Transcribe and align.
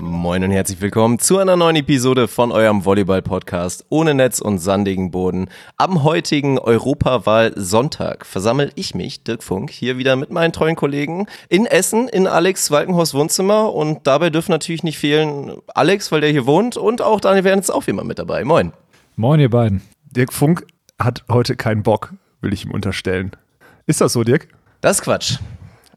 Moin 0.00 0.44
und 0.44 0.50
herzlich 0.50 0.80
willkommen 0.80 1.18
zu 1.18 1.38
einer 1.38 1.56
neuen 1.56 1.76
Episode 1.76 2.28
von 2.28 2.52
eurem 2.52 2.84
Volleyball-Podcast 2.84 3.86
ohne 3.88 4.14
Netz 4.14 4.40
und 4.40 4.58
sandigen 4.58 5.10
Boden. 5.10 5.48
Am 5.76 6.04
heutigen 6.04 6.58
Europawahl-Sonntag 6.58 8.24
versammle 8.24 8.70
ich 8.76 8.94
mich, 8.94 9.24
Dirk 9.24 9.42
Funk, 9.42 9.70
hier 9.70 9.98
wieder 9.98 10.16
mit 10.16 10.30
meinen 10.30 10.52
treuen 10.52 10.76
Kollegen 10.76 11.26
in 11.48 11.66
Essen, 11.66 12.08
in 12.08 12.26
Alex 12.26 12.70
Walkenhorst 12.70 13.14
Wohnzimmer 13.14 13.74
und 13.74 14.06
dabei 14.06 14.30
dürfen 14.30 14.52
natürlich 14.52 14.82
nicht 14.82 14.98
fehlen 14.98 15.56
Alex, 15.74 16.12
weil 16.12 16.20
der 16.20 16.30
hier 16.30 16.46
wohnt 16.46 16.76
und 16.76 17.02
auch 17.02 17.20
Daniel 17.20 17.44
Werner 17.44 17.62
ist 17.62 17.70
auch 17.70 17.86
wie 17.86 17.90
immer 17.90 18.04
mit 18.04 18.18
dabei. 18.18 18.44
Moin. 18.44 18.72
Moin, 19.16 19.40
ihr 19.40 19.50
beiden. 19.50 19.82
Dirk 20.10 20.32
Funk 20.32 20.66
hat 20.98 21.24
heute 21.28 21.56
keinen 21.56 21.82
Bock, 21.82 22.14
will 22.40 22.52
ich 22.52 22.64
ihm 22.64 22.70
unterstellen. 22.70 23.32
Ist 23.86 24.00
das 24.00 24.12
so, 24.12 24.22
Dirk? 24.24 24.48
Das 24.80 24.98
ist 24.98 25.02
Quatsch. 25.02 25.38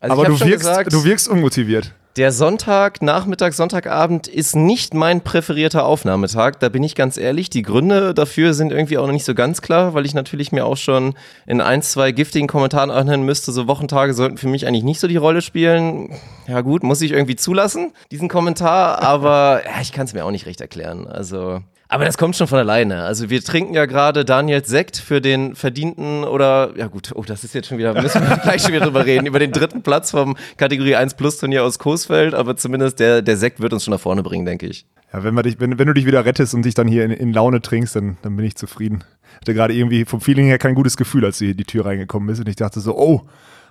Also 0.01 0.13
Aber 0.13 0.25
du 0.25 0.39
wirkst, 0.39 0.59
gesagt, 0.59 0.93
du 0.93 1.03
wirkst 1.03 1.29
unmotiviert. 1.29 1.93
Der 2.17 2.33
Sonntag, 2.33 3.01
Nachmittag, 3.01 3.53
Sonntagabend 3.53 4.27
ist 4.27 4.53
nicht 4.53 4.93
mein 4.93 5.21
präferierter 5.21 5.85
Aufnahmetag. 5.85 6.59
Da 6.59 6.67
bin 6.67 6.83
ich 6.83 6.93
ganz 6.93 7.15
ehrlich. 7.15 7.49
Die 7.49 7.61
Gründe 7.61 8.13
dafür 8.13 8.53
sind 8.53 8.73
irgendwie 8.73 8.97
auch 8.97 9.05
noch 9.05 9.13
nicht 9.13 9.23
so 9.23 9.33
ganz 9.33 9.61
klar, 9.61 9.93
weil 9.93 10.05
ich 10.05 10.13
natürlich 10.13 10.51
mir 10.51 10.65
auch 10.65 10.75
schon 10.75 11.13
in 11.45 11.61
ein, 11.61 11.81
zwei 11.81 12.11
giftigen 12.11 12.49
Kommentaren 12.49 12.91
anhören 12.91 13.23
müsste. 13.23 13.53
So 13.53 13.67
Wochentage 13.67 14.13
sollten 14.13 14.37
für 14.37 14.49
mich 14.49 14.67
eigentlich 14.67 14.83
nicht 14.83 14.99
so 14.99 15.07
die 15.07 15.15
Rolle 15.15 15.41
spielen. 15.41 16.13
Ja 16.47 16.59
gut, 16.59 16.83
muss 16.83 17.01
ich 17.01 17.13
irgendwie 17.13 17.37
zulassen, 17.37 17.93
diesen 18.11 18.27
Kommentar. 18.27 19.01
Aber 19.01 19.61
ja, 19.63 19.79
ich 19.81 19.93
kann 19.93 20.05
es 20.05 20.13
mir 20.13 20.25
auch 20.25 20.31
nicht 20.31 20.47
recht 20.47 20.59
erklären. 20.59 21.07
Also 21.07 21.61
aber 21.91 22.05
das 22.05 22.17
kommt 22.17 22.37
schon 22.37 22.47
von 22.47 22.57
alleine. 22.57 23.03
Also 23.03 23.29
wir 23.29 23.43
trinken 23.43 23.73
ja 23.73 23.85
gerade 23.85 24.23
Daniels 24.23 24.69
Sekt 24.69 24.95
für 24.95 25.19
den 25.19 25.55
verdienten 25.55 26.23
oder, 26.23 26.71
ja 26.77 26.87
gut, 26.87 27.11
oh, 27.15 27.23
das 27.23 27.43
ist 27.43 27.53
jetzt 27.53 27.67
schon 27.67 27.77
wieder, 27.77 28.01
müssen 28.01 28.21
wir 28.21 28.37
gleich 28.43 28.61
schon 28.61 28.71
wieder 28.71 28.85
drüber 28.85 29.05
reden, 29.05 29.25
über 29.25 29.39
den 29.39 29.51
dritten 29.51 29.81
Platz 29.83 30.11
vom 30.11 30.37
Kategorie 30.55 30.95
1 30.95 31.15
Plus 31.15 31.37
Turnier 31.37 31.65
aus 31.65 31.79
Coesfeld, 31.79 32.33
aber 32.33 32.55
zumindest 32.55 33.01
der, 33.01 33.21
der 33.21 33.35
Sekt 33.35 33.59
wird 33.59 33.73
uns 33.73 33.83
schon 33.83 33.91
nach 33.91 33.99
vorne 33.99 34.23
bringen, 34.23 34.45
denke 34.45 34.67
ich. 34.67 34.85
Ja, 35.11 35.25
wenn, 35.25 35.33
wir 35.33 35.43
dich, 35.43 35.59
wenn, 35.59 35.77
wenn 35.77 35.87
du 35.87 35.93
dich 35.93 36.05
wieder 36.05 36.23
rettest 36.23 36.53
und 36.53 36.63
dich 36.63 36.75
dann 36.75 36.87
hier 36.87 37.03
in, 37.03 37.11
in 37.11 37.33
Laune 37.33 37.61
trinkst, 37.61 37.93
dann, 37.93 38.17
dann 38.21 38.37
bin 38.37 38.45
ich 38.45 38.55
zufrieden. 38.55 39.03
Hatte 39.41 39.53
gerade 39.53 39.73
irgendwie 39.73 40.05
vom 40.05 40.21
Feeling 40.21 40.45
her 40.45 40.59
kein 40.59 40.75
gutes 40.75 40.95
Gefühl, 40.95 41.25
als 41.25 41.39
du 41.39 41.45
hier 41.45 41.55
die 41.55 41.65
Tür 41.65 41.85
reingekommen 41.85 42.27
bist 42.27 42.39
und 42.39 42.47
ich 42.47 42.55
dachte 42.55 42.79
so, 42.79 42.97
oh, 42.97 43.23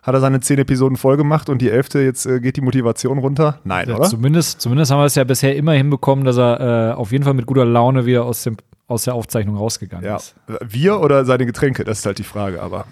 hat 0.02 0.14
er 0.14 0.20
seine 0.20 0.40
zehn 0.40 0.58
Episoden 0.58 0.96
voll 0.96 1.16
gemacht 1.16 1.48
und 1.48 1.60
die 1.60 1.70
elfte, 1.70 2.00
jetzt 2.00 2.26
äh, 2.26 2.40
geht 2.40 2.56
die 2.56 2.60
Motivation 2.62 3.18
runter? 3.18 3.58
Nein, 3.64 3.88
Ja, 3.88 3.96
oder? 3.96 4.08
zumindest, 4.08 4.60
zumindest 4.60 4.90
haben 4.90 4.98
wir 5.00 5.04
es 5.06 5.14
ja 5.14 5.24
bisher 5.24 5.54
immer 5.56 5.72
hinbekommen, 5.72 6.24
dass 6.24 6.36
er 6.38 6.90
äh, 6.90 6.94
auf 6.94 7.12
jeden 7.12 7.24
Fall 7.24 7.34
mit 7.34 7.46
guter 7.46 7.64
Laune 7.64 8.06
wieder 8.06 8.24
aus, 8.24 8.42
dem, 8.42 8.56
aus 8.88 9.04
der 9.04 9.14
Aufzeichnung 9.14 9.56
rausgegangen 9.56 10.04
Ja. 10.06 10.16
ist. 10.16 10.34
Wir 10.66 11.00
oder 11.00 11.24
seine 11.24 11.46
Getränke, 11.46 11.84
das 11.84 11.98
ist 12.00 12.06
halt 12.06 12.18
die 12.18 12.24
Frage, 12.24 12.60
aber 12.62 12.86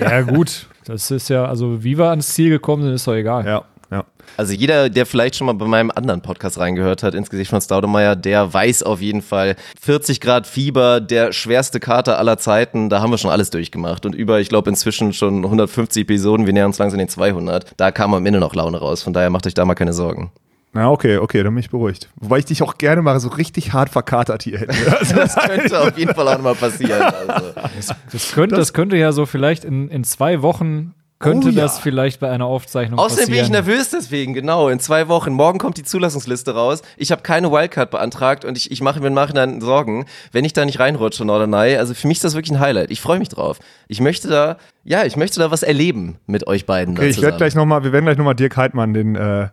Ja, 0.00 0.22
gut. 0.22 0.66
Das 0.84 1.10
ist 1.10 1.28
ja, 1.28 1.44
also 1.44 1.84
wie 1.84 1.98
wir 1.98 2.06
ans 2.10 2.28
Ziel 2.32 2.48
gekommen 2.50 2.82
sind, 2.82 2.92
ist 2.94 3.06
doch 3.06 3.14
egal. 3.14 3.44
ja, 3.44 3.50
ja. 3.50 3.64
Also 4.36 4.52
jeder, 4.52 4.88
der 4.90 5.06
vielleicht 5.06 5.36
schon 5.36 5.46
mal 5.46 5.54
bei 5.54 5.66
meinem 5.66 5.90
anderen 5.90 6.20
Podcast 6.20 6.58
reingehört 6.58 7.02
hat, 7.02 7.14
ins 7.14 7.30
Gesicht 7.30 7.50
von 7.50 7.60
Staudemeyer, 7.60 8.16
der 8.16 8.52
weiß 8.52 8.82
auf 8.82 9.00
jeden 9.00 9.22
Fall, 9.22 9.56
40 9.80 10.20
Grad 10.20 10.46
Fieber, 10.46 11.00
der 11.00 11.32
schwerste 11.32 11.80
Kater 11.80 12.18
aller 12.18 12.38
Zeiten, 12.38 12.88
da 12.88 13.00
haben 13.00 13.10
wir 13.10 13.18
schon 13.18 13.30
alles 13.30 13.50
durchgemacht. 13.50 14.06
Und 14.06 14.14
über, 14.14 14.40
ich 14.40 14.48
glaube, 14.48 14.70
inzwischen 14.70 15.12
schon 15.12 15.44
150 15.44 16.02
Episoden, 16.02 16.46
wir 16.46 16.52
nähern 16.52 16.66
uns 16.66 16.78
langsam 16.78 16.98
den 16.98 17.08
200. 17.08 17.72
Da 17.76 17.90
kam 17.90 18.14
am 18.14 18.26
Ende 18.26 18.40
noch 18.40 18.54
Laune 18.54 18.78
raus, 18.78 19.02
von 19.02 19.12
daher 19.12 19.30
macht 19.30 19.46
euch 19.46 19.54
da 19.54 19.64
mal 19.64 19.74
keine 19.74 19.92
Sorgen. 19.92 20.30
Na, 20.74 20.90
okay, 20.90 21.16
okay, 21.16 21.42
dann 21.42 21.54
bin 21.54 21.60
ich 21.60 21.70
beruhigt. 21.70 22.10
Wobei 22.16 22.38
ich 22.38 22.44
dich 22.44 22.62
auch 22.62 22.76
gerne 22.76 23.00
mal 23.00 23.18
so 23.20 23.28
richtig 23.30 23.72
hart 23.72 23.88
verkatert 23.88 24.42
hier 24.42 24.58
hätte. 24.58 24.74
Also, 24.98 25.14
Das 25.16 25.34
könnte 25.34 25.80
auf 25.80 25.96
jeden 25.96 26.14
Fall 26.14 26.28
auch 26.28 26.34
nochmal 26.34 26.54
passieren. 26.54 27.02
Also. 27.02 27.52
Das, 28.12 28.32
könnte, 28.32 28.56
das, 28.56 28.72
könnte 28.74 28.96
ja 28.96 29.12
so 29.12 29.24
vielleicht 29.24 29.64
in, 29.64 29.88
in 29.88 30.04
zwei 30.04 30.42
Wochen, 30.42 30.94
könnte 31.20 31.48
Oh 31.48 31.50
ja. 31.50 31.62
das 31.62 31.78
vielleicht 31.80 32.20
bei 32.20 32.30
einer 32.30 32.44
Aufzeichnung 32.46 32.98
Außerdem 32.98 33.26
bin 33.26 33.34
ich 33.34 33.40
passieren. 33.40 33.64
nervös 33.66 33.90
deswegen, 33.90 34.34
genau. 34.34 34.68
In 34.68 34.78
zwei 34.78 35.08
Wochen. 35.08 35.32
Morgen 35.32 35.58
kommt 35.58 35.76
die 35.76 35.82
Zulassungsliste 35.82 36.54
raus. 36.54 36.82
Ich 36.96 37.10
habe 37.10 37.22
keine 37.22 37.50
Wildcard 37.50 37.90
beantragt 37.90 38.44
und 38.44 38.56
ich, 38.56 38.70
ich 38.70 38.80
mache 38.80 39.00
mir 39.00 39.08
im 39.08 39.14
Nachhinein 39.14 39.60
Sorgen, 39.60 40.06
wenn 40.32 40.44
ich 40.44 40.52
da 40.52 40.64
nicht 40.64 40.78
reinrutsche, 40.78 41.24
Norderney. 41.24 41.76
Also 41.76 41.94
für 41.94 42.06
mich 42.06 42.18
ist 42.18 42.24
das 42.24 42.34
wirklich 42.34 42.52
ein 42.56 42.60
Highlight. 42.60 42.90
Ich 42.90 43.00
freue 43.00 43.18
mich 43.18 43.28
drauf. 43.28 43.58
Ich 43.88 44.00
möchte 44.00 44.28
da, 44.28 44.58
ja, 44.84 45.04
ich 45.04 45.16
möchte 45.16 45.40
da 45.40 45.50
was 45.50 45.62
erleben 45.64 46.18
mit 46.26 46.46
euch 46.46 46.66
beiden. 46.66 46.96
Okay, 46.96 47.08
ich 47.08 47.20
werde 47.20 47.36
gleich 47.36 47.54
nochmal, 47.56 47.82
wir 47.82 47.92
werden 47.92 48.04
gleich 48.04 48.16
nochmal 48.18 48.34
Dirk 48.36 48.56
Heidmann, 48.56 48.94
den, 48.94 49.16
äh, 49.16 49.48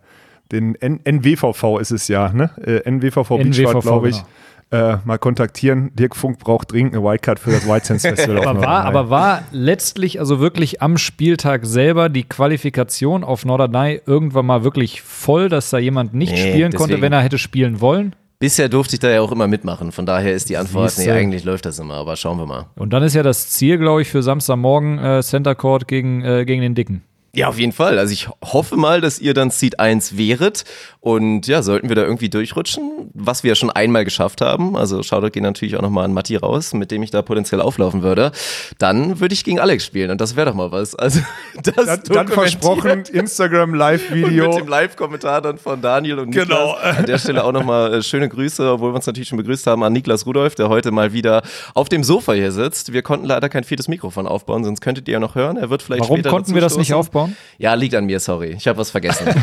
den 0.51 0.75
N 0.75 0.99
NWVV 1.03 1.79
ist 1.79 1.89
es 1.91 2.07
ja, 2.07 2.31
ne? 2.31 2.51
Äh, 2.63 2.87
NWVV 2.87 3.27
Beachwald, 3.37 3.45
NWVV, 3.57 3.81
glaube 3.81 4.09
ich. 4.09 4.17
genau. 4.17 4.27
Äh, 4.71 4.97
mal 5.05 5.17
kontaktieren. 5.19 5.91
Dirk 5.95 6.15
Funk 6.15 6.39
braucht 6.39 6.71
dringend 6.71 6.95
eine 6.95 7.03
Wildcard 7.03 7.39
für 7.39 7.51
das 7.51 7.67
White 7.67 7.85
Sands 7.85 8.03
Festival. 8.05 8.45
aber 8.47 8.61
war, 8.61 8.83
aber 8.85 9.09
war 9.11 9.43
letztlich 9.51 10.19
also 10.19 10.39
wirklich 10.39 10.81
am 10.81 10.97
Spieltag 10.97 11.65
selber 11.65 12.09
die 12.09 12.23
Qualifikation 12.23 13.23
auf 13.23 13.45
Norderney 13.45 14.01
irgendwann 14.05 14.47
mal 14.47 14.63
wirklich 14.63 15.01
voll, 15.03 15.49
dass 15.49 15.69
da 15.69 15.77
jemand 15.77 16.13
nicht 16.15 16.33
Nee, 16.33 16.37
spielen 16.51 16.71
konnte, 16.71 16.93
deswegen. 16.95 17.01
wenn 17.03 17.13
er 17.13 17.21
hätte 17.21 17.37
spielen 17.37 17.79
wollen? 17.79 18.15
Bisher 18.39 18.67
durfte 18.67 18.95
ich 18.95 18.99
da 18.99 19.09
ja 19.09 19.21
auch 19.21 19.31
immer 19.31 19.47
mitmachen. 19.47 19.91
Von 19.93 20.05
daher 20.05 20.33
ist 20.33 20.49
die 20.49 20.57
Antwort, 20.57 20.85
nee, 20.97 21.03
Siehste. 21.03 21.13
eigentlich 21.13 21.45
läuft 21.45 21.65
das 21.65 21.79
immer, 21.79 21.93
aber 21.93 22.15
schauen 22.17 22.37
wir 22.37 22.45
mal. 22.45 22.65
Und 22.75 22.91
dann 22.91 23.01
ist 23.03 23.13
ja 23.13 23.23
das 23.23 23.49
Ziel, 23.51 23.77
glaube 23.77 24.01
ich, 24.01 24.09
für 24.09 24.23
Samstagmorgen 24.23 24.97
äh, 24.99 25.21
Center 25.21 25.55
Court 25.55 25.87
gegen, 25.87 26.21
äh, 26.23 26.43
gegen 26.43 26.61
den 26.61 26.75
Dicken. 26.75 27.03
Ja, 27.35 27.49
auf 27.49 27.59
jeden 27.59 27.73
Fall. 27.73 27.99
Also 27.99 28.13
ich 28.13 28.29
hoffe 28.43 28.77
mal, 28.77 29.01
dass 29.01 29.19
ihr 29.19 29.33
dann 29.33 29.49
Seed 29.49 29.79
1 29.79 30.17
wäret. 30.17 30.63
Und 31.01 31.45
ja, 31.45 31.61
sollten 31.61 31.89
wir 31.89 31.95
da 31.95 32.01
irgendwie 32.01 32.29
durchrutschen, 32.29 33.11
was 33.13 33.43
wir 33.43 33.49
ja 33.49 33.55
schon 33.55 33.69
einmal 33.69 34.05
geschafft 34.05 34.41
haben. 34.41 34.75
Also 34.75 35.03
Shoutout 35.03 35.29
geht 35.31 35.43
natürlich 35.43 35.75
auch 35.77 35.81
nochmal 35.83 36.05
an 36.05 36.13
Matti 36.13 36.35
raus, 36.35 36.73
mit 36.73 36.89
dem 36.89 37.03
ich 37.03 37.11
da 37.11 37.21
potenziell 37.21 37.61
auflaufen 37.61 38.01
würde. 38.01 38.31
Dann 38.79 39.19
würde 39.19 39.33
ich 39.33 39.43
gegen 39.43 39.59
Alex 39.59 39.85
spielen 39.85 40.09
und 40.09 40.19
das 40.19 40.35
wäre 40.35 40.47
doch 40.49 40.55
mal 40.55 40.71
was. 40.71 40.95
Also 40.95 41.19
das 41.63 41.75
dann, 41.75 42.01
dann 42.05 42.27
versprochen, 42.29 43.03
Instagram 43.11 43.75
Live-Video. 43.75 44.47
mit 44.47 44.57
dem 44.61 44.67
Live-Kommentar 44.67 45.41
dann 45.41 45.57
von 45.59 45.79
Daniel 45.81 46.19
und 46.19 46.31
Genau. 46.31 46.73
Niklas. 46.73 46.97
An 46.97 47.05
der 47.05 47.17
Stelle 47.19 47.43
auch 47.43 47.51
nochmal 47.51 47.93
äh, 47.95 48.01
schöne 48.01 48.27
Grüße, 48.29 48.71
obwohl 48.71 48.91
wir 48.91 48.95
uns 48.95 49.05
natürlich 49.05 49.29
schon 49.29 49.37
begrüßt 49.37 49.67
haben, 49.67 49.83
an 49.83 49.93
Niklas 49.93 50.25
Rudolf, 50.25 50.55
der 50.55 50.69
heute 50.69 50.89
mal 50.91 51.13
wieder 51.13 51.43
auf 51.75 51.87
dem 51.89 52.03
Sofa 52.03 52.33
hier 52.33 52.51
sitzt. 52.51 52.93
Wir 52.93 53.03
konnten 53.03 53.25
leider 53.27 53.49
kein 53.49 53.63
viertes 53.63 53.87
Mikrofon 53.87 54.25
aufbauen, 54.25 54.63
sonst 54.63 54.81
könntet 54.81 55.07
ihr 55.07 55.13
ja 55.13 55.19
noch 55.19 55.35
hören. 55.35 55.57
Er 55.57 55.69
wird 55.69 55.83
vielleicht 55.83 56.01
Warum 56.01 56.17
später 56.17 56.29
konnten 56.31 56.55
wir 56.55 56.61
das 56.61 56.77
nicht 56.77 56.87
stoßen. 56.87 57.03
Aufbauen? 57.25 57.37
Ja, 57.57 57.73
liegt 57.73 57.95
an 57.95 58.05
mir, 58.05 58.19
sorry. 58.19 58.55
Ich 58.57 58.67
habe 58.67 58.77
was 58.77 58.91
vergessen. 58.91 59.27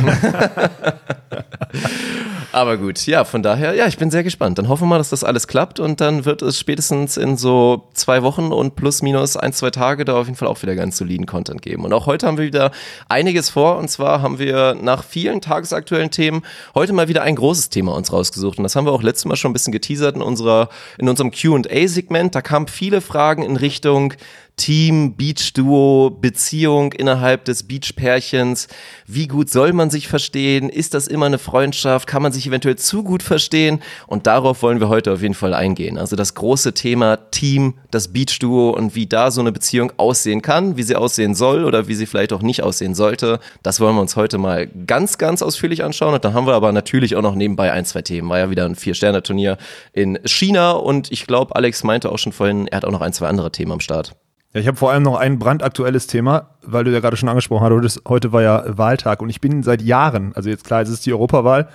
Aber 2.52 2.76
gut, 2.76 3.06
ja, 3.06 3.24
von 3.24 3.42
daher, 3.42 3.74
ja, 3.74 3.86
ich 3.86 3.96
bin 3.96 4.10
sehr 4.10 4.22
gespannt. 4.22 4.58
Dann 4.58 4.68
hoffen 4.68 4.82
wir 4.82 4.88
mal, 4.88 4.98
dass 4.98 5.08
das 5.08 5.24
alles 5.24 5.48
klappt 5.48 5.80
und 5.80 6.02
dann 6.02 6.26
wird 6.26 6.42
es 6.42 6.58
spätestens 6.58 7.16
in 7.16 7.38
so 7.38 7.88
zwei 7.94 8.22
Wochen 8.22 8.52
und 8.52 8.76
plus 8.76 9.00
minus 9.00 9.38
ein, 9.38 9.54
zwei 9.54 9.70
Tage 9.70 10.04
da 10.04 10.18
auf 10.18 10.26
jeden 10.26 10.36
Fall 10.36 10.48
auch 10.48 10.60
wieder 10.60 10.74
ganz 10.74 10.98
soliden 10.98 11.24
Content 11.24 11.62
geben. 11.62 11.82
Und 11.86 11.94
auch 11.94 12.04
heute 12.04 12.26
haben 12.26 12.36
wir 12.36 12.44
wieder 12.44 12.70
einiges 13.08 13.48
vor 13.48 13.78
und 13.78 13.88
zwar 13.88 14.20
haben 14.20 14.38
wir 14.38 14.74
nach 14.74 15.02
vielen 15.02 15.40
tagesaktuellen 15.40 16.10
Themen 16.10 16.42
heute 16.74 16.92
mal 16.92 17.08
wieder 17.08 17.22
ein 17.22 17.36
großes 17.36 17.70
Thema 17.70 17.94
uns 17.94 18.12
rausgesucht 18.12 18.58
und 18.58 18.64
das 18.64 18.76
haben 18.76 18.86
wir 18.86 18.92
auch 18.92 19.02
letztes 19.02 19.24
Mal 19.24 19.36
schon 19.36 19.52
ein 19.52 19.54
bisschen 19.54 19.72
geteasert 19.72 20.16
in 20.16 20.22
unserer, 20.22 20.68
in 20.98 21.08
unserem 21.08 21.30
Q&A-Segment. 21.32 22.34
Da 22.34 22.42
kamen 22.42 22.68
viele 22.68 23.00
Fragen 23.00 23.42
in 23.42 23.56
Richtung 23.56 24.12
Team, 24.62 25.16
Beach-Duo, 25.16 26.10
Beziehung 26.20 26.92
innerhalb 26.92 27.44
des 27.46 27.64
Beach-Pärchens. 27.64 28.68
Wie 29.08 29.26
gut 29.26 29.50
soll 29.50 29.72
man 29.72 29.90
sich 29.90 30.06
verstehen? 30.06 30.68
Ist 30.68 30.94
das 30.94 31.08
immer 31.08 31.26
eine 31.26 31.38
Freundschaft? 31.38 32.06
Kann 32.06 32.22
man 32.22 32.30
sich 32.30 32.46
eventuell 32.46 32.76
zu 32.76 33.02
gut 33.02 33.24
verstehen? 33.24 33.82
Und 34.06 34.28
darauf 34.28 34.62
wollen 34.62 34.78
wir 34.78 34.88
heute 34.88 35.14
auf 35.14 35.20
jeden 35.20 35.34
Fall 35.34 35.52
eingehen. 35.52 35.98
Also 35.98 36.14
das 36.14 36.36
große 36.36 36.74
Thema 36.74 37.16
Team, 37.32 37.74
das 37.90 38.12
Beach-Duo 38.12 38.70
und 38.70 38.94
wie 38.94 39.08
da 39.08 39.32
so 39.32 39.40
eine 39.40 39.50
Beziehung 39.50 39.92
aussehen 39.96 40.42
kann, 40.42 40.76
wie 40.76 40.84
sie 40.84 40.94
aussehen 40.94 41.34
soll 41.34 41.64
oder 41.64 41.88
wie 41.88 41.96
sie 41.96 42.06
vielleicht 42.06 42.32
auch 42.32 42.42
nicht 42.42 42.62
aussehen 42.62 42.94
sollte. 42.94 43.40
Das 43.64 43.80
wollen 43.80 43.96
wir 43.96 44.00
uns 44.00 44.14
heute 44.14 44.38
mal 44.38 44.68
ganz, 44.86 45.18
ganz 45.18 45.42
ausführlich 45.42 45.82
anschauen. 45.82 46.14
Und 46.14 46.24
dann 46.24 46.34
haben 46.34 46.46
wir 46.46 46.54
aber 46.54 46.70
natürlich 46.70 47.16
auch 47.16 47.22
noch 47.22 47.34
nebenbei 47.34 47.72
ein, 47.72 47.84
zwei 47.84 48.02
Themen. 48.02 48.28
War 48.28 48.38
ja 48.38 48.50
wieder 48.50 48.64
ein 48.64 48.76
Vier-Sterne-Turnier 48.76 49.58
in 49.92 50.20
China 50.24 50.70
und 50.70 51.10
ich 51.10 51.26
glaube, 51.26 51.56
Alex 51.56 51.82
meinte 51.82 52.12
auch 52.12 52.18
schon 52.18 52.30
vorhin, 52.30 52.68
er 52.68 52.76
hat 52.76 52.84
auch 52.84 52.92
noch 52.92 53.00
ein, 53.00 53.12
zwei 53.12 53.26
andere 53.26 53.50
Themen 53.50 53.72
am 53.72 53.80
Start. 53.80 54.14
Ja, 54.54 54.60
ich 54.60 54.66
habe 54.66 54.76
vor 54.76 54.92
allem 54.92 55.02
noch 55.02 55.16
ein 55.16 55.38
brandaktuelles 55.38 56.06
Thema, 56.06 56.50
weil 56.62 56.84
du 56.84 56.92
ja 56.92 57.00
gerade 57.00 57.16
schon 57.16 57.28
angesprochen 57.28 57.82
hast. 57.82 58.02
Heute, 58.06 58.32
war 58.32 58.42
ja 58.42 58.64
Wahltag 58.66 59.22
und 59.22 59.30
ich 59.30 59.40
bin 59.40 59.62
seit 59.62 59.80
Jahren, 59.80 60.34
also 60.34 60.50
jetzt 60.50 60.64
klar, 60.64 60.82
es 60.82 60.90
ist 60.90 61.06
die 61.06 61.12
Europawahl 61.12 61.68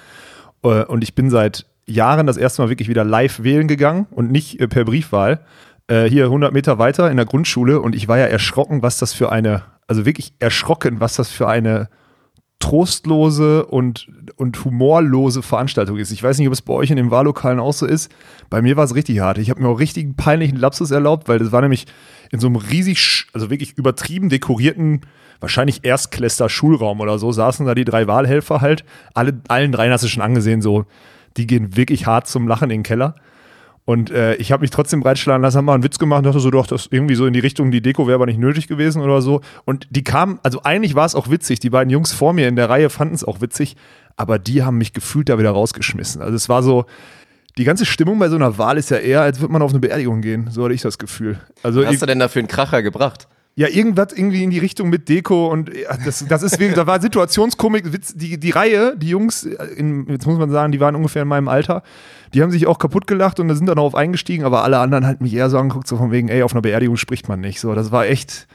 äh, 0.63 0.83
und 0.83 1.03
ich 1.03 1.15
bin 1.15 1.29
seit 1.29 1.65
Jahren 1.87 2.27
das 2.27 2.37
erste 2.37 2.61
Mal 2.61 2.69
wirklich 2.69 2.89
wieder 2.89 3.03
live 3.03 3.41
wählen 3.41 3.67
gegangen 3.67 4.05
und 4.11 4.31
nicht 4.31 4.59
äh, 4.59 4.67
per 4.67 4.85
Briefwahl. 4.85 5.39
Äh, 5.87 6.03
hier 6.03 6.25
100 6.25 6.53
Meter 6.53 6.77
weiter 6.77 7.09
in 7.09 7.17
der 7.17 7.25
Grundschule 7.25 7.79
und 7.79 7.95
ich 7.95 8.07
war 8.07 8.19
ja 8.19 8.25
erschrocken, 8.25 8.83
was 8.83 8.99
das 8.99 9.13
für 9.13 9.31
eine, 9.31 9.63
also 9.87 10.05
wirklich 10.05 10.33
erschrocken, 10.39 10.99
was 10.99 11.15
das 11.15 11.29
für 11.29 11.47
eine 11.47 11.89
trostlose 12.59 13.65
und, 13.65 14.07
und 14.35 14.65
humorlose 14.65 15.43
Veranstaltung 15.43 15.97
ist. 15.97 16.11
Ich 16.11 16.23
weiß 16.23 16.37
nicht, 16.39 16.47
ob 16.47 16.53
es 16.53 16.61
bei 16.61 16.73
euch 16.73 16.89
in 16.89 16.97
den 16.97 17.11
Wahllokalen 17.11 17.59
auch 17.59 17.73
so 17.73 17.85
ist. 17.85 18.11
Bei 18.49 18.61
mir 18.61 18.75
war 18.77 18.83
es 18.83 18.95
richtig 18.95 19.19
hart. 19.19 19.37
Ich 19.37 19.49
habe 19.49 19.61
mir 19.61 19.69
auch 19.69 19.79
richtig 19.79 20.05
einen 20.05 20.15
peinlichen 20.15 20.57
Lapsus 20.57 20.91
erlaubt, 20.91 21.29
weil 21.29 21.39
das 21.39 21.51
war 21.51 21.61
nämlich 21.61 21.85
in 22.31 22.39
so 22.39 22.47
einem 22.47 22.55
riesig, 22.55 23.27
also 23.33 23.49
wirklich 23.49 23.77
übertrieben 23.77 24.29
dekorierten, 24.29 25.01
wahrscheinlich 25.39 25.85
Erstkläster-Schulraum 25.85 26.99
oder 26.99 27.19
so, 27.19 27.31
saßen 27.31 27.65
da 27.65 27.75
die 27.75 27.85
drei 27.85 28.07
Wahlhelfer 28.07 28.59
halt. 28.61 28.83
Alle, 29.13 29.39
allen 29.47 29.71
dreien 29.71 29.91
hast 29.91 30.03
du 30.03 30.07
schon 30.07 30.23
angesehen, 30.23 30.61
so, 30.61 30.85
die 31.37 31.45
gehen 31.45 31.75
wirklich 31.77 32.07
hart 32.07 32.27
zum 32.27 32.47
Lachen 32.47 32.71
in 32.71 32.79
den 32.79 32.83
Keller. 32.83 33.15
Und 33.87 34.11
äh, 34.11 34.35
ich 34.35 34.51
habe 34.51 34.59
mich 34.63 34.69
trotzdem 34.69 34.99
breitschlagen 34.99 35.41
lassen, 35.41 35.59
haben 35.59 35.63
mal 35.65 35.73
einen 35.73 35.83
Witz 35.83 35.97
gemacht 35.97 36.17
und 36.17 36.25
dachte 36.25 36.41
so, 36.41 36.51
doch, 36.51 36.67
das 36.67 36.89
irgendwie 36.91 37.15
so 37.15 37.25
in 37.25 37.31
die 37.31 37.39
Richtung, 37.39 37.71
die 37.71 37.81
Deko 37.81 38.05
wäre 38.05 38.15
aber 38.15 38.25
nicht 38.25 38.37
nötig 38.37 38.67
gewesen 38.67 39.01
oder 39.01 39.21
so. 39.21 39.39
Und 39.63 39.87
die 39.89 40.03
kamen, 40.03 40.39
also 40.43 40.61
eigentlich 40.63 40.93
war 40.93 41.05
es 41.05 41.15
auch 41.15 41.29
witzig, 41.29 41.61
die 41.61 41.69
beiden 41.69 41.89
Jungs 41.89 42.11
vor 42.11 42.33
mir 42.33 42.49
in 42.49 42.57
der 42.57 42.69
Reihe 42.69 42.89
fanden 42.89 43.15
es 43.15 43.23
auch 43.23 43.39
witzig, 43.39 43.77
aber 44.17 44.39
die 44.39 44.61
haben 44.61 44.77
mich 44.77 44.91
gefühlt 44.91 45.29
da 45.29 45.39
wieder 45.39 45.51
rausgeschmissen. 45.51 46.21
Also 46.21 46.35
es 46.35 46.49
war 46.49 46.63
so, 46.63 46.85
die 47.57 47.63
ganze 47.63 47.85
Stimmung 47.85 48.19
bei 48.19 48.27
so 48.27 48.35
einer 48.35 48.57
Wahl 48.57 48.77
ist 48.77 48.91
ja 48.91 48.97
eher, 48.97 49.21
als 49.21 49.39
würde 49.39 49.53
man 49.53 49.61
auf 49.61 49.71
eine 49.71 49.79
Beerdigung 49.79 50.19
gehen. 50.19 50.49
So 50.51 50.65
hatte 50.65 50.73
ich 50.73 50.81
das 50.81 50.97
Gefühl. 50.97 51.39
Also 51.63 51.79
Was 51.79 51.87
hast 51.87 52.01
du 52.01 52.07
denn 52.07 52.19
da 52.19 52.27
für 52.27 52.39
einen 52.39 52.49
Kracher 52.49 52.83
gebracht? 52.83 53.29
Ja, 53.57 53.67
irgendwas 53.67 54.13
irgendwie 54.13 54.43
in 54.43 54.51
die 54.51 54.59
Richtung 54.59 54.89
mit 54.89 55.09
Deko 55.09 55.47
und 55.47 55.75
ja, 55.75 55.97
das, 56.05 56.23
das 56.27 56.43
ist 56.43 56.59
wirklich, 56.59 56.75
da 56.75 56.85
war 56.85 57.01
Situationskomik, 57.01 57.91
Witz, 57.91 58.13
die, 58.13 58.39
die 58.39 58.51
Reihe, 58.51 58.95
die 58.95 59.09
Jungs, 59.09 59.45
in, 59.45 60.05
jetzt 60.07 60.27
muss 60.27 60.37
man 60.37 60.51
sagen, 60.51 60.71
die 60.71 60.79
waren 60.79 60.95
ungefähr 60.95 61.23
in 61.23 61.27
meinem 61.27 61.47
Alter, 61.47 61.81
die 62.35 62.43
haben 62.43 62.51
sich 62.51 62.67
auch 62.67 62.77
kaputt 62.77 63.07
gelacht 63.07 63.39
und 63.39 63.47
da 63.47 63.55
sind 63.55 63.65
dann 63.65 63.77
darauf 63.77 63.95
eingestiegen, 63.95 64.45
aber 64.45 64.63
alle 64.63 64.77
anderen 64.77 65.07
halt 65.07 65.21
mich 65.21 65.33
eher 65.33 65.49
so 65.49 65.57
angeguckt, 65.57 65.87
so 65.87 65.97
von 65.97 66.11
wegen, 66.11 66.29
ey, 66.29 66.43
auf 66.43 66.53
einer 66.53 66.61
Beerdigung 66.61 66.97
spricht 66.97 67.29
man 67.29 67.39
nicht. 67.39 67.59
So, 67.59 67.73
das 67.73 67.91
war 67.91 68.05
echt. 68.05 68.47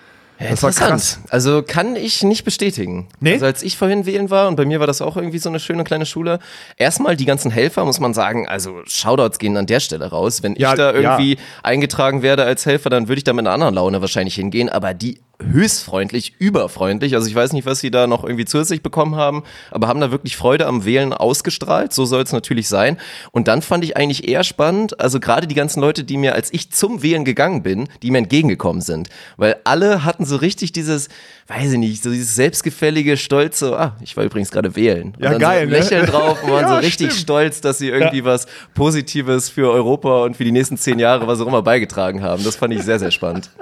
Das 0.51 0.63
war 0.63 0.71
Interessant. 0.71 0.91
krass. 0.91 1.19
Also 1.31 1.63
kann 1.63 1.97
ich 1.97 2.23
nicht 2.23 2.45
bestätigen. 2.45 3.09
Nee? 3.21 3.35
Also 3.35 3.47
als 3.47 3.63
ich 3.63 3.77
vorhin 3.77 4.07
wählen 4.07 4.31
war 4.31 4.49
und 4.49 4.57
bei 4.57 4.65
mir 4.65 4.81
war 4.81 4.87
das 4.87 5.01
auch 5.01 5.17
irgendwie 5.17 5.39
so 5.39 5.49
eine 5.49 5.61
schöne 5.61 5.85
kleine 5.85 6.07
Schule. 6.07 6.39
Erstmal 6.77 7.17
die 7.17 7.25
ganzen 7.25 7.51
Helfer, 7.51 7.85
muss 7.85 8.01
man 8.01 8.15
sagen, 8.15 8.49
also 8.49 8.81
Shoutouts 8.87 9.39
gehen 9.39 9.57
an 9.57 9.67
der 9.67 9.81
Stelle 9.81 10.07
raus. 10.11 10.43
Wenn 10.43 10.57
Ja, 10.57 10.71
ich 10.71 10.77
da 10.77 10.93
irgendwie 10.93 11.35
ja. 11.35 11.41
eingetragen 11.63 12.23
werde 12.23 12.45
als 12.45 12.67
Helfer, 12.67 12.91
dann 12.91 13.09
würde 13.09 13.19
ich 13.19 13.25
da 13.25 13.33
mit 13.33 13.47
einer 13.47 13.55
anderen 13.55 13.75
Laune 13.75 14.01
wahrscheinlich 14.01 14.35
hingehen. 14.35 14.69
Aber 14.69 14.95
die 14.95 15.21
höchstfreundlich, 15.45 16.35
überfreundlich. 16.39 17.15
Also 17.15 17.27
ich 17.29 17.35
weiß 17.35 17.53
nicht, 17.53 17.67
was 17.67 17.81
sie 17.81 17.91
da 17.91 18.07
noch 18.07 18.25
irgendwie 18.25 18.45
zusätzlich 18.45 18.83
bekommen 18.83 19.17
haben, 19.17 19.43
aber 19.71 19.89
haben 19.89 20.01
da 20.01 20.11
wirklich 20.11 20.37
Freude 20.37 20.67
am 20.67 20.85
Wählen 20.85 21.13
ausgestrahlt. 21.13 21.93
So 21.93 22.05
soll 22.05 22.23
es 22.23 22.33
natürlich 22.33 22.69
sein. 22.69 22.99
Und 23.33 23.49
dann 23.49 23.63
fand 23.63 23.85
ich 23.85 23.97
eigentlich 23.97 24.29
eher 24.29 24.45
spannend, 24.45 25.01
also 25.01 25.21
gerade 25.21 25.47
die 25.47 25.55
ganzen 25.55 25.81
Leute, 25.81 26.05
die 26.05 26.17
mir, 26.17 26.35
als 26.35 26.53
ich 26.53 26.71
zum 26.71 27.03
Wählen 27.03 27.25
gegangen 27.25 27.63
bin, 27.63 27.89
die 28.03 28.11
mir 28.11 28.19
entgegengekommen 28.19 28.83
sind. 28.83 29.09
Weil 29.37 29.57
alle 29.65 30.05
hatten 30.05 30.25
so 30.25 30.37
richtig 30.37 30.73
dieses, 30.73 31.09
weiß 31.49 31.73
ich 31.73 31.79
nicht, 31.79 32.03
so 32.03 32.11
dieses 32.11 32.35
selbstgefällige, 32.35 33.17
stolze, 33.17 33.79
ah, 33.79 33.97
ich 34.01 34.17
war 34.17 34.25
übrigens 34.25 34.51
gerade 34.51 34.77
wählen. 34.77 35.15
Und 35.17 35.23
Ja, 35.23 35.39
geil, 35.39 35.67
so 35.67 35.71
ne? 35.71 35.79
Lächeln 35.79 36.07
drauf 36.07 36.43
und 36.43 36.51
waren 36.51 36.65
so 36.69 36.75
Ja, 36.75 36.79
richtig 36.79 37.09
stimmt. 37.13 37.23
stolz, 37.23 37.61
dass 37.61 37.79
sie 37.79 37.89
irgendwie 37.89 38.25
was 38.25 38.47
Positives 38.75 39.49
für 39.49 39.71
Europa 39.71 40.23
und 40.25 40.37
für 40.37 40.45
die 40.45 40.53
nächsten 40.53 40.77
zehn 40.77 40.99
Jahre, 40.99 41.27
was 41.27 41.41
auch 41.41 41.47
immer, 41.47 41.63
beigetragen 41.63 42.23
haben. 42.23 42.43
Das 42.45 42.57
fand 42.57 42.75
ich 42.75 42.83
sehr, 42.83 42.99
sehr 42.99 43.11
spannend. 43.11 43.51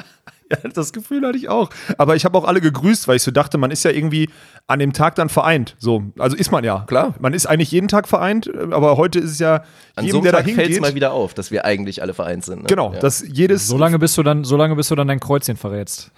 Ja, 0.51 0.57
das 0.75 0.93
Gefühl 0.93 1.25
hatte 1.25 1.39
ich 1.39 1.49
auch. 1.49 1.71
Aber 1.97 2.17
ich 2.17 2.25
habe 2.25 2.37
auch 2.37 2.45
alle 2.45 2.61
gegrüßt, 2.61 3.07
weil 3.07 3.17
ich 3.17 3.23
so 3.23 3.31
dachte, 3.31 3.57
man 3.57 3.71
ist 3.71 3.85
ja 3.85 3.93
irgendwie 3.93 4.29
an 4.67 4.81
dem 4.81 4.93
Tag 4.93 5.15
dann 5.15 5.29
vereint. 5.29 5.77
So, 5.79 6.03
also 6.19 6.37
ist 6.37 6.51
man 6.51 6.65
ja. 6.65 6.85
Klar. 6.89 7.15
Man 7.21 7.35
ist 7.35 7.47
eigentlich 7.47 7.71
jeden 7.71 7.87
Tag 7.87 8.09
vereint, 8.09 8.51
aber 8.73 8.97
heute 8.97 9.21
ist 9.21 9.31
es 9.31 9.39
ja 9.39 9.63
An 9.95 10.05
jedem, 10.05 10.11
so 10.11 10.17
einem 10.19 10.23
der 10.25 10.33
da 10.33 10.43
Tag 10.43 10.51
fällt 10.51 10.71
es 10.73 10.81
mal 10.81 10.95
wieder 10.97 11.13
auf, 11.13 11.35
dass 11.35 11.51
wir 11.53 11.65
eigentlich 11.65 12.03
alle 12.03 12.15
vereint 12.15 12.45
sind. 12.45 12.63
Ne? 12.63 12.67
Genau, 12.69 12.93
Ja. 12.93 12.99
dass 12.99 13.23
jedes. 13.27 13.69
Solange 13.69 13.99
bis 14.01 14.15
du 14.15 14.23
dann, 14.25 14.43
solange 14.45 14.75
bis 14.75 14.89
du 14.89 14.97
dann 14.97 15.07
dein 15.07 15.21
Kreuzchen 15.21 15.57
verrätst. 15.57 16.11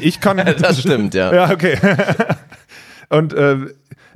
ich 0.00 0.20
kann. 0.20 0.36
Das 0.60 0.80
stimmt, 0.80 1.14
ja. 1.14 1.34
Ja, 1.34 1.50
okay. 1.50 1.76
Und 3.08 3.32
äh, 3.34 3.56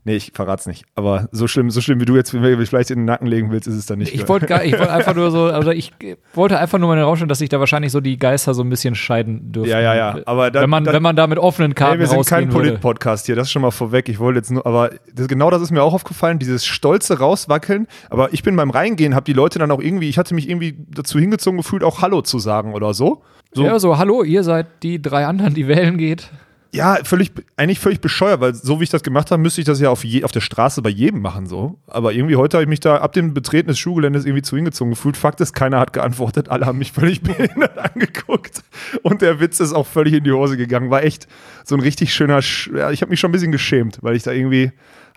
nee, 0.05 0.17
ich 0.17 0.33
verrat's 0.35 0.67
nicht. 0.67 0.85
Aber 0.95 1.29
so 1.33 1.47
schlimm, 1.47 1.71
so 1.71 1.81
schlimm 1.81 2.01
wie 2.01 2.05
du 2.05 2.17
jetzt 2.17 2.31
vielleicht 2.31 2.91
in 2.91 2.99
den 3.01 3.05
Nacken 3.05 3.27
legen 3.27 3.51
willst, 3.51 3.67
ist 3.69 3.75
es 3.75 3.87
dann 3.87 3.99
nicht. 3.99 4.15
Ich 4.15 4.29
wollte 4.29 4.49
wollte 4.49 4.91
einfach 4.91 5.15
nur 5.15 5.31
so, 5.31 5.45
also 5.53 5.71
ich 5.71 5.93
wollte 6.35 6.59
einfach 6.59 6.79
nur 6.79 6.89
mal 6.89 6.95
in 6.95 6.99
den 7.01 7.05
Raum 7.07 7.17
stellen, 7.17 7.29
dass 7.29 7.39
sich 7.39 7.49
da 7.49 7.59
wahrscheinlich 7.61 7.93
so 7.93 8.01
die 8.01 8.19
Geister 8.19 8.55
so 8.55 8.63
ein 8.63 8.71
bisschen 8.71 8.95
scheiden 8.95 9.53
dürfen. 9.53 9.71
Ja, 9.71 9.81
ja, 9.81 9.95
ja. 9.95 10.17
Aber 10.27 10.51
dann- 10.51 10.63
wenn 10.63 10.71
man, 10.71 10.85
dann- 10.85 10.95
wenn 10.95 11.03
man 11.03 11.17
da 11.17 11.27
mit 11.27 11.39
offenen 11.39 11.75
Karten 11.75 11.93
Hey, 11.93 12.01
wir 12.01 12.07
sind 12.07 12.27
kein. 12.27 12.49
Polit-Podcast 12.49 13.27
hier, 13.27 13.37
das 13.37 13.47
ist 13.49 13.53
schon 13.53 13.63
mal 13.63 13.71
vorweg. 13.71 14.09
Ich 14.09 14.19
wollte 14.19 14.39
jetzt 14.39 14.51
nur, 14.51 14.67
aber 14.67 14.91
das, 15.15 15.29
genau 15.29 15.51
das 15.51 15.63
ist 15.63 15.71
mir 15.71 15.83
auch 15.83 15.95
aufgefallen, 15.95 16.39
dieses 16.39 16.65
stolze 16.67 17.19
Rauswackeln. 17.19 17.87
Aber 18.09 18.33
ich 18.33 18.43
bin 18.43 18.57
beim 18.57 18.71
Reingehen, 18.71 19.15
habe 19.15 19.25
die 19.25 19.33
Leute 19.33 19.59
dann 19.59 19.71
auch 19.71 19.81
irgendwie, 19.81 20.09
ich 20.09 20.19
hatte 20.19 20.35
mich 20.35 20.49
irgendwie 20.49 20.77
dazu 20.89 21.19
hingezogen 21.19 21.59
gefühlt, 21.59 21.85
auch 21.85 22.03
Hallo 22.03 22.23
zu 22.23 22.39
sagen 22.39 22.75
oder 22.75 22.95
so. 22.95 23.23
So, 23.53 23.65
Ja, 23.65 23.79
so, 23.81 23.99
hallo, 23.99 24.23
ihr 24.23 24.45
seid 24.45 24.67
die 24.85 25.03
drei 25.03 25.27
anderen, 25.27 25.55
die 25.55 25.67
wählen 25.67 25.99
geht. 25.99 26.31
Ja, 26.73 26.99
völlig, 27.03 27.33
eigentlich 27.57 27.81
völlig 27.81 28.01
bescheuert, 28.01 28.41
weil 28.41 28.55
so 28.55 28.79
wie 28.79 28.85
ich 28.85 28.91
das 28.91 29.03
gemacht 29.03 29.33
habe, 29.33 29.43
müsste 29.43 29.61
ich 29.61 29.65
das 29.65 29.81
ja 29.81 29.91
auf, 29.91 30.05
je, 30.05 30.23
auf 30.23 30.31
der 30.31 30.41
Straße 30.41 30.83
bei 30.83 30.91
jedem 30.91 31.21
machen, 31.21 31.47
so. 31.47 31.81
Aber 31.89 32.13
irgendwie 32.13 32.37
heute 32.37 32.59
habe 32.59 32.63
ich 32.63 32.69
mich 32.69 32.79
da 32.79 32.99
ab 32.99 33.13
dem 33.13 33.35
Betreten 33.35 33.69
des 33.69 33.79
Schulgeländes 33.81 34.25
irgendwie 34.25 34.43
zu 34.43 34.55
hingezogen 34.55 34.93
gefühlt. 34.93 35.17
Fakt 35.17 35.41
ist, 35.41 35.53
keiner 35.53 35.81
hat 35.81 35.93
geantwortet, 35.93 36.49
alle 36.49 36.67
haben 36.67 36.79
mich 36.79 36.93
völlig 36.93 37.23
behindert 37.23 37.77
angeguckt. 37.77 38.63
Und 39.03 39.21
der 39.21 39.41
Witz 39.41 39.59
ist 39.59 39.73
auch 39.73 39.87
völlig 39.87 40.15
in 40.15 40.23
die 40.23 40.31
Hose 40.31 40.57
gegangen. 40.57 40.91
War 40.91 41.03
echt 41.03 41.27
so 41.65 41.75
ein 41.75 41.81
richtig 41.81 42.15
schöner, 42.15 42.41
Sch 42.41 42.71
ja, 42.73 42.93
ich 42.93 43.03
habe 43.03 43.11
mich 43.11 43.19
schon 43.19 43.31
ein 43.31 43.33
bisschen 43.33 43.53
geschämt, 43.53 43.99
weil 44.03 44.15
ich 44.15 44.23
da 44.23 44.31
irgendwie, 44.31 44.71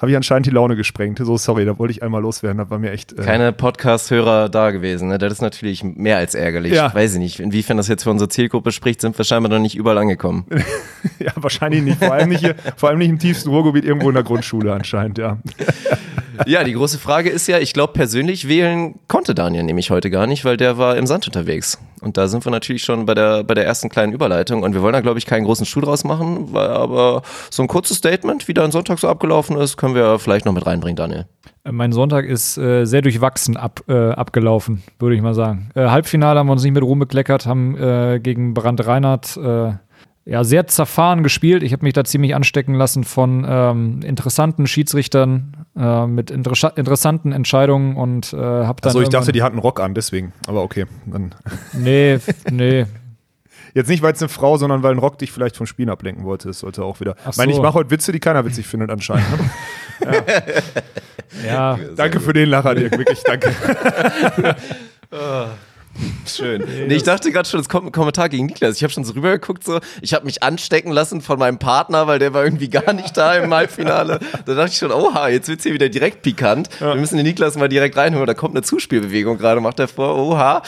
habe 0.04 0.12
ich 0.12 0.18
anscheinend 0.18 0.46
die 0.48 0.50
Laune 0.50 0.76
gesprengt. 0.76 1.18
So, 1.20 1.38
sorry, 1.38 1.64
da 1.64 1.80
wollte 1.80 1.94
ich 1.94 2.04
einmal 2.04 2.22
loswerden, 2.22 2.58
das 2.58 2.70
war 2.70 2.78
mir 2.78 2.92
echt. 2.92 3.18
Äh, 3.18 3.22
Keine 3.22 3.54
Podcast-Hörer 3.54 4.50
da 4.50 4.72
gewesen. 4.72 5.08
Ne? 5.08 5.18
Das 5.18 5.32
ist 5.32 5.42
natürlich 5.42 5.82
mehr 5.82 6.18
als 6.18 6.36
ärgerlich. 6.36 6.74
Ja. 6.74 6.94
Weiß 6.94 7.14
ich 7.14 7.20
nicht, 7.20 7.40
inwiefern 7.40 7.78
das 7.78 7.88
jetzt 7.88 8.04
für 8.04 8.12
unsere 8.12 8.28
Zielgruppe 8.28 8.74
spricht, 8.74 9.00
sind 9.00 9.18
wir 9.18 9.24
scheinbar 9.24 9.50
noch 9.50 9.60
nicht 9.60 9.78
überall 9.78 9.98
angekommen. 9.98 10.46
ja, 11.20 11.32
wahrscheinlich 11.38 11.84
nicht. 11.84 12.00
Vor 12.00 12.12
allem 12.12 12.28
nicht, 12.28 12.42
hier, 12.42 12.56
vor 12.76 12.90
allem 12.90 13.00
nicht 13.00 13.12
im 13.12 13.18
tiefsten 13.18 13.48
Ruhrgebiet, 13.48 13.86
irgendwo 13.86 14.10
in 14.10 14.16
der 14.16 14.26
Grundschule 14.26 14.74
anscheinend, 14.74 15.20
ja. 15.20 15.38
ja, 16.46 16.64
die 16.64 16.74
große 16.74 17.00
Frage 17.00 17.30
ist 17.30 17.48
ja, 17.48 17.60
ich 17.60 17.74
glaube 17.74 17.94
persönlich 17.94 18.48
wählen 18.48 18.96
konnte 19.08 19.36
Daniel 19.36 19.64
nämlich 19.64 19.90
heute 19.92 20.10
gar 20.10 20.28
nicht, 20.28 20.46
weil 20.46 20.58
der 20.58 20.78
war 20.78 20.98
im 20.98 21.08
Sand 21.08 21.28
unterwegs. 21.28 21.78
Und 22.02 22.18
da 22.18 22.28
sind 22.28 22.46
wir 22.46 22.52
natürlich 22.52 22.84
schon 22.84 23.06
bei 23.06 23.14
der, 23.14 23.44
bei 23.44 23.54
der 23.54 23.66
ersten 23.66 23.90
kleinen 23.90 24.12
Überleitung. 24.12 24.64
Und 24.64 24.74
wir 24.74 24.82
wollen 24.82 24.94
da, 24.94 25.02
glaube 25.02 25.20
ich, 25.20 25.26
keinen 25.26 25.46
großen 25.46 25.66
Schuh 25.66 25.80
draus 25.82 26.04
machen, 26.04 26.54
weil 26.54 26.68
aber 26.68 27.22
so 27.50 27.64
ein 27.64 27.68
kurzes 27.68 27.98
Statement, 27.98 28.48
wie 28.48 28.54
dein 28.54 28.72
Sonntag 28.72 29.00
so 29.00 29.08
abgelaufen 29.08 29.58
ist, 29.58 29.78
können 29.78 29.96
wir 29.96 30.20
vielleicht 30.20 30.46
noch 30.46 30.54
mit 30.54 30.66
reinbringen, 30.66 30.98
Daniel. 30.98 31.26
Äh, 31.64 31.72
Mein 31.72 31.94
Sonntag 31.94 32.26
ist 32.26 32.58
äh, 32.58 32.86
sehr 32.86 33.02
durchwachsen 33.02 33.56
ab, 33.56 33.82
äh, 33.88 34.10
abgelaufen, 34.12 34.84
würde 35.00 35.16
ich 35.16 35.22
mal 35.22 35.34
sagen. 35.34 35.70
Äh, 35.76 35.88
Halbfinale 35.88 36.40
haben 36.40 36.48
wir 36.48 36.54
uns 36.54 36.64
nicht 36.64 36.74
mit 36.74 36.84
Ruhm 36.84 37.00
bekleckert, 37.00 37.46
haben 37.46 37.78
äh, 37.78 38.20
gegen 38.22 38.54
Brand 38.54 38.86
Reinhardt 38.86 39.38
äh, 39.38 39.74
ja, 40.26 40.44
sehr 40.44 40.68
zerfahren 40.68 41.22
gespielt. 41.24 41.64
Ich 41.64 41.74
habe 41.74 41.84
mich 41.84 41.94
da 41.94 42.04
ziemlich 42.04 42.34
anstecken 42.36 42.76
lassen 42.76 43.04
von 43.04 43.46
ähm, 43.48 44.00
interessanten 44.04 44.68
Schiedsrichtern 44.68 45.66
äh, 45.78 46.08
mit 46.08 46.32
interessa- 46.32 46.76
interessanten 46.78 47.32
Entscheidungen 47.34 47.96
und 47.98 48.32
äh, 48.34 48.38
habe 48.38 48.82
dann. 48.82 48.90
Also 48.90 49.02
ich 49.02 49.10
dachte, 49.10 49.32
die 49.34 49.44
hatten 49.44 49.60
Rock 49.60 49.80
an, 49.82 49.94
deswegen. 49.94 50.32
Aber 50.48 50.64
okay, 50.64 50.86
dann. 51.06 51.36
Nee, 51.74 52.20
nee. 52.50 52.86
Jetzt 53.76 53.90
nicht, 53.90 54.04
weil 54.04 54.14
es 54.14 54.22
eine 54.22 54.30
Frau, 54.30 54.58
sondern 54.58 54.84
weil 54.84 54.92
ein 54.92 55.00
Rock 55.00 55.18
dich 55.18 55.32
vielleicht 55.32 55.58
vom 55.58 55.66
Spiel 55.66 55.90
ablenken 55.90 56.24
wollte. 56.26 56.48
Das 56.48 56.60
sollte 56.60 56.84
auch 56.84 57.00
wieder. 57.00 57.16
Ach 57.26 57.32
Ich 57.32 57.38
meine, 57.38 57.52
ich 57.52 57.56
so. 57.56 57.64
mache 57.64 57.74
heute 57.74 57.90
Witze, 57.90 58.12
die 58.12 58.20
keiner 58.20 58.46
witzig 58.46 58.68
findet 58.68 58.92
anscheinend. 58.92 59.26
Ne? 60.06 60.24
Ja, 61.48 61.80
danke 61.96 62.20
für 62.20 62.32
den 62.32 62.48
Lacher, 62.50 62.76
Dirk. 62.76 62.96
Wirklich, 62.96 63.24
danke. 63.24 63.52
Schön. 66.26 66.64
Nee, 66.88 66.96
ich 66.96 67.04
dachte 67.04 67.32
gerade 67.32 67.48
schon, 67.48 67.60
es 67.60 67.70
kommt 67.70 67.88
ein 67.88 67.92
Kommentar 67.92 68.30
gegen 68.30 68.48
Niklas. 68.48 68.78
Ich 68.78 68.84
habe 68.84 68.92
schon 68.92 69.04
so 69.04 69.14
rübergeguckt, 69.14 69.64
so, 69.64 69.80
ich 70.02 70.14
habe 70.14 70.26
mich 70.26 70.42
anstecken 70.42 70.92
lassen 70.92 71.22
von 71.22 71.38
meinem 71.38 71.60
Partner, 71.60 72.08
weil 72.08 72.20
der 72.20 72.34
war 72.34 72.44
irgendwie 72.44 72.70
gar 72.70 72.94
nicht 72.94 73.16
da 73.16 73.36
im 73.36 73.54
Halbfinale. 73.54 74.20
Da 74.46 74.56
dachte 74.56 74.72
ich 74.72 74.78
schon, 74.78 74.92
oha, 74.92 75.30
jetzt 75.30 75.48
wird's 75.50 75.64
hier 75.64 75.74
wieder 75.74 75.90
direkt 75.90 76.22
pikant. 76.22 76.70
Wir 76.80 76.96
müssen 76.96 77.18
den 77.18 77.26
Niklas 77.26 77.56
mal 77.58 77.70
direkt 77.70 77.96
reinholen. 77.98 78.28
Da 78.28 78.34
kommt 78.34 78.56
eine 78.56 78.64
Zuspielbewegung 78.64 79.38
gerade, 79.38 79.62
macht 79.62 79.80
er 79.80 79.88
vor, 79.88 80.16
oha. 80.18 80.64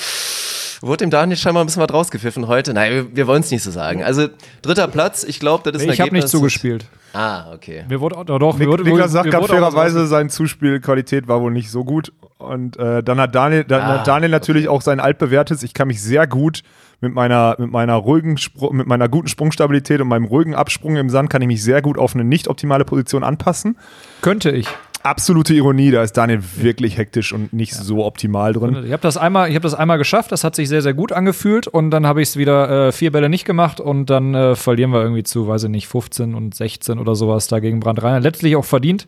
Wurde 0.82 1.06
dem 1.06 1.10
Daniel 1.10 1.38
scheinbar 1.38 1.64
ein 1.64 1.68
bisschen 1.68 1.82
was 1.82 1.94
rausgepfiffen 1.94 2.48
heute? 2.48 2.74
Nein, 2.74 2.92
wir, 2.92 3.16
wir 3.16 3.28
wollen 3.28 3.42
es 3.42 3.52
nicht 3.52 3.64
so 3.64 3.72
sagen. 3.72 4.04
Also, 4.04 4.28
dritter 4.62 4.88
Platz, 4.88 5.24
ich 5.24 5.40
glaube, 5.40 5.72
das 5.72 5.82
ist 5.82 5.88
ein 5.88 5.94
ich 5.94 6.02
habe 6.02 6.14
nicht 6.14 6.28
zugespielt. 6.28 6.86
Ah, 7.14 7.54
okay. 7.54 7.86
Mir 7.88 8.02
wurde, 8.02 8.16
doch, 8.26 8.40
doch, 8.40 8.58
Nik 8.58 8.68
wurde, 8.68 8.84
Niklas 8.84 9.14
sagt 9.14 9.32
gerade 9.32 9.48
fairerweise, 9.48 10.06
seine 10.06 10.30
Zuspielqualität 10.30 11.28
war 11.30 11.40
wohl 11.42 11.52
nicht 11.52 11.72
so 11.72 11.86
gut. 11.86 12.12
Und 12.38 12.78
äh, 12.78 13.02
dann 13.02 13.20
hat 13.22 13.34
Daniel, 13.34 13.64
dann 13.64 13.82
Ah, 13.82 14.00
hat 14.00 14.08
Daniel 14.08 14.30
natürlich 14.30 14.68
auch 14.68 14.82
sein 14.82 15.00
altbewährtes. 15.00 15.64
Ich 15.64 15.74
kann 15.74 15.88
mich 15.88 16.02
sehr 16.02 16.28
gut 16.28 16.62
mit 17.00 17.14
meiner, 17.14 17.56
mit 17.58 17.72
meiner 17.72 17.96
ruhigen, 17.96 18.38
Spr 18.38 18.74
mit 18.74 18.88
meiner 18.88 19.08
guten 19.08 19.30
Sprungstabilität 19.30 20.02
und 20.02 20.10
meinem 20.10 20.26
ruhigen 20.26 20.56
Absprung 20.56 20.98
im 20.98 21.10
Sand 21.10 21.30
kann 21.30 21.42
ich 21.42 21.48
mich 21.48 21.64
sehr 21.64 21.82
gut 21.82 21.98
auf 21.98 22.14
eine 22.16 22.26
nicht 22.26 22.50
optimale 22.50 22.84
Position 22.84 23.24
anpassen. 23.24 23.78
Könnte 24.22 24.52
ich. 24.52 24.68
Absolute 25.06 25.54
Ironie, 25.54 25.92
da 25.92 26.02
ist 26.02 26.14
Daniel 26.14 26.42
wirklich 26.56 26.98
hektisch 26.98 27.32
und 27.32 27.54
nicht 27.54 27.76
so 27.76 28.04
optimal 28.04 28.54
drin. 28.54 28.86
Ich 28.86 28.92
habe 28.92 29.04
das 29.04 29.18
einmal, 29.18 29.50
ich 29.50 29.56
habe 29.56 29.62
das 29.62 29.76
einmal 29.76 30.00
geschafft. 30.00 30.32
Das 30.32 30.44
hat 30.44 30.56
sich 30.56 30.68
sehr, 30.68 30.82
sehr 30.82 30.96
gut 30.96 31.12
angefühlt 31.12 31.68
und 31.68 31.92
dann 31.92 32.08
habe 32.08 32.24
ich 32.24 32.30
es 32.30 32.38
wieder 32.38 32.88
äh, 32.88 32.92
vier 32.92 33.12
Bälle 33.12 33.30
nicht 33.30 33.46
gemacht 33.46 33.80
und 33.80 34.10
dann 34.10 34.34
äh, 34.34 34.56
verlieren 34.56 34.92
wir 34.92 35.04
irgendwie 35.04 35.22
zu, 35.22 35.48
weiß 35.48 35.66
ich 35.66 35.70
nicht, 35.70 35.88
15 35.88 36.34
und 36.34 36.56
16 36.56 36.98
oder 36.98 37.14
sowas 37.14 37.48
da 37.48 37.60
gegen 37.60 37.82
Brand 37.82 38.02
Rhein. 38.02 38.24
Letztlich 38.24 38.56
auch 38.56 38.66
verdient. 38.66 39.08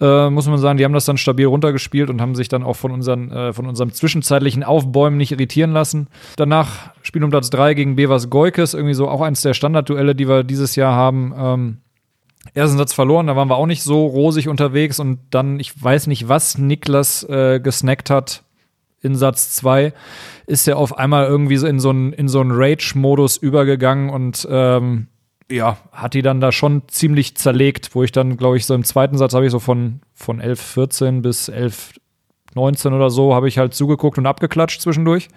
Äh, 0.00 0.30
muss 0.30 0.46
man 0.46 0.58
sagen, 0.58 0.78
die 0.78 0.84
haben 0.84 0.94
das 0.94 1.06
dann 1.06 1.18
stabil 1.18 1.46
runtergespielt 1.46 2.08
und 2.08 2.20
haben 2.20 2.36
sich 2.36 2.48
dann 2.48 2.62
auch 2.62 2.76
von, 2.76 2.92
unseren, 2.92 3.32
äh, 3.32 3.52
von 3.52 3.66
unserem 3.66 3.92
zwischenzeitlichen 3.92 4.62
Aufbäumen 4.62 5.18
nicht 5.18 5.32
irritieren 5.32 5.72
lassen. 5.72 6.06
Danach 6.36 6.92
Spiel 7.02 7.24
um 7.24 7.30
Platz 7.30 7.50
3 7.50 7.74
gegen 7.74 7.96
Bevers 7.96 8.30
Goikes, 8.30 8.74
irgendwie 8.74 8.94
so 8.94 9.08
auch 9.08 9.22
eins 9.22 9.42
der 9.42 9.54
Standardduelle, 9.54 10.14
die 10.14 10.28
wir 10.28 10.44
dieses 10.44 10.76
Jahr 10.76 10.94
haben. 10.94 11.34
Ähm, 11.36 11.76
Ersten 12.54 12.78
Satz 12.78 12.92
verloren, 12.92 13.26
da 13.26 13.36
waren 13.36 13.48
wir 13.48 13.56
auch 13.56 13.66
nicht 13.66 13.82
so 13.82 14.06
rosig 14.06 14.48
unterwegs 14.48 14.98
und 14.98 15.20
dann, 15.30 15.60
ich 15.60 15.80
weiß 15.80 16.06
nicht, 16.06 16.28
was 16.28 16.58
Niklas 16.58 17.22
äh, 17.24 17.60
gesnackt 17.60 18.10
hat 18.10 18.44
in 19.02 19.14
Satz 19.14 19.52
2, 19.56 19.92
ist 20.46 20.66
er 20.66 20.78
auf 20.78 20.96
einmal 20.98 21.26
irgendwie 21.26 21.56
so 21.56 21.66
in 21.66 21.80
so 21.80 21.90
einen 21.90 22.12
in 22.12 22.28
so 22.28 22.40
einen 22.40 22.52
Rage-Modus 22.52 23.36
übergegangen 23.36 24.10
und 24.10 24.46
ähm, 24.50 25.08
ja, 25.50 25.78
hat 25.92 26.14
die 26.14 26.22
dann 26.22 26.40
da 26.40 26.52
schon 26.52 26.82
ziemlich 26.88 27.36
zerlegt, 27.36 27.94
wo 27.94 28.02
ich 28.02 28.12
dann, 28.12 28.36
glaube 28.36 28.56
ich, 28.56 28.66
so 28.66 28.74
im 28.74 28.84
zweiten 28.84 29.18
Satz 29.18 29.34
habe 29.34 29.46
ich 29.46 29.52
so 29.52 29.58
von, 29.58 30.00
von 30.14 30.40
11, 30.40 30.60
14 30.60 31.22
bis 31.22 31.48
11, 31.48 31.94
19 32.54 32.92
oder 32.92 33.10
so, 33.10 33.34
habe 33.34 33.48
ich 33.48 33.58
halt 33.58 33.74
zugeguckt 33.74 34.18
und 34.18 34.26
abgeklatscht 34.26 34.80
zwischendurch. 34.80 35.28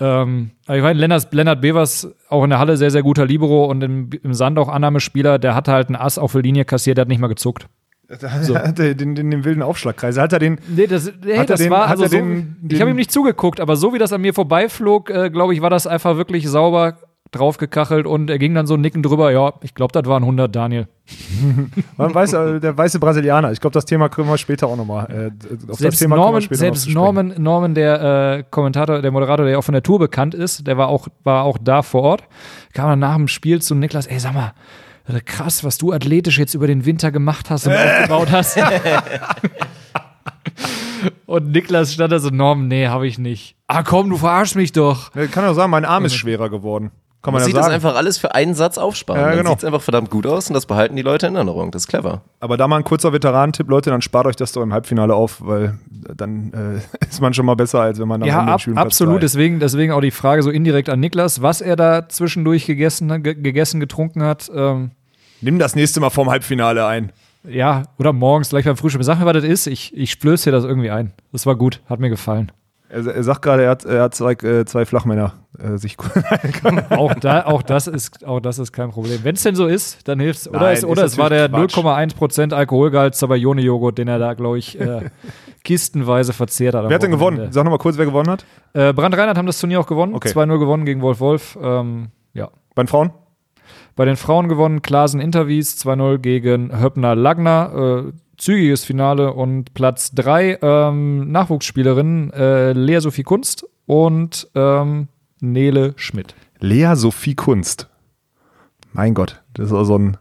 Ähm, 0.00 0.50
ich 0.62 0.82
meine, 0.82 0.98
Lennart, 0.98 1.32
Lennart 1.32 1.60
Bevers 1.60 2.08
auch 2.28 2.42
in 2.44 2.50
der 2.50 2.58
Halle 2.58 2.76
sehr, 2.76 2.90
sehr 2.90 3.02
guter 3.02 3.26
Libero 3.26 3.66
und 3.66 3.82
im, 3.82 4.10
im 4.22 4.34
Sand 4.34 4.58
auch 4.58 4.68
Annahmespieler, 4.68 5.38
der 5.38 5.54
hatte 5.54 5.72
halt 5.72 5.88
einen 5.88 5.96
Ass 5.96 6.18
auf 6.18 6.32
der 6.32 6.42
Linie 6.42 6.64
kassiert, 6.64 6.96
der 6.98 7.02
hat 7.02 7.08
nicht 7.08 7.20
mal 7.20 7.28
gezuckt. 7.28 7.66
So. 8.42 8.54
Hat 8.56 8.78
er 8.78 8.94
den, 8.94 9.14
den, 9.14 9.30
den 9.30 9.44
wilden 9.44 9.62
Aufschlagkreis. 9.62 10.18
Hat 10.18 10.32
er 10.34 10.38
den. 10.38 10.58
Nee, 10.68 10.86
das, 10.86 11.08
er 11.26 11.46
das 11.46 11.60
den- 11.60 11.70
war 11.70 11.86
also 11.86 12.04
so, 12.04 12.10
den- 12.16 12.56
Ich 12.70 12.80
habe 12.80 12.90
ihm 12.90 12.96
nicht 12.96 13.10
zugeguckt, 13.10 13.60
aber 13.60 13.76
so 13.76 13.94
wie 13.94 13.98
das 13.98 14.12
an 14.12 14.20
mir 14.20 14.34
vorbeiflog, 14.34 15.08
äh, 15.10 15.30
glaube 15.30 15.54
ich, 15.54 15.62
war 15.62 15.70
das 15.70 15.86
einfach 15.86 16.16
wirklich 16.18 16.46
sauber 16.48 16.98
draufgekachelt 17.32 18.06
und 18.06 18.28
er 18.30 18.38
ging 18.38 18.54
dann 18.54 18.66
so 18.66 18.76
nickend 18.76 19.06
drüber. 19.06 19.32
Ja, 19.32 19.54
ich 19.62 19.74
glaube, 19.74 19.92
das 19.92 20.04
waren 20.04 20.22
100, 20.22 20.54
Daniel. 20.54 20.86
Man 21.96 22.14
weiß, 22.14 22.32
äh, 22.32 22.60
der 22.60 22.76
weiße 22.76 22.98
Brasilianer. 22.98 23.52
Ich 23.52 23.60
glaube, 23.60 23.74
das 23.74 23.84
Thema 23.84 24.08
können 24.08 24.28
wir 24.28 24.38
später 24.38 24.68
auch 24.68 24.76
nochmal. 24.76 25.06
Äh, 25.10 25.26
auf 25.52 25.66
das 25.66 25.78
Selbst 25.78 25.98
Thema 25.98 26.16
können 26.16 26.26
wir 26.26 26.40
Norman, 26.40 26.48
selbst 26.50 26.88
Norman, 26.88 27.34
Norman, 27.36 27.74
der 27.74 28.38
äh, 28.38 28.44
Kommentator, 28.50 29.02
der 29.02 29.10
Moderator, 29.10 29.44
der 29.44 29.58
auch 29.58 29.64
von 29.64 29.74
der 29.74 29.82
Tour 29.82 29.98
bekannt 29.98 30.34
ist, 30.34 30.66
der 30.66 30.78
war 30.78 30.88
auch, 30.88 31.08
war 31.22 31.44
auch 31.44 31.58
da 31.58 31.82
vor 31.82 32.02
Ort, 32.02 32.24
kam 32.72 32.88
dann 32.88 32.98
nach 33.00 33.16
dem 33.16 33.28
Spiel 33.28 33.60
zu 33.60 33.74
Niklas, 33.74 34.06
ey, 34.06 34.18
sag 34.18 34.32
mal, 34.32 34.54
äh, 35.06 35.20
krass, 35.20 35.62
was 35.62 35.76
du 35.76 35.92
athletisch 35.92 36.38
jetzt 36.38 36.54
über 36.54 36.66
den 36.66 36.86
Winter 36.86 37.12
gemacht 37.12 37.50
hast 37.50 37.66
und 37.66 37.74
aufgebaut 37.76 38.30
hast. 38.30 38.58
und 41.26 41.52
Niklas 41.52 41.92
stand 41.92 42.12
da 42.12 42.18
so, 42.18 42.30
Norman, 42.30 42.68
nee, 42.68 42.88
habe 42.88 43.06
ich 43.06 43.18
nicht. 43.18 43.56
Ah, 43.66 43.82
komm, 43.82 44.08
du 44.08 44.16
verarschst 44.16 44.56
mich 44.56 44.72
doch. 44.72 45.12
Kann 45.12 45.44
auch 45.44 45.54
sagen, 45.54 45.70
mein 45.70 45.84
Arm 45.84 46.06
ist 46.06 46.14
schwerer 46.14 46.48
geworden. 46.48 46.92
Kann 47.24 47.32
man, 47.32 47.40
Man 47.40 47.42
ja 47.42 47.46
sieht 47.46 47.56
das 47.56 47.64
sagen. 47.64 47.74
einfach 47.74 47.96
alles 47.96 48.18
für 48.18 48.34
einen 48.34 48.54
Satz 48.54 48.76
aufsparen. 48.76 49.18
Ja, 49.20 49.28
Dann 49.30 49.38
genau. 49.38 49.50
sieht 49.50 49.58
es 49.60 49.64
einfach 49.64 49.80
verdammt 49.80 50.10
gut 50.10 50.26
aus 50.26 50.48
und 50.48 50.54
das 50.54 50.66
behalten 50.66 50.94
die 50.94 51.02
Leute 51.02 51.26
in 51.26 51.34
Erinnerung. 51.36 51.70
Das 51.70 51.82
ist 51.84 51.88
clever. 51.88 52.20
Aber 52.38 52.56
da 52.58 52.68
mal 52.68 52.76
ein 52.76 52.84
kurzer 52.84 53.12
Veteranentipp, 53.14 53.68
Leute, 53.68 53.88
dann 53.90 54.02
spart 54.02 54.26
euch 54.26 54.36
das 54.36 54.52
doch 54.52 54.60
im 54.62 54.72
Halbfinale 54.74 55.14
auf, 55.14 55.38
weil 55.44 55.78
dann 56.14 56.52
äh, 57.00 57.06
ist 57.08 57.22
man 57.22 57.32
schon 57.32 57.46
mal 57.46 57.54
besser, 57.56 57.80
als 57.80 57.98
wenn 57.98 58.06
man 58.08 58.22
am 58.22 58.28
Ja, 58.28 58.40
Ende 58.40 58.52
ab, 58.52 58.60
absolut. 58.86 59.14
drei- 59.16 59.20
Deswegen, 59.20 59.58
deswegen 59.58 59.92
auch 59.92 60.02
die 60.02 60.10
Frage 60.10 60.42
so 60.42 60.50
indirekt 60.50 60.90
an 60.90 61.00
Niklas, 61.00 61.40
was 61.40 61.62
er 61.62 61.76
da 61.76 62.08
zwischendurch 62.08 62.66
gegessen, 62.66 63.22
ge 63.22 63.34
gegessen 63.34 63.80
getrunken 63.80 64.22
hat. 64.22 64.50
Ähm, 64.54 64.90
Nimm 65.40 65.58
das 65.58 65.74
nächste 65.74 66.00
Mal 66.00 66.10
vorm 66.10 66.28
Halbfinale 66.30 66.86
ein. 66.86 67.10
Ja, 67.48 67.84
oder 67.98 68.12
morgens 68.12 68.50
gleich 68.50 68.64
beim 68.66 68.76
Frühstück. 68.76 69.02
Sag 69.04 69.18
mir, 69.18 69.26
was 69.26 69.34
das 69.34 69.44
ist. 69.44 69.66
Ich, 69.66 69.96
ich 69.96 70.10
splöß 70.10 70.42
dir 70.42 70.52
das 70.52 70.64
irgendwie 70.64 70.90
ein. 70.90 71.12
Das 71.32 71.46
war 71.46 71.56
gut, 71.56 71.80
hat 71.88 72.00
mir 72.00 72.10
gefallen. 72.10 72.52
Er, 72.94 73.06
er 73.06 73.24
sagt 73.24 73.42
gerade, 73.42 73.64
er 73.64 73.70
hat, 73.70 73.84
er 73.84 74.02
hat 74.02 74.14
zwei, 74.14 74.32
äh, 74.32 74.64
zwei 74.64 74.84
Flachmänner 74.84 75.32
äh, 75.58 75.78
sich. 75.78 75.96
Auch, 76.90 77.14
da, 77.14 77.46
auch, 77.46 77.62
das 77.62 77.86
ist, 77.88 78.24
auch 78.24 78.40
das 78.40 78.58
ist 78.58 78.72
kein 78.72 78.90
Problem. 78.90 79.20
Wenn 79.22 79.34
es 79.34 79.42
denn 79.42 79.56
so 79.56 79.66
ist, 79.66 80.06
dann. 80.06 80.20
Oder, 80.20 80.32
Nein, 80.52 80.72
es, 80.72 80.78
ist 80.78 80.84
oder 80.84 81.04
es 81.04 81.18
war 81.18 81.28
der 81.28 81.48
natürlich 81.48 81.72
Quatsch. 81.74 81.84
0,1% 81.84 82.52
Alkoholgehalt 82.52 83.14
Zabayone-Joghurt, 83.14 83.98
den 83.98 84.08
er 84.08 84.18
da, 84.18 84.34
glaube 84.34 84.58
ich, 84.58 84.80
äh, 84.80 85.10
kistenweise 85.64 86.32
verzehrt 86.32 86.74
hat. 86.74 86.88
wer 86.88 86.94
hat 86.94 87.02
denn 87.02 87.10
gewonnen? 87.10 87.50
Sag 87.50 87.64
nochmal 87.64 87.78
kurz, 87.78 87.98
wer 87.98 88.04
gewonnen 88.04 88.30
hat. 88.30 88.44
Äh, 88.74 88.92
Brand 88.92 89.16
Reinhardt 89.16 89.38
haben 89.38 89.46
das 89.46 89.58
Turnier 89.58 89.80
auch 89.80 89.86
gewonnen. 89.86 90.14
Okay. 90.14 90.28
2-0 90.28 90.58
gewonnen 90.58 90.84
gegen 90.84 91.02
Wolf 91.02 91.20
Wolf. 91.20 91.58
Ähm, 91.60 92.08
ja. 92.32 92.50
Bei 92.74 92.82
den 92.82 92.88
Frauen? 92.88 93.10
Bei 93.96 94.04
den 94.04 94.16
Frauen 94.16 94.48
gewonnen 94.48 94.82
Klasen 94.82 95.20
Intervies 95.20 95.76
2-0 95.84 96.18
gegen 96.18 96.80
Höppner 96.80 97.14
Lagner. 97.14 98.04
Äh, 98.08 98.12
zügiges 98.36 98.84
Finale 98.84 99.32
und 99.32 99.74
Platz 99.74 100.12
3 100.14 100.58
ähm, 100.62 101.30
Nachwuchsspielerin 101.32 102.30
äh, 102.32 102.72
Lea 102.72 103.00
Sophie 103.00 103.22
Kunst 103.22 103.66
und 103.86 104.48
ähm, 104.54 105.08
Nele 105.40 105.92
Schmidt. 105.96 106.34
Lea 106.60 106.94
Sophie 106.94 107.34
Kunst. 107.34 107.88
Mein 108.92 109.14
Gott, 109.14 109.42
das 109.54 109.66
ist 109.66 109.72
auch 109.72 109.84
so 109.84 109.98
ein. 109.98 110.16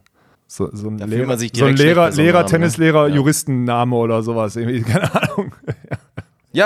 So, 0.48 0.70
so 0.72 0.88
ein 0.90 0.98
Lehrer, 1.00 1.36
so 1.38 1.66
ein 1.66 1.76
Lehrer, 1.76 2.12
Lehrer 2.12 2.40
ne? 2.42 2.46
Tennislehrer, 2.46 3.08
Ja. 3.08 3.16
Juristenname 3.16 3.96
oder 3.96 4.22
sowas. 4.22 4.54
Keine 4.56 5.16
Ahnung. 5.16 5.52
Ja, 5.90 5.98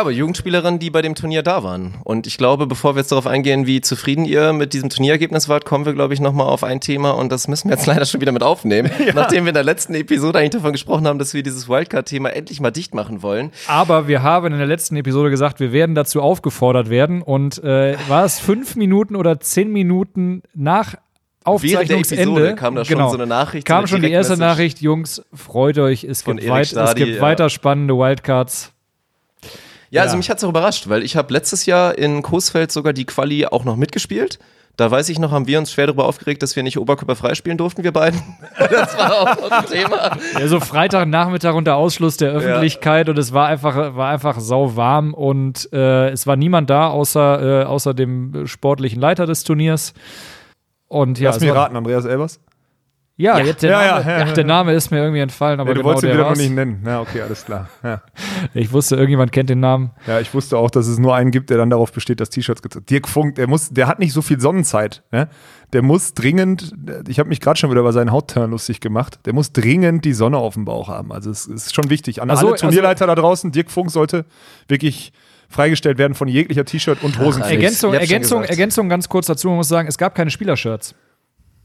aber 0.01 0.12
Jugendspielerinnen, 0.12 0.79
die 0.79 0.89
bei 0.89 1.01
dem 1.01 1.15
Turnier 1.15 1.44
da 1.44 1.63
waren. 1.63 1.96
Und 2.03 2.27
ich 2.27 2.38
glaube, 2.38 2.67
bevor 2.67 2.96
wir 2.96 3.00
jetzt 3.00 3.12
darauf 3.13 3.25
eingehen, 3.25 3.67
wie 3.67 3.79
zufrieden 3.79 4.25
ihr 4.25 4.51
mit 4.51 4.74
diesem 4.74 4.89
Turnierergebnis 4.89 5.48
wart, 5.48 5.63
kommen 5.63 5.86
wir, 5.86 5.94
glaube 5.94 6.13
ich, 6.13 6.20
nochmal 6.20 6.48
auf 6.48 6.65
ein 6.65 6.82
Thema 6.82 7.12
und 7.12 7.32
das 7.32 7.48
müssen 7.48 7.70
wir 7.70 7.77
jetzt 7.77 7.86
leider 7.88 8.06
schon 8.06 8.20
wieder 8.20 8.34
mit 8.34 8.44
aufnehmen. 8.44 8.91
Nachdem 9.15 9.46
wir 9.46 9.51
in 9.51 9.53
der 9.53 9.63
letzten 9.63 9.96
Episode 9.96 10.39
eigentlich 10.39 10.50
davon 10.51 10.74
gesprochen 10.74 11.08
haben, 11.08 11.20
dass 11.20 11.34
wir 11.34 11.41
dieses 11.41 11.70
Wildcard-Thema 11.70 12.29
endlich 12.29 12.60
mal 12.60 12.72
dicht 12.72 12.94
machen 12.94 13.22
wollen. 13.22 13.51
Aber 13.67 14.10
wir 14.10 14.24
haben 14.24 14.48
in 14.48 14.58
der 14.58 14.67
letzten 14.67 14.98
Episode 14.98 15.29
gesagt, 15.29 15.62
wir 15.62 15.72
werden 15.72 15.96
dazu 15.96 16.22
aufgefordert 16.22 16.89
werden. 16.89 17.22
Und 17.22 17.63
äh, 17.63 17.96
war 18.10 18.25
es 18.25 18.39
fünf 18.39 18.75
Minuten 18.75 19.15
oder 19.15 19.39
zehn 19.39 19.72
Minuten 19.72 20.44
nach 20.53 20.96
Aufzeichnungsende 21.46 22.56
kam 22.56 22.75
da 22.75 22.84
schon 22.84 22.98
genau, 22.98 23.10
so 23.10 23.15
eine 23.15 23.25
Nachricht, 23.25 23.65
so 23.65 23.72
Kam 23.72 23.79
eine 23.79 23.88
schon 23.88 24.01
die 24.01 24.12
erste. 24.12 24.36
Nachricht, 24.36 24.82
Jungs, 24.82 25.24
freut 25.34 25.77
euch, 25.77 26.03
es 26.03 26.24
Von 26.24 26.38
gibt, 26.38 26.50
weit, 26.50 26.63
es 26.63 26.72
Stadi, 26.72 27.06
gibt 27.06 27.15
ja. 27.15 27.22
weiter 27.22 27.50
spannende 27.50 27.96
Wildcards. 27.96 28.74
Ja, 29.89 30.01
also 30.03 30.13
Ja. 30.13 30.17
mich 30.17 30.29
hat's 30.29 30.44
auch 30.44 30.50
überrascht, 30.50 30.89
weil 30.89 31.03
ich 31.03 31.15
habe 31.15 31.32
letztes 31.34 31.65
Jahr 31.65 31.98
in 31.98 32.22
Coesfeld 32.22 32.72
sogar 32.72 32.94
die 32.94 33.06
Quali 33.06 33.46
auch 33.46 33.63
noch 33.63 33.75
mitgespielt. 33.75 34.39
Da 34.75 34.91
weiß 34.91 35.10
ich 35.10 35.17
noch, 35.17 35.32
haben 35.32 35.48
wir 35.48 35.58
uns 35.58 35.72
schwer 35.72 35.88
darüber 35.88 36.06
aufgeregt, 36.06 36.44
dass 36.44 36.56
wir 36.56 36.62
nicht 36.62 36.77
oberkörperfrei 36.77 37.34
spielen 37.34 37.58
durften, 37.58 37.84
wir 37.84 37.91
beiden. 37.91 38.22
Das 38.70 38.96
war 38.96 39.22
auch 39.22 39.51
ein 39.51 39.65
Thema. 39.65 40.17
Ja, 40.39 40.48
so 40.48 40.60
Freitagnachmittag 40.60 41.56
unter 41.56 41.75
Ausschluss 41.77 42.17
der 42.17 42.29
Öffentlichkeit 42.32 43.10
und 43.10 43.17
es 43.17 43.34
war 43.34 43.48
einfach, 43.48 43.96
war 43.96 44.10
einfach 44.10 44.39
sau 44.39 44.75
warm 44.75 45.15
und 45.15 45.67
äh, 45.74 46.10
es 46.10 46.27
war 46.27 46.36
niemand 46.36 46.70
da 46.70 46.89
außer, 46.89 47.62
äh, 47.62 47.65
außer 47.65 47.96
dem 47.96 48.46
sportlichen 48.46 49.00
Leiter 49.01 49.25
des 49.25 49.44
Turniers. 49.44 49.94
Und 50.88 51.17
ja, 51.20 51.29
Lass 51.29 51.38
es 51.38 51.44
mir 51.44 51.56
raten, 51.56 51.75
Andreas 51.75 52.06
Elbers. 52.06 52.39
Ja, 53.18 53.40
jetzt 53.40 53.64
der, 53.64 53.72
Ja, 53.72 53.84
ja, 53.84 53.92
Name, 53.98 54.12
ja, 54.12 54.18
ach, 54.22 54.28
ja. 54.28 54.34
der 54.34 54.44
Name 54.44 54.74
ist 54.74 54.92
mir 54.92 55.00
irgendwie 55.00 55.22
entfallen, 55.22 55.60
aber 55.60 55.72
Ja, 55.72 55.74
du 55.74 55.80
genau 55.82 55.96
wolltest 55.96 56.14
ihn 56.14 56.18
noch 56.18 56.36
nicht 56.36 56.52
nennen. 56.52 56.84
Ja, 56.86 57.02
okay, 57.02 57.22
alles 57.22 57.44
klar. 57.46 57.68
Ja. 57.84 58.02
Ich 58.54 58.72
wusste, 58.72 58.96
irgendjemand 58.96 59.32
kennt 59.32 59.50
den 59.50 59.60
Namen. 59.60 59.92
ja, 60.06 60.20
ich 60.20 60.34
wusste 60.34 60.58
auch, 60.58 60.70
dass 60.70 60.88
es 60.88 61.00
nur 61.00 61.16
einen 61.16 61.32
gibt, 61.32 61.50
der 61.50 61.58
dann 61.58 61.72
darauf 61.72 61.92
besteht, 61.92 62.20
dass 62.20 62.30
T-Shirts 62.30 62.62
gezogen 62.62 62.86
Dirk 62.86 63.08
Funk, 63.08 63.36
der 63.36 63.48
muss, 63.48 63.70
der 63.70 63.88
hat 63.88 64.00
nicht 64.00 64.14
so 64.14 64.22
viel 64.22 64.40
Sonnenzeit. 64.40 65.04
Ne? 65.12 65.28
Der 65.74 65.82
muss 65.82 66.14
dringend, 66.14 66.74
ich 67.08 67.18
habe 67.20 67.30
mich 67.30 67.42
gerade 67.42 67.60
schon 67.60 67.72
wieder 67.72 67.82
über 67.82 67.94
seinen 67.94 68.12
Hautturn 68.12 68.52
lustig 68.52 68.80
gemacht, 68.80 69.20
der 69.26 69.34
muss 69.34 69.52
dringend 69.52 70.06
die 70.06 70.14
Sonne 70.14 70.38
auf 70.38 70.54
dem 70.54 70.66
Bauch 70.66 70.88
haben. 70.88 71.12
Also 71.12 71.32
es 71.32 71.48
ist 71.48 71.74
schon 71.74 71.90
wichtig. 71.90 72.22
An 72.22 72.30
Ach 72.30 72.38
so, 72.38 72.50
alle 72.50 72.58
Turnierleiter 72.58 73.08
da 73.08 73.16
draußen, 73.16 73.52
Dirk 73.52 73.72
Funk 73.72 73.90
sollte 73.90 74.26
wirklich 74.68 75.12
freigestellt 75.50 75.98
werden 75.98 76.14
von 76.14 76.28
jeglicher 76.28 76.66
T-Shirt 76.66 77.04
und 77.04 77.20
Hosenpflicht. 77.20 77.62
Ergänzung, 77.62 77.94
Ergänzung. 77.94 78.44
Ergänzung 78.44 78.90
ganz 78.90 79.10
kurz 79.10 79.26
dazu, 79.26 79.48
man 79.48 79.58
muss 79.58 79.68
sagen, 79.68 79.88
es 79.88 79.98
gab 79.98 80.14
keine 80.14 80.30
Spielershirts. 80.30 80.94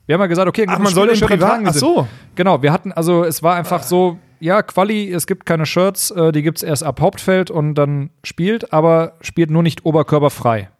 Wir 0.06 0.14
haben 0.14 0.20
ja 0.20 0.26
gesagt, 0.26 0.48
okay, 0.48 0.66
Ach, 0.68 0.78
man 0.78 0.92
soll 0.92 1.14
Spielershirts 1.14 1.44
Privat- 1.44 1.60
ach 1.66 1.74
so. 1.74 2.08
Genau, 2.34 2.62
wir 2.62 2.72
hatten, 2.72 2.92
also 2.92 3.24
es 3.24 3.42
war 3.42 3.54
einfach 3.54 3.82
so, 3.82 4.18
ja, 4.40 4.62
Quali, 4.62 5.12
es 5.12 5.26
gibt 5.26 5.46
keine 5.46 5.66
Shirts, 5.66 6.10
äh, 6.10 6.32
die 6.32 6.42
gibt 6.42 6.58
es 6.58 6.62
erst 6.64 6.82
ab 6.82 7.00
Hauptfeld 7.00 7.50
und 7.50 7.74
dann 7.74 8.10
spielt, 8.24 8.72
aber 8.72 9.14
spielt 9.20 9.50
nur 9.50 9.62
nicht 9.62 9.84
oberkörperfrei. 9.84 10.70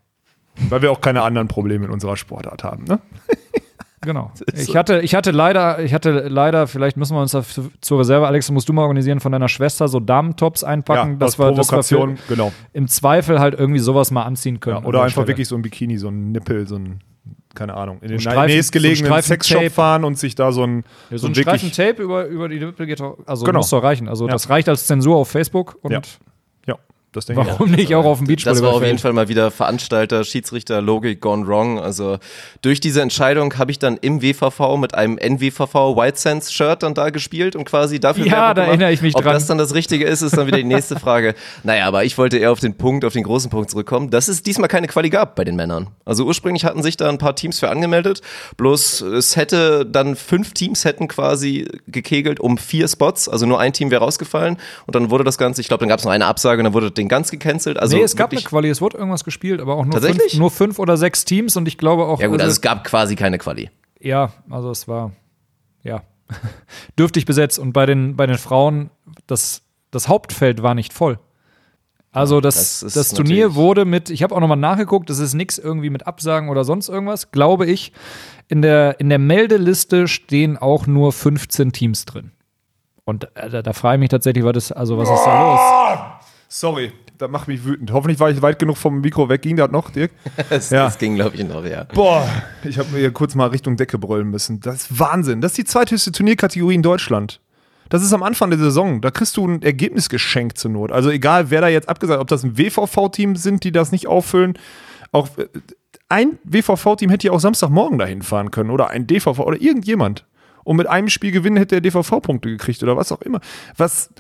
Weil 0.69 0.83
wir 0.83 0.91
auch 0.91 1.01
keine 1.01 1.23
anderen 1.23 1.49
Probleme 1.49 1.87
in 1.87 1.91
unserer 1.93 2.17
Sportart 2.17 2.65
haben. 2.65 2.85
Ne? 2.85 2.99
Genau. 4.05 4.33
Ich 4.55 4.75
hatte, 4.75 4.99
ich 5.01 5.15
hatte 5.15 5.31
leider, 5.31 5.79
ich 5.79 5.95
hatte 5.95 6.27
leider, 6.29 6.67
vielleicht 6.67 6.97
müssen 6.97 7.15
wir 7.15 7.21
uns 7.23 7.31
das 7.31 7.61
zur 7.81 8.01
Reserve, 8.01 8.27
Alex, 8.27 8.51
musst 8.51 8.69
du 8.69 8.73
mal 8.73 8.83
organisieren, 8.83 9.21
von 9.21 9.31
deiner 9.31 9.49
Schwester 9.49 9.87
so 9.87 10.01
Damentops 10.01 10.65
einpacken. 10.65 11.21
das, 11.21 11.35
aus 11.35 11.39
war, 11.39 11.53
das 11.53 11.71
war 11.71 11.85
für, 11.85 12.17
genau. 12.29 12.53
im 12.73 12.89
Zweifel 12.89 13.39
halt 13.39 13.55
irgendwie 13.55 13.79
sowas 13.79 14.11
mal 14.11 14.25
anziehen 14.25 14.59
können. 14.59 14.79
Ja, 14.79 14.83
oder 14.83 14.99
der 14.99 15.03
einfach 15.03 15.13
Stelle. 15.13 15.29
wirklich 15.29 15.47
so 15.47 15.55
ein 15.55 15.63
Bikini, 15.63 15.99
so 15.99 16.09
ein 16.09 16.33
Nippel, 16.33 16.67
so 16.67 16.75
ein, 16.77 16.99
keine 17.55 17.75
Ahnung, 17.75 17.99
in 18.03 18.09
den 18.09 18.19
So 18.19 18.29
ein 18.29 18.33
Streifen- 18.35 18.55
nächstgelegenen 18.57 19.07
so 19.11 19.15
ein 19.15 19.23
Sexshop 19.23 19.71
fahren 19.73 20.05
und 20.05 20.19
sich 20.19 20.35
da 20.35 20.53
so 20.53 20.65
ein, 20.65 20.85
Ja, 21.11 21.19
so 21.19 21.27
ein 21.27 21.37
wirklich- 21.37 21.61
Streifen 21.61 21.73
Tape 21.73 22.03
über, 22.03 22.27
über 22.27 22.49
die 22.49 22.59
Nippel 22.59 22.87
geht 22.87 23.01
also 23.27 23.45
Genau. 23.45 23.59
muss 23.61 23.71
doch 23.71 23.83
reichen. 23.83 24.09
Also 24.09 24.27
Ja. 24.27 24.33
das 24.33 24.49
reicht 24.49 24.69
als 24.69 24.87
Zensur 24.87 25.17
auf 25.17 25.29
Facebook 25.29 25.77
und 25.83 25.93
Ja. 25.93 26.01
Das 27.13 27.27
denke 27.27 27.43
ich 27.43 27.49
auch. 27.49 27.53
warum 27.61 27.71
nicht 27.73 27.95
auch 27.95 28.05
auf 28.05 28.19
dem 28.21 28.37
Das 28.37 28.63
war 28.63 28.71
auf 28.75 28.83
jeden? 28.83 28.99
Fall 28.99 29.13
mal 29.13 29.29
wieder 29.29 29.51
Veranstalter, 29.51 30.25
Schiedsrichter, 30.25 30.81
Logik 30.81 31.21
gone 31.21 31.47
wrong. 31.47 31.79
Also 31.79 32.19
durch 32.63 32.81
diese 32.81 33.03
Entscheidung 33.03 33.59
habe 33.59 33.71
ich 33.71 33.79
dann 33.79 33.99
im 33.99 34.23
WVV 34.23 34.77
mit 34.79 34.95
einem 34.95 35.19
NWVV 35.19 35.75
White 35.97 36.19
Sense 36.19 36.53
Shirt 36.53 36.83
dann 36.83 36.95
da 36.95 37.11
gespielt 37.11 37.55
und 37.55 37.65
quasi 37.65 38.01
dafür 38.01 38.27
Ja, 38.27 38.33
da 38.55 38.63
gemacht. 38.63 38.69
erinnere 38.69 38.93
ich 38.93 39.03
mich 39.03 39.15
Ob 39.15 39.23
dran. 39.23 39.35
das 39.35 39.47
dann 39.47 39.59
das 39.59 39.75
Richtige 39.75 40.05
ist, 40.07 40.23
ist 40.23 40.37
dann 40.37 40.47
wieder 40.47 40.57
die 40.57 40.65
nächste 40.65 40.99
Frage. 40.99 41.35
Naja, 41.65 41.87
aber 41.87 42.05
ich 42.05 42.17
wollte 42.19 42.39
eher 42.39 42.51
auf 42.51 42.61
den 42.61 42.77
Punkt, 42.77 43.05
auf 43.05 43.13
den 43.13 43.23
großen 43.25 43.51
Punkt 43.51 43.71
zurückkommen, 43.71 44.11
dass 44.11 44.29
es 44.29 44.43
diesmal 44.43 44.69
keine 44.69 44.87
Quali 44.89 45.11
gab 45.11 45.37
bei 45.37 45.45
den 45.45 45.55
Männern. 45.55 45.89
Also 46.05 46.25
ursprünglich 46.25 46.65
hatten 46.65 46.83
sich 46.83 46.97
da 46.97 47.09
ein 47.09 47.19
paar 47.19 47.37
Teams 47.37 47.59
für 47.61 47.69
angemeldet, 47.69 48.21
bloß 48.57 49.03
es 49.03 49.37
hätte 49.37 49.85
dann 49.87 50.17
fünf 50.17 50.55
Teams 50.55 50.85
hätten 50.85 51.09
quasi 51.09 51.69
gekegelt 51.87 52.41
um 52.41 52.59
vier 52.59 52.89
Spots, 52.89 53.29
also 53.29 53.47
nur 53.47 53.61
ein 53.61 53.73
Team 53.73 53.91
wäre 53.91 54.03
rausgefallen 54.03 54.57
und 54.87 54.95
dann 54.95 55.11
wurde 55.11 55.25
das 55.25 55.39
Ganze, 55.39 55.61
ich 55.61 55.69
glaube, 55.69 55.81
dann 55.81 55.89
gab 55.89 55.99
es 55.99 56.05
noch 56.05 56.13
eine 56.13 56.27
Absage 56.27 56.61
und 56.61 56.65
dann 56.65 56.75
wurde 56.75 56.87
das 56.87 56.95
Ding 57.03 57.09
ganz 57.09 57.31
gecancelt. 57.31 57.79
Also 57.79 57.97
nee, 57.97 58.03
es 58.03 58.17
gab 58.17 58.33
eine 58.33 58.41
Quali, 58.41 58.69
es 58.69 58.81
wurde 58.81 58.97
irgendwas 58.97 59.25
gespielt, 59.25 59.61
aber 59.61 59.75
auch 59.77 59.85
nur 59.85 59.93
Tatsächlich? 59.93 60.33
fünf, 60.33 60.41
nur 60.41 60.51
fünf 60.51 60.79
oder 60.79 60.97
sechs 60.97 61.25
Teams 61.25 61.57
und 61.57 61.69
ich 61.69 61.79
glaube 61.79 62.05
auch. 62.05 62.21
Ja 62.21 62.29
gut, 62.29 62.41
also 62.41 62.51
es 62.51 62.61
gab 62.61 62.85
quasi 62.85 63.17
keine 63.17 63.39
Quali. 63.39 63.71
ja, 64.01 64.33
also 64.49 64.71
es 64.71 64.89
war, 64.89 65.13
ja. 65.83 66.03
dürftig 66.99 67.27
besetzt. 67.27 67.59
Und 67.59 67.73
bei 67.73 67.87
den, 67.87 68.17
bei 68.17 68.27
den 68.27 68.39
Frauen, 68.39 68.91
das, 69.27 69.63
das 69.91 70.09
Hauptfeld 70.09 70.63
war 70.63 70.75
nicht 70.75 70.93
voll. 70.93 71.19
Also 72.13 72.43
das, 72.43 72.81
das 72.81 72.93
das, 72.93 73.09
Turnier 73.09 73.55
wurde 73.55 73.87
mit, 73.87 74.11
ich 74.11 74.23
habe 74.23 74.35
auch 74.35 74.41
nochmal 74.41 74.59
nachgeguckt, 74.59 75.09
das 75.09 75.19
ist 75.19 75.33
nichts 75.33 75.57
irgendwie 75.57 75.89
mit 75.89 76.07
Absagen 76.07 76.51
oder 76.51 76.63
sonst 76.63 76.91
irgendwas, 76.91 77.31
glaube 77.31 77.67
ich. 77.67 77.93
In 78.49 78.61
der, 78.61 79.01
in 79.01 79.09
der 79.09 79.19
Meldeliste 79.19 80.07
stehen 80.09 80.59
auch 80.59 80.87
nur 80.87 81.13
15 81.13 81.73
Teams 81.73 82.05
drin. 82.05 82.33
Und 83.05 83.35
äh, 83.35 83.49
da, 83.49 83.63
da 83.63 83.73
frage 83.73 83.97
ich 83.97 84.01
mich 84.01 84.09
tatsächlich, 84.11 84.45
was 84.45 84.57
ist, 84.57 84.73
also 84.73 84.99
was 84.99 85.09
ist 85.09 85.25
da 85.25 85.53
los? 85.53 86.12
Sorry, 86.55 86.93
das 87.17 87.31
macht 87.31 87.49
mich 87.49 87.65
wütend. 87.65 87.93
Hoffentlich 87.93 88.21
war 88.21 88.29
ich 88.31 88.43
weit 88.43 88.59
genug 88.59 88.77
vom 88.77 89.01
Mikro 89.01 89.27
weg. 89.31 89.41
Ging 89.41 89.57
das 89.57 89.71
noch, 89.71 89.89
Dirk? 89.89 90.11
Das, 90.51 90.69
Ja. 90.69 90.85
das 90.85 90.99
ging, 90.99 91.15
glaube 91.15 91.35
ich, 91.35 91.45
noch, 91.45 91.65
ja. 91.65 91.85
Boah, 91.85 92.29
ich 92.63 92.79
habe 92.79 92.91
mir 92.91 92.99
hier 92.99 93.11
kurz 93.11 93.35
mal 93.35 93.47
Richtung 93.47 93.79
Decke 93.79 93.97
brüllen 93.99 94.29
müssen. 94.29 94.61
Das 94.61 94.83
ist 94.83 95.01
Wahnsinn. 95.01 95.41
Das 95.41 95.53
ist 95.53 95.57
die 95.57 95.65
zweithöchste 95.65 96.13
Turnierkategorie 96.13 96.75
in 96.75 96.83
Deutschland. 96.83 97.41
Das 97.89 98.03
ist 98.03 98.13
am 98.13 98.23
Anfang 98.23 98.51
der 98.51 98.59
Saison. 98.59 99.01
Da 99.01 99.11
kriegst 99.11 99.39
du 99.39 99.47
ein 99.49 99.63
Ergebnis 99.63 100.11
geschenkt 100.11 100.59
zur 100.59 100.71
Not. 100.73 100.93
Also 100.93 101.09
egal, 101.09 101.49
wer 101.51 101.63
da 101.63 101.69
jetzt 101.69 101.89
abgesagt, 101.89 102.21
ob 102.21 102.29
das 102.29 102.43
ein 102.45 102.59
WVV-Team 102.59 103.35
sind, 103.37 103.65
die 103.65 103.73
das 103.73 103.91
nicht 103.91 104.07
auffüllen. 104.07 104.59
Auch 105.11 105.31
äh, 105.39 105.49
ein 106.11 106.39
WVV-Team 106.45 107.09
hätte 107.09 107.29
ja 107.29 107.33
auch 107.33 107.41
Samstagmorgen 107.41 107.99
dahin 107.99 108.21
fahren 108.21 108.51
können 108.51 108.69
oder 108.69 108.91
ein 108.91 109.07
DVV 109.07 109.39
oder 109.39 109.59
irgendjemand. 109.59 110.27
Und 110.65 110.77
mit 110.77 110.87
einem 110.87 111.09
Spiel 111.09 111.31
gewinnen 111.33 111.57
hätte 111.57 111.81
der 111.81 111.91
DVV 111.91 112.21
Punkte 112.21 112.51
gekriegt 112.51 112.83
oder 112.83 112.95
was 112.99 113.11
auch 113.11 113.23
immer. 113.23 113.41
Was 113.79 114.11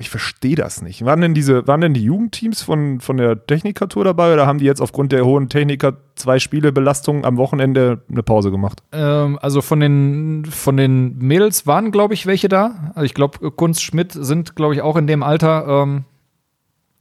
ich 0.00 0.08
verstehe 0.08 0.56
das 0.56 0.80
nicht. 0.80 1.04
Waren 1.04 1.20
denn 1.20 1.34
diese, 1.34 1.66
waren 1.66 1.82
denn 1.82 1.92
die 1.92 2.02
Jugendteams 2.02 2.62
von, 2.62 3.00
von 3.00 3.18
der 3.18 3.46
Technikertour 3.46 4.02
dabei 4.04 4.32
oder 4.32 4.46
haben 4.46 4.58
die 4.58 4.64
jetzt 4.64 4.80
aufgrund 4.80 5.12
der 5.12 5.26
hohen 5.26 5.50
Techniker 5.50 5.98
zwei 6.14 6.38
Spiele 6.38 6.72
Belastung 6.72 7.26
am 7.26 7.36
Wochenende 7.36 8.00
eine 8.10 8.22
Pause 8.22 8.50
gemacht? 8.50 8.82
Ähm, 8.92 9.38
also 9.42 9.60
von 9.60 9.78
den, 9.78 10.46
von 10.46 10.78
den 10.78 11.18
Mädels 11.18 11.66
waren, 11.66 11.92
glaube 11.92 12.14
ich, 12.14 12.26
welche 12.26 12.48
da. 12.48 12.92
Also 12.94 13.04
ich 13.04 13.14
glaube, 13.14 13.50
Kunst 13.50 13.82
Schmidt 13.82 14.12
sind, 14.12 14.56
glaube 14.56 14.74
ich, 14.74 14.80
auch 14.80 14.96
in 14.96 15.06
dem 15.06 15.22
Alter, 15.22 15.66
ähm, 15.68 16.04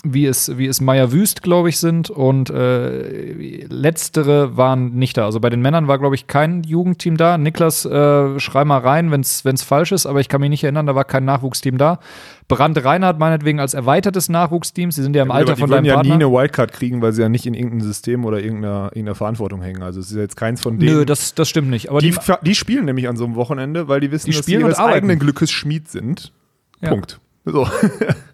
wie 0.05 0.25
es, 0.25 0.57
wie 0.57 0.67
es 0.67 0.79
Meier 0.79 1.11
Wüst, 1.11 1.43
glaube 1.43 1.67
ich, 1.67 1.77
sind. 1.77 2.09
Und 2.09 2.49
äh, 2.49 3.65
letztere 3.67 4.55
waren 4.55 4.95
nicht 4.95 5.17
da. 5.17 5.25
Also 5.25 5.41
bei 5.41 5.49
den 5.49 5.61
Männern 5.61 5.87
war, 5.89 5.99
glaube 5.99 6.15
ich, 6.15 6.27
kein 6.27 6.63
Jugendteam 6.63 7.17
da. 7.17 7.37
Niklas, 7.37 7.83
äh, 7.85 8.39
schrei 8.39 8.63
mal 8.63 8.77
rein, 8.77 9.11
wenn 9.11 9.21
es 9.21 9.63
falsch 9.63 9.91
ist, 9.91 10.05
aber 10.05 10.21
ich 10.21 10.29
kann 10.29 10.39
mich 10.39 10.49
nicht 10.49 10.63
erinnern, 10.63 10.85
da 10.85 10.95
war 10.95 11.03
kein 11.03 11.25
Nachwuchsteam 11.25 11.77
da. 11.77 11.99
Brand 12.47 12.83
Reinhardt 12.83 13.19
meinetwegen 13.19 13.59
als 13.59 13.73
erweitertes 13.73 14.29
Nachwuchsteam. 14.29 14.91
Sie 14.91 15.03
sind 15.03 15.15
ja 15.15 15.21
im 15.21 15.31
Alter 15.31 15.53
die 15.53 15.59
von 15.59 15.69
würden 15.69 15.83
deinem 15.83 15.85
ja 15.85 15.93
Partner. 15.95 16.17
nie 16.17 16.23
eine 16.23 16.33
Wildcard 16.33 16.71
kriegen, 16.71 17.01
weil 17.01 17.11
sie 17.11 17.21
ja 17.21 17.29
nicht 17.29 17.45
in 17.45 17.53
irgendeinem 17.53 17.81
System 17.81 18.25
oder 18.25 18.39
irgendeiner, 18.39 18.85
irgendeiner 18.85 19.15
Verantwortung 19.15 19.61
hängen. 19.61 19.83
Also 19.83 19.99
es 19.99 20.11
ist 20.11 20.17
jetzt 20.17 20.37
keins 20.37 20.61
von 20.61 20.79
denen. 20.79 20.95
Nö, 20.95 21.05
das, 21.05 21.35
das 21.35 21.49
stimmt 21.49 21.69
nicht. 21.69 21.89
Aber 21.89 21.99
die, 21.99 22.11
die, 22.11 22.33
die 22.41 22.55
spielen 22.55 22.85
nämlich 22.85 23.07
an 23.09 23.17
so 23.17 23.25
einem 23.25 23.35
Wochenende, 23.35 23.87
weil 23.89 23.99
die 23.99 24.11
wissen, 24.11 24.31
Die 24.31 24.37
dass 24.37 24.45
sie 24.45 24.53
ihres 24.53 24.79
eigenen 24.79 25.19
Glückes 25.19 25.51
Schmied 25.51 25.89
sind. 25.89 26.31
Ja. 26.81 26.89
Punkt. 26.89 27.19
So. 27.45 27.67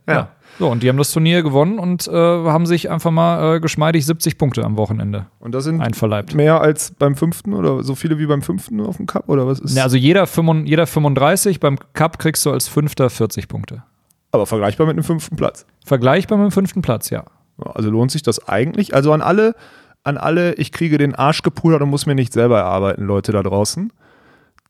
Ja. 0.07 0.34
So, 0.57 0.69
und 0.69 0.83
die 0.83 0.89
haben 0.89 0.97
das 0.97 1.11
Turnier 1.11 1.43
gewonnen 1.43 1.79
und 1.79 2.07
äh, 2.07 2.11
haben 2.13 2.65
sich 2.65 2.89
einfach 2.89 3.11
mal 3.11 3.55
äh, 3.55 3.59
geschmeidig 3.59 4.05
70 4.05 4.37
Punkte 4.37 4.63
am 4.63 4.77
Wochenende 4.77 5.25
Und 5.39 5.53
das 5.53 5.65
sind 5.65 5.81
einverleibt. 5.81 6.33
mehr 6.33 6.61
als 6.61 6.91
beim 6.91 7.15
fünften 7.15 7.53
oder 7.53 7.83
so 7.83 7.93
viele 7.95 8.17
wie 8.19 8.25
beim 8.25 8.41
fünften 8.41 8.79
auf 8.79 8.97
dem 8.97 9.05
Cup 9.05 9.27
oder 9.27 9.45
was 9.47 9.59
ist? 9.59 9.75
Ne, 9.75 9.83
also 9.83 9.97
jeder, 9.97 10.25
35, 10.27 10.69
jeder 10.69 10.87
35, 10.87 11.59
beim 11.59 11.77
Cup 11.93 12.19
kriegst 12.19 12.45
du 12.45 12.51
als 12.51 12.67
Fünfter 12.69 13.09
40 13.09 13.47
Punkte. 13.49 13.83
aber 14.31 14.45
vergleichbar 14.45 14.87
mit 14.87 14.95
einem 14.95 15.03
fünften 15.03 15.35
Platz. 15.35 15.65
Vergleichbar 15.85 16.37
mit 16.37 16.45
dem 16.47 16.51
fünften 16.51 16.81
Platz, 16.81 17.09
ja. 17.09 17.25
Ja, 17.63 17.71
Also 17.75 17.89
lohnt 17.89 18.11
sich 18.11 18.23
das 18.23 18.47
eigentlich? 18.47 18.93
Also 18.95 19.11
an 19.13 19.21
alle, 19.21 19.55
an 20.03 20.17
alle, 20.17 20.53
ich 20.55 20.71
kriege 20.71 20.97
den 20.97 21.15
Arsch 21.15 21.41
gepudert 21.41 21.81
und 21.81 21.89
muss 21.89 22.05
mir 22.05 22.15
nicht 22.15 22.31
selber 22.33 22.59
erarbeiten, 22.59 23.03
Leute 23.05 23.31
da 23.33 23.43
draußen. 23.43 23.91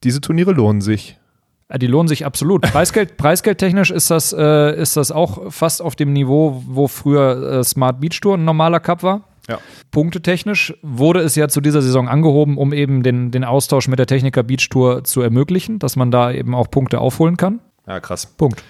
Diese 0.03 0.21
Turniere 0.21 0.51
lohnen 0.51 0.81
sich. 0.81 1.19
Äh, 1.69 1.79
Die 1.79 1.87
lohnen 1.87 2.07
sich 2.07 2.25
absolut. 2.25 2.61
Preisgeld, 2.71 3.17
preisgeldtechnisch 3.17 3.91
ist 3.91 4.11
das, 4.11 4.33
äh, 4.33 4.79
ist 4.79 4.97
das 4.97 5.11
auch 5.11 5.51
fast 5.51 5.81
auf 5.81 5.95
dem 5.95 6.13
Niveau, 6.13 6.61
wo 6.67 6.87
früher 6.87 7.59
äh, 7.59 7.63
Smart 7.63 7.99
Beach 7.99 8.19
Tour 8.21 8.35
ein 8.37 8.45
normaler 8.45 8.79
Cup 8.79 9.03
war. 9.03 9.21
Ja. 9.47 9.59
Punktetechnisch 9.91 10.73
wurde 10.81 11.19
es 11.19 11.35
ja 11.35 11.47
zu 11.47 11.61
dieser 11.61 11.81
Saison 11.83 12.07
angehoben, 12.09 12.57
um 12.57 12.73
eben 12.73 13.03
den, 13.03 13.29
den 13.29 13.43
Austausch 13.43 13.87
mit 13.87 13.99
der 13.99 14.07
Techniker 14.07 14.41
Beach 14.41 14.67
Tour 14.69 15.03
zu 15.03 15.21
ermöglichen, 15.21 15.77
dass 15.77 15.95
man 15.95 16.09
da 16.09 16.31
eben 16.31 16.55
auch 16.55 16.71
Punkte 16.71 16.99
aufholen 16.99 17.37
kann. 17.37 17.59
Ja, 17.87 17.99
krass. 17.99 18.25
Punkt. 18.25 18.63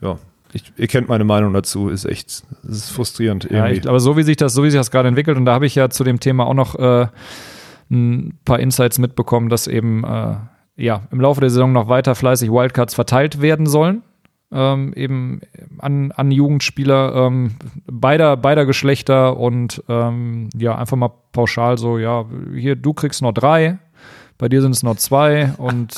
Ja. 0.00 0.18
Ich, 0.54 0.64
ihr 0.76 0.88
kennt 0.88 1.08
meine 1.08 1.24
Meinung 1.24 1.52
dazu, 1.54 1.88
ist 1.88 2.04
echt, 2.04 2.42
ist 2.68 2.90
frustrierend 2.90 3.44
Ja, 3.44 3.64
irgendwie. 3.66 3.80
ich, 3.80 3.88
aber 3.88 4.00
so 4.00 4.16
wie 4.18 4.22
sich 4.22 4.36
das, 4.36 4.52
so 4.52 4.62
wie 4.64 4.70
sich 4.70 4.78
das 4.78 4.90
gerade 4.90 5.08
entwickelt, 5.08 5.38
und 5.38 5.44
da 5.46 5.54
habe 5.54 5.64
ich 5.66 5.74
ja 5.76 5.88
zu 5.88 6.04
dem 6.04 6.20
Thema 6.20 6.46
auch 6.46 6.52
noch 6.54 6.74
äh, 6.78 7.06
ein 7.90 8.38
paar 8.44 8.58
Insights 8.58 8.98
mitbekommen, 8.98 9.48
dass 9.48 9.66
eben 9.66 10.04
äh, 10.04 10.34
ja 10.76 11.02
im 11.10 11.20
Laufe 11.20 11.40
der 11.40 11.50
Saison 11.50 11.72
noch 11.72 11.88
weiter 11.88 12.14
fleißig 12.14 12.50
Wildcards 12.50 12.94
verteilt 12.94 13.40
werden 13.40 13.66
sollen. 13.66 14.02
Ähm, 14.54 14.92
eben 14.94 15.40
an, 15.78 16.12
an 16.12 16.30
Jugendspieler 16.30 17.14
ähm, 17.14 17.54
beider, 17.86 18.36
beider 18.36 18.66
Geschlechter 18.66 19.38
und 19.38 19.82
ähm, 19.88 20.50
ja, 20.54 20.76
einfach 20.76 20.96
mal 20.98 21.10
pauschal 21.32 21.78
so, 21.78 21.96
ja, 21.96 22.26
hier, 22.54 22.76
du 22.76 22.92
kriegst 22.92 23.22
noch 23.22 23.32
drei, 23.32 23.78
bei 24.36 24.50
dir 24.50 24.60
sind 24.60 24.72
es 24.72 24.82
noch 24.82 24.96
zwei 24.96 25.54
und 25.56 25.94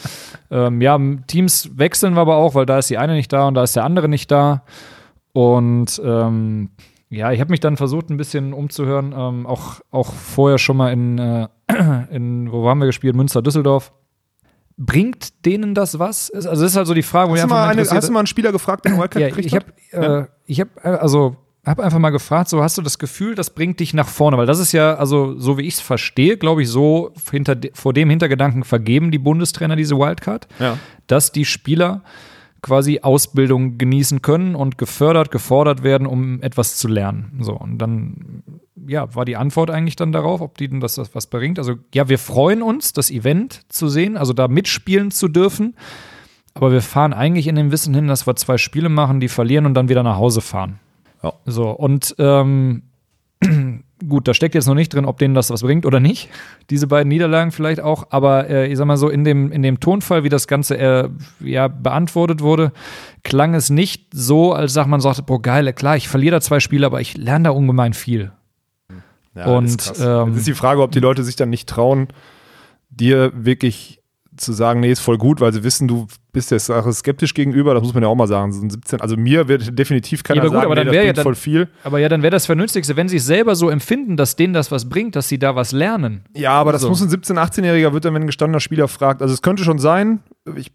ähm, 0.50 0.80
ja, 0.80 0.98
Teams 1.26 1.76
wechseln 1.76 2.14
wir 2.14 2.22
aber 2.22 2.36
auch, 2.36 2.54
weil 2.54 2.64
da 2.64 2.78
ist 2.78 2.88
die 2.88 2.96
eine 2.96 3.12
nicht 3.12 3.34
da 3.34 3.48
und 3.48 3.54
da 3.54 3.62
ist 3.62 3.76
der 3.76 3.84
andere 3.84 4.08
nicht 4.08 4.30
da. 4.30 4.62
Und 5.32 6.00
ähm, 6.02 6.70
ja, 7.10 7.32
ich 7.32 7.40
habe 7.40 7.50
mich 7.50 7.60
dann 7.60 7.76
versucht, 7.76 8.10
ein 8.10 8.16
bisschen 8.16 8.52
umzuhören, 8.52 9.12
ähm, 9.16 9.46
auch, 9.46 9.80
auch 9.90 10.12
vorher 10.12 10.58
schon 10.58 10.76
mal 10.76 10.92
in, 10.92 11.18
äh, 11.18 11.48
in, 12.10 12.50
wo 12.50 12.68
haben 12.68 12.78
wir 12.78 12.86
gespielt? 12.86 13.16
Münster, 13.16 13.42
Düsseldorf. 13.42 13.92
Bringt 14.82 15.44
denen 15.44 15.74
das 15.74 15.98
was? 15.98 16.30
Also, 16.30 16.48
das 16.48 16.60
ist 16.60 16.76
halt 16.76 16.86
so 16.86 16.94
die 16.94 17.02
Frage, 17.02 17.30
wo 17.30 17.34
Hast 17.34 17.42
du, 17.44 17.48
mal 17.48 17.68
eine, 17.68 17.82
hast 17.82 18.08
du 18.08 18.12
mal 18.12 18.20
einen 18.20 18.26
Spieler 18.26 18.50
gefragt, 18.50 18.86
der 18.86 18.92
einen 18.92 19.00
Wildcard 19.00 19.20
ja, 19.20 19.28
gekriegt 19.28 19.46
ich 19.46 19.54
habe, 19.54 19.66
hat? 19.92 20.26
äh, 20.26 20.30
ich 20.46 20.58
habe, 20.60 20.70
äh, 20.82 20.88
also 20.88 21.36
habe 21.66 21.84
einfach 21.84 21.98
mal 21.98 22.08
gefragt, 22.08 22.48
so 22.48 22.62
hast 22.62 22.78
du 22.78 22.82
das 22.82 22.98
Gefühl, 22.98 23.34
das 23.34 23.50
bringt 23.50 23.78
dich 23.80 23.92
nach 23.92 24.08
vorne, 24.08 24.38
weil 24.38 24.46
das 24.46 24.58
ist 24.58 24.72
ja, 24.72 24.94
also 24.94 25.38
so 25.38 25.58
wie 25.58 25.62
ich 25.66 25.74
es 25.74 25.80
verstehe, 25.80 26.38
glaube 26.38 26.62
ich, 26.62 26.70
so 26.70 27.12
hinter, 27.30 27.56
vor 27.74 27.92
dem 27.92 28.08
Hintergedanken 28.08 28.64
vergeben 28.64 29.10
die 29.10 29.18
Bundestrainer 29.18 29.76
diese 29.76 29.96
Wildcard, 29.98 30.48
Ja. 30.58 30.78
dass 31.06 31.30
die 31.30 31.44
Spieler 31.44 32.02
quasi 32.62 33.00
Ausbildung 33.00 33.78
genießen 33.78 34.22
können 34.22 34.54
und 34.54 34.78
gefördert, 34.78 35.30
gefordert 35.30 35.82
werden, 35.82 36.06
um 36.06 36.42
etwas 36.42 36.76
zu 36.76 36.88
lernen. 36.88 37.38
So 37.40 37.54
und 37.54 37.78
dann 37.78 38.42
ja, 38.86 39.14
war 39.14 39.24
die 39.24 39.36
Antwort 39.36 39.70
eigentlich 39.70 39.96
dann 39.96 40.12
darauf, 40.12 40.40
ob 40.40 40.58
die 40.58 40.68
denn 40.68 40.80
das, 40.80 40.94
das 40.94 41.14
was 41.14 41.26
bringt. 41.26 41.58
Also 41.58 41.74
ja, 41.94 42.08
wir 42.08 42.18
freuen 42.18 42.62
uns, 42.62 42.92
das 42.92 43.10
Event 43.10 43.62
zu 43.68 43.88
sehen, 43.88 44.16
also 44.16 44.32
da 44.32 44.48
mitspielen 44.48 45.10
zu 45.10 45.28
dürfen. 45.28 45.76
Aber 46.54 46.72
wir 46.72 46.82
fahren 46.82 47.12
eigentlich 47.12 47.46
in 47.46 47.54
dem 47.54 47.70
Wissen 47.70 47.94
hin, 47.94 48.08
dass 48.08 48.26
wir 48.26 48.34
zwei 48.36 48.58
Spiele 48.58 48.88
machen, 48.88 49.20
die 49.20 49.28
verlieren 49.28 49.66
und 49.66 49.74
dann 49.74 49.88
wieder 49.88 50.02
nach 50.02 50.16
Hause 50.16 50.40
fahren. 50.40 50.80
Ja. 51.22 51.32
So, 51.46 51.70
und 51.70 52.14
ähm, 52.18 52.82
gut, 54.08 54.28
da 54.28 54.34
steckt 54.34 54.54
jetzt 54.54 54.66
noch 54.66 54.74
nicht 54.74 54.92
drin, 54.92 55.04
ob 55.04 55.18
denen 55.18 55.34
das 55.34 55.50
was 55.50 55.62
bringt 55.62 55.86
oder 55.86 56.00
nicht. 56.00 56.28
Diese 56.68 56.86
beiden 56.86 57.08
Niederlagen 57.08 57.52
vielleicht 57.52 57.80
auch, 57.80 58.08
aber 58.10 58.48
äh, 58.48 58.66
ich 58.66 58.76
sag 58.76 58.86
mal 58.86 58.96
so, 58.96 59.08
in 59.08 59.24
dem, 59.24 59.50
in 59.52 59.62
dem 59.62 59.80
Tonfall, 59.80 60.24
wie 60.24 60.28
das 60.28 60.46
Ganze 60.46 60.78
äh, 60.78 61.08
ja, 61.40 61.68
beantwortet 61.68 62.40
wurde, 62.40 62.72
klang 63.22 63.54
es 63.54 63.70
nicht 63.70 64.08
so, 64.12 64.52
als 64.52 64.72
sagt 64.72 64.88
man 64.88 65.00
sagte, 65.00 65.22
boah, 65.22 65.40
geil, 65.40 65.72
klar, 65.72 65.96
ich 65.96 66.08
verliere 66.08 66.36
da 66.36 66.40
zwei 66.40 66.60
Spiele, 66.60 66.86
aber 66.86 67.00
ich 67.00 67.16
lerne 67.16 67.44
da 67.44 67.50
ungemein 67.50 67.94
viel. 67.94 68.32
Ja, 69.34 69.46
Und, 69.46 69.66
ist 69.66 70.00
ähm, 70.00 70.28
Jetzt 70.28 70.38
ist 70.38 70.46
die 70.48 70.54
Frage, 70.54 70.82
ob 70.82 70.92
die 70.92 71.00
Leute 71.00 71.22
sich 71.22 71.36
dann 71.36 71.50
nicht 71.50 71.68
trauen, 71.68 72.08
dir 72.90 73.32
wirklich 73.34 74.02
zu 74.36 74.52
sagen, 74.52 74.80
nee, 74.80 74.90
ist 74.90 75.00
voll 75.00 75.18
gut, 75.18 75.40
weil 75.40 75.52
sie 75.52 75.62
wissen, 75.62 75.86
du 75.86 76.06
bist 76.32 76.50
der 76.50 76.58
Sache 76.58 76.92
skeptisch 76.92 77.34
gegenüber. 77.34 77.74
Das 77.74 77.82
muss 77.82 77.92
man 77.94 78.02
ja 78.02 78.08
auch 78.08 78.14
mal 78.14 78.26
sagen. 78.26 78.52
So 78.52 78.62
ein 78.62 78.70
17, 78.70 79.00
also 79.00 79.16
mir 79.16 79.48
wird 79.48 79.78
definitiv 79.78 80.22
keiner 80.22 80.38
Ja, 80.38 80.42
aber 80.42 80.48
gut, 80.50 80.54
sagen, 80.62 80.66
aber 80.66 80.74
nee, 80.74 80.80
dann 80.80 80.86
das 80.86 80.94
wär 80.94 81.04
ja 81.06 81.12
dann- 81.12 81.22
voll 81.24 81.34
viel. 81.34 81.68
Aber 81.84 81.98
ja, 81.98 82.08
dann 82.08 82.22
wäre 82.22 82.30
das 82.30 82.46
Vernünftigste, 82.46 82.96
wenn 82.96 83.08
sie 83.08 83.16
es 83.16 83.26
selber 83.26 83.54
so 83.56 83.68
empfinden, 83.70 84.16
dass 84.16 84.36
denen 84.36 84.52
das 84.54 84.70
was 84.70 84.88
bringt, 84.88 85.16
dass 85.16 85.28
sie 85.28 85.38
da 85.38 85.56
was 85.56 85.72
lernen. 85.72 86.24
Ja, 86.34 86.52
aber 86.52 86.72
das 86.72 86.82
So. 86.82 86.88
muss 86.88 87.02
ein 87.02 87.08
17-, 87.08 87.36
18-Jähriger 87.38 87.92
wird 87.92 88.04
dann, 88.04 88.14
wenn 88.14 88.22
ein 88.22 88.26
gestandener 88.26 88.60
Spieler 88.60 88.88
fragt. 88.88 89.22
Also 89.22 89.34
es 89.34 89.42
könnte 89.42 89.64
schon 89.64 89.78
sein, 89.78 90.20
ich, 90.56 90.70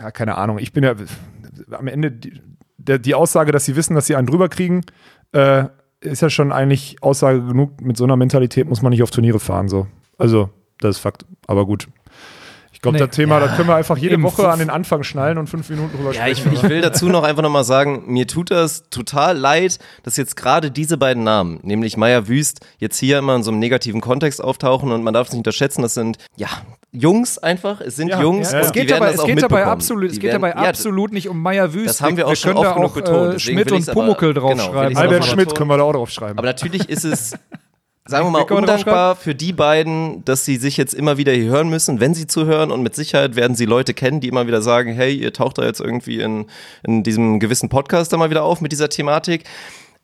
ja, 0.00 0.10
keine 0.10 0.36
Ahnung, 0.36 0.58
ich 0.58 0.72
bin 0.72 0.84
ja 0.84 0.94
am 1.70 1.86
Ende 1.86 2.10
die, 2.10 2.40
der, 2.78 2.98
die 2.98 3.14
Aussage, 3.14 3.52
dass 3.52 3.64
sie 3.64 3.76
wissen, 3.76 3.94
dass 3.94 4.06
sie 4.06 4.16
einen 4.16 4.26
drüber 4.26 4.48
kriegen, 4.48 4.82
äh, 5.32 5.64
ist 6.00 6.20
ja 6.22 6.28
schon 6.28 6.52
eigentlich 6.52 6.96
Aussage 7.02 7.42
genug. 7.42 7.80
Mit 7.80 7.96
so 7.96 8.04
einer 8.04 8.16
Mentalität 8.16 8.68
muss 8.68 8.82
man 8.82 8.90
nicht 8.90 9.02
auf 9.02 9.10
Turniere 9.10 9.40
fahren. 9.40 9.68
So. 9.68 9.86
Also, 10.18 10.50
das 10.80 10.96
ist 10.96 11.02
Fakt. 11.02 11.24
Aber 11.46 11.64
gut. 11.64 11.88
Ich 12.84 12.92
glaube, 12.92 12.98
Nee. 12.98 13.06
das 13.06 13.16
Thema, 13.16 13.40
das 13.40 13.56
können 13.56 13.68
wir 13.68 13.76
einfach 13.76 13.96
jede 13.96 14.12
Eben. 14.14 14.22
Woche 14.24 14.46
an 14.46 14.58
den 14.58 14.68
Anfang 14.68 15.02
schnallen 15.04 15.38
und 15.38 15.48
fünf 15.48 15.70
Minuten 15.70 15.96
drüber 15.96 16.12
Ja, 16.12 16.26
ich, 16.26 16.38
sprechen. 16.38 16.52
ich 16.56 16.62
will 16.68 16.82
dazu 16.82 17.08
noch 17.08 17.22
einfach 17.22 17.42
nochmal 17.42 17.64
sagen, 17.64 18.02
mir 18.06 18.26
tut 18.26 18.50
das 18.50 18.90
total 18.90 19.38
leid, 19.38 19.78
dass 20.02 20.18
jetzt 20.18 20.36
gerade 20.36 20.70
diese 20.70 20.98
beiden 20.98 21.24
Namen, 21.24 21.60
nämlich 21.62 21.96
Meier 21.96 22.28
Wüst, 22.28 22.60
jetzt 22.78 22.98
hier 22.98 23.18
immer 23.18 23.36
in 23.36 23.42
so 23.42 23.50
einem 23.50 23.58
negativen 23.60 24.02
Kontext 24.02 24.44
auftauchen 24.44 24.92
und 24.92 25.02
man 25.02 25.14
darf 25.14 25.28
es 25.28 25.32
nicht 25.32 25.38
unterschätzen, 25.38 25.80
das 25.80 25.94
sind, 25.94 26.18
ja, 26.36 26.48
Jungs 26.92 27.38
einfach, 27.38 27.80
es 27.80 27.96
sind 27.96 28.08
Ja, 28.08 28.20
Jungs. 28.20 28.52
ja, 28.52 28.58
ja. 28.58 28.60
und 28.60 28.66
Es 28.66 28.72
die 28.72 28.80
geht, 28.80 28.90
dabei, 28.90 29.12
es 29.12 29.18
auch 29.18 29.26
geht 29.26 29.42
dabei 29.42 29.64
absolut, 29.64 30.10
es 30.10 30.12
geht 30.20 30.24
werden- 30.24 30.42
dabei 30.42 30.50
ja, 30.62 30.68
absolut 30.68 31.12
nicht 31.12 31.28
um 31.30 31.40
Meier 31.40 31.72
Wüst. 31.72 31.88
Das 31.88 32.00
haben 32.02 32.16
wir 32.18 32.26
auch 32.26 32.30
wir 32.32 32.36
schon 32.36 32.56
oft 32.58 32.74
genug 32.76 32.94
betont, 32.94 33.28
äh, 33.30 33.32
deswegen 33.32 33.58
Schmidt 33.60 33.72
und 33.72 33.86
Pumuckel 33.94 34.34
genau, 34.34 34.48
draufschreiben. 34.48 34.90
ich's 34.92 35.00
Albert 35.00 35.24
Schmidt 35.24 35.54
können 35.54 35.70
wir 35.70 35.78
da 35.78 35.84
auch 35.84 35.92
drauf 35.92 36.10
schreiben. 36.10 36.38
Aber 36.38 36.46
natürlich 36.46 36.88
ist 36.88 37.04
es 37.04 37.32
sagen 38.06 38.26
wir 38.26 38.30
mal, 38.30 38.42
undankbar 38.42 39.16
für 39.16 39.34
die 39.34 39.52
beiden, 39.52 40.24
dass 40.24 40.44
sie 40.44 40.56
sich 40.56 40.76
jetzt 40.76 40.92
immer 40.92 41.16
wieder 41.16 41.32
hier 41.32 41.50
hören 41.50 41.70
müssen, 41.70 42.00
wenn 42.00 42.14
sie 42.14 42.26
zuhören. 42.26 42.70
Und 42.70 42.82
mit 42.82 42.94
Sicherheit 42.94 43.34
werden 43.34 43.56
sie 43.56 43.64
Leute 43.64 43.94
kennen, 43.94 44.20
die 44.20 44.28
immer 44.28 44.46
wieder 44.46 44.60
sagen, 44.60 44.92
hey, 44.92 45.14
ihr 45.14 45.32
taucht 45.32 45.58
da 45.58 45.64
jetzt 45.64 45.80
irgendwie 45.80 46.20
in, 46.20 46.46
in 46.82 47.02
diesem 47.02 47.40
gewissen 47.40 47.68
Podcast 47.68 48.12
da 48.12 48.16
mal 48.16 48.30
wieder 48.30 48.44
auf 48.44 48.60
mit 48.60 48.72
dieser 48.72 48.90
Thematik. 48.90 49.44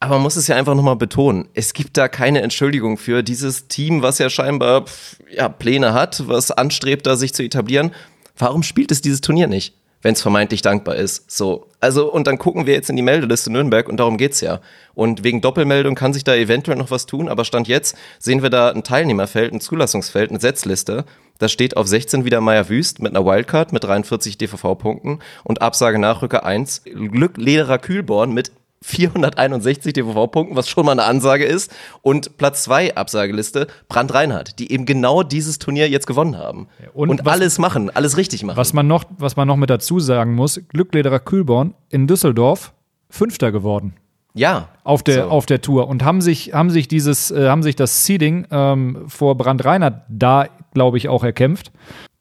Aber 0.03 0.15
man 0.15 0.23
muss 0.23 0.37
es 0.37 0.47
ja 0.47 0.57
einfach 0.57 0.75
nochmal 0.75 0.97
betonen. 0.97 1.49
Es 1.53 1.75
gibt 1.75 1.99
da 1.99 2.09
keine 2.09 2.41
Entschuldigung 2.41 2.97
für 2.97 3.23
dieses 3.23 3.69
Team, 3.69 4.01
was 4.01 4.19
ja 4.19 4.31
scheinbar 4.31 4.87
ja, 5.31 5.51
Pläne 5.51 5.93
hat, 5.93 6.27
was 6.27 6.51
anstrebt, 6.51 7.07
da 7.07 7.17
sich 7.17 7.35
zu 7.35 7.43
etablieren. 7.43 7.91
Warum 8.39 8.63
spielt 8.63 8.91
es 8.93 9.03
dieses 9.03 9.21
Turnier 9.21 9.47
nicht? 9.47 9.75
Wenn 10.03 10.15
es 10.15 10.23
vermeintlich 10.23 10.63
dankbar 10.63 10.97
ist. 10.97 11.31
So. 11.31 11.67
Also, 11.81 12.13
und 12.13 12.27
dann 12.27 12.39
gucken 12.39 12.67
wir 12.67 12.75
jetzt 12.75 12.91
in 12.91 12.97
die 12.97 13.03
Meldeliste 13.03 13.53
Nürnberg 13.53 13.89
und 13.89 13.99
darum 13.99 14.17
geht's 14.17 14.41
ja. 14.41 14.61
Und 14.95 15.25
wegen 15.25 15.41
Doppelmeldung 15.41 15.95
kann 15.95 16.13
sich 16.13 16.25
da 16.25 16.35
eventuell 16.35 16.79
noch 16.79 16.91
was 16.91 17.07
tun, 17.07 17.29
aber 17.29 17.45
Stand 17.45 17.69
jetzt 17.69 17.97
sehen 18.19 18.43
wir 18.43 18.51
da 18.51 18.71
ein 18.71 18.83
Teilnehmerfeld, 18.83 19.53
ein 19.53 19.61
Zulassungsfeld, 19.61 20.31
eine 20.31 20.41
Setzliste. 20.41 21.05
Da 21.39 21.49
steht 21.49 21.77
auf 21.77 21.87
16 21.87 22.25
wieder 22.25 22.41
Meier 22.43 22.69
Wüst 22.69 23.01
mit 23.01 23.17
einer 23.17 23.25
Wildcard 23.25 23.73
mit 23.73 23.83
43 23.85 24.37
DVV-Punkten 24.37 25.21
und 25.45 25.63
Absage 25.63 25.99
Nachrücker 25.99 26.45
1 26.45 26.83
Glück 26.85 27.39
Lederer 27.39 27.79
Kühlborn 27.79 28.33
mit 28.33 28.53
461 28.83 29.93
DVV-Punkten, 29.93 30.57
was 30.57 30.69
schon 30.69 30.87
mal 30.87 30.93
eine 30.93 31.05
Ansage 31.05 31.45
ist. 31.45 31.71
Und 32.03 32.37
Platz 32.39 32.65
2 32.65 32.97
Absageliste, 32.97 33.67
Brand 33.89 34.15
Reinhardt, 34.15 34.59
die 34.59 34.73
eben 34.73 34.87
genau 34.87 35.23
dieses 35.23 35.59
Turnier 35.59 35.89
jetzt 35.89 36.07
gewonnen 36.07 36.39
haben. 36.39 36.69
und 36.95 37.11
und 37.11 37.25
was- 37.25 37.33
alles 37.35 37.59
machen, 37.59 37.91
alles 37.91 38.17
richtig 38.17 38.43
machen. 38.43 38.57
Was 38.57 38.73
man 38.73 38.87
noch, 38.87 39.05
was 39.19 39.37
man 39.37 39.47
noch 39.47 39.57
mit 39.57 39.71
dazu 39.71 40.01
sagen 40.01 40.35
muss, 40.35 40.61
Glücklederer 40.69 41.21
Kühlborn 41.21 41.75
in 41.91 42.07
Düsseldorf 42.07 42.73
Fünfter 43.11 43.51
geworden 43.53 43.95
ja. 44.35 44.69
auf 44.85 45.03
der, 45.03 45.25
So. 45.25 45.31
auf 45.31 45.45
der 45.47 45.61
Tour 45.61 45.89
und 45.89 46.05
haben 46.05 46.21
sich, 46.21 46.55
haben 46.55 46.71
sich 46.71 46.87
dieses, 46.89 47.31
äh, 47.33 47.49
haben 47.49 47.63
sich 47.65 47.75
das 47.77 48.05
Seeding 48.07 48.47
ähm, 48.51 49.05
vor 49.09 49.37
Brand 49.37 49.65
Reinhardt 49.65 50.03
da, 50.09 50.47
glaube 50.73 50.97
ich, 50.97 51.09
auch 51.09 51.25
erkämpft. 51.25 51.73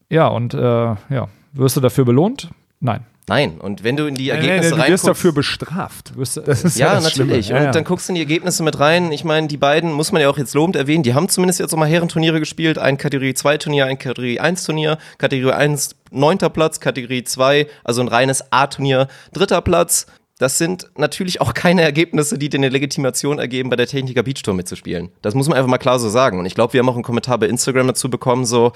Ja, 0.09 0.27
und 0.27 0.55
äh, 0.55 0.57
ja, 0.57 1.27
wirst 1.53 1.77
du 1.77 1.81
dafür 1.81 2.05
belohnt? 2.05 2.49
Nein. 2.79 3.05
Nein, 3.29 3.59
und 3.59 3.83
wenn 3.83 3.95
du 3.95 4.05
in 4.05 4.15
die 4.15 4.27
Nee, 4.27 4.39
nee, 4.39 4.47
Ergebnisse 4.47 4.75
du 4.75 4.87
wirst 4.87 5.07
dafür 5.07 5.31
bestraft. 5.31 6.11
Das 6.17 6.35
ist 6.35 6.77
ja, 6.77 6.95
das 6.95 7.11
Schlimme. 7.13 7.29
natürlich. 7.29 7.49
Ja, 7.49 7.57
und 7.57 7.63
ja. 7.63 7.71
dann 7.71 7.83
guckst 7.83 8.09
du 8.09 8.11
in 8.11 8.15
die 8.15 8.21
Ergebnisse 8.21 8.63
mit 8.63 8.79
rein. 8.79 9.11
Ich 9.11 9.23
meine, 9.23 9.47
die 9.47 9.57
beiden 9.57 9.91
muss 9.91 10.11
man 10.11 10.21
ja 10.21 10.29
auch 10.29 10.37
jetzt 10.37 10.53
lobend 10.53 10.75
erwähnen. 10.75 11.03
Die 11.03 11.13
haben 11.13 11.29
zumindest 11.29 11.59
jetzt 11.59 11.73
auch 11.73 11.77
mal 11.77 11.87
Herrenturniere 11.87 12.39
gespielt. 12.39 12.77
Ein 12.77 12.97
Kategorie 12.97 13.33
2 13.33 13.57
Turnier, 13.57 13.85
ein 13.85 13.97
Kategorie 13.97 14.39
1 14.39 14.63
Turnier. 14.63 14.97
Kategorie 15.17 15.53
1 15.53 15.95
neunter 16.11 16.49
Platz, 16.49 16.79
Kategorie 16.79 17.23
2, 17.23 17.67
also 17.83 18.01
ein 18.01 18.07
reines 18.07 18.51
A-Turnier, 18.51 19.07
dritter 19.33 19.61
Platz. 19.61 20.07
Das 20.37 20.57
sind 20.57 20.89
natürlich 20.95 21.41
auch 21.41 21.53
keine 21.53 21.81
Ergebnisse, 21.81 22.37
die 22.37 22.47
dir 22.47 22.57
eine 22.57 22.69
Legitimation 22.69 23.39
ergeben, 23.39 23.69
bei 23.69 23.75
der 23.75 23.87
Techniker 23.87 24.23
Beach 24.23 24.41
Tour 24.41 24.53
mitzuspielen. 24.53 25.09
Das 25.21 25.35
muss 25.35 25.49
man 25.49 25.57
einfach 25.57 25.69
mal 25.69 25.77
klar 25.77 25.99
so 25.99 26.07
sagen. 26.07 26.39
Und 26.39 26.45
ich 26.45 26.55
glaube, 26.55 26.73
wir 26.73 26.79
haben 26.79 26.87
auch 26.87 26.93
einen 26.93 27.03
Kommentar 27.03 27.37
bei 27.37 27.47
Instagram 27.47 27.87
dazu 27.87 28.09
bekommen, 28.09 28.45
so, 28.45 28.71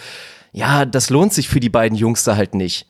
ja, 0.52 0.84
das 0.86 1.10
lohnt 1.10 1.34
sich 1.34 1.48
für 1.48 1.62
die 1.62 1.70
beiden 1.70 1.98
Jungs 1.98 2.26
da 2.26 2.36
halt 2.36 2.54
nicht. 2.54 2.86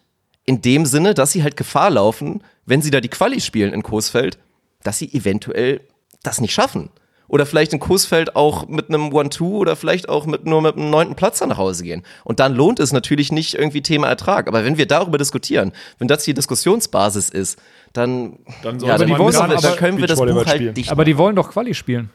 In 0.46 0.62
dem 0.62 0.86
Sinne, 0.86 1.14
dass 1.14 1.32
sie 1.32 1.44
halt 1.44 1.56
Gefahr 1.58 1.90
laufen, 1.90 2.44
wenn 2.66 2.82
sie 2.82 2.92
da 2.92 3.02
die 3.02 3.10
Quali 3.10 3.40
spielen 3.40 3.74
in 3.74 3.84
Coesfeld, 3.84 4.38
dass 4.84 4.98
sie 5.00 5.14
eventuell 5.14 5.82
das 6.22 6.42
nicht 6.42 6.54
schaffen. 6.54 6.90
Oder 7.30 7.46
vielleicht 7.46 7.74
in 7.74 7.80
Coesfeld 7.80 8.36
auch 8.36 8.68
mit 8.68 8.90
einem 8.90 9.12
One-Two 9.12 9.58
oder 9.58 9.76
vielleicht 9.76 10.08
auch 10.08 10.26
mit 10.26 10.46
nur 10.46 10.62
mit 10.62 10.76
einem 10.76 10.90
neunten 10.90 11.16
Platz 11.16 11.42
nach 11.42 11.58
Hause 11.58 11.84
gehen. 11.84 12.04
Und 12.24 12.40
dann 12.40 12.54
lohnt 12.54 12.80
es 12.80 12.92
natürlich 12.92 13.32
nicht 13.32 13.56
irgendwie 13.56 13.82
Thema 13.82 14.08
Ertrag. 14.08 14.48
Aber 14.48 14.66
wenn 14.66 14.78
wir 14.78 14.86
darüber 14.86 15.18
diskutieren, 15.18 15.72
wenn 15.98 16.08
das 16.08 16.26
die 16.26 16.34
Diskussionsbasis 16.34 17.30
ist, 17.30 17.58
dann, 17.94 18.38
Dann 18.62 18.80
ja, 18.80 18.98
dann, 18.98 19.08
die 19.08 19.18
wollen 19.18 19.34
wir, 19.34 19.42
aber 19.42 19.56
dann 19.56 19.76
können 19.78 19.98
wir 19.98 20.08
das 20.08 20.20
Buch 20.20 20.46
halt 20.46 20.50
spielen. 20.50 20.74
dicht 20.76 20.92
aber 20.92 21.06
die 21.06 21.18
wollen 21.18 21.36
doch 21.36 21.50
Quali 21.50 21.74
spielen. 21.74 22.10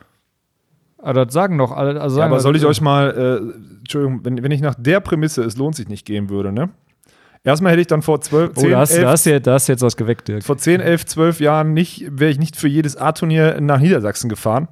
Aber 0.99 1.25
das 1.25 1.33
sagen 1.33 1.57
doch 1.59 1.73
alle. 1.73 2.01
Also 2.01 2.19
Ja, 2.19 2.23
sagen 2.23 2.33
aber 2.33 2.41
soll 2.41 2.57
ich 2.57 2.65
euch 2.65 2.81
mal, 2.81 3.11
äh, 3.11 3.79
Entschuldigung, 3.79 4.25
wenn, 4.25 4.43
wenn 4.43 4.51
ich 4.51 4.61
nach 4.61 4.75
der 4.79 5.01
Prämisse, 5.01 5.43
es 5.43 5.57
lohnt 5.57 5.75
sich 5.75 5.89
nicht 5.89 6.05
gehen 6.05 6.29
würde, 6.29 6.53
ne? 6.53 6.69
Erstmal 7.45 7.73
hätte 7.73 7.83
ich 7.83 7.87
dann 7.87 8.03
vor 8.03 8.21
12, 8.21 8.53
Oh, 8.57 8.61
10, 8.61 8.71
da 8.71 8.79
hast, 8.81 8.91
11, 8.91 9.43
da, 9.43 9.53
hast, 9.53 9.69
da 9.69 9.73
jetzt 9.73 9.83
was 9.83 9.97
geweckt, 9.97 10.29
Dirk. 10.29 10.43
vor 10.45 10.59
10, 10.59 10.81
11, 10.81 11.07
12 11.07 11.41
Jahren 11.41 11.73
nicht, 11.73 12.07
wäre 12.11 12.31
ich 12.31 12.39
nicht 12.39 12.57
für 12.57 12.69
jedes 12.69 12.97
A-Turnier 12.97 13.61
nach 13.61 13.81
Niedersachsen 13.81 14.29
gefahren. 14.29 14.69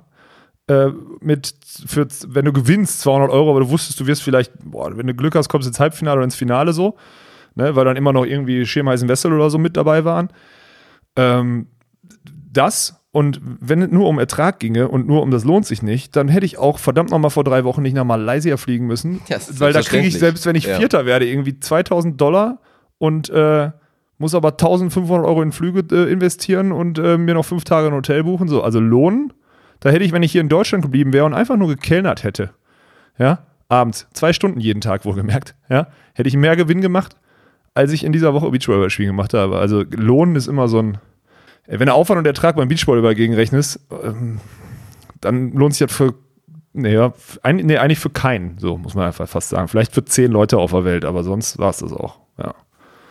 Äh, 0.69 0.89
mit, 1.21 1.55
für, 1.87 2.09
wenn 2.27 2.45
du 2.45 2.53
gewinnst, 2.53 3.01
200 3.03 3.31
Euro, 3.31 3.51
aber 3.51 3.61
du 3.61 3.71
wusstest, 3.71 4.01
du 4.01 4.07
wirst 4.07 4.23
vielleicht, 4.23 4.53
boah, 4.65 4.97
wenn 4.97 5.07
du 5.07 5.15
Glück 5.15 5.37
hast, 5.37 5.49
kommst 5.49 5.67
du 5.67 5.71
ins 5.71 5.79
Halbfinale 5.79 6.17
oder 6.17 6.25
ins 6.25 6.35
Finale 6.35 6.73
so, 6.73 6.97
ne, 7.55 7.77
weil 7.77 7.85
dann 7.85 7.97
immer 7.97 8.13
noch 8.13 8.25
irgendwie 8.25 8.67
Schemheisen 8.67 9.09
Wessel 9.09 9.33
oder 9.33 9.49
so 9.49 9.59
mit 9.59 9.77
dabei 9.77 10.05
waren. 10.05 10.29
Ähm, 11.15 11.69
das 12.53 13.01
und 13.17 13.41
wenn 13.43 13.81
es 13.81 13.91
nur 13.91 14.07
um 14.11 14.19
Ertrag 14.19 14.61
ginge 14.61 14.89
und 14.89 15.07
nur 15.07 15.23
um 15.23 15.31
das 15.31 15.43
lohnt 15.43 15.65
sich 15.65 15.83
nicht, 15.83 16.15
dann 16.17 16.29
hätte 16.29 16.45
ich 16.45 16.59
auch 16.59 16.79
verdammt 16.79 17.09
nochmal 17.11 17.31
vor 17.31 17.45
drei 17.45 17.65
Wochen 17.65 17.81
nicht 17.81 17.95
nach 17.95 18.05
Malaysia 18.05 18.59
fliegen 18.59 18.87
müssen. 18.87 19.23
Ja, 19.29 19.39
weil 19.53 19.73
da 19.73 19.81
kriege 19.81 20.07
ich, 20.07 20.19
selbst 20.19 20.45
wenn 20.45 20.55
ich 20.55 20.67
Ja. 20.67 20.77
Vierter 20.77 21.07
werde, 21.07 21.27
irgendwie 21.27 21.59
2000 21.59 22.21
Dollar 22.21 22.59
und 22.99 23.31
äh, 23.31 23.71
muss 24.19 24.35
aber 24.35 24.51
1500 24.51 25.27
Euro 25.27 25.41
in 25.41 25.53
Flüge 25.53 25.83
äh, 25.97 26.13
investieren 26.13 26.73
und 26.73 26.99
äh, 26.99 27.17
mir 27.17 27.33
noch 27.33 27.47
fünf 27.47 27.65
Tage 27.65 27.87
ein 27.87 27.95
Hotel 27.95 28.23
buchen. 28.23 28.49
So, 28.49 28.63
also 28.63 28.81
Lohn, 28.81 29.33
da 29.81 29.89
hätte 29.89 30.05
ich, 30.05 30.13
wenn 30.13 30.23
ich 30.23 30.33
hier 30.33 30.43
in 30.43 30.51
Deutschland 30.51 30.85
geblieben 30.85 31.15
wäre 31.15 31.25
und 31.25 31.33
einfach 31.33 31.57
nur 31.57 31.69
gekellnert 31.69 32.23
hätte, 32.23 32.51
ja, 33.19 33.47
abends, 33.71 34.09
zwei 34.13 34.35
Stunden 34.35 34.61
jeden 34.61 34.83
Tag 34.83 35.07
wohlgemerkt, 35.07 35.55
ja, 35.71 35.87
hätte 36.13 36.29
ich 36.29 36.37
mehr 36.37 36.55
Gewinn 36.55 36.83
gemacht, 36.83 37.17
als 37.73 37.93
ich 37.93 38.05
in 38.05 38.13
dieser 38.13 38.35
Woche 38.35 38.51
Beachvolleyball 38.51 38.91
spielen 38.91 39.09
gemacht 39.09 39.33
habe. 39.33 39.57
Also 39.57 39.85
Lohn 39.91 40.37
ist 40.37 40.49
immer 40.49 40.69
so 40.69 40.81
ein, 40.81 40.99
wenn 41.67 41.87
du 41.87 41.95
Aufwand 41.95 42.19
und 42.19 42.27
Ertrag 42.27 42.57
beim 42.57 42.69
Beachvolleyball 42.69 43.15
gegenrechnest, 43.15 43.81
ähm, 44.03 44.41
dann 45.21 45.53
lohnt 45.53 45.75
sich 45.75 45.87
das 45.87 45.97
für, 45.97 46.15
nee, 46.73 46.93
ja, 46.95 47.13
ein, 47.43 47.57
nee, 47.57 47.79
eigentlich 47.79 47.99
für 47.99 48.11
keinen, 48.11 48.59
so 48.59 48.77
muss 48.79 48.95
man 48.95 49.07
einfach 49.07 49.29
fast 49.29 49.49
sagen. 49.49 49.69
Vielleicht 49.69 49.95
für 49.95 50.05
zehn 50.05 50.31
Leute 50.31 50.59
auf 50.59 50.71
der 50.73 50.85
Welt, 50.85 51.05
aber 51.05 51.25
sonst 51.25 51.59
war 51.59 51.71
es 51.71 51.79
das 51.79 51.93
auch, 51.93 52.19
ja. 52.39 52.55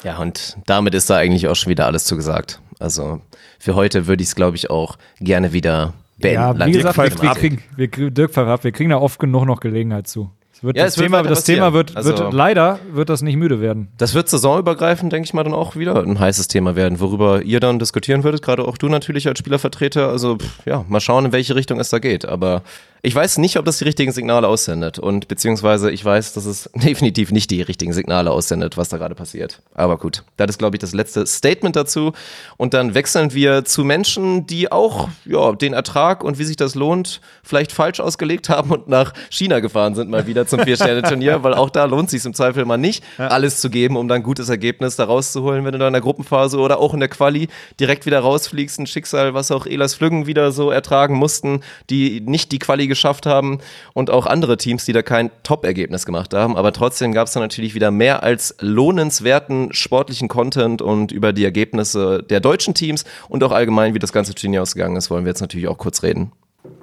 Ja, 0.03 0.19
und 0.19 0.57
damit 0.67 0.93
ist 0.93 1.09
da 1.09 1.17
eigentlich 1.17 1.47
auch 1.47 1.55
schon 1.55 1.71
wieder 1.71 1.87
alles 1.87 2.05
zugesagt. 2.05 2.61
Also 2.79 3.21
für 3.59 3.73
heute 3.73 4.05
würde 4.05 4.21
ich 4.21 4.29
es, 4.29 4.35
glaube 4.35 4.55
ich, 4.55 4.69
auch 4.69 4.97
gerne 5.19 5.51
wieder 5.51 5.93
beenden. 6.19 6.59
Ja, 6.59 6.65
wie 6.67 6.71
gesagt, 6.73 6.97
wir, 6.97 7.09
kriegen, 7.31 7.63
wir, 7.75 7.87
kriegen- 7.87 8.13
Dirk 8.13 8.37
ab, 8.37 8.63
wir 8.63 8.71
kriegen 8.71 8.91
da 8.91 8.97
oft 8.97 9.17
genug 9.19 9.45
noch 9.45 9.59
Gelegenheit 9.59 10.07
zu. 10.07 10.29
Wird 10.65 10.77
Ja, 10.77 10.85
das 10.85 10.95
Thema, 10.95 11.23
das 11.23 11.39
passieren. 11.39 11.59
Thema 11.59 11.73
wird, 11.73 11.95
Also- 11.95 12.09
wird, 12.17 12.33
leider 12.33 12.79
wird 12.91 13.09
das 13.09 13.21
nicht 13.21 13.35
müde 13.37 13.61
werden. 13.61 13.87
Das 13.97 14.13
wird 14.13 14.27
saisonübergreifend, 14.29 15.11
denke 15.13 15.25
ich 15.27 15.33
mal, 15.33 15.43
dann 15.43 15.53
auch 15.53 15.75
wieder 15.75 16.01
ein 16.03 16.19
heißes 16.19 16.47
Thema 16.47 16.75
werden, 16.75 16.99
worüber 16.99 17.41
ihr 17.43 17.59
dann 17.59 17.79
diskutieren 17.79 18.23
würdet, 18.23 18.41
gerade 18.41 18.65
auch 18.67 18.77
du 18.77 18.87
natürlich 18.89 19.27
als 19.27 19.39
Spielervertreter. 19.39 20.09
Also 20.09 20.37
pff, 20.37 20.65
ja, 20.65 20.83
mal 20.87 20.99
schauen, 20.99 21.25
in 21.25 21.31
welche 21.31 21.55
Richtung 21.55 21.79
es 21.79 21.89
da 21.89 21.99
geht. 21.99 22.25
Aber 22.25 22.63
ich 23.05 23.13
weiß 23.13 23.37
nicht, 23.37 23.57
ob 23.57 23.65
das 23.65 23.77
die 23.77 23.83
richtigen 23.83 24.11
Signale 24.11 24.47
aussendet. 24.47 24.97
Und 24.97 25.27
beziehungsweise 25.27 25.91
ich 25.91 26.03
weiß, 26.03 26.33
dass 26.33 26.45
es 26.45 26.69
definitiv 26.75 27.31
nicht 27.31 27.51
die 27.51 27.61
richtigen 27.61 27.93
Signale 27.93 28.31
aussendet, 28.31 28.77
was 28.77 28.89
da 28.89 28.97
gerade 28.97 29.13
passiert. 29.13 29.61
Aber 29.75 29.97
gut, 29.97 30.23
das 30.37 30.49
ist, 30.49 30.57
glaube 30.57 30.75
ich, 30.75 30.79
das 30.79 30.93
letzte 30.93 31.25
Statement 31.27 31.75
dazu. 31.75 32.13
Und 32.57 32.73
dann 32.73 32.95
wechseln 32.95 33.33
wir 33.33 33.63
zu 33.63 33.83
Menschen, 33.83 34.47
die 34.47 34.71
auch 34.71 35.09
ja, 35.25 35.51
den 35.53 35.73
Ertrag 35.73 36.23
und 36.23 36.39
wie 36.39 36.43
sich 36.45 36.55
das 36.55 36.73
lohnt, 36.73 37.21
vielleicht 37.43 37.71
falsch 37.71 37.99
ausgelegt 37.99 38.49
haben 38.49 38.71
und 38.71 38.87
nach 38.87 39.13
China 39.29 39.59
gefahren 39.59 39.93
sind 39.93 40.09
mal 40.09 40.25
wieder 40.25 40.47
zum 40.47 40.61
Vier-Sterne-Turnier, 40.61 41.43
weil 41.43 41.53
auch 41.53 41.69
da 41.69 41.85
lohnt 41.85 42.09
sich 42.09 42.25
im 42.25 42.33
Zweifel 42.33 42.65
mal 42.65 42.77
nicht, 42.77 43.03
alles 43.17 43.61
zu 43.61 43.69
geben, 43.69 43.97
um 43.97 44.07
dann 44.07 44.17
ein 44.17 44.23
gutes 44.23 44.49
Ergebnis 44.49 44.95
da 44.95 45.03
rauszuholen, 45.03 45.63
wenn 45.63 45.73
du 45.73 45.77
da 45.77 45.87
in 45.87 45.93
der 45.93 46.01
Gruppenphase 46.01 46.57
oder 46.57 46.79
auch 46.79 46.93
in 46.93 46.99
der 46.99 47.09
Quali 47.09 47.49
direkt 47.79 48.05
wieder 48.05 48.19
rausfliegst. 48.19 48.79
Ein 48.79 48.87
Schicksal, 48.87 49.33
was 49.33 49.51
auch 49.51 49.67
Elas 49.67 49.93
Flüggen 49.93 50.25
wieder 50.25 50.51
so 50.51 50.71
ertragen 50.71 51.15
mussten, 51.15 51.61
die 51.89 52.21
nicht 52.21 52.51
die 52.51 52.59
Quali 52.59 52.87
geschafft 52.95 53.25
haben 53.25 53.59
und 53.93 54.09
auch 54.09 54.25
andere 54.25 54.57
Teams, 54.57 54.85
die 54.85 54.93
da 54.93 55.01
kein 55.01 55.29
Top-Ergebnis 55.43 56.05
gemacht 56.05 56.33
haben. 56.33 56.55
Aber 56.55 56.71
trotzdem 56.71 57.11
gab 57.11 57.27
es 57.27 57.33
da 57.33 57.39
natürlich 57.39 57.75
wieder 57.75 57.91
mehr 57.91 58.23
als 58.23 58.55
lohnenswerten 58.61 59.73
sportlichen 59.73 60.27
Content 60.27 60.81
und 60.81 61.11
über 61.11 61.33
die 61.33 61.43
Ergebnisse 61.43 62.23
der 62.23 62.39
deutschen 62.39 62.73
Teams 62.73 63.03
und 63.27 63.43
auch 63.43 63.51
allgemein, 63.51 63.93
wie 63.93 63.99
das 63.99 64.13
ganze 64.13 64.33
Turnier 64.33 64.61
ausgegangen 64.61 64.95
ist, 64.95 65.11
wollen 65.11 65.25
wir 65.25 65.29
jetzt 65.29 65.41
natürlich 65.41 65.67
auch 65.67 65.77
kurz 65.77 66.01
reden. 66.01 66.31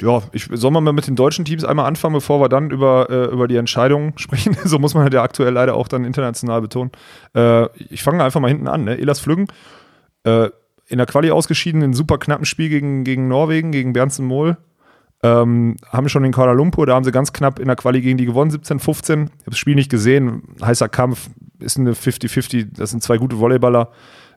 Ja, 0.00 0.22
ich 0.32 0.48
soll 0.52 0.70
man 0.70 0.84
mal 0.84 0.92
mit 0.92 1.06
den 1.06 1.16
deutschen 1.16 1.44
Teams 1.44 1.64
einmal 1.64 1.86
anfangen, 1.86 2.14
bevor 2.14 2.40
wir 2.40 2.48
dann 2.48 2.70
über, 2.70 3.08
äh, 3.10 3.24
über 3.32 3.48
die 3.48 3.56
Entscheidungen 3.56 4.12
sprechen. 4.16 4.56
so 4.64 4.78
muss 4.78 4.94
man 4.94 5.02
halt 5.02 5.14
ja 5.14 5.22
aktuell 5.22 5.52
leider 5.52 5.74
auch 5.74 5.88
dann 5.88 6.04
international 6.04 6.60
betonen. 6.60 6.92
Äh, 7.34 7.66
ich 7.90 8.02
fange 8.02 8.22
einfach 8.22 8.40
mal 8.40 8.48
hinten 8.48 8.68
an. 8.68 8.84
Ne? 8.84 8.98
Elas 8.98 9.20
Flüggen, 9.20 9.48
äh, 10.24 10.50
in 10.88 10.98
der 10.98 11.06
Quali 11.06 11.30
ausgeschieden, 11.30 11.82
in 11.82 11.94
super 11.94 12.18
knappen 12.18 12.44
Spiel 12.44 12.68
gegen, 12.68 13.02
gegen 13.02 13.26
Norwegen, 13.26 13.72
gegen 13.72 13.92
Bernsen 13.92 14.26
Mohl. 14.26 14.58
Ähm, 15.24 15.76
haben 15.88 16.08
schon 16.08 16.24
in 16.24 16.32
Kuala 16.32 16.52
Lumpur, 16.52 16.84
da 16.86 16.94
haben 16.94 17.04
sie 17.04 17.12
ganz 17.12 17.32
knapp 17.32 17.60
in 17.60 17.66
der 17.66 17.76
Quali 17.76 18.00
gegen 18.00 18.18
die 18.18 18.26
gewonnen, 18.26 18.50
17, 18.50 18.80
15. 18.80 19.22
Ich 19.22 19.30
habe 19.30 19.40
das 19.46 19.58
Spiel 19.58 19.76
nicht 19.76 19.90
gesehen. 19.90 20.42
Heißer 20.60 20.88
Kampf, 20.88 21.30
ist 21.60 21.78
eine 21.78 21.92
50-50, 21.92 22.68
das 22.76 22.90
sind 22.90 23.02
zwei 23.02 23.18
gute 23.18 23.38
Volleyballer, 23.38 23.90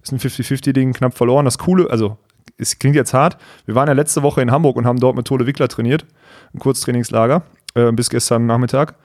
ist 0.03 0.11
ein 0.11 0.19
50-50-Ding, 0.19 0.93
knapp 0.93 1.17
verloren. 1.17 1.45
Das 1.45 1.57
Coole, 1.57 1.89
also 1.89 2.17
es 2.57 2.77
klingt 2.77 2.95
jetzt 2.95 3.13
hart. 3.13 3.37
Wir 3.65 3.75
waren 3.75 3.87
ja 3.87 3.93
letzte 3.93 4.21
Woche 4.23 4.41
in 4.41 4.51
Hamburg 4.51 4.75
und 4.75 4.85
haben 4.85 4.99
dort 4.99 5.15
mit 5.15 5.25
Tole 5.25 5.47
Wickler 5.47 5.67
trainiert, 5.67 6.05
ein 6.53 6.59
Kurztrainingslager, 6.59 7.41
äh, 7.73 7.91
bis 7.91 8.09
gestern 8.09 8.45
Nachmittag. 8.45 8.95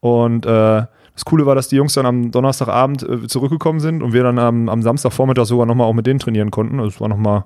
Und 0.00 0.44
äh, 0.44 0.84
das 1.14 1.24
Coole 1.24 1.46
war, 1.46 1.54
dass 1.54 1.68
die 1.68 1.76
Jungs 1.76 1.94
dann 1.94 2.06
am 2.06 2.30
Donnerstagabend 2.30 3.02
äh, 3.02 3.26
zurückgekommen 3.26 3.80
sind 3.80 4.02
und 4.02 4.12
wir 4.12 4.22
dann 4.22 4.38
am, 4.38 4.68
am 4.68 4.82
Samstagvormittag 4.82 5.46
sogar 5.46 5.66
nochmal 5.66 5.86
auch 5.86 5.92
mit 5.92 6.06
denen 6.06 6.18
trainieren 6.18 6.50
konnten. 6.50 6.78
Also 6.78 6.88
es 6.88 7.00
war 7.00 7.08
nochmal 7.08 7.44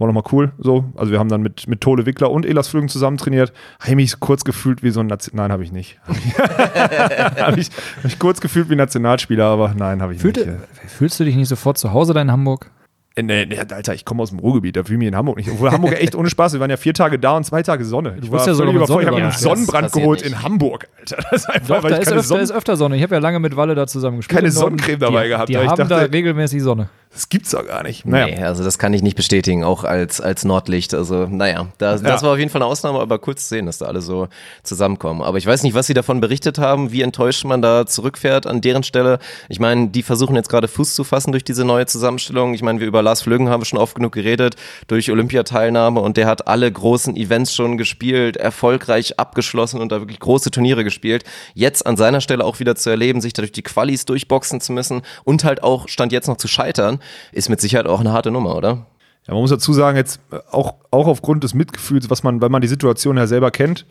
war 0.00 0.06
nochmal 0.08 0.24
cool. 0.32 0.50
So. 0.58 0.84
Also 0.96 1.12
wir 1.12 1.18
haben 1.20 1.28
dann 1.28 1.42
mit, 1.42 1.68
mit 1.68 1.80
Tole 1.80 2.06
Wickler 2.06 2.30
und 2.30 2.44
Elas 2.46 2.68
Flügen 2.68 2.88
zusammen 2.88 3.18
trainiert. 3.18 3.52
Habe 3.78 3.90
ich 3.90 3.96
mich 3.96 4.18
kurz 4.20 4.42
gefühlt 4.44 4.82
wie 4.82 4.90
so 4.90 5.00
ein 5.00 5.06
Nation 5.06 5.36
Nein, 5.36 5.52
habe 5.52 5.62
ich 5.62 5.70
nicht. 5.70 6.00
habe 6.08 6.18
ich, 7.60 7.68
hab 7.96 8.04
ich 8.04 8.18
kurz 8.18 8.40
gefühlt 8.40 8.70
wie 8.70 8.76
Nationalspieler, 8.76 9.44
aber 9.44 9.74
nein, 9.76 10.02
habe 10.02 10.14
ich 10.14 10.20
Fühlte, 10.20 10.46
nicht. 10.46 10.90
fühlst 10.90 11.20
du 11.20 11.24
dich 11.24 11.36
nicht 11.36 11.48
sofort 11.48 11.78
zu 11.78 11.92
Hause 11.92 12.14
da 12.14 12.22
in 12.22 12.30
Hamburg? 12.32 12.70
Äh, 13.16 13.22
Nee, 13.24 13.44
nee, 13.44 13.58
Alter, 13.58 13.92
ich 13.92 14.04
komme 14.04 14.22
aus 14.22 14.30
dem 14.30 14.38
Ruhrgebiet, 14.38 14.76
da 14.76 14.84
fühle 14.84 14.94
ich 14.94 14.98
mich 15.00 15.08
in 15.08 15.16
Hamburg 15.16 15.36
nicht. 15.36 15.50
Obwohl 15.50 15.70
Hamburg 15.72 16.00
echt 16.00 16.14
ohne 16.14 16.30
Spaß. 16.30 16.52
Wir 16.52 16.60
waren 16.60 16.70
ja 16.70 16.76
vier 16.76 16.94
Tage 16.94 17.18
da 17.18 17.36
und 17.36 17.44
zwei 17.44 17.62
Tage 17.62 17.84
Sonne. 17.84 18.16
Ich 18.22 18.30
bist 18.30 18.46
ja 18.46 18.54
sogar 18.54 18.72
völlig 18.72 18.80
mit 18.80 18.86
Sonne. 18.88 19.02
Ich 19.02 19.06
habe 19.08 19.16
da. 19.18 19.22
einen 19.24 19.32
Sonnenbrand 19.32 19.92
geholt 19.92 20.20
nicht. 20.24 20.30
in 20.32 20.42
Hamburg, 20.42 20.88
Alter. 20.98 21.16
Das 21.30 21.40
ist 21.42 21.50
einfach, 21.50 21.66
Doch, 21.76 21.82
weil 21.82 21.90
da 21.90 21.96
ist 21.98 22.08
öfter, 22.08 22.22
Sonne 22.22 22.42
ist 22.42 22.52
öfter 22.52 22.76
Sonne. 22.76 22.96
Ich 22.96 23.02
habe 23.02 23.16
ja 23.16 23.20
lange 23.20 23.40
mit 23.40 23.56
Walle 23.56 23.74
da 23.74 23.86
zusammen 23.88 24.18
gespielt. 24.18 24.38
Keine. 24.38 24.52
Sonnencreme 24.52 25.00
dabei 25.00 25.24
die, 25.24 25.28
gehabt, 25.30 25.48
Die 25.48 25.58
haben 25.58 25.76
da 25.76 25.84
dachte- 25.84 26.12
regelmäßig 26.12 26.62
Sonne. 26.62 26.88
Das 27.12 27.28
gibt's 27.28 27.50
doch 27.50 27.66
gar 27.66 27.82
nicht. 27.82 28.06
Naja. 28.06 28.26
Nee, 28.36 28.44
also 28.44 28.62
das 28.62 28.78
kann 28.78 28.94
ich 28.94 29.02
nicht 29.02 29.16
bestätigen, 29.16 29.64
auch 29.64 29.82
als, 29.82 30.20
als 30.20 30.44
Nordlicht. 30.44 30.94
Also, 30.94 31.26
naja, 31.26 31.66
das, 31.78 32.02
das 32.02 32.20
Ja. 32.20 32.26
war 32.26 32.34
auf 32.34 32.38
jeden 32.38 32.50
Fall 32.52 32.62
eine 32.62 32.70
Ausnahme, 32.70 33.00
aber 33.00 33.18
cool 33.26 33.34
zu 33.34 33.44
sehen, 33.48 33.66
dass 33.66 33.78
da 33.78 33.86
alle 33.86 34.00
so 34.00 34.28
zusammenkommen. 34.62 35.20
Aber 35.20 35.36
ich 35.36 35.44
weiß 35.44 35.64
nicht, 35.64 35.74
was 35.74 35.88
sie 35.88 35.92
davon 35.94 36.20
berichtet 36.20 36.58
haben, 36.58 36.92
wie 36.92 37.02
enttäuscht 37.02 37.44
man 37.44 37.62
da 37.62 37.84
zurückfährt 37.84 38.46
an 38.46 38.60
deren 38.60 38.84
Stelle. 38.84 39.18
Ich 39.48 39.58
meine, 39.58 39.88
die 39.88 40.04
versuchen 40.04 40.36
jetzt 40.36 40.48
gerade 40.48 40.68
Fuß 40.68 40.94
zu 40.94 41.02
fassen 41.02 41.32
durch 41.32 41.42
diese 41.42 41.64
neue 41.64 41.84
Zusammenstellung. 41.86 42.54
Ich 42.54 42.62
meine, 42.62 42.78
wir 42.78 42.86
über 42.86 43.02
Lars 43.02 43.22
Flögen 43.22 43.48
haben 43.48 43.60
wir 43.62 43.66
schon 43.66 43.80
oft 43.80 43.96
genug 43.96 44.12
geredet, 44.12 44.54
durch 44.86 45.10
Olympiateilnahme 45.10 45.98
und 45.98 46.16
der 46.16 46.28
hat 46.28 46.46
alle 46.46 46.70
großen 46.70 47.16
Events 47.16 47.52
schon 47.52 47.76
gespielt, 47.76 48.36
erfolgreich 48.36 49.18
abgeschlossen 49.18 49.80
und 49.80 49.90
da 49.90 50.00
wirklich 50.00 50.20
große 50.20 50.52
Turniere 50.52 50.84
gespielt. 50.84 51.24
Jetzt 51.54 51.86
an 51.86 51.96
seiner 51.96 52.20
Stelle 52.20 52.44
auch 52.44 52.60
wieder 52.60 52.76
zu 52.76 52.88
erleben, 52.88 53.20
sich 53.20 53.32
da 53.32 53.42
durch 53.42 53.50
die 53.52 53.62
Qualis 53.62 54.04
durchboxen 54.04 54.60
zu 54.60 54.72
müssen 54.72 55.02
und 55.24 55.42
halt 55.42 55.64
auch 55.64 55.88
Stand 55.88 56.12
jetzt 56.12 56.28
noch 56.28 56.36
zu 56.36 56.46
scheitern, 56.46 56.99
ist 57.32 57.48
mit 57.48 57.60
Sicherheit 57.60 57.86
auch 57.86 58.00
eine 58.00 58.12
harte 58.12 58.30
Nummer, 58.30 58.56
oder? 58.56 58.86
Ja, 59.26 59.34
man 59.34 59.42
muss 59.42 59.50
dazu 59.50 59.72
sagen, 59.72 59.96
jetzt 59.96 60.20
äh, 60.32 60.38
auch, 60.50 60.74
auch 60.90 61.06
aufgrund 61.06 61.44
des 61.44 61.54
Mitgefühls, 61.54 62.10
was 62.10 62.22
man, 62.22 62.40
weil 62.40 62.48
man 62.48 62.62
die 62.62 62.68
Situation 62.68 63.16
ja 63.16 63.26
selber 63.26 63.50
kennt, 63.50 63.86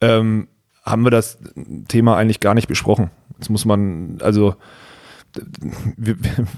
ähm, 0.00 0.48
haben 0.84 1.04
wir 1.04 1.10
das 1.10 1.38
Thema 1.88 2.16
eigentlich 2.16 2.40
gar 2.40 2.54
nicht 2.54 2.68
besprochen. 2.68 3.10
Jetzt 3.38 3.48
muss 3.48 3.64
man, 3.64 4.18
also, 4.20 4.56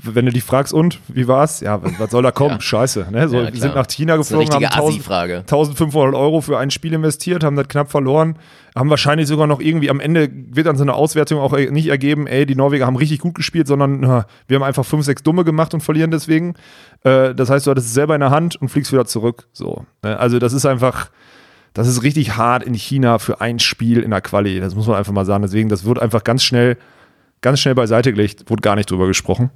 wenn 0.03 0.27
du 0.27 0.33
dich 0.33 0.45
fragst, 0.45 0.73
und 0.73 1.01
wie 1.09 1.27
war's? 1.29 1.61
Ja, 1.61 1.81
was 1.99 2.11
soll 2.11 2.23
da 2.23 2.31
kommen? 2.31 2.57
Ja. 2.57 2.61
Scheiße. 2.61 3.07
Ne? 3.11 3.29
So, 3.29 3.37
Ja, 3.37 3.53
wir 3.53 3.61
sind 3.61 3.75
nach 3.75 3.87
China 3.87 4.17
Das 4.17 4.27
ist 4.27 4.35
eine 4.35 4.45
geflogen, 4.45 4.55
haben 4.55 4.63
richtige 4.63 4.75
1000, 4.75 5.01
Assi-Frage. 5.01 5.37
1500 5.39 6.15
Euro 6.15 6.41
für 6.41 6.59
ein 6.59 6.71
Spiel 6.71 6.93
investiert, 6.93 7.45
haben 7.45 7.57
das 7.57 7.69
knapp 7.69 7.91
verloren, 7.91 8.39
haben 8.75 8.91
wahrscheinlich 8.91 9.27
sogar 9.27 9.47
noch 9.47 9.61
irgendwie 9.61 9.89
am 9.89 10.01
Ende 10.01 10.29
wird 10.33 10.67
dann 10.67 10.77
so 10.77 10.83
eine 10.83 10.95
Auswertung 10.95 11.41
auch 11.41 11.53
nicht 11.53 11.87
ergeben, 11.89 12.27
ey, 12.27 12.45
die 12.45 12.55
Norweger 12.55 12.87
haben 12.87 12.97
richtig 12.97 13.21
gut 13.21 13.35
gespielt, 13.35 13.67
sondern 13.67 14.01
na, 14.01 14.27
wir 14.49 14.57
haben 14.57 14.63
einfach 14.63 14.85
fünf, 14.85 15.05
sechs 15.05 15.23
Dumme 15.23 15.45
gemacht 15.45 15.73
und 15.73 15.81
verlieren 15.81 16.11
deswegen. 16.11 16.55
Äh, 17.03 17.35
das 17.35 17.49
heißt, 17.49 17.67
du 17.67 17.71
hattest 17.71 17.89
es 17.89 17.95
selber 17.95 18.15
in 18.15 18.21
der 18.21 18.31
Hand 18.31 18.57
und 18.57 18.69
fliegst 18.69 18.93
wieder 18.93 19.07
zurück. 19.07 19.49
So. 19.53 19.87
ne? 20.03 20.19
Also, 20.19 20.39
das 20.39 20.53
ist 20.53 20.67
einfach, 20.67 21.11
das 21.73 21.89
ist 21.89 22.03
richtig 22.03 22.37
hart 22.37 22.63
in 22.65 22.75
China 22.75 23.19
für 23.19 23.41
ein 23.41 23.59
Spiel 23.59 24.03
in 24.03 24.11
der 24.11 24.21
Quali. 24.21 24.61
Das 24.61 24.75
muss 24.75 24.87
man 24.87 24.97
einfach 24.97 25.13
mal 25.13 25.25
sagen. 25.25 25.43
Deswegen, 25.43 25.69
das 25.69 25.85
wird 25.85 25.99
einfach 25.99 26.25
ganz 26.25 26.43
schnell, 26.43 26.77
ganz 27.47 27.61
schnell 27.61 27.77
beiseite 27.77 28.13
gelegt, 28.13 28.51
wurde 28.51 28.61
gar 28.61 28.75
nicht 28.75 28.91
drüber 28.91 29.07
gesprochen. 29.07 29.51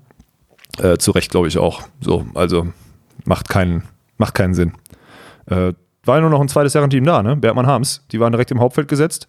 Äh, 0.79 0.99
zu 0.99 1.11
Recht, 1.11 1.33
glaube 1.33 1.49
ich 1.49 1.59
auch. 1.59 1.83
So, 2.01 2.25
also 2.35 2.69
macht 3.25 3.49
keinen, 3.49 3.83
macht 4.17 4.37
keinen 4.37 4.55
Sinn. 4.55 4.75
Äh, 5.47 5.73
war 6.05 6.15
ja 6.15 6.21
nur 6.21 6.31
noch 6.31 6.41
ein 6.41 6.47
zweites 6.47 6.73
Herrenteam 6.77 7.05
da, 7.05 7.21
ne? 7.21 7.35
Bergmann 7.35 7.67
Harms. 7.67 8.07
Die 8.13 8.21
waren 8.21 8.31
direkt 8.31 8.53
im 8.53 8.61
Hauptfeld 8.61 8.87
gesetzt. 8.87 9.27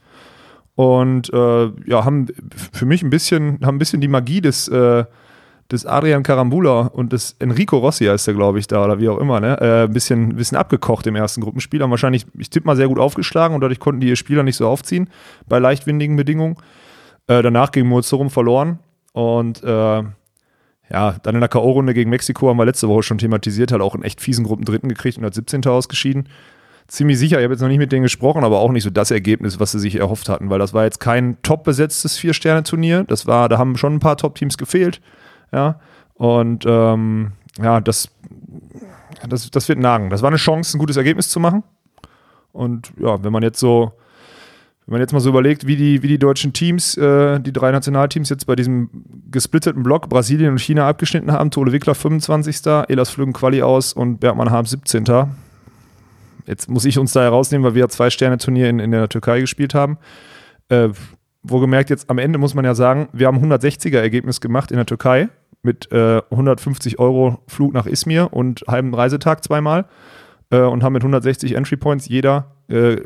Und 0.75 1.33
äh, 1.33 1.71
ja, 1.87 2.05
haben 2.05 2.27
für 2.71 2.85
mich 2.85 3.01
ein 3.01 3.09
bisschen, 3.09 3.57
haben 3.65 3.77
ein 3.77 3.79
bisschen 3.79 3.99
die 3.99 4.07
Magie 4.07 4.41
des, 4.41 4.67
äh, 4.67 5.05
des 5.71 5.87
Adrian 5.87 6.21
Carambula 6.21 6.81
und 6.81 7.13
des 7.13 7.35
Enrico 7.39 7.79
Rossi 7.79 8.05
heißt 8.05 8.27
der, 8.27 8.35
glaube 8.35 8.59
ich, 8.59 8.67
da 8.67 8.85
oder 8.85 8.99
wie 8.99 9.09
auch 9.09 9.17
immer, 9.17 9.39
ne? 9.39 9.59
Äh, 9.59 9.83
ein 9.85 9.93
bisschen, 9.93 10.35
bisschen 10.35 10.59
abgekocht 10.59 11.07
im 11.07 11.15
ersten 11.15 11.41
Gruppenspiel. 11.41 11.81
Haben 11.81 11.89
wahrscheinlich, 11.89 12.27
ich 12.37 12.51
tippe 12.51 12.67
mal, 12.67 12.75
sehr 12.75 12.89
gut 12.89 12.99
aufgeschlagen 12.99 13.55
und 13.55 13.61
dadurch 13.61 13.79
konnten 13.79 14.01
die 14.01 14.07
ihr 14.07 14.15
Spieler 14.15 14.43
nicht 14.43 14.57
so 14.57 14.67
aufziehen 14.67 15.09
bei 15.47 15.57
leichtwindigen 15.57 16.15
Bedingungen. 16.15 16.57
Äh, 17.27 17.41
danach 17.41 17.71
gegen 17.71 17.87
Mozorum 17.87 18.29
verloren 18.29 18.79
und 19.13 19.63
äh, 19.63 20.03
ja, 20.91 21.15
dann 21.23 21.35
in 21.35 21.41
der 21.41 21.49
K.O.-Runde 21.49 21.93
gegen 21.93 22.09
Mexiko 22.09 22.49
haben 22.49 22.57
wir 22.57 22.65
letzte 22.65 22.89
Woche 22.89 23.03
schon 23.03 23.17
thematisiert, 23.17 23.71
halt 23.71 23.81
auch 23.81 23.93
einen 23.93 24.03
echt 24.03 24.19
fiesen 24.19 24.43
Gruppendritten 24.43 24.89
gekriegt 24.89 25.17
und 25.17 25.23
als 25.23 25.35
17. 25.35 25.65
ausgeschieden. 25.65 26.27
Ziemlich 26.87 27.17
sicher, 27.17 27.37
ich 27.37 27.43
habe 27.43 27.53
jetzt 27.53 27.61
noch 27.61 27.69
nicht 27.69 27.77
mit 27.77 27.93
denen 27.93 28.03
gesprochen, 28.03 28.43
aber 28.43 28.59
auch 28.59 28.71
nicht 28.71 28.83
so 28.83 28.89
das 28.89 29.11
Ergebnis, 29.11 29.61
was 29.61 29.71
sie 29.71 29.79
sich 29.79 29.95
erhofft 29.95 30.27
hatten, 30.27 30.49
weil 30.49 30.59
das 30.59 30.73
war 30.73 30.83
jetzt 30.83 30.99
kein 30.99 31.41
top 31.41 31.63
besetztes 31.63 32.17
Vier-Sterne-Turnier. 32.17 33.05
Das 33.05 33.27
war, 33.27 33.47
da 33.47 33.57
haben 33.57 33.77
schon 33.77 33.95
ein 33.95 33.99
paar 33.99 34.17
Top-Teams 34.17 34.57
gefehlt. 34.57 34.99
Ja. 35.53 35.79
Und 36.15 36.65
ähm, 36.67 37.31
ja, 37.61 37.79
das, 37.79 38.09
das, 39.29 39.49
das 39.49 39.69
wird 39.69 39.79
nagen. 39.79 40.09
Das 40.09 40.21
war 40.21 40.27
eine 40.27 40.37
Chance, 40.37 40.77
ein 40.77 40.79
gutes 40.79 40.97
Ergebnis 40.97 41.29
zu 41.29 41.39
machen. 41.39 41.63
Und 42.51 42.91
ja, 42.99 43.23
wenn 43.23 43.31
man 43.31 43.43
jetzt 43.43 43.59
so, 43.59 43.93
wenn 44.87 44.93
man 44.93 45.01
jetzt 45.01 45.13
mal 45.13 45.19
so 45.19 45.29
überlegt, 45.29 45.67
wie 45.67 45.75
die, 45.75 46.01
wie 46.03 46.07
die 46.07 46.17
deutschen 46.17 46.53
Teams, 46.53 46.97
äh, 46.97 47.39
die 47.39 47.53
drei 47.53 47.71
Nationalteams 47.71 48.29
jetzt 48.29 48.45
bei 48.45 48.55
diesem 48.55 48.89
gesplitteten 49.29 49.83
Block 49.83 50.09
Brasilien 50.09 50.51
und 50.51 50.59
China 50.59 50.87
abgeschnitten 50.87 51.31
haben, 51.31 51.51
Tole 51.51 51.71
Wickler 51.71 51.95
25. 51.95 52.65
Elas 52.87 53.11
Flügen 53.11 53.33
Quali 53.33 53.61
aus 53.61 53.93
und 53.93 54.19
Bergmann 54.19 54.49
Harms 54.49 54.71
17. 54.71 55.05
Jetzt 56.47 56.69
muss 56.69 56.85
ich 56.85 56.97
uns 56.97 57.13
da 57.13 57.21
herausnehmen, 57.21 57.63
weil 57.65 57.75
wir 57.75 57.87
zwei 57.89 58.09
Sterne-Turnier 58.09 58.69
in, 58.69 58.79
in 58.79 58.91
der 58.91 59.07
Türkei 59.07 59.39
gespielt 59.39 59.75
haben. 59.75 59.97
Äh, 60.69 60.89
wohlgemerkt, 61.43 61.89
jetzt 61.89 62.09
am 62.09 62.17
Ende 62.17 62.39
muss 62.39 62.55
man 62.55 62.65
ja 62.65 62.75
sagen, 62.75 63.07
wir 63.13 63.27
haben 63.27 63.37
160er-Ergebnis 63.37 64.41
gemacht 64.41 64.71
in 64.71 64.77
der 64.77 64.85
Türkei 64.85 65.29
mit 65.63 65.91
äh, 65.91 66.21
150 66.31 66.99
Euro 66.99 67.43
Flug 67.47 67.73
nach 67.73 67.85
Izmir 67.85 68.33
und 68.33 68.63
halben 68.67 68.93
Reisetag 68.93 69.43
zweimal 69.43 69.85
äh, 70.49 70.59
und 70.59 70.83
haben 70.83 70.93
mit 70.93 71.03
160 71.03 71.55
Entry 71.55 71.77
Points 71.77 72.07
jeder 72.07 72.55
äh, 72.71 73.01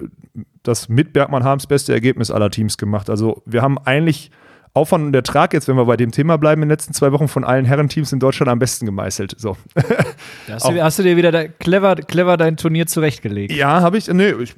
das 0.63 0.89
mit 0.89 1.13
Bergmann 1.13 1.43
Harms 1.43 1.67
beste 1.67 1.93
Ergebnis 1.93 2.31
aller 2.31 2.49
Teams 2.49 2.77
gemacht. 2.77 3.09
Also 3.09 3.43
wir 3.45 3.61
haben 3.61 3.77
eigentlich 3.77 4.31
Aufwand 4.75 5.05
und 5.05 5.15
Ertrag 5.15 5.53
jetzt, 5.53 5.69
wenn 5.69 5.77
wir 5.77 5.85
bei 5.85 5.95
dem 5.95 6.11
Thema 6.11 6.37
bleiben, 6.37 6.61
in 6.61 6.67
den 6.67 6.73
letzten 6.73 6.93
zwei 6.93 7.13
Wochen 7.13 7.29
von 7.29 7.45
allen 7.45 7.63
Herrenteams 7.63 8.11
in 8.11 8.19
Deutschland 8.19 8.49
am 8.49 8.59
besten 8.59 8.85
gemeißelt. 8.85 9.35
So. 9.37 9.55
Hast 10.49 10.67
du, 10.67 10.83
hast 10.83 10.99
du 10.99 11.03
dir 11.03 11.17
wieder 11.17 11.31
da 11.31 11.47
clever, 11.47 11.95
clever 11.95 12.37
dein 12.37 12.57
Turnier 12.57 12.85
zurechtgelegt? 12.85 13.51
Ja, 13.53 13.81
habe 13.81 13.97
ich. 13.97 14.07
Nee, 14.07 14.31
ich, 14.41 14.55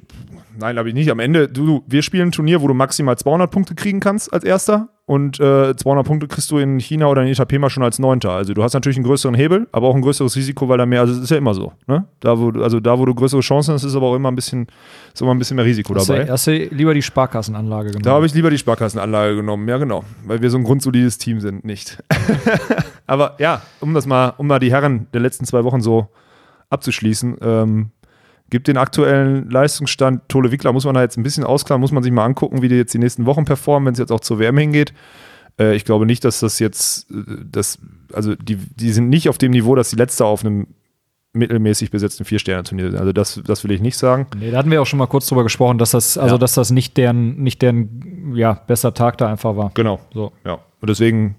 nein, 0.58 0.76
habe 0.76 0.88
ich 0.88 0.94
nicht. 0.94 1.10
Am 1.10 1.18
Ende, 1.18 1.48
du, 1.48 1.66
du, 1.66 1.84
wir 1.86 2.02
spielen 2.02 2.28
ein 2.28 2.32
Turnier, 2.32 2.60
wo 2.60 2.68
du 2.68 2.74
maximal 2.74 3.16
200 3.16 3.50
Punkte 3.50 3.74
kriegen 3.74 4.00
kannst 4.00 4.32
als 4.32 4.44
Erster. 4.44 4.88
Und 5.08 5.40
äh, 5.40 5.74
200 5.74 6.06
Punkte 6.06 6.28
kriegst 6.28 6.50
du 6.50 6.58
in 6.58 6.78
China 6.80 7.06
oder 7.06 7.22
in 7.22 7.28
Itapema 7.28 7.70
schon 7.70 7.82
als 7.82 7.98
Neunter. 7.98 8.32
Also 8.32 8.52
du 8.52 8.62
hast 8.62 8.74
natürlich 8.74 8.98
einen 8.98 9.06
größeren 9.06 9.34
Hebel, 9.34 9.66
aber 9.72 9.88
auch 9.88 9.94
ein 9.94 10.02
größeres 10.02 10.36
Risiko, 10.36 10.68
weil 10.68 10.76
da 10.76 10.84
mehr, 10.84 11.00
also 11.00 11.14
es 11.14 11.20
ist 11.20 11.30
ja 11.30 11.38
immer 11.38 11.54
so. 11.54 11.72
Ne? 11.86 12.04
Da, 12.20 12.38
wo, 12.38 12.50
du- 12.50 12.62
also 12.62 12.78
da, 12.78 12.98
wo 12.98 13.06
du 13.06 13.14
größere 13.14 13.40
Chancen 13.40 13.72
hast, 13.72 13.84
ist 13.84 13.94
aber 13.96 14.08
auch 14.08 14.14
immer 14.16 14.30
ein 14.30 14.34
bisschen, 14.34 14.66
ist 15.14 15.22
immer 15.22 15.30
ein 15.32 15.38
bisschen 15.38 15.56
mehr 15.56 15.64
Risiko 15.64 15.94
Hast 15.94 16.10
dabei. 16.10 16.24
du, 16.24 16.30
hast 16.32 16.46
du 16.46 16.50
lieber 16.52 16.92
die 16.92 17.00
Sparkassenanlage 17.00 17.88
genommen? 17.88 18.02
Da 18.04 18.10
habe 18.12 18.26
ich 18.26 18.34
lieber 18.34 18.50
die 18.50 18.58
Sparkassenanlage 18.58 19.36
genommen, 19.36 19.66
ja 19.66 19.78
genau, 19.78 20.04
weil 20.26 20.42
wir 20.42 20.50
so 20.50 20.58
ein 20.58 20.64
grundsolides 20.64 21.16
Team 21.16 21.40
sind, 21.40 21.64
nicht. 21.64 21.96
Aber 23.06 23.36
ja, 23.38 23.62
um 23.80 23.94
das 23.94 24.04
mal, 24.06 24.34
um 24.36 24.46
mal 24.46 24.58
die 24.58 24.70
Herren 24.70 25.06
der 25.14 25.22
letzten 25.22 25.46
zwei 25.46 25.64
Wochen 25.64 25.80
so 25.80 26.08
abzuschließen, 26.68 27.36
ähm, 27.40 27.90
gibt 28.50 28.68
den 28.68 28.76
aktuellen 28.76 29.50
Leistungsstand 29.50 30.28
Tole 30.28 30.50
Wickler, 30.52 30.72
muss 30.72 30.84
man 30.84 30.94
da 30.94 31.02
jetzt 31.02 31.16
ein 31.18 31.22
bisschen 31.22 31.44
ausklammern, 31.44 31.80
muss 31.80 31.92
man 31.92 32.02
sich 32.02 32.12
mal 32.12 32.24
angucken, 32.24 32.62
wie 32.62 32.68
die 32.68 32.76
jetzt 32.76 32.94
die 32.94 32.98
nächsten 32.98 33.26
Wochen 33.26 33.44
performen, 33.44 33.86
wenn 33.86 33.92
es 33.92 33.98
jetzt 33.98 34.12
auch 34.12 34.20
zur 34.20 34.38
WM 34.38 34.56
hingeht. 34.56 34.92
Äh, 35.58 35.74
ich 35.76 35.84
glaube 35.84 36.06
nicht, 36.06 36.24
dass 36.24 36.40
das 36.40 36.58
jetzt, 36.58 37.10
äh, 37.10 37.14
das, 37.50 37.78
also 38.12 38.34
die, 38.34 38.56
die 38.56 38.90
sind 38.92 39.08
nicht 39.08 39.28
auf 39.28 39.38
dem 39.38 39.52
Niveau, 39.52 39.74
dass 39.74 39.90
die 39.90 39.96
letzte 39.96 40.24
auf 40.24 40.44
einem 40.44 40.68
mittelmäßig 41.34 41.90
besetzten 41.90 42.24
Vier-Sterne-Turnier 42.24 42.90
sind. 42.90 42.98
Also 43.00 43.12
das, 43.12 43.40
das 43.46 43.62
will 43.62 43.70
ich 43.70 43.80
nicht 43.82 43.98
sagen. 43.98 44.26
Nee, 44.38 44.50
da 44.50 44.58
hatten 44.58 44.70
wir 44.70 44.80
auch 44.80 44.86
schon 44.86 44.98
mal 44.98 45.06
kurz 45.06 45.26
drüber 45.26 45.42
gesprochen, 45.42 45.76
dass 45.78 45.90
das, 45.90 46.16
also 46.16 46.36
Ja. 46.36 46.38
dass 46.38 46.54
das 46.54 46.70
nicht 46.70 46.96
deren, 46.96 47.36
nicht 47.42 47.60
deren, 47.60 48.32
ja, 48.34 48.54
bester 48.54 48.94
Tag 48.94 49.18
da 49.18 49.28
einfach 49.30 49.56
war. 49.56 49.70
Genau. 49.74 50.00
So. 50.14 50.32
Ja. 50.44 50.58
Und 50.80 50.88
deswegen 50.88 51.36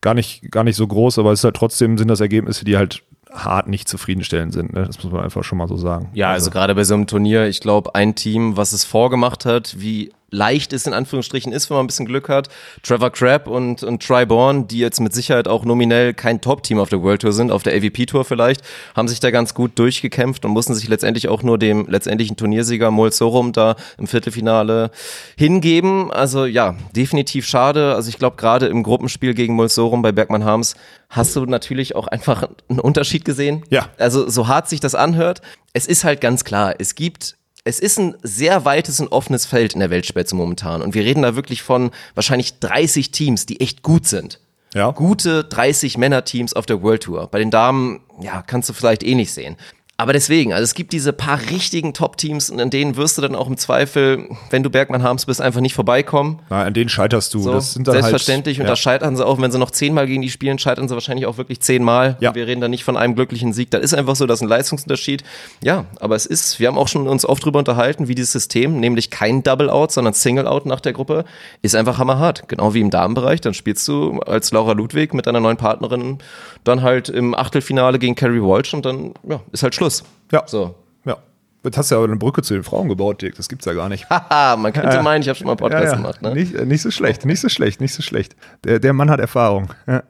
gar 0.00 0.14
nicht, 0.14 0.50
gar 0.50 0.64
nicht 0.64 0.76
so 0.76 0.86
groß, 0.86 1.18
aber 1.18 1.32
es 1.32 1.40
ist 1.40 1.44
halt 1.44 1.56
trotzdem 1.56 1.98
sind 1.98 2.08
das 2.08 2.20
Ergebnisse, 2.20 2.64
die 2.64 2.76
halt 2.78 3.02
hart 3.32 3.68
nicht 3.68 3.88
zufriedenstellend 3.88 4.52
sind. 4.52 4.72
Ne? 4.72 4.84
Das 4.84 5.02
muss 5.02 5.12
man 5.12 5.22
einfach 5.22 5.44
schon 5.44 5.58
mal 5.58 5.68
so 5.68 5.76
sagen. 5.76 6.10
Ja, 6.14 6.30
also 6.30 6.50
gerade 6.50 6.74
bei 6.74 6.84
so 6.84 6.94
einem 6.94 7.06
Turnier, 7.06 7.46
ich 7.46 7.60
glaube, 7.60 7.94
ein 7.94 8.14
Team, 8.14 8.56
was 8.56 8.72
es 8.72 8.84
vorgemacht 8.84 9.44
hat, 9.44 9.76
wie 9.78 10.12
leicht 10.30 10.72
es 10.72 10.86
in 10.86 10.92
Anführungsstrichen 10.92 11.52
ist, 11.52 11.70
wenn 11.70 11.76
man 11.76 11.84
ein 11.84 11.86
bisschen 11.86 12.06
Glück 12.06 12.28
hat. 12.28 12.48
Trevor 12.82 13.10
Crabb 13.10 13.46
und, 13.46 13.82
und 13.82 14.02
Triborn, 14.02 14.68
die 14.68 14.78
jetzt 14.78 15.00
mit 15.00 15.12
Sicherheit 15.12 15.48
auch 15.48 15.64
nominell 15.64 16.14
kein 16.14 16.40
Top-Team 16.40 16.78
auf 16.78 16.88
der 16.88 17.02
World 17.02 17.22
Tour 17.22 17.32
sind, 17.32 17.50
auf 17.50 17.62
der 17.62 17.74
AVP-Tour 17.74 18.24
vielleicht, 18.24 18.62
haben 18.94 19.08
sich 19.08 19.20
da 19.20 19.30
ganz 19.30 19.54
gut 19.54 19.78
durchgekämpft 19.78 20.44
und 20.44 20.52
mussten 20.52 20.74
sich 20.74 20.88
letztendlich 20.88 21.28
auch 21.28 21.42
nur 21.42 21.58
dem 21.58 21.86
letztendlichen 21.88 22.36
Turniersieger 22.36 22.90
Mol 22.90 23.12
Sorum 23.12 23.52
da 23.52 23.76
im 23.98 24.06
Viertelfinale 24.06 24.90
hingeben. 25.36 26.12
Also 26.12 26.44
ja, 26.44 26.76
definitiv 26.94 27.46
schade. 27.46 27.94
Also 27.94 28.08
ich 28.08 28.18
glaube, 28.18 28.36
gerade 28.36 28.66
im 28.66 28.82
Gruppenspiel 28.82 29.34
gegen 29.34 29.54
Mol 29.54 29.68
Sorum 29.68 30.02
bei 30.02 30.12
Bergmann 30.12 30.44
Harms 30.44 30.74
hast 31.08 31.34
du 31.34 31.44
natürlich 31.44 31.96
auch 31.96 32.06
einfach 32.06 32.48
einen 32.68 32.78
Unterschied 32.78 33.24
gesehen. 33.24 33.64
Ja. 33.70 33.88
Also 33.98 34.28
so 34.28 34.48
hart 34.48 34.68
sich 34.68 34.80
das 34.80 34.94
anhört, 34.94 35.42
es 35.72 35.86
ist 35.86 36.04
halt 36.04 36.20
ganz 36.20 36.44
klar, 36.44 36.74
es 36.78 36.94
gibt 36.94 37.36
es 37.64 37.78
ist 37.80 37.98
ein 37.98 38.16
sehr 38.22 38.64
weites 38.64 39.00
und 39.00 39.08
offenes 39.12 39.46
Feld 39.46 39.74
in 39.74 39.80
der 39.80 39.90
Weltspitze 39.90 40.34
momentan. 40.34 40.82
Und 40.82 40.94
wir 40.94 41.04
reden 41.04 41.22
da 41.22 41.36
wirklich 41.36 41.62
von 41.62 41.90
wahrscheinlich 42.14 42.58
30 42.58 43.10
Teams, 43.10 43.46
die 43.46 43.60
echt 43.60 43.82
gut 43.82 44.06
sind. 44.06 44.40
Ja. 44.74 44.92
Gute 44.92 45.44
30 45.44 45.98
Männerteams 45.98 46.52
auf 46.54 46.64
der 46.64 46.82
World 46.82 47.02
Tour. 47.02 47.26
Bei 47.26 47.38
den 47.38 47.50
Damen, 47.50 48.00
ja, 48.20 48.42
kannst 48.42 48.68
du 48.68 48.72
vielleicht 48.72 49.02
eh 49.02 49.14
nicht 49.14 49.32
sehen. 49.32 49.56
Aber 50.00 50.14
deswegen, 50.14 50.54
also 50.54 50.64
es 50.64 50.72
gibt 50.72 50.94
diese 50.94 51.12
paar 51.12 51.38
richtigen 51.50 51.92
Top-Teams 51.92 52.48
und 52.48 52.58
an 52.58 52.70
denen 52.70 52.96
wirst 52.96 53.18
du 53.18 53.22
dann 53.22 53.34
auch 53.34 53.46
im 53.48 53.58
Zweifel, 53.58 54.30
wenn 54.48 54.62
du 54.62 54.70
Bergmann 54.70 55.02
Harms 55.02 55.26
bist, 55.26 55.42
einfach 55.42 55.60
nicht 55.60 55.74
vorbeikommen. 55.74 56.38
Na, 56.48 56.62
an 56.62 56.72
denen 56.72 56.88
scheiterst 56.88 57.34
du. 57.34 57.40
So, 57.40 57.52
das 57.52 57.74
sind 57.74 57.86
dann 57.86 57.96
selbstverständlich. 57.96 58.56
Halt, 58.56 58.66
und 58.66 58.70
da 58.70 58.76
scheitern 58.76 59.14
sie 59.14 59.26
auch, 59.26 59.38
wenn 59.42 59.52
sie 59.52 59.58
noch 59.58 59.70
zehnmal 59.70 60.06
gegen 60.06 60.22
die 60.22 60.30
spielen, 60.30 60.58
scheitern 60.58 60.88
sie 60.88 60.94
wahrscheinlich 60.94 61.26
auch 61.26 61.36
wirklich 61.36 61.60
zehnmal. 61.60 62.16
Ja. 62.20 62.30
Und 62.30 62.36
wir 62.36 62.46
reden 62.46 62.62
da 62.62 62.68
nicht 62.68 62.82
von 62.82 62.96
einem 62.96 63.14
glücklichen 63.14 63.52
Sieg. 63.52 63.70
Das 63.72 63.82
ist 63.82 63.92
einfach 63.92 64.16
so, 64.16 64.26
das 64.26 64.38
ist 64.38 64.42
ein 64.42 64.48
Leistungsunterschied. 64.48 65.22
Ja, 65.62 65.84
aber 66.00 66.16
es 66.16 66.24
ist, 66.24 66.58
wir 66.58 66.68
haben 66.68 66.78
auch 66.78 66.88
schon 66.88 67.06
uns 67.06 67.26
oft 67.26 67.44
drüber 67.44 67.58
unterhalten, 67.58 68.08
wie 68.08 68.14
dieses 68.14 68.32
System, 68.32 68.80
nämlich 68.80 69.10
kein 69.10 69.42
Double-Out, 69.42 69.92
sondern 69.92 70.14
Single-Out 70.14 70.64
nach 70.64 70.80
der 70.80 70.94
Gruppe, 70.94 71.26
ist 71.60 71.76
einfach 71.76 71.98
hammerhart. 71.98 72.48
Genau 72.48 72.72
wie 72.72 72.80
im 72.80 72.88
Damenbereich. 72.88 73.42
Dann 73.42 73.52
spielst 73.52 73.86
du 73.86 74.20
als 74.20 74.50
Laura 74.50 74.72
Ludwig 74.72 75.12
mit 75.12 75.26
deiner 75.26 75.40
neuen 75.40 75.58
Partnerin 75.58 76.20
dann 76.64 76.80
halt 76.80 77.10
im 77.10 77.34
Achtelfinale 77.34 77.98
gegen 77.98 78.14
Carrie 78.14 78.40
Walsh 78.40 78.72
und 78.72 78.86
dann 78.86 79.12
ja, 79.28 79.42
ist 79.52 79.62
halt 79.62 79.74
Schluss. 79.74 79.89
Ja. 80.32 80.42
So. 80.46 80.74
Ja. 81.04 81.16
Jetzt 81.64 81.76
hast 81.76 81.90
du 81.90 81.94
ja 81.94 81.98
aber 81.98 82.08
eine 82.08 82.16
Brücke 82.16 82.42
zu 82.42 82.54
den 82.54 82.62
Frauen 82.62 82.88
gebaut, 82.88 83.20
Dirk. 83.22 83.34
Das 83.36 83.48
gibt's 83.48 83.66
ja 83.66 83.74
gar 83.74 83.88
nicht. 83.88 84.08
Haha, 84.10 84.56
man 84.56 84.72
könnte 84.72 85.02
meinen, 85.02 85.22
ich 85.22 85.28
habe 85.28 85.36
schon 85.36 85.46
mal 85.46 85.52
einen 85.52 85.58
Podcast 85.58 85.84
Ja, 85.84 85.90
ja. 85.90 85.96
gemacht. 85.96 86.22
Ne? 86.22 86.34
Nicht, 86.34 86.54
äh, 86.54 86.64
nicht 86.64 86.82
so 86.82 86.90
schlecht, 86.90 87.26
nicht 87.26 87.40
so 87.40 87.48
schlecht, 87.48 87.80
nicht 87.80 87.94
so 87.94 88.02
schlecht. 88.02 88.36
Der, 88.64 88.78
der 88.78 88.92
Mann 88.92 89.10
hat 89.10 89.20
Erfahrung. 89.20 89.72
Ja, 89.86 90.02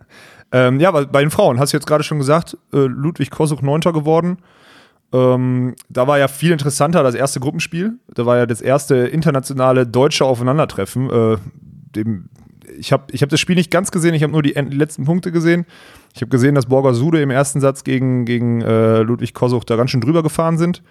ähm, 0.52 0.80
ja 0.80 0.88
aber 0.88 1.06
bei 1.06 1.20
den 1.20 1.30
Frauen, 1.30 1.58
hast 1.58 1.72
du 1.72 1.76
jetzt 1.76 1.86
gerade 1.86 2.04
schon 2.04 2.18
gesagt, 2.18 2.56
äh, 2.72 2.78
Ludwig 2.78 3.30
Kosuch 3.30 3.62
Neunter 3.62 3.92
geworden. 3.92 4.38
Ähm, 5.12 5.74
da 5.88 6.06
war 6.06 6.18
ja 6.18 6.28
viel 6.28 6.52
interessanter 6.52 7.02
das 7.02 7.14
erste 7.14 7.40
Gruppenspiel. 7.40 7.94
Da 8.14 8.26
war 8.26 8.36
ja 8.36 8.46
das 8.46 8.60
erste 8.60 8.94
internationale 8.94 9.86
deutsche 9.86 10.24
Aufeinandertreffen. 10.24 11.10
Äh, 11.10 11.36
dem, 11.96 12.28
ich 12.78 12.92
habe 12.92 13.04
ich 13.10 13.22
hab 13.22 13.28
das 13.28 13.40
Spiel 13.40 13.56
nicht 13.56 13.70
ganz 13.70 13.90
gesehen, 13.90 14.14
ich 14.14 14.22
habe 14.22 14.32
nur 14.32 14.42
die 14.42 14.52
letzten 14.52 15.04
Punkte 15.04 15.32
gesehen. 15.32 15.66
Ich 16.14 16.22
habe 16.22 16.30
gesehen, 16.30 16.54
dass 16.54 16.66
Borger 16.66 16.94
Sude 16.94 17.20
im 17.22 17.30
ersten 17.30 17.60
Satz 17.60 17.84
gegen, 17.84 18.24
gegen 18.24 18.60
äh, 18.62 19.02
Ludwig 19.02 19.34
Kosuch 19.34 19.64
da 19.64 19.76
ganz 19.76 19.90
schön 19.90 20.00
drüber 20.00 20.22
gefahren 20.22 20.58
sind. 20.58 20.82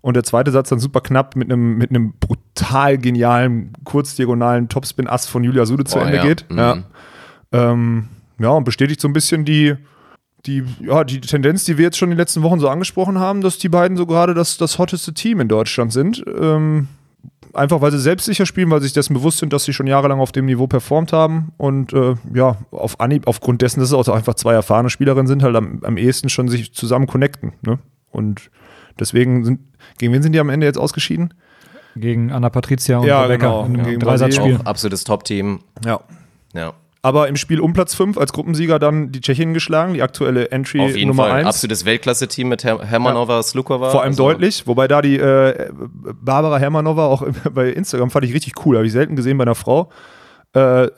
Und 0.00 0.14
der 0.14 0.24
zweite 0.24 0.50
Satz 0.50 0.70
dann 0.70 0.78
super 0.78 1.00
knapp 1.00 1.36
mit 1.36 1.50
einem 1.50 1.76
mit 1.76 1.90
einem 1.90 2.14
brutal 2.18 2.96
genialen, 2.96 3.72
kurzdiagonalen 3.84 4.68
Topspin-Ass 4.68 5.26
von 5.26 5.44
Julia 5.44 5.66
Sude 5.66 5.84
zu 5.84 5.98
Oh, 5.98 6.02
Ende 6.02 6.16
ja. 6.16 6.22
geht. 6.22 6.46
Mhm. 6.48 6.58
Ja. 6.58 6.78
Ähm, 7.52 8.08
ja, 8.38 8.48
und 8.50 8.64
bestätigt 8.64 9.00
so 9.00 9.08
ein 9.08 9.12
bisschen 9.12 9.44
die, 9.44 9.74
die, 10.46 10.64
ja, 10.80 11.04
die 11.04 11.20
Tendenz, 11.20 11.64
die 11.64 11.76
wir 11.76 11.84
jetzt 11.84 11.98
schon 11.98 12.08
in 12.08 12.12
den 12.12 12.18
letzten 12.18 12.42
Wochen 12.42 12.60
so 12.60 12.68
angesprochen 12.70 13.18
haben, 13.18 13.42
dass 13.42 13.58
die 13.58 13.68
beiden 13.68 13.98
so 13.98 14.06
gerade 14.06 14.32
das, 14.32 14.56
das 14.56 14.78
hotteste 14.78 15.12
Team 15.12 15.40
in 15.40 15.48
Deutschland 15.48 15.92
sind. 15.92 16.24
Ähm, 16.40 16.88
einfach 17.54 17.80
weil 17.80 17.90
sie 17.90 17.98
selbstsicher 17.98 18.46
spielen, 18.46 18.70
weil 18.70 18.80
sie 18.80 18.86
sich 18.86 18.94
dessen 18.94 19.14
bewusst 19.14 19.38
sind, 19.38 19.52
dass 19.52 19.64
sie 19.64 19.72
schon 19.72 19.86
jahrelang 19.86 20.20
auf 20.20 20.32
dem 20.32 20.46
Niveau 20.46 20.66
performt 20.66 21.12
haben 21.12 21.52
und 21.56 21.92
äh, 21.92 22.14
ja, 22.34 22.56
auf 22.70 23.00
Anhieb, 23.00 23.26
aufgrund 23.26 23.62
dessen, 23.62 23.80
dass 23.80 23.90
es 23.90 23.94
auch 23.94 24.08
einfach 24.08 24.34
zwei 24.34 24.54
erfahrene 24.54 24.90
Spielerinnen 24.90 25.26
sind, 25.26 25.42
halt 25.42 25.56
am, 25.56 25.80
am 25.82 25.96
ehesten 25.96 26.28
schon 26.28 26.48
sich 26.48 26.72
zusammen 26.72 27.06
connecten. 27.06 27.52
Ne? 27.62 27.78
Und 28.10 28.50
deswegen 28.98 29.44
sind, 29.44 29.60
gegen 29.98 30.12
wen 30.12 30.22
sind 30.22 30.32
die 30.32 30.40
am 30.40 30.50
Ende 30.50 30.66
jetzt 30.66 30.78
ausgeschieden? 30.78 31.34
Gegen 31.96 32.30
Anna 32.32 32.50
Patricia 32.50 32.98
und 32.98 33.06
Ja, 33.06 33.22
Rebecca 33.22 33.46
genau. 33.46 33.64
in 33.64 33.74
einem 33.74 33.84
Gegen 33.84 34.00
Dreisatzspiel. 34.00 34.60
Absolutes 34.64 35.04
Top-Team. 35.04 35.60
Ja. 35.84 36.00
Ja. 36.54 36.74
Aber 37.02 37.28
im 37.28 37.36
Spiel 37.36 37.60
um 37.60 37.72
Platz 37.72 37.94
5 37.94 38.18
als 38.18 38.32
Gruppensieger 38.32 38.78
dann 38.78 39.10
die 39.10 39.20
Tschechien 39.20 39.54
geschlagen, 39.54 39.94
die 39.94 40.02
aktuelle 40.02 40.50
Entry 40.50 40.80
Auf 40.80 40.94
jeden 40.94 41.08
Nummer 41.08 41.24
Fall. 41.24 41.32
1. 41.32 41.46
Absolutes 41.46 41.84
Weltklasse-Team 41.86 42.48
mit 42.48 42.62
Her 42.62 42.80
Hermanova, 42.82 43.42
Slukova. 43.42 43.90
Vor 43.90 44.02
allem 44.02 44.10
Also, 44.10 44.24
deutlich, 44.24 44.66
wobei 44.66 44.86
da 44.86 45.00
die 45.00 45.16
äh, 45.16 45.70
Barbara 46.20 46.58
Hermanova 46.58 47.06
auch 47.06 47.26
bei 47.54 47.70
Instagram 47.70 48.10
fand 48.10 48.26
ich 48.26 48.34
richtig 48.34 48.66
cool, 48.66 48.76
habe 48.76 48.86
ich 48.86 48.92
selten 48.92 49.16
gesehen 49.16 49.38
bei 49.38 49.42
einer 49.42 49.54
Frau. 49.54 49.90
Äh, 50.52 50.88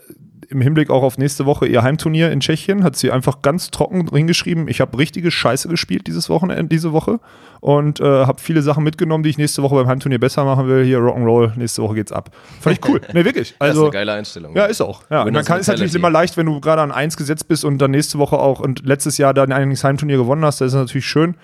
Im 0.52 0.60
Hinblick 0.60 0.90
auch 0.90 1.02
auf 1.02 1.16
nächste 1.16 1.46
Woche 1.46 1.66
ihr 1.66 1.82
Heimturnier 1.82 2.30
in 2.30 2.40
Tschechien 2.40 2.84
hat 2.84 2.94
sie 2.94 3.10
einfach 3.10 3.40
ganz 3.40 3.70
trocken 3.70 4.06
hingeschrieben, 4.12 4.68
ich 4.68 4.82
habe 4.82 4.98
richtige 4.98 5.30
Scheiße 5.30 5.66
gespielt 5.66 6.06
dieses 6.06 6.28
Wochenende, 6.28 6.64
diese 6.66 6.92
Woche 6.92 7.20
und 7.60 8.00
äh, 8.00 8.04
habe 8.04 8.38
viele 8.38 8.60
Sachen 8.60 8.84
mitgenommen, 8.84 9.24
die 9.24 9.30
ich 9.30 9.38
nächste 9.38 9.62
Woche 9.62 9.76
beim 9.76 9.86
Heimturnier 9.86 10.20
besser 10.20 10.44
machen 10.44 10.68
will. 10.68 10.84
Hier 10.84 10.98
Rock'n'Roll, 10.98 11.56
nächste 11.56 11.82
Woche 11.82 11.94
geht's 11.94 12.12
ab. 12.12 12.36
Fand 12.60 12.78
ich 12.78 12.86
cool. 12.86 13.00
Nee, 13.14 13.24
wirklich. 13.24 13.54
Das 13.58 13.68
ist 13.68 13.70
Also 13.70 13.82
eine 13.84 13.92
geile 13.92 14.12
Einstellung. 14.12 14.54
ja, 14.54 14.66
ist 14.66 14.82
auch. 14.82 15.04
Ja, 15.10 15.22
und 15.22 15.32
dann 15.32 15.44
kann 15.44 15.60
es 15.60 15.68
natürlich 15.68 15.94
immer 15.94 16.10
leicht, 16.10 16.36
wenn 16.36 16.44
du 16.44 16.60
gerade 16.60 16.82
an 16.82 16.92
1 16.92 17.16
gesetzt 17.16 17.48
bist 17.48 17.64
und 17.64 17.78
dann 17.78 17.92
nächste 17.92 18.18
Woche 18.18 18.36
auch 18.36 18.60
und 18.60 18.84
letztes 18.84 19.16
Jahr 19.16 19.32
dann 19.32 19.52
ein 19.52 19.74
Heimturnier 19.74 20.18
gewonnen 20.18 20.44
hast, 20.44 20.60
das 20.60 20.68
ist 20.68 20.78
natürlich 20.78 21.06
schön. 21.06 21.34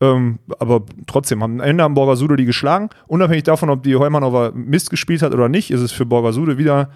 Ähm, 0.00 0.38
aber 0.58 0.82
trotzdem, 1.06 1.42
am 1.42 1.60
Ende 1.60 1.84
haben 1.84 1.94
Borger 1.94 2.16
Sude 2.16 2.36
die 2.36 2.46
geschlagen. 2.46 2.88
Unabhängig 3.06 3.44
davon, 3.44 3.68
ob 3.68 3.82
die 3.82 3.94
Heumanova 3.94 4.52
Mist 4.54 4.88
gespielt 4.88 5.20
hat 5.20 5.34
oder 5.34 5.50
nicht, 5.50 5.70
ist 5.70 5.80
es 5.80 5.92
für 5.92 6.06
Borger 6.06 6.32
Sude 6.32 6.56
wieder 6.56 6.88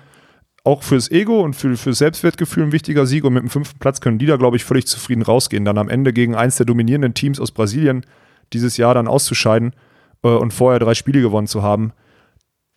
auch 0.67 0.83
fürs 0.83 1.11
Ego 1.13 1.43
und 1.43 1.55
für, 1.55 1.77
fürs 1.77 1.99
Selbstwertgefühl 1.99 2.65
ein 2.65 2.73
wichtiger 2.73 3.07
Sieg. 3.07 3.25
Und 3.25 3.35
mit 3.35 3.43
dem 3.43 3.51
fünften 3.51 3.79
Platz 3.79 4.01
können 4.01 4.19
die 4.19 4.27
da, 4.27 4.37
glaube 4.37 4.57
ich, 4.57 4.65
völlig 4.65 4.87
zufrieden 4.87 5.23
rausgehen. 5.23 5.65
Dann 5.65 5.79
am 5.79 5.89
Ende 5.89 6.13
gegen 6.13 6.35
eins 6.35 6.57
der 6.57 6.67
dominierenden 6.67 7.15
Teams 7.15 7.39
aus 7.39 7.53
Brasilien 7.53 8.05
dieses 8.53 8.77
Jahr 8.77 8.93
dann 8.93 9.07
auszuscheiden 9.07 9.75
äh, 10.25 10.29
und 10.29 10.53
vorher 10.53 10.81
drei 10.81 10.95
Spiele 10.95 11.21
gewonnen 11.21 11.47
zu 11.47 11.63
haben, 11.63 11.93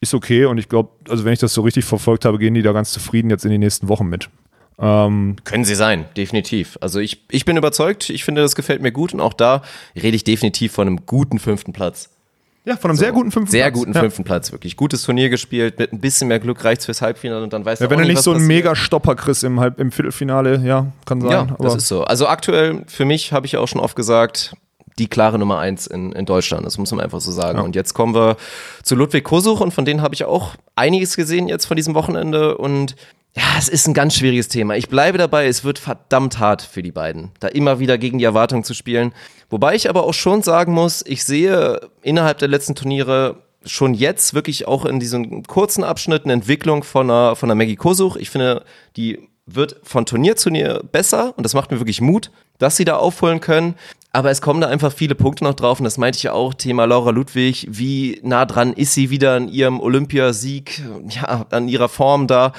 ist 0.02 0.14
okay. 0.14 0.46
Und 0.46 0.60
ich 0.60 0.70
glaube, 0.70 0.92
also 1.10 1.26
wenn 1.26 1.34
ich 1.34 1.40
das 1.40 1.54
so 1.54 1.62
richtig 1.62 1.84
verfolgt 1.84 2.26
habe, 2.26 2.38
gehen 2.38 2.54
die 2.54 2.62
da 2.62 2.74
ganz 2.74 2.92
zufrieden 2.92 3.32
jetzt 3.32 3.44
in 3.44 3.52
die 3.52 3.58
nächsten 3.58 3.88
Wochen 3.88 4.06
mit. 4.06 4.30
Ähm, 4.78 5.38
Können 5.44 5.66
sie 5.66 5.76
sein, 5.76 6.06
definitiv. 6.16 6.78
Also 6.82 7.00
ich, 7.00 7.26
ich 7.32 7.44
bin 7.44 7.58
überzeugt, 7.58 8.12
ich 8.12 8.24
finde, 8.24 8.42
das 8.42 8.56
gefällt 8.56 8.84
mir 8.84 8.92
gut 8.92 9.16
und 9.16 9.20
auch 9.20 9.34
da 9.34 9.64
rede 9.96 10.16
ich 10.16 10.24
definitiv 10.24 10.74
von 10.74 10.88
einem 10.88 11.06
guten 11.08 11.40
fünften 11.40 11.74
Platz. 11.74 12.12
Ja, 12.66 12.76
von 12.78 12.92
einem 12.92 12.98
sehr 12.98 13.12
guten 13.12 13.32
fünften 13.32 13.52
Sehr 13.52 13.66
Platz. 13.66 13.74
guten 13.80 13.94
ja. 13.94 14.00
fünften 14.02 14.24
Platz, 14.24 14.52
wirklich. 14.52 14.76
Gutes 14.76 15.04
Turnier 15.04 15.30
gespielt, 15.30 15.80
mit 15.80 15.94
ein 15.94 16.00
bisschen 16.00 16.28
mehr 16.28 16.40
Glück 16.40 16.64
reicht's 16.64 16.86
fürs 16.86 17.02
Halbfinale 17.02 17.44
und 17.44 17.54
dann 17.54 17.66
weißt 17.66 17.82
Ja, 17.82 17.88
du 17.88 17.92
wenn 17.92 18.00
du 18.00 18.06
nicht 18.08 18.18
was 18.18 18.24
so 18.26 18.32
einen. 18.34 18.46
Mega-Stopper 18.48 19.16
kriegst 19.16 19.44
im, 19.44 19.60
Halb 19.60 19.80
im 19.80 19.92
Viertelfinale, 19.92 20.62
ja, 20.64 20.88
kann 21.06 21.22
sein. 21.22 21.32
Ja, 21.32 21.42
aber 21.42 21.64
das 21.64 21.76
ist 21.76 21.88
so. 21.88 22.04
Also 22.04 22.28
aktuell, 22.28 22.84
für 22.88 23.06
mich, 23.06 23.32
habe 23.34 23.46
ich 23.46 23.54
ja 23.54 23.60
auch 23.60 23.68
schon 23.68 23.82
oft 23.82 23.96
gesagt, 23.96 24.54
die 25.00 25.08
klare 25.08 25.40
Nummer 25.40 25.60
eins 25.60 25.88
in, 25.88 26.12
in 26.12 26.26
Deutschland. 26.26 26.66
Das 26.66 26.78
muss 26.78 26.92
man 26.92 27.00
einfach 27.00 27.22
so 27.22 27.32
sagen. 27.32 27.60
Ja. 27.60 27.64
Und 27.64 27.76
jetzt 27.76 27.94
kommen 27.94 28.14
wir 28.14 28.36
zu 28.84 28.96
Ludwig 28.96 29.24
Kosuch 29.24 29.62
und 29.62 29.74
von 29.74 29.86
denen 29.86 30.02
habe 30.02 30.14
ich 30.14 30.26
auch 30.26 30.56
einiges 30.76 31.16
gesehen 31.16 31.48
jetzt 31.48 31.66
von 31.66 31.78
diesem 31.78 31.96
Wochenende 31.96 32.58
und 32.58 32.96
ja, 33.40 33.58
es 33.58 33.70
ist 33.70 33.88
ein 33.88 33.94
ganz 33.94 34.16
schwieriges 34.16 34.50
Thema. 34.50 34.76
Ich 34.76 34.90
bleibe 34.90 35.18
dabei, 35.18 35.48
es 35.48 35.64
wird 35.64 35.80
verdammt 35.80 36.40
hart 36.40 36.62
für 36.62 36.84
die 36.84 36.92
beiden, 36.92 37.32
da 37.40 37.48
immer 37.48 37.80
wieder 37.80 37.98
gegen 37.98 38.18
die 38.18 38.26
Erwartungen 38.26 38.66
zu 38.66 38.74
spielen. 38.74 39.14
Wobei 39.50 39.76
ich 39.76 39.90
aber 39.90 40.04
auch 40.04 40.14
schon 40.14 40.44
sagen 40.44 40.74
muss, 40.74 41.06
ich 41.08 41.24
sehe 41.24 41.80
innerhalb 42.02 42.40
der 42.40 42.50
letzten 42.50 42.76
Turniere 42.76 43.38
schon 43.66 43.94
jetzt 43.94 44.34
wirklich 44.34 44.68
auch 44.68 44.84
in 44.84 45.00
diesen 45.00 45.44
kurzen 45.44 45.86
Abschnitten 45.86 46.30
Entwicklung 46.30 46.84
von 46.84 47.10
einer, 47.10 47.38
von 47.38 47.48
einer 47.48 47.56
Maggie 47.56 47.78
Kosuch. 47.78 48.18
Ich 48.18 48.30
finde, 48.30 48.66
die 48.98 49.30
wird 49.46 49.78
von 49.84 50.06
Turnier 50.06 50.36
zu 50.36 50.50
Turnier 50.50 50.82
besser 50.92 51.34
und 51.38 51.44
das 51.44 51.54
macht 51.54 51.72
mir 51.72 51.80
wirklich 51.80 52.02
Mut, 52.02 52.32
dass 52.58 52.76
sie 52.76 52.86
da 52.86 52.98
aufholen 52.98 53.40
können. 53.40 53.76
Aber 54.12 54.32
es 54.32 54.42
kommen 54.42 54.60
da 54.60 54.68
einfach 54.68 54.92
viele 54.92 55.14
Punkte 55.14 55.44
noch 55.44 55.54
drauf 55.54 55.80
und 55.80 55.84
das 55.84 55.98
meinte 55.98 56.18
ich 56.18 56.24
ja 56.24 56.34
auch, 56.34 56.56
Thema 56.56 56.86
Laura 56.86 57.12
Ludwig, 57.12 57.68
wie 57.70 58.20
nah 58.24 58.46
dran 58.46 58.74
ist 58.74 58.94
sie 58.94 59.12
wieder 59.12 59.36
an 59.36 59.50
ihrem 59.50 59.80
Olympiasieg, 59.80 60.82
ja, 61.10 61.46
an 61.52 61.68
ihrer 61.68 61.90
Form 61.90 62.26
da. 62.26 62.54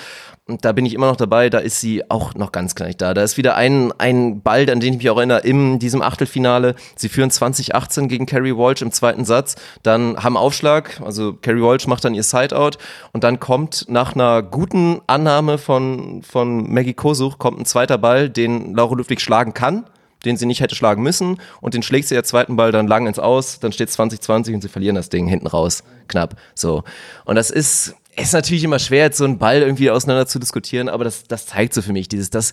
Da 0.60 0.72
bin 0.72 0.86
ich 0.86 0.94
immer 0.94 1.06
noch 1.06 1.16
dabei, 1.16 1.50
da 1.50 1.58
ist 1.58 1.80
sie 1.80 2.08
auch 2.10 2.34
noch 2.34 2.52
ganz 2.52 2.74
nicht 2.78 3.00
da. 3.00 3.14
Da 3.14 3.22
ist 3.22 3.36
wieder 3.36 3.56
ein, 3.56 3.92
ein 3.98 4.42
Ball, 4.42 4.68
an 4.70 4.80
den 4.80 4.94
ich 4.94 4.98
mich 4.98 5.10
auch 5.10 5.16
erinnere, 5.16 5.40
in 5.40 5.78
diesem 5.78 6.02
Achtelfinale. 6.02 6.74
Sie 6.96 7.08
führen 7.08 7.30
2018 7.30 8.08
gegen 8.08 8.26
Carrie 8.26 8.56
Walsh 8.56 8.82
im 8.82 8.92
zweiten 8.92 9.24
Satz, 9.24 9.56
dann 9.82 10.22
haben 10.22 10.36
Aufschlag, 10.36 11.00
also 11.04 11.34
Carrie 11.34 11.62
Walsh 11.62 11.86
macht 11.86 12.04
dann 12.04 12.14
ihr 12.14 12.22
Sideout 12.22 12.78
und 13.12 13.24
dann 13.24 13.40
kommt 13.40 13.86
nach 13.88 14.14
einer 14.14 14.42
guten 14.42 15.00
Annahme 15.06 15.58
von, 15.58 16.22
von 16.22 16.72
Maggie 16.72 16.94
Kosuch, 16.94 17.38
kommt 17.38 17.60
ein 17.60 17.66
zweiter 17.66 17.98
Ball, 17.98 18.30
den 18.30 18.74
Laura 18.74 18.94
Ludwig 18.94 19.20
schlagen 19.20 19.54
kann 19.54 19.84
den 20.24 20.36
sie 20.36 20.46
nicht 20.46 20.60
hätte 20.60 20.74
schlagen 20.74 21.02
müssen 21.02 21.40
und 21.60 21.74
den 21.74 21.82
schlägt 21.82 22.08
sie 22.08 22.14
ihr 22.14 22.24
zweiten 22.24 22.56
Ball 22.56 22.72
dann 22.72 22.86
lang 22.86 23.06
ins 23.06 23.18
Aus, 23.18 23.60
dann 23.60 23.72
steht 23.72 23.90
2020 23.90 24.54
und 24.54 24.60
sie 24.60 24.68
verlieren 24.68 24.96
das 24.96 25.08
Ding 25.08 25.26
hinten 25.26 25.46
raus, 25.46 25.82
knapp, 26.08 26.36
so. 26.54 26.82
Und 27.24 27.36
das 27.36 27.50
ist, 27.50 27.94
ist 28.20 28.32
natürlich 28.32 28.64
immer 28.64 28.78
schwer, 28.78 29.04
jetzt 29.04 29.18
so 29.18 29.24
einen 29.24 29.38
Ball 29.38 29.62
irgendwie 29.62 29.90
auseinander 29.90 30.26
zu 30.26 30.38
diskutieren, 30.38 30.88
aber 30.88 31.04
das, 31.04 31.24
das 31.24 31.46
zeigt 31.46 31.74
so 31.74 31.82
für 31.82 31.92
mich, 31.92 32.08
dieses, 32.08 32.30
das, 32.30 32.52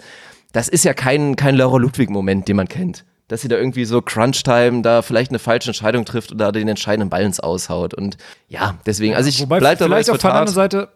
das 0.52 0.68
ist 0.68 0.86
ja 0.86 0.94
kein, 0.94 1.36
kein 1.36 1.56
Laura 1.56 1.78
Ludwig-Moment, 1.78 2.48
den 2.48 2.56
man 2.56 2.68
kennt. 2.68 3.06
Dass 3.28 3.42
sie 3.42 3.50
da 3.50 3.58
irgendwie 3.58 3.84
so 3.84 4.02
Crunch-Time 4.02 4.82
da 4.84 5.02
vielleicht 5.02 5.32
eine 5.32 5.40
falsche 5.40 5.70
Entscheidung 5.70 6.06
trifft 6.06 6.32
oder 6.32 6.54
den 6.54 6.70
entscheidenden 6.70 7.10
Ball 7.10 7.24
ins 7.24 7.42
Aushaut. 7.42 7.94
Und 7.94 8.18
ja, 8.48 8.76
deswegen, 8.86 9.16
also 9.16 9.28
ich 9.28 9.42
Wobei 9.42 9.60
bleib 9.60 9.80
vielleicht 9.80 10.08
es 10.08 10.16
auf 10.16 10.22
der 10.22 10.34
anderen 10.34 10.56
Seite 10.56 10.90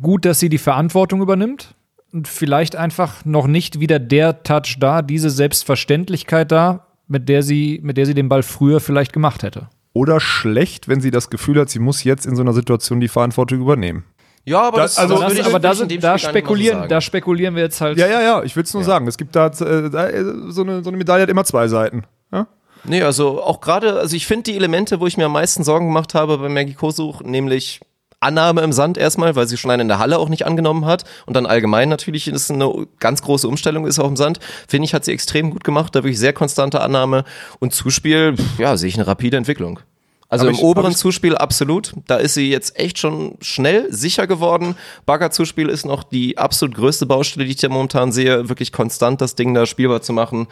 gut, 0.00 0.24
dass 0.24 0.40
sie 0.40 0.48
die 0.48 0.58
Verantwortung 0.58 1.20
übernimmt 1.20 1.74
und 2.12 2.28
vielleicht 2.28 2.76
einfach 2.76 3.26
noch 3.26 3.46
nicht 3.46 3.78
wieder 3.78 3.98
der 3.98 4.42
Touch 4.42 4.78
da, 4.80 5.02
diese 5.02 5.28
Selbstverständlichkeit 5.28 6.50
da, 6.50 6.86
mit 7.08 7.28
der 7.28 7.42
sie, 7.42 7.80
mit 7.82 7.98
der 7.98 8.06
sie 8.06 8.14
den 8.14 8.30
Ball 8.30 8.42
früher 8.42 8.80
vielleicht 8.80 9.12
gemacht 9.12 9.42
hätte. 9.42 9.68
Oder 9.96 10.20
schlecht, 10.20 10.88
wenn 10.88 11.00
sie 11.00 11.10
das 11.10 11.30
Gefühl 11.30 11.58
hat, 11.58 11.70
sie 11.70 11.78
muss 11.78 12.04
jetzt 12.04 12.26
in 12.26 12.36
so 12.36 12.42
einer 12.42 12.52
Situation 12.52 13.00
die 13.00 13.08
Verantwortung 13.08 13.60
übernehmen. 13.60 14.04
Ja, 14.44 14.60
aber 14.60 14.76
Das- 14.82 14.96
das, 14.96 15.02
also 15.04 15.14
das 15.14 15.22
Das, 15.22 15.30
würde 15.32 15.40
ich 15.40 15.46
aber 15.46 15.58
da, 15.58 15.74
sind, 15.74 16.04
da 16.04 16.18
so 16.18 16.28
spekulieren, 16.28 16.78
sagen. 16.80 16.88
da 16.90 17.00
spekulieren 17.00 17.54
wir 17.56 17.62
jetzt 17.62 17.80
halt. 17.80 17.96
Ja, 17.98 18.06
ja, 18.06 18.20
ja, 18.20 18.42
ich 18.42 18.54
will 18.56 18.62
es 18.62 18.74
nur 18.74 18.84
sagen. 18.84 19.06
Es 19.08 19.16
gibt 19.16 19.34
da, 19.34 19.46
äh, 19.46 19.88
da 19.90 20.08
äh, 20.08 20.22
so, 20.48 20.62
eine, 20.62 20.84
so 20.84 20.90
eine 20.90 20.98
Medaille 20.98 21.22
hat 21.22 21.30
immer 21.30 21.44
zwei 21.44 21.66
Seiten. 21.68 22.04
Ja? 22.30 22.46
Nee, 22.84 23.02
also 23.02 23.42
auch 23.42 23.60
gerade, 23.62 23.98
also 23.98 24.14
ich 24.14 24.26
finde 24.26 24.44
die 24.44 24.56
Elemente, 24.56 25.00
wo 25.00 25.06
ich 25.06 25.16
mir 25.16 25.24
am 25.26 25.32
meisten 25.32 25.64
Sorgen 25.64 25.86
gemacht 25.86 26.12
habe 26.14 26.36
bei 26.38 26.48
Maggie 26.50 26.74
Kosuch, 26.74 27.22
nämlich 27.22 27.80
Annahme 28.26 28.60
im 28.62 28.72
Sand 28.72 28.98
erstmal, 28.98 29.34
weil 29.36 29.48
sie 29.48 29.56
schon 29.56 29.70
einen 29.70 29.82
in 29.82 29.88
der 29.88 29.98
Halle 29.98 30.18
auch 30.18 30.28
nicht 30.28 30.44
angenommen 30.44 30.84
hat. 30.84 31.04
Und 31.24 31.34
dann 31.34 31.46
allgemein 31.46 31.88
natürlich 31.88 32.28
ist 32.28 32.50
eine 32.50 32.86
ganz 33.00 33.22
große 33.22 33.48
Umstellung 33.48 33.86
ist 33.86 33.98
auch 33.98 34.08
im 34.08 34.16
Sand. 34.16 34.40
Finde 34.68 34.84
ich, 34.84 34.92
hat 34.94 35.04
sie 35.04 35.12
extrem 35.12 35.50
gut 35.50 35.64
gemacht. 35.64 35.94
Da 35.94 36.00
wirklich 36.04 36.18
sehr 36.18 36.32
konstante 36.32 36.80
Annahme. 36.80 37.24
Und 37.60 37.72
Zuspiel, 37.72 38.34
ja, 38.58 38.76
sehe 38.76 38.88
ich 38.88 38.96
eine 38.96 39.06
rapide 39.06 39.36
Entwicklung. 39.36 39.80
Also 40.28 40.44
Hab 40.46 40.50
im 40.50 40.56
ich- 40.56 40.62
oberen 40.64 40.90
ich- 40.90 40.96
Zuspiel 40.96 41.36
absolut. 41.36 41.92
Da 42.08 42.16
ist 42.16 42.34
sie 42.34 42.50
jetzt 42.50 42.78
echt 42.80 42.98
schon 42.98 43.36
schnell 43.40 43.86
sicher 43.92 44.26
geworden. 44.26 44.74
Bagger-Zuspiel 45.06 45.68
ist 45.68 45.86
noch 45.86 46.02
die 46.02 46.36
absolut 46.36 46.74
größte 46.74 47.06
Baustelle, 47.06 47.44
die 47.46 47.52
ich 47.52 47.58
da 47.58 47.68
momentan 47.68 48.10
sehe. 48.10 48.48
Wirklich 48.48 48.72
konstant 48.72 49.20
das 49.20 49.36
Ding 49.36 49.54
da 49.54 49.66
spielbar 49.66 50.02
zu 50.02 50.12
machen. 50.12 50.48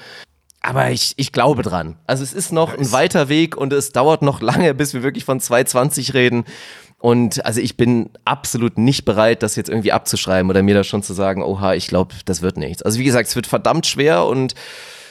Aber 0.66 0.91
ich, 0.91 1.12
ich 1.16 1.31
glaube 1.33 1.62
dran. 1.62 1.97
Also 2.07 2.22
es 2.22 2.33
ist 2.33 2.51
noch 2.53 2.79
ein 2.79 2.91
weiter 2.93 3.29
Weg 3.29 3.57
und 3.57 3.72
es 3.75 3.91
dauert 3.93 4.22
noch 4.22 4.41
lange, 4.41 4.72
bis 4.75 4.95
wir 4.95 5.03
wirklich 5.03 5.25
von 5.27 5.39
220 5.39 6.14
reden. 6.14 6.45
Und 7.05 7.45
also 7.45 7.61
ich 7.61 7.77
bin 7.77 8.09
absolut 8.25 8.79
nicht 8.79 9.05
bereit, 9.05 9.43
das 9.43 9.57
jetzt 9.57 9.69
irgendwie 9.69 9.93
abzuschreiben 9.93 10.49
oder 10.49 10.63
mir 10.63 10.75
da 10.75 10.85
schon 10.85 11.03
zu 11.03 11.13
sagen, 11.13 11.43
oha, 11.43 11.75
ich 11.75 11.87
glaube, 11.87 12.15
das 12.25 12.41
wird 12.41 12.57
nichts. 12.57 12.81
Also 12.81 12.99
wie 12.99 13.05
gesagt, 13.05 13.29
es 13.29 13.37
wird 13.37 13.47
verdammt 13.47 13.85
schwer 13.87 14.25
und 14.25 14.55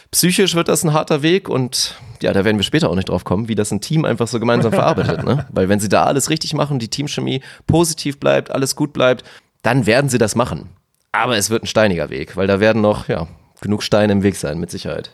psychisch 0.09 0.55
wird 0.55 0.69
das 0.69 0.83
ein 0.83 0.93
harter 0.93 1.21
Weg 1.21 1.49
und 1.49 1.95
ja, 2.19 2.33
da 2.33 2.45
werden 2.45 2.57
wir 2.57 2.63
später 2.63 2.89
auch 2.89 2.95
nicht 2.95 3.09
drauf 3.09 3.25
kommen, 3.25 3.47
wie 3.47 3.53
das 3.53 3.69
ein 3.69 3.79
Team 3.79 4.05
einfach 4.05 4.27
so 4.27 4.39
gemeinsam 4.39 4.73
verarbeitet. 4.73 5.23
Ne? 5.23 5.45
Weil 5.51 5.69
wenn 5.69 5.79
sie 5.79 5.87
da 5.87 6.05
alles 6.05 6.31
richtig 6.31 6.55
machen, 6.55 6.79
die 6.79 6.87
Teamchemie 6.87 7.43
positiv 7.67 8.19
bleibt, 8.19 8.49
alles 8.49 8.75
gut 8.75 8.91
bleibt, 8.91 9.23
dann 9.61 9.85
werden 9.85 10.09
sie 10.09 10.17
das 10.17 10.33
machen. 10.33 10.69
Aber 11.11 11.37
es 11.37 11.51
wird 11.51 11.61
ein 11.61 11.67
steiniger 11.67 12.09
Weg, 12.09 12.35
weil 12.35 12.47
da 12.47 12.59
werden 12.59 12.81
noch 12.81 13.07
ja, 13.07 13.27
genug 13.61 13.83
Steine 13.83 14.13
im 14.13 14.23
Weg 14.23 14.35
sein, 14.35 14.59
mit 14.59 14.71
Sicherheit. 14.71 15.11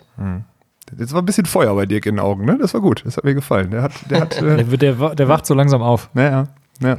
Jetzt 0.98 1.12
war 1.12 1.22
ein 1.22 1.26
bisschen 1.26 1.46
Feuer 1.46 1.76
bei 1.76 1.86
Dirk 1.86 2.06
in 2.06 2.16
den 2.16 2.20
Augen, 2.22 2.46
ne? 2.46 2.58
Das 2.58 2.74
war 2.74 2.80
gut. 2.80 3.04
Das 3.06 3.18
hat 3.18 3.26
mir 3.26 3.36
gefallen. 3.36 3.70
Der 3.72 3.82
hat, 3.82 3.92
der 4.10 4.22
hat, 4.22 4.38
äh, 4.42 4.64
Der, 4.64 4.94
der, 4.94 5.16
der 5.16 5.28
wacht 5.28 5.46
so 5.46 5.54
langsam 5.54 5.82
auf. 5.82 6.10
Naja, 6.14 6.48
ja. 6.82 6.96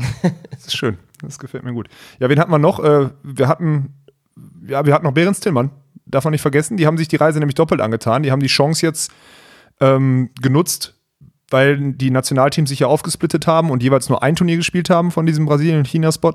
Das 0.50 0.66
ist 0.66 0.76
schön. 0.76 0.98
Das 1.22 1.38
gefällt 1.38 1.64
mir 1.64 1.72
gut. 1.72 1.88
Ja, 2.18 2.28
wen 2.28 2.38
hatten 2.38 2.50
wir 2.50 2.58
noch? 2.58 2.80
Äh, 2.80 3.10
wir 3.22 3.48
hatten, 3.48 3.94
ja, 4.66 4.84
wir 4.86 4.94
hatten 4.94 5.04
noch 5.04 5.12
Behrens 5.12 5.40
Tillmann. 5.40 5.70
Darf 6.06 6.24
man 6.24 6.32
nicht 6.32 6.42
vergessen. 6.42 6.76
Die 6.76 6.86
haben 6.86 6.98
sich 6.98 7.08
die 7.08 7.16
Reise 7.16 7.38
nämlich 7.38 7.54
doppelt 7.54 7.80
angetan. 7.80 8.22
Die 8.22 8.32
haben 8.32 8.40
die 8.40 8.48
Chance 8.48 8.84
jetzt 8.84 9.12
ähm, 9.80 10.30
genutzt, 10.40 10.94
weil 11.50 11.92
die 11.92 12.10
Nationalteams 12.10 12.70
sich 12.70 12.80
ja 12.80 12.86
aufgesplittet 12.86 13.46
haben 13.46 13.70
und 13.70 13.82
jeweils 13.82 14.08
nur 14.08 14.22
ein 14.22 14.36
Turnier 14.36 14.56
gespielt 14.56 14.90
haben 14.90 15.10
von 15.10 15.26
diesem 15.26 15.46
Brasilien- 15.46 15.78
und 15.78 15.88
China-Spot. 15.88 16.34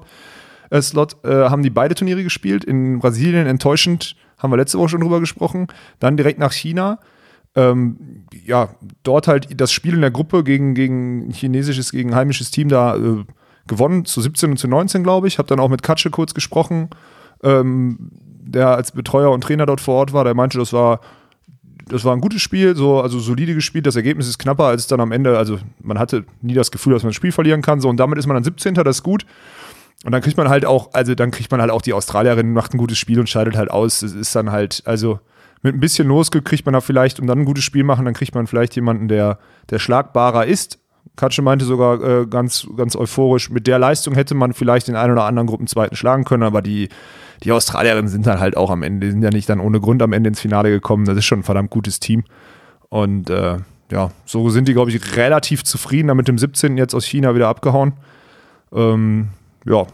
Äh, 0.70 0.82
Slot 0.82 1.24
äh, 1.24 1.50
haben 1.50 1.64
die 1.64 1.70
beide 1.70 1.96
Turniere 1.96 2.24
gespielt. 2.24 2.64
In 2.64 3.00
Brasilien 3.00 3.48
enttäuschend, 3.48 4.16
haben 4.38 4.52
wir 4.52 4.58
letzte 4.58 4.78
Woche 4.78 4.90
schon 4.90 5.02
drüber 5.02 5.20
gesprochen. 5.20 5.68
Dann 6.00 6.18
direkt 6.18 6.40
nach 6.40 6.52
China 6.52 7.00
ähm, 7.56 8.26
ja, 8.46 8.70
dort 9.04 9.28
halt 9.28 9.60
das 9.60 9.72
Spiel 9.72 9.94
in 9.94 10.02
der 10.02 10.12
Gruppe 10.12 10.44
gegen, 10.44 10.76
gegen 10.76 11.32
chinesisches, 11.32 11.92
gegen 11.92 12.14
heimisches 12.14 12.52
Team 12.52 12.70
da 12.70 12.96
äh, 12.96 13.24
gewonnen, 13.68 14.06
zu 14.06 14.22
17 14.22 14.52
und 14.52 14.58
zu 14.58 14.68
19, 14.68 15.04
glaube 15.04 15.28
ich. 15.28 15.40
Hab 15.40 15.48
dann 15.48 15.60
auch 15.60 15.70
mit 15.70 15.82
Katsche 15.82 16.10
kurz 16.10 16.34
gesprochen, 16.34 16.90
ähm, 17.44 18.12
der 18.42 18.76
als 18.76 18.92
Betreuer 18.92 19.32
und 19.32 19.42
Trainer 19.42 19.66
dort 19.66 19.82
vor 19.82 19.96
Ort 19.96 20.14
war. 20.14 20.24
Der 20.24 20.36
meinte, 20.36 20.58
das 20.58 20.74
war, 20.74 21.00
das 21.88 22.04
war 22.04 22.14
ein 22.14 22.22
gutes 22.22 22.42
Spiel, 22.42 22.76
so, 22.76 23.00
also 23.00 23.20
solide 23.20 23.56
gespielt. 23.56 23.88
Das 23.88 23.96
Ergebnis 23.96 24.28
ist 24.28 24.38
knapper 24.38 24.66
als 24.66 24.88
dann 24.88 25.00
am 25.00 25.12
Ende. 25.12 25.38
Also 25.38 25.58
man 25.82 25.98
hatte 25.98 26.26
nie 26.42 26.54
das 26.54 26.72
Gefühl, 26.72 26.94
dass 26.94 27.04
man 27.04 27.10
das 27.10 27.16
Spiel 27.16 27.32
verlieren 27.32 27.62
kann. 27.62 27.80
So, 27.80 27.90
und 27.90 27.98
damit 27.98 28.20
ist 28.20 28.28
man 28.28 28.36
dann 28.36 28.44
17. 28.44 28.74
Das 28.76 28.98
ist 28.98 29.04
gut. 29.04 29.26
Und 30.04 30.12
dann 30.12 30.22
kriegt 30.22 30.38
man 30.38 30.50
halt 30.50 30.66
auch, 30.66 30.94
also 30.94 31.16
dann 31.16 31.32
kriegt 31.32 31.50
man 31.52 31.62
halt 31.62 31.72
auch 31.72 31.82
die 31.82 31.94
Australierin, 31.94 32.54
macht 32.54 32.74
ein 32.74 32.78
gutes 32.78 32.98
Spiel 32.98 33.20
und 33.20 33.30
scheidet 33.30 33.56
halt 33.56 33.72
aus. 33.72 34.02
Das 34.02 34.12
ist 34.12 34.36
dann 34.36 34.52
halt, 34.52 34.84
also 34.86 35.20
mit 35.66 35.76
ein 35.76 35.80
bisschen 35.80 36.08
Losglück 36.08 36.46
kriegt 36.46 36.66
man 36.66 36.74
da 36.74 36.80
vielleicht 36.80 37.20
und 37.20 37.26
dann 37.26 37.40
ein 37.40 37.46
gutes 37.46 37.64
Spiel 37.64 37.84
machen, 37.84 38.06
dann 38.06 38.14
kriegt 38.14 38.36
man 38.36 38.46
vielleicht 38.46 38.76
jemanden, 38.76 39.08
der, 39.08 39.40
der 39.72 39.80
schlagbarer 39.80 40.46
ist. 40.46 40.80
Katsche 41.16 41.42
meinte 41.42 41.66
sogar 41.66 42.04
äh, 42.04 42.28
ganz, 42.28 42.68
ganz 42.78 42.96
euphorisch, 42.96 43.50
mit 43.50 43.66
der 43.66 43.80
Leistung 43.80 44.14
hätte 44.14 44.36
man 44.36 44.54
vielleicht 44.54 44.88
den 44.88 44.96
einen 44.96 45.14
oder 45.14 45.24
anderen 45.24 45.48
Gruppenzweiten 45.48 45.98
schlagen 45.98 46.24
können, 46.24 46.44
aber 46.44 46.62
die, 46.62 46.90
die 47.44 47.52
Australierinnen 47.52 48.10
sind 48.10 48.28
dann 48.28 48.40
halt 48.40 48.56
auch 48.56 48.70
am 48.70 48.84
Ende, 48.84 49.08
die 49.08 49.12
sind 49.12 49.24
ja 49.24 49.32
nicht 49.32 49.50
dann 49.50 49.60
ohne 49.60 49.80
Grund 49.80 50.04
am 50.04 50.14
Ende 50.14 50.28
ins 50.28 50.40
Finale 50.40 50.70
gekommen. 50.70 51.06
Das 51.06 51.18
ist 51.18 51.26
schon 51.26 51.40
ein 51.40 51.44
verdammt 51.44 51.72
gutes 51.72 52.00
Team. 52.00 52.24
Und 52.90 53.32
äh, 53.32 53.58
ja, 53.92 54.12
so 54.26 54.50
sind 54.50 54.68
die, 54.68 54.74
glaube 54.74 54.92
ich, 54.92 55.18
relativ 55.18 55.64
zufrieden, 55.64 56.10
damit 56.10 56.28
dem 56.28 56.38
17. 56.38 56.78
jetzt 56.78 56.94
aus 56.94 57.06
China 57.06 57.34
wieder 57.34 57.48
abgehauen. 57.48 57.94
Ähm, 58.72 59.30
ja, 59.66 59.88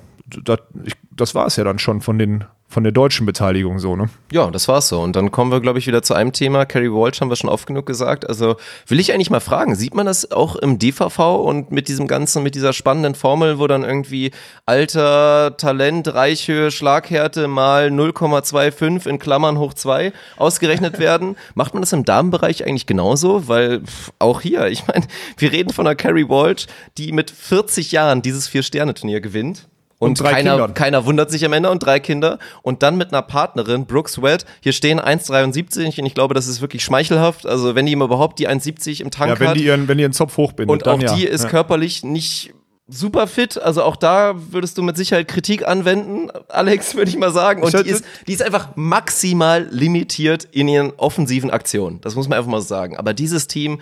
das, 0.43 0.59
ich, 0.83 0.95
das 1.15 1.33
war 1.33 1.47
es 1.47 1.55
ja 1.55 1.63
dann 1.63 1.79
schon 1.79 2.01
von, 2.01 2.17
den, 2.19 2.43
von 2.71 2.83
der 2.83 2.93
deutschen 2.93 3.25
Beteiligung 3.25 3.79
so, 3.79 3.97
ne? 3.97 4.09
Ja, 4.31 4.49
das 4.49 4.69
war's 4.69 4.87
so. 4.87 5.01
Und 5.01 5.15
dann 5.17 5.29
kommen 5.29 5.51
wir, 5.51 5.59
glaube 5.59 5.77
ich, 5.77 5.87
wieder 5.87 6.01
zu 6.03 6.13
einem 6.13 6.31
Thema. 6.31 6.65
Carrie 6.65 6.89
Walsh 6.89 7.19
haben 7.19 7.29
wir 7.29 7.35
schon 7.35 7.49
oft 7.49 7.67
genug 7.67 7.85
gesagt. 7.85 8.27
Also 8.29 8.55
will 8.87 8.99
ich 8.99 9.13
eigentlich 9.13 9.29
mal 9.29 9.41
fragen, 9.41 9.75
sieht 9.75 9.93
man 9.93 10.05
das 10.05 10.31
auch 10.31 10.55
im 10.55 10.79
DVV 10.79 11.19
und 11.35 11.71
mit 11.71 11.89
diesem 11.89 12.07
ganzen, 12.07 12.43
mit 12.43 12.55
dieser 12.55 12.71
spannenden 12.71 13.13
Formel, 13.13 13.59
wo 13.59 13.67
dann 13.67 13.83
irgendwie 13.83 14.31
Alter, 14.65 15.57
Talent, 15.57 16.13
Reichhöhe, 16.13 16.71
Schlaghärte 16.71 17.49
mal 17.49 17.87
0,25 17.89 19.05
in 19.05 19.19
Klammern 19.19 19.59
hoch 19.59 19.73
2 19.73 20.13
ausgerechnet 20.37 20.97
werden? 20.99 21.35
Macht 21.55 21.73
man 21.73 21.81
das 21.81 21.91
im 21.91 22.05
Damenbereich 22.05 22.65
eigentlich 22.65 22.85
genauso? 22.85 23.49
Weil 23.49 23.81
pff, 23.81 24.13
auch 24.19 24.39
hier, 24.39 24.67
ich 24.67 24.87
meine, 24.87 25.05
wir 25.37 25.51
reden 25.51 25.73
von 25.73 25.85
einer 25.85 25.95
Carrie 25.95 26.29
Walsh, 26.29 26.67
die 26.97 27.11
mit 27.11 27.31
40 27.31 27.91
Jahren 27.91 28.21
dieses 28.21 28.47
Vier-Sterne-Turnier 28.47 29.19
gewinnt. 29.19 29.67
Und, 30.01 30.19
Und 30.19 30.27
keiner, 30.27 30.53
Kindern. 30.53 30.73
keiner 30.73 31.05
wundert 31.05 31.29
sich 31.29 31.45
am 31.45 31.53
Ende 31.53 31.69
und 31.69 31.85
drei 31.85 31.99
Kinder 31.99 32.39
und 32.63 32.81
dann 32.81 32.97
mit 32.97 33.09
einer 33.13 33.21
Partnerin, 33.21 33.85
Brooke 33.85 34.09
Sweat, 34.09 34.47
hier 34.59 34.73
stehen 34.73 34.99
1,73 34.99 35.99
und 35.99 36.07
ich 36.07 36.15
glaube, 36.15 36.33
das 36.33 36.47
ist 36.47 36.59
wirklich 36.59 36.83
schmeichelhaft. 36.83 37.45
Also 37.45 37.75
wenn 37.75 37.85
die 37.85 37.91
ihm 37.91 38.01
überhaupt 38.01 38.39
die 38.39 38.49
1,70 38.49 38.99
im 39.01 39.11
Tank 39.11 39.29
Ja, 39.29 39.39
wenn 39.39 39.49
hat 39.49 39.57
die 39.57 39.65
ihren, 39.65 39.87
wenn 39.87 39.99
die 39.99 40.01
ihren 40.01 40.11
Zopf 40.11 40.37
hochbindet. 40.37 40.73
und 40.73 40.87
auch 40.87 40.99
ja. 40.99 41.13
die 41.13 41.25
ist 41.25 41.43
ja. 41.43 41.49
körperlich 41.49 42.03
nicht 42.03 42.51
super 42.87 43.27
fit, 43.27 43.61
also 43.61 43.83
auch 43.83 43.95
da 43.95 44.33
würdest 44.35 44.75
du 44.79 44.81
mit 44.81 44.97
Sicherheit 44.97 45.27
Kritik 45.27 45.67
anwenden, 45.67 46.31
Alex, 46.49 46.95
würde 46.95 47.09
ich 47.09 47.17
mal 47.17 47.31
sagen. 47.31 47.61
Und 47.61 47.71
die 47.71 47.87
ist, 47.87 48.03
die 48.25 48.33
ist 48.33 48.41
einfach 48.41 48.69
maximal 48.75 49.67
limitiert 49.69 50.47
in 50.51 50.67
ihren 50.67 50.93
offensiven 50.97 51.51
Aktionen. 51.51 52.01
Das 52.01 52.15
muss 52.15 52.27
man 52.27 52.39
einfach 52.39 52.49
mal 52.49 52.61
so 52.61 52.67
sagen. 52.67 52.97
Aber 52.97 53.13
dieses 53.13 53.45
Team 53.45 53.81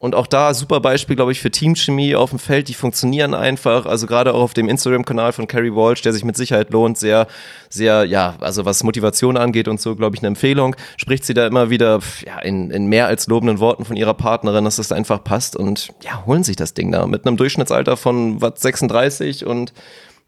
und 0.00 0.14
auch 0.14 0.28
da 0.28 0.54
super 0.54 0.78
Beispiel, 0.78 1.16
glaube 1.16 1.32
ich, 1.32 1.40
für 1.40 1.50
Teamchemie 1.50 2.14
auf 2.14 2.30
dem 2.30 2.38
Feld, 2.38 2.68
die 2.68 2.74
funktionieren 2.74 3.34
einfach. 3.34 3.84
Also 3.84 4.06
gerade 4.06 4.32
auch 4.32 4.42
auf 4.42 4.54
dem 4.54 4.68
Instagram-Kanal 4.68 5.32
von 5.32 5.48
Carrie 5.48 5.72
Walsh, 5.72 6.02
der 6.02 6.12
sich 6.12 6.24
mit 6.24 6.36
Sicherheit 6.36 6.70
lohnt, 6.70 6.98
sehr, 6.98 7.26
sehr, 7.68 8.04
ja, 8.04 8.36
also 8.40 8.64
was 8.64 8.84
Motivation 8.84 9.36
angeht 9.36 9.66
und 9.66 9.80
so, 9.80 9.96
glaube 9.96 10.14
ich, 10.14 10.22
eine 10.22 10.28
Empfehlung. 10.28 10.76
Spricht 10.96 11.24
sie 11.24 11.34
da 11.34 11.48
immer 11.48 11.68
wieder 11.68 11.98
ja, 12.24 12.38
in, 12.38 12.70
in 12.70 12.86
mehr 12.86 13.08
als 13.08 13.26
lobenden 13.26 13.58
Worten 13.58 13.84
von 13.84 13.96
ihrer 13.96 14.14
Partnerin, 14.14 14.64
dass 14.64 14.76
das 14.76 14.92
einfach 14.92 15.24
passt 15.24 15.56
und 15.56 15.88
ja, 16.04 16.24
holen 16.26 16.44
sich 16.44 16.54
das 16.54 16.74
Ding 16.74 16.92
da 16.92 17.04
mit 17.08 17.26
einem 17.26 17.36
Durchschnittsalter 17.36 17.96
von 17.96 18.40
was 18.40 18.60
36 18.60 19.46
und 19.46 19.72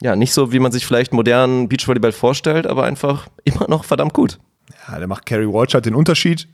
ja, 0.03 0.17
nicht 0.17 0.33
so, 0.33 0.51
wie 0.51 0.59
man 0.59 0.73
sich 0.73 0.85
vielleicht 0.85 1.13
modernen 1.13 1.69
Beachvolleyball 1.69 2.13
vorstellt, 2.13 2.67
aber 2.67 2.85
einfach 2.85 3.29
immer 3.45 3.69
noch 3.69 3.85
verdammt 3.85 4.15
gut. 4.15 4.41
Ja, 4.89 4.99
der 4.99 5.07
macht 5.07 5.27
Carrie 5.27 5.47
Walsh 5.47 5.75
halt 5.75 5.87
den 5.87 5.95
Unterschied. 5.95 6.49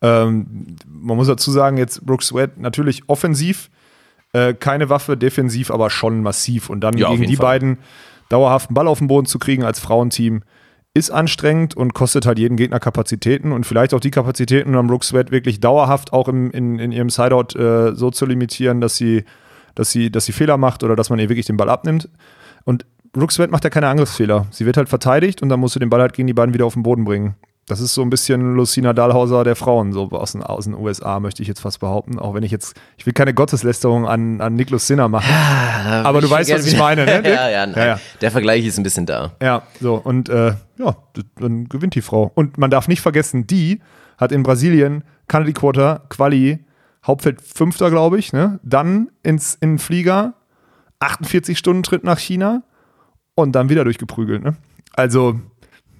Ähm, 0.00 0.76
man 0.86 1.16
muss 1.16 1.26
dazu 1.26 1.50
sagen, 1.50 1.76
jetzt 1.76 2.04
Brooke 2.06 2.24
Sweat 2.24 2.58
natürlich 2.58 3.02
offensiv, 3.08 3.70
äh, 4.32 4.54
keine 4.54 4.90
Waffe, 4.90 5.16
defensiv 5.16 5.70
aber 5.70 5.90
schon 5.90 6.22
massiv. 6.22 6.70
Und 6.70 6.80
dann 6.80 6.96
Ja, 6.96 7.10
gegen 7.10 7.24
die 7.26 7.36
Fall. 7.36 7.46
beiden 7.46 7.78
dauerhaften 8.28 8.74
Ball 8.74 8.86
auf 8.86 8.98
den 8.98 9.08
Boden 9.08 9.26
zu 9.26 9.38
kriegen 9.38 9.64
als 9.64 9.80
Frauenteam, 9.80 10.42
ist 10.94 11.10
anstrengend 11.10 11.76
und 11.76 11.94
kostet 11.94 12.26
halt 12.26 12.38
jeden 12.38 12.56
Gegner 12.56 12.80
Kapazitäten 12.80 13.52
und 13.52 13.66
vielleicht 13.66 13.94
auch 13.94 14.00
die 14.00 14.10
Kapazitäten, 14.10 14.74
um 14.74 14.86
Brooke 14.86 15.04
Sweat 15.04 15.30
wirklich 15.30 15.60
dauerhaft 15.60 16.12
auch 16.12 16.28
im, 16.28 16.50
in, 16.50 16.78
in 16.78 16.92
ihrem 16.92 17.10
Sideout 17.10 17.56
äh, 17.58 17.94
so 17.94 18.10
zu 18.10 18.26
limitieren, 18.26 18.80
dass 18.80 18.96
sie, 18.96 19.24
dass, 19.74 19.90
sie, 19.90 20.10
dass 20.10 20.24
sie 20.24 20.32
Fehler 20.32 20.56
macht 20.56 20.82
oder 20.82 20.96
dass 20.96 21.10
man 21.10 21.18
ihr 21.18 21.28
wirklich 21.28 21.46
den 21.46 21.56
Ball 21.56 21.68
abnimmt. 21.68 22.08
Und 22.64 22.84
Brooke 23.12 23.32
Sweat 23.32 23.50
macht 23.50 23.64
ja 23.64 23.70
keine 23.70 23.88
Angriffsfehler. 23.88 24.46
Sie 24.50 24.66
wird 24.66 24.76
halt 24.76 24.88
verteidigt 24.88 25.40
und 25.42 25.48
dann 25.48 25.60
musst 25.60 25.74
du 25.74 25.78
den 25.80 25.90
Ball 25.90 26.00
halt 26.00 26.12
gegen 26.14 26.26
die 26.26 26.34
beiden 26.34 26.52
wieder 26.52 26.66
auf 26.66 26.74
den 26.74 26.82
Boden 26.82 27.04
bringen. 27.04 27.36
Das 27.68 27.80
ist 27.80 27.92
so 27.94 28.02
ein 28.02 28.08
bisschen 28.08 28.54
Lucina 28.54 28.94
Dahlhauser 28.94 29.44
der 29.44 29.54
Frauen, 29.54 29.92
so 29.92 30.10
aus 30.10 30.32
den, 30.32 30.42
aus 30.42 30.64
den 30.64 30.74
USA, 30.74 31.20
möchte 31.20 31.42
ich 31.42 31.48
jetzt 31.48 31.60
fast 31.60 31.80
behaupten. 31.80 32.18
Auch 32.18 32.34
wenn 32.34 32.42
ich 32.42 32.50
jetzt, 32.50 32.74
ich 32.96 33.04
will 33.04 33.12
keine 33.12 33.34
Gotteslästerung 33.34 34.08
an, 34.08 34.40
an 34.40 34.54
Niklas 34.54 34.86
Sinner 34.86 35.08
machen. 35.08 35.30
Aber 35.30 36.22
du 36.22 36.30
weißt, 36.30 36.50
was 36.52 36.66
ich 36.66 36.78
meine, 36.78 37.04
ne? 37.04 37.22
Ja, 37.28 37.50
ja. 37.50 37.66
Ja, 37.66 37.86
ja. 37.86 38.00
Der 38.20 38.30
Vergleich 38.30 38.64
ist 38.64 38.78
ein 38.78 38.82
bisschen 38.82 39.04
da. 39.04 39.32
Ja, 39.42 39.62
so, 39.80 39.96
und 39.96 40.30
äh, 40.30 40.54
ja, 40.78 40.96
dann 41.36 41.68
gewinnt 41.68 41.94
die 41.94 42.00
Frau. 42.00 42.32
Und 42.34 42.56
man 42.56 42.70
darf 42.70 42.88
nicht 42.88 43.02
vergessen, 43.02 43.46
die 43.46 43.80
hat 44.16 44.32
in 44.32 44.42
Brasilien 44.42 45.04
Kennedy 45.28 45.52
Quarter, 45.52 46.06
Quali, 46.08 46.64
Hauptfeld 47.06 47.42
Fünfter, 47.42 47.90
glaube 47.90 48.18
ich, 48.18 48.32
ne? 48.32 48.60
Dann 48.62 49.10
ins, 49.22 49.54
in 49.54 49.72
den 49.72 49.78
Flieger, 49.78 50.34
48 51.00 51.58
Stunden 51.58 51.82
Tritt 51.82 52.02
nach 52.02 52.18
China 52.18 52.62
und 53.34 53.52
dann 53.52 53.68
wieder 53.68 53.84
durchgeprügelt, 53.84 54.42
ne? 54.42 54.56
Also, 54.94 55.38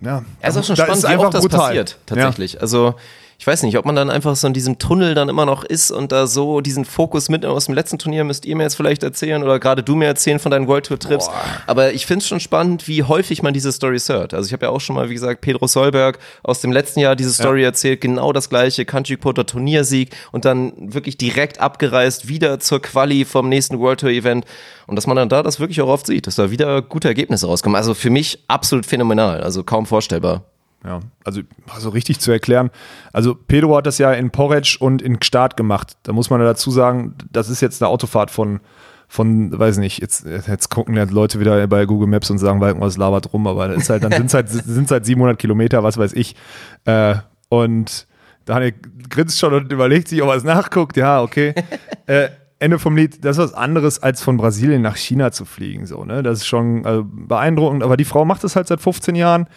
ja. 0.00 0.24
Ja, 0.42 0.48
ist 0.48 0.56
auch 0.56 0.64
schon 0.64 0.76
da 0.76 0.84
spannend, 0.84 1.02
wie 1.02 1.06
einfach 1.06 1.24
oft 1.26 1.34
das 1.34 1.42
brutal. 1.42 1.60
passiert, 1.60 1.98
tatsächlich. 2.06 2.60
Also 2.60 2.94
ich 3.40 3.46
weiß 3.46 3.62
nicht, 3.62 3.78
ob 3.78 3.84
man 3.84 3.94
dann 3.94 4.10
einfach 4.10 4.34
so 4.34 4.48
in 4.48 4.52
diesem 4.52 4.80
Tunnel 4.80 5.14
dann 5.14 5.28
immer 5.28 5.46
noch 5.46 5.62
ist 5.62 5.92
und 5.92 6.10
da 6.10 6.26
so 6.26 6.60
diesen 6.60 6.84
Fokus 6.84 7.28
mit 7.28 7.46
aus 7.46 7.66
dem 7.66 7.74
letzten 7.74 7.96
Turnier 7.96 8.24
müsst 8.24 8.44
ihr 8.44 8.56
mir 8.56 8.64
jetzt 8.64 8.74
vielleicht 8.74 9.04
erzählen 9.04 9.44
oder 9.44 9.60
gerade 9.60 9.84
du 9.84 9.94
mir 9.94 10.06
erzählen 10.06 10.40
von 10.40 10.50
deinen 10.50 10.66
World 10.66 10.86
Tour 10.86 10.98
Trips. 10.98 11.30
Aber 11.68 11.92
ich 11.92 12.04
finde 12.04 12.24
es 12.24 12.28
schon 12.28 12.40
spannend, 12.40 12.88
wie 12.88 13.04
häufig 13.04 13.44
man 13.44 13.54
diese 13.54 13.72
Stories 13.72 14.08
hört. 14.08 14.34
Also 14.34 14.48
ich 14.48 14.52
habe 14.52 14.66
ja 14.66 14.70
auch 14.70 14.80
schon 14.80 14.96
mal, 14.96 15.08
wie 15.08 15.14
gesagt, 15.14 15.40
Pedro 15.40 15.68
Solberg 15.68 16.18
aus 16.42 16.60
dem 16.62 16.72
letzten 16.72 16.98
Jahr 16.98 17.14
diese 17.14 17.32
Story 17.32 17.60
ja. 17.60 17.68
erzählt, 17.68 18.00
genau 18.00 18.32
das 18.32 18.50
gleiche, 18.50 18.84
Country 18.84 19.16
Porter 19.16 19.46
Turniersieg 19.46 20.16
und 20.32 20.44
dann 20.44 20.72
wirklich 20.76 21.16
direkt 21.16 21.60
abgereist, 21.60 22.26
wieder 22.26 22.58
zur 22.58 22.82
Quali 22.82 23.24
vom 23.24 23.48
nächsten 23.48 23.78
World 23.78 24.00
Tour 24.00 24.10
Event. 24.10 24.46
Und 24.88 24.96
dass 24.96 25.06
man 25.06 25.16
dann 25.16 25.28
da 25.28 25.44
das 25.44 25.60
wirklich 25.60 25.80
auch 25.80 25.88
oft 25.88 26.06
sieht, 26.06 26.26
dass 26.26 26.34
da 26.34 26.50
wieder 26.50 26.82
gute 26.82 27.06
Ergebnisse 27.06 27.46
rauskommen. 27.46 27.76
Also 27.76 27.94
für 27.94 28.10
mich 28.10 28.40
absolut 28.48 28.84
phänomenal, 28.84 29.42
also 29.42 29.62
kaum 29.62 29.86
vorstellbar. 29.86 30.42
Ja, 30.84 31.00
also, 31.24 31.40
also 31.68 31.88
richtig 31.88 32.20
zu 32.20 32.30
erklären. 32.30 32.70
Also 33.12 33.34
Pedro 33.34 33.76
hat 33.76 33.86
das 33.86 33.98
ja 33.98 34.12
in 34.12 34.30
Porridge 34.30 34.76
und 34.78 35.02
in 35.02 35.18
Gstaad 35.18 35.56
gemacht. 35.56 35.96
Da 36.04 36.12
muss 36.12 36.30
man 36.30 36.40
ja 36.40 36.46
dazu 36.46 36.70
sagen, 36.70 37.14
das 37.32 37.48
ist 37.48 37.60
jetzt 37.60 37.82
eine 37.82 37.88
Autofahrt 37.88 38.30
von, 38.30 38.60
von, 39.08 39.58
weiß 39.58 39.78
nicht, 39.78 40.00
jetzt, 40.00 40.24
jetzt 40.24 40.68
gucken 40.68 40.94
ja 40.94 41.04
Leute 41.04 41.40
wieder 41.40 41.66
bei 41.66 41.84
Google 41.84 42.06
Maps 42.06 42.30
und 42.30 42.38
sagen, 42.38 42.60
was 42.60 42.96
labert 42.96 43.32
rum, 43.32 43.46
aber 43.48 43.70
ist 43.74 43.90
halt, 43.90 44.04
dann 44.04 44.12
sind 44.12 44.26
es 44.26 44.34
halt, 44.34 44.48
sind's 44.48 44.90
halt 44.90 45.04
700 45.06 45.38
Kilometer, 45.38 45.82
was 45.82 45.98
weiß 45.98 46.12
ich. 46.12 46.36
Äh, 46.84 47.16
und 47.48 48.06
Daniel 48.44 48.74
grinst 49.10 49.38
schon 49.38 49.54
und 49.54 49.72
überlegt 49.72 50.08
sich, 50.08 50.22
ob 50.22 50.28
er 50.28 50.36
es 50.36 50.44
nachguckt. 50.44 50.96
Ja, 50.96 51.22
okay. 51.22 51.54
äh, 52.06 52.28
Ende 52.60 52.78
vom 52.78 52.96
Lied, 52.96 53.24
das 53.24 53.38
ist 53.38 53.44
was 53.44 53.54
anderes, 53.54 54.02
als 54.02 54.22
von 54.22 54.36
Brasilien 54.36 54.82
nach 54.82 54.96
China 54.96 55.32
zu 55.32 55.44
fliegen. 55.44 55.86
So, 55.86 56.04
ne? 56.04 56.22
Das 56.22 56.38
ist 56.38 56.46
schon 56.46 56.84
also 56.84 57.04
beeindruckend, 57.04 57.82
aber 57.82 57.96
die 57.96 58.04
Frau 58.04 58.24
macht 58.24 58.44
das 58.44 58.56
halt 58.56 58.68
seit 58.68 58.80
15 58.80 59.14
Jahren 59.14 59.48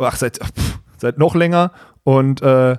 ach, 0.00 0.16
seit, 0.16 0.38
pff, 0.38 0.78
seit 0.96 1.18
noch 1.18 1.34
länger. 1.34 1.72
Und 2.04 2.42
äh, 2.42 2.76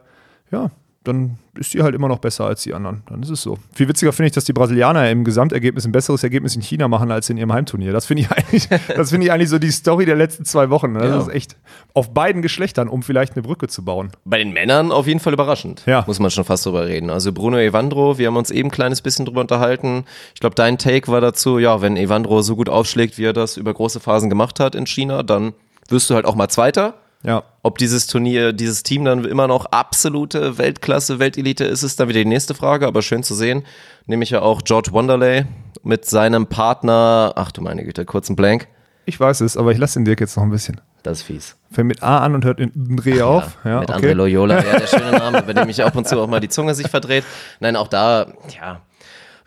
ja, 0.52 0.72
dann 1.04 1.40
ist 1.58 1.74
die 1.74 1.82
halt 1.82 1.96
immer 1.96 2.08
noch 2.08 2.20
besser 2.20 2.46
als 2.46 2.62
die 2.62 2.74
anderen. 2.76 3.02
Dann 3.10 3.24
ist 3.24 3.30
es 3.30 3.42
so. 3.42 3.58
Viel 3.74 3.88
witziger 3.88 4.14
finde 4.14 4.28
ich, 4.28 4.34
dass 4.34 4.46
die 4.46 4.54
Brasilianer 4.54 5.10
im 5.10 5.24
Gesamtergebnis 5.24 5.86
ein 5.86 5.92
besseres 5.92 6.24
Ergebnis 6.24 6.56
in 6.56 6.62
China 6.62 6.88
machen 6.88 7.10
als 7.10 7.28
in 7.30 7.38
ihrem 7.38 7.52
Heimturnier. 7.52 7.92
Das 7.92 8.06
finde 8.06 8.24
ich 8.24 8.32
eigentlich, 8.38 8.70
das 8.96 9.10
finde 9.10 9.26
ich 9.26 9.32
eigentlich 9.32 9.50
so 9.50 9.58
die 9.58 9.72
Story 9.72 10.06
der 10.06 10.16
letzten 10.16 10.46
zwei 10.46 10.70
Wochen. 10.70 10.94
Das 10.94 11.04
ja. 11.04 11.20
ist 11.20 11.30
echt 11.30 11.58
auf 11.96 12.14
beiden 12.14 12.44
Geschlechtern, 12.44 12.88
um 12.88 13.02
vielleicht 13.02 13.34
eine 13.34 13.42
Brücke 13.42 13.68
zu 13.68 13.84
bauen. 13.84 14.12
Bei 14.26 14.38
den 14.38 14.54
Männern 14.54 14.92
auf 14.92 15.08
jeden 15.08 15.20
Fall 15.20 15.34
überraschend. 15.34 15.84
Ja. 15.88 16.04
Muss 16.06 16.20
man 16.20 16.30
schon 16.30 16.44
fast 16.44 16.68
drüber 16.68 16.86
reden. 16.86 17.10
Also 17.10 17.34
Bruno 17.34 17.58
Evandro, 17.58 18.20
wir 18.20 18.28
haben 18.28 18.38
uns 18.38 18.52
eben 18.52 18.70
ein 18.70 18.72
kleines 18.72 19.02
bisschen 19.02 19.26
drüber 19.26 19.42
unterhalten. 19.42 20.06
Ich 20.36 20.40
glaube, 20.40 20.56
dein 20.56 20.78
Take 20.78 21.12
war 21.12 21.20
dazu, 21.20 21.58
ja, 21.58 21.82
wenn 21.82 21.98
Evandro 21.98 22.44
so 22.44 22.56
gut 22.56 22.70
aufschlägt, 22.70 23.18
wie 23.18 23.26
er 23.26 23.34
das 23.34 23.58
über 23.58 23.74
große 23.74 24.00
Phasen 24.00 24.30
gemacht 24.30 24.60
hat 24.60 24.76
in 24.76 24.86
China, 24.86 25.24
dann 25.24 25.54
wirst 25.90 26.12
du 26.12 26.16
halt 26.16 26.26
auch 26.26 26.36
mal 26.36 26.48
Zweiter. 26.48 27.01
Ja. 27.24 27.44
Ob 27.64 27.78
dieses 27.78 28.08
Turnier, 28.08 28.54
dieses 28.54 28.84
Team 28.84 29.06
dann 29.06 29.24
immer 29.26 29.48
noch 29.48 29.66
absolute 29.68 30.58
Weltklasse, 30.58 31.20
Weltelite 31.20 31.66
ist, 31.66 31.84
ist 31.84 32.00
dann 32.00 32.10
wieder 32.10 32.20
die 32.20 32.30
nächste 32.30 32.54
Frage, 32.56 32.88
aber 32.88 33.02
schön 33.02 33.24
zu 33.24 33.36
sehen. 33.36 33.64
Nehme 34.08 34.24
ich 34.24 34.32
ja 34.32 34.42
auch 34.42 34.64
George 34.64 34.92
Wonderley 34.92 35.46
mit 35.84 36.06
seinem 36.06 36.48
Partner, 36.48 37.34
ach 37.36 37.52
du 37.52 37.62
meine 37.62 37.84
Güte, 37.84 38.06
kurzen 38.06 38.36
Blank. 38.36 38.68
Ich 39.06 39.20
weiß 39.20 39.42
es, 39.42 39.58
aber 39.58 39.72
ich 39.72 39.78
lasse 39.78 40.00
den 40.00 40.06
Dirk 40.06 40.22
jetzt 40.22 40.36
noch 40.38 40.44
ein 40.44 40.52
bisschen. 40.52 40.82
Das 41.04 41.20
ist 41.20 41.24
fies. 41.24 41.58
Fängt 41.72 41.88
mit 41.88 42.04
A 42.04 42.20
an 42.20 42.36
und 42.36 42.46
hört 42.46 42.60
in 42.60 42.96
Dreh 42.98 43.18
ja, 43.18 43.26
auf. 43.26 43.58
Ja, 43.64 43.80
mit 43.80 43.90
okay. 43.90 44.12
André 44.12 44.14
Loyola, 44.14 44.64
ja, 44.64 44.80
der 44.80 44.88
schöne 44.88 45.12
Name, 45.12 45.42
bei 45.42 45.54
dem 45.54 45.70
ich 45.70 45.84
ab 45.84 45.96
und 45.96 46.08
zu 46.08 46.20
auch 46.20 46.28
mal 46.28 46.40
die 46.40 46.50
Zunge 46.50 46.76
sich 46.76 46.88
verdreht. 46.88 47.24
Nein, 47.60 47.76
auch 47.76 47.88
da, 47.88 48.28
ja, 48.56 48.82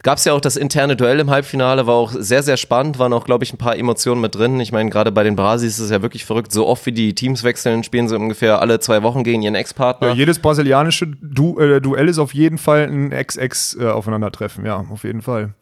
Gab 0.05 0.19
es 0.19 0.27
ja 0.27 0.35
auch 0.35 0.41
das 0.41 0.57
interne 0.57 0.97
Duell 0.97 1.19
im 1.19 1.31
Halbfinale, 1.31 1.87
war 1.87 1.95
auch 1.95 2.13
sehr, 2.13 2.43
sehr 2.43 2.59
spannend, 2.59 2.99
waren 2.99 3.15
auch, 3.15 3.25
glaube 3.25 3.43
ich, 3.43 3.55
ein 3.55 3.57
paar 3.57 3.75
Emotionen 3.75 4.21
mit 4.21 4.35
drin. 4.35 4.61
Ich 4.61 4.71
meine, 4.71 4.91
gerade 4.91 5.11
bei 5.11 5.23
den 5.23 5.35
Brasis 5.35 5.79
ist 5.79 5.87
es 5.87 5.91
ja 5.91 6.03
wirklich 6.03 6.27
verrückt. 6.27 6.53
So 6.53 6.67
oft 6.67 6.85
wie 6.85 6.93
die 6.93 7.15
Teams 7.15 7.43
wechseln, 7.43 7.83
spielen 7.85 8.07
sie 8.07 8.15
ungefähr 8.15 8.61
alle 8.61 8.81
zwei 8.81 9.03
Wochen 9.03 9.25
gegen 9.25 9.41
ihren 9.41 9.55
Ex-Partner. 9.55 10.09
Ja, 10.09 10.15
jedes 10.15 10.41
brasilianische 10.41 11.07
du 11.07 11.59
äh, 11.59 11.81
Duell 11.81 12.11
ist 12.11 12.19
auf 12.19 12.35
jeden 12.35 12.59
Fall 12.59 12.83
ein 12.83 13.13
Ex-Ex-Aufeinandertreffen, 13.13 14.67
äh, 14.67 14.69
ja, 14.69 14.85
auf 14.91 15.05
jeden 15.05 15.23
Fall. 15.23 15.55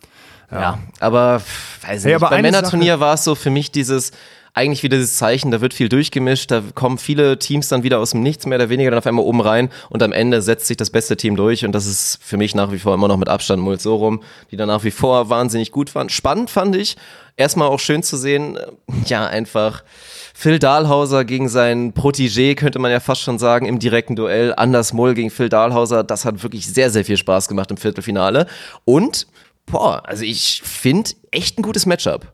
Ja, 0.51 0.61
ja 0.61 0.79
aber 0.99 1.41
weiß 1.87 2.03
hey, 2.03 2.07
nicht. 2.07 2.17
Aber 2.17 2.31
Beim 2.31 2.43
Männerturnier 2.43 2.99
war 2.99 3.15
es 3.15 3.23
so 3.23 3.37
für 3.37 3.51
mich 3.51 3.71
dieses, 3.71 4.11
eigentlich 4.55 4.83
wieder 4.83 4.99
dieses 4.99 5.17
Zeichen, 5.17 5.51
da 5.51 5.61
wird 5.61 5.73
viel 5.73 5.89
durchgemischt, 5.89 6.51
da 6.51 6.63
kommen 6.75 6.99
viele 6.99 7.39
Teams 7.39 7.69
dann 7.69 7.83
wieder 7.85 7.99
aus 8.01 8.11
dem 8.11 8.23
Nichts 8.23 8.45
mehr 8.45 8.59
oder 8.59 8.69
weniger 8.69 8.91
dann 8.91 8.99
auf 8.99 9.07
einmal 9.07 9.25
oben 9.25 9.41
rein 9.41 9.71
und 9.89 10.03
am 10.03 10.13
Ende 10.13 10.43
setzt 10.43 10.67
sich 10.67 10.77
das 10.77 10.91
beste 10.91 11.17
Team 11.17 11.37
durch 11.37 11.65
und 11.65 11.73
das 11.73 11.87
ist 11.87 12.19
für 12.23 12.37
mich 12.37 12.55
nach 12.55 12.71
wie 12.71 12.79
vor 12.79 12.93
immer 12.95 13.09
noch 13.09 13.17
mit 13.17 13.29
Abstand 13.29 13.63
Mulsorum, 13.63 14.23
die 14.51 14.57
dann 14.57 14.69
nach 14.69 14.85
wie 14.85 14.91
vor 14.91 15.31
wahnsinnig 15.31 15.73
gut 15.73 15.95
waren. 15.95 16.11
Spannend 16.11 16.51
fand 16.51 16.77
ich, 16.77 16.97
erstmal 17.37 17.69
auch 17.69 17.81
schön 17.81 18.03
zu 18.03 18.17
sehen, 18.17 18.57
äh, 18.57 18.67
ja, 19.07 19.27
einfach 19.27 19.85
Phil 20.35 20.59
Dahlhauser 20.59 21.25
gegen 21.25 21.49
seinen 21.49 21.95
Protégé, 21.95 22.55
könnte 22.55 22.79
man 22.79 22.91
ja 22.91 23.01
fast 23.01 23.23
schon 23.23 23.39
sagen, 23.39 23.67
im 23.67 23.79
direkten 23.79 24.17
Duell. 24.17 24.55
Anders 24.57 24.93
Mull 24.93 25.15
gegen 25.15 25.31
Phil 25.31 25.49
Dahlhauser, 25.49 26.05
das 26.05 26.25
hat 26.25 26.43
wirklich 26.43 26.67
sehr, 26.67 26.91
sehr 26.91 27.05
viel 27.05 27.17
Spaß 27.17 27.49
gemacht 27.49 27.71
im 27.71 27.77
Viertelfinale. 27.77 28.47
Und, 28.85 29.27
boah, 29.67 30.03
also 30.07 30.25
ich 30.25 30.63
finde 30.65 31.11
echt 31.31 31.59
ein 31.59 31.63
gutes 31.63 31.87
Matchup. 31.87 32.33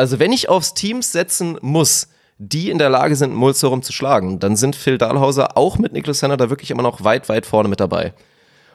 Also 0.00 0.18
wenn 0.18 0.32
ich 0.32 0.48
aufs 0.48 0.72
Teams 0.72 1.12
setzen 1.12 1.58
muss, 1.60 2.08
die 2.38 2.70
in 2.70 2.78
der 2.78 2.88
Lage 2.88 3.16
sind, 3.16 3.34
Mulzorum 3.34 3.82
zu 3.82 3.92
schlagen, 3.92 4.38
dann 4.38 4.56
sind 4.56 4.74
Phil 4.74 4.96
Dahlhauser 4.96 5.58
auch 5.58 5.76
mit 5.76 5.92
Niklas 5.92 6.20
Senner 6.20 6.38
da 6.38 6.48
wirklich 6.48 6.70
immer 6.70 6.82
noch 6.82 7.04
weit, 7.04 7.28
weit 7.28 7.44
vorne 7.44 7.68
mit 7.68 7.80
dabei. 7.80 8.14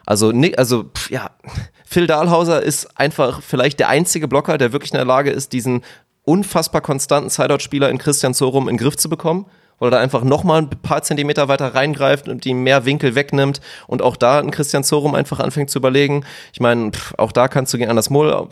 Also, 0.06 0.32
also 0.56 0.84
pff, 0.84 1.10
ja, 1.10 1.32
Phil 1.84 2.06
Dahlhauser 2.06 2.62
ist 2.62 3.00
einfach 3.00 3.42
vielleicht 3.42 3.80
der 3.80 3.90
einzige 3.90 4.28
Blocker, 4.28 4.60
der 4.60 4.72
wirklich 4.72 4.92
in 4.92 4.98
der 4.98 5.06
Lage 5.06 5.32
ist, 5.32 5.52
diesen 5.52 5.84
unfassbar 6.26 6.82
konstanten 6.82 7.32
Sideout-Spieler 7.32 7.90
in 7.90 7.98
Christian 7.98 8.36
Zorum 8.36 8.70
in 8.70 8.78
den 8.78 8.84
Griff 8.84 8.96
zu 8.96 9.10
bekommen 9.10 9.48
weil 9.80 9.90
er 9.90 9.92
da 9.92 10.00
einfach 10.00 10.24
nochmal 10.24 10.62
ein 10.62 10.70
paar 10.70 11.04
Zentimeter 11.04 11.48
weiter 11.48 11.76
reingreift 11.76 12.28
und 12.28 12.46
ihm 12.46 12.64
mehr 12.64 12.86
Winkel 12.86 13.16
wegnimmt 13.16 13.62
und 13.88 14.02
auch 14.02 14.16
da 14.16 14.40
ein 14.40 14.52
Christian 14.52 14.84
Zorum 14.84 15.16
einfach 15.16 15.40
anfängt 15.40 15.70
zu 15.70 15.80
überlegen. 15.80 16.26
Ich 16.54 16.60
meine, 16.60 16.92
auch 17.18 17.32
da 17.32 17.48
kannst 17.48 17.74
du 17.74 17.78
gegen 17.78 17.90
Anders 17.90 18.10
Moll 18.10 18.48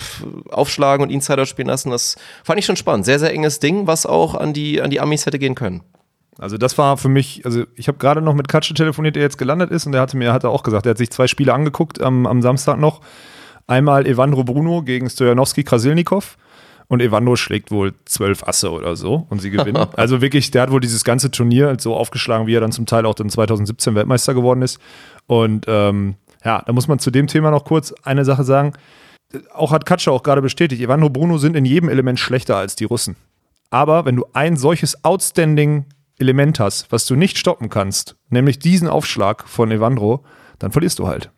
aufschlagen 0.49 1.05
und 1.05 1.11
Insider 1.11 1.45
spielen 1.45 1.67
lassen. 1.67 1.91
Das 1.91 2.15
fand 2.43 2.59
ich 2.59 2.65
schon 2.65 2.76
spannend. 2.76 3.05
Sehr, 3.05 3.19
sehr 3.19 3.34
enges 3.34 3.59
Ding, 3.59 3.88
was 3.88 4.05
auch 4.05 4.36
an 4.36 4.53
die, 4.53 4.82
an 4.82 4.89
die 4.89 4.99
Amis 4.99 5.26
hätte 5.26 5.39
gehen 5.39 5.55
können. 5.55 5.82
Also 6.39 6.57
das 6.57 6.78
war 6.78 6.97
für 6.97 7.09
mich, 7.09 7.45
also 7.45 7.65
ich 7.76 7.88
habe 7.88 7.99
gerade 7.99 8.21
noch 8.21 8.34
mit 8.34 8.47
Katsche 8.47 8.74
telefoniert, 8.74 9.15
der 9.15 9.24
jetzt 9.24 9.38
gelandet 9.38 9.69
ist 9.69 9.86
und 9.86 9.91
der 9.91 10.01
hatte 10.01 10.17
mir, 10.17 10.34
hat 10.34 10.43
er 10.43 10.49
auch 10.49 10.63
gesagt, 10.63 10.86
er 10.86 10.91
hat 10.91 10.97
sich 10.97 11.11
zwei 11.11 11.28
Spiele 11.28 11.53
angeguckt 11.53 12.01
am, 12.01 12.26
am 12.26 12.41
Samstag 12.41 12.80
noch. 12.80 13.01
Einmal 13.67 14.05
Evandro 14.05 14.43
Bruno 14.43 14.82
gegen 14.82 15.09
Stojanowski 15.09 15.63
Krasilnikov 15.63 16.38
und 16.93 17.01
Evandro 17.01 17.35
schlägt 17.35 17.71
wohl 17.71 17.93
zwölf 18.05 18.43
Asse 18.43 18.71
oder 18.71 18.95
so 18.95 19.25
und 19.29 19.41
sie 19.41 19.49
gewinnen. 19.49 19.87
also 19.97 20.21
wirklich, 20.21 20.51
der 20.51 20.61
hat 20.61 20.71
wohl 20.71 20.79
dieses 20.79 21.03
ganze 21.03 21.31
Turnier 21.31 21.75
so 21.79 21.95
aufgeschlagen, 21.95 22.47
wie 22.47 22.55
er 22.55 22.61
dann 22.61 22.71
zum 22.71 22.85
Teil 22.85 23.05
auch 23.05 23.15
dann 23.15 23.29
2017 23.29 23.95
Weltmeister 23.95 24.33
geworden 24.33 24.61
ist. 24.61 24.79
Und 25.27 25.65
ähm, 25.67 26.15
ja, 26.45 26.61
da 26.65 26.73
muss 26.73 26.87
man 26.87 26.99
zu 26.99 27.11
dem 27.11 27.27
Thema 27.27 27.51
noch 27.51 27.65
kurz 27.65 27.93
eine 28.03 28.25
Sache 28.25 28.43
sagen. 28.43 28.73
Auch 29.53 29.71
hat 29.71 29.85
Katscha 29.85 30.11
auch 30.11 30.23
gerade 30.23 30.41
bestätigt, 30.41 30.81
Evandro 30.81 31.09
Bruno 31.09 31.37
sind 31.37 31.55
in 31.55 31.65
jedem 31.65 31.89
Element 31.89 32.19
schlechter 32.19 32.55
als 32.55 32.75
die 32.75 32.85
Russen. 32.85 33.15
Aber 33.71 34.05
wenn 34.05 34.15
du 34.15 34.25
ein 34.33 34.55
solches 34.55 35.03
outstanding 35.03 35.85
Element 36.19 36.59
hast, 36.59 36.91
was 36.91 37.07
du 37.07 37.15
nicht 37.15 37.39
stoppen 37.39 37.69
kannst, 37.69 38.15
nämlich 38.29 38.59
diesen 38.59 38.87
Aufschlag 38.87 39.47
von 39.47 39.71
Evandro, 39.71 40.23
dann 40.59 40.71
verlierst 40.71 40.99
du 40.99 41.07
halt. 41.07 41.31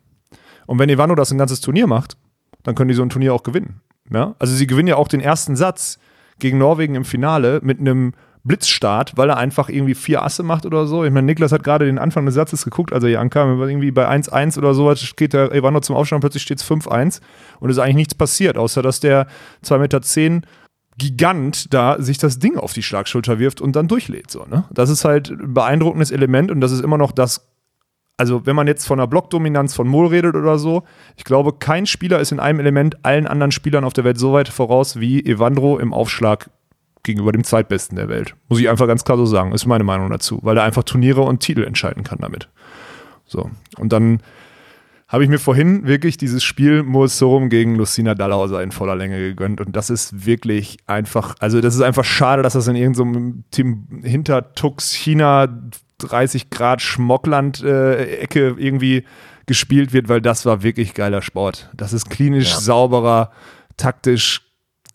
Und 0.66 0.78
wenn 0.78 0.90
Evandro 0.90 1.14
das 1.14 1.30
ein 1.30 1.38
ganzes 1.38 1.62
Turnier 1.62 1.86
macht, 1.86 2.18
dann 2.62 2.74
können 2.74 2.88
die 2.88 2.94
so 2.94 3.02
ein 3.02 3.08
Turnier 3.08 3.32
auch 3.32 3.42
gewinnen. 3.42 3.80
Ja? 4.12 4.34
Also 4.38 4.54
sie 4.54 4.66
gewinnen 4.66 4.88
ja 4.88 4.96
auch 4.96 5.08
den 5.08 5.20
ersten 5.20 5.56
Satz 5.56 5.98
gegen 6.38 6.58
Norwegen 6.58 6.94
im 6.94 7.04
Finale 7.04 7.60
mit 7.62 7.80
einem 7.80 8.12
Blitzstart, 8.44 9.16
weil 9.16 9.28
er 9.28 9.38
einfach 9.38 9.68
irgendwie 9.68 9.94
vier 9.94 10.22
Asse 10.22 10.42
macht 10.42 10.66
oder 10.66 10.86
so. 10.86 11.04
Ich 11.04 11.10
meine, 11.10 11.26
Niklas 11.26 11.50
hat 11.50 11.64
gerade 11.64 11.84
den 11.84 11.98
Anfang 11.98 12.26
des 12.26 12.36
Satzes 12.36 12.64
geguckt, 12.64 12.92
als 12.92 13.02
er 13.02 13.10
hier 13.10 13.20
ankam, 13.20 13.60
irgendwie 13.60 13.90
bei 13.90 14.08
1-1 14.08 14.56
oder 14.56 14.72
sowas 14.72 15.04
geht 15.16 15.32
der 15.32 15.52
Ivano 15.52 15.80
zum 15.80 15.96
Aufstand, 15.96 16.20
plötzlich 16.20 16.44
steht 16.44 16.60
es 16.60 16.70
5-1 16.70 17.20
und 17.58 17.70
es 17.70 17.76
ist 17.76 17.82
eigentlich 17.82 17.96
nichts 17.96 18.14
passiert, 18.14 18.56
außer 18.56 18.82
dass 18.82 19.00
der 19.00 19.26
2,10 19.64 19.78
Meter 20.30 20.46
Gigant 20.98 21.74
da 21.74 22.00
sich 22.00 22.18
das 22.18 22.38
Ding 22.38 22.56
auf 22.56 22.72
die 22.72 22.82
Schlagschulter 22.82 23.38
wirft 23.38 23.60
und 23.60 23.76
dann 23.76 23.88
durchlädt. 23.88 24.30
So, 24.30 24.46
ne? 24.46 24.64
Das 24.70 24.88
ist 24.88 25.04
halt 25.04 25.30
ein 25.30 25.52
beeindruckendes 25.52 26.10
Element 26.10 26.50
und 26.50 26.60
das 26.60 26.72
ist 26.72 26.82
immer 26.82 26.98
noch 26.98 27.12
das 27.12 27.48
also 28.16 28.46
wenn 28.46 28.56
man 28.56 28.66
jetzt 28.66 28.86
von 28.86 28.98
einer 28.98 29.06
Blockdominanz 29.06 29.74
von 29.74 29.86
Mohl 29.86 30.08
redet 30.08 30.34
oder 30.34 30.58
so, 30.58 30.84
ich 31.16 31.24
glaube, 31.24 31.52
kein 31.52 31.86
Spieler 31.86 32.18
ist 32.20 32.32
in 32.32 32.40
einem 32.40 32.60
Element 32.60 33.04
allen 33.04 33.26
anderen 33.26 33.52
Spielern 33.52 33.84
auf 33.84 33.92
der 33.92 34.04
Welt 34.04 34.18
so 34.18 34.32
weit 34.32 34.48
voraus 34.48 34.98
wie 34.98 35.24
Evandro 35.24 35.78
im 35.78 35.92
Aufschlag 35.92 36.50
gegenüber 37.02 37.32
dem 37.32 37.44
Zweitbesten 37.44 37.96
der 37.96 38.08
Welt. 38.08 38.34
Muss 38.48 38.58
ich 38.58 38.68
einfach 38.68 38.86
ganz 38.86 39.04
klar 39.04 39.18
so 39.18 39.26
sagen, 39.26 39.52
ist 39.52 39.66
meine 39.66 39.84
Meinung 39.84 40.10
dazu, 40.10 40.40
weil 40.42 40.56
er 40.56 40.64
einfach 40.64 40.82
Turniere 40.82 41.22
und 41.22 41.40
Titel 41.40 41.64
entscheiden 41.64 42.04
kann 42.04 42.18
damit. 42.20 42.48
So, 43.26 43.50
und 43.78 43.92
dann 43.92 44.20
habe 45.08 45.22
ich 45.22 45.30
mir 45.30 45.38
vorhin 45.38 45.86
wirklich 45.86 46.16
dieses 46.16 46.42
Spiel 46.42 46.82
Moesorum 46.82 47.48
gegen 47.48 47.76
Lucina 47.76 48.14
Dallhauser 48.14 48.62
in 48.62 48.72
voller 48.72 48.96
Länge 48.96 49.18
gegönnt 49.18 49.60
und 49.60 49.76
das 49.76 49.88
ist 49.88 50.26
wirklich 50.26 50.78
einfach, 50.86 51.36
also 51.38 51.60
das 51.60 51.76
ist 51.76 51.80
einfach 51.82 52.04
schade, 52.04 52.42
dass 52.42 52.54
das 52.54 52.66
in 52.66 52.74
irgendeinem 52.74 53.32
so 53.36 53.42
Team 53.52 53.86
Hintertux 54.02 54.92
China 54.92 55.46
30 55.98 56.50
Grad 56.50 56.82
Schmockland-Ecke 56.82 58.46
äh, 58.48 58.54
irgendwie 58.58 59.04
gespielt 59.46 59.92
wird, 59.92 60.08
weil 60.08 60.20
das 60.20 60.44
war 60.44 60.62
wirklich 60.62 60.94
geiler 60.94 61.22
Sport. 61.22 61.70
Das 61.74 61.92
ist 61.92 62.10
klinisch 62.10 62.50
ja. 62.50 62.60
sauberer, 62.60 63.30
taktisch 63.76 64.42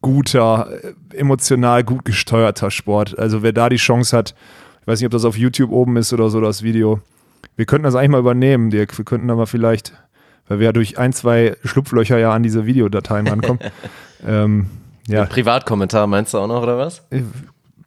guter, 0.01 0.67
äh, 0.83 0.93
emotional 1.17 1.83
gut 1.83 2.05
gesteuerter 2.05 2.71
Sport. 2.71 3.17
Also 3.17 3.43
wer 3.43 3.53
da 3.53 3.69
die 3.69 3.77
Chance 3.77 4.15
hat, 4.15 4.35
ich 4.81 4.87
weiß 4.87 4.99
nicht, 4.99 5.05
ob 5.05 5.11
das 5.11 5.25
auf 5.25 5.37
YouTube 5.37 5.71
oben 5.71 5.95
ist 5.97 6.11
oder 6.11 6.29
so, 6.29 6.41
das 6.41 6.63
Video, 6.63 6.99
Wir 7.55 7.65
könnten 7.65 7.83
das 7.83 7.95
eigentlich 7.95 8.11
mal 8.11 8.19
übernehmen, 8.19 8.69
Dirk. 8.69 8.97
Wir 8.97 9.05
könnten 9.05 9.27
da 9.27 9.35
mal 9.35 9.45
vielleicht, 9.45 9.93
weil 10.47 10.59
wir 10.59 10.65
ja 10.65 10.71
durch 10.73 10.97
ein, 10.97 11.13
zwei 11.13 11.55
Schlupflöcher 11.63 12.17
ja 12.17 12.31
an 12.31 12.43
diese 12.43 12.65
Videodateien 12.65 13.27
rankommen. 13.27 13.59
ähm, 14.27 14.67
ja. 15.07 15.25
Privatkommentar 15.25 16.07
meinst 16.07 16.33
du 16.33 16.39
auch 16.39 16.47
noch, 16.47 16.63
oder 16.63 16.77
was? 16.77 17.03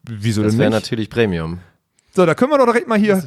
Wieso 0.03 0.43
Das 0.43 0.53
denn 0.53 0.61
wäre 0.61 0.71
nicht? 0.71 0.81
natürlich 0.81 1.11
Premium. 1.11 1.61
So, 2.15 2.25
da 2.27 2.35
können 2.35 2.51
wir 2.53 2.59
doch 2.59 2.67
direkt 2.67 2.89
mal 2.89 2.99
hier, 2.99 3.23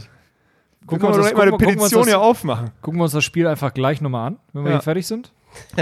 Gucken 0.86 1.02
wir 1.02 1.02
wir 1.02 1.08
uns 1.10 1.18
doch 1.18 1.24
das, 1.24 1.34
direkt 1.34 1.38
mal 1.38 1.48
eine 1.48 1.58
Petition 1.58 2.00
das, 2.02 2.08
hier 2.08 2.20
aufmachen. 2.22 2.72
gucken 2.82 3.00
wir 3.00 3.04
uns 3.04 3.12
das 3.14 3.24
Spiel 3.26 3.46
einfach 3.48 3.74
gleich 3.74 4.00
nochmal 4.02 4.28
an, 4.28 4.38
wenn 4.54 4.64
wir 4.64 4.72
Ja. 4.72 4.78
hier 4.78 4.84
fertig 4.84 5.06
sind. 5.08 5.32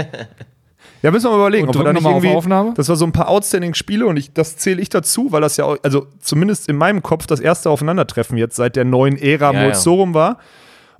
Ja, 1.02 1.10
müssen 1.10 1.24
wir 1.26 1.30
mal 1.30 1.36
überlegen, 1.38 1.64
Und 1.68 1.76
ob 1.76 1.82
wir 1.82 1.84
da 1.84 1.92
nicht 1.92 2.04
auf 2.06 2.12
irgendwie, 2.12 2.34
Aufnahme? 2.34 2.72
das 2.74 2.88
war 2.88 2.96
so 2.96 3.04
ein 3.04 3.12
paar 3.12 3.28
Outstanding-Spiele 3.28 4.06
und 4.06 4.16
ich, 4.16 4.32
das 4.32 4.56
zähle 4.56 4.80
ich 4.80 4.88
dazu, 4.88 5.30
weil 5.30 5.40
das 5.40 5.56
ja 5.56 5.64
auch, 5.64 5.76
also 5.82 6.06
zumindest 6.20 6.68
in 6.68 6.76
meinem 6.76 7.02
Kopf 7.02 7.26
das 7.26 7.38
erste 7.40 7.70
Aufeinandertreffen 7.70 8.38
jetzt 8.38 8.56
seit 8.56 8.76
der 8.76 8.84
neuen 8.84 9.16
Ära 9.18 9.52
Ja, 9.52 9.62
Molsorum 9.62 10.14
war. 10.14 10.38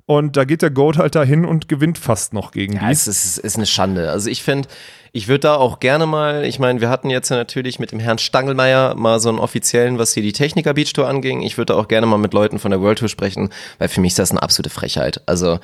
Und 0.05 0.37
da 0.37 0.43
geht 0.45 0.61
der 0.61 0.69
Goat 0.71 0.97
halt 0.97 1.15
dahin 1.15 1.45
und 1.45 1.67
gewinnt 1.67 1.97
fast 1.97 2.33
noch 2.33 2.51
gegen 2.51 2.73
Ja, 2.73 2.87
die. 2.87 2.91
es 2.91 3.07
ist, 3.07 3.25
es 3.25 3.37
ist 3.37 3.55
eine 3.55 3.65
Schande. 3.65 4.11
Also 4.11 4.29
ich 4.29 4.43
finde, 4.43 4.69
ich 5.17 5.27
würde 5.27 5.39
da 5.39 5.55
auch 5.55 5.79
gerne 5.79 6.05
mal, 6.05 6.45
ich 6.45 6.59
meine, 6.59 6.79
wir 6.79 6.91
hatten 6.91 7.09
jetzt 7.09 7.29
ja 7.29 7.37
natürlich 7.37 7.79
mit 7.79 7.91
dem 7.91 7.99
Herrn 7.99 8.19
Stangelmeier 8.19 8.93
mal 8.93 9.19
so 9.19 9.29
einen 9.29 9.39
offiziellen, 9.39 9.97
was 9.97 10.13
hier 10.13 10.21
die 10.21 10.31
Techniker 10.31 10.75
Beach 10.75 10.93
Tour 10.93 11.07
anging. 11.07 11.41
Ich 11.41 11.57
würde 11.57 11.73
da 11.73 11.79
auch 11.79 11.87
gerne 11.87 12.05
mal 12.05 12.19
mit 12.19 12.35
Leuten 12.35 12.59
von 12.59 12.69
der 12.69 12.81
World 12.81 12.99
Tour 12.99 13.09
sprechen, 13.09 13.49
weil 13.79 13.87
für 13.87 13.99
mich 13.99 14.11
ist 14.11 14.19
das 14.19 14.29
eine 14.29 14.43
absolute 14.43 14.69
Frechheit. 14.69 15.23
Also 15.25 15.57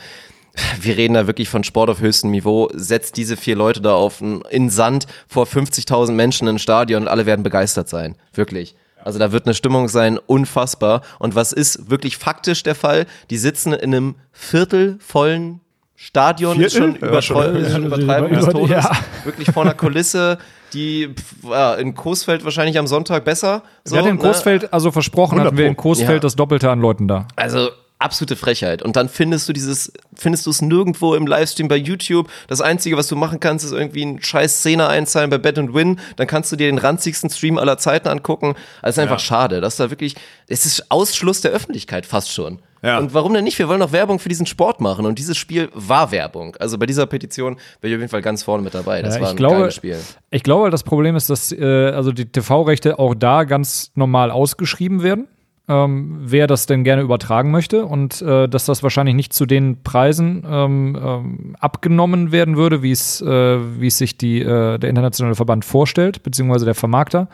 wir 0.82 0.98
reden 0.98 1.14
da 1.14 1.28
wirklich 1.28 1.50
von 1.50 1.64
Sport 1.64 1.92
auf 1.92 2.00
höchstem 2.00 2.32
Niveau. 2.32 2.68
Setzt 2.74 3.16
diese 3.16 3.38
vier 3.38 3.56
Leute 3.56 3.80
da 3.80 3.94
auf 3.94 4.22
in 4.22 4.72
Sand 4.72 5.06
vor 5.28 5.46
50.000 5.46 6.14
Menschen 6.14 6.48
in 6.48 6.56
ein 6.56 6.60
Stadion 6.60 7.04
und 7.04 7.08
alle 7.08 7.28
werden 7.28 7.44
begeistert 7.44 7.88
sein. 7.88 8.16
Wirklich. 8.34 8.76
Also 9.04 9.20
da 9.20 9.32
wird 9.32 9.46
eine 9.46 9.54
Stimmung 9.54 9.88
sein, 9.88 10.18
unfassbar. 10.18 11.04
Und 11.20 11.36
was 11.36 11.54
ist 11.54 11.92
wirklich 11.92 12.18
faktisch 12.18 12.64
der 12.64 12.74
Fall? 12.74 13.06
Die 13.30 13.38
sitzen 13.38 13.74
in 13.74 13.94
einem 13.94 14.16
viertelvollen 14.32 15.60
Stadion, 16.06 16.60
ist 16.60 16.76
schon, 16.76 16.98
Viertel? 16.98 17.14
Ja, 17.14 17.22
schon. 17.22 17.56
ist 17.56 17.72
schon 17.72 17.86
Übertreibung 17.86 18.34
des 18.34 18.46
Ja. 18.46 18.52
Todes. 18.52 18.86
Wirklich 19.24 19.52
vor 19.52 19.64
einer 19.64 19.74
Kulisse, 19.74 20.38
die 20.74 21.08
pf, 21.16 21.50
ja, 21.50 21.76
in 21.76 21.96
Coesfeld 21.96 22.44
wahrscheinlich 22.44 22.78
am 22.78 22.88
Sonntag 22.88 23.24
besser. 23.24 23.64
So, 23.86 23.96
wir 23.96 24.00
hatten 24.00 24.10
in 24.10 24.16
ne? 24.18 24.22
Coesfeld, 24.22 24.74
also 24.74 24.92
versprochen 24.92 25.36
100 25.36 25.48
hatten 25.48 25.58
wir 25.58 25.66
in. 25.68 25.78
Coesfeld 25.78 26.10
Ja. 26.10 26.20
das 26.20 26.36
Doppelte 26.36 26.70
an 26.70 26.82
Leuten 26.82 27.08
da. 27.08 27.28
Also 27.38 27.70
absolute 28.00 28.36
Frechheit. 28.36 28.82
Und 28.82 28.98
dann 28.98 29.08
findest 29.08 29.48
du 29.48 29.54
dieses, 29.54 29.94
findest 30.14 30.46
du 30.46 30.50
es 30.50 30.62
nirgendwo 30.62 31.16
im 31.16 31.26
Livestream 31.26 31.70
bei 31.70 31.78
YouTube. 31.78 32.28
Das 32.50 32.60
Einzige, 32.60 32.98
was 32.98 33.08
du 33.08 33.16
machen 33.16 33.40
kannst, 33.40 33.64
ist 33.64 33.72
irgendwie 33.72 34.04
ein 34.04 34.22
scheiß 34.22 34.60
Szene 34.60 34.88
einzahlen 34.90 35.30
bei 35.30 35.38
Bet 35.38 35.58
and 35.58 35.74
Win. 35.74 36.02
Dann 36.18 36.28
kannst 36.28 36.52
du 36.52 36.58
dir 36.58 36.68
den 36.68 36.80
ranzigsten 36.80 37.30
Stream 37.30 37.58
aller 37.58 37.78
Zeiten 37.78 38.10
angucken. 38.10 38.56
Also 38.82 38.90
es 38.90 38.98
ist 38.98 39.00
einfach 39.00 39.20
schade, 39.22 39.62
dass 39.62 39.78
da 39.78 39.90
wirklich, 39.90 40.16
es 40.48 40.66
ist 40.66 40.92
Ausschluss 40.92 41.40
der 41.40 41.52
Öffentlichkeit 41.52 42.06
fast 42.06 42.34
schon. 42.34 42.60
Ja. 42.84 43.00
Und 43.00 43.14
warum 43.14 43.34
denn 43.34 43.46
nicht? 43.46 43.58
Wir 43.58 43.70
wollen 43.70 43.80
doch 43.80 43.94
Werbung 43.94 44.20
für 44.20 44.28
diesen 44.30 44.46
Sport 44.46 44.82
machen. 44.82 45.06
Und 45.06 45.18
dieses 45.18 45.38
Spiel 45.38 45.70
war 45.74 46.12
Werbung. 46.12 46.56
Also 46.58 46.78
bei 46.78 46.86
dieser 46.86 47.06
Petition 47.06 47.56
bin 47.80 47.90
ich 47.92 47.96
auf 47.96 48.00
jeden 48.02 48.10
Fall 48.10 48.22
ganz 48.22 48.44
vorne 48.44 48.62
mit 48.62 48.74
dabei. 48.76 49.02
Das 49.02 49.16
Ja, 49.16 49.22
war 49.22 49.30
ein 49.30 49.36
glaube- 49.38 49.56
geiles 49.60 49.76
Spiel. 49.76 49.98
Ich 50.32 50.44
glaube, 50.44 50.70
das 50.70 50.84
Problem 50.84 51.16
ist, 51.16 51.30
dass 51.30 51.52
äh, 51.54 51.64
also 51.92 52.12
die 52.12 52.26
TV-Rechte 52.26 53.00
auch 53.00 53.16
da 53.16 53.46
ganz 53.46 53.92
normal 53.96 54.32
ausgeschrieben 54.32 55.02
werden, 55.02 55.28
ähm, 55.70 56.18
wer 56.26 56.46
das 56.46 56.66
denn 56.66 56.84
gerne 56.84 57.04
übertragen 57.04 57.52
möchte 57.52 57.86
und 57.86 58.22
äh, 58.22 58.50
dass 58.50 58.66
das 58.66 58.84
wahrscheinlich 58.84 59.16
nicht 59.16 59.32
zu 59.32 59.46
den 59.46 59.82
Preisen 59.84 60.46
ähm, 60.46 60.98
ähm, 61.02 61.56
abgenommen 61.62 62.34
werden 62.34 62.58
würde, 62.58 62.84
wie 62.84 62.92
es 62.92 63.22
äh, 63.22 63.60
es 63.82 63.98
sich 63.98 64.18
die, 64.18 64.42
äh, 64.42 64.78
der 64.78 64.90
internationale 64.90 65.36
Verband 65.36 65.64
vorstellt, 65.64 66.22
beziehungsweise 66.24 66.66
der 66.66 66.76
Vermarkter. 66.76 67.30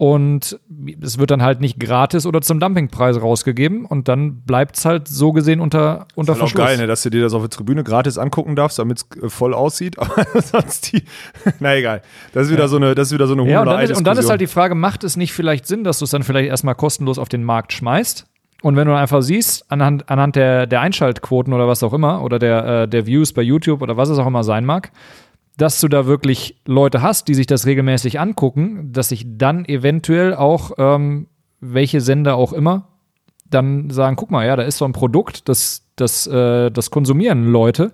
Und 0.00 0.58
es 1.02 1.18
wird 1.18 1.30
dann 1.30 1.42
halt 1.42 1.60
nicht 1.60 1.78
gratis 1.78 2.24
oder 2.24 2.40
zum 2.40 2.58
Dumpingpreis 2.58 3.20
rausgegeben 3.20 3.84
und 3.84 4.08
dann 4.08 4.40
bleibt 4.46 4.78
es 4.78 4.86
halt 4.86 5.06
so 5.08 5.32
gesehen 5.32 5.60
unter, 5.60 6.06
unter 6.14 6.32
Das 6.32 6.38
ist 6.38 6.42
auch 6.42 6.48
Verschluss. 6.48 6.66
geil, 6.68 6.78
ne, 6.78 6.86
dass 6.86 7.02
du 7.02 7.10
dir 7.10 7.20
das 7.20 7.34
auf 7.34 7.42
der 7.42 7.50
Tribüne 7.50 7.84
gratis 7.84 8.16
angucken 8.16 8.56
darfst, 8.56 8.78
damit 8.78 8.96
es 8.96 9.22
äh, 9.22 9.28
voll 9.28 9.52
aussieht. 9.52 9.98
Aber 9.98 10.24
sonst 10.40 10.90
die. 10.90 11.04
Na 11.60 11.76
egal. 11.76 12.00
Das 12.32 12.46
ist 12.46 12.52
wieder 12.54 12.66
so 12.68 12.76
eine, 12.76 12.94
das 12.94 13.08
ist 13.08 13.12
wieder 13.12 13.26
so 13.26 13.34
eine 13.34 13.46
Ja, 13.50 13.60
und 13.60 13.66
dann, 13.66 13.80
ist, 13.82 13.98
und 13.98 14.06
dann 14.06 14.16
ist 14.16 14.30
halt 14.30 14.40
die 14.40 14.46
Frage, 14.46 14.74
macht 14.74 15.04
es 15.04 15.18
nicht 15.18 15.34
vielleicht 15.34 15.66
Sinn, 15.66 15.84
dass 15.84 15.98
du 15.98 16.06
es 16.06 16.12
dann 16.12 16.22
vielleicht 16.22 16.48
erstmal 16.48 16.76
kostenlos 16.76 17.18
auf 17.18 17.28
den 17.28 17.44
Markt 17.44 17.74
schmeißt? 17.74 18.24
Und 18.62 18.76
wenn 18.76 18.86
du 18.86 18.92
dann 18.92 19.02
einfach 19.02 19.20
siehst, 19.20 19.70
anhand, 19.70 20.08
anhand 20.08 20.34
der, 20.34 20.66
der 20.66 20.80
Einschaltquoten 20.80 21.52
oder 21.52 21.68
was 21.68 21.82
auch 21.82 21.92
immer, 21.92 22.22
oder 22.22 22.38
der, 22.38 22.84
äh, 22.84 22.88
der 22.88 23.04
Views 23.04 23.34
bei 23.34 23.42
YouTube 23.42 23.82
oder 23.82 23.98
was 23.98 24.08
es 24.08 24.16
auch 24.16 24.26
immer 24.26 24.44
sein 24.44 24.64
mag, 24.64 24.92
dass 25.56 25.80
du 25.80 25.88
da 25.88 26.06
wirklich 26.06 26.60
Leute 26.66 27.02
hast, 27.02 27.28
die 27.28 27.34
sich 27.34 27.46
das 27.46 27.66
regelmäßig 27.66 28.18
angucken, 28.18 28.92
dass 28.92 29.10
sich 29.10 29.26
dann 29.26 29.64
eventuell 29.64 30.34
auch, 30.34 30.72
ähm, 30.78 31.28
welche 31.60 32.00
Sender 32.00 32.36
auch 32.36 32.52
immer, 32.52 32.88
dann 33.50 33.90
sagen, 33.90 34.16
guck 34.16 34.30
mal, 34.30 34.46
ja, 34.46 34.56
da 34.56 34.62
ist 34.62 34.78
so 34.78 34.84
ein 34.84 34.92
Produkt, 34.92 35.48
das, 35.48 35.82
das, 35.96 36.26
äh, 36.26 36.70
das 36.70 36.90
konsumieren 36.90 37.50
Leute. 37.50 37.92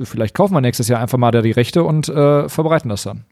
Vielleicht 0.00 0.34
kaufen 0.34 0.54
wir 0.54 0.60
nächstes 0.60 0.88
Jahr 0.88 1.00
einfach 1.00 1.18
mal 1.18 1.30
da 1.30 1.42
die 1.42 1.50
Rechte 1.50 1.82
und 1.82 2.08
äh, 2.08 2.48
verbreiten 2.48 2.88
das 2.88 3.02
dann. 3.02 3.24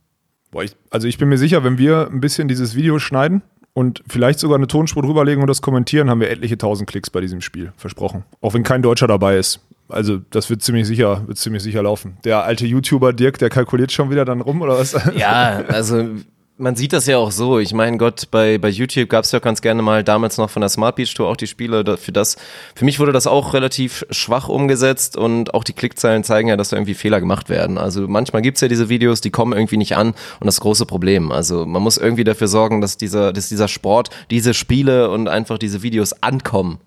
Boah, 0.51 0.65
ich, 0.65 0.77
also 0.91 1.09
ich 1.09 1.19
bin 1.19 1.29
mir 1.29 1.39
sicher, 1.39 1.65
wenn 1.65 1.79
wir 1.79 2.09
ein 2.11 2.21
bisschen 2.21 2.49
dieses 2.49 2.75
Video 2.75 2.99
schneiden 2.99 3.43
und 3.73 4.03
vielleicht 4.07 4.39
sogar 4.39 4.57
eine 4.57 4.67
Tonspur 4.67 5.03
drüberlegen 5.03 5.43
und 5.43 5.49
das 5.49 5.63
kommentieren, 5.63 6.09
haben 6.09 6.21
wir 6.21 6.31
etliche 6.31 6.57
tausend 6.57 6.89
Klicks 6.89 7.11
bei 7.11 7.21
diesem 7.21 7.41
Spiel. 7.41 7.73
Versprochen. 7.77 8.25
Auch 8.41 8.55
wenn 8.55 8.63
kein 8.63 8.83
Deutscher 8.83 9.07
dabei 9.07 9.37
ist. 9.37 9.61
Also 9.95 10.19
das 10.31 10.51
wird 10.51 10.63
ziemlich 10.63 10.87
sicher, 10.87 11.27
wird 11.27 11.39
ziemlich 11.39 11.63
sicher 11.63 11.83
laufen. 11.83 12.19
Der 12.25 12.45
alte 12.45 12.67
YouTuber 12.67 13.13
Dirk, 13.13 13.39
der 13.39 13.51
kalkuliert 13.51 13.93
schon 13.93 14.11
wieder 14.11 14.25
dann 14.25 14.41
rum 14.41 14.61
oder 14.63 14.79
was? 14.79 14.95
Ja, 15.17 15.63
also 15.69 16.09
man 16.57 16.77
sieht 16.77 16.93
das 16.93 17.07
ja 17.07 17.19
auch 17.19 17.33
so. 17.33 17.59
Ich 17.59 17.73
meine, 17.75 17.97
Gott, 17.99 18.31
bei, 18.31 18.59
bei 18.59 18.69
YouTube 18.69 19.09
gab 19.09 19.25
es 19.25 19.33
ja 19.33 19.41
ganz 19.41 19.61
gerne 19.61 19.83
mal 19.83 20.05
damals 20.05 20.39
noch 20.39 20.51
von 20.51 20.61
der 20.61 20.69
Smart 20.69 20.97
Beach 20.97 21.13
Tour 21.15 21.29
auch 21.29 21.37
die 21.37 21.47
Spiele. 21.47 21.97
Für 21.97 22.13
das, 22.13 22.37
für 22.75 22.85
mich 22.85 23.01
wurde 23.01 23.13
das 23.13 23.27
auch 23.27 23.55
relativ 23.55 24.07
schwach 24.11 24.49
umgesetzt 24.49 25.17
und 25.17 25.53
auch 25.53 25.65
die 25.65 25.73
Klickzahlen 25.73 26.23
zeigen 26.23 26.49
ja, 26.49 26.57
dass 26.57 26.69
da 26.69 26.77
irgendwie 26.77 26.95
Fehler 26.95 27.21
gemacht 27.21 27.49
werden. 27.49 27.77
Also 27.77 28.07
manchmal 28.07 28.43
gibt's 28.43 28.61
ja 28.61 28.69
diese 28.69 28.89
Videos, 28.89 29.21
die 29.21 29.31
kommen 29.31 29.53
irgendwie 29.53 29.79
nicht 29.79 29.97
an 29.97 30.15
und 30.41 30.47
das 30.47 30.61
große 30.61 30.87
Problem. 30.87 31.33
Also 31.33 31.67
man 31.67 31.83
muss 31.83 31.97
irgendwie 31.97 32.25
dafür 32.25 32.49
sorgen, 32.49 32.81
dass 32.81 32.97
dieser, 32.97 33.33
dass 33.33 33.49
dieser 33.49 33.69
Sport, 33.69 34.11
diese 34.31 34.55
Spiele 34.55 35.11
und 35.11 35.29
einfach 35.29 35.59
diese 35.59 35.83
Videos 35.83 36.23
ankommen. 36.23 36.79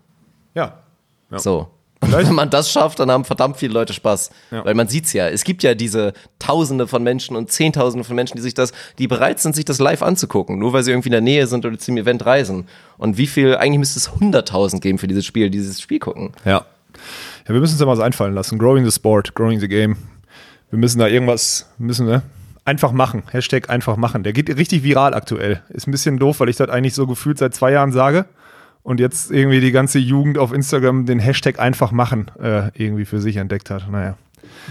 Ja. 0.56 0.80
So. 1.30 1.68
Vielleicht- 2.04 2.28
wenn 2.30 2.36
man 2.36 2.50
das 2.50 2.72
schafft, 2.72 3.00
dann 3.00 3.10
haben 3.12 3.26
verdammt 3.26 3.58
viele 3.58 3.74
Leute 3.74 3.94
Spaß. 3.94 4.30
Ja. 4.52 4.64
Weil 4.66 4.76
man 4.76 4.88
sieht's 4.88 5.14
ja. 5.14 5.28
Es 5.28 5.44
gibt 5.44 5.64
ja 5.64 5.74
diese 5.76 6.14
Tausende 6.40 6.88
von 6.88 7.04
Menschen 7.04 7.36
und 7.36 7.52
Zehntausende 7.52 8.04
von 8.04 8.16
Menschen, 8.16 8.38
die 8.38 8.44
sich 8.44 8.54
das, 8.54 8.72
die 9.00 9.08
bereit 9.08 9.40
sind, 9.40 9.56
sich 9.56 9.66
das 9.66 9.80
live 9.80 10.02
anzugucken, 10.04 10.60
nur 10.60 10.74
weil 10.74 10.84
sie 10.84 10.92
irgendwie 10.92 11.10
in 11.10 11.14
der 11.14 11.22
Nähe 11.22 11.48
sind 11.48 11.66
oder 11.66 11.78
zum 11.78 11.98
Event 11.98 12.26
reisen. 12.26 12.68
Und 12.98 13.18
wie 13.18 13.28
viel, 13.28 13.56
eigentlich 13.56 13.80
müsste 13.80 14.00
es 14.00 14.10
100.000 14.12 14.80
geben 14.80 14.98
für 15.00 15.08
dieses 15.08 15.26
Spiel, 15.26 15.50
die 15.50 15.58
dieses 15.58 15.82
Spiel 15.82 16.00
gucken. 16.00 16.32
Ja. 16.46 16.66
Ja, 17.48 17.54
wir 17.54 17.60
müssen 17.60 17.74
uns 17.74 17.80
da 17.80 17.86
mal 17.86 17.94
was 17.94 18.00
einfallen 18.04 18.34
lassen. 18.34 18.58
Growing 18.60 18.86
the 18.86 18.92
sport, 18.92 19.34
growing 19.36 19.60
the 19.60 19.68
game. 19.68 19.98
Wir 20.70 20.80
müssen 20.80 21.00
da 21.00 21.08
irgendwas, 21.08 21.68
müssen 21.78 22.08
wir 22.08 22.24
einfach 22.66 22.92
machen. 22.92 23.24
Hashtag 23.32 23.70
einfach 23.70 23.96
machen. 23.96 24.24
Der 24.24 24.34
geht 24.34 24.50
richtig 24.58 24.84
viral 24.84 25.14
aktuell. 25.14 25.62
Ist 25.70 25.88
ein 25.88 25.92
bisschen 25.92 26.20
doof, 26.20 26.40
weil 26.42 26.50
ich 26.50 26.58
das 26.58 26.70
eigentlich 26.70 26.94
so 26.94 27.08
gefühlt 27.08 27.38
seit 27.38 27.56
zwei 27.56 27.72
Jahren 27.72 27.92
sage. 27.94 28.26
Und 28.88 29.02
jetzt 29.02 29.32
irgendwie 29.32 29.60
die 29.60 29.74
ganze 29.74 30.00
Jugend 30.00 30.38
auf 30.38 30.54
Instagram 30.54 31.06
den 31.06 31.20
Hashtag 31.20 31.60
einfach 31.60 31.92
machen 31.92 32.32
äh, 32.42 32.70
irgendwie 32.74 33.04
für 33.04 33.20
sich 33.20 33.36
entdeckt 33.36 33.70
hat. 33.70 33.92
Naja. 33.92 34.16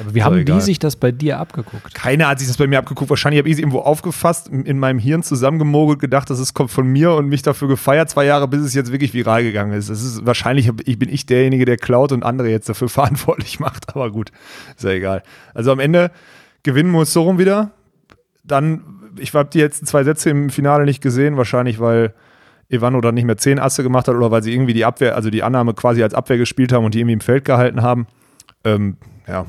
Aber 0.00 0.14
wie 0.14 0.22
haben 0.22 0.38
egal. 0.38 0.56
die 0.56 0.64
sich 0.64 0.78
das 0.78 0.96
bei 0.96 1.12
dir 1.12 1.38
abgeguckt? 1.38 1.92
Keiner 1.92 2.28
hat 2.28 2.38
sich 2.38 2.48
das 2.48 2.56
bei 2.56 2.66
mir 2.66 2.78
abgeguckt. 2.78 3.10
Wahrscheinlich 3.10 3.40
habe 3.40 3.50
ich 3.50 3.56
es 3.56 3.58
irgendwo 3.58 3.80
aufgefasst, 3.80 4.48
in 4.48 4.64
in 4.64 4.78
meinem 4.78 4.98
Hirn 4.98 5.22
zusammengemogelt, 5.22 5.98
gedacht, 5.98 6.30
das 6.30 6.38
ist, 6.38 6.54
kommt 6.54 6.70
von 6.70 6.86
mir 6.86 7.12
und 7.12 7.28
mich 7.28 7.42
dafür 7.42 7.68
gefeiert, 7.68 8.08
zwei 8.08 8.24
Jahre, 8.24 8.48
bis 8.48 8.62
es 8.62 8.72
jetzt 8.72 8.90
wirklich 8.90 9.12
viral 9.12 9.42
gegangen 9.42 9.74
ist. 9.74 9.90
Das 9.90 10.02
ist 10.02 10.24
wahrscheinlich 10.24 10.70
ich 10.86 10.98
bin 10.98 11.10
ich 11.10 11.26
derjenige, 11.26 11.66
der 11.66 11.76
klaut 11.76 12.10
und 12.10 12.22
andere 12.22 12.48
jetzt 12.48 12.70
dafür 12.70 12.88
verantwortlich 12.88 13.60
macht. 13.60 13.94
Aber 13.94 14.10
gut, 14.10 14.32
ist 14.78 14.84
ja 14.84 14.92
egal. 14.92 15.24
Also 15.52 15.72
am 15.72 15.78
Ende 15.78 16.10
gewinnen 16.62 16.90
muss 16.90 17.12
so 17.12 17.20
rum 17.20 17.38
wieder. 17.38 17.72
Dann, 18.44 18.80
ich 19.18 19.34
habe 19.34 19.50
die 19.52 19.60
letzten 19.60 19.84
zwei 19.84 20.04
Sätze 20.04 20.30
im 20.30 20.48
Finale 20.48 20.86
nicht 20.86 21.02
gesehen, 21.02 21.36
wahrscheinlich 21.36 21.80
weil 21.80 22.14
Ivano 22.68 23.00
dann 23.00 23.14
nicht 23.14 23.24
mehr 23.24 23.36
zehn 23.36 23.58
Asse 23.58 23.82
gemacht 23.82 24.08
hat 24.08 24.14
oder 24.14 24.30
weil 24.30 24.42
sie 24.42 24.52
irgendwie 24.52 24.74
die 24.74 24.84
Abwehr, 24.84 25.14
also 25.16 25.30
die 25.30 25.42
Annahme 25.42 25.74
quasi 25.74 26.02
als 26.02 26.14
Abwehr 26.14 26.36
gespielt 26.38 26.72
haben 26.72 26.84
und 26.84 26.94
die 26.94 27.00
irgendwie 27.00 27.14
im 27.14 27.20
Feld 27.20 27.44
gehalten 27.44 27.82
haben. 27.82 28.06
Ähm, 28.64 28.96
ja, 29.28 29.46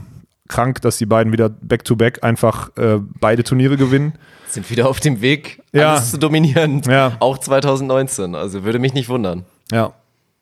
krank, 0.47 0.81
dass 0.81 0.97
die 0.97 1.05
beiden 1.05 1.33
wieder 1.33 1.49
back-to-back 1.49 2.23
einfach 2.23 2.75
äh, 2.77 2.99
beide 3.19 3.43
Turniere 3.43 3.77
gewinnen. 3.77 4.13
Sind 4.47 4.69
wieder 4.69 4.87
auf 4.87 4.99
dem 4.99 5.21
Weg, 5.21 5.61
Ja. 5.73 5.93
alles 5.95 6.11
zu 6.11 6.17
dominieren. 6.19 6.81
Ja. 6.87 7.17
Auch 7.19 7.37
2019. 7.37 8.35
Also 8.35 8.63
würde 8.63 8.79
mich 8.79 8.93
nicht 8.93 9.09
wundern. 9.09 9.45
Ja. 9.71 9.93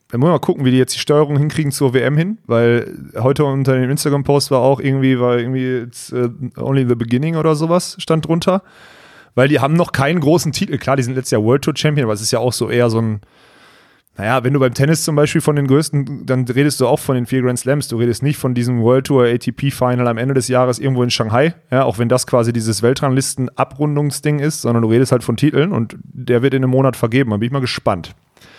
Dann 0.10 0.22
wollen 0.22 0.30
wir 0.30 0.36
mal 0.36 0.40
gucken, 0.40 0.64
wie 0.66 0.72
die 0.72 0.78
jetzt 0.78 0.94
die 0.94 1.00
Steuerung 1.00 1.38
hinkriegen 1.40 1.72
zur 1.72 1.94
WM 1.96 2.16
hin, 2.16 2.38
weil 2.46 2.94
heute 3.18 3.44
unter 3.44 3.74
dem 3.74 3.90
Instagram-Post 3.90 4.52
war 4.52 4.60
auch 4.60 4.80
irgendwie, 4.80 5.20
war 5.20 5.40
irgendwie 5.40 5.78
it's, 5.78 6.14
uh, 6.14 6.30
only 6.58 6.88
the 6.88 6.94
beginning 6.94 7.36
oder 7.36 7.56
sowas, 7.56 7.96
stand 8.00 8.28
drunter. 8.28 8.62
Weil 9.36 9.48
die 9.50 9.60
haben 9.60 9.74
noch 9.76 9.92
keinen 9.92 10.20
großen 10.22 10.52
Titel. 10.54 10.78
Klar, 10.78 10.96
die 10.96 11.04
sind 11.04 11.16
letztes 11.16 11.32
Jahr 11.32 11.44
World 11.44 11.64
Tour 11.64 11.74
Champion, 11.76 12.06
aber 12.06 12.14
es 12.14 12.22
ist 12.22 12.32
ja 12.32 12.40
auch 12.40 12.54
so 12.54 12.70
eher 12.70 12.90
so 12.90 13.00
ein, 13.02 13.20
naja, 14.18 14.46
wenn 14.46 14.54
du 14.54 14.62
beim 14.62 14.74
Tennis 14.74 15.04
zum 15.04 15.18
Beispiel 15.18 15.42
von 15.42 15.58
den 15.58 15.68
größten, 15.68 16.26
dann 16.26 16.46
redest 16.46 16.80
du 16.80 16.88
auch 16.88 17.00
von 17.00 17.16
den 17.16 17.26
vier 17.26 17.42
Grand 17.42 17.60
Slams. 17.60 17.90
Du 17.90 17.98
redest 17.98 18.24
nicht 18.24 18.38
von 18.38 18.54
diesem 18.54 18.82
World 18.82 19.08
Tour 19.08 19.26
ATP 19.26 19.72
Final 19.72 20.08
am 20.08 20.18
Ende 20.18 20.34
des 20.34 20.48
Jahres 20.48 20.80
irgendwo 20.80 21.04
in 21.04 21.10
Shanghai, 21.10 21.54
ja, 21.70 21.84
auch 21.84 21.98
wenn 22.00 22.08
das 22.08 22.26
quasi 22.26 22.54
dieses 22.54 22.82
Weltranglisten-Abrundungsding 22.82 24.40
ist, 24.40 24.62
sondern 24.62 24.84
du 24.84 24.90
redest 24.90 25.12
halt 25.12 25.24
von 25.24 25.36
Titeln 25.36 25.74
und 25.74 25.98
der 26.04 26.42
wird 26.42 26.54
in 26.54 26.64
einem 26.64 26.72
Monat 26.72 26.96
vergeben. 26.96 27.32
Da 27.32 27.38
bin 27.38 27.48
ich 27.48 27.52
mal 27.52 27.60
gespannt. 27.60 28.16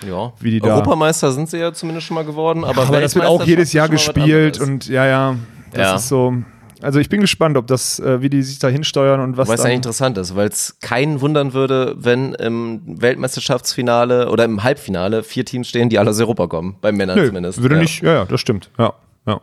Ja. 0.07 0.35
Wie 0.41 0.51
die 0.51 0.61
da- 0.61 0.74
Europameister 0.74 1.33
sind 1.33 1.49
sie 1.49 1.57
ja 1.59 1.72
zumindest 1.72 2.07
schon 2.07 2.16
mal 2.16 2.24
geworden, 2.27 2.64
aber, 2.64 2.83
Aber 2.83 3.01
das 3.01 3.14
wird 3.14 3.24
auch 3.24 3.43
jedes 3.45 3.72
Jahr 3.72 3.89
gespielt 3.89 4.61
und 4.61 4.87
ja, 4.89 5.07
ja, 5.07 5.37
das 5.72 5.81
Ja. 5.81 5.95
ist 5.97 6.09
so. 6.09 6.35
Also 6.83 6.99
ich 6.99 7.09
bin 7.09 7.20
gespannt, 7.20 7.57
ob 7.57 7.66
das, 7.66 7.99
äh, 8.01 8.20
wie 8.20 8.29
die 8.29 8.43
sich 8.43 8.59
da 8.59 8.68
hinsteuern 8.68 9.20
und 9.20 9.37
was 9.37 9.49
Weil 9.49 9.55
es 9.55 9.61
dann, 9.61 9.68
eigentlich 9.68 9.77
interessant 9.77 10.18
ist, 10.18 10.37
weil 10.37 10.49
es 10.49 10.79
keinen 10.81 11.20
wundern 11.20 11.53
würde, 11.55 11.95
wenn 11.97 12.35
im 12.35 12.83
Weltmeisterschaftsfinale 13.01 14.31
oder 14.31 14.45
im 14.45 14.62
Halbfinale 14.62 15.22
vier 15.22 15.45
Teams 15.45 15.68
stehen, 15.68 15.89
die 15.89 15.99
alle 15.99 16.11
aus 16.11 16.20
Europa 16.20 16.47
kommen, 16.47 16.77
bei 16.81 16.93
Männern 16.93 17.18
Nö, 17.18 17.27
zumindest. 17.29 17.62
würde 17.62 17.77
ja. 17.77 17.81
nicht, 17.81 18.03
ja, 18.03 18.12
ja, 18.12 18.24
das 18.27 18.41
stimmt. 18.41 18.70
Ja, 18.79 18.93
ja. 19.27 19.41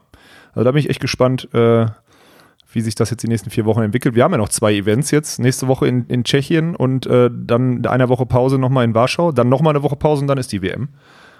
Also 0.53 0.63
da 0.63 0.71
bin 0.71 0.79
ich 0.79 0.89
echt 0.89 0.99
gespannt, 0.99 1.49
äh, 1.53 1.87
wie 2.71 2.81
sich 2.81 2.95
das 2.95 3.09
jetzt 3.09 3.23
die 3.23 3.27
nächsten 3.27 3.49
vier 3.49 3.65
Wochen 3.65 3.81
entwickelt. 3.81 4.15
Wir 4.15 4.23
haben 4.23 4.31
ja 4.31 4.37
noch 4.37 4.49
zwei 4.49 4.73
Events 4.73 5.11
jetzt. 5.11 5.39
Nächste 5.39 5.67
Woche 5.67 5.87
in, 5.87 6.05
in 6.07 6.23
Tschechien 6.23 6.75
und 6.75 7.05
äh, 7.05 7.29
dann 7.31 7.85
eine 7.85 8.09
Woche 8.09 8.25
Pause 8.25 8.57
nochmal 8.57 8.85
in 8.85 8.95
Warschau, 8.95 9.31
dann 9.31 9.49
nochmal 9.49 9.75
eine 9.75 9.83
Woche 9.83 9.95
Pause 9.95 10.21
und 10.21 10.27
dann 10.27 10.37
ist 10.37 10.51
die 10.51 10.61
WM. 10.61 10.89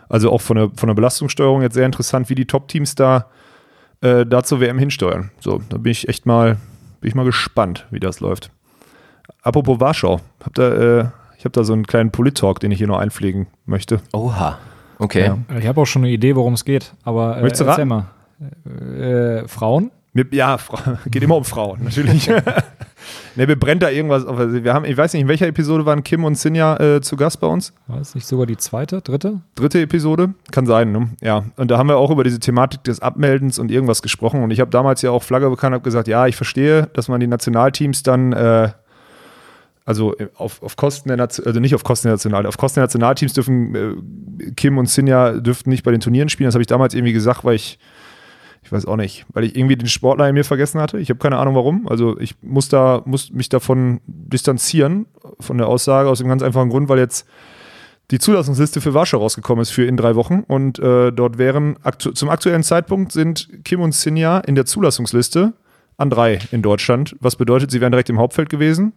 Also 0.10 0.32
auch 0.32 0.42
von 0.42 0.58
der, 0.58 0.72
von 0.76 0.88
der 0.88 0.94
Belastungssteuerung 0.94 1.62
jetzt 1.62 1.74
sehr 1.74 1.86
interessant, 1.86 2.30
wie 2.30 2.36
die 2.36 2.46
Top-Teams 2.46 2.96
da, 2.96 3.28
äh, 4.04 4.26
da 4.26 4.44
zur 4.44 4.60
WM 4.60 4.78
hinsteuern. 4.78 5.32
So, 5.40 5.62
da 5.70 5.78
bin 5.78 5.92
ich 5.92 6.08
echt 6.10 6.26
mal, 6.26 6.58
bin 7.02 7.10
ich 7.10 7.16
mal 7.16 7.26
gespannt, 7.26 7.88
wie 7.90 8.00
das 8.00 8.20
läuft. 8.20 8.52
Apropos 9.42 9.80
Warschau, 9.80 10.20
habt 10.44 10.60
ihr, 10.60 10.72
äh, 10.78 11.06
ich 11.38 11.46
habe 11.46 11.54
da 11.54 11.64
so 11.64 11.74
einen 11.74 11.88
kleinen 11.88 12.12
Polit-Talk, 12.12 12.60
den 12.60 12.72
ich 12.72 12.78
hier 12.78 12.88
noch 12.88 13.00
einpflegen 13.00 13.48
möchte. 13.66 14.02
Oha. 14.14 14.58
Okay. 15.00 15.26
Ja. 15.26 15.58
Ich 15.58 15.68
habe 15.68 15.82
auch 15.82 15.86
schon 15.86 16.04
eine 16.04 16.12
Idee, 16.12 16.36
worum 16.36 16.54
es 16.54 16.64
geht, 16.66 16.94
aber 17.04 17.38
äh, 17.38 17.42
Möchtest 17.42 17.62
du 17.62 17.66
erzähl 17.66 17.90
raten? 17.92 18.06
mal. 18.70 19.42
Äh, 19.44 19.48
Frauen? 19.48 19.92
Mir, 20.14 20.26
ja, 20.32 20.60
geht 21.08 21.24
immer 21.24 21.36
um 21.36 21.44
Frauen, 21.44 21.84
natürlich. 21.84 22.28
ne, 23.36 23.48
mir 23.48 23.56
brennt 23.56 23.82
da 23.82 23.90
irgendwas. 23.90 24.26
auf. 24.26 24.38
Wir 24.38 24.74
haben, 24.74 24.86
ich 24.86 24.96
weiß 24.96 25.14
nicht, 25.14 25.24
in 25.24 25.28
welcher 25.28 25.48
Episode 25.48 25.88
waren 25.88 26.04
Kim 26.04 26.24
und 26.24 26.38
Sinja 26.38 26.80
äh, 26.80 27.02
zu 27.02 27.16
Gast 27.16 27.40
bei 27.40 27.48
uns? 27.48 27.74
War 27.88 28.00
es 28.00 28.14
nicht 28.14 28.28
sogar 28.28 28.46
die 28.46 28.58
zweite, 28.58 29.02
dritte? 29.02 29.42
Dritte 29.56 29.82
Episode? 29.82 30.36
Kann 30.52 30.68
sein, 30.68 30.92
ne? 30.92 31.10
Ja. 31.22 31.46
Und 31.56 31.72
da 31.72 31.80
haben 31.80 31.88
wir 31.88 31.98
auch 31.98 32.12
über 32.12 32.24
diese 32.24 32.40
Thematik 32.40 32.84
des 32.84 33.00
Abmeldens 33.00 33.58
und 33.58 33.72
irgendwas 33.72 34.04
gesprochen. 34.04 34.44
Und 34.44 34.52
ich 34.52 34.60
habe 34.60 34.70
damals 34.70 35.02
ja 35.02 35.10
auch 35.10 35.24
Flagge 35.24 35.50
bekannt, 35.50 35.74
habe 35.74 35.84
gesagt, 35.84 36.08
ja, 36.08 36.28
ich 36.28 36.36
verstehe, 36.36 36.90
dass 36.94 37.08
man 37.08 37.20
die 37.20 37.28
Nationalteams 37.28 38.04
dann, 38.04 38.34
äh, 38.34 38.70
also 39.84 40.16
auf, 40.36 40.62
auf 40.62 40.76
Kosten 40.76 41.10
der 41.10 41.18
Nation, 41.18 41.48
also 41.48 41.60
nicht 41.60 41.74
auf 41.74 41.84
Kosten 41.84 42.08
der 42.08 42.14
National, 42.14 42.46
auf 42.46 42.58
Kosten 42.58 42.76
der 42.76 42.84
Nationalteams 42.84 43.34
dürfen 43.34 43.76
äh, 43.76 44.52
Kim 44.56 44.78
und 44.78 44.90
Sinja 44.90 45.32
dürften 45.32 45.72
nicht 45.72 45.84
bei 45.84 45.92
den 45.92 46.02
Turnieren 46.02 46.30
spielen. 46.30 46.48
Das 46.48 46.54
habe 46.54 46.62
ich 46.62 46.68
damals 46.68 46.94
irgendwie 46.94 47.14
gesagt, 47.14 47.44
weil 47.44 47.56
ich 47.56 47.80
ich 48.64 48.72
weiß 48.72 48.86
auch 48.86 48.96
nicht, 48.96 49.26
weil 49.34 49.44
ich 49.44 49.56
irgendwie 49.58 49.76
den 49.76 49.88
Sportler 49.88 50.30
in 50.30 50.36
mir 50.36 50.46
vergessen 50.46 50.80
hatte. 50.80 51.00
Ich 51.00 51.10
habe 51.10 51.20
keine 51.20 51.38
Ahnung 51.38 51.56
warum. 51.56 51.88
Also 51.88 52.18
ich 52.20 52.36
muss 52.42 52.70
da, 52.70 53.02
muss 53.06 53.32
mich 53.32 53.50
davon 53.50 54.00
distanzieren, 54.08 55.06
von 55.40 55.58
der 55.58 55.68
Aussage, 55.68 56.10
aus 56.10 56.20
dem 56.20 56.30
ganz 56.30 56.42
einfachen 56.44 56.70
Grund, 56.70 56.88
weil 56.88 57.00
jetzt 57.00 57.28
die 58.12 58.20
Zulassungsliste 58.20 58.80
für 58.80 58.94
Warschau 58.94 59.18
rausgekommen 59.18 59.62
ist 59.62 59.72
für 59.72 59.86
in 59.86 59.98
drei 59.98 60.16
Wochen. 60.16 60.44
Und 60.48 60.80
äh, 60.80 61.12
dort 61.12 61.38
wären 61.38 61.78
aktu 61.84 62.12
zum 62.12 62.30
aktuellen 62.30 62.64
Zeitpunkt 62.64 63.12
sind 63.12 63.50
Kim 63.66 63.82
und 63.82 63.94
Sinja 63.94 64.40
in 64.40 64.56
der 64.56 64.66
Zulassungsliste 64.66 65.54
an 65.98 66.10
drei 66.10 66.40
in 66.52 66.62
Deutschland. 66.62 67.16
Was 67.20 67.36
bedeutet, 67.36 67.70
sie 67.70 67.82
wären 67.82 67.92
direkt 67.92 68.10
im 68.10 68.20
Hauptfeld 68.20 68.50
gewesen, 68.50 68.94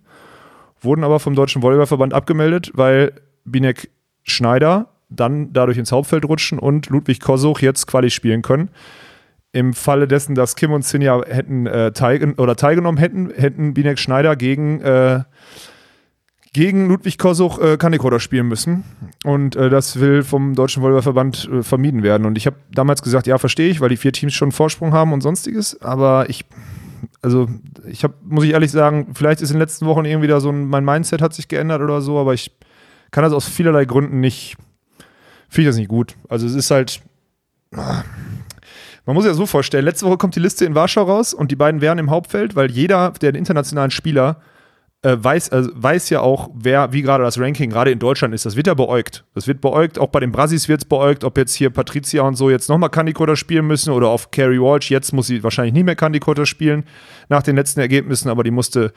wurden 0.80 1.02
aber 1.02 1.18
vom 1.18 1.34
Deutschen 1.34 1.62
Volleyballverband 1.62 2.14
abgemeldet, 2.14 2.70
weil 2.74 3.12
Binek 3.44 3.90
Schneider 4.22 4.90
dann 5.08 5.52
dadurch 5.52 5.78
ins 5.78 5.92
Hauptfeld 5.92 6.24
rutschen 6.24 6.58
und 6.58 6.88
Ludwig 6.88 7.20
Kosuch 7.20 7.60
jetzt 7.60 7.86
Quali 7.86 8.10
spielen 8.10 8.42
können. 8.42 8.70
Im 9.56 9.72
Falle 9.72 10.06
dessen, 10.06 10.34
dass 10.34 10.54
Kim 10.54 10.70
und 10.72 10.84
Sinja 10.84 11.22
hätten 11.26 11.66
äh, 11.66 11.90
teilgen 11.92 12.34
oder 12.34 12.56
teilgenommen 12.56 12.98
hätten, 12.98 13.30
hätten 13.30 13.72
Binek 13.72 13.98
Schneider 13.98 14.36
gegen, 14.36 14.82
äh, 14.82 15.22
gegen 16.52 16.88
Ludwig 16.88 17.16
Kosuch 17.16 17.58
äh, 17.58 17.78
Kanikoder 17.78 18.20
spielen 18.20 18.48
müssen. 18.48 18.84
Und 19.24 19.56
äh, 19.56 19.70
das 19.70 19.98
will 19.98 20.24
vom 20.24 20.54
Deutschen 20.54 20.82
Volleyballverband 20.82 21.48
äh, 21.50 21.62
vermieden 21.62 22.02
werden. 22.02 22.26
Und 22.26 22.36
ich 22.36 22.44
habe 22.44 22.56
damals 22.70 23.00
gesagt, 23.00 23.26
ja, 23.26 23.38
verstehe 23.38 23.70
ich, 23.70 23.80
weil 23.80 23.88
die 23.88 23.96
vier 23.96 24.12
Teams 24.12 24.34
schon 24.34 24.52
Vorsprung 24.52 24.92
haben 24.92 25.14
und 25.14 25.22
sonstiges. 25.22 25.80
Aber 25.80 26.28
ich, 26.28 26.44
also 27.22 27.48
ich 27.88 28.04
habe, 28.04 28.12
muss 28.24 28.44
ich 28.44 28.50
ehrlich 28.50 28.70
sagen, 28.70 29.14
vielleicht 29.14 29.40
ist 29.40 29.48
in 29.48 29.54
den 29.54 29.60
letzten 29.60 29.86
Wochen 29.86 30.04
irgendwie 30.04 30.28
da 30.28 30.38
so 30.38 30.50
ein, 30.50 30.66
mein 30.66 30.84
Mindset 30.84 31.22
hat 31.22 31.32
sich 31.32 31.48
geändert 31.48 31.80
oder 31.80 32.02
so, 32.02 32.18
aber 32.18 32.34
ich 32.34 32.54
kann 33.10 33.24
das 33.24 33.32
aus 33.32 33.48
vielerlei 33.48 33.86
Gründen 33.86 34.20
nicht, 34.20 34.58
finde 35.48 35.62
ich 35.62 35.68
das 35.68 35.78
nicht 35.78 35.88
gut. 35.88 36.14
Also 36.28 36.46
es 36.46 36.54
ist 36.54 36.70
halt, 36.70 37.00
man 39.06 39.14
muss 39.14 39.24
ja 39.24 39.34
so 39.34 39.46
vorstellen, 39.46 39.84
letzte 39.84 40.04
Woche 40.06 40.18
kommt 40.18 40.36
die 40.36 40.40
Liste 40.40 40.64
in 40.64 40.74
Warschau 40.74 41.04
raus 41.04 41.32
und 41.32 41.50
die 41.50 41.56
beiden 41.56 41.80
wären 41.80 41.98
im 41.98 42.10
Hauptfeld, 42.10 42.56
weil 42.56 42.70
jeder 42.70 43.12
der 43.12 43.34
internationalen 43.34 43.90
Spieler 43.90 44.40
äh, 45.02 45.16
weiß, 45.18 45.52
also 45.52 45.70
weiß 45.74 46.10
ja 46.10 46.20
auch, 46.20 46.50
wer, 46.54 46.92
wie 46.92 47.02
gerade 47.02 47.22
das 47.22 47.38
Ranking 47.38 47.70
gerade 47.70 47.92
in 47.92 48.00
Deutschland 48.00 48.34
ist. 48.34 48.44
Das 48.44 48.56
wird 48.56 48.66
ja 48.66 48.74
beäugt. 48.74 49.24
Das 49.34 49.46
wird 49.46 49.60
beäugt, 49.60 49.98
auch 49.98 50.08
bei 50.08 50.18
den 50.18 50.32
Brasis 50.32 50.68
wird 50.68 50.82
es 50.82 50.84
beäugt, 50.84 51.22
ob 51.22 51.38
jetzt 51.38 51.54
hier 51.54 51.70
Patricia 51.70 52.22
und 52.22 52.34
so 52.34 52.50
jetzt 52.50 52.68
nochmal 52.68 52.90
Candy 52.90 53.12
Coder 53.12 53.36
spielen 53.36 53.66
müssen 53.66 53.92
oder 53.92 54.08
auf 54.08 54.32
Carrie 54.32 54.60
Walsh. 54.60 54.90
Jetzt 54.90 55.12
muss 55.12 55.28
sie 55.28 55.44
wahrscheinlich 55.44 55.74
nie 55.74 55.84
mehr 55.84 55.96
Candy 55.96 56.18
Coder 56.18 56.44
spielen 56.44 56.84
nach 57.28 57.42
den 57.42 57.54
letzten 57.54 57.78
Ergebnissen, 57.80 58.28
aber 58.28 58.42
die 58.42 58.50
musste 58.50 58.92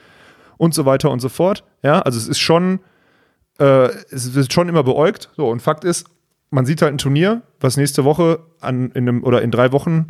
und 0.56 0.74
so 0.74 0.84
weiter 0.84 1.10
und 1.10 1.20
so 1.20 1.28
fort. 1.28 1.64
Ja, 1.82 2.00
also 2.00 2.18
es 2.18 2.26
ist 2.26 2.40
schon, 2.40 2.80
äh, 3.60 3.88
es 4.10 4.34
wird 4.34 4.52
schon 4.52 4.68
immer 4.68 4.82
beäugt. 4.82 5.30
So, 5.36 5.48
und 5.48 5.62
Fakt 5.62 5.84
ist, 5.84 6.06
man 6.50 6.66
sieht 6.66 6.82
halt 6.82 6.92
ein 6.92 6.98
Turnier, 6.98 7.42
was 7.60 7.76
nächste 7.76 8.04
Woche 8.04 8.40
an, 8.60 8.90
in 8.92 9.08
einem, 9.08 9.24
oder 9.24 9.42
in 9.42 9.50
drei 9.50 9.72
Wochen 9.72 10.08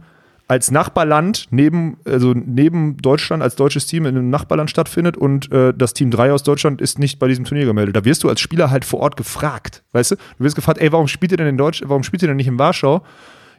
als 0.49 0.73
Nachbarland 0.73 1.47
neben, 1.51 1.99
also 2.05 2.33
neben 2.35 2.97
Deutschland 2.97 3.41
als 3.41 3.55
deutsches 3.55 3.87
Team 3.87 4.05
in 4.05 4.17
einem 4.17 4.31
Nachbarland 4.31 4.69
stattfindet 4.69 5.17
und 5.17 5.53
äh, 5.53 5.73
das 5.73 5.95
Team 5.95 6.11
3 6.11 6.33
aus 6.33 6.43
Deutschland 6.43 6.81
ist 6.81 6.99
nicht 6.99 7.21
bei 7.21 7.29
diesem 7.29 7.45
Turnier 7.45 7.67
gemeldet. 7.67 7.95
Da 7.95 8.05
wirst 8.05 8.25
du 8.25 8.29
als 8.29 8.41
Spieler 8.41 8.69
halt 8.69 8.85
vor 8.85 8.99
Ort 8.99 9.17
gefragt, 9.17 9.85
weißt 9.93 10.11
du? 10.11 10.17
Du 10.17 10.45
wirst 10.45 10.57
gefragt, 10.57 10.81
ey, 10.81 10.91
warum 10.91 11.07
spielt 11.07 11.31
ihr 11.31 11.39
denn 11.39 11.47
in 11.47 11.57
Deutsch, 11.57 11.85
warum 11.87 12.03
spielt 12.03 12.23
ihr 12.23 12.27
denn 12.27 12.37
nicht 12.37 12.49
in 12.49 12.59
Warschau? 12.59 13.05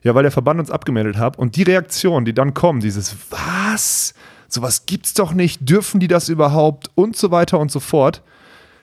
Ja, 0.04 0.16
weil 0.16 0.24
der 0.24 0.32
Verband 0.32 0.60
uns 0.60 0.70
abgemeldet 0.70 1.18
hat. 1.18 1.38
Und 1.38 1.56
die 1.56 1.64
Reaktion, 1.64 2.26
die 2.26 2.34
dann 2.34 2.54
kommen, 2.54 2.82
dieses 2.82 3.16
Was? 3.30 4.14
Sowas 4.50 4.86
gibt's 4.86 5.14
doch 5.14 5.32
nicht, 5.34 5.70
dürfen 5.70 6.02
die 6.02 6.10
das 6.10 6.28
überhaupt? 6.28 6.92
Und 6.96 7.16
so 7.16 7.32
weiter 7.32 7.58
und 7.58 7.72
so 7.72 7.80
fort. 7.80 8.22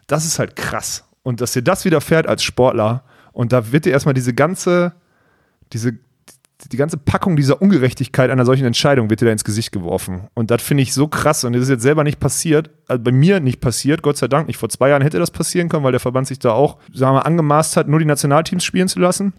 Das 0.07 0.25
ist 0.25 0.39
halt 0.39 0.57
krass. 0.57 1.05
Und 1.23 1.43
dass 1.43 1.53
dir 1.53 1.63
das 1.63 1.85
widerfährt 1.85 2.27
als 2.27 2.43
Sportler 2.43 3.03
und 3.39 3.53
da 3.53 3.71
wird 3.71 3.85
dir 3.85 3.93
erstmal 3.93 4.15
diese 4.15 4.35
ganze, 4.35 4.95
diese, 5.73 5.93
die 6.73 6.77
ganze 6.77 6.97
Packung 6.97 7.37
dieser 7.37 7.63
Ungerechtigkeit 7.63 8.31
einer 8.31 8.45
solchen 8.45 8.65
Entscheidung 8.67 9.11
wird 9.11 9.21
dir 9.21 9.27
da 9.27 9.31
ins 9.31 9.45
Gesicht 9.45 9.71
geworfen. 9.71 10.27
Und 10.35 10.51
das 10.51 10.61
finde 10.61 10.83
ich 10.83 10.93
so 10.93 11.07
krass. 11.07 11.45
Und 11.45 11.53
das 11.53 11.63
ist 11.63 11.69
jetzt 11.69 11.85
selber 11.85 12.03
nicht 12.03 12.19
passiert, 12.19 12.71
also 12.89 13.01
bei 13.01 13.13
mir 13.13 13.39
nicht 13.39 13.61
passiert, 13.61 14.03
Gott 14.03 14.17
sei 14.17 14.27
Dank 14.27 14.49
nicht. 14.49 14.57
Vor 14.57 14.71
zwei 14.71 14.89
Jahren 14.89 15.03
hätte 15.03 15.21
das 15.21 15.31
passieren 15.31 15.69
können, 15.69 15.85
weil 15.85 15.93
der 15.93 16.01
Verband 16.01 16.27
sich 16.27 16.41
da 16.41 16.51
auch, 16.51 16.79
sagen 16.93 17.15
wir, 17.15 17.27
angemaßt 17.27 17.77
hat, 17.77 17.87
nur 17.87 18.01
die 18.01 18.07
Nationalteams 18.07 18.65
spielen 18.65 18.89
zu 18.89 18.99
lassen. 18.99 19.35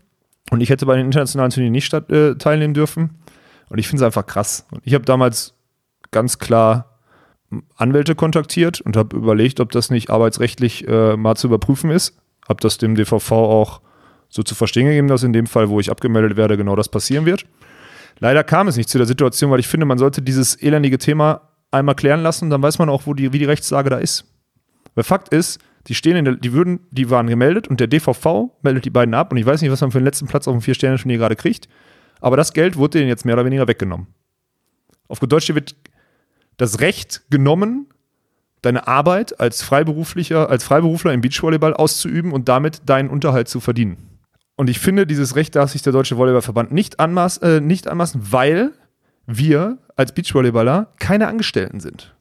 Und 0.50 0.62
ich 0.62 0.70
hätte 0.70 0.86
bei 0.86 0.95
den 0.95 1.08
internationalen 1.08 1.52
Turnieren 1.52 1.74
nicht 1.74 1.86
statt, 1.86 2.10
äh, 2.10 2.36
teilnehmen 2.36 2.74
dürfen. 2.74 3.20
Und 3.68 3.80
ich 3.80 3.89
finde 3.89 4.04
es 4.04 4.06
einfach 4.06 4.26
krass. 4.26 4.66
Und 4.72 4.80
ich 4.86 4.93
habe 4.93 5.04
damals 5.04 5.56
ganz 6.12 6.39
klar 6.39 7.02
Anwälte 7.76 8.16
kontaktiert 8.16 8.80
und 8.80 8.95
habe 8.95 9.18
überlegt, 9.18 9.60
ob 9.60 9.74
das 9.74 9.89
nicht 9.89 10.10
arbeitsrechtlich 10.10 10.88
äh, 10.88 11.18
mal 11.18 11.36
zu 11.36 11.47
überprüfen 11.47 11.91
ist. 11.91 12.18
Habe 12.47 12.62
das 12.62 12.78
dem 12.78 12.95
DVV 12.95 13.32
auch 13.34 13.82
so 14.30 14.44
zu 14.44 14.56
verstehen 14.56 14.86
gegeben, 14.86 15.08
dass 15.08 15.24
in 15.24 15.34
dem 15.34 15.48
Fall, 15.48 15.70
wo 15.70 15.80
ich 15.80 15.92
abgemeldet 15.92 16.38
werde, 16.38 16.56
genau 16.56 16.76
das 16.76 16.90
passieren 16.90 17.26
wird. 17.26 17.46
Leider 18.20 18.44
kam 18.44 18.68
es 18.68 18.78
nicht 18.78 18.90
zu 18.90 18.98
der 18.98 19.08
Situation, 19.08 19.50
weil 19.52 19.60
ich 19.60 19.68
finde, 19.68 19.86
man 19.86 19.98
sollte 19.98 20.22
dieses 20.22 20.56
elendige 20.56 20.98
Thema 20.98 21.50
einmal 21.72 21.96
klären 21.96 22.22
lassen, 22.22 22.50
dann 22.50 22.62
weiß 22.62 22.80
man 22.80 22.90
auch, 22.90 23.06
wo 23.06 23.14
die, 23.14 23.34
wie 23.34 23.40
die 23.40 23.46
Rechtslage 23.46 23.90
da 23.90 23.98
ist. 23.98 24.26
Weil 24.96 25.04
Fakt 25.04 25.30
ist, 25.30 25.60
die 25.88 25.96
stehen 25.96 26.18
in 26.18 26.26
der, 26.26 26.36
die 26.36 26.54
würden, 26.54 26.82
die 26.92 27.10
waren 27.10 27.28
gemeldet 27.28 27.68
und 27.68 27.80
der 27.80 27.88
DVV 27.88 28.52
meldet 28.62 28.86
die 28.86 28.90
beiden 28.90 29.14
ab 29.14 29.32
und 29.32 29.38
ich 29.38 29.46
weiß 29.46 29.62
nicht, 29.62 29.72
was 29.72 29.82
man 29.82 29.92
für 29.92 30.00
den 30.00 30.06
letzten 30.06 30.28
Platz 30.28 30.48
auf 30.48 30.54
dem 30.54 30.62
Vier-Sterne-Turnier 30.62 31.18
gerade 31.18 31.36
kriegt, 31.36 31.70
aber 32.20 32.38
das 32.38 32.54
Geld 32.54 32.76
wurde 32.76 33.00
denen 33.00 33.08
jetzt 33.08 33.26
mehr 33.26 33.36
oder 33.36 33.46
weniger 33.46 33.68
weggenommen. 33.68 34.08
Auf 35.08 35.20
gut 35.20 35.32
Deutsch 35.32 35.54
wird 35.54 35.76
das 36.58 36.82
Recht 36.82 37.24
genommen, 37.30 37.88
deine 38.62 38.88
Arbeit 38.88 39.40
als 39.40 39.62
Freiberuflicher, 39.62 40.50
als 40.50 40.64
Freiberufler 40.64 41.14
im 41.14 41.22
Beachvolleyball 41.22 41.74
auszuüben 41.74 42.34
und 42.34 42.50
damit 42.50 42.82
deinen 42.86 43.10
Unterhalt 43.10 43.48
zu 43.48 43.60
verdienen. 43.62 44.18
Und 44.60 44.70
ich 44.70 44.80
finde, 44.80 45.07
dieses 45.07 45.38
Recht 45.38 45.55
darf 45.55 45.72
sich 45.72 45.84
der 45.84 45.93
Deutsche 45.93 46.18
Volleyballverband 46.18 46.74
nicht, 46.74 46.99
anmaß, 46.99 47.38
äh, 47.38 47.62
nicht 47.62 47.88
anmaßen, 47.88 48.34
weil 48.34 48.74
wir 49.26 49.78
als 49.95 50.12
Beachvolleyballer 50.12 50.91
keine 50.99 51.30
Angestellten 51.30 51.80
sind. 51.80 52.14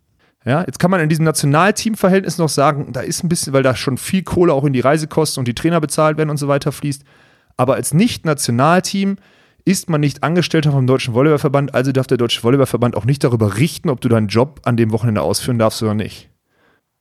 Ja, 0.44 0.60
jetzt 0.60 0.78
kann 0.78 0.92
man 0.92 1.00
in 1.00 1.08
diesem 1.08 1.24
Nationalteamverhältnis 1.24 2.38
noch 2.38 2.48
sagen, 2.48 2.92
da 2.92 3.00
ist 3.00 3.24
ein 3.24 3.28
bisschen, 3.28 3.54
weil 3.54 3.64
da 3.64 3.74
schon 3.74 3.98
viel 3.98 4.22
Kohle 4.22 4.52
auch 4.52 4.62
in 4.62 4.72
die 4.72 4.78
Reisekosten 4.78 5.40
und 5.40 5.48
die 5.48 5.54
Trainer 5.56 5.80
bezahlt 5.80 6.16
werden 6.16 6.30
und 6.30 6.36
so 6.36 6.46
weiter 6.46 6.70
fließt. 6.70 7.02
Aber 7.56 7.74
als 7.74 7.92
Nicht-Nationalteam 7.92 9.16
ist 9.64 9.90
man 9.90 10.00
nicht 10.00 10.22
Angestellter 10.22 10.70
vom 10.70 10.86
Deutschen 10.86 11.14
Volleyballverband, 11.14 11.74
also 11.74 11.90
darf 11.90 12.06
der 12.06 12.18
Deutsche 12.18 12.44
Volleyballverband 12.44 12.94
auch 12.94 13.04
nicht 13.04 13.24
darüber 13.24 13.56
richten, 13.56 13.90
ob 13.90 14.00
du 14.00 14.08
deinen 14.08 14.28
Job 14.28 14.60
an 14.62 14.76
dem 14.76 14.92
Wochenende 14.92 15.22
ausführen 15.22 15.58
darfst 15.58 15.82
oder 15.82 15.94
nicht. 15.94 16.30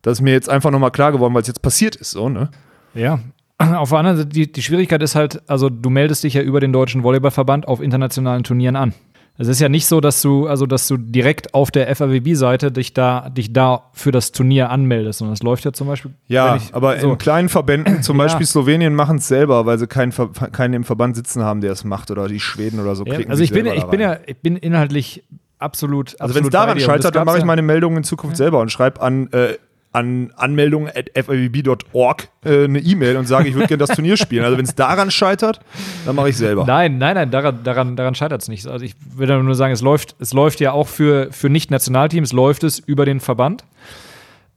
Das 0.01 0.13
ist 0.13 0.21
mir 0.21 0.33
jetzt 0.33 0.49
einfach 0.49 0.71
nochmal 0.71 0.89
klar 0.89 1.11
geworden, 1.11 1.35
weil 1.35 1.43
es 1.43 1.47
jetzt 1.47 1.61
passiert 1.61 1.95
ist, 1.95 2.09
so, 2.09 2.27
ne? 2.27 2.49
Ja. 2.95 3.19
Auf 3.59 3.89
der 3.89 3.99
anderen 3.99 4.17
Seite, 4.17 4.29
die, 4.29 4.51
die 4.51 4.61
Schwierigkeit 4.61 5.01
ist 5.01 5.15
halt, 5.15 5.41
also 5.47 5.69
du 5.69 5.89
meldest 5.89 6.23
dich 6.23 6.35
ja 6.35 6.41
über 6.41 6.59
den 6.59 6.71
Deutschen 6.73 7.01
Volleyballverband 7.03 7.67
auf 7.67 7.81
internationalen 7.81 8.43
Turnieren 8.43 8.75
an. 8.75 8.93
Es 9.39 9.47
ist 9.47 9.59
ja 9.61 9.69
nicht 9.69 9.85
so, 9.85 10.01
dass 10.01 10.21
du, 10.23 10.47
also 10.47 10.65
dass 10.65 10.87
du 10.87 10.97
direkt 10.97 11.53
auf 11.53 11.69
der 11.69 11.95
FAWB-Seite 11.95 12.71
dich 12.71 12.93
da, 12.93 13.29
dich 13.29 13.53
da 13.53 13.83
für 13.93 14.11
das 14.11 14.31
Turnier 14.31 14.71
anmeldest. 14.71 15.21
Und 15.21 15.29
das 15.29 15.43
läuft 15.43 15.63
ja 15.63 15.73
zum 15.73 15.87
Beispiel. 15.87 16.11
Ja, 16.27 16.51
wenn 16.53 16.57
ich- 16.57 16.73
aber 16.73 16.99
so. 16.99 17.11
in 17.11 17.17
kleinen 17.19 17.49
Verbänden, 17.49 18.01
zum 18.01 18.17
Ja. 18.19 18.23
Beispiel 18.25 18.47
Slowenien, 18.47 18.95
machen 18.95 19.17
es 19.17 19.27
selber, 19.27 19.65
weil 19.67 19.77
sie 19.77 19.85
keinen, 19.87 20.11
keinen 20.51 20.73
im 20.73 20.83
Verband 20.83 21.15
sitzen 21.15 21.43
haben, 21.43 21.61
der 21.61 21.71
es 21.71 21.83
macht. 21.83 22.09
Oder 22.09 22.27
die 22.27 22.39
Schweden 22.39 22.79
oder 22.79 22.95
so 22.95 23.05
Ja, 23.05 23.19
also 23.29 23.43
ich 23.43 23.51
bin, 23.51 23.67
ich 23.67 23.83
bin 23.85 23.99
ja, 23.99 24.17
ich 24.25 24.37
bin 24.37 24.55
inhaltlich 24.57 25.23
absolut. 25.59 26.19
Also 26.19 26.33
wenn 26.33 26.41
es 26.43 26.47
absolut 26.47 26.51
bei 26.51 26.57
daran 26.57 26.77
dir. 26.77 26.83
Und 26.83 26.87
das 26.87 26.95
scheitert, 27.03 27.15
dann 27.15 27.25
mache 27.25 27.37
ich 27.37 27.41
ja- 27.41 27.47
meine 27.47 27.61
Meldungen 27.61 27.97
in 27.97 28.03
Zukunft 28.03 28.37
selber 28.37 28.59
und 28.59 28.71
schreibe 28.71 29.01
an, 29.01 29.31
äh, 29.33 29.53
an 29.97 30.31
anmeldungen 30.35 30.91
at 30.93 31.09
fawb.org 31.15 32.27
äh, 32.45 32.65
eine 32.65 32.79
E-Mail 32.79 33.17
und 33.17 33.27
sage, 33.27 33.49
ich 33.49 33.55
würde 33.55 33.67
gerne 33.67 33.79
das 33.79 33.95
Turnier 33.95 34.15
spielen. 34.15 34.45
Also 34.45 34.57
wenn 34.57 34.65
es 34.65 34.75
daran 34.75 35.09
scheitert, 35.09 35.59
dann 36.05 36.15
mache 36.15 36.29
ich 36.29 36.37
selber. 36.37 36.65
Nein, 36.65 36.97
nein, 36.97 37.15
nein, 37.15 37.31
daran, 37.31 37.63
daran, 37.63 37.95
daran 37.95 38.15
scheitert 38.15 38.41
es 38.41 38.47
nicht. 38.47 38.67
Also 38.67 38.85
ich 38.85 38.95
will 39.15 39.27
nur 39.41 39.55
sagen, 39.55 39.73
es 39.73 39.81
läuft, 39.81 40.15
es 40.19 40.33
läuft 40.33 40.59
ja 40.59 40.71
auch 40.71 40.87
für, 40.87 41.31
für 41.31 41.49
Nicht-Nationalteams, 41.49 42.31
läuft 42.31 42.63
es 42.63 42.79
über 42.79 43.05
den 43.05 43.19
Verband. 43.19 43.63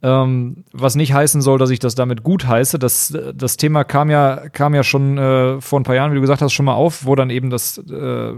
Ähm, 0.03 0.65
was 0.73 0.95
nicht 0.95 1.13
heißen 1.13 1.43
soll, 1.43 1.59
dass 1.59 1.69
ich 1.69 1.79
das 1.79 1.95
damit 1.95 2.23
gut 2.23 2.47
heiße. 2.47 2.79
Das, 2.79 3.17
das 3.35 3.57
Thema 3.59 3.85
kam 3.85 4.11
ja, 4.11 4.49
kam 4.49 4.75
ja 4.75 4.83
schon 4.83 5.19
äh, 5.19 5.61
vor 5.61 5.79
ein 5.79 5.83
paar 5.83 5.95
Jahren, 5.95 6.13
wie 6.13 6.15
du 6.15 6.23
gesagt 6.23 6.41
hast, 6.41 6.53
schon 6.55 6.65
mal 6.65 6.75
auf, 6.75 7.05
wo 7.05 7.15
dann 7.15 7.29
eben 7.29 7.51
das, 7.51 7.79
äh, 7.79 8.33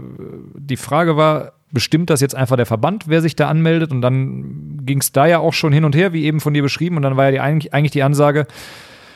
die 0.55 0.77
Frage 0.77 1.15
war, 1.15 1.53
bestimmt 1.71 2.09
das 2.09 2.21
jetzt 2.21 2.35
einfach 2.35 2.57
der 2.57 2.65
Verband, 2.65 3.05
wer 3.07 3.21
sich 3.21 3.35
da 3.35 3.47
anmeldet? 3.47 3.91
Und 3.91 4.01
dann 4.01 4.81
ging 4.85 4.99
es 4.99 5.11
da 5.11 5.25
ja 5.25 5.39
auch 5.39 5.53
schon 5.53 5.71
hin 5.71 5.85
und 5.85 5.95
her, 5.95 6.13
wie 6.13 6.25
eben 6.25 6.41
von 6.41 6.53
dir 6.53 6.63
beschrieben. 6.63 6.97
Und 6.97 7.03
dann 7.03 7.17
war 7.17 7.25
ja 7.25 7.31
die, 7.31 7.71
eigentlich, 7.71 7.91
die 7.91 8.03
Ansage, 8.03 8.45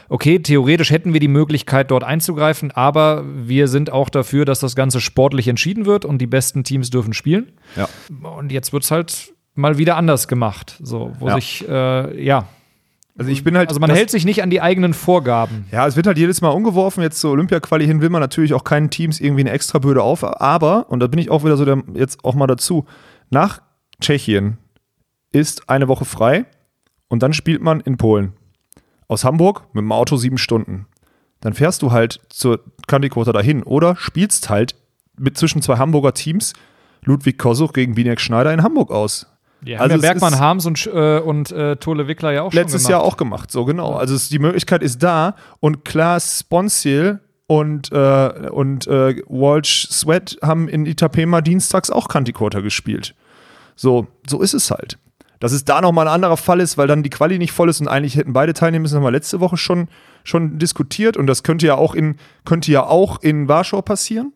okay, 0.10 0.40
theoretisch 0.40 0.90
hätten 0.90 1.14
wir 1.14 1.20
die 1.20 1.28
Möglichkeit, 1.28 1.92
dort 1.92 2.04
einzugreifen, 2.04 2.72
aber 2.72 3.26
wir 3.26 3.68
sind 3.68 3.92
auch 3.92 4.10
dafür, 4.10 4.46
dass 4.46 4.60
das 4.60 4.76
Ganze 4.76 5.02
sportlich 5.02 5.48
entschieden 5.48 5.86
wird 5.86 6.06
und 6.06 6.20
die 6.20 6.28
besten 6.28 6.64
Teams 6.64 6.90
dürfen 6.90 7.14
spielen. 7.14 7.52
Ja. 7.76 7.90
Und 8.38 8.52
jetzt 8.52 8.74
wird 8.74 8.84
es 8.84 8.92
halt 8.92 9.34
mal 9.58 9.78
wieder 9.78 9.98
anders 9.98 10.28
gemacht. 10.28 10.78
So, 10.82 11.12
wo 11.20 11.28
Ja. 11.28 11.36
sich, 11.36 11.68
äh, 11.68 12.24
ja. 12.24 12.48
Also 13.18 13.32
ich 13.32 13.44
bin 13.44 13.58
halt. 13.58 13.70
Also 13.70 13.80
man 13.80 13.90
hält 13.90 14.12
sich 14.12 14.26
nicht 14.26 14.44
an 14.44 14.50
die 14.52 14.62
eigenen 14.62 14.94
Vorgaben. 14.94 15.66
Ja, 15.72 15.88
es 15.88 15.96
wird 15.96 16.06
halt 16.06 16.20
jedes 16.20 16.42
Mal 16.42 16.50
umgeworfen. 16.50 17.02
Jetzt 17.02 17.20
zur 17.20 17.32
Olympia-Quali 17.32 17.86
hin 17.86 18.00
will 18.00 18.10
man 18.10 18.22
natürlich 18.22 18.54
auch 18.54 18.64
keinen 18.64 18.92
Teams 18.92 19.20
irgendwie 19.20 19.42
eine 19.42 19.52
Extrabürde 19.52 20.04
auf. 20.04 20.24
Aber, 20.24 20.90
und 20.92 21.00
da 21.00 21.08
bin 21.08 21.20
ich 21.20 21.32
auch 21.32 21.44
wieder 21.44 21.58
so 21.58 21.66
der, 21.66 21.82
jetzt 21.96 22.24
auch 22.24 22.36
mal 22.36 22.46
dazu, 22.48 22.86
nach 23.32 23.62
Tschechien 24.00 24.58
ist 25.32 25.68
eine 25.70 25.88
Woche 25.88 26.06
frei 26.06 26.46
und 27.08 27.24
dann 27.24 27.34
spielt 27.34 27.62
man 27.64 27.80
in 27.82 27.98
Polen. 27.98 28.34
Aus 29.08 29.24
Hamburg 29.24 29.64
mit 29.74 29.82
dem 29.82 29.92
Auto 29.92 30.16
sieben 30.18 30.38
Stunden. 30.38 30.86
Dann 31.42 31.54
fährst 31.54 31.82
du 31.82 31.92
halt 31.92 32.20
zur 32.30 32.60
Kandiquota 32.88 33.32
dahin 33.32 33.64
oder 33.64 33.96
spielst 33.96 34.50
halt 34.50 34.76
mit 35.18 35.38
zwischen 35.38 35.62
zwei 35.64 35.78
Hamburger 35.78 36.14
Teams 36.14 36.54
Ludwig 37.04 37.38
Kosuch 37.40 37.74
gegen 37.74 37.96
Binek 37.96 38.20
Schneider 38.20 38.54
in 38.54 38.62
Hamburg 38.64 38.92
aus. 38.92 39.28
Ja, 39.68 39.80
Also 39.80 39.96
ja 39.96 40.02
Bergmann 40.02 40.40
Harms 40.40 40.66
und, 40.66 40.88
äh, 40.88 41.20
und 41.20 41.52
äh, 41.52 41.76
Tole 41.76 42.08
Wickler 42.08 42.32
ja 42.32 42.44
auch 42.44 42.54
letztes 42.54 42.84
schon 42.84 42.92
Jahr 42.92 43.02
gemacht. 43.02 43.14
auch 43.14 43.18
gemacht, 43.18 43.52
so 43.52 43.66
genau. 43.66 43.94
Also 43.94 44.16
es, 44.16 44.30
die 44.30 44.40
Möglichkeit 44.40 44.82
ist 44.82 45.04
da 45.04 45.36
und 45.60 45.86
Klaas 45.86 46.40
Sponsil 46.40 47.20
und, 47.48 47.92
äh, 47.92 48.50
und 48.52 48.88
äh, 48.88 49.22
Walsh 49.28 49.88
Sweat 49.90 50.38
haben 50.42 50.68
in 50.68 50.86
Itapema 50.86 51.42
dienstags 51.42 51.90
auch 51.90 52.08
Kantikota 52.08 52.60
gespielt. 52.60 53.16
So, 53.76 54.08
so 54.28 54.42
ist 54.42 54.54
es 54.54 54.72
halt. 54.72 54.98
Dass 55.40 55.52
es 55.52 55.64
da 55.64 55.82
nochmal 55.82 56.08
ein 56.08 56.14
anderer 56.14 56.38
Fall 56.38 56.60
ist, 56.60 56.78
weil 56.78 56.88
dann 56.88 57.04
die 57.04 57.10
Quali 57.10 57.38
nicht 57.38 57.52
voll 57.52 57.70
ist 57.70 57.80
und 57.80 57.88
eigentlich 57.88 58.16
hätten 58.16 58.34
beide 58.34 58.54
teilnehmen 58.54 58.82
müssen, 58.84 58.96
haben 58.96 59.04
wir 59.04 59.12
letzte 59.12 59.40
Woche 59.40 59.56
schon, 59.56 59.88
schon 60.24 60.58
diskutiert 60.58 61.16
und 61.16 61.28
das 61.28 61.44
könnte 61.44 61.68
ja 61.68 61.76
auch 61.76 61.94
in, 61.94 62.16
könnte 62.44 62.72
ja 62.72 62.84
auch 62.84 63.22
in 63.22 63.48
Warschau 63.48 63.82
passieren. 63.82 64.34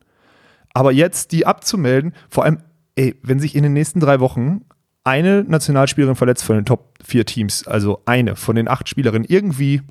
Aber 0.73 0.91
jetzt 0.91 1.31
die 1.31 1.45
abzumelden, 1.45 2.13
vor 2.29 2.45
allem, 2.45 2.59
ey, 2.95 3.15
wenn 3.23 3.39
sich 3.39 3.55
in 3.55 3.63
den 3.63 3.73
nächsten 3.73 3.99
drei 3.99 4.19
Wochen 4.19 4.61
eine 5.03 5.43
Nationalspielerin 5.43 6.15
verletzt 6.15 6.43
von 6.43 6.55
den 6.55 6.65
Top 6.65 6.93
4 7.03 7.25
Teams, 7.25 7.67
also 7.67 8.01
eine 8.05 8.35
von 8.35 8.55
den 8.55 8.67
acht 8.67 8.87
Spielerinnen, 8.87 9.25
irgendwie, 9.27 9.81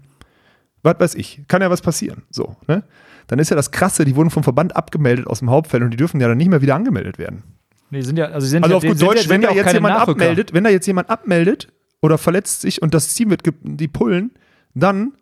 was 0.83 1.01
weiß 1.01 1.15
ich, 1.17 1.43
kann 1.49 1.63
ja 1.63 1.71
was 1.71 1.81
passieren. 1.83 2.23
So, 2.31 2.57
ne? 2.69 2.85
Dann 3.27 3.39
ist 3.39 3.51
ja 3.51 3.57
das 3.57 3.71
Krasse, 3.71 4.05
die 4.05 4.17
wurden 4.17 4.31
vom 4.31 4.43
Verband 4.43 4.75
abgemeldet 4.75 5.27
aus 5.27 5.39
dem 5.41 5.51
Hauptfeld 5.51 5.83
und 5.83 5.91
die 5.91 5.97
dürfen 5.97 6.21
ja 6.21 6.29
dann 6.29 6.39
nicht 6.39 6.49
mehr 6.49 6.63
wieder 6.63 6.75
angemeldet 6.75 7.19
werden. 7.19 7.43
Nee, 7.91 8.03
sind 8.03 8.19
ja, 8.19 8.27
also 8.27 8.45
sie 8.45 8.51
sind 8.51 8.63
Also 8.65 8.73
ja, 8.73 8.77
auf 8.77 8.83
die 8.83 8.89
gut 8.89 9.03
Deutsch, 9.03 9.25
ja, 9.25 9.31
wenn 9.31 9.43
ja 9.43 9.51
da 9.51 9.55
jetzt 9.55 9.73
jemand 9.73 9.95
Nachrücker. 9.97 10.21
abmeldet, 10.23 10.53
wenn 10.53 10.65
da 10.65 10.71
jetzt 10.71 10.87
jemand 10.87 11.11
abmeldet 11.11 11.69
oder 12.01 12.19
verletzt 12.19 12.61
sich 12.61 12.83
und 12.83 12.95
das 12.95 13.15
Team 13.15 13.31
wird 13.31 13.43
die 13.63 13.89
pullen, 13.89 14.33
dann 14.75 15.13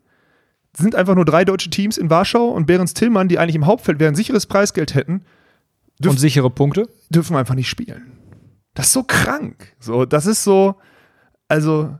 sind 0.76 0.94
einfach 0.94 1.14
nur 1.14 1.24
drei 1.24 1.44
deutsche 1.44 1.70
Teams 1.70 1.96
in 1.96 2.10
Warschau 2.10 2.48
und 2.48 2.66
Behrens 2.66 2.94
Tillmann, 2.94 3.28
die 3.28 3.38
eigentlich 3.38 3.56
im 3.56 3.66
Hauptfeld 3.66 4.00
wären, 4.00 4.14
sicheres 4.14 4.46
Preisgeld 4.46 4.94
hätten, 4.94 5.22
Und 6.04 6.20
sichere 6.20 6.50
Punkte. 6.50 6.88
dürfen 7.10 7.36
einfach 7.36 7.54
nicht 7.54 7.68
spielen. 7.68 8.17
Das 8.78 8.86
ist 8.86 8.92
so 8.92 9.02
krank. 9.02 9.74
So, 9.80 10.04
das 10.04 10.26
ist 10.26 10.44
so, 10.44 10.76
also 11.48 11.98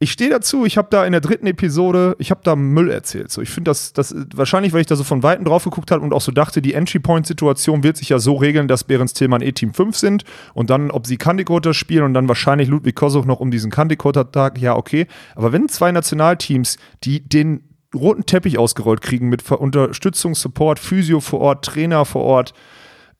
ich 0.00 0.10
stehe 0.10 0.28
dazu, 0.28 0.64
ich 0.64 0.76
habe 0.76 0.88
da 0.90 1.04
in 1.04 1.12
der 1.12 1.20
dritten 1.20 1.46
Episode, 1.46 2.16
ich 2.18 2.32
habe 2.32 2.40
da 2.42 2.56
Müll 2.56 2.90
erzählt. 2.90 3.30
So, 3.30 3.40
ich 3.40 3.50
finde 3.50 3.70
das, 3.70 3.92
das 3.92 4.12
wahrscheinlich, 4.34 4.72
weil 4.72 4.80
ich 4.80 4.88
da 4.88 4.96
so 4.96 5.04
von 5.04 5.22
Weitem 5.22 5.44
drauf 5.44 5.62
geguckt 5.62 5.92
habe 5.92 6.02
und 6.02 6.12
auch 6.12 6.22
so 6.22 6.32
dachte, 6.32 6.60
die 6.60 6.74
Entry-Point-Situation 6.74 7.84
wird 7.84 7.98
sich 7.98 8.08
ja 8.08 8.18
so 8.18 8.34
regeln, 8.34 8.66
dass 8.66 8.82
Behrens 8.82 9.12
Tillmann 9.12 9.42
eh 9.42 9.52
Team 9.52 9.72
5 9.72 9.96
sind 9.96 10.24
und 10.54 10.70
dann, 10.70 10.90
ob 10.90 11.06
sie 11.06 11.18
Kandikota 11.18 11.72
spielen 11.72 12.02
und 12.02 12.14
dann 12.14 12.26
wahrscheinlich 12.26 12.66
Ludwig 12.66 12.96
Kosow 12.96 13.24
noch 13.24 13.38
um 13.38 13.52
diesen 13.52 13.70
Kandikota-Tag, 13.70 14.58
ja, 14.58 14.74
okay. 14.74 15.06
Aber 15.36 15.52
wenn 15.52 15.68
zwei 15.68 15.92
Nationalteams, 15.92 16.78
die 17.04 17.20
den 17.20 17.62
roten 17.94 18.26
Teppich 18.26 18.58
ausgerollt 18.58 19.02
kriegen 19.02 19.28
mit 19.28 19.48
Unterstützung, 19.52 20.34
Support, 20.34 20.80
Physio 20.80 21.20
vor 21.20 21.38
Ort, 21.38 21.64
Trainer 21.64 22.04
vor 22.04 22.24
Ort, 22.24 22.54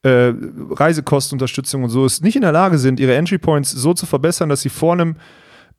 äh, 0.02 0.32
Reisekostenunterstützung 0.70 1.84
und 1.84 1.90
so 1.90 2.06
ist 2.06 2.22
nicht 2.22 2.36
in 2.36 2.42
der 2.42 2.52
Lage 2.52 2.78
sind, 2.78 3.00
ihre 3.00 3.14
Entry 3.14 3.38
Points 3.38 3.70
so 3.70 3.92
zu 3.94 4.06
verbessern, 4.06 4.48
dass 4.48 4.62
sie 4.62 4.68
vor 4.68 4.94
einem, 4.94 5.16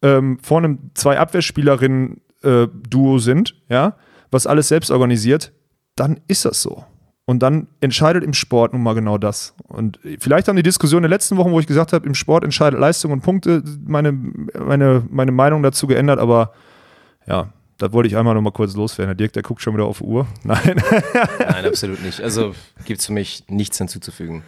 ähm, 0.01 0.38
vor 0.41 0.59
einem 0.59 0.91
zwei 0.93 1.17
Abwehrspielerinnen 1.19 2.22
äh, 2.43 2.67
Duo 2.89 3.17
sind, 3.17 3.55
ja, 3.69 3.95
was 4.30 4.47
alles 4.47 4.67
selbst 4.67 4.91
organisiert, 4.91 5.53
dann 5.95 6.19
ist 6.28 6.45
das 6.45 6.61
so. 6.61 6.86
Und 7.26 7.39
dann 7.39 7.67
entscheidet 7.80 8.24
im 8.24 8.34
Sport 8.34 8.74
nun 8.74 8.84
mal 8.84 8.93
genau 8.93 9.17
das. 9.17 9.55
Und 9.67 9.99
vielleicht 10.19 10.47
haben 10.47 10.55
die 10.55 10.63
Diskussionen 10.63 11.05
in 11.05 11.09
den 11.09 11.15
letzten 11.15 11.38
Wochen, 11.38 11.51
wo 11.51 11.59
ich 11.59 11.67
gesagt 11.67 11.93
habe, 11.93 12.05
im 12.05 12.15
Sport 12.15 12.43
entscheidet 12.43 12.80
Leistung 12.80 13.11
und 13.11 13.22
Punkte, 13.22 13.63
meine, 13.86 14.11
meine, 14.11 15.03
meine 15.09 15.32
Meinung 15.32 15.63
dazu 15.63 15.88
geändert, 15.88 16.19
aber 16.19 16.53
ja, 17.28 17.53
da 17.82 17.91
wollte 17.91 18.07
ich 18.07 18.15
einmal 18.15 18.36
noch 18.36 18.41
mal 18.41 18.51
kurz 18.51 18.75
loswerden. 18.75 19.09
Der 19.09 19.15
Dirk, 19.15 19.34
der 19.34 19.41
guckt 19.41 19.61
schon 19.61 19.73
wieder 19.73 19.86
auf 19.86 19.97
die 19.97 20.03
Uhr. 20.03 20.27
Nein, 20.43 20.82
Nein, 21.39 21.65
absolut 21.65 22.03
nicht. 22.03 22.21
Also 22.21 22.53
gibt 22.86 22.99
es 22.99 23.07
für 23.07 23.13
mich 23.13 23.43
nichts 23.47 23.77
hinzuzufügen. 23.79 24.43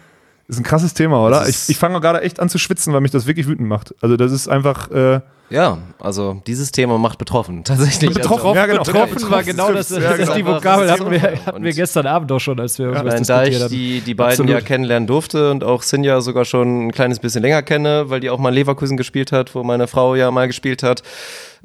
ist 0.46 0.58
ein 0.58 0.62
krasses 0.62 0.94
Thema, 0.94 1.24
oder? 1.24 1.40
Das 1.40 1.48
Ich, 1.48 1.70
ich 1.70 1.78
fange 1.78 2.00
gerade 2.00 2.20
echt 2.20 2.38
an 2.38 2.48
zu 2.48 2.58
schwitzen, 2.58 2.92
weil 2.92 3.00
mich 3.00 3.10
das 3.10 3.26
wirklich 3.26 3.48
wütend 3.48 3.68
macht. 3.68 3.94
Also 4.00 4.16
das 4.16 4.30
ist 4.30 4.46
einfach, 4.46 4.90
äh, 4.90 5.20
Ja, 5.50 5.78
also 6.00 6.40
dieses 6.46 6.72
Thema 6.72 6.98
macht 6.98 7.18
betroffen, 7.18 7.64
tatsächlich. 7.64 8.14
Betroffen, 8.14 8.46
Also, 8.46 8.54
ja, 8.54 8.66
genau. 8.66 8.82
Betroffen 8.82 9.30
war 9.30 9.42
genau 9.42 9.72
das, 9.72 9.90
Ja, 9.94 9.98
das 10.00 10.12
ist 10.12 10.18
genau. 10.20 10.34
die 10.34 10.46
Vokabel, 10.46 10.90
hatten 10.90 11.10
wir, 11.10 11.22
hatten 11.46 11.62
wir 11.62 11.72
gestern 11.72 12.06
Abend 12.06 12.30
doch 12.30 12.40
schon, 12.40 12.58
als 12.58 12.78
wir 12.78 12.86
irgendwas 12.86 13.14
Nein, 13.14 13.24
da 13.24 13.44
ich 13.44 13.66
die, 13.66 14.00
die 14.00 14.14
beiden 14.14 14.30
Absolut. 14.32 14.50
ja 14.52 14.60
kennenlernen 14.60 15.06
durfte 15.06 15.50
und 15.50 15.62
auch 15.62 15.82
Sinja 15.82 16.20
sogar 16.20 16.44
schon 16.44 16.86
ein 16.86 16.92
kleines 16.92 17.18
bisschen 17.18 17.42
länger 17.42 17.62
kenne, 17.62 18.10
weil 18.10 18.20
die 18.20 18.30
auch 18.30 18.38
mal 18.38 18.48
in 18.48 18.54
Leverkusen 18.54 18.96
gespielt 18.96 19.32
hat, 19.32 19.54
wo 19.54 19.62
meine 19.62 19.86
Frau 19.86 20.14
ja 20.14 20.30
mal 20.30 20.46
gespielt 20.46 20.82
hat, 20.82 21.02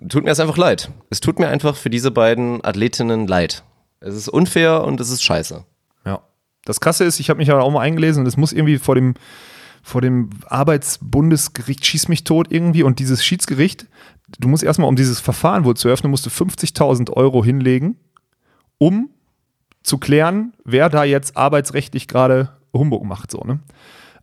tut 0.07 0.23
mir 0.25 0.31
es 0.31 0.39
einfach 0.39 0.57
leid. 0.57 0.91
Es 1.09 1.21
tut 1.21 1.39
mir 1.39 1.47
einfach 1.47 1.75
für 1.75 1.89
diese 1.89 2.11
beiden 2.11 2.63
Athletinnen 2.63 3.27
leid. 3.27 3.63
Es 4.01 4.13
ist 4.13 4.27
unfair 4.29 4.83
und 4.83 4.99
es 5.01 5.09
ist 5.09 5.23
scheiße. 5.23 5.63
ja. 6.05 6.19
Das 6.65 6.79
Krasse 6.81 7.05
ist, 7.05 7.19
ich 7.19 7.29
habe 7.29 7.37
mich 7.37 7.47
ja 7.47 7.57
auch 7.59 7.71
mal 7.71 7.81
eingelesen 7.81 8.21
und 8.21 8.27
es 8.27 8.37
muss 8.37 8.51
irgendwie 8.53 8.77
vor 8.77 8.93
dem, 8.95 9.15
vor 9.83 10.01
dem 10.01 10.29
Arbeitsbundesgericht 10.47 11.85
schieß 11.85 12.07
mich 12.07 12.23
tot 12.23 12.47
irgendwie 12.49 12.83
und 12.83 12.99
dieses 12.99 13.23
Schiedsgericht, 13.23 13.87
du 14.39 14.47
musst 14.47 14.63
erstmal, 14.63 14.89
um 14.89 14.95
dieses 14.95 15.19
Verfahren 15.19 15.65
wohl 15.65 15.75
zu 15.75 15.87
eröffnen, 15.87 16.11
musst 16.11 16.25
du 16.25 16.29
50.000 16.29 17.11
Euro 17.11 17.43
hinlegen, 17.43 17.97
um 18.77 19.09
zu 19.83 19.97
klären, 19.97 20.53
wer 20.65 20.89
da 20.89 21.03
jetzt 21.03 21.37
arbeitsrechtlich 21.37 22.07
gerade 22.07 22.49
Humbug 22.73 23.03
macht, 23.03 23.31
so, 23.31 23.39
ne? 23.39 23.59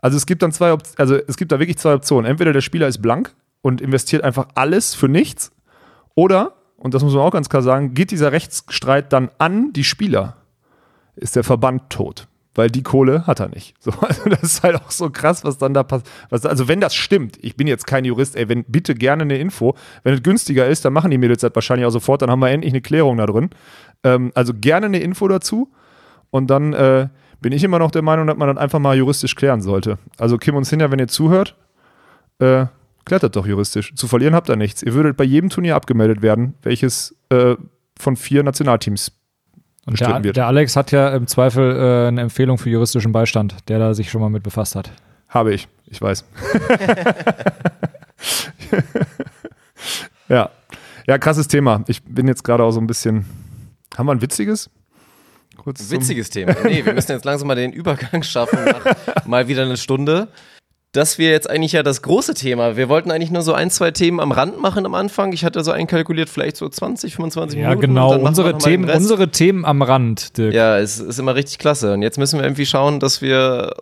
Also 0.03 0.17
es 0.17 0.27
gibt 0.27 0.43
dann 0.43 0.53
zwei, 0.53 0.77
also 0.99 1.17
es 1.17 1.37
gibt 1.37 1.51
da 1.53 1.59
wirklich 1.59 1.79
zwei 1.79 1.95
Optionen. 1.95 2.31
Entweder 2.31 2.53
der 2.53 2.61
Spieler 2.61 2.87
ist 2.87 3.01
blank 3.01 3.35
und 3.63 3.81
investiert 3.81 4.23
einfach 4.23 4.49
alles 4.55 4.95
für 4.95 5.09
nichts, 5.09 5.51
oder, 6.15 6.55
und 6.77 6.95
das 6.95 7.03
muss 7.03 7.13
man 7.13 7.23
auch 7.23 7.31
ganz 7.31 7.49
klar 7.49 7.63
sagen, 7.63 7.95
geht 7.95 8.11
dieser 8.11 8.33
Rechtsstreit 8.33 9.13
dann 9.13 9.31
an 9.39 9.73
die 9.73 9.85
Spieler, 9.85 10.39
ist 11.15 11.37
der 11.37 11.45
Verband 11.45 11.91
tot. 11.91 12.27
Weil 12.57 12.71
die 12.71 12.83
Kohle 12.83 13.27
hat 13.27 13.39
er 13.39 13.49
nicht. 13.49 13.75
So, 13.79 13.91
also 14.01 14.29
das 14.29 14.43
ist 14.43 14.63
halt 14.63 14.77
auch 14.77 14.91
so 14.91 15.11
krass, 15.11 15.45
was 15.45 15.59
dann 15.59 15.75
da 15.75 15.85
passiert. 15.85 16.11
Also, 16.31 16.67
wenn 16.69 16.81
das 16.81 16.95
stimmt, 16.95 17.39
ich 17.43 17.55
bin 17.55 17.67
jetzt 17.67 17.87
kein 17.87 18.05
Jurist, 18.05 18.35
ey, 18.35 18.49
wenn 18.49 18.65
bitte 18.65 18.95
gerne 18.95 19.23
eine 19.23 19.39
Info. 19.39 19.77
Wenn 20.03 20.15
es 20.15 20.23
günstiger 20.23 20.67
ist, 20.67 20.85
dann 20.85 20.93
machen 20.93 21.11
die 21.11 21.19
Mädels 21.19 21.43
das 21.43 21.55
wahrscheinlich 21.55 21.87
auch 21.87 21.91
sofort, 21.91 22.23
dann 22.23 22.31
haben 22.31 22.41
wir 22.41 22.49
endlich 22.49 22.73
eine 22.73 22.81
Klärung 22.81 23.19
da 23.19 23.27
drin. 23.27 23.51
Ähm, 24.03 24.33
also 24.35 24.53
gerne 24.55 24.87
eine 24.87 24.99
Info 24.99 25.29
dazu. 25.29 25.71
Und 26.31 26.49
dann 26.49 26.73
äh, 26.73 27.09
bin 27.41 27.53
ich 27.53 27.63
immer 27.63 27.79
noch 27.79 27.91
der 27.91 28.03
Meinung, 28.03 28.27
dass 28.27 28.37
man 28.37 28.49
das 28.49 28.57
einfach 28.57 28.79
mal 28.79 28.97
juristisch 28.97 29.35
klären 29.35 29.61
sollte. 29.61 29.99
Also 30.19 30.39
Kim 30.39 30.57
und 30.57 30.65
Sinja, 30.65 30.91
wenn 30.91 30.99
ihr 30.99 31.09
zuhört, 31.09 31.57
äh, 32.39 32.67
klärt 33.05 33.23
das 33.23 33.31
doch 33.31 33.47
juristisch. 33.47 33.95
Zu 33.95 34.09
verlieren 34.09 34.35
habt 34.35 34.49
ihr 34.49 34.57
nichts. 34.57 34.83
Ihr 34.83 34.95
würdet 34.95 35.17
bei 35.17 35.25
jedem 35.25 35.51
Turnier 35.51 35.77
abgemeldet 35.77 36.23
werden, 36.23 36.55
welches 36.63 37.15
äh, 37.29 37.57
von 37.99 38.17
vier 38.17 38.43
Nationalteams 38.43 39.13
Und 39.87 39.99
der, 40.01 40.25
wird. 40.25 40.37
der 40.37 40.47
Alex 40.47 40.77
hat 40.77 40.91
ja 40.91 41.15
im 41.15 41.29
Zweifel 41.29 41.77
äh, 41.77 42.09
eine 42.09 42.23
Empfehlung 42.23 42.59
für 42.59 42.69
juristischen 42.69 43.13
Beistand, 43.13 43.55
der 43.69 43.79
da 43.79 43.95
sich 43.95 44.11
schon 44.11 44.21
mal 44.21 44.31
mit 44.31 44.43
befasst 44.43 44.75
hat. 44.75 44.91
Habe 45.29 45.55
ich, 45.55 45.69
ich 45.87 46.03
weiß. 46.03 46.25
ja. 50.29 50.51
Ja, 51.07 51.19
krasses 51.19 51.47
Thema. 51.47 51.85
Ich 51.87 52.03
bin 52.03 52.27
jetzt 52.27 52.43
gerade 52.43 52.65
auch 52.65 52.73
so 52.73 52.81
ein 52.81 52.89
bisschen. 52.89 53.27
Haben 53.97 54.07
wir 54.07 54.13
ein 54.13 54.21
witziges? 54.21 54.69
Kurz 55.57 55.91
Witziges 55.91 56.31
Thema. 56.31 56.55
Nee, 56.65 56.85
wir 56.85 56.93
müssen 56.93 57.13
jetzt 57.13 57.25
langsam 57.25 57.49
mal 57.49 57.55
den 57.55 57.73
Übergang 57.73 58.23
schaffen 58.23 58.59
nach 58.65 58.85
mal 59.27 59.49
wieder 59.49 59.63
eine 59.63 59.77
Stunde. 59.77 60.29
Das 60.97 61.19
wäre 61.19 61.33
jetzt 61.33 61.51
eigentlich 61.51 61.73
ja 61.73 61.83
das 61.83 62.01
große 62.01 62.33
Thema. 62.33 62.77
Wir 62.77 62.89
wollten 62.89 63.11
eigentlich 63.11 63.31
nur 63.31 63.43
so 63.43 63.53
ein, 63.53 63.71
zwei 63.71 63.91
Themen 63.91 64.19
am 64.19 64.33
Rand 64.33 64.61
machen 64.61 64.87
am 64.87 64.95
Anfang. 64.95 65.33
Ich 65.35 65.45
hatte 65.45 65.63
so 65.63 65.71
einkalkuliert, 65.71 66.31
vielleicht 66.31 66.57
so 66.57 66.67
20, 66.67 67.17
25 67.17 67.59
ja, 67.59 67.69
Minuten. 67.69 67.83
Ja, 67.83 67.87
genau. 67.87 68.19
Unsere 68.27 68.57
Themen, 68.57 68.89
unsere 68.89 69.29
Themen 69.29 69.67
am 69.67 69.83
Rand, 69.83 70.39
Dirk. 70.39 70.55
Ja, 70.55 70.79
es 70.79 70.99
ist 70.99 71.19
immer 71.19 71.35
richtig 71.35 71.59
klasse. 71.59 71.93
Und 71.93 72.01
jetzt 72.01 72.19
müssen 72.19 72.39
wir 72.39 72.47
irgendwie 72.47 72.65
schauen, 72.65 72.99
dass 72.99 73.21
wir 73.21 73.75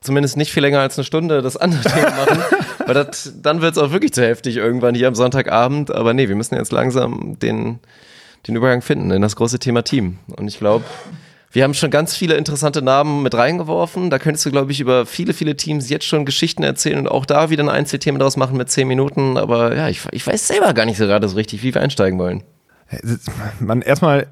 zumindest 0.00 0.38
nicht 0.38 0.50
viel 0.50 0.62
länger 0.62 0.80
als 0.80 0.96
eine 0.96 1.04
Stunde 1.04 1.42
das 1.42 1.58
andere 1.58 1.82
Thema 1.92 2.10
machen. 2.10 2.42
weil 2.86 2.94
das, 2.94 3.34
dann 3.42 3.60
wird 3.60 3.76
es 3.76 3.78
auch 3.78 3.92
wirklich 3.92 4.14
zu 4.14 4.22
heftig 4.22 4.56
irgendwann 4.56 4.94
hier 4.94 5.08
am 5.08 5.14
Sonntagabend. 5.14 5.94
Aber 5.94 6.14
nee, 6.14 6.26
wir 6.26 6.36
müssen 6.36 6.54
jetzt 6.54 6.72
langsam 6.72 7.38
den, 7.38 7.80
den 8.48 8.56
Übergang 8.56 8.80
finden 8.80 9.10
in 9.10 9.20
das 9.20 9.36
große 9.36 9.58
Thema 9.58 9.82
Team. 9.82 10.20
Und 10.34 10.48
ich 10.48 10.58
glaube, 10.58 10.84
wir 11.56 11.64
haben 11.64 11.72
schon 11.72 11.90
ganz 11.90 12.14
viele 12.14 12.34
interessante 12.34 12.82
Namen 12.82 13.22
mit 13.22 13.34
reingeworfen. 13.34 14.10
Da 14.10 14.18
könntest 14.18 14.44
du, 14.44 14.50
glaube 14.50 14.72
ich, 14.72 14.80
über 14.80 15.06
viele, 15.06 15.32
viele 15.32 15.56
Teams 15.56 15.88
jetzt 15.88 16.04
schon 16.04 16.26
Geschichten 16.26 16.62
erzählen 16.62 16.98
und 16.98 17.08
auch 17.08 17.24
da 17.24 17.48
wieder 17.48 17.64
ein 17.64 17.70
Einzelthema 17.70 18.18
daraus 18.18 18.36
machen 18.36 18.58
mit 18.58 18.68
zehn 18.68 18.86
Minuten. 18.86 19.38
Aber 19.38 19.74
ja, 19.74 19.88
ich, 19.88 20.02
ich 20.10 20.26
weiß 20.26 20.48
selber 20.48 20.74
gar 20.74 20.84
nicht 20.84 20.98
so 20.98 21.06
gerade 21.06 21.26
so 21.26 21.34
richtig, 21.34 21.62
wie 21.62 21.72
wir 21.72 21.80
einsteigen 21.80 22.18
wollen. 22.18 22.42
Man 23.58 23.80
erstmal, 23.80 24.26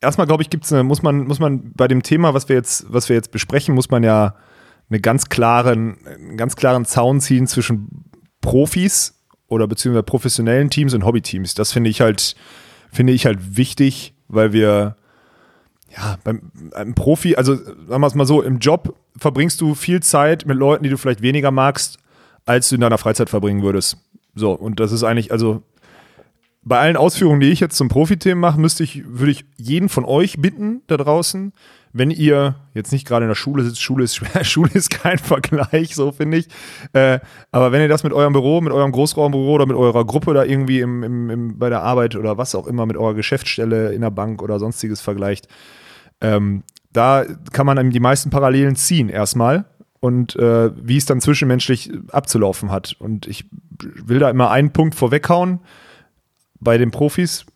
erstmal 0.00 0.28
glaube 0.28 0.44
ich, 0.44 0.50
gibt's 0.50 0.72
eine, 0.72 0.84
muss 0.84 1.02
man, 1.02 1.26
muss 1.26 1.40
man 1.40 1.72
bei 1.74 1.88
dem 1.88 2.04
Thema, 2.04 2.32
was 2.32 2.48
wir 2.48 2.54
jetzt, 2.54 2.86
was 2.88 3.08
wir 3.08 3.16
jetzt 3.16 3.32
besprechen, 3.32 3.74
muss 3.74 3.90
man 3.90 4.04
ja 4.04 4.36
eine 4.88 5.00
ganz 5.00 5.28
klaren, 5.28 5.98
einen 6.06 6.36
ganz 6.36 6.54
klaren 6.54 6.84
Zaun 6.84 7.20
ziehen 7.20 7.48
zwischen 7.48 8.04
Profis 8.40 9.24
oder 9.48 9.66
beziehungsweise 9.66 10.04
professionellen 10.04 10.70
Teams 10.70 10.94
und 10.94 11.04
Hobbyteams. 11.04 11.54
Das 11.54 11.72
finde 11.72 11.90
ich 11.90 12.00
halt, 12.00 12.36
finde 12.92 13.14
ich 13.14 13.26
halt 13.26 13.56
wichtig, 13.56 14.14
weil 14.28 14.52
wir 14.52 14.97
ja, 15.96 16.18
beim, 16.24 16.50
beim 16.72 16.94
Profi, 16.94 17.36
also 17.36 17.54
sagen 17.54 18.00
wir 18.00 18.06
es 18.06 18.14
mal 18.14 18.26
so, 18.26 18.42
im 18.42 18.58
Job 18.58 18.94
verbringst 19.16 19.60
du 19.60 19.74
viel 19.74 20.00
Zeit 20.00 20.46
mit 20.46 20.56
Leuten, 20.56 20.84
die 20.84 20.90
du 20.90 20.98
vielleicht 20.98 21.22
weniger 21.22 21.50
magst, 21.50 21.98
als 22.44 22.68
du 22.68 22.74
in 22.74 22.80
deiner 22.80 22.98
Freizeit 22.98 23.30
verbringen 23.30 23.62
würdest. 23.62 23.98
So, 24.34 24.52
und 24.52 24.80
das 24.80 24.92
ist 24.92 25.02
eigentlich, 25.02 25.32
also 25.32 25.62
bei 26.62 26.78
allen 26.78 26.96
Ausführungen, 26.96 27.40
die 27.40 27.50
ich 27.50 27.60
jetzt 27.60 27.76
zum 27.76 27.88
Profi-Themen 27.88 28.40
mache, 28.40 28.60
müsste 28.60 28.84
ich, 28.84 29.02
würde 29.06 29.32
ich 29.32 29.44
jeden 29.56 29.88
von 29.88 30.04
euch 30.04 30.40
bitten 30.40 30.82
da 30.86 30.96
draußen, 30.96 31.52
wenn 31.92 32.10
ihr 32.10 32.56
jetzt 32.74 32.92
nicht 32.92 33.06
gerade 33.06 33.24
in 33.24 33.28
der 33.28 33.34
Schule 33.34 33.64
sitzt, 33.64 33.80
Schule 33.80 34.04
ist 34.04 34.16
schwer, 34.16 34.44
Schule 34.44 34.70
ist 34.72 34.90
kein 34.90 35.18
Vergleich, 35.18 35.94
so 35.94 36.12
finde 36.12 36.38
ich. 36.38 36.48
Äh, 36.92 37.20
aber 37.50 37.72
wenn 37.72 37.80
ihr 37.80 37.88
das 37.88 38.04
mit 38.04 38.12
eurem 38.12 38.32
Büro, 38.32 38.60
mit 38.60 38.72
eurem 38.72 38.92
Großraumbüro 38.92 39.52
oder 39.52 39.66
mit 39.66 39.76
eurer 39.76 40.04
Gruppe 40.04 40.34
da 40.34 40.44
irgendwie 40.44 40.80
im, 40.80 41.02
im, 41.02 41.30
im, 41.30 41.58
bei 41.58 41.68
der 41.68 41.82
Arbeit 41.82 42.16
oder 42.16 42.38
was 42.38 42.54
auch 42.54 42.66
immer, 42.66 42.86
mit 42.86 42.96
eurer 42.96 43.14
Geschäftsstelle 43.14 43.92
in 43.92 44.02
der 44.02 44.10
Bank 44.10 44.42
oder 44.42 44.58
sonstiges 44.58 45.00
vergleicht, 45.00 45.48
ähm, 46.20 46.62
da 46.92 47.24
kann 47.52 47.66
man 47.66 47.90
die 47.90 48.00
meisten 48.00 48.30
Parallelen 48.30 48.76
ziehen 48.76 49.08
erstmal 49.08 49.66
und 50.00 50.36
äh, 50.36 50.70
wie 50.76 50.96
es 50.96 51.06
dann 51.06 51.20
zwischenmenschlich 51.20 51.92
abzulaufen 52.10 52.70
hat. 52.70 52.96
Und 52.98 53.26
ich 53.26 53.46
will 53.80 54.18
da 54.18 54.30
immer 54.30 54.50
einen 54.50 54.72
Punkt 54.72 54.94
vorweghauen. 54.94 55.60
Bei 56.60 56.78
den 56.78 56.90
Profis 56.90 57.46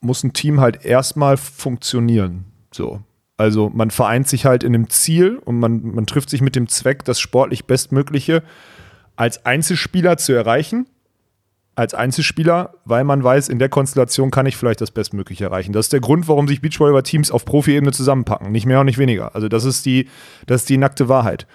muss 0.00 0.24
ein 0.24 0.32
Team 0.32 0.60
halt 0.60 0.84
erstmal 0.84 1.36
funktionieren. 1.36 2.44
So. 2.72 3.02
Also 3.42 3.70
man 3.74 3.90
vereint 3.90 4.28
sich 4.28 4.46
halt 4.46 4.62
in 4.62 4.74
einem 4.74 4.88
Ziel 4.88 5.38
und 5.44 5.58
man, 5.58 5.82
man 5.94 6.06
trifft 6.06 6.30
sich 6.30 6.40
mit 6.40 6.54
dem 6.54 6.68
Zweck, 6.68 7.04
das 7.04 7.18
sportlich 7.18 7.64
Bestmögliche 7.64 8.44
als 9.16 9.44
Einzelspieler 9.44 10.16
zu 10.16 10.32
erreichen 10.32 10.86
als 11.74 11.94
Einzelspieler, 11.94 12.74
weil 12.84 13.02
man 13.02 13.24
weiß, 13.24 13.48
in 13.48 13.58
der 13.58 13.68
Konstellation 13.68 14.30
kann 14.30 14.46
ich 14.46 14.56
vielleicht 14.56 14.80
das 14.80 14.90
Bestmögliche 14.90 15.44
erreichen. 15.44 15.72
Das 15.72 15.86
ist 15.86 15.92
der 15.92 16.00
Grund, 16.00 16.28
warum 16.28 16.46
sich 16.46 16.60
Beachvolleyball-Teams 16.60 17.30
auf 17.30 17.44
Profi-Ebene 17.44 17.92
zusammenpacken. 17.92 18.52
Nicht 18.52 18.66
mehr 18.66 18.80
und 18.80 18.86
nicht 18.86 18.98
weniger. 18.98 19.34
Also 19.34 19.48
das 19.48 19.64
ist 19.64 19.86
die, 19.86 20.08
das 20.46 20.62
ist 20.62 20.68
die 20.68 20.76
nackte 20.76 21.08
Wahrheit. 21.08 21.46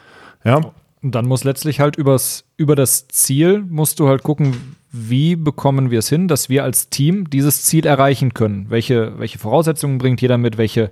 Ja. 0.43 0.59
Und 1.03 1.13
dann 1.13 1.27
muss 1.27 1.43
letztlich 1.43 1.79
halt 1.79 1.95
übers, 1.95 2.45
über 2.57 2.75
das 2.75 3.07
Ziel, 3.07 3.63
musst 3.69 3.99
du 3.99 4.07
halt 4.07 4.23
gucken, 4.23 4.75
wie 4.91 5.35
bekommen 5.35 5.91
wir 5.91 5.99
es 5.99 6.09
hin, 6.09 6.27
dass 6.27 6.49
wir 6.49 6.63
als 6.63 6.89
Team 6.89 7.29
dieses 7.29 7.63
Ziel 7.63 7.85
erreichen 7.85 8.33
können. 8.33 8.65
Welche, 8.69 9.19
welche 9.19 9.37
Voraussetzungen 9.37 9.99
bringt 9.99 10.21
jeder 10.21 10.39
mit, 10.39 10.57
welche, 10.57 10.91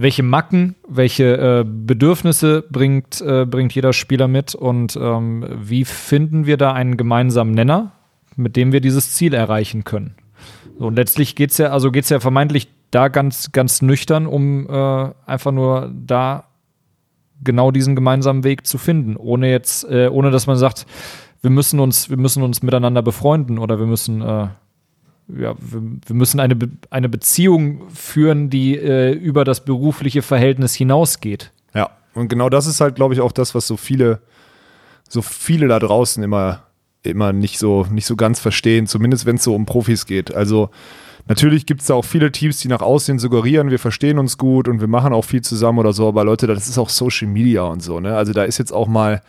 welche 0.00 0.22
Macken, 0.22 0.76
welche 0.86 1.36
äh, 1.36 1.64
Bedürfnisse 1.66 2.64
bringt, 2.70 3.20
äh, 3.20 3.44
bringt 3.44 3.74
jeder 3.74 3.92
Spieler 3.92 4.28
mit 4.28 4.54
und 4.54 4.96
ähm, 5.00 5.44
wie 5.60 5.84
finden 5.84 6.46
wir 6.46 6.56
da 6.56 6.72
einen 6.72 6.96
gemeinsamen 6.96 7.52
Nenner, 7.52 7.92
mit 8.36 8.54
dem 8.54 8.72
wir 8.72 8.80
dieses 8.80 9.12
Ziel 9.14 9.34
erreichen 9.34 9.82
können. 9.82 10.14
So, 10.78 10.86
und 10.86 10.94
letztlich 10.94 11.34
geht 11.34 11.50
es 11.50 11.58
ja, 11.58 11.70
also 11.70 11.90
geht 11.90 12.08
ja 12.08 12.20
vermeintlich 12.20 12.68
da 12.92 13.08
ganz, 13.08 13.50
ganz 13.50 13.82
nüchtern, 13.82 14.26
um 14.26 14.68
äh, 14.68 15.10
einfach 15.26 15.50
nur 15.50 15.92
da 15.92 16.44
genau 17.42 17.70
diesen 17.72 17.96
gemeinsamen 17.96 18.44
Weg 18.44 18.66
zu 18.66 18.78
finden, 18.78 19.16
ohne 19.16 19.50
jetzt, 19.50 19.84
äh, 19.90 20.08
ohne 20.08 20.30
dass 20.30 20.46
man 20.46 20.56
sagt, 20.56 20.86
wir 21.40 21.50
müssen 21.50 21.80
uns, 21.80 22.08
wir 22.08 22.16
müssen 22.16 22.42
uns 22.42 22.62
miteinander 22.62 23.02
befreunden 23.02 23.58
oder 23.58 23.78
wir 23.78 23.86
müssen, 23.86 24.22
äh, 24.22 24.48
ja, 25.28 25.54
wir, 25.58 25.82
wir, 26.06 26.16
müssen 26.16 26.40
eine, 26.40 26.56
Be 26.56 26.68
eine 26.90 27.08
Beziehung 27.08 27.88
führen, 27.90 28.50
die 28.50 28.76
äh, 28.76 29.12
über 29.12 29.44
das 29.44 29.64
berufliche 29.64 30.22
Verhältnis 30.22 30.74
hinausgeht. 30.74 31.52
Ja, 31.74 31.90
und 32.14 32.28
genau 32.28 32.48
das 32.48 32.66
ist 32.66 32.80
halt, 32.80 32.94
glaube 32.94 33.14
ich, 33.14 33.20
auch 33.20 33.32
das, 33.32 33.54
was 33.54 33.66
so 33.66 33.76
viele, 33.76 34.20
so 35.08 35.22
viele 35.22 35.68
da 35.68 35.78
draußen 35.78 36.22
immer 36.22 36.62
immer 37.02 37.32
nicht 37.32 37.58
so, 37.58 37.86
nicht 37.90 38.06
so 38.06 38.16
ganz 38.16 38.40
verstehen, 38.40 38.86
zumindest 38.86 39.26
wenn 39.26 39.36
es 39.36 39.44
so 39.44 39.54
um 39.54 39.66
Profis 39.66 40.06
geht. 40.06 40.34
Also 40.34 40.70
natürlich 41.26 41.66
gibt 41.66 41.80
es 41.80 41.88
da 41.88 41.94
auch 41.94 42.04
viele 42.04 42.32
Teams, 42.32 42.58
die 42.58 42.68
nach 42.68 42.82
außen 42.82 43.18
suggerieren, 43.18 43.70
wir 43.70 43.78
verstehen 43.78 44.18
uns 44.18 44.38
gut 44.38 44.68
und 44.68 44.80
wir 44.80 44.88
machen 44.88 45.12
auch 45.12 45.24
viel 45.24 45.42
zusammen 45.42 45.78
oder 45.78 45.92
so, 45.92 46.08
aber 46.08 46.24
Leute, 46.24 46.46
das 46.46 46.68
ist 46.68 46.78
auch 46.78 46.88
Social 46.88 47.28
Media 47.28 47.62
und 47.62 47.82
so, 47.82 48.00
ne? 48.00 48.16
Also 48.16 48.32
da 48.32 48.44
ist 48.44 48.58
jetzt 48.58 48.72
auch 48.72 48.88
mal, 48.88 49.22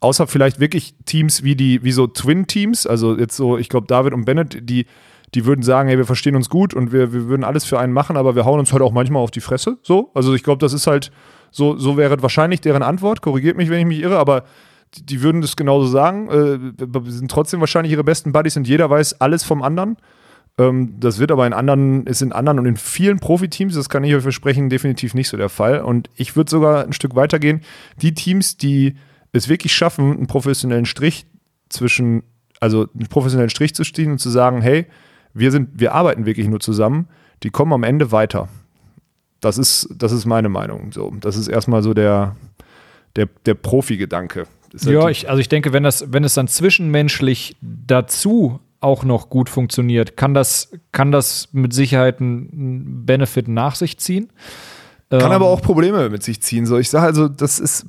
außer 0.00 0.26
vielleicht 0.26 0.60
wirklich 0.60 0.94
Teams 1.04 1.42
wie 1.42 1.54
die, 1.54 1.84
wie 1.84 1.92
so 1.92 2.06
Twin-Teams, 2.06 2.86
also 2.86 3.16
jetzt 3.16 3.36
so, 3.36 3.58
ich 3.58 3.68
glaube, 3.68 3.86
David 3.86 4.14
und 4.14 4.24
Bennett, 4.24 4.68
die, 4.68 4.86
die 5.34 5.44
würden 5.44 5.62
sagen, 5.62 5.88
hey, 5.88 5.98
wir 5.98 6.06
verstehen 6.06 6.36
uns 6.36 6.48
gut 6.48 6.74
und 6.74 6.92
wir, 6.92 7.12
wir 7.12 7.28
würden 7.28 7.44
alles 7.44 7.64
für 7.64 7.78
einen 7.78 7.92
machen, 7.92 8.16
aber 8.16 8.34
wir 8.34 8.44
hauen 8.44 8.58
uns 8.58 8.72
halt 8.72 8.82
auch 8.82 8.92
manchmal 8.92 9.22
auf 9.22 9.30
die 9.30 9.40
Fresse. 9.40 9.78
So. 9.82 10.10
Also 10.14 10.34
ich 10.34 10.42
glaube, 10.42 10.58
das 10.58 10.72
ist 10.72 10.86
halt, 10.86 11.12
so, 11.50 11.76
so 11.76 11.96
wäre 11.96 12.22
wahrscheinlich 12.22 12.60
deren 12.60 12.82
Antwort. 12.82 13.22
Korrigiert 13.22 13.56
mich, 13.56 13.70
wenn 13.70 13.80
ich 13.80 13.86
mich 13.86 14.00
irre, 14.00 14.18
aber 14.18 14.44
die 14.98 15.22
würden 15.22 15.40
das 15.40 15.56
genauso 15.56 15.86
sagen, 15.86 16.28
äh, 16.28 17.10
sind 17.10 17.30
trotzdem 17.30 17.60
wahrscheinlich 17.60 17.92
ihre 17.92 18.04
besten 18.04 18.32
Buddies 18.32 18.56
und 18.56 18.66
jeder 18.66 18.90
weiß 18.90 19.20
alles 19.20 19.44
vom 19.44 19.62
anderen. 19.62 19.96
Ähm, 20.58 20.96
das 20.98 21.18
wird 21.18 21.30
aber 21.30 21.46
in 21.46 21.52
anderen, 21.52 22.06
ist 22.06 22.22
in 22.22 22.32
anderen 22.32 22.58
und 22.58 22.66
in 22.66 22.76
vielen 22.76 23.20
Profiteams, 23.20 23.74
das 23.74 23.88
kann 23.88 24.02
ich 24.04 24.14
euch 24.14 24.22
versprechen, 24.22 24.68
definitiv 24.68 25.14
nicht 25.14 25.28
so 25.28 25.36
der 25.36 25.48
Fall. 25.48 25.80
Und 25.80 26.10
ich 26.16 26.34
würde 26.34 26.50
sogar 26.50 26.84
ein 26.84 26.92
Stück 26.92 27.14
weitergehen. 27.14 27.60
Die 28.02 28.14
Teams, 28.14 28.56
die 28.56 28.96
es 29.32 29.48
wirklich 29.48 29.74
schaffen, 29.74 30.12
einen 30.12 30.26
professionellen 30.26 30.86
Strich 30.86 31.26
zwischen, 31.68 32.22
also 32.58 32.86
einen 32.94 33.08
professionellen 33.08 33.50
Strich 33.50 33.74
zu 33.74 33.84
ziehen 33.84 34.12
und 34.12 34.18
zu 34.18 34.30
sagen, 34.30 34.60
hey, 34.62 34.86
wir 35.32 35.52
sind, 35.52 35.68
wir 35.74 35.94
arbeiten 35.94 36.26
wirklich 36.26 36.48
nur 36.48 36.60
zusammen, 36.60 37.08
die 37.42 37.50
kommen 37.50 37.72
am 37.72 37.84
Ende 37.84 38.12
weiter. 38.12 38.48
Das 39.40 39.56
ist, 39.56 39.88
das 39.96 40.12
ist 40.12 40.26
meine 40.26 40.48
Meinung. 40.48 40.92
So, 40.92 41.14
das 41.20 41.36
ist 41.36 41.48
erstmal 41.48 41.82
so 41.82 41.94
der, 41.94 42.36
der, 43.16 43.28
der 43.46 43.54
Profi-Gedanke. 43.54 44.46
Ja, 44.82 45.08
ich, 45.08 45.28
also 45.28 45.40
ich 45.40 45.48
denke, 45.48 45.72
wenn, 45.72 45.82
das, 45.82 46.12
wenn 46.12 46.24
es 46.24 46.34
dann 46.34 46.46
zwischenmenschlich 46.46 47.56
dazu 47.60 48.60
auch 48.80 49.04
noch 49.04 49.28
gut 49.28 49.48
funktioniert, 49.48 50.16
kann 50.16 50.34
das, 50.34 50.72
kann 50.92 51.12
das 51.12 51.48
mit 51.52 51.72
Sicherheit 51.72 52.20
einen 52.20 53.04
Benefit 53.04 53.48
nach 53.48 53.74
sich 53.74 53.98
ziehen. 53.98 54.30
Kann 55.10 55.22
ähm, 55.22 55.32
aber 55.32 55.46
auch 55.46 55.60
Probleme 55.60 56.08
mit 56.08 56.22
sich 56.22 56.40
ziehen. 56.40 56.66
So, 56.66 56.78
ich 56.78 56.88
sage 56.88 57.06
also, 57.06 57.28
das 57.28 57.58
ist 57.58 57.86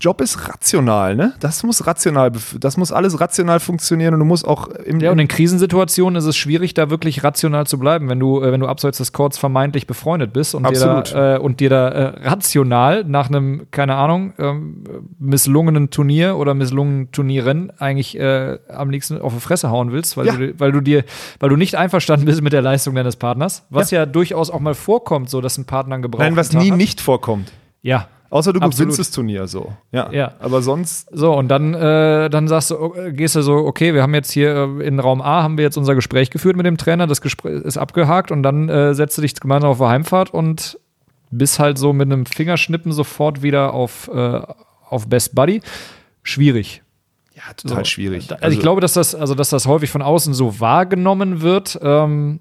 Job 0.00 0.20
ist 0.20 0.48
rational, 0.48 1.16
ne? 1.16 1.34
Das 1.40 1.64
muss 1.64 1.84
rational, 1.84 2.30
das 2.60 2.76
muss 2.76 2.92
alles 2.92 3.20
rational 3.20 3.58
funktionieren 3.58 4.14
und 4.14 4.20
du 4.20 4.26
musst 4.26 4.46
auch 4.46 4.68
im 4.68 5.00
Ja, 5.00 5.10
und 5.10 5.18
in 5.18 5.26
Krisensituationen 5.26 6.16
ist 6.16 6.24
es 6.24 6.36
schwierig, 6.36 6.72
da 6.74 6.88
wirklich 6.88 7.24
rational 7.24 7.66
zu 7.66 7.80
bleiben, 7.80 8.08
wenn 8.08 8.20
du, 8.20 8.40
äh, 8.40 8.52
wenn 8.52 8.60
du 8.60 8.68
abseits 8.68 8.98
des 8.98 9.12
Courts 9.12 9.38
vermeintlich 9.38 9.88
befreundet 9.88 10.32
bist 10.32 10.54
und 10.54 10.66
Absolut. 10.66 11.10
dir 11.10 11.14
da, 11.14 11.36
äh, 11.36 11.38
und 11.38 11.58
dir 11.58 11.70
da 11.70 11.88
äh, 11.88 12.28
rational 12.28 13.02
nach 13.04 13.28
einem, 13.28 13.66
keine 13.72 13.96
Ahnung, 13.96 14.34
ähm, 14.38 14.84
misslungenen 15.18 15.90
Turnier 15.90 16.36
oder 16.36 16.54
misslungenen 16.54 17.10
Turnieren 17.10 17.72
eigentlich 17.78 18.16
äh, 18.16 18.58
am 18.68 18.90
liebsten 18.90 19.20
auf 19.20 19.34
die 19.34 19.40
Fresse 19.40 19.70
hauen 19.70 19.90
willst, 19.90 20.16
weil, 20.16 20.26
ja. 20.26 20.36
du, 20.36 20.60
weil 20.60 20.70
du 20.70 20.80
dir, 20.80 21.04
weil 21.40 21.48
du 21.48 21.56
nicht 21.56 21.74
einverstanden 21.74 22.24
bist 22.24 22.40
mit 22.40 22.52
der 22.52 22.62
Leistung 22.62 22.94
deines 22.94 23.16
Partners, 23.16 23.66
was 23.68 23.90
ja, 23.90 24.00
ja 24.00 24.06
durchaus 24.06 24.50
auch 24.50 24.60
mal 24.60 24.74
vorkommt, 24.74 25.28
so 25.28 25.40
dass 25.40 25.58
ein 25.58 25.64
Partner 25.64 25.94
einen 25.94 26.02
gebraucht 26.02 26.22
Nein, 26.22 26.36
was 26.36 26.52
nie 26.52 26.70
hat. 26.70 26.78
nicht 26.78 27.00
vorkommt. 27.00 27.50
Ja. 27.82 28.06
Außer 28.30 28.52
du 28.52 28.60
Absolut. 28.60 28.76
gewinnst 28.76 28.98
das 28.98 29.10
Turnier 29.10 29.46
so. 29.46 29.72
Ja. 29.90 30.12
ja. 30.12 30.32
Aber 30.40 30.60
sonst. 30.60 31.08
So, 31.10 31.32
und 31.32 31.48
dann, 31.48 31.72
äh, 31.72 32.28
dann 32.28 32.46
sagst 32.46 32.70
du, 32.70 32.92
gehst 33.12 33.36
du 33.36 33.42
so, 33.42 33.54
okay, 33.54 33.94
wir 33.94 34.02
haben 34.02 34.14
jetzt 34.14 34.30
hier 34.30 34.54
äh, 34.78 34.86
in 34.86 35.00
Raum 35.00 35.22
A 35.22 35.42
haben 35.42 35.56
wir 35.56 35.64
jetzt 35.64 35.78
unser 35.78 35.94
Gespräch 35.94 36.30
geführt 36.30 36.56
mit 36.56 36.66
dem 36.66 36.76
Trainer, 36.76 37.06
das 37.06 37.22
Gespräch 37.22 37.62
ist 37.62 37.78
abgehakt 37.78 38.30
und 38.30 38.42
dann 38.42 38.68
äh, 38.68 38.94
setzt 38.94 39.16
du 39.16 39.22
dich 39.22 39.34
gemeinsam 39.34 39.70
auf 39.70 39.78
der 39.78 39.88
Heimfahrt 39.88 40.34
und 40.34 40.78
bist 41.30 41.58
halt 41.58 41.78
so 41.78 41.92
mit 41.92 42.10
einem 42.10 42.26
Fingerschnippen 42.26 42.92
sofort 42.92 43.42
wieder 43.42 43.72
auf, 43.72 44.08
äh, 44.12 44.40
auf 44.88 45.08
Best 45.08 45.34
Buddy. 45.34 45.62
Schwierig. 46.22 46.82
Ja, 47.34 47.54
total 47.54 47.84
schwierig. 47.84 48.28
Also, 48.42 48.54
ich 48.54 48.60
glaube, 48.60 48.80
dass 48.80 48.94
das, 48.94 49.14
also 49.14 49.34
dass 49.34 49.48
das 49.50 49.66
häufig 49.66 49.90
von 49.90 50.02
außen 50.02 50.34
so 50.34 50.60
wahrgenommen 50.60 51.40
wird, 51.40 51.78
ähm, 51.82 52.40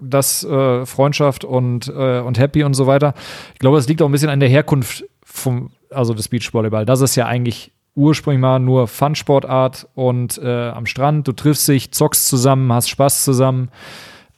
dass 0.00 0.42
äh, 0.44 0.86
Freundschaft 0.86 1.44
und, 1.44 1.88
äh, 1.88 2.20
und 2.20 2.38
Happy 2.38 2.64
und 2.64 2.74
so 2.74 2.86
weiter. 2.86 3.14
Ich 3.52 3.58
glaube, 3.58 3.76
das 3.76 3.88
liegt 3.88 4.00
auch 4.00 4.06
ein 4.06 4.12
bisschen 4.12 4.30
an 4.30 4.40
der 4.40 4.48
Herkunft 4.48 5.04
vom, 5.32 5.70
also 5.90 6.14
des 6.14 6.28
Beachvolleyball. 6.28 6.84
Das 6.86 7.00
ist 7.00 7.14
ja 7.16 7.26
eigentlich 7.26 7.72
ursprünglich 7.94 8.40
mal 8.40 8.58
nur 8.58 8.86
Fun-Sportart 8.88 9.88
und 9.94 10.38
äh, 10.38 10.68
am 10.70 10.86
Strand, 10.86 11.26
du 11.28 11.32
triffst 11.32 11.66
dich, 11.68 11.92
zockst 11.92 12.26
zusammen, 12.26 12.72
hast 12.72 12.88
Spaß 12.88 13.24
zusammen. 13.24 13.70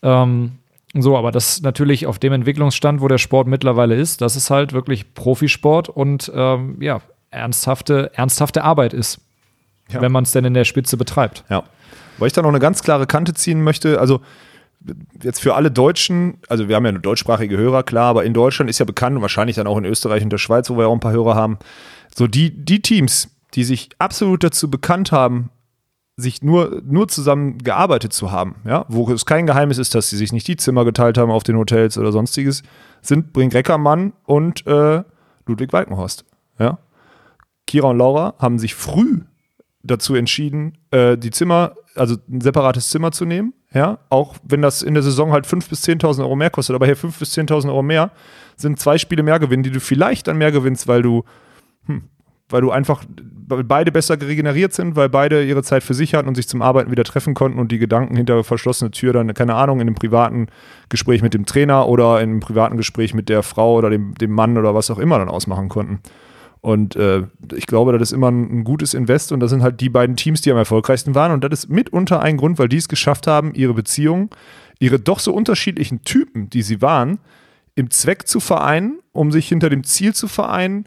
Ähm, 0.03 0.53
so, 0.95 1.16
aber 1.16 1.30
das 1.30 1.61
natürlich 1.62 2.07
auf 2.07 2.18
dem 2.18 2.32
Entwicklungsstand, 2.32 3.01
wo 3.01 3.07
der 3.09 3.18
Sport 3.18 3.47
mittlerweile 3.47 3.95
ist, 3.95 4.22
dass 4.22 4.34
es 4.34 4.51
halt 4.51 4.72
wirklich 4.72 5.14
Profisport 5.14 5.88
und 5.88 6.32
ähm, 6.34 6.78
ja, 6.80 7.01
ernsthafte, 7.30 8.11
ernsthafte 8.14 8.64
Arbeit 8.64 8.93
ist, 8.93 9.20
Ja. 9.93 10.01
wenn 10.01 10.11
man 10.11 10.24
es 10.24 10.32
denn 10.32 10.45
in 10.45 10.55
der 10.55 10.64
Spitze 10.64 10.97
betreibt. 10.97 11.45
Ja. 11.49 11.62
Weil 12.18 12.26
ich 12.26 12.32
da 12.32 12.43
noch 12.43 12.49
eine 12.49 12.59
ganz 12.59 12.82
klare 12.82 13.07
Kante 13.07 13.34
ziehen 13.34 13.62
möchte, 13.62 14.01
also 14.01 14.20
jetzt 15.22 15.41
für 15.41 15.55
alle 15.55 15.70
Deutschen, 15.70 16.39
also 16.49 16.68
wir 16.68 16.76
haben 16.76 16.85
ja 16.85 16.93
nur 16.93 17.03
deutschsprachige 17.03 17.57
Hörer, 17.57 17.83
klar, 17.83 18.07
aber 18.07 18.24
in 18.24 18.35
Deutschland 18.35 18.70
ist 18.70 18.78
ja 18.78 18.85
bekannt 18.85 19.16
und 19.16 19.22
wahrscheinlich 19.22 19.57
dann 19.57 19.66
auch 19.66 19.78
in 19.78 19.85
Österreich 19.85 20.22
und 20.22 20.31
der 20.31 20.39
Schweiz, 20.39 20.70
wo 20.70 20.78
wir 20.78 20.89
auch 20.89 20.93
ein 20.93 21.01
paar 21.01 21.12
Hörer 21.12 21.35
haben, 21.35 21.59
so 22.14 22.26
die, 22.26 22.64
die 22.64 22.81
Teams, 22.81 23.28
die 23.55 23.64
sich 23.64 23.91
absolut 23.99 24.43
dazu 24.43 24.70
bekannt 24.70 25.12
haben, 25.12 25.51
sich 26.16 26.43
nur, 26.43 26.83
nur 26.85 27.09
zusammen 27.09 27.59
gearbeitet 27.59 28.12
zu 28.12 28.31
haben, 28.31 28.57
ja, 28.64 28.85
wo 28.89 29.11
es 29.11 29.26
kein 29.26 29.47
Geheimnis 29.47 29.78
ist, 29.78 29.95
dass 29.95 30.11
sie 30.11 30.16
sich 30.16 30.33
nicht 30.33 30.49
die 30.49 30.57
Zimmer 30.57 30.85
geteilt 30.85 31.18
haben 31.18 31.31
auf 31.31 31.43
den 31.43 31.57
Hotels 31.57 31.99
oder 31.99 32.12
sonstiges, 32.12 32.62
sind 33.03 33.33
Brink 33.33 33.55
Reckermann 33.55 34.12
und 34.24 34.66
äh, 34.66 35.03
Ludwig 35.47 35.72
Walkenhorst, 35.72 36.24
ja. 36.59 36.78
Kira 37.66 37.89
und 37.89 37.99
Laura 37.99 38.35
haben 38.39 38.59
sich 38.59 38.74
früh 38.74 39.20
dazu 39.83 40.14
entschieden, 40.14 40.78
äh, 40.91 41.16
die 41.16 41.31
Zimmer, 41.31 41.76
also 41.95 42.16
ein 42.28 42.41
separates 42.41 42.91
Zimmer 42.91 43.12
zu 43.12 43.24
nehmen. 43.24 43.55
Ja, 43.73 43.99
auch 44.09 44.35
wenn 44.43 44.62
das 44.62 44.83
in 44.83 44.95
der 44.95 45.03
Saison 45.03 45.31
halt 45.31 45.47
5.000 45.47 45.68
bis 45.68 45.85
10.000 45.85 46.21
Euro 46.21 46.35
mehr 46.35 46.51
kostet, 46.51 46.75
aber 46.75 46.87
hier 46.87 46.97
5.000 46.97 47.18
bis 47.18 47.39
10.000 47.39 47.68
Euro 47.68 47.83
mehr 47.83 48.11
sind 48.57 48.81
zwei 48.81 48.99
Spiele 48.99 49.23
mehr 49.23 49.39
gewinnen, 49.39 49.62
die 49.62 49.71
du 49.71 49.79
vielleicht 49.79 50.27
dann 50.27 50.39
mehr 50.39 50.51
gewinnst, 50.51 50.89
weil 50.89 51.03
du, 51.03 51.23
hm, 51.87 52.03
weil 52.49 52.62
du 52.62 52.73
einfach, 52.73 53.05
beide 53.47 53.93
besser 53.93 54.21
regeneriert 54.21 54.73
sind, 54.73 54.97
weil 54.97 55.09
beide 55.09 55.45
ihre 55.45 55.62
Zeit 55.62 55.85
für 55.85 55.95
sich 55.95 56.14
hatten 56.14 56.27
und 56.27 56.35
sich 56.35 56.49
zum 56.49 56.62
Arbeiten 56.62 56.91
wieder 56.91 57.05
treffen 57.05 57.35
konnten 57.35 57.61
und 57.61 57.71
die 57.71 57.79
Gedanken 57.79 58.16
hinter 58.16 58.43
verschlossener 58.43 58.91
Tür 58.91 59.12
dann, 59.12 59.33
keine 59.35 59.55
Ahnung, 59.55 59.81
in 59.81 59.87
einem 59.87 59.95
privaten 59.95 60.49
Gespräch 60.89 61.23
mit 61.23 61.33
dem 61.33 61.47
Trainer 61.47 61.89
oder 61.89 62.21
in 62.21 62.31
einem 62.31 62.41
privaten 62.41 62.77
Gespräch 62.77 63.14
mit 63.14 63.29
der 63.29 63.45
Frau 63.45 63.77
oder 63.77 63.91
dem, 63.91 64.14
dem 64.14 64.33
Mann 64.33 64.59
oder 64.59 64.75
was 64.75 64.91
auch 64.91 64.99
immer 64.99 65.18
dann 65.18 65.29
ausmachen 65.29 65.68
konnten. 65.68 66.01
Und 66.61 66.95
äh, 66.97 67.23
ich 67.55 67.67
glaube, 67.67 67.93
das 67.93 68.11
ist 68.11 68.13
immer 68.13 68.31
ein, 68.31 68.61
ein 68.61 68.65
gutes 68.65 68.93
Invest 68.93 69.33
und 69.33 69.41
das 69.41 69.51
sind 69.51 69.63
halt 69.63 69.81
die 69.81 69.89
beiden 69.89 70.17
Teams, 70.17 70.43
die 70.43 70.51
am 70.51 70.59
erfolgreichsten 70.59 71.15
waren. 71.15 71.33
Und 71.33 71.43
das 71.43 71.61
ist 71.61 71.71
mitunter 71.71 72.21
ein 72.21 72.37
Grund, 72.37 72.59
weil 72.59 72.69
die 72.69 72.77
es 72.77 72.89
geschafft 72.89 73.27
haben, 73.27 73.55
ihre 73.55 73.73
Beziehungen, 73.73 74.29
ihre 74.79 74.99
doch 74.99 75.21
so 75.21 75.33
unterschiedlichen 75.33 76.03
Typen, 76.03 76.51
die 76.51 76.63
sie 76.63 76.83
waren, 76.83 77.19
im 77.75 77.91
Zweck 77.91 78.29
zu 78.29 78.41
vereinen, 78.41 78.99
um 79.13 79.33
sich 79.33 79.49
hinter 79.49 79.71
dem 79.71 79.85
Ziel 79.85 80.15
zu 80.15 80.29
vereinen, 80.29 80.87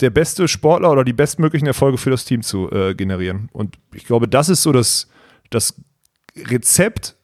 der 0.00 0.10
beste 0.10 0.48
Sportler 0.48 0.90
oder 0.90 1.04
die 1.04 1.12
bestmöglichen 1.12 1.66
Erfolge 1.66 1.98
für 1.98 2.10
das 2.10 2.24
Team 2.24 2.42
zu 2.42 2.70
äh, 2.70 2.94
generieren. 2.94 3.48
Und 3.52 3.78
ich 3.94 4.04
glaube, 4.04 4.28
das 4.28 4.48
ist 4.48 4.62
so 4.62 4.72
das, 4.72 5.08
das 5.50 5.80
Rezept, 6.36 7.16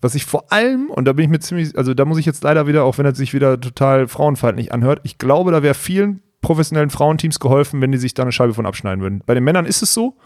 was 0.00 0.14
ich 0.14 0.24
vor 0.24 0.52
allem, 0.52 0.90
und 0.90 1.04
da 1.04 1.12
bin 1.12 1.24
ich 1.24 1.30
mir 1.30 1.40
ziemlich, 1.40 1.76
also 1.76 1.92
da 1.92 2.04
muss 2.04 2.18
ich 2.18 2.26
jetzt 2.26 2.42
leider 2.42 2.66
wieder, 2.66 2.84
auch 2.84 2.98
wenn 2.98 3.06
es 3.06 3.18
sich 3.18 3.34
wieder 3.34 3.60
total 3.60 4.08
frauenfeindlich 4.08 4.72
anhört, 4.72 5.00
ich 5.02 5.18
glaube, 5.18 5.52
da 5.52 5.62
wäre 5.62 5.74
vielen 5.74 6.22
professionellen 6.40 6.90
Frauenteams 6.90 7.40
geholfen, 7.40 7.80
wenn 7.80 7.92
die 7.92 7.98
sich 7.98 8.14
da 8.14 8.22
eine 8.22 8.32
Scheibe 8.32 8.54
von 8.54 8.66
abschneiden 8.66 9.02
würden. 9.02 9.22
Bei 9.26 9.34
den 9.34 9.44
Männern 9.44 9.66
ist 9.66 9.82
es 9.82 9.92
so. 9.92 10.16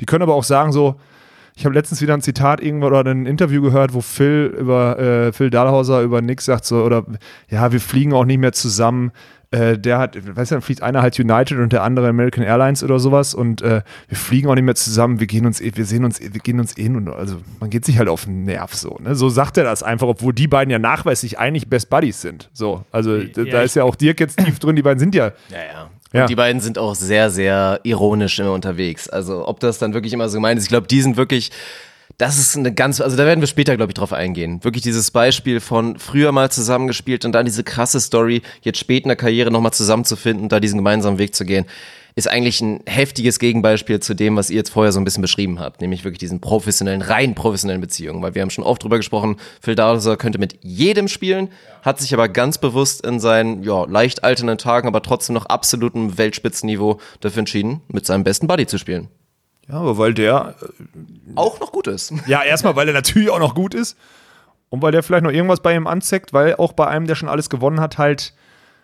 Die 0.00 0.06
können 0.06 0.22
aber 0.22 0.34
auch 0.34 0.44
sagen 0.44 0.72
so, 0.72 0.96
ich 1.56 1.64
habe 1.64 1.74
letztens 1.74 2.00
wieder 2.00 2.14
ein 2.14 2.22
Zitat 2.22 2.62
irgendwo 2.62 2.86
oder 2.86 3.04
ein 3.10 3.26
Interview 3.26 3.60
gehört, 3.60 3.92
wo 3.92 4.00
Phil 4.00 4.54
über 4.58 4.98
äh, 4.98 5.32
Phil 5.32 5.50
Dahlhauser 5.50 6.00
über 6.00 6.22
Nick 6.22 6.40
sagt 6.40 6.64
so 6.64 6.82
oder 6.82 7.04
ja, 7.50 7.70
wir 7.72 7.80
fliegen 7.80 8.12
auch 8.14 8.24
nicht 8.24 8.38
mehr 8.38 8.52
zusammen. 8.52 9.12
Äh, 9.52 9.78
der 9.78 9.98
hat, 9.98 10.16
weißt 10.36 10.52
du, 10.52 10.54
dann 10.54 10.62
fliegt 10.62 10.80
einer 10.80 11.02
halt 11.02 11.18
United 11.18 11.58
und 11.58 11.72
der 11.72 11.82
andere 11.82 12.08
American 12.08 12.44
Airlines 12.44 12.84
oder 12.84 13.00
sowas 13.00 13.34
und 13.34 13.62
äh, 13.62 13.82
wir 14.08 14.16
fliegen 14.16 14.48
auch 14.48 14.54
nicht 14.54 14.62
mehr 14.62 14.76
zusammen. 14.76 15.18
Wir 15.18 15.26
gehen 15.26 15.44
uns, 15.44 15.60
eh- 15.60 15.72
wir 15.74 15.84
sehen 15.84 16.04
uns, 16.04 16.20
wir 16.20 16.28
gehen 16.40 16.60
uns 16.60 16.78
eh 16.78 16.88
und 16.88 17.08
also 17.08 17.38
man 17.58 17.68
geht 17.68 17.84
sich 17.84 17.98
halt 17.98 18.08
auf 18.08 18.26
den 18.26 18.44
Nerv 18.44 18.74
so. 18.74 18.96
Ne? 19.00 19.16
So 19.16 19.28
sagt 19.28 19.56
er 19.58 19.64
das 19.64 19.82
einfach, 19.82 20.06
obwohl 20.06 20.32
die 20.32 20.46
beiden 20.46 20.70
ja 20.70 20.78
nachweislich 20.78 21.40
eigentlich 21.40 21.68
Best 21.68 21.90
Buddies 21.90 22.20
sind. 22.20 22.48
So, 22.52 22.84
also 22.92 23.18
da, 23.20 23.42
da 23.42 23.62
ist 23.62 23.74
ja 23.74 23.82
auch 23.82 23.96
Dirk 23.96 24.20
jetzt 24.20 24.38
tief 24.38 24.60
drin. 24.60 24.76
Die 24.76 24.82
beiden 24.82 25.00
sind 25.00 25.16
ja 25.16 25.32
Ja, 25.50 25.56
ja. 25.72 25.90
Ja. 26.12 26.22
Und 26.22 26.30
die 26.30 26.34
beiden 26.36 26.60
sind 26.60 26.76
auch 26.78 26.94
sehr, 26.96 27.30
sehr 27.30 27.80
ironisch 27.84 28.38
immer 28.40 28.52
unterwegs. 28.52 29.08
Also 29.08 29.46
ob 29.46 29.58
das 29.60 29.78
dann 29.78 29.94
wirklich 29.94 30.12
immer 30.12 30.28
so 30.28 30.38
gemeint 30.38 30.58
ist, 30.58 30.64
ich 30.64 30.68
glaube, 30.70 30.88
die 30.88 31.00
sind 31.02 31.16
wirklich, 31.16 31.50
das 32.20 32.38
ist 32.38 32.54
eine 32.54 32.74
ganz, 32.74 33.00
also 33.00 33.16
da 33.16 33.24
werden 33.24 33.40
wir 33.40 33.46
später, 33.46 33.76
glaube 33.78 33.92
ich, 33.92 33.94
drauf 33.94 34.12
eingehen. 34.12 34.62
Wirklich 34.62 34.82
dieses 34.82 35.10
Beispiel 35.10 35.58
von 35.58 35.98
früher 35.98 36.32
mal 36.32 36.50
zusammengespielt 36.50 37.24
und 37.24 37.32
dann 37.32 37.46
diese 37.46 37.64
krasse 37.64 37.98
Story, 37.98 38.42
jetzt 38.60 38.78
spät 38.78 39.04
in 39.04 39.08
der 39.08 39.16
Karriere 39.16 39.50
nochmal 39.50 39.72
zusammenzufinden, 39.72 40.50
da 40.50 40.60
diesen 40.60 40.76
gemeinsamen 40.76 41.18
Weg 41.18 41.34
zu 41.34 41.46
gehen, 41.46 41.64
ist 42.16 42.28
eigentlich 42.28 42.60
ein 42.60 42.80
heftiges 42.84 43.38
Gegenbeispiel 43.38 44.00
zu 44.00 44.12
dem, 44.12 44.36
was 44.36 44.50
ihr 44.50 44.56
jetzt 44.56 44.68
vorher 44.68 44.92
so 44.92 45.00
ein 45.00 45.04
bisschen 45.04 45.22
beschrieben 45.22 45.60
habt, 45.60 45.80
nämlich 45.80 46.04
wirklich 46.04 46.18
diesen 46.18 46.42
professionellen, 46.42 47.00
rein 47.00 47.34
professionellen 47.34 47.80
Beziehungen, 47.80 48.20
weil 48.20 48.34
wir 48.34 48.42
haben 48.42 48.50
schon 48.50 48.64
oft 48.64 48.82
drüber 48.82 48.98
gesprochen, 48.98 49.36
Phil 49.62 49.74
Dowser 49.74 50.18
könnte 50.18 50.38
mit 50.38 50.58
jedem 50.60 51.08
spielen, 51.08 51.48
hat 51.80 52.00
sich 52.00 52.12
aber 52.12 52.28
ganz 52.28 52.58
bewusst 52.58 53.06
in 53.06 53.18
seinen, 53.20 53.62
ja, 53.62 53.86
leicht 53.86 54.24
alternden 54.24 54.58
Tagen, 54.58 54.88
aber 54.88 55.00
trotzdem 55.00 55.34
noch 55.34 55.46
absolutem 55.46 56.18
Weltspitzenniveau 56.18 57.00
dafür 57.20 57.40
entschieden, 57.40 57.80
mit 57.88 58.04
seinem 58.04 58.24
besten 58.24 58.46
Buddy 58.46 58.66
zu 58.66 58.76
spielen. 58.76 59.08
Ja, 59.70 59.78
aber 59.78 59.98
weil 59.98 60.14
der, 60.14 60.54
Auch 61.36 61.60
noch 61.60 61.72
gut 61.72 61.86
ist. 61.86 62.12
ja, 62.26 62.42
erstmal, 62.42 62.76
weil 62.76 62.88
er 62.88 62.94
natürlich 62.94 63.30
auch 63.30 63.38
noch 63.38 63.54
gut 63.54 63.74
ist 63.74 63.96
und 64.68 64.82
weil 64.82 64.92
der 64.92 65.02
vielleicht 65.02 65.24
noch 65.24 65.30
irgendwas 65.32 65.60
bei 65.60 65.74
ihm 65.74 65.86
anzeigt, 65.86 66.32
weil 66.32 66.56
auch 66.56 66.72
bei 66.72 66.86
einem, 66.86 67.06
der 67.06 67.14
schon 67.14 67.28
alles 67.28 67.50
gewonnen 67.50 67.80
hat, 67.80 67.98
halt 67.98 68.34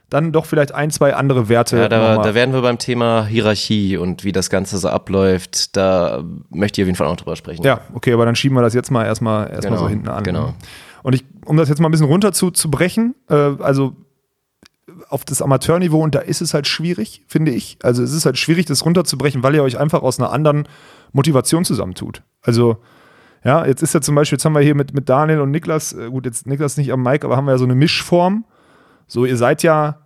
dann 0.08 0.30
doch 0.30 0.46
vielleicht 0.46 0.72
ein, 0.72 0.90
zwei 0.92 1.14
andere 1.14 1.48
Werte. 1.48 1.78
Ja, 1.78 1.88
da, 1.88 2.18
da 2.18 2.34
werden 2.34 2.54
wir 2.54 2.62
beim 2.62 2.78
Thema 2.78 3.24
Hierarchie 3.26 3.96
und 3.96 4.22
wie 4.22 4.30
das 4.30 4.50
Ganze 4.50 4.78
so 4.78 4.88
abläuft, 4.88 5.76
da 5.76 6.22
möchte 6.50 6.80
ich 6.80 6.84
auf 6.84 6.86
jeden 6.86 6.96
Fall 6.96 7.08
auch 7.08 7.16
drüber 7.16 7.34
sprechen. 7.34 7.64
ja, 7.64 7.80
okay, 7.92 8.12
aber 8.12 8.24
dann 8.24 8.36
schieben 8.36 8.56
wir 8.56 8.62
das 8.62 8.72
jetzt 8.74 8.90
mal 8.92 9.04
erstmal 9.04 9.50
erstmal 9.50 9.62
Genau, 9.72 9.82
so 9.82 9.88
hinten 9.88 10.08
an. 10.08 10.22
genau. 10.22 10.54
Und 11.02 11.14
ich, 11.14 11.24
um 11.44 11.56
das 11.56 11.68
jetzt 11.68 11.80
mal 11.80 11.88
ein 11.88 11.90
bisschen 11.92 12.06
runter 12.06 12.32
zu, 12.32 12.50
zu 12.52 12.70
brechen, 12.70 13.14
äh, 13.28 13.34
also 13.34 13.94
auf 15.08 15.24
das 15.24 15.42
Amateurniveau 15.42 16.02
und 16.02 16.14
da 16.14 16.20
ist 16.20 16.40
es 16.40 16.54
halt 16.54 16.66
schwierig, 16.66 17.22
finde 17.26 17.52
ich. 17.52 17.78
Also 17.82 18.02
es 18.02 18.12
ist 18.12 18.26
halt 18.26 18.38
schwierig, 18.38 18.66
das 18.66 18.84
runterzubrechen, 18.84 19.42
weil 19.42 19.54
ihr 19.54 19.62
euch 19.62 19.78
einfach 19.78 20.02
aus 20.02 20.18
einer 20.18 20.32
anderen 20.32 20.68
Motivation 21.12 21.64
zusammentut. 21.64 22.22
Also 22.42 22.78
ja, 23.44 23.64
jetzt 23.66 23.82
ist 23.82 23.94
ja 23.94 24.00
zum 24.00 24.14
Beispiel, 24.16 24.36
jetzt 24.36 24.44
haben 24.44 24.54
wir 24.54 24.60
hier 24.62 24.74
mit, 24.74 24.92
mit 24.94 25.08
Daniel 25.08 25.40
und 25.40 25.50
Niklas, 25.52 25.92
äh, 25.92 26.08
gut, 26.10 26.24
jetzt 26.26 26.46
Niklas 26.46 26.76
nicht 26.76 26.92
am 26.92 27.02
Mic, 27.02 27.24
aber 27.24 27.36
haben 27.36 27.44
wir 27.46 27.52
ja 27.52 27.58
so 27.58 27.64
eine 27.64 27.76
Mischform. 27.76 28.44
So, 29.06 29.24
ihr 29.24 29.36
seid 29.36 29.62
ja, 29.62 30.00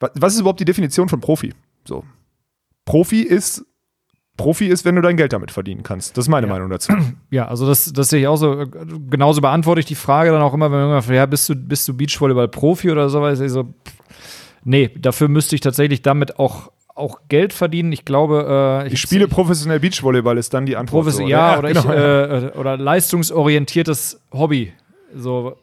wa- 0.00 0.10
was 0.14 0.34
ist 0.34 0.40
überhaupt 0.40 0.60
die 0.60 0.64
Definition 0.64 1.08
von 1.10 1.20
Profi? 1.20 1.52
So, 1.86 2.04
Profi 2.86 3.20
ist, 3.22 3.64
Profi 4.38 4.66
ist, 4.68 4.86
wenn 4.86 4.96
du 4.96 5.02
dein 5.02 5.18
Geld 5.18 5.34
damit 5.34 5.50
verdienen 5.50 5.82
kannst. 5.82 6.16
Das 6.16 6.24
ist 6.24 6.28
meine 6.30 6.46
Meinung 6.46 6.70
dazu. 6.70 6.92
Ja, 7.30 7.48
also 7.48 7.66
das, 7.66 7.92
das 7.92 8.08
sehe 8.10 8.20
ich 8.20 8.26
auch 8.26 8.36
so. 8.36 8.64
Genauso 9.10 9.40
beantworte 9.42 9.80
ich 9.80 9.86
die 9.86 9.94
Frage 9.94 10.30
dann 10.32 10.40
auch 10.42 10.52
immer, 10.54 10.70
wenn 10.70 10.78
irgendwer 10.78 11.02
fragt, 11.02 11.16
ja, 11.16 11.26
bist 11.26 11.48
du, 11.48 11.54
bist 11.54 11.86
du 11.88 11.94
Beachvolleyball-Profi 11.96 12.90
oder 12.90 13.08
sowas? 13.10 13.40
Ich 13.40 13.50
so, 13.52 13.64
pff, 13.64 13.92
nee, 14.64 14.90
dafür 14.98 15.28
müsste 15.28 15.54
ich 15.54 15.60
tatsächlich 15.60 16.02
damit 16.02 16.38
auch, 16.38 16.70
auch 16.94 17.20
Geld 17.28 17.52
verdienen. 17.52 17.92
Ich 17.92 18.04
glaube, 18.04 18.84
äh, 18.86 18.92
Ich 18.92 19.00
spiele 19.00 19.28
professionell 19.28 19.80
Beachvolleyball, 19.80 20.36
ist 20.38 20.52
dann 20.54 20.66
die 20.66 20.76
Antwort. 20.76 21.04
Profes 21.04 21.16
so, 21.16 21.26
ja, 21.26 21.52
ne? 21.52 21.58
oder, 21.58 21.68
genau. 21.68 22.38
ich, 22.38 22.54
äh, 22.54 22.58
oder 22.58 22.76
leistungsorientiertes 22.76 24.20
Hobby. 24.32 24.72
So. 25.14 25.56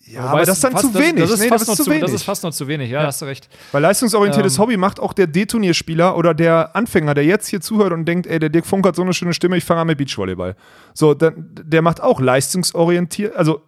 ja, 0.00 0.20
Wobei 0.22 0.28
aber 0.30 0.40
das 0.40 0.48
ist 0.56 0.64
dann 0.64 0.72
fast- 0.72 0.92
zu 0.92 0.98
wenig. 0.98 1.22
Das 1.22 1.30
ist, 1.30 1.40
Nee, 1.40 1.48
fast 1.48 1.62
das 1.62 1.68
noch 1.68 1.72
ist 1.72 1.78
zu 1.78 1.84
zu, 1.84 1.90
wenig. 1.90 2.02
das 2.02 2.12
ist 2.12 2.22
fast 2.22 2.42
noch 2.44 2.52
zu 2.52 2.68
wenig, 2.68 2.90
ja, 2.90 3.02
hast 3.02 3.22
du 3.22 3.26
recht. 3.26 3.48
Weil 3.72 3.82
leistungsorientiertes 3.82 4.56
Ähm. 4.56 4.62
Hobby 4.62 4.76
macht 4.76 5.00
auch 5.00 5.12
der 5.12 5.26
D-Turnierspieler 5.26 6.16
oder 6.16 6.34
der 6.34 6.74
Anfänger, 6.76 7.14
der 7.14 7.24
jetzt 7.24 7.48
hier 7.48 7.60
zuhört 7.60 7.92
und 7.92 8.04
denkt, 8.04 8.26
ey, 8.26 8.38
der 8.38 8.48
Dirk 8.48 8.66
Funk 8.66 8.86
hat 8.86 8.96
so 8.96 9.02
eine 9.02 9.12
schöne 9.12 9.34
Stimme, 9.34 9.56
ich 9.56 9.64
fange 9.64 9.80
an 9.80 9.86
mit 9.88 9.98
Beachvolleyball. 9.98 10.54
So, 10.94 11.14
dann, 11.14 11.50
der 11.62 11.82
macht 11.82 12.00
auch 12.02 12.20
leistungsorientiert, 12.20 13.34
also 13.36 13.62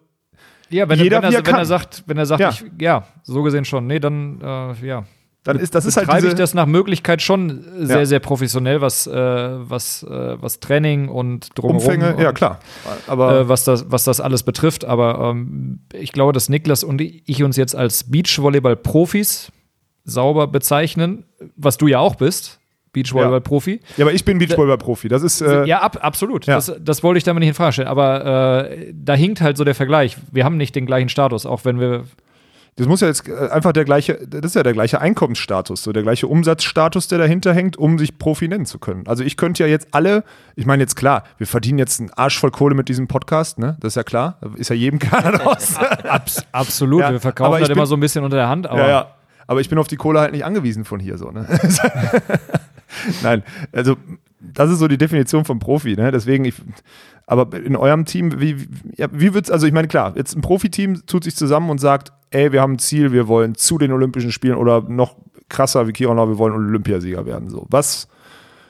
Ja, 0.70 0.88
wenn, 0.88 0.98
Jeder, 0.98 1.22
wenn, 1.22 1.32
er, 1.32 1.46
wenn 1.46 1.54
er 1.54 1.64
sagt, 1.64 2.04
wenn 2.06 2.18
er 2.18 2.26
sagt, 2.26 2.40
Ja. 2.40 2.50
ich, 2.50 2.64
ja, 2.80 3.04
so 3.22 3.42
gesehen 3.42 3.64
schon. 3.64 3.86
Nee, 3.86 4.00
dann, 4.00 4.40
äh, 4.42 4.86
ja. 4.86 5.04
dann 5.44 5.58
ist 5.58 5.74
das 5.74 5.86
ist 5.86 5.96
halt 5.96 6.24
ich 6.24 6.34
das 6.34 6.52
nach 6.52 6.66
Möglichkeit 6.66 7.22
schon 7.22 7.64
sehr, 7.78 8.00
Ja. 8.00 8.04
sehr 8.06 8.20
professionell, 8.20 8.80
was, 8.82 9.06
äh, 9.06 9.12
was, 9.14 10.02
äh, 10.02 10.08
was 10.42 10.60
Training 10.60 11.08
und 11.08 11.48
drumherum 11.56 11.76
Umfänge, 11.82 12.14
und, 12.16 12.20
ja 12.22 12.32
klar. 12.32 12.58
Aber 13.06 13.40
Äh, 13.40 13.48
was, 13.48 13.64
das, 13.64 13.90
was 13.90 14.04
das 14.04 14.20
alles 14.20 14.42
betrifft. 14.42 14.84
Aber 14.84 15.30
ähm, 15.30 15.80
ich 15.94 16.12
glaube, 16.12 16.32
dass 16.32 16.48
Niklas 16.48 16.84
und 16.84 17.00
ich 17.00 17.42
uns 17.42 17.56
jetzt 17.56 17.74
als 17.74 18.04
Beachvolleyball-Profis 18.10 19.50
sauber 20.04 20.46
bezeichnen, 20.46 21.24
was 21.56 21.76
du 21.78 21.86
ja 21.86 21.98
auch 21.98 22.16
bist, 22.16 22.57
Beachvolleyball-Profi. 23.02 23.80
ja, 23.96 24.04
aber 24.04 24.12
ich 24.12 24.24
bin 24.24 24.38
Beachvolleyball-Profi. 24.38 25.08
Das 25.08 25.22
ist 25.22 25.40
äh, 25.40 25.64
ja, 25.64 25.80
ab, 25.80 25.98
absolut. 26.00 26.46
Ja. 26.46 26.56
Das, 26.56 26.72
das 26.80 27.02
wollte 27.02 27.18
ich 27.18 27.24
damit 27.24 27.40
nicht 27.40 27.48
in 27.48 27.54
Frage 27.54 27.72
stellen. 27.72 27.88
Aber 27.88 28.68
äh, 28.68 28.92
da 28.92 29.14
hinkt 29.14 29.40
halt 29.40 29.56
so 29.56 29.64
der 29.64 29.74
Vergleich. 29.74 30.16
Wir 30.32 30.44
haben 30.44 30.56
nicht 30.56 30.74
den 30.74 30.86
gleichen 30.86 31.08
Status, 31.08 31.46
auch 31.46 31.64
wenn 31.64 31.80
wir 31.80 32.04
das 32.78 32.86
muss 32.86 33.00
ja 33.00 33.08
jetzt 33.08 33.28
äh, 33.28 33.48
einfach 33.50 33.72
der 33.72 33.84
gleiche, 33.84 34.20
das 34.24 34.44
ist 34.44 34.54
ja 34.54 34.62
der 34.62 34.72
gleiche 34.72 35.00
Einkommensstatus, 35.00 35.82
so 35.82 35.92
der 35.92 36.04
gleiche 36.04 36.28
Umsatzstatus, 36.28 37.08
der 37.08 37.18
dahinter 37.18 37.52
hängt, 37.52 37.76
um 37.76 37.98
sich 37.98 38.18
Profi 38.18 38.46
nennen 38.46 38.66
zu 38.66 38.78
können. 38.78 39.04
Also 39.08 39.24
ich 39.24 39.36
könnte 39.36 39.64
ja 39.64 39.68
jetzt 39.68 39.88
alle, 39.90 40.22
ich 40.54 40.64
meine 40.64 40.84
jetzt 40.84 40.94
klar, 40.94 41.24
wir 41.38 41.48
verdienen 41.48 41.78
jetzt 41.80 41.98
einen 41.98 42.10
Arsch 42.10 42.38
voll 42.38 42.52
Kohle 42.52 42.76
mit 42.76 42.88
diesem 42.88 43.08
Podcast, 43.08 43.58
ne? 43.58 43.76
Das 43.80 43.92
ist 43.92 43.96
ja 43.96 44.04
klar, 44.04 44.38
ist 44.54 44.70
ja 44.70 44.76
jedem 44.76 44.98
klar 45.00 45.40
raus. 45.40 45.74
Abs 45.76 46.46
absolut, 46.52 47.00
Ja, 47.00 47.10
wir 47.10 47.20
verkaufen 47.20 47.58
das 47.58 47.68
ich 47.68 47.74
immer 47.74 47.86
so 47.86 47.96
ein 47.96 48.00
bisschen 48.00 48.22
unter 48.22 48.36
der 48.36 48.48
Hand, 48.48 48.68
aber 48.68 48.80
ja, 48.80 48.88
ja. 48.88 49.14
Aber 49.48 49.60
ich 49.60 49.68
bin 49.68 49.78
auf 49.78 49.88
die 49.88 49.96
Kohle 49.96 50.20
halt 50.20 50.32
nicht 50.32 50.44
angewiesen 50.44 50.84
von 50.84 51.00
hier 51.00 51.18
so, 51.18 51.32
ne? 51.32 51.48
Nein, 53.22 53.42
also 53.72 53.96
das 54.40 54.70
ist 54.70 54.78
so 54.78 54.88
die 54.88 54.98
Definition 54.98 55.44
vom 55.44 55.58
Profi, 55.58 55.96
ne? 55.96 56.10
Deswegen, 56.10 56.44
ich, 56.44 56.54
aber 57.26 57.54
in 57.56 57.76
eurem 57.76 58.04
Team, 58.04 58.40
wie, 58.40 58.60
wie, 58.60 58.68
wie 59.12 59.34
wird's, 59.34 59.50
also 59.50 59.66
ich 59.66 59.72
meine, 59.72 59.88
klar, 59.88 60.14
jetzt 60.16 60.36
ein 60.36 60.40
Profiteam 60.40 61.04
tut 61.06 61.24
sich 61.24 61.36
zusammen 61.36 61.70
und 61.70 61.78
sagt, 61.78 62.12
ey, 62.30 62.52
wir 62.52 62.60
haben 62.60 62.74
ein 62.74 62.78
Ziel, 62.78 63.12
wir 63.12 63.28
wollen 63.28 63.54
zu 63.54 63.78
den 63.78 63.92
Olympischen 63.92 64.32
Spielen 64.32 64.56
oder 64.56 64.82
noch 64.82 65.16
krasser 65.48 65.88
wie 65.88 65.92
Kironau, 65.92 66.28
wir 66.28 66.38
wollen 66.38 66.54
Olympiasieger 66.54 67.26
werden. 67.26 67.48
So, 67.48 67.66
was, 67.70 68.08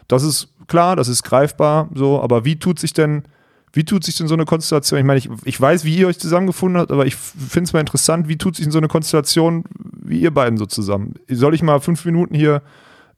das 0.07 0.23
ist 0.23 0.55
klar, 0.69 0.97
das 0.97 1.09
ist 1.09 1.23
greifbar, 1.23 1.89
so, 1.95 2.23
aber 2.23 2.45
wie 2.45 2.59
tut 2.59 2.79
sich 2.79 2.93
denn, 2.93 3.25
wie 3.73 3.85
tut 3.85 4.05
sich 4.05 4.17
denn 4.17 4.29
so 4.29 4.35
eine 4.35 4.47
Konstellation? 4.47 4.99
Ich 4.99 5.05
meine, 5.05 5.19
ich, 5.19 5.29
ich 5.45 5.61
weiß, 5.61 5.85
wie 5.85 5.97
ihr 5.97 6.07
euch 6.07 6.19
zusammengefunden 6.19 6.81
habt, 6.81 6.91
aber 6.91 7.05
ich 7.05 7.17
finde 7.17 7.65
es 7.65 7.73
mal 7.73 7.81
interessant, 7.81 8.29
wie 8.29 8.39
tut 8.39 8.57
sich 8.57 8.65
denn 8.65 8.73
so 8.73 8.79
eine 8.79 8.89
Konstellation 8.89 9.65
wie 10.03 10.21
ihr 10.21 10.33
beiden 10.33 10.57
so 10.57 10.67
zusammen? 10.67 11.15
Soll 11.29 11.55
ich 11.55 11.63
mal 11.63 11.81
fünf 11.81 12.05
Minuten 12.05 12.35
hier 12.35 12.63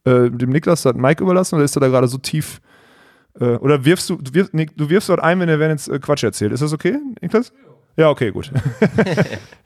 äh, 0.04 0.30
dem 0.30 0.50
Niklas 0.50 0.82
das 0.82 0.94
Mike 0.94 1.22
überlassen 1.22 1.56
oder 1.56 1.64
ist 1.64 1.76
er 1.76 1.80
da 1.80 1.88
gerade 1.88 2.08
so 2.08 2.18
tief? 2.18 2.60
Äh, 3.38 3.56
oder 3.56 3.84
wirfst 3.84 4.10
du, 4.10 4.16
du 4.16 4.34
wirfst, 4.34 4.54
Nick, 4.54 4.76
du 4.76 4.88
wirfst 4.88 5.08
dort 5.08 5.20
ein, 5.20 5.40
wenn 5.40 5.48
er 5.48 5.58
wenn 5.58 5.70
jetzt 5.70 5.88
äh, 5.88 5.98
Quatsch 5.98 6.24
erzählt. 6.24 6.52
Ist 6.52 6.62
das 6.62 6.72
okay, 6.72 6.98
Niklas? 7.20 7.52
Ja, 7.96 8.08
okay, 8.08 8.30
gut. 8.30 8.50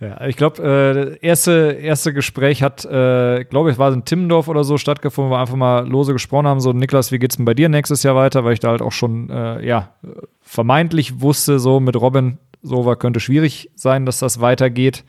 Ja, 0.00 0.26
ich 0.26 0.36
glaube, 0.36 0.62
äh, 0.62 0.94
das 0.94 1.16
erste, 1.18 1.78
erste 1.80 2.12
Gespräch 2.12 2.62
hat, 2.62 2.84
äh, 2.84 3.44
glaube 3.44 3.70
ich, 3.70 3.78
war 3.78 3.90
in 3.92 4.04
Timmendorf 4.04 4.48
oder 4.48 4.64
so 4.64 4.76
stattgefunden, 4.76 5.30
wo 5.30 5.36
wir 5.36 5.40
einfach 5.40 5.56
mal 5.56 5.88
lose 5.88 6.12
gesprochen 6.12 6.46
haben, 6.46 6.60
so 6.60 6.72
Niklas, 6.72 7.10
wie 7.10 7.18
geht's 7.18 7.36
denn 7.36 7.46
bei 7.46 7.54
dir 7.54 7.70
nächstes 7.70 8.02
Jahr 8.02 8.14
weiter? 8.16 8.44
Weil 8.44 8.52
ich 8.52 8.60
da 8.60 8.68
halt 8.68 8.82
auch 8.82 8.92
schon, 8.92 9.30
äh, 9.30 9.64
ja, 9.64 9.94
vermeintlich 10.42 11.22
wusste, 11.22 11.58
so 11.58 11.80
mit 11.80 11.96
Robin, 11.96 12.38
so 12.60 12.84
war, 12.84 12.96
könnte 12.96 13.20
schwierig 13.20 13.70
sein, 13.76 14.04
dass 14.04 14.18
das 14.18 14.40
weitergeht. 14.40 15.04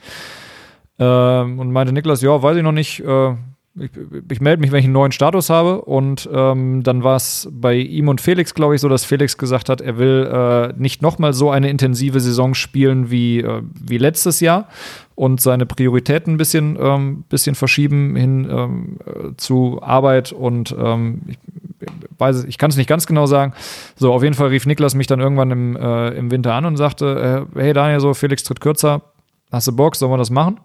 Ähm, 0.97 1.59
und 1.59 1.71
meinte 1.71 1.91
Niklas, 1.91 2.21
ja, 2.21 2.41
weiß 2.41 2.55
ich 2.55 2.63
noch 2.63 2.71
nicht, 2.71 3.01
äh, 3.01 3.35
ich, 3.77 3.91
ich 4.31 4.41
melde 4.41 4.61
mich, 4.61 4.71
wenn 4.71 4.79
ich 4.79 4.85
einen 4.85 4.93
neuen 4.93 5.11
Status 5.11 5.49
habe. 5.49 5.81
Und 5.81 6.29
ähm, 6.31 6.83
dann 6.83 7.03
war 7.03 7.17
es 7.17 7.47
bei 7.51 7.75
ihm 7.75 8.07
und 8.07 8.21
Felix, 8.21 8.53
glaube 8.53 8.75
ich, 8.75 8.81
so, 8.81 8.89
dass 8.89 9.03
Felix 9.03 9.37
gesagt 9.37 9.69
hat, 9.69 9.81
er 9.81 9.97
will 9.97 10.29
äh, 10.31 10.73
nicht 10.79 11.01
nochmal 11.01 11.33
so 11.33 11.49
eine 11.49 11.69
intensive 11.69 12.19
Saison 12.19 12.53
spielen 12.53 13.11
wie, 13.11 13.39
äh, 13.39 13.61
wie 13.73 13.97
letztes 13.97 14.39
Jahr 14.39 14.69
und 15.15 15.41
seine 15.41 15.65
Prioritäten 15.65 16.33
ein 16.33 16.37
bisschen, 16.37 16.77
ähm, 16.79 17.23
bisschen 17.29 17.55
verschieben 17.55 18.15
hin 18.15 18.47
ähm, 18.49 18.97
äh, 19.05 19.35
zu 19.37 19.81
Arbeit 19.81 20.31
und 20.31 20.75
ähm, 20.77 21.21
ich, 21.27 21.37
weiß, 22.17 22.45
ich 22.45 22.57
kann 22.57 22.69
es 22.69 22.77
nicht 22.77 22.87
ganz 22.87 23.07
genau 23.07 23.25
sagen. 23.25 23.53
So, 23.95 24.13
auf 24.13 24.23
jeden 24.23 24.35
Fall 24.35 24.49
rief 24.49 24.65
Niklas 24.65 24.95
mich 24.95 25.07
dann 25.07 25.19
irgendwann 25.19 25.51
im, 25.51 25.75
äh, 25.75 26.09
im 26.09 26.31
Winter 26.31 26.53
an 26.53 26.65
und 26.65 26.77
sagte, 26.77 27.47
äh, 27.55 27.59
hey 27.59 27.73
Daniel, 27.73 27.99
so 27.99 28.13
Felix 28.13 28.43
tritt 28.43 28.61
kürzer, 28.61 29.01
hast 29.51 29.67
du 29.67 29.75
Bock, 29.75 29.95
sollen 29.95 30.11
wir 30.11 30.17
das 30.17 30.29
machen? 30.29 30.59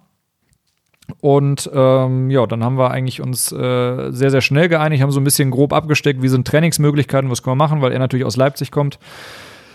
Und 1.20 1.70
ähm, 1.72 2.30
ja, 2.30 2.46
dann 2.46 2.64
haben 2.64 2.78
wir 2.78 2.90
eigentlich 2.90 3.20
uns 3.20 3.52
äh, 3.52 4.10
sehr, 4.10 4.30
sehr 4.30 4.40
schnell 4.40 4.68
geeinigt, 4.68 5.02
haben 5.02 5.10
so 5.10 5.20
ein 5.20 5.24
bisschen 5.24 5.50
grob 5.50 5.72
abgesteckt, 5.72 6.22
wie 6.22 6.28
sind 6.28 6.46
Trainingsmöglichkeiten, 6.46 7.30
was 7.30 7.42
können 7.42 7.58
wir 7.58 7.64
machen, 7.64 7.82
weil 7.82 7.92
er 7.92 7.98
natürlich 7.98 8.26
aus 8.26 8.36
Leipzig 8.36 8.70
kommt. 8.70 8.98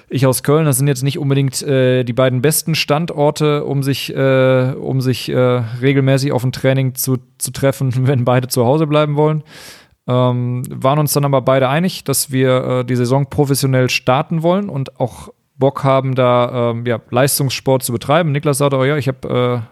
Ich 0.08 0.28
aus 0.28 0.44
Köln, 0.44 0.66
das 0.66 0.78
sind 0.78 0.88
jetzt 0.88 1.04
nicht 1.04 1.18
unbedingt 1.18 1.64
äh, 1.64 2.04
die 2.04 2.14
beiden 2.14 2.42
besten 2.42 2.76
Standorte, 2.76 3.66
um 3.66 3.82
sich, 3.82 4.16
äh, 4.16 4.74
um 4.80 5.02
sich 5.02 5.30
äh, 5.30 5.36
regelmäßig 5.82 6.32
auf 6.32 6.44
ein 6.44 6.52
Training 6.52 6.94
zu, 6.94 7.18
zu 7.38 7.52
treffen, 7.52 7.92
wenn 8.08 8.26
beide 8.26 8.48
zu 8.48 8.66
Hause 8.66 8.88
bleiben 8.88 9.16
wollen. 9.16 9.44
Ähm, 10.08 10.62
waren 10.70 11.00
uns 11.00 11.14
dann 11.14 11.26
aber 11.26 11.42
beide 11.42 11.68
einig, 11.68 12.04
dass 12.04 12.32
wir 12.32 12.64
äh, 12.64 12.86
die 12.86 12.96
Saison 12.96 13.28
professionell 13.28 13.90
starten 13.90 14.44
wollen 14.44 14.70
und 14.70 15.00
auch 15.00 15.30
Bock 15.58 15.84
haben, 15.84 16.14
da 16.14 16.72
ähm, 16.72 16.86
ja, 16.86 17.00
Leistungssport 17.10 17.82
zu 17.82 17.92
betreiben. 17.92 18.32
Niklas 18.32 18.60
sagte, 18.60 18.78
oh 18.78 18.84
ja, 18.84 18.98
ich 18.98 19.08
habe 19.08 19.68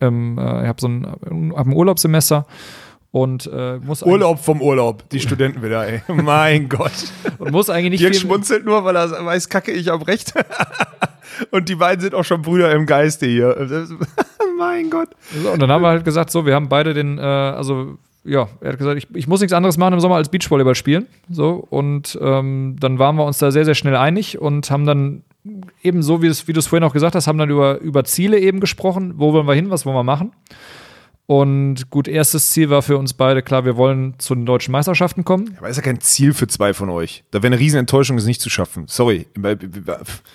äh, 0.00 0.06
ähm, 0.06 0.38
äh, 0.38 0.62
ich 0.62 0.68
habe 0.68 0.80
so 0.80 0.88
ein, 0.88 1.06
hab 1.54 1.66
ein 1.66 1.72
Urlaubssemester 1.72 2.46
und 3.12 3.50
äh, 3.52 3.78
muss, 3.78 4.02
Urlaub 4.02 4.38
vom 4.38 4.60
Urlaub, 4.60 5.08
die 5.08 5.20
Studenten 5.20 5.62
wieder, 5.62 5.86
ey. 5.86 6.02
mein 6.14 6.68
Gott. 6.68 6.92
und 7.38 7.52
muss 7.52 7.70
eigentlich 7.70 7.92
nicht 7.92 8.02
Dirk 8.02 8.12
viel, 8.12 8.20
schmunzelt 8.20 8.64
nur, 8.64 8.84
weil 8.84 8.96
er 8.96 9.24
weiß, 9.24 9.48
kacke, 9.48 9.72
ich 9.72 9.88
hab 9.88 10.06
recht. 10.06 10.34
Und 11.50 11.68
die 11.68 11.74
beiden 11.74 12.00
sind 12.00 12.14
auch 12.14 12.24
schon 12.24 12.42
Brüder 12.42 12.72
im 12.72 12.86
Geiste 12.86 13.26
hier. 13.26 13.54
mein 14.58 14.90
Gott. 14.90 15.10
So, 15.42 15.50
und 15.50 15.60
dann 15.60 15.70
haben 15.70 15.82
wir 15.82 15.88
halt 15.88 16.04
gesagt, 16.04 16.30
so, 16.30 16.46
wir 16.46 16.54
haben 16.54 16.68
beide 16.68 16.94
den, 16.94 17.18
äh, 17.18 17.20
also 17.20 17.98
ja, 18.24 18.48
er 18.60 18.72
hat 18.72 18.78
gesagt, 18.78 18.96
ich, 18.98 19.06
ich 19.14 19.28
muss 19.28 19.40
nichts 19.40 19.52
anderes 19.52 19.76
machen 19.76 19.94
im 19.94 20.00
Sommer 20.00 20.16
als 20.16 20.30
Beachvolleyball 20.30 20.74
spielen. 20.74 21.06
So, 21.30 21.66
und 21.68 22.18
ähm, 22.20 22.76
dann 22.80 22.98
waren 22.98 23.16
wir 23.16 23.24
uns 23.24 23.38
da 23.38 23.50
sehr, 23.50 23.64
sehr 23.64 23.74
schnell 23.74 23.96
einig 23.96 24.38
und 24.40 24.70
haben 24.70 24.86
dann 24.86 25.22
eben 25.82 26.02
so, 26.02 26.22
wie, 26.22 26.26
es, 26.26 26.48
wie 26.48 26.52
du 26.52 26.58
es 26.60 26.66
vorhin 26.66 26.84
auch 26.84 26.92
gesagt 26.92 27.14
hast, 27.14 27.26
haben 27.26 27.38
dann 27.38 27.50
über, 27.50 27.78
über 27.80 28.04
Ziele 28.04 28.38
eben 28.40 28.60
gesprochen. 28.60 29.14
Wo 29.16 29.32
wollen 29.32 29.46
wir 29.46 29.54
hin, 29.54 29.70
was 29.70 29.84
wollen 29.86 29.96
wir 29.96 30.02
machen? 30.04 30.32
Und 31.26 31.90
gut, 31.90 32.06
erstes 32.06 32.50
Ziel 32.50 32.70
war 32.70 32.82
für 32.82 32.96
uns 32.98 33.12
beide 33.12 33.42
klar, 33.42 33.64
wir 33.64 33.76
wollen 33.76 34.14
zu 34.18 34.34
den 34.36 34.46
deutschen 34.46 34.70
Meisterschaften 34.70 35.24
kommen. 35.24 35.56
Aber 35.58 35.68
ist 35.68 35.76
ja 35.76 35.82
kein 35.82 36.00
Ziel 36.00 36.32
für 36.32 36.46
zwei 36.46 36.72
von 36.72 36.88
euch. 36.88 37.24
Da 37.32 37.42
wäre 37.42 37.48
eine 37.52 37.58
riesen 37.58 37.80
Enttäuschung, 37.80 38.16
es 38.16 38.26
nicht 38.26 38.40
zu 38.40 38.48
schaffen. 38.48 38.84
Sorry. 38.86 39.26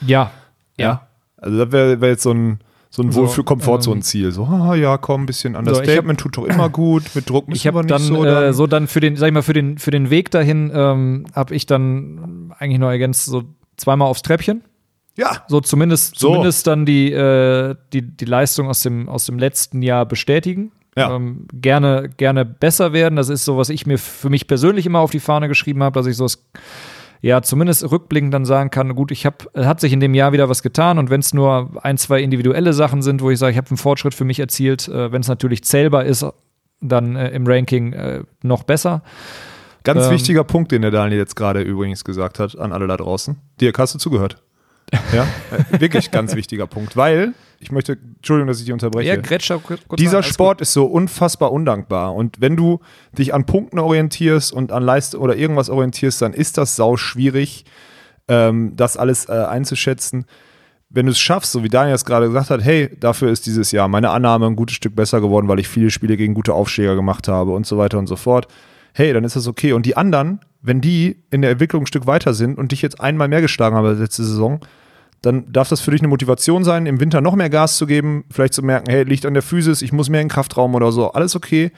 Ja. 0.05 0.31
Ja. 0.77 1.07
Also 1.37 1.57
das 1.57 1.71
wäre 1.71 2.01
wär 2.01 2.09
jetzt 2.09 2.23
so 2.23 2.31
ein, 2.33 2.59
so 2.89 3.03
ein 3.03 3.11
So, 3.13 3.21
Wohlfühl-Komfortzone-Ziel. 3.21 4.33
So, 4.33 4.43
ah, 4.45 4.75
ja, 4.75 4.97
komm, 4.97 5.23
ein 5.23 5.25
bisschen 5.27 5.53
ich 5.53 5.59
Understatement 5.59 6.19
tut 6.19 6.35
doch 6.35 6.43
immer 6.45 6.69
gut. 6.69 7.03
Mit 7.15 7.29
Druck 7.29 7.47
müssen 7.47 7.57
Ich 7.57 7.67
habe 7.67 7.77
wir 7.77 7.83
nicht 7.83 7.91
dann 7.91 8.01
so. 8.01 8.15
so, 8.15 8.23
dann- 8.25 8.43
äh, 8.43 8.53
so 8.53 8.67
dann 8.67 8.87
für 8.87 8.99
den, 8.99 9.15
sag 9.15 9.27
ich 9.27 9.33
mal, 9.33 9.43
für 9.43 9.53
den, 9.53 9.77
für 9.77 9.91
den 9.91 10.09
Weg 10.09 10.29
dahin 10.31 10.71
ähm, 10.73 11.25
habe 11.33 11.55
ich 11.55 11.65
dann 11.67 12.53
eigentlich 12.59 12.79
nur 12.79 12.91
ergänzt, 12.91 13.25
so 13.25 13.43
zweimal 13.77 14.09
aufs 14.09 14.23
Treppchen. 14.23 14.61
Ja, 15.17 15.43
So 15.47 15.59
zumindest, 15.61 16.17
So. 16.17 16.29
zumindest 16.29 16.67
dann 16.67 16.85
die, 16.85 17.11
äh, 17.11 17.75
die, 17.93 18.01
die 18.01 18.25
Leistung 18.25 18.67
aus 18.67 18.81
dem, 18.81 19.09
aus 19.09 19.25
dem 19.25 19.37
letzten 19.37 19.81
Jahr 19.81 20.05
bestätigen. 20.05 20.71
Ja. 20.97 21.15
Ähm, 21.15 21.47
gerne, 21.53 22.09
gerne 22.17 22.43
besser 22.43 22.91
werden. 22.91 23.15
Das 23.15 23.29
ist 23.29 23.45
so, 23.45 23.57
was 23.57 23.69
ich 23.69 23.85
mir 23.85 23.97
für 23.97 24.29
mich 24.29 24.47
persönlich 24.47 24.85
immer 24.85 24.99
auf 24.99 25.11
die 25.11 25.21
Fahne 25.21 25.47
geschrieben 25.47 25.83
habe, 25.83 25.97
dass 25.97 26.05
ich 26.05 26.17
so 26.17 26.27
ja, 27.21 27.41
zumindest 27.43 27.89
rückblickend 27.89 28.33
dann 28.33 28.45
sagen 28.45 28.71
kann, 28.71 28.95
gut, 28.95 29.11
ich 29.11 29.25
habe, 29.25 29.37
hat 29.55 29.79
sich 29.79 29.93
in 29.93 29.99
dem 29.99 30.15
Jahr 30.15 30.33
wieder 30.33 30.49
was 30.49 30.63
getan 30.63 30.97
und 30.97 31.09
wenn 31.09 31.19
es 31.19 31.33
nur 31.33 31.69
ein, 31.83 31.97
zwei 31.97 32.21
individuelle 32.21 32.73
Sachen 32.73 33.03
sind, 33.03 33.21
wo 33.21 33.29
ich 33.29 33.37
sage, 33.37 33.51
ich 33.51 33.57
habe 33.57 33.69
einen 33.69 33.77
Fortschritt 33.77 34.15
für 34.15 34.25
mich 34.25 34.39
erzielt, 34.39 34.87
äh, 34.87 35.11
wenn 35.11 35.21
es 35.21 35.27
natürlich 35.27 35.63
zählbar 35.63 36.03
ist, 36.05 36.25
dann 36.81 37.15
äh, 37.15 37.29
im 37.29 37.45
Ranking 37.45 37.93
äh, 37.93 38.23
noch 38.41 38.63
besser. 38.63 39.03
ganz 39.83 40.05
ähm, 40.05 40.11
wichtiger 40.11 40.43
Punkt, 40.43 40.71
den 40.71 40.81
der 40.81 40.89
Daniel 40.89 41.19
jetzt 41.19 41.35
gerade 41.35 41.61
übrigens 41.61 42.03
gesagt 42.03 42.39
hat 42.39 42.57
an 42.57 42.73
alle 42.73 42.87
da 42.87 42.97
draußen. 42.97 43.37
Dirk, 43.61 43.77
hast 43.77 43.93
du 43.93 43.99
zugehört? 43.99 44.41
Ja, 45.13 45.23
äh, 45.51 45.79
wirklich 45.79 46.11
ganz 46.11 46.35
wichtiger 46.35 46.67
Punkt, 46.67 46.97
weil 46.97 47.33
ich 47.61 47.71
möchte, 47.71 47.93
Entschuldigung, 47.93 48.47
dass 48.47 48.59
ich 48.59 48.65
dich 48.65 48.73
unterbreche. 48.73 49.07
Ja, 49.07 49.15
Gretscher, 49.15 49.59
kurz 49.59 49.81
Dieser 49.97 50.23
Sport 50.23 50.61
ist 50.61 50.73
so 50.73 50.85
unfassbar 50.85 51.51
undankbar. 51.51 52.15
Und 52.15 52.41
wenn 52.41 52.57
du 52.57 52.79
dich 53.17 53.33
an 53.33 53.45
Punkten 53.45 53.77
orientierst 53.77 54.51
und 54.51 54.71
an 54.71 54.81
Leistung 54.83 55.21
oder 55.21 55.35
irgendwas 55.35 55.69
orientierst, 55.69 56.21
dann 56.21 56.33
ist 56.33 56.57
das 56.57 56.75
sau 56.75 56.97
schwierig, 56.97 57.65
ähm, 58.27 58.73
das 58.75 58.97
alles 58.97 59.29
äh, 59.29 59.33
einzuschätzen. 59.33 60.25
Wenn 60.89 61.05
du 61.05 61.11
es 61.11 61.19
schaffst, 61.19 61.51
so 61.51 61.63
wie 61.63 61.69
Daniel 61.69 61.95
es 61.95 62.03
gerade 62.03 62.27
gesagt 62.27 62.49
hat, 62.49 62.63
hey, 62.63 62.89
dafür 62.99 63.29
ist 63.29 63.45
dieses 63.45 63.71
Jahr 63.71 63.87
meine 63.87 64.09
Annahme 64.09 64.47
ein 64.47 64.55
gutes 64.55 64.75
Stück 64.75 64.95
besser 64.95 65.21
geworden, 65.21 65.47
weil 65.47 65.59
ich 65.59 65.67
viele 65.67 65.91
Spiele 65.91 66.17
gegen 66.17 66.33
gute 66.33 66.53
Aufsteiger 66.53 66.95
gemacht 66.95 67.27
habe 67.27 67.51
und 67.51 67.65
so 67.65 67.77
weiter 67.77 67.99
und 67.99 68.07
so 68.07 68.15
fort. 68.15 68.47
Hey, 68.93 69.13
dann 69.13 69.23
ist 69.23 69.35
das 69.35 69.47
okay. 69.47 69.71
Und 69.71 69.85
die 69.85 69.95
anderen, 69.95 70.41
wenn 70.61 70.81
die 70.81 71.23
in 71.29 71.43
der 71.43 71.51
Entwicklung 71.51 71.83
ein 71.83 71.87
Stück 71.87 72.07
weiter 72.07 72.33
sind 72.33 72.57
und 72.57 72.71
dich 72.71 72.81
jetzt 72.81 72.99
einmal 72.99 73.27
mehr 73.27 73.41
geschlagen 73.41 73.75
haben 73.75 73.85
als 73.85 73.99
letzte 73.99 74.23
Saison, 74.23 74.59
dann 75.21 75.51
darf 75.51 75.69
das 75.69 75.81
für 75.81 75.91
dich 75.91 76.01
eine 76.01 76.07
Motivation 76.07 76.63
sein, 76.63 76.85
im 76.85 76.99
Winter 76.99 77.21
noch 77.21 77.35
mehr 77.35 77.49
Gas 77.49 77.77
zu 77.77 77.85
geben, 77.85 78.25
vielleicht 78.31 78.53
zu 78.53 78.63
merken, 78.63 78.89
hey, 78.89 79.03
liegt 79.03 79.25
an 79.25 79.33
der 79.33 79.43
Physis, 79.43 79.81
ich 79.81 79.93
muss 79.93 80.09
mehr 80.09 80.21
in 80.21 80.27
den 80.27 80.33
Kraftraum 80.33 80.73
oder 80.73 80.91
so, 80.91 81.11
alles 81.11 81.35
okay, 81.35 81.71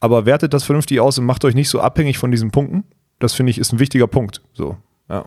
aber 0.00 0.26
wertet 0.26 0.52
das 0.52 0.64
vernünftig 0.64 1.00
aus 1.00 1.18
und 1.18 1.24
macht 1.24 1.44
euch 1.44 1.54
nicht 1.54 1.68
so 1.68 1.80
abhängig 1.80 2.18
von 2.18 2.30
diesen 2.30 2.50
Punkten. 2.50 2.84
Das 3.18 3.34
finde 3.34 3.50
ich 3.50 3.58
ist 3.58 3.72
ein 3.72 3.78
wichtiger 3.78 4.06
Punkt. 4.06 4.42
So, 4.52 4.76
ja. 5.08 5.24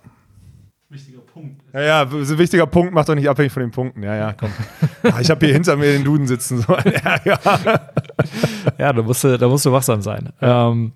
Wichtiger 0.89 1.21
Punkt. 1.21 1.61
Ja, 1.73 1.81
ja, 1.81 2.01
ist 2.03 2.31
ein 2.31 2.37
wichtiger 2.37 2.67
Punkt 2.67 2.93
macht 2.93 3.09
euch 3.09 3.15
nicht 3.15 3.29
abhängig 3.29 3.53
von 3.53 3.61
den 3.61 3.71
Punkten. 3.71 4.03
Ja, 4.03 4.15
ja, 4.15 4.33
komm. 4.33 4.49
Ah, 5.03 5.19
ich 5.19 5.29
habe 5.29 5.45
hier 5.45 5.53
hinter 5.53 5.77
mir 5.77 5.93
den 5.93 6.03
Duden 6.03 6.27
sitzen. 6.27 6.61
So. 6.61 6.75
Ja, 6.85 7.19
ja. 7.23 7.39
Ja, 8.77 8.93
da 8.93 9.01
musst 9.01 9.23
du, 9.23 9.37
da 9.37 9.47
musst 9.47 9.65
du 9.65 9.71
wachsam 9.71 10.01
sein. 10.01 10.29
Ja, 10.41 10.69
ähm, 10.69 10.91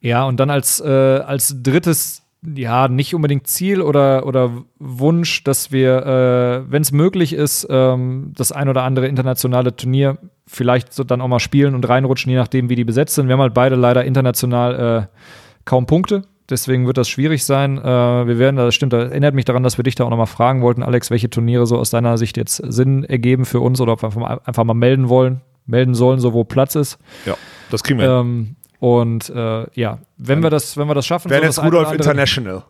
ja 0.00 0.24
und 0.24 0.40
dann 0.40 0.48
als, 0.48 0.80
äh, 0.80 0.88
als 0.88 1.62
drittes, 1.62 2.22
ja, 2.42 2.88
nicht 2.88 3.14
unbedingt 3.14 3.46
Ziel 3.46 3.80
oder, 3.80 4.26
oder 4.26 4.64
Wunsch, 4.78 5.42
dass 5.44 5.72
wir, 5.72 6.06
äh, 6.06 6.70
wenn 6.70 6.82
es 6.82 6.92
möglich 6.92 7.32
ist, 7.32 7.66
ähm, 7.68 8.32
das 8.36 8.52
ein 8.52 8.68
oder 8.68 8.84
andere 8.84 9.08
internationale 9.08 9.74
Turnier 9.74 10.18
vielleicht 10.46 10.92
so 10.92 11.04
dann 11.04 11.20
auch 11.20 11.28
mal 11.28 11.40
spielen 11.40 11.74
und 11.74 11.88
reinrutschen, 11.88 12.30
je 12.30 12.38
nachdem, 12.38 12.70
wie 12.70 12.76
die 12.76 12.84
besetzt 12.84 13.16
sind. 13.16 13.28
Wir 13.28 13.34
haben 13.34 13.40
halt 13.40 13.54
beide 13.54 13.74
leider 13.74 14.04
international 14.04 15.08
äh, 15.10 15.18
kaum 15.64 15.86
Punkte. 15.86 16.22
Deswegen 16.48 16.86
wird 16.86 16.96
das 16.96 17.08
schwierig 17.08 17.44
sein. 17.44 17.76
Äh, 17.76 17.82
wir 17.82 18.38
werden, 18.38 18.56
das 18.56 18.74
stimmt, 18.74 18.92
das 18.92 19.10
erinnert 19.10 19.34
mich 19.34 19.44
daran, 19.44 19.62
dass 19.62 19.76
wir 19.76 19.82
dich 19.82 19.96
da 19.96 20.04
auch 20.04 20.10
nochmal 20.10 20.26
fragen 20.26 20.62
wollten, 20.62 20.82
Alex, 20.82 21.10
welche 21.10 21.28
Turniere 21.28 21.66
so 21.66 21.76
aus 21.76 21.90
deiner 21.90 22.16
Sicht 22.16 22.36
jetzt 22.36 22.56
Sinn 22.56 23.04
ergeben 23.04 23.44
für 23.44 23.60
uns 23.60 23.80
oder 23.80 23.92
ob 23.92 24.02
wir 24.02 24.40
einfach 24.46 24.64
mal, 24.64 24.74
melden 24.74 25.08
wollen, 25.08 25.42
melden 25.66 25.94
sollen, 25.94 26.20
so 26.20 26.32
wo 26.32 26.44
Platz 26.44 26.76
ist. 26.76 26.98
Ja, 27.26 27.36
das 27.70 27.82
kriegen 27.82 27.98
wir. 27.98 28.08
Ähm, 28.08 28.56
und 28.80 29.30
äh, 29.30 29.66
ja, 29.74 29.98
wenn 30.16 30.42
wir 30.42 30.50
das, 30.50 30.76
wenn 30.76 30.86
wir 30.88 30.94
das 30.94 31.06
schaffen, 31.06 31.30
Werden 31.30 31.50
so 31.50 31.62
jetzt 31.62 31.66
Rudolf 31.66 31.92
International. 31.92 32.62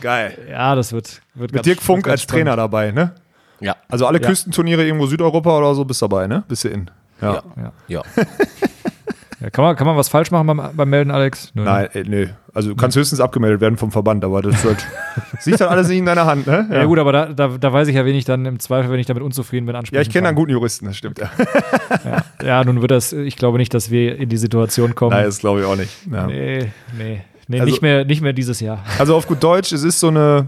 Geil. 0.00 0.36
Ja, 0.50 0.74
das 0.74 0.92
wird, 0.92 1.22
wird 1.34 1.52
Mit 1.52 1.64
Dirk 1.64 1.80
Funk 1.80 2.08
als 2.08 2.26
Trainer 2.26 2.56
dabei, 2.56 2.90
ne? 2.90 3.14
Ja. 3.60 3.76
Also 3.88 4.06
alle 4.06 4.20
Ja. 4.20 4.28
Küstenturniere 4.28 4.84
irgendwo 4.84 5.06
Südeuropa 5.06 5.58
oder 5.58 5.74
so 5.74 5.84
bist 5.84 6.02
dabei, 6.02 6.26
ne? 6.26 6.42
Bist 6.48 6.64
du 6.64 6.68
in. 6.68 6.90
Ja. 7.20 7.34
Ja. 7.34 7.42
Ja. 7.56 7.72
Ja. 7.88 8.02
Ja, 9.42 9.50
kann, 9.50 9.64
man, 9.64 9.74
kann 9.74 9.88
man 9.88 9.96
was 9.96 10.08
falsch 10.08 10.30
machen 10.30 10.46
beim, 10.46 10.70
beim 10.72 10.88
Melden, 10.88 11.10
Alex? 11.10 11.50
Nö, 11.54 11.64
ne? 11.64 11.70
Nein, 11.70 11.88
äh, 11.94 12.04
nö. 12.04 12.28
Also 12.54 12.68
du 12.70 12.76
kannst 12.76 12.96
höchstens 12.98 13.20
abgemeldet 13.20 13.60
werden 13.62 13.78
vom 13.78 13.90
Verband, 13.90 14.24
aber 14.24 14.42
das 14.42 14.62
wird, 14.62 14.84
das 15.32 15.46
liegt 15.46 15.60
dann 15.60 15.68
alles 15.68 15.88
nicht 15.88 15.98
in 15.98 16.06
deiner 16.06 16.26
Hand, 16.26 16.46
ne? 16.46 16.68
Ja. 16.70 16.84
gut, 16.84 16.98
aber 16.98 17.10
da, 17.12 17.26
da, 17.26 17.48
da 17.48 17.72
weiß 17.72 17.88
ich 17.88 17.94
ja, 17.94 18.04
wen 18.04 18.14
ich 18.14 18.26
dann 18.26 18.44
im 18.44 18.58
Zweifel, 18.58 18.90
wenn 18.90 19.00
ich 19.00 19.06
damit 19.06 19.22
unzufrieden 19.22 19.64
bin, 19.64 19.74
ansprechen 19.74 19.96
Ja, 19.96 20.02
ich 20.02 20.10
kenne 20.10 20.28
einen 20.28 20.36
guten 20.36 20.50
Juristen, 20.52 20.84
das 20.86 20.96
stimmt. 20.96 21.18
Ja. 21.18 21.30
Ja, 22.44 22.64
nun 22.64 22.80
wird 22.82 22.90
das, 22.90 23.12
ich 23.14 23.36
glaube 23.36 23.56
nicht, 23.58 23.72
dass 23.72 23.90
wir 23.90 24.18
in 24.18 24.28
die 24.28 24.36
Situation 24.36 24.94
kommen. 24.94 25.12
Nein, 25.16 25.24
das 25.24 25.38
glaube 25.38 25.60
ich 25.60 25.66
auch 25.66 25.76
nicht. 25.76 25.92
Ja. 26.10 26.26
Nee, 26.26 26.70
nee. 26.98 27.22
Nee, 27.48 27.60
Also- 27.60 27.70
nicht, 27.70 27.82
mehr, 27.82 28.04
nicht 28.04 28.22
mehr 28.22 28.32
dieses 28.32 28.60
Jahr. 28.60 28.84
Also 28.98 29.16
auf 29.16 29.26
gut 29.26 29.42
Deutsch, 29.42 29.72
es 29.72 29.82
ist 29.82 29.98
so 30.00 30.08
eine. 30.08 30.46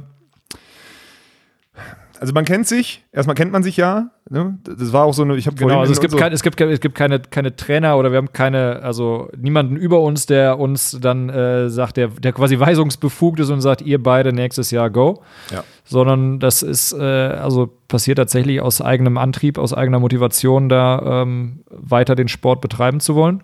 Also 2.25 2.33
man 2.33 2.47
kennt 2.47 2.67
sich, 2.67 3.05
erstmal 3.13 3.35
kennt 3.35 3.53
man 3.53 3.63
sich 3.63 3.77
ja. 3.77 4.09
Ne? 4.31 4.59
Das 4.65 4.95
war 4.95 5.05
auch 5.05 5.13
so 5.13 5.25
eine, 5.25 5.37
ich 5.37 5.47
habe 5.47 5.57
Genau, 5.57 5.81
also 5.81 5.93
es 5.93 6.01
gibt, 6.01 6.13
so, 6.13 6.17
kein, 6.17 6.33
es 6.33 6.43
gibt, 6.43 6.59
es 6.59 6.81
gibt 6.81 6.95
keine, 6.95 7.21
keine 7.21 7.55
Trainer 7.55 7.99
oder 7.99 8.13
wir 8.13 8.17
haben 8.17 8.33
keine, 8.33 8.81
also 8.83 9.29
niemanden 9.37 9.77
über 9.77 10.01
uns, 10.01 10.25
der 10.25 10.59
uns 10.59 10.97
dann 10.99 11.29
äh, 11.29 11.69
sagt, 11.69 11.99
der, 11.99 12.09
der 12.09 12.33
quasi 12.33 12.59
weisungsbefugt 12.59 13.41
ist 13.41 13.51
und 13.51 13.61
sagt, 13.61 13.83
ihr 13.83 14.03
beide 14.03 14.33
nächstes 14.33 14.71
Jahr 14.71 14.89
go. 14.89 15.23
Ja. 15.51 15.65
Sondern 15.85 16.39
das 16.39 16.63
ist, 16.63 16.95
äh, 16.95 17.03
also 17.03 17.69
passiert 17.89 18.17
tatsächlich 18.17 18.63
aus 18.63 18.81
eigenem 18.81 19.19
Antrieb, 19.19 19.59
aus 19.59 19.75
eigener 19.75 20.01
Motivation, 20.01 20.71
da 20.71 21.21
ähm, 21.25 21.61
weiter 21.69 22.15
den 22.15 22.29
Sport 22.29 22.63
betreiben 22.63 23.01
zu 23.01 23.17
wollen. 23.17 23.43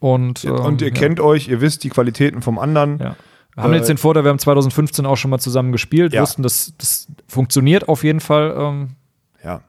Und, 0.00 0.44
ähm, 0.44 0.56
und 0.56 0.82
ihr 0.82 0.88
ja. 0.88 0.94
kennt 0.94 1.20
euch, 1.20 1.46
ihr 1.46 1.60
wisst 1.60 1.84
die 1.84 1.90
Qualitäten 1.90 2.42
vom 2.42 2.58
anderen. 2.58 2.98
Ja. 2.98 3.16
Wir 3.60 3.64
haben 3.64 3.72
Äh, 3.74 3.76
jetzt 3.76 3.88
den 3.88 3.98
Vorteil, 3.98 4.24
wir 4.24 4.30
haben 4.30 4.38
2015 4.38 5.06
auch 5.06 5.16
schon 5.16 5.30
mal 5.30 5.38
zusammen 5.38 5.72
gespielt, 5.72 6.12
Ja. 6.12 6.22
wussten, 6.22 6.42
das, 6.42 6.72
das 6.78 7.06
funktioniert 7.28 7.88
auf 7.88 8.02
jeden 8.04 8.20
Fall. 8.20 8.54
Ähm, 8.58 8.88
Ja. 9.44 9.60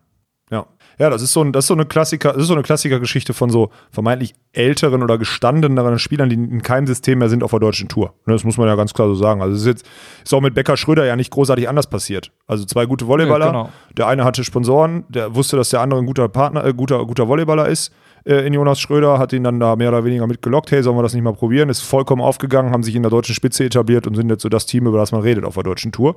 Ja. 0.52 0.66
Ja, 1.00 1.10
das 1.10 1.22
ist 1.24 1.34
so, 1.34 1.42
ein, 1.42 1.52
das 1.52 1.64
ist 1.64 1.68
so 1.70 1.74
eine 1.74 1.86
Klassiker, 1.86 2.34
das 2.34 2.44
ist 2.44 2.48
so 2.50 2.54
eine 2.54 2.62
Klassikergeschichte 2.62 3.34
von 3.34 3.50
so 3.50 3.72
vermeintlich 3.90 4.36
älteren 4.52 5.02
oder 5.02 5.18
gestandeneren 5.18 5.98
Spielern, 5.98 6.30
die 6.30 6.36
in 6.36 6.62
keinem 6.62 6.86
System 6.86 7.20
mehr 7.20 7.30
sind 7.30 7.42
auf 7.44 7.52
der 7.52 7.60
deutschen 7.60 7.88
Tour. 7.88 8.14
Ne, 8.26 8.34
Das 8.34 8.44
muss 8.44 8.58
man 8.58 8.68
ja 8.68 8.76
ganz 8.76 8.94
klar 8.94 9.08
so 9.08 9.16
sagen. 9.16 9.42
Also 9.42 9.56
es 9.56 9.62
ist 9.62 9.68
jetzt 9.68 9.86
ist 10.24 10.34
auch 10.34 10.42
mit 10.42 10.54
Becker 10.54 10.78
Schröder 10.78 11.06
ja 11.06 11.16
nicht 11.16 11.32
großartig 11.32 11.68
anders 11.70 11.88
passiert. 11.90 12.32
Also 12.46 12.66
zwei 12.66 12.86
gute 12.86 13.08
Volleyballer. 13.08 13.46
Ja, 13.46 13.52
genau. 13.52 13.70
Der 13.98 14.08
eine 14.08 14.24
hatte 14.26 14.44
Sponsoren, 14.44 15.06
der 15.10 15.34
wusste, 15.34 15.56
dass 15.58 15.70
der 15.70 15.80
andere 15.82 16.02
ein 16.02 16.06
guter 16.06 16.28
Partner, 16.28 16.64
äh, 16.66 16.74
guter, 16.74 17.04
guter 17.06 17.28
Volleyballer 17.28 17.68
ist. 17.68 17.92
Äh, 18.26 18.46
in 18.46 18.54
Jonas 18.54 18.80
Schröder 18.80 19.20
hat 19.20 19.34
ihn 19.34 19.44
dann 19.44 19.60
da 19.60 19.76
mehr 19.76 19.90
oder 19.90 20.04
weniger 20.06 20.28
mitgelockt. 20.28 20.72
Hey, 20.72 20.84
sollen 20.84 20.98
wir 20.98 21.04
das 21.04 21.14
nicht 21.14 21.24
mal 21.24 21.34
probieren? 21.34 21.70
Ist 21.70 21.82
vollkommen 21.82 22.22
aufgegangen, 22.22 22.72
haben 22.72 22.84
sich 22.84 22.96
in 22.96 23.04
der 23.04 23.12
deutschen 23.12 23.36
Spitze 23.36 23.66
etabliert 23.66 24.08
und 24.08 24.16
sind 24.16 24.30
jetzt 24.30 24.44
so 24.44 24.50
das 24.50 24.66
Team, 24.66 24.88
über 24.88 24.98
das 24.98 25.12
man 25.12 25.22
redet 25.22 25.46
auf 25.46 25.56
der 25.56 25.64
deutschen 25.64 25.92
Tour. 25.92 26.16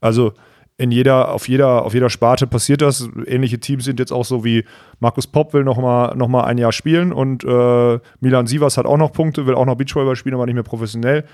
Also 0.00 0.32
in 0.78 0.90
jeder, 0.90 1.32
auf 1.32 1.48
jeder, 1.48 1.84
auf 1.84 1.94
jeder 1.94 2.10
Sparte 2.10 2.46
passiert 2.46 2.82
das. 2.82 3.08
Ähnliche 3.26 3.58
Teams 3.58 3.84
sind 3.84 3.98
jetzt 3.98 4.12
auch 4.12 4.26
so 4.26 4.44
wie 4.44 4.64
Markus 5.00 5.26
Popp 5.26 5.54
will 5.54 5.64
noch 5.64 5.78
mal, 5.78 6.14
noch 6.16 6.28
mal 6.28 6.44
ein 6.44 6.58
Jahr 6.58 6.72
spielen 6.72 7.12
und 7.12 7.44
äh, 7.44 7.98
Milan 8.20 8.46
Sievers 8.46 8.76
hat 8.76 8.84
auch 8.84 8.98
noch 8.98 9.12
Punkte, 9.12 9.46
will 9.46 9.54
auch 9.54 9.64
noch 9.64 9.76
Beachvolleyball 9.76 10.16
spielen, 10.16 10.34
aber 10.34 10.44
nicht 10.44 10.54
mehr 10.54 10.64
professionell 10.64 11.24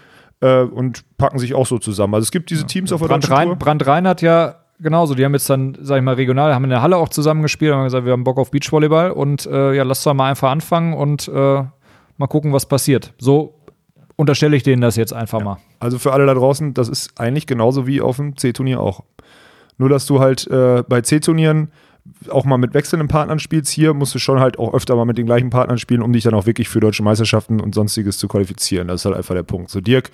äh, 0.43 0.61
und 0.61 1.03
packen 1.17 1.39
sich 1.39 1.55
auch 1.55 1.67
so 1.67 1.79
zusammen. 1.79 2.15
Also 2.15 2.25
es 2.25 2.31
gibt 2.31 2.51
diese 2.51 2.67
Teams 2.67 2.93
auf 2.93 3.01
der 3.01 3.09
Brand, 3.09 3.25
deutschen 3.25 3.35
Tour. 3.35 3.51
Rhein, 3.53 3.59
Brand 3.59 3.87
Rhein 3.87 4.07
hat 4.07 4.23
ja 4.23 4.62
genauso, 4.83 5.15
die 5.15 5.25
haben 5.25 5.33
jetzt 5.33 5.49
dann, 5.49 5.77
sag 5.81 5.99
ich 5.99 6.03
mal, 6.03 6.15
regional, 6.15 6.55
haben 6.55 6.65
in 6.65 6.71
der 6.71 6.83
Halle 6.83 6.97
auch 6.97 7.09
zusammen 7.09 7.43
gespielt, 7.43 7.73
haben 7.73 7.85
gesagt, 7.85 8.05
wir 8.05 8.13
haben 8.13 8.25
Bock 8.25 8.39
auf 8.39 8.51
Beachvolleyball 8.51 9.13
und 9.13 9.47
äh, 9.47 9.75
ja, 9.75 9.83
lass 9.85 10.03
doch 10.03 10.15
mal 10.15 10.31
einfach 10.31 10.51
anfangen 10.51 10.95
und 10.95 11.29
äh, 11.29 11.63
mal 12.17 12.27
gucken, 12.29 12.53
was 12.53 12.67
passiert. 12.67 13.15
So 13.19 13.55
unterstelle 14.17 14.57
ich 14.57 14.63
denen 14.63 14.83
das 14.83 14.97
jetzt 14.97 15.13
einfach 15.13 15.43
mal. 15.43 15.59
Also 15.81 15.99
für 15.99 16.13
alle 16.13 16.27
da 16.27 16.35
draußen, 16.35 16.75
das 16.75 16.89
ist 16.89 17.19
eigentlich 17.19 17.47
genauso 17.47 17.87
wie 17.87 18.01
auf 18.01 18.17
dem 18.17 18.37
C-Turnier 18.37 18.81
auch. 18.81 19.03
Nur, 19.79 19.89
dass 19.89 20.07
du 20.07 20.21
halt 20.21 20.47
äh, 20.49 20.83
bei 20.87 21.01
C-Turnieren 21.01 21.73
auch 22.29 22.45
mal 22.45 22.59
mit 22.59 22.75
wechselnden 22.75 23.09
Partnern 23.09 23.39
spielst. 23.39 23.71
Hier 23.71 23.95
musst 23.95 24.15
du 24.15 24.19
schon 24.19 24.41
halt 24.41 24.59
auch 24.59 24.75
öfter 24.75 24.97
mal 24.97 25.05
mit 25.05 25.19
den 25.19 25.27
gleichen 25.27 25.51
Partnern 25.51 25.79
spielen, 25.79 26.03
um 26.03 26.13
dich 26.13 26.25
dann 26.25 26.35
auch 26.35 26.47
wirklich 26.47 26.69
für 26.69 26.81
deutsche 26.81 27.03
Meisterschaften 27.03 27.61
und 27.61 27.75
sonstiges 27.75 28.19
zu 28.19 28.29
qualifizieren. 28.29 28.89
Das 28.89 29.01
ist 29.01 29.05
halt 29.05 29.17
einfach 29.17 29.35
der 29.35 29.45
Punkt. 29.45 29.71
So 29.71 29.81
Dirk, 29.81 30.11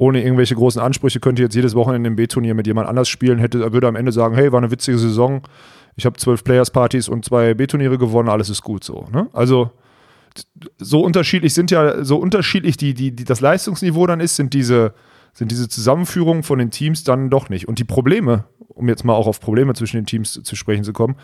ohne 0.00 0.24
irgendwelche 0.24 0.54
großen 0.54 0.80
Ansprüche, 0.80 1.20
könnte 1.20 1.42
jetzt 1.42 1.54
jedes 1.54 1.74
Wochenende 1.74 2.08
im 2.08 2.16
B-Turnier 2.16 2.54
mit 2.54 2.66
jemand 2.66 2.88
anders 2.88 3.06
spielen, 3.10 3.38
hätte, 3.38 3.62
er 3.62 3.74
würde 3.74 3.86
am 3.86 3.96
Ende 3.96 4.12
sagen, 4.12 4.34
hey, 4.34 4.50
war 4.50 4.58
eine 4.58 4.70
witzige 4.70 4.98
Saison. 4.98 5.42
Ich 5.94 6.06
habe 6.06 6.16
zwölf 6.16 6.42
Players-Partys 6.42 7.06
und 7.10 7.26
zwei 7.26 7.52
B-Turniere 7.52 7.98
gewonnen, 7.98 8.30
alles 8.30 8.48
ist 8.48 8.62
gut 8.62 8.82
so. 8.82 9.06
Ne? 9.12 9.28
Also 9.34 9.72
so 10.78 11.04
unterschiedlich 11.04 11.52
sind 11.52 11.70
ja, 11.70 12.02
so 12.02 12.16
unterschiedlich 12.16 12.78
die, 12.78 12.94
die, 12.94 13.14
die 13.14 13.24
das 13.24 13.42
Leistungsniveau 13.42 14.06
dann 14.06 14.20
ist, 14.20 14.36
sind 14.36 14.54
diese, 14.54 14.94
sind 15.34 15.50
diese 15.50 15.68
Zusammenführungen 15.68 16.44
von 16.44 16.58
den 16.58 16.70
Teams 16.70 17.04
dann 17.04 17.28
doch 17.28 17.50
nicht. 17.50 17.68
Und 17.68 17.78
die 17.78 17.84
Probleme, 17.84 18.46
um 18.68 18.88
jetzt 18.88 19.04
mal 19.04 19.12
auch 19.12 19.26
auf 19.26 19.38
Probleme 19.38 19.74
zwischen 19.74 19.96
den 19.96 20.06
Teams 20.06 20.32
zu, 20.32 20.42
zu 20.42 20.56
sprechen 20.56 20.82
zu 20.82 20.94
kommen, 20.94 21.16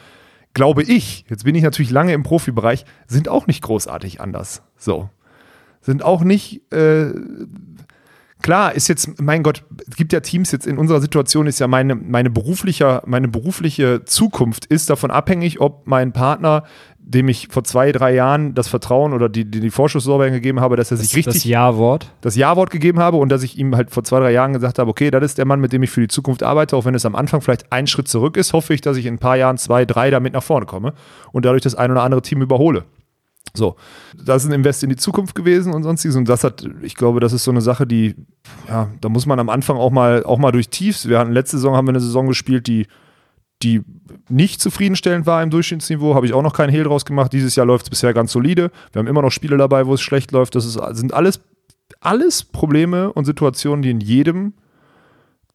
glaube 0.53 0.83
ich, 0.83 1.25
jetzt 1.31 1.45
bin 1.45 1.55
ich 1.55 1.63
natürlich 1.63 1.91
lange 1.91 2.13
im 2.13 2.25
Profibereich, 2.25 2.85
sind 3.07 3.31
auch 3.31 3.47
nicht 3.47 3.63
großartig 3.63 4.21
anders. 4.21 4.63
So. 4.77 5.09
Sind 5.81 6.03
auch 6.03 6.23
nicht, 6.23 6.71
äh, 6.75 7.15
klar, 8.47 8.75
ist 8.77 8.87
jetzt, 8.87 9.21
mein 9.21 9.43
Gott, 9.43 9.65
es 9.91 9.97
gibt 9.97 10.13
ja 10.13 10.21
Teams 10.21 10.53
jetzt 10.53 10.69
in 10.69 10.79
unserer 10.79 11.01
Situation, 11.01 11.49
ist 11.49 11.59
ja 11.59 11.67
meine, 11.67 11.97
meine, 11.97 12.31
berufliche, 12.31 13.03
meine 13.05 13.27
berufliche 13.27 14.05
Zukunft 14.05 14.67
ist 14.67 14.89
davon 14.89 15.11
abhängig, 15.11 15.61
ob 15.61 15.89
mein 15.89 16.13
Partner, 16.13 16.63
dem 17.01 17.27
ich 17.29 17.49
vor 17.51 17.65
zwei, 17.65 17.91
drei 17.91 18.15
Jahren 18.15 18.55
das 18.55 18.69
Vertrauen 18.69 19.13
oder 19.13 19.29
die, 19.29 19.51
die, 19.51 19.59
die 19.59 19.71
Vorschusslorbeeren 19.71 20.33
gegeben 20.33 20.61
habe, 20.61 20.77
dass 20.77 20.93
er 20.93 20.97
sich 20.97 21.17
richtig 21.17 21.35
Das 21.35 21.45
Ja-Wort. 21.45 22.13
das 22.21 22.37
Ja-Wort 22.37 22.71
gegeben 22.71 23.01
habe 23.01 23.17
und 23.17 23.31
dass 23.31 23.43
ich 23.43 23.59
ihm 23.59 23.75
halt 23.75 23.91
vor 23.91 24.05
zwei, 24.05 24.21
drei 24.21 24.31
Jahren 24.31 24.53
gesagt 24.53 24.79
habe, 24.79 24.89
okay, 24.89 25.11
das 25.11 25.25
ist 25.25 25.39
der 25.39 25.45
Mann, 25.45 25.61
mit 25.61 25.73
dem 25.73 25.83
ich 25.83 25.91
für 25.91 26.01
die 26.01 26.09
Zukunft 26.09 26.45
arbeite, 26.45 26.77
auch 26.77 26.85
wenn 26.85 26.95
es 26.95 27.05
am 27.05 27.17
Anfang 27.17 27.41
vielleicht 27.41 27.73
einen 27.73 27.89
Schritt 27.89 28.07
zurück 28.07 28.37
ist, 28.37 28.53
hoffe 28.53 28.75
ich, 28.75 28.81
dass 28.81 28.97
ich 28.97 29.07
in 29.07 29.15
ein 29.15 29.19
paar 29.19 29.37
Jahren 29.37 29.59
zwei, 29.59 29.85
drei 29.85 30.11
damit 30.11 30.35
nach 30.35 30.43
vorne 30.45 30.67
komme 30.67 30.95
und 31.33 31.45
dadurch 31.45 31.63
das 31.63 31.75
ein 31.75 31.91
oder 31.91 32.05
andere 32.05 32.23
Team 32.23 32.43
überhole. 32.43 32.85
So, 33.57 33.77
das 34.17 34.45
ist 34.45 34.51
ein 34.51 34.55
Invest 34.55 34.83
in 34.83 34.91
die 34.91 34.97
Zukunft 34.97 35.35
gewesen 35.35 35.73
und 35.73 35.83
sonstiges. 35.83 36.17
Und 36.17 36.29
das 36.29 36.45
hat, 36.45 36.69
ich 36.83 36.95
glaube, 36.95 37.21
das 37.21 37.33
ist 37.33 37.45
so 37.45 37.51
eine 37.51 37.61
Sache, 37.61 37.87
die, 37.87 38.15
ja, 38.69 38.89
da 39.01 39.09
muss 39.09 39.27
man 39.27 39.39
am 39.39 39.49
Anfang 39.49 39.77
auch 39.77 39.91
mal, 39.91 40.25
auch 40.25 40.39
mal 40.39 40.53
durch 40.53 40.69
Tiefs. 40.69 41.09
Wir 41.09 41.19
hatten 41.19 41.33
letzte 41.33 41.57
Saison 41.57 41.77
haben 41.77 41.87
wir 41.87 41.93
eine 41.93 42.01
Saison 42.01 42.29
gespielt, 42.29 42.67
die, 42.67 42.87
die 43.63 43.83
nicht 44.29 44.61
zufriedenstellend 44.61 45.27
war 45.27 45.43
im 45.43 45.51
Durchschnittsniveau, 45.51 46.15
habe 46.15 46.27
ich 46.27 46.33
auch 46.33 46.43
noch 46.43 46.53
keinen 46.53 46.71
Hehl 46.71 46.85
draus 46.85 47.05
gemacht. 47.05 47.33
Dieses 47.33 47.57
Jahr 47.57 47.67
läuft 47.67 47.87
es 47.87 47.91
bisher 47.91 48.13
ganz 48.13 48.33
solide. 48.33 48.71
Wir 48.93 49.01
haben 49.01 49.07
immer 49.07 49.23
noch 49.23 49.31
Spiele 49.31 49.57
dabei, 49.57 49.87
wo 49.87 49.95
es 49.95 50.01
schlecht 50.01 50.33
läuft. 50.33 50.55
Das 50.55 50.67
ist, 50.67 50.79
sind 50.97 51.15
alles, 51.15 51.41
alles 52.01 52.45
Probleme 52.45 53.13
und 53.13 53.25
Situationen, 53.25 53.83
die 53.83 53.91
in 53.91 54.01
jedem 54.01 54.55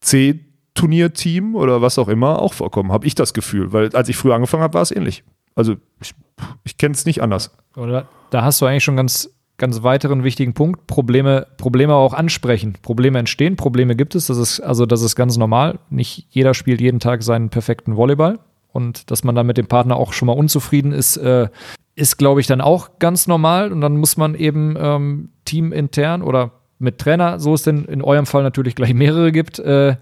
C-Turnierteam 0.00 1.54
oder 1.54 1.80
was 1.80 1.98
auch 1.98 2.08
immer 2.08 2.40
auch 2.40 2.54
vorkommen, 2.54 2.92
habe 2.92 3.06
ich 3.06 3.14
das 3.14 3.34
Gefühl. 3.34 3.72
Weil 3.72 3.94
als 3.94 4.08
ich 4.08 4.16
früher 4.16 4.34
angefangen 4.34 4.62
habe, 4.62 4.74
war 4.74 4.82
es 4.82 4.90
ähnlich. 4.90 5.22
Also 5.54 5.76
ich, 6.00 6.14
ich 6.64 6.76
kenne 6.78 6.94
es 6.94 7.04
nicht 7.04 7.22
anders. 7.22 7.54
Oder 7.76 8.08
da 8.30 8.42
hast 8.42 8.60
du 8.60 8.66
eigentlich 8.66 8.84
schon 8.84 8.96
ganz, 8.96 9.30
ganz 9.58 9.82
weiteren 9.82 10.24
wichtigen 10.24 10.54
Punkt. 10.54 10.86
Probleme, 10.86 11.46
Probleme 11.58 11.94
auch 11.94 12.14
ansprechen. 12.14 12.74
Probleme 12.82 13.18
entstehen, 13.18 13.56
Probleme 13.56 13.96
gibt 13.96 14.14
es. 14.14 14.26
Das 14.26 14.38
ist, 14.38 14.60
also 14.60 14.86
das 14.86 15.02
ist 15.02 15.16
ganz 15.16 15.36
normal. 15.36 15.78
Nicht 15.90 16.26
jeder 16.30 16.54
spielt 16.54 16.80
jeden 16.80 17.00
Tag 17.00 17.22
seinen 17.22 17.50
perfekten 17.50 17.96
Volleyball. 17.96 18.38
Und 18.72 19.10
dass 19.10 19.22
man 19.22 19.34
da 19.34 19.42
mit 19.42 19.58
dem 19.58 19.66
Partner 19.66 19.96
auch 19.96 20.14
schon 20.14 20.26
mal 20.26 20.32
unzufrieden 20.32 20.92
ist, 20.92 21.18
äh, 21.18 21.48
ist, 21.94 22.16
glaube 22.16 22.40
ich, 22.40 22.46
dann 22.46 22.62
auch 22.62 22.98
ganz 22.98 23.26
normal. 23.26 23.70
Und 23.70 23.82
dann 23.82 23.98
muss 23.98 24.16
man 24.16 24.34
eben 24.34 24.76
ähm, 24.78 25.30
teamintern 25.44 26.22
oder 26.22 26.52
mit 26.78 26.98
Trainer, 26.98 27.38
so 27.38 27.54
es 27.54 27.62
denn 27.62 27.84
in 27.84 28.02
eurem 28.02 28.26
Fall 28.26 28.42
natürlich 28.42 28.74
gleich 28.74 28.92
mehrere 28.92 29.30
gibt, 29.30 29.58
äh, 29.60 29.96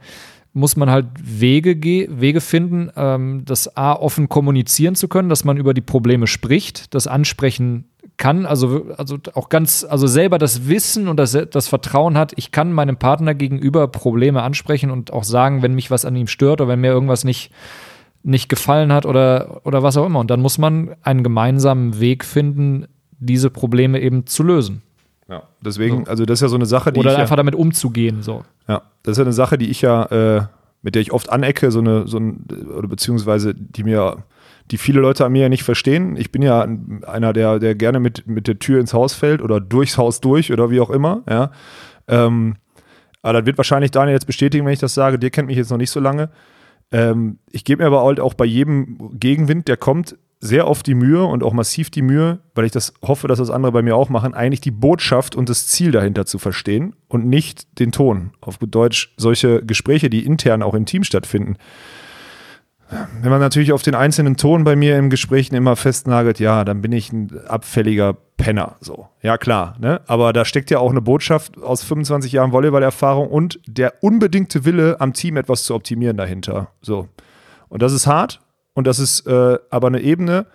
muss 0.52 0.76
man 0.76 0.90
halt 0.90 1.06
Wege, 1.22 1.76
ge- 1.76 2.08
Wege 2.10 2.40
finden, 2.40 2.90
ähm, 2.96 3.42
das 3.44 3.76
A 3.76 3.92
offen 3.92 4.28
kommunizieren 4.28 4.94
zu 4.94 5.08
können, 5.08 5.28
dass 5.28 5.44
man 5.44 5.56
über 5.56 5.74
die 5.74 5.80
Probleme 5.80 6.26
spricht, 6.26 6.94
das 6.94 7.06
ansprechen 7.06 7.84
kann, 8.16 8.44
also, 8.44 8.86
also 8.96 9.16
auch 9.34 9.48
ganz, 9.48 9.86
also 9.88 10.06
selber 10.06 10.38
das 10.38 10.68
Wissen 10.68 11.08
und 11.08 11.16
das, 11.16 11.38
das 11.50 11.68
Vertrauen 11.68 12.18
hat, 12.18 12.32
ich 12.36 12.50
kann 12.50 12.72
meinem 12.72 12.96
Partner 12.96 13.34
gegenüber 13.34 13.88
Probleme 13.88 14.42
ansprechen 14.42 14.90
und 14.90 15.12
auch 15.12 15.24
sagen, 15.24 15.62
wenn 15.62 15.74
mich 15.74 15.90
was 15.90 16.04
an 16.04 16.16
ihm 16.16 16.26
stört 16.26 16.60
oder 16.60 16.68
wenn 16.68 16.80
mir 16.80 16.90
irgendwas 16.90 17.24
nicht, 17.24 17.50
nicht 18.22 18.48
gefallen 18.50 18.92
hat 18.92 19.06
oder, 19.06 19.62
oder 19.64 19.82
was 19.82 19.96
auch 19.96 20.04
immer. 20.04 20.18
Und 20.20 20.30
dann 20.30 20.40
muss 20.42 20.58
man 20.58 20.96
einen 21.02 21.22
gemeinsamen 21.22 21.98
Weg 22.00 22.24
finden, 22.24 22.86
diese 23.18 23.48
Probleme 23.50 24.00
eben 24.00 24.26
zu 24.26 24.42
lösen. 24.42 24.82
Ja. 25.30 25.44
Deswegen, 25.64 26.08
also 26.08 26.26
das 26.26 26.38
ist 26.38 26.42
ja 26.42 26.48
so 26.48 26.56
eine 26.56 26.66
Sache, 26.66 26.92
die 26.92 26.98
Oder 26.98 27.10
ich 27.10 27.16
ja, 27.16 27.22
einfach 27.22 27.36
damit 27.36 27.54
umzugehen. 27.54 28.22
So. 28.22 28.44
Ja, 28.66 28.82
das 29.04 29.12
ist 29.12 29.18
ja 29.18 29.24
eine 29.24 29.32
Sache, 29.32 29.58
die 29.58 29.70
ich 29.70 29.80
ja, 29.80 30.04
äh, 30.06 30.42
mit 30.82 30.96
der 30.96 31.02
ich 31.02 31.12
oft 31.12 31.30
anecke, 31.30 31.70
so 31.70 31.78
eine, 31.78 32.08
so 32.08 32.18
ein, 32.18 32.46
oder 32.76 32.88
beziehungsweise 32.88 33.54
die 33.54 33.84
mir, 33.84 34.24
die 34.72 34.76
viele 34.76 35.00
Leute 35.00 35.24
an 35.24 35.32
mir 35.32 35.42
ja 35.42 35.48
nicht 35.48 35.62
verstehen. 35.62 36.16
Ich 36.16 36.32
bin 36.32 36.42
ja 36.42 36.66
einer, 37.06 37.32
der, 37.32 37.60
der 37.60 37.76
gerne 37.76 38.00
mit, 38.00 38.26
mit 38.26 38.48
der 38.48 38.58
Tür 38.58 38.80
ins 38.80 38.92
Haus 38.92 39.14
fällt 39.14 39.40
oder 39.40 39.60
durchs 39.60 39.98
Haus 39.98 40.20
durch 40.20 40.52
oder 40.52 40.70
wie 40.70 40.80
auch 40.80 40.90
immer, 40.90 41.22
ja. 41.28 41.52
Ähm, 42.08 42.56
aber 43.22 43.34
das 43.34 43.46
wird 43.46 43.58
wahrscheinlich 43.58 43.90
Daniel 43.90 44.14
jetzt 44.14 44.26
bestätigen, 44.26 44.64
wenn 44.64 44.72
ich 44.72 44.78
das 44.78 44.94
sage. 44.94 45.18
Der 45.18 45.30
kennt 45.30 45.46
mich 45.46 45.56
jetzt 45.56 45.70
noch 45.70 45.76
nicht 45.76 45.90
so 45.90 46.00
lange. 46.00 46.30
Ähm, 46.90 47.38
ich 47.50 47.64
gebe 47.64 47.82
mir 47.82 47.86
aber 47.86 48.02
halt 48.02 48.18
auch 48.18 48.34
bei 48.34 48.46
jedem 48.46 49.18
Gegenwind, 49.20 49.68
der 49.68 49.76
kommt, 49.76 50.16
sehr 50.40 50.66
oft 50.66 50.86
die 50.86 50.94
Mühe 50.94 51.22
und 51.22 51.42
auch 51.42 51.52
massiv 51.52 51.90
die 51.90 52.00
Mühe, 52.00 52.38
weil 52.54 52.64
ich 52.64 52.72
das 52.72 52.94
hoffe, 53.02 53.28
dass 53.28 53.38
das 53.38 53.50
andere 53.50 53.72
bei 53.72 53.82
mir 53.82 53.94
auch 53.94 54.08
machen, 54.08 54.32
eigentlich 54.32 54.62
die 54.62 54.70
Botschaft 54.70 55.36
und 55.36 55.50
das 55.50 55.66
Ziel 55.66 55.92
dahinter 55.92 56.24
zu 56.24 56.38
verstehen 56.38 56.96
und 57.08 57.26
nicht 57.26 57.78
den 57.78 57.92
Ton. 57.92 58.30
Auf 58.40 58.58
gut 58.58 58.74
Deutsch 58.74 59.12
solche 59.18 59.62
Gespräche, 59.62 60.08
die 60.08 60.24
intern 60.24 60.62
auch 60.62 60.74
im 60.74 60.86
Team 60.86 61.04
stattfinden. 61.04 61.56
Wenn 63.20 63.30
man 63.30 63.38
natürlich 63.38 63.72
auf 63.72 63.82
den 63.82 63.94
einzelnen 63.94 64.36
Ton 64.36 64.64
bei 64.64 64.74
mir 64.74 64.98
im 64.98 65.10
Gespräch 65.10 65.50
immer 65.50 65.76
festnagelt, 65.76 66.40
ja, 66.40 66.64
dann 66.64 66.82
bin 66.82 66.90
ich 66.90 67.12
ein 67.12 67.30
abfälliger 67.46 68.16
Penner. 68.36 68.76
So, 68.80 69.08
ja 69.22 69.38
klar, 69.38 69.76
ne? 69.78 70.00
Aber 70.06 70.32
da 70.32 70.44
steckt 70.44 70.70
ja 70.70 70.78
auch 70.78 70.90
eine 70.90 71.02
Botschaft 71.02 71.62
aus 71.62 71.84
25 71.84 72.32
Jahren 72.32 72.50
Volleyballerfahrung 72.50 73.28
und 73.28 73.60
der 73.66 74.02
unbedingte 74.02 74.64
Wille, 74.64 75.00
am 75.00 75.12
Team 75.12 75.36
etwas 75.36 75.62
zu 75.64 75.74
optimieren 75.74 76.16
dahinter. 76.16 76.72
So. 76.80 77.08
Und 77.68 77.82
das 77.82 77.92
ist 77.92 78.08
hart 78.08 78.40
und 78.74 78.86
das 78.86 78.98
ist 78.98 79.26
äh, 79.26 79.58
aber 79.70 79.88
eine 79.88 80.00
Ebene, 80.00 80.46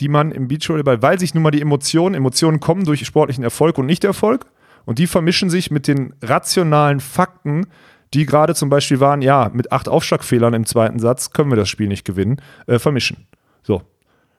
die 0.00 0.08
man 0.08 0.32
im 0.32 0.48
Beachvolleyball, 0.48 1.02
weil 1.02 1.18
sich 1.18 1.34
nun 1.34 1.42
mal 1.42 1.50
die 1.50 1.60
Emotionen, 1.60 2.14
Emotionen 2.14 2.60
kommen 2.60 2.84
durch 2.84 3.04
sportlichen 3.04 3.44
Erfolg 3.44 3.78
und 3.78 3.86
Nichterfolg 3.86 4.46
und 4.86 4.98
die 4.98 5.06
vermischen 5.06 5.50
sich 5.50 5.70
mit 5.70 5.86
den 5.86 6.14
rationalen 6.22 7.00
Fakten, 7.00 7.66
die 8.14 8.26
gerade 8.26 8.54
zum 8.54 8.70
Beispiel 8.70 9.00
waren, 9.00 9.22
ja, 9.22 9.50
mit 9.52 9.72
acht 9.72 9.88
Aufschlagfehlern 9.88 10.54
im 10.54 10.66
zweiten 10.66 10.98
Satz 10.98 11.30
können 11.30 11.50
wir 11.50 11.56
das 11.56 11.68
Spiel 11.68 11.88
nicht 11.88 12.04
gewinnen, 12.04 12.40
äh, 12.66 12.78
vermischen. 12.78 13.26
So. 13.62 13.82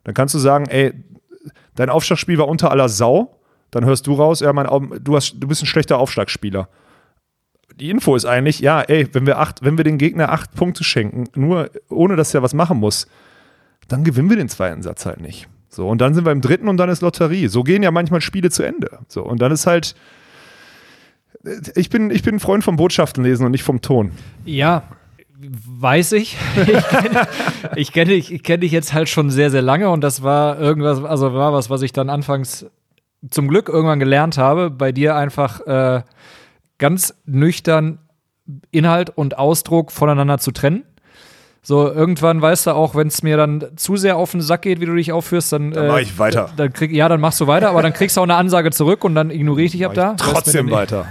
Dann 0.03 0.13
kannst 0.13 0.33
du 0.33 0.39
sagen, 0.39 0.65
ey, 0.65 0.93
dein 1.75 1.89
Aufschlagspiel 1.89 2.37
war 2.37 2.47
unter 2.47 2.71
aller 2.71 2.89
Sau. 2.89 3.37
Dann 3.69 3.85
hörst 3.85 4.07
du 4.07 4.13
raus, 4.15 4.41
ja, 4.41 4.51
mein, 4.51 4.67
du, 5.01 5.15
hast, 5.15 5.35
du 5.39 5.47
bist 5.47 5.63
ein 5.63 5.67
schlechter 5.67 5.99
Aufschlagspieler. 5.99 6.67
Die 7.79 7.89
Info 7.89 8.15
ist 8.15 8.25
eigentlich, 8.25 8.59
ja, 8.59 8.81
ey, 8.81 9.07
wenn 9.13 9.25
wir, 9.25 9.39
acht, 9.39 9.63
wenn 9.63 9.77
wir 9.77 9.83
den 9.83 9.97
Gegner 9.97 10.31
acht 10.31 10.53
Punkte 10.53 10.83
schenken, 10.83 11.25
nur 11.35 11.69
ohne 11.89 12.15
dass 12.15 12.33
er 12.33 12.43
was 12.43 12.53
machen 12.53 12.77
muss, 12.77 13.07
dann 13.87 14.03
gewinnen 14.03 14.29
wir 14.29 14.37
den 14.37 14.49
zweiten 14.49 14.81
Satz 14.81 15.05
halt 15.05 15.21
nicht. 15.21 15.47
So, 15.69 15.87
und 15.87 16.01
dann 16.01 16.13
sind 16.13 16.25
wir 16.25 16.31
im 16.31 16.41
dritten 16.41 16.67
und 16.67 16.77
dann 16.77 16.89
ist 16.89 17.01
Lotterie. 17.01 17.47
So 17.47 17.63
gehen 17.63 17.81
ja 17.81 17.91
manchmal 17.91 18.21
Spiele 18.21 18.49
zu 18.49 18.63
Ende. 18.63 18.99
So, 19.07 19.23
und 19.23 19.41
dann 19.41 19.51
ist 19.51 19.67
halt, 19.67 19.95
ich 21.75 21.89
bin, 21.89 22.11
ich 22.11 22.23
bin 22.23 22.35
ein 22.35 22.39
Freund 22.39 22.63
vom 22.63 22.75
Botschaften 22.75 23.23
lesen 23.23 23.45
und 23.45 23.51
nicht 23.51 23.63
vom 23.63 23.81
Ton. 23.81 24.11
Ja, 24.45 24.83
weiß 25.39 26.13
ich. 26.13 26.37
Ich 27.75 27.93
kenne 27.93 28.13
ich 28.13 28.43
kenn, 28.43 28.59
dich 28.59 28.71
jetzt 28.71 28.91
halt 28.91 29.07
schon 29.07 29.29
sehr, 29.29 29.49
sehr 29.51 29.61
lange 29.61 29.89
und 29.89 30.01
das 30.01 30.23
war 30.23 30.59
irgendwas, 30.59 31.01
also 31.03 31.33
war 31.33 31.53
was, 31.53 31.69
was 31.69 31.83
ich 31.83 31.93
dann 31.93 32.09
anfangs 32.09 32.65
zum 33.29 33.47
Glück 33.47 33.69
irgendwann 33.69 33.99
gelernt 33.99 34.37
habe, 34.37 34.69
bei 34.71 34.91
dir 34.91 35.15
einfach 35.15 35.61
äh, 35.67 36.01
ganz 36.81 37.13
nüchtern 37.25 37.99
Inhalt 38.71 39.09
und 39.09 39.37
Ausdruck 39.37 39.93
voneinander 39.93 40.39
zu 40.39 40.51
trennen. 40.51 40.83
So, 41.63 41.89
irgendwann 41.91 42.41
weißt 42.41 42.67
du 42.67 42.71
auch, 42.71 42.95
wenn 42.95 43.07
es 43.07 43.21
mir 43.21 43.37
dann 43.37 43.63
zu 43.75 43.95
sehr 43.95 44.17
auf 44.17 44.31
den 44.31 44.41
Sack 44.41 44.63
geht, 44.63 44.81
wie 44.81 44.87
du 44.87 44.95
dich 44.95 45.11
aufführst, 45.11 45.53
dann. 45.53 45.71
Dann 45.71 45.87
mach 45.87 45.99
ich 45.99 46.17
weiter. 46.17 46.49
Dann 46.57 46.73
krieg, 46.73 46.91
ja, 46.91 47.07
dann 47.07 47.21
machst 47.21 47.39
du 47.39 47.45
weiter, 47.45 47.69
aber 47.69 47.83
dann 47.83 47.93
kriegst 47.93 48.17
du 48.17 48.21
auch 48.21 48.25
eine 48.25 48.35
Ansage 48.35 48.71
zurück 48.71 49.03
und 49.03 49.13
dann 49.13 49.29
ignoriere 49.29 49.67
ich 49.67 49.71
dich 49.73 49.85
ab 49.85 49.93
da. 49.93 50.15
Trotzdem 50.15 50.71
weiter. 50.71 51.05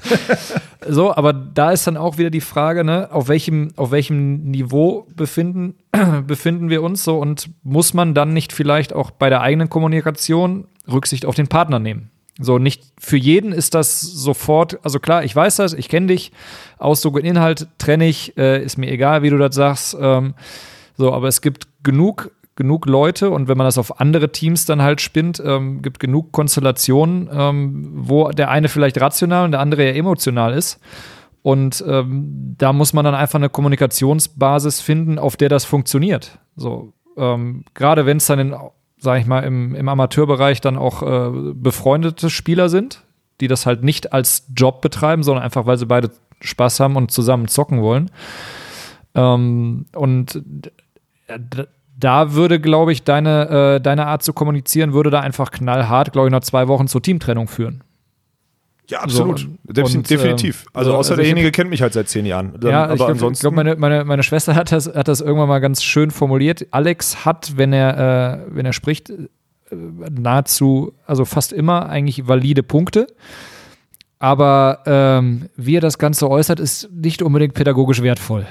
so, 0.88 1.14
aber 1.14 1.32
da 1.32 1.72
ist 1.72 1.88
dann 1.88 1.96
auch 1.96 2.18
wieder 2.18 2.30
die 2.30 2.40
Frage, 2.40 2.84
ne, 2.84 3.08
auf 3.10 3.26
welchem, 3.26 3.72
auf 3.74 3.90
welchem 3.90 4.44
Niveau 4.44 5.08
befinden, 5.14 5.74
befinden 6.26 6.70
wir 6.70 6.82
uns 6.82 7.02
so 7.02 7.18
und 7.18 7.50
muss 7.64 7.94
man 7.94 8.14
dann 8.14 8.32
nicht 8.32 8.52
vielleicht 8.52 8.92
auch 8.92 9.10
bei 9.10 9.28
der 9.28 9.40
eigenen 9.40 9.68
Kommunikation 9.68 10.68
Rücksicht 10.90 11.26
auf 11.26 11.34
den 11.34 11.48
Partner 11.48 11.80
nehmen? 11.80 12.11
So, 12.40 12.58
nicht 12.58 12.82
für 12.98 13.18
jeden 13.18 13.52
ist 13.52 13.74
das 13.74 14.00
sofort, 14.00 14.78
also 14.82 14.98
klar, 14.98 15.22
ich 15.22 15.36
weiß 15.36 15.56
das, 15.56 15.74
ich 15.74 15.88
kenne 15.88 16.06
dich, 16.06 16.32
Ausdruck 16.78 17.16
und 17.16 17.24
Inhalt 17.24 17.68
trenne 17.78 18.06
ich, 18.06 18.36
äh, 18.38 18.62
ist 18.62 18.78
mir 18.78 18.90
egal, 18.90 19.22
wie 19.22 19.30
du 19.30 19.36
das 19.36 19.54
sagst. 19.54 19.96
Ähm, 20.00 20.34
so, 20.96 21.12
aber 21.12 21.28
es 21.28 21.42
gibt 21.42 21.68
genug, 21.82 22.30
genug 22.56 22.86
Leute 22.86 23.30
und 23.30 23.48
wenn 23.48 23.58
man 23.58 23.66
das 23.66 23.76
auf 23.76 24.00
andere 24.00 24.32
Teams 24.32 24.64
dann 24.64 24.80
halt 24.80 25.00
spinnt, 25.02 25.42
ähm, 25.44 25.82
gibt 25.82 26.00
genug 26.00 26.32
Konstellationen, 26.32 27.28
ähm, 27.32 27.90
wo 27.94 28.30
der 28.30 28.50
eine 28.50 28.68
vielleicht 28.68 29.00
rational 29.00 29.44
und 29.44 29.52
der 29.52 29.60
andere 29.60 29.82
eher 29.82 29.96
emotional 29.96 30.54
ist. 30.54 30.80
Und 31.42 31.84
ähm, 31.86 32.54
da 32.56 32.72
muss 32.72 32.92
man 32.92 33.04
dann 33.04 33.14
einfach 33.14 33.38
eine 33.38 33.48
Kommunikationsbasis 33.48 34.80
finden, 34.80 35.18
auf 35.18 35.36
der 35.36 35.48
das 35.48 35.64
funktioniert. 35.64 36.38
So, 36.56 36.92
ähm, 37.16 37.64
gerade 37.74 38.06
wenn 38.06 38.18
es 38.18 38.26
dann 38.26 38.38
in 38.38 38.54
sage 39.02 39.20
ich 39.20 39.26
mal, 39.26 39.40
im, 39.40 39.74
im 39.74 39.88
Amateurbereich 39.88 40.60
dann 40.60 40.78
auch 40.78 41.02
äh, 41.02 41.52
befreundete 41.54 42.30
Spieler 42.30 42.68
sind, 42.68 43.02
die 43.40 43.48
das 43.48 43.66
halt 43.66 43.82
nicht 43.82 44.12
als 44.12 44.46
Job 44.54 44.80
betreiben, 44.80 45.24
sondern 45.24 45.44
einfach, 45.44 45.66
weil 45.66 45.76
sie 45.76 45.86
beide 45.86 46.10
Spaß 46.40 46.80
haben 46.80 46.96
und 46.96 47.10
zusammen 47.10 47.48
zocken 47.48 47.82
wollen. 47.82 48.10
Ähm, 49.14 49.86
und 49.94 50.42
da 51.98 52.32
würde, 52.32 52.60
glaube 52.60 52.92
ich, 52.92 53.02
deine, 53.02 53.76
äh, 53.76 53.80
deine 53.80 54.06
Art 54.06 54.22
zu 54.22 54.32
kommunizieren, 54.32 54.92
würde 54.92 55.10
da 55.10 55.20
einfach 55.20 55.50
knallhart, 55.50 56.12
glaube 56.12 56.28
ich, 56.28 56.32
nach 56.32 56.40
zwei 56.40 56.68
Wochen 56.68 56.86
zur 56.86 57.02
Teamtrennung 57.02 57.48
führen. 57.48 57.82
Ja, 58.88 59.00
absolut. 59.00 59.38
So, 59.40 59.46
und, 59.46 60.10
Definitiv. 60.10 60.66
also, 60.72 60.90
also, 60.90 60.98
außer 60.98 61.10
also 61.12 61.22
derjenige 61.22 61.50
kennt 61.52 61.70
mich 61.70 61.82
halt 61.82 61.92
seit 61.92 62.08
zehn 62.08 62.26
Jahren. 62.26 62.52
Dann, 62.58 62.70
ja, 62.70 62.84
aber 62.84 62.92
ich 62.92 62.96
glaub, 62.98 63.10
ansonsten. 63.10 63.34
Ich 63.34 63.40
glaube, 63.40 63.56
meine, 63.56 63.76
meine, 63.76 64.04
meine 64.04 64.22
Schwester 64.22 64.54
hat 64.54 64.72
das, 64.72 64.92
hat 64.92 65.08
das 65.08 65.20
irgendwann 65.20 65.48
mal 65.48 65.60
ganz 65.60 65.82
schön 65.82 66.10
formuliert. 66.10 66.66
Alex 66.72 67.24
hat, 67.24 67.56
wenn 67.56 67.72
er, 67.72 68.42
äh, 68.48 68.54
wenn 68.54 68.66
er 68.66 68.72
spricht, 68.72 69.10
äh, 69.10 69.28
nahezu, 70.10 70.94
also 71.06 71.24
fast 71.24 71.52
immer 71.52 71.88
eigentlich 71.88 72.26
valide 72.26 72.62
Punkte. 72.62 73.06
Aber 74.22 74.78
ähm, 74.86 75.48
wie 75.56 75.78
er 75.78 75.80
das 75.80 75.98
Ganze 75.98 76.30
äußert, 76.30 76.60
ist 76.60 76.88
nicht 76.92 77.22
unbedingt 77.22 77.54
pädagogisch 77.54 78.02
wertvoll. 78.02 78.46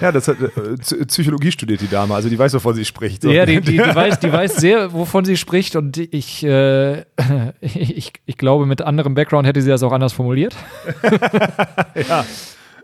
Ja, 0.00 0.10
das 0.10 0.26
hat 0.26 0.36
äh, 0.40 1.04
Psychologie 1.06 1.52
studiert 1.52 1.80
die 1.80 1.86
Dame, 1.86 2.12
also 2.12 2.28
die 2.28 2.36
weiß, 2.36 2.52
wovon 2.54 2.74
sie 2.74 2.84
spricht. 2.84 3.22
So. 3.22 3.30
Ja, 3.30 3.46
die, 3.46 3.60
die, 3.60 3.70
die, 3.70 3.78
weiß, 3.78 4.18
die 4.18 4.32
weiß 4.32 4.56
sehr, 4.56 4.92
wovon 4.92 5.24
sie 5.24 5.36
spricht 5.36 5.76
und 5.76 5.96
ich, 5.96 6.42
äh, 6.42 7.02
ich, 7.60 8.14
ich 8.26 8.36
glaube, 8.36 8.66
mit 8.66 8.82
anderem 8.82 9.14
Background 9.14 9.46
hätte 9.46 9.62
sie 9.62 9.68
das 9.68 9.84
auch 9.84 9.92
anders 9.92 10.12
formuliert. 10.12 10.56
ja. 12.08 12.24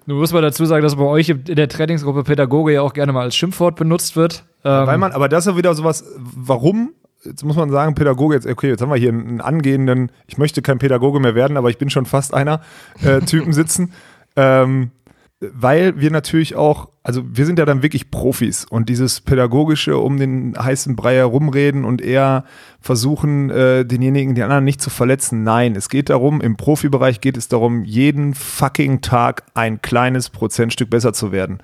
Nun 0.06 0.18
muss 0.18 0.32
man 0.32 0.42
dazu 0.42 0.64
sagen, 0.64 0.84
dass 0.84 0.94
bei 0.94 1.02
euch 1.02 1.30
in 1.30 1.42
der 1.44 1.68
Trainingsgruppe 1.68 2.22
Pädagoge 2.22 2.72
ja 2.72 2.82
auch 2.82 2.92
gerne 2.92 3.12
mal 3.12 3.22
als 3.22 3.34
Schimpfwort 3.34 3.74
benutzt 3.74 4.14
wird. 4.14 4.44
Ähm, 4.64 4.86
Weil 4.86 4.98
man, 4.98 5.10
aber 5.10 5.28
das 5.28 5.44
ist 5.44 5.50
ja 5.50 5.56
wieder 5.58 5.74
sowas, 5.74 6.04
warum 6.16 6.92
jetzt 7.24 7.44
muss 7.44 7.56
man 7.56 7.70
sagen, 7.70 7.94
Pädagoge, 7.94 8.34
jetzt, 8.34 8.46
okay, 8.46 8.68
jetzt 8.68 8.80
haben 8.80 8.90
wir 8.90 8.96
hier 8.96 9.10
einen 9.10 9.40
angehenden, 9.40 10.10
ich 10.26 10.38
möchte 10.38 10.62
kein 10.62 10.78
Pädagoge 10.78 11.20
mehr 11.20 11.34
werden, 11.34 11.56
aber 11.56 11.70
ich 11.70 11.78
bin 11.78 11.90
schon 11.90 12.06
fast 12.06 12.34
einer, 12.34 12.60
äh, 13.02 13.20
Typen 13.20 13.52
sitzen. 13.52 13.92
Ähm, 14.36 14.92
weil 15.40 16.00
wir 16.00 16.10
natürlich 16.10 16.56
auch, 16.56 16.88
also 17.04 17.22
wir 17.24 17.46
sind 17.46 17.58
ja 17.60 17.64
dann 17.64 17.82
wirklich 17.82 18.10
Profis 18.10 18.64
und 18.64 18.88
dieses 18.88 19.20
pädagogische 19.20 19.96
um 19.96 20.16
den 20.16 20.54
heißen 20.58 20.96
Brei 20.96 21.14
herumreden 21.14 21.84
und 21.84 22.02
eher 22.02 22.44
versuchen, 22.80 23.48
äh, 23.50 23.84
denjenigen, 23.84 24.34
die 24.34 24.42
anderen 24.42 24.64
nicht 24.64 24.80
zu 24.80 24.90
verletzen. 24.90 25.44
Nein, 25.44 25.76
es 25.76 25.88
geht 25.88 26.10
darum, 26.10 26.40
im 26.40 26.56
Profibereich 26.56 27.20
geht 27.20 27.36
es 27.36 27.46
darum, 27.46 27.84
jeden 27.84 28.34
fucking 28.34 29.00
Tag 29.00 29.44
ein 29.54 29.80
kleines 29.80 30.28
Prozentstück 30.30 30.90
besser 30.90 31.12
zu 31.12 31.30
werden. 31.30 31.58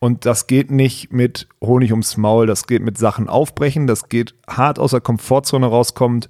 Und 0.00 0.26
das 0.26 0.46
geht 0.46 0.70
nicht 0.70 1.12
mit 1.12 1.48
Honig 1.60 1.90
ums 1.90 2.16
Maul, 2.16 2.46
das 2.46 2.66
geht 2.66 2.82
mit 2.82 2.98
Sachen 2.98 3.28
aufbrechen, 3.28 3.86
das 3.86 4.08
geht 4.08 4.34
hart 4.48 4.78
aus 4.78 4.92
der 4.92 5.00
Komfortzone 5.00 5.66
rauskommt. 5.66 6.28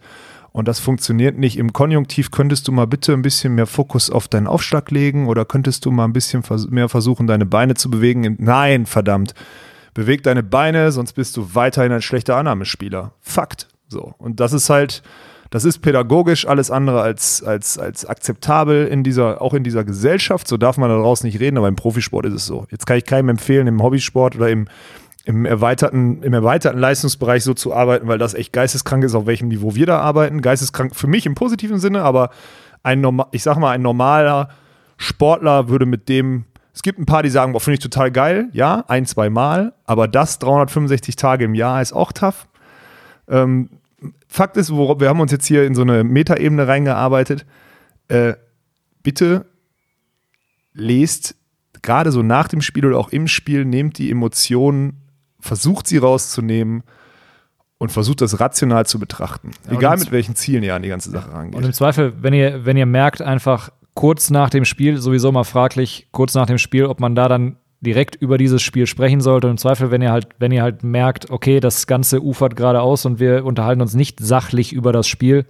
Und 0.53 0.67
das 0.67 0.81
funktioniert 0.81 1.39
nicht. 1.39 1.59
Im 1.59 1.73
Konjunktiv 1.73 2.31
könntest 2.31 2.67
du 2.67 2.73
mal 2.73 2.87
bitte 2.87 3.13
ein 3.13 3.23
bisschen 3.23 3.55
mehr 3.55 3.67
Fokus 3.67 4.11
auf 4.11 4.29
deinen 4.29 4.47
Aufschlag 4.47 4.91
legen 4.91 5.29
oder 5.29 5.45
könntest 5.45 5.85
du 5.85 5.91
mal 5.91 6.05
ein 6.05 6.15
bisschen 6.15 6.43
mehr 6.71 6.89
versuchen, 6.89 7.27
deine 7.27 7.47
Beine 7.47 7.75
zu 7.75 7.91
bewegen? 7.91 8.37
Nein, 8.41 8.87
verdammt. 8.87 9.35
Beweg 9.93 10.23
deine 10.23 10.43
Beine, 10.43 10.91
sonst 10.91 11.13
bist 11.13 11.37
du 11.37 11.55
weiterhin 11.55 11.93
ein 11.93 12.03
schlechter 12.03 12.37
Annahmespieler. 12.37 13.13
Fakt. 13.21 13.69
So. 13.89 14.15
Und 14.19 14.41
das 14.41 14.53
ist 14.53 14.71
halt, 14.71 15.03
das 15.51 15.65
ist 15.65 15.79
pädagogisch 15.79 16.47
alles 16.47 16.71
andere 16.71 17.01
als, 17.01 17.43
als, 17.43 17.79
als 17.79 18.05
akzeptabel 18.05 18.87
in 18.87 19.03
dieser, 19.03 19.41
auch 19.41 19.55
in 19.55 19.65
dieser 19.65 19.85
Gesellschaft. 19.85 20.47
So 20.47 20.57
darf 20.57 20.77
man 20.77 20.91
daraus 20.91 21.25
nicht 21.25 21.41
reden, 21.41 21.57
aber 21.57 21.69
im 21.69 21.77
Profisport 21.77 22.27
ist 22.27 22.35
es 22.35 22.47
so. 22.47 22.67
Jetzt 22.71 22.87
kann 22.87 22.99
ich 22.99 23.05
keinem 23.05 23.31
empfehlen, 23.31 23.67
im 23.67 23.83
Hobbysport 23.83 24.37
oder 24.37 24.51
im, 24.51 24.69
im 25.25 25.47
erweiterten, 25.47 26.23
im 26.23 26.35
erweiterten 26.35 26.79
Leistungsbereich 26.79 27.45
so 27.45 27.55
zu 27.55 27.73
arbeiten, 27.75 28.09
weil 28.09 28.19
das 28.19 28.35
echt 28.35 28.53
geisteskrank 28.53 29.05
ist, 29.05 29.15
auf 29.15 29.27
welchem 29.27 29.49
Niveau 29.49 29.75
wir 29.75 29.87
da 29.87 30.01
arbeiten. 30.01 30.43
Geisteskrank 30.43 30.95
für 30.95 31.07
mich 31.07 31.25
im 31.25 31.35
positiven 31.35 31.79
Sinne, 31.79 32.03
aber 32.03 32.31
ein 32.83 33.05
ich 33.31 33.43
sag 33.43 33.59
mal, 33.59 33.71
ein 33.73 33.83
normaler 33.83 34.51
Sportler 34.99 35.69
würde 35.69 35.87
mit 35.87 36.09
dem, 36.09 36.45
es 36.75 36.83
gibt 36.83 36.99
ein 36.99 37.07
paar, 37.07 37.23
die 37.23 37.31
sagen, 37.31 37.53
boah, 37.53 37.61
finde 37.61 37.75
ich 37.75 37.83
total 37.83 38.11
geil, 38.11 38.49
ja, 38.53 38.85
ein, 38.89 39.07
zwei 39.07 39.31
Mal, 39.31 39.73
aber 39.85 40.09
das 40.09 40.39
365 40.41 41.17
Tage 41.17 41.45
im 41.47 41.55
Jahr 41.55 41.81
ist 41.81 41.93
auch 41.93 42.13
tough. 42.13 42.47
Ähm, 43.29 43.69
Fakt 44.29 44.57
ist, 44.57 44.71
worauf, 44.71 45.01
wir 45.01 45.09
haben 45.09 45.21
uns 45.21 45.33
jetzt 45.33 45.47
hier 45.47 45.65
in 45.65 45.75
so 45.75 45.83
eine 45.83 46.05
Metaebene 46.05 46.69
reingearbeitet. 46.69 47.47
Äh, 48.09 48.35
bitte 49.03 49.47
lest 50.73 51.35
gerade 51.83 52.13
so 52.13 52.23
nach 52.23 52.49
dem 52.49 52.63
Spiel 52.63 52.87
oder 52.87 52.99
auch 52.99 53.11
im 53.11 53.29
Spiel, 53.29 53.65
nehmt 53.65 53.99
die 53.99 54.11
Emotionen, 54.11 55.03
versucht 55.41 55.87
sie 55.87 55.99
rauszunehmen 55.99 56.83
und 57.79 57.93
versucht 57.93 58.21
das 58.21 58.41
rational 58.41 58.87
zu 58.87 58.99
betrachten. 58.99 59.53
Ja, 59.67 59.73
Egal 59.73 59.99
mit 59.99 60.11
welchen 60.13 60.35
Zielen 60.35 60.63
ihr 60.63 60.75
an 60.75 60.83
die 60.83 60.89
ganze 60.89 61.11
Sache 61.11 61.33
rangeht. 61.33 61.55
Und 61.55 61.65
im 61.65 61.73
Zweifel, 61.73 62.15
wenn 62.23 62.35
ihr, 62.35 62.65
wenn 62.65 62.77
ihr 62.77 62.87
merkt, 62.87 63.23
einfach 63.23 63.71
kurz 63.95 64.31
nach 64.31 64.51
dem 64.51 64.65
Spiel, 64.65 64.99
sowieso 64.99 65.33
mal 65.33 65.45
fraglich, 65.45 66.09
kurz 66.13 66.35
nach 66.35 66.47
dem 66.47 66.59
Spiel, 66.59 66.87
ob 66.87 67.01
man 67.01 67.15
da 67.15 67.29
dann 67.29 67.57
direkt 67.81 68.17
über 68.17 68.39
dieses 68.39 68.61
Spiel 68.63 68.87
sprechen 68.87 69.21
sollte. 69.21 69.47
Und 69.47 69.53
Im 69.53 69.59
Zweifel, 69.59 69.91
wenn 69.91 70.03
ihr 70.03 70.11
halt, 70.11 70.29
wenn 70.39 70.51
ihr 70.53 70.63
halt 70.63 70.83
merkt, 70.83 71.31
okay, 71.31 71.61
das 71.61 71.87
Ganze 71.87 72.21
ufert 72.23 72.57
gerade 72.57 72.81
aus 72.81 73.07
und 73.07 73.21
wir 73.21 73.45
unterhalten 73.45 73.81
uns 73.81 73.95
nicht 73.95 74.19
sachlich 74.21 74.73
über 74.73 74.93
das 74.93 75.07
Spiel, 75.07 75.47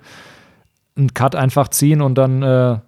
einen 0.96 1.14
Cut 1.14 1.34
einfach 1.36 1.68
ziehen 1.68 2.00
und 2.02 2.16
dann 2.16 2.42
äh, 2.42 2.78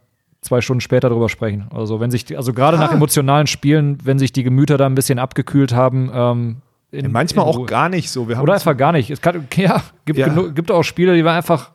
zwei 0.42 0.60
Stunden 0.60 0.80
später 0.80 1.08
darüber 1.08 1.28
sprechen. 1.28 1.66
Also 1.72 2.00
wenn 2.00 2.10
sich, 2.10 2.36
also 2.36 2.52
gerade 2.52 2.76
nach 2.76 2.92
emotionalen 2.92 3.46
Spielen, 3.46 3.98
wenn 4.04 4.18
sich 4.18 4.32
die 4.32 4.42
Gemüter 4.42 4.76
da 4.78 4.86
ein 4.86 4.94
bisschen 4.94 5.18
abgekühlt 5.18 5.72
haben, 5.74 6.10
ähm, 6.12 6.56
in, 6.92 7.04
Ja, 7.04 7.10
manchmal 7.10 7.44
auch 7.46 7.66
gar 7.66 7.88
nicht 7.88 8.10
so. 8.10 8.22
Oder 8.24 8.54
einfach 8.54 8.76
gar 8.76 8.90
nicht. 8.92 9.10
Es 9.10 9.20
kann, 9.20 9.46
ja, 9.56 9.82
gibt, 10.04 10.18
Ja. 10.18 10.26
genu- 10.26 10.50
gibt 10.52 10.70
auch 10.70 10.82
Spiele, 10.82 11.14
die 11.14 11.24
waren 11.24 11.36
einfach, 11.36 11.70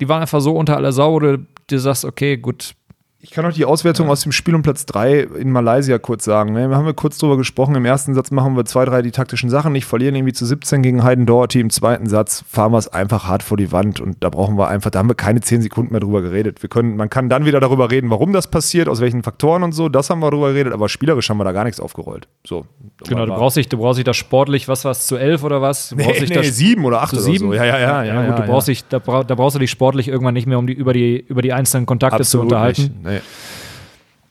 die 0.00 0.08
waren 0.08 0.20
einfach 0.22 0.40
so 0.40 0.56
unter 0.56 0.76
aller 0.76 0.92
Sau, 0.92 1.12
wo 1.12 1.18
du 1.20 1.46
dir 1.70 1.78
sagst, 1.78 2.04
okay, 2.04 2.36
gut, 2.36 2.74
Ich 3.22 3.32
kann 3.32 3.44
noch 3.44 3.52
die 3.52 3.66
Auswertung 3.66 4.08
aus 4.08 4.22
dem 4.22 4.32
Spiel 4.32 4.54
um 4.54 4.62
Platz 4.62 4.86
3 4.86 5.20
in 5.20 5.50
Malaysia 5.50 5.98
kurz 5.98 6.24
sagen. 6.24 6.54
Ne? 6.54 6.70
Wir 6.70 6.76
haben 6.78 6.86
ja 6.86 6.94
kurz 6.94 7.18
drüber 7.18 7.36
gesprochen. 7.36 7.74
Im 7.74 7.84
ersten 7.84 8.14
Satz 8.14 8.30
machen 8.30 8.56
wir 8.56 8.64
zwei, 8.64 8.86
drei 8.86 9.02
die 9.02 9.10
taktischen 9.10 9.50
Sachen 9.50 9.72
nicht, 9.72 9.84
verlieren 9.84 10.14
irgendwie 10.14 10.32
zu 10.32 10.46
17 10.46 10.80
gegen 10.80 11.04
Heiden 11.04 11.26
Doherty. 11.26 11.60
Im 11.60 11.68
zweiten 11.68 12.08
Satz 12.08 12.42
fahren 12.48 12.72
wir 12.72 12.78
es 12.78 12.88
einfach 12.88 13.28
hart 13.28 13.42
vor 13.42 13.58
die 13.58 13.72
Wand 13.72 14.00
und 14.00 14.16
da 14.20 14.30
brauchen 14.30 14.56
wir 14.56 14.68
einfach, 14.68 14.90
da 14.90 15.00
haben 15.00 15.10
wir 15.10 15.14
keine 15.14 15.42
10 15.42 15.60
Sekunden 15.60 15.92
mehr 15.92 16.00
drüber 16.00 16.22
geredet. 16.22 16.62
Wir 16.62 16.70
können, 16.70 16.96
man 16.96 17.10
kann 17.10 17.28
dann 17.28 17.44
wieder 17.44 17.60
darüber 17.60 17.90
reden, 17.90 18.08
warum 18.08 18.32
das 18.32 18.46
passiert, 18.46 18.88
aus 18.88 19.02
welchen 19.02 19.22
Faktoren 19.22 19.64
und 19.64 19.72
so. 19.72 19.90
Das 19.90 20.08
haben 20.08 20.20
wir 20.20 20.30
drüber 20.30 20.48
geredet, 20.54 20.72
aber 20.72 20.88
spielerisch 20.88 21.28
haben 21.28 21.36
wir 21.36 21.44
da 21.44 21.52
gar 21.52 21.64
nichts 21.64 21.78
aufgerollt. 21.78 22.26
So. 22.46 22.64
genau, 23.06 23.26
du 23.26 23.34
brauchst 23.34 23.58
dich, 23.58 23.68
du 23.68 23.76
brauchst 23.76 23.98
dich 23.98 24.04
das 24.06 24.16
sportlich, 24.16 24.66
was 24.66 24.86
war's 24.86 25.06
zu 25.06 25.18
elf 25.18 25.44
oder 25.44 25.60
was? 25.60 25.90
Du 25.90 25.96
brauchst 25.96 26.08
Nee, 26.08 26.20
dich 26.20 26.30
nee, 26.30 26.36
das 26.36 26.56
sieben 26.56 26.86
oder 26.86 27.02
acht 27.02 27.10
zu 27.10 27.16
oder 27.16 27.24
sieben. 27.26 27.48
so. 27.48 27.52
Ja, 27.52 27.66
ja, 27.66 27.78
ja, 27.78 28.02
ja, 28.02 28.20
gut, 28.22 28.30
ja, 28.30 28.40
du 28.40 28.50
brauchst 28.50 28.68
ja. 28.68 28.72
dich, 28.72 28.84
da, 28.88 28.98
da 28.98 29.34
brauchst 29.34 29.56
du 29.56 29.58
dich 29.58 29.70
sportlich 29.70 30.08
irgendwann 30.08 30.32
nicht 30.32 30.46
mehr 30.46 30.58
um 30.58 30.66
die 30.66 30.72
über 30.72 30.94
die 30.94 31.18
über 31.20 31.42
die 31.42 31.52
einzelnen 31.52 31.84
Kontakte 31.84 32.16
zu 32.24 32.38
Absolut 32.38 32.44
unterhalten. 32.44 32.82
nicht. 32.82 33.09
Nee. 33.10 33.20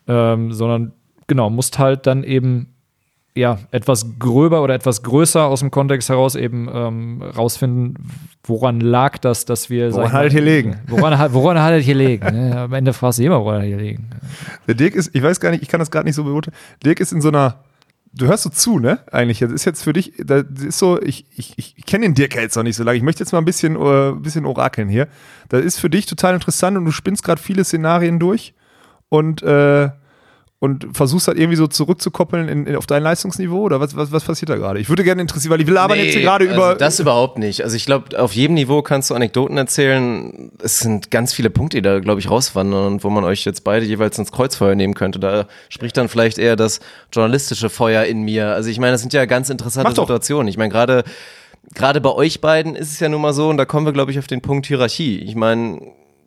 ähm, 0.07 0.53
sondern 0.53 0.93
genau, 1.27 1.49
musst 1.49 1.79
halt 1.79 2.07
dann 2.07 2.23
eben 2.23 2.73
ja 3.35 3.59
etwas 3.71 4.19
gröber 4.19 4.61
oder 4.61 4.75
etwas 4.75 5.03
größer 5.03 5.45
aus 5.45 5.61
dem 5.61 5.71
Kontext 5.71 6.09
heraus 6.09 6.35
eben 6.35 6.69
ähm, 6.71 7.21
rausfinden, 7.21 7.95
woran 8.43 8.81
lag 8.81 9.17
das, 9.17 9.45
dass 9.45 9.69
wir 9.69 9.93
Woran 9.93 10.11
hat 10.11 10.25
es 10.25 10.33
hier 10.33 10.41
liegen? 10.41 10.77
Woran, 10.87 11.33
woran 11.33 11.59
hat 11.59 11.73
es 11.73 11.85
hier 11.85 11.95
liegen? 11.95 12.25
Am 12.53 12.73
Ende 12.73 12.93
fragst 12.93 13.19
du 13.19 13.23
immer, 13.23 13.39
woran 13.39 13.61
hat 13.61 13.67
hier 13.67 13.77
liegen. 13.77 14.09
Der 14.67 14.75
Dirk 14.75 14.95
ist, 14.95 15.15
ich 15.15 15.23
weiß 15.23 15.39
gar 15.39 15.51
nicht, 15.51 15.63
ich 15.63 15.69
kann 15.69 15.79
das 15.79 15.91
gerade 15.91 16.05
nicht 16.05 16.15
so 16.15 16.23
beurteilen. 16.23 16.55
Dirk 16.83 16.99
ist 16.99 17.13
in 17.13 17.21
so 17.21 17.29
einer, 17.29 17.63
du 18.13 18.27
hörst 18.27 18.43
so 18.43 18.49
zu, 18.49 18.79
ne? 18.79 18.99
Eigentlich. 19.11 19.39
Das 19.39 19.51
ist 19.51 19.65
jetzt 19.65 19.83
für 19.83 19.93
dich, 19.93 20.13
das 20.17 20.43
ist 20.61 20.79
so, 20.79 21.01
ich, 21.01 21.25
ich, 21.35 21.53
ich 21.57 21.85
kenne 21.85 22.05
den 22.05 22.15
Dirk 22.15 22.35
jetzt 22.35 22.55
noch 22.55 22.63
nicht 22.63 22.75
so 22.75 22.83
lange. 22.83 22.97
Ich 22.97 23.03
möchte 23.03 23.23
jetzt 23.23 23.31
mal 23.31 23.39
ein 23.39 23.45
bisschen, 23.45 23.75
äh, 23.75 24.09
ein 24.09 24.21
bisschen 24.21 24.45
orakeln 24.45 24.89
hier. 24.89 25.07
Das 25.49 25.63
ist 25.63 25.79
für 25.79 25.89
dich 25.89 26.05
total 26.05 26.33
interessant 26.33 26.77
und 26.77 26.85
du 26.85 26.91
spinnst 26.91 27.23
gerade 27.23 27.41
viele 27.41 27.63
Szenarien 27.63 28.19
durch 28.19 28.53
und, 29.09 29.41
äh, 29.43 29.89
und 30.59 30.87
versuchst 30.91 31.27
halt 31.29 31.37
irgendwie 31.37 31.55
so 31.55 31.67
zurückzukoppeln 31.67 32.49
in, 32.49 32.67
in, 32.67 32.75
auf 32.75 32.85
dein 32.85 33.01
Leistungsniveau 33.01 33.61
oder 33.61 33.79
was, 33.79 33.95
was, 33.95 34.11
was 34.11 34.25
passiert 34.25 34.49
da 34.49 34.57
gerade? 34.57 34.79
Ich 34.79 34.89
würde 34.89 35.05
gerne 35.05 35.21
interessieren, 35.21 35.51
weil 35.51 35.61
ich 35.61 35.67
will 35.67 35.77
aber 35.77 35.95
jetzt 35.95 36.13
hier 36.13 36.21
gerade 36.21 36.49
also 36.49 36.55
über. 36.55 36.75
Das 36.75 36.99
überhaupt 36.99 37.37
nicht. 37.37 37.63
Also 37.63 37.77
ich 37.77 37.85
glaube, 37.85 38.19
auf 38.19 38.33
jedem 38.33 38.55
Niveau 38.55 38.81
kannst 38.81 39.09
du 39.09 39.15
Anekdoten 39.15 39.57
erzählen. 39.57 40.51
Es 40.61 40.79
sind 40.79 41.11
ganz 41.11 41.33
viele 41.33 41.49
Punkte, 41.49 41.77
die 41.77 41.81
da, 41.81 41.99
glaube 41.99 42.19
ich, 42.19 42.29
rauswandern 42.29 42.87
und 42.87 43.03
wo 43.05 43.09
man 43.09 43.23
euch 43.23 43.45
jetzt 43.45 43.63
beide 43.63 43.85
jeweils 43.85 44.17
ins 44.17 44.33
Kreuzfeuer 44.33 44.75
nehmen 44.75 44.95
könnte. 44.95 45.19
Da 45.19 45.47
spricht 45.69 45.95
dann 45.95 46.09
vielleicht 46.09 46.37
eher 46.37 46.57
das 46.57 46.81
journalistische 47.13 47.69
Feuer 47.69 48.03
in 48.03 48.23
mir. 48.23 48.47
Also 48.49 48.69
ich 48.69 48.79
meine, 48.79 48.91
das 48.91 49.01
sind 49.01 49.13
ja 49.13 49.25
ganz 49.25 49.49
interessante. 49.49 49.91
Situationen. 49.91 50.49
Ich 50.49 50.57
meine, 50.57 50.71
gerade 50.71 51.05
gerade 51.73 52.01
bei 52.01 52.11
euch 52.11 52.41
beiden 52.41 52.75
ist 52.75 52.91
es 52.91 52.99
ja 52.99 53.09
nun 53.09 53.21
mal 53.21 53.33
so, 53.33 53.49
und 53.49 53.57
da 53.57 53.65
kommen 53.65 53.85
wir, 53.85 53.93
glaube 53.93 54.11
ich, 54.11 54.19
auf 54.19 54.27
den 54.27 54.41
Punkt 54.41 54.65
Hierarchie. 54.67 55.19
Ich 55.19 55.35
meine, 55.35 55.79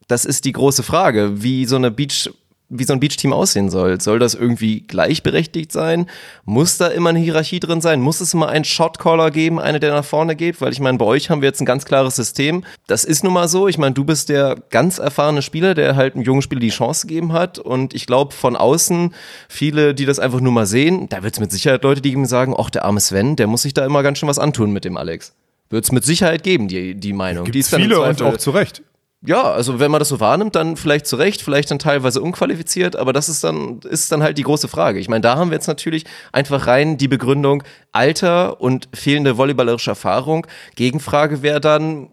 das 0.09 0.25
ist 0.25 0.45
die 0.45 0.53
große 0.53 0.83
Frage, 0.83 1.43
wie 1.43 1.65
so 1.67 1.77
eine 1.77 1.91
Beach, 1.91 2.31
wie 2.73 2.85
so 2.85 2.95
ein 2.95 3.01
Beach-Team 3.01 3.33
aussehen 3.33 3.69
soll. 3.69 4.01
Soll 4.01 4.19
das 4.19 4.35
irgendwie 4.35 4.81
gleichberechtigt 4.81 5.71
sein? 5.71 6.07
Muss 6.45 6.79
da 6.79 6.89
immer 6.89 7.11
eine 7.11 7.19
Hierarchie 7.19 7.61
drin 7.61 7.83
sein? 7.83 8.01
Muss 8.01 8.21
es 8.21 8.33
immer 8.33 8.49
einen 8.49 8.65
Shotcaller 8.65 9.31
geben, 9.31 9.61
einer, 9.61 9.79
der 9.79 9.93
nach 9.93 10.05
vorne 10.05 10.35
geht? 10.35 10.61
Weil 10.61 10.73
ich 10.73 10.81
meine, 10.81 10.97
bei 10.97 11.05
euch 11.05 11.29
haben 11.29 11.43
wir 11.43 11.49
jetzt 11.49 11.61
ein 11.61 11.67
ganz 11.67 11.85
klares 11.85 12.17
System. 12.17 12.65
Das 12.87 13.05
ist 13.05 13.25
nun 13.25 13.35
mal 13.35 13.47
so. 13.49 13.69
Ich 13.69 13.77
meine, 13.77 13.95
du 13.95 14.05
bist 14.05 14.31
der 14.31 14.57
ganz 14.71 14.99
erfahrene 14.99 15.43
Spieler, 15.43 15.75
der 15.75 15.97
halt 15.97 16.15
einem 16.15 16.25
jungen 16.25 16.43
Spieler 16.43 16.61
die 16.61 16.71
Chance 16.71 17.07
gegeben 17.07 17.35
hat. 17.35 17.59
Und 17.59 17.93
ich 17.93 18.07
glaube, 18.07 18.33
von 18.35 18.57
außen, 18.57 19.15
viele, 19.49 19.95
die 19.95 20.07
das 20.07 20.19
einfach 20.19 20.41
nur 20.41 20.53
mal 20.53 20.67
sehen, 20.67 21.09
da 21.11 21.23
wird 21.23 21.35
es 21.35 21.41
mit 21.41 21.53
Sicherheit 21.53 21.85
Leute, 21.85 22.01
die 22.01 22.13
ihm 22.13 22.25
sagen, 22.25 22.55
ach, 22.57 22.71
der 22.71 22.87
arme 22.87 23.01
Sven, 23.01 23.37
der 23.37 23.47
muss 23.47 23.63
sich 23.63 23.75
da 23.75 23.85
immer 23.85 24.03
ganz 24.03 24.19
schön 24.19 24.29
was 24.29 24.39
antun 24.39 24.73
mit 24.73 24.85
dem 24.87 24.97
Alex. 24.97 25.35
Wird 25.69 25.85
es 25.85 25.93
mit 25.93 26.05
Sicherheit 26.05 26.43
geben, 26.43 26.69
die, 26.69 26.95
die 26.95 27.13
Meinung. 27.13 27.45
die 27.45 27.53
Gibt's 27.53 27.67
ist 27.67 27.73
dann 27.73 27.83
viele 27.83 28.01
und 28.01 28.23
auch 28.23 28.37
zu 28.39 28.51
Recht. 28.51 28.83
Ja, 29.25 29.43
also 29.43 29.79
wenn 29.79 29.91
man 29.91 30.01
das 30.01 30.09
so 30.09 30.19
wahrnimmt, 30.19 30.57
dann 30.57 30.77
vielleicht 30.77 31.07
zu 31.07 31.17
Recht, 31.17 31.43
vielleicht 31.43 31.71
dann 31.71 31.79
teilweise 31.79 32.21
unqualifiziert, 32.21 32.97
aber 32.97 33.13
das 33.13 33.29
ist 33.29 33.45
dann, 33.45 33.79
ist 33.89 34.11
dann 34.11 34.23
halt 34.23 34.37
die 34.37 34.43
große 34.43 34.67
Frage. 34.67 34.99
Ich 34.99 35.09
meine, 35.09 35.21
da 35.21 35.37
haben 35.37 35.51
wir 35.51 35.57
jetzt 35.57 35.69
natürlich 35.69 36.05
einfach 36.33 36.67
rein 36.67 36.99
die 36.99 37.09
Begründung 37.09 37.63
Alter 37.93 38.61
und 38.61 38.89
fehlende 38.93 39.37
volleyballerische 39.37 39.91
Erfahrung. 39.91 40.47
Gegenfrage 40.75 41.43
wäre 41.43 41.61
dann, 41.61 42.09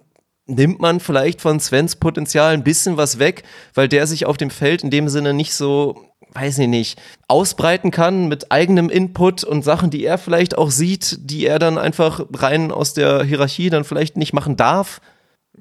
nimmt 0.45 0.79
man 0.79 0.99
vielleicht 0.99 1.41
von 1.41 1.59
Svens 1.59 1.95
Potenzial 1.95 2.53
ein 2.53 2.63
bisschen 2.63 2.97
was 2.97 3.17
weg, 3.17 3.43
weil 3.73 3.87
der 3.87 4.05
sich 4.05 4.25
auf 4.25 4.37
dem 4.37 4.49
Feld 4.49 4.83
in 4.83 4.91
dem 4.91 5.09
Sinne 5.09 5.33
nicht 5.33 5.53
so, 5.53 6.05
weiß 6.33 6.59
ich 6.59 6.67
nicht, 6.67 6.99
ausbreiten 7.27 7.89
kann 7.91 8.27
mit 8.27 8.51
eigenem 8.51 8.89
Input 8.89 9.43
und 9.43 9.63
Sachen, 9.63 9.89
die 9.89 10.03
er 10.03 10.17
vielleicht 10.17 10.57
auch 10.57 10.69
sieht, 10.69 11.17
die 11.21 11.45
er 11.45 11.57
dann 11.57 11.77
einfach 11.77 12.25
rein 12.33 12.71
aus 12.71 12.93
der 12.93 13.23
Hierarchie 13.23 13.69
dann 13.69 13.83
vielleicht 13.83 14.17
nicht 14.17 14.33
machen 14.33 14.57
darf. 14.57 15.01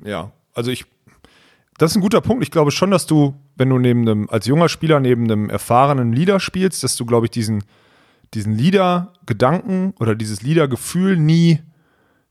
Ja, 0.05 0.31
also 0.55 0.70
ich, 0.70 0.87
das 1.79 1.93
ist 1.93 1.97
ein 1.97 2.03
guter 2.03 2.21
Punkt. 2.21 2.43
Ich 2.43 2.51
glaube 2.51 2.73
schon, 2.73 2.91
dass 2.91 3.07
du, 3.07 3.35
wenn 3.57 3.71
du 3.71 3.79
neben 3.79 4.03
einem, 4.03 4.29
als 4.29 4.47
junger 4.47 4.69
Spieler 4.69 5.01
neben 5.01 5.25
einem 5.25 5.49
erfahrenen 5.49 6.13
Leader 6.13 6.41
spielst, 6.41 6.83
dass 6.83 6.97
du, 6.97 7.07
glaube 7.07 7.27
ich, 7.27 7.31
diesen, 7.31 7.65
diesen 8.35 8.53
Leader-Gedanken 8.57 9.95
oder 10.01 10.17
dieses 10.17 10.43
Leader-Gefühl 10.43 11.17
nie, 11.17 11.61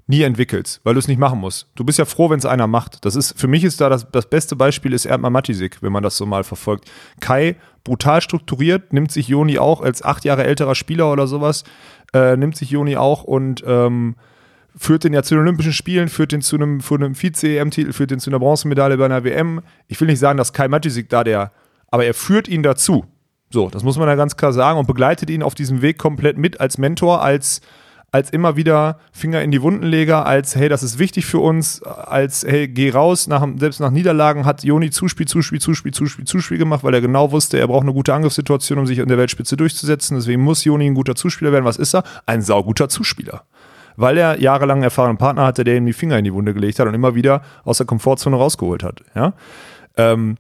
nie 0.05 0.21
entwickelst, 0.21 0.81
weil 0.83 0.93
du 0.93 0.99
es 0.99 1.07
nicht 1.07 1.17
machen 1.17 1.39
musst. 1.39 1.67
Du 1.75 1.85
bist 1.85 1.97
ja 1.97 2.05
froh, 2.05 2.29
wenn 2.29 2.39
es 2.39 2.45
einer 2.45 2.67
macht. 2.67 3.05
Das 3.05 3.15
ist, 3.15 3.39
für 3.39 3.47
mich 3.47 3.63
ist 3.63 3.79
da 3.79 3.87
das, 3.87 4.09
das 4.11 4.29
beste 4.29 4.57
Beispiel 4.57 4.91
ist 4.91 5.05
Erdmann 5.05 5.33
Matisik, 5.33 5.81
wenn 5.81 5.93
man 5.93 6.03
das 6.03 6.17
so 6.17 6.25
mal 6.25 6.43
verfolgt. 6.43 6.91
Kai, 7.21 7.55
brutal 7.85 8.21
strukturiert, 8.21 8.91
nimmt 8.91 9.11
sich 9.11 9.29
Joni 9.29 9.59
auch 9.59 9.81
als 9.81 10.03
acht 10.03 10.25
Jahre 10.25 10.43
älterer 10.43 10.75
Spieler 10.75 11.11
oder 11.11 11.25
sowas, 11.25 11.63
äh, 12.13 12.35
nimmt 12.35 12.57
sich 12.57 12.69
Joni 12.71 12.97
auch 12.97 13.23
und 13.23 13.63
ähm, 13.65 14.15
führt 14.77 15.03
den 15.03 15.13
ja 15.13 15.23
zu 15.23 15.35
den 15.35 15.41
Olympischen 15.41 15.73
Spielen, 15.73 16.07
führt 16.07 16.31
den 16.31 16.41
zu 16.41 16.55
einem, 16.55 16.81
einem 16.89 17.15
Vize-EM-Titel, 17.15 17.93
führt 17.93 18.11
den 18.11 18.19
zu 18.19 18.29
einer 18.29 18.39
Bronzemedaille 18.39 18.97
bei 18.97 19.05
einer 19.05 19.23
WM. 19.23 19.61
Ich 19.87 19.99
will 19.99 20.07
nicht 20.07 20.19
sagen, 20.19 20.37
dass 20.37 20.53
Kai 20.53 20.67
Matisik 20.67 21.09
da 21.09 21.23
der, 21.23 21.51
aber 21.89 22.05
er 22.05 22.13
führt 22.13 22.47
ihn 22.47 22.63
dazu. 22.63 23.05
So, 23.49 23.69
das 23.69 23.83
muss 23.83 23.97
man 23.97 24.07
ja 24.07 24.15
ganz 24.15 24.37
klar 24.37 24.53
sagen 24.53 24.77
und 24.77 24.87
begleitet 24.87 25.29
ihn 25.29 25.41
auf 25.41 25.55
diesem 25.55 25.81
Weg 25.81 25.97
komplett 25.97 26.37
mit 26.37 26.59
als 26.59 26.77
Mentor, 26.77 27.21
als, 27.21 27.61
als 28.11 28.29
immer 28.29 28.57
wieder 28.57 28.99
Finger 29.13 29.41
in 29.41 29.51
die 29.51 29.61
Wundenleger, 29.61 30.25
als 30.25 30.55
hey, 30.55 30.67
das 30.67 30.83
ist 30.83 30.99
wichtig 30.99 31.25
für 31.25 31.39
uns, 31.39 31.81
als 31.81 32.43
hey, 32.45 32.67
geh 32.67 32.89
raus. 32.89 33.27
Nach, 33.27 33.47
selbst 33.57 33.79
nach 33.79 33.89
Niederlagen 33.89 34.45
hat 34.45 34.63
Joni 34.63 34.91
Zuspiel, 34.91 35.27
Zuspiel, 35.27 35.61
Zuspiel, 35.61 35.93
Zuspiel, 35.93 36.25
Zuspiel 36.25 36.57
gemacht, 36.57 36.83
weil 36.83 36.93
er 36.93 37.01
genau 37.01 37.31
wusste, 37.31 37.57
er 37.57 37.67
braucht 37.67 37.83
eine 37.83 37.93
gute 37.93 38.13
Angriffssituation, 38.13 38.79
um 38.79 38.85
sich 38.85 38.99
in 38.99 39.07
der 39.07 39.17
Weltspitze 39.17 39.55
durchzusetzen. 39.55 40.17
Deswegen 40.17 40.43
muss 40.43 40.65
Joni 40.65 40.85
ein 40.85 40.93
guter 40.93 41.15
Zuspieler 41.15 41.53
werden. 41.53 41.65
Was 41.65 41.77
ist 41.77 41.95
er? 41.95 42.03
Ein 42.25 42.41
sauguter 42.41 42.89
Zuspieler 42.89 43.45
weil 43.97 44.17
er 44.17 44.39
jahrelang 44.39 44.83
erfahrenen 44.83 45.17
Partner 45.17 45.45
hatte, 45.45 45.65
der 45.65 45.75
ihm 45.75 45.85
die 45.85 45.93
Finger 45.93 46.17
in 46.17 46.23
die 46.23 46.33
Wunde 46.33 46.53
gelegt 46.53 46.79
hat 46.79 46.87
und 46.87 46.93
immer 46.93 47.15
wieder 47.15 47.41
aus 47.65 47.77
der 47.77 47.87
Komfortzone 47.87 48.37
rausgeholt 48.37 48.83
hat. 48.83 49.03
Ja? 49.15 49.33
Ähm, 49.97 50.37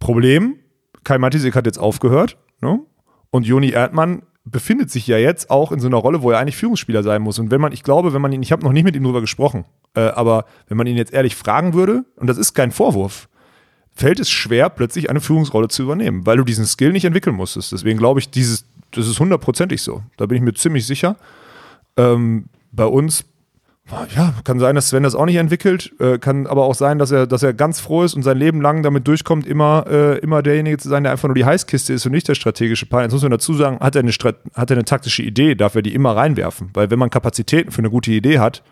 Problem, 0.00 0.56
Kai 1.04 1.16
Matisek 1.16 1.54
hat 1.54 1.64
jetzt 1.64 1.78
aufgehört 1.78 2.36
ne? 2.60 2.80
und 3.30 3.46
Joni 3.46 3.70
Erdmann 3.70 4.22
befindet 4.44 4.90
sich 4.90 5.06
ja 5.06 5.18
jetzt 5.18 5.50
auch 5.50 5.72
in 5.72 5.80
so 5.80 5.86
einer 5.86 5.96
Rolle, 5.96 6.22
wo 6.22 6.30
er 6.30 6.38
eigentlich 6.38 6.56
Führungsspieler 6.56 7.02
sein 7.02 7.22
muss. 7.22 7.38
Und 7.38 7.50
wenn 7.50 7.60
man, 7.60 7.72
ich 7.72 7.82
glaube, 7.82 8.12
wenn 8.12 8.22
man 8.22 8.32
ihn, 8.32 8.42
ich 8.42 8.50
habe 8.50 8.64
noch 8.64 8.72
nicht 8.72 8.84
mit 8.84 8.96
ihm 8.96 9.04
drüber 9.04 9.20
gesprochen, 9.20 9.64
äh, 9.94 10.00
aber 10.00 10.44
wenn 10.68 10.76
man 10.76 10.86
ihn 10.86 10.96
jetzt 10.96 11.12
ehrlich 11.12 11.36
fragen 11.36 11.74
würde, 11.74 12.04
und 12.16 12.26
das 12.26 12.38
ist 12.38 12.54
kein 12.54 12.72
Vorwurf, 12.72 13.28
fällt 13.92 14.20
es 14.20 14.30
schwer, 14.30 14.70
plötzlich 14.70 15.10
eine 15.10 15.20
Führungsrolle 15.20 15.68
zu 15.68 15.82
übernehmen, 15.82 16.26
weil 16.26 16.36
du 16.36 16.44
diesen 16.44 16.64
Skill 16.64 16.92
nicht 16.92 17.04
entwickeln 17.04 17.36
musstest. 17.36 17.72
Deswegen 17.72 17.98
glaube 17.98 18.20
ich, 18.20 18.30
dieses, 18.30 18.64
das 18.90 19.06
ist 19.06 19.20
hundertprozentig 19.20 19.82
so. 19.82 20.02
Da 20.16 20.26
bin 20.26 20.36
ich 20.36 20.42
mir 20.42 20.54
ziemlich 20.54 20.86
sicher. 20.86 21.16
Ähm, 21.96 22.46
bei 22.72 22.84
uns, 22.84 23.24
ja, 24.14 24.34
kann 24.44 24.58
sein, 24.58 24.74
dass 24.74 24.90
Sven 24.90 25.02
das 25.02 25.14
auch 25.14 25.24
nicht 25.24 25.36
entwickelt, 25.36 25.92
äh, 25.98 26.18
kann 26.18 26.46
aber 26.46 26.64
auch 26.64 26.74
sein, 26.74 26.98
dass 26.98 27.10
er, 27.10 27.26
dass 27.26 27.42
er 27.42 27.54
ganz 27.54 27.80
froh 27.80 28.02
ist 28.02 28.14
und 28.14 28.22
sein 28.22 28.36
Leben 28.36 28.60
lang 28.60 28.82
damit 28.82 29.08
durchkommt, 29.08 29.46
immer, 29.46 29.86
äh, 29.88 30.18
immer 30.18 30.42
derjenige 30.42 30.76
zu 30.76 30.88
sein, 30.88 31.04
der 31.04 31.12
einfach 31.12 31.28
nur 31.28 31.34
die 31.34 31.46
Heißkiste 31.46 31.94
ist 31.94 32.04
und 32.04 32.12
nicht 32.12 32.28
der 32.28 32.34
strategische 32.34 32.86
Partner. 32.86 33.04
Jetzt 33.04 33.12
muss 33.14 33.22
man 33.22 33.30
dazu 33.30 33.54
sagen, 33.54 33.78
hat 33.80 33.96
er 33.96 34.02
eine, 34.02 34.12
hat 34.12 34.70
er 34.70 34.76
eine 34.76 34.84
taktische 34.84 35.22
Idee, 35.22 35.54
darf 35.54 35.74
er 35.74 35.82
die 35.82 35.94
immer 35.94 36.14
reinwerfen. 36.14 36.70
Weil 36.74 36.90
wenn 36.90 36.98
man 36.98 37.08
Kapazitäten 37.08 37.70
für 37.70 37.78
eine 37.78 37.90
gute 37.90 38.10
Idee 38.10 38.38
hat, 38.38 38.62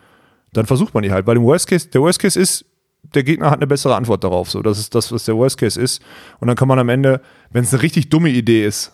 dann 0.53 0.67
versucht 0.67 0.93
man 0.93 1.03
die 1.03 1.13
halt. 1.13 1.27
Weil 1.27 1.37
im 1.37 1.45
Worst 1.45 1.69
Case, 1.69 1.89
der 1.89 2.03
Worst 2.03 2.19
Case 2.19 2.39
ist, 2.39 2.67
der 3.15 3.23
Gegner 3.23 3.51
hat 3.51 3.59
eine 3.59 3.67
bessere 3.67 3.95
Antwort 3.95 4.23
darauf. 4.25 4.51
So, 4.51 4.63
das 4.63 4.79
ist 4.79 4.95
das, 4.95 5.13
was 5.13 5.25
der 5.25 5.37
Worst 5.37 5.59
Case 5.59 5.81
ist. 5.81 6.03
Und 6.41 6.49
dann 6.49 6.57
kann 6.57 6.69
man 6.69 6.79
am 6.79 6.89
Ende, 6.89 7.21
wenn 7.51 7.65
es 7.65 7.73
eine 7.73 7.83
richtig 7.83 8.11
dumme 8.11 8.29
Idee 8.29 8.67
ist, 8.67 8.93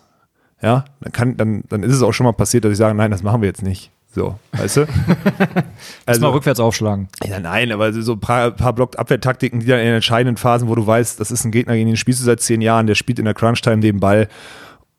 ja, 0.61 0.85
dann 1.01 1.11
kann, 1.11 1.35
dann, 1.35 1.63
dann 1.67 1.83
ist 1.83 1.93
es 1.93 2.01
auch 2.01 2.13
schon 2.13 2.25
mal 2.25 2.31
passiert, 2.31 2.63
dass 2.63 2.71
ich 2.71 2.77
sage, 2.77 2.95
nein, 2.95 3.11
das 3.11 3.23
machen 3.23 3.41
wir 3.41 3.47
jetzt 3.47 3.63
nicht. 3.63 3.91
So, 4.13 4.39
weißt 4.51 4.77
du? 4.77 4.87
Also, 6.05 6.21
mal 6.21 6.29
rückwärts 6.29 6.59
aufschlagen. 6.59 7.07
Ja, 7.25 7.39
nein, 7.39 7.71
aber 7.71 7.93
so 7.93 8.13
ein 8.13 8.19
paar, 8.19 8.51
paar 8.51 8.73
Block-Abwehrtaktiken, 8.73 9.61
die 9.61 9.65
dann 9.65 9.79
in 9.79 9.87
entscheidenden 9.87 10.37
Phasen, 10.37 10.67
wo 10.67 10.75
du 10.75 10.85
weißt, 10.85 11.19
das 11.19 11.31
ist 11.31 11.45
ein 11.45 11.51
Gegner, 11.51 11.75
gegen 11.75 11.87
den 11.87 11.97
spielst 11.97 12.19
du 12.21 12.25
seit 12.25 12.41
zehn 12.41 12.61
Jahren, 12.61 12.87
der 12.87 12.95
spielt 12.95 13.19
in 13.19 13.25
der 13.25 13.33
Crunch-Time 13.33 13.79
den 13.79 13.99
Ball 13.99 14.27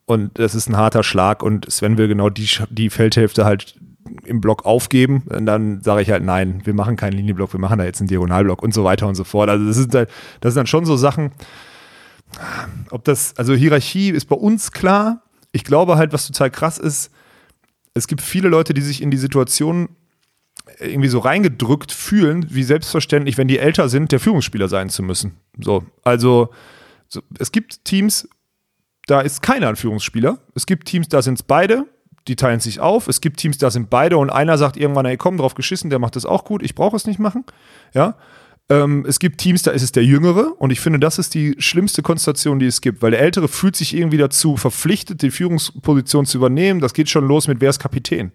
Und 0.05 0.37
das 0.39 0.55
ist 0.55 0.67
ein 0.67 0.77
harter 0.77 1.03
Schlag 1.03 1.43
und 1.43 1.71
Sven 1.71 1.97
will 1.97 2.07
genau 2.07 2.29
die, 2.29 2.49
die 2.69 2.89
Feldhälfte 2.89 3.45
halt 3.45 3.75
im 4.25 4.41
Block 4.41 4.65
aufgeben. 4.65 5.23
Und 5.29 5.45
dann 5.45 5.81
sage 5.81 6.01
ich 6.01 6.11
halt, 6.11 6.23
nein, 6.23 6.61
wir 6.63 6.73
machen 6.73 6.95
keinen 6.95 7.13
Linienblock, 7.13 7.53
wir 7.53 7.59
machen 7.59 7.77
da 7.77 7.85
jetzt 7.85 8.01
einen 8.01 8.07
Diagonalblock 8.07 8.61
und 8.61 8.73
so 8.73 8.83
weiter 8.83 9.07
und 9.07 9.15
so 9.15 9.23
fort. 9.23 9.49
Also 9.49 9.65
das 9.65 9.77
sind, 9.77 9.95
halt, 9.95 10.09
das 10.41 10.53
sind 10.53 10.61
dann 10.61 10.67
schon 10.67 10.85
so 10.85 10.97
Sachen, 10.97 11.31
ob 12.91 13.03
das, 13.03 13.35
also 13.37 13.53
Hierarchie 13.53 14.09
ist 14.09 14.25
bei 14.25 14.35
uns 14.35 14.71
klar. 14.71 15.21
Ich 15.51 15.63
glaube 15.63 15.97
halt, 15.97 16.11
was 16.11 16.27
total 16.27 16.51
krass 16.51 16.77
ist, 16.77 17.11
es 17.95 18.07
gibt 18.07 18.21
viele 18.21 18.49
Leute, 18.49 18.75
die 18.75 18.81
sich 18.81 19.01
in 19.01 19.09
die 19.09 19.17
Situation 19.17 19.89
irgendwie 20.79 21.07
so 21.07 21.19
reingedrückt 21.19 21.91
fühlen, 21.91 22.45
wie 22.49 22.63
selbstverständlich, 22.63 23.37
wenn 23.37 23.47
die 23.47 23.57
älter 23.57 23.89
sind, 23.89 24.11
der 24.11 24.19
Führungsspieler 24.19 24.67
sein 24.67 24.89
zu 24.89 25.01
müssen. 25.01 25.37
So, 25.59 25.83
also 26.03 26.49
so, 27.07 27.21
es 27.39 27.51
gibt 27.51 27.85
Teams, 27.85 28.27
da 29.07 29.21
ist 29.21 29.41
keiner 29.41 29.69
ein 29.69 29.75
Führungsspieler. 29.75 30.39
Es 30.55 30.65
gibt 30.65 30.87
Teams, 30.87 31.07
da 31.07 31.21
sind 31.21 31.35
es 31.35 31.43
beide, 31.43 31.85
die 32.27 32.35
teilen 32.35 32.59
sich 32.59 32.79
auf. 32.79 33.07
Es 33.07 33.21
gibt 33.21 33.37
Teams, 33.37 33.57
da 33.57 33.71
sind 33.71 33.89
beide 33.89 34.17
und 34.17 34.29
einer 34.29 34.57
sagt 34.57 34.75
irgendwann, 34.75 35.05
ey, 35.05 35.15
komm, 35.15 35.37
drauf 35.37 35.55
geschissen, 35.55 35.89
der 35.89 35.99
macht 35.99 36.15
das 36.15 36.25
auch 36.25 36.43
gut, 36.43 36.63
ich 36.63 36.75
brauche 36.75 36.97
es 36.97 37.07
nicht 37.07 37.19
machen. 37.19 37.45
Ja. 37.93 38.15
Ähm, 38.67 39.05
es 39.07 39.19
gibt 39.19 39.39
Teams, 39.39 39.61
da 39.61 39.71
ist 39.71 39.83
es 39.83 39.91
der 39.91 40.03
Jüngere 40.03 40.53
und 40.57 40.71
ich 40.71 40.79
finde, 40.79 40.97
das 40.97 41.19
ist 41.19 41.35
die 41.35 41.55
schlimmste 41.59 42.01
Konstellation, 42.01 42.57
die 42.57 42.65
es 42.65 42.81
gibt, 42.81 43.03
weil 43.03 43.11
der 43.11 43.19
Ältere 43.19 43.47
fühlt 43.47 43.75
sich 43.75 43.95
irgendwie 43.95 44.17
dazu 44.17 44.57
verpflichtet, 44.57 45.21
die 45.21 45.29
Führungsposition 45.29 46.25
zu 46.25 46.37
übernehmen. 46.39 46.79
Das 46.79 46.93
geht 46.93 47.09
schon 47.09 47.27
los 47.27 47.47
mit, 47.47 47.61
wer 47.61 47.69
ist 47.69 47.79
Kapitän. 47.79 48.31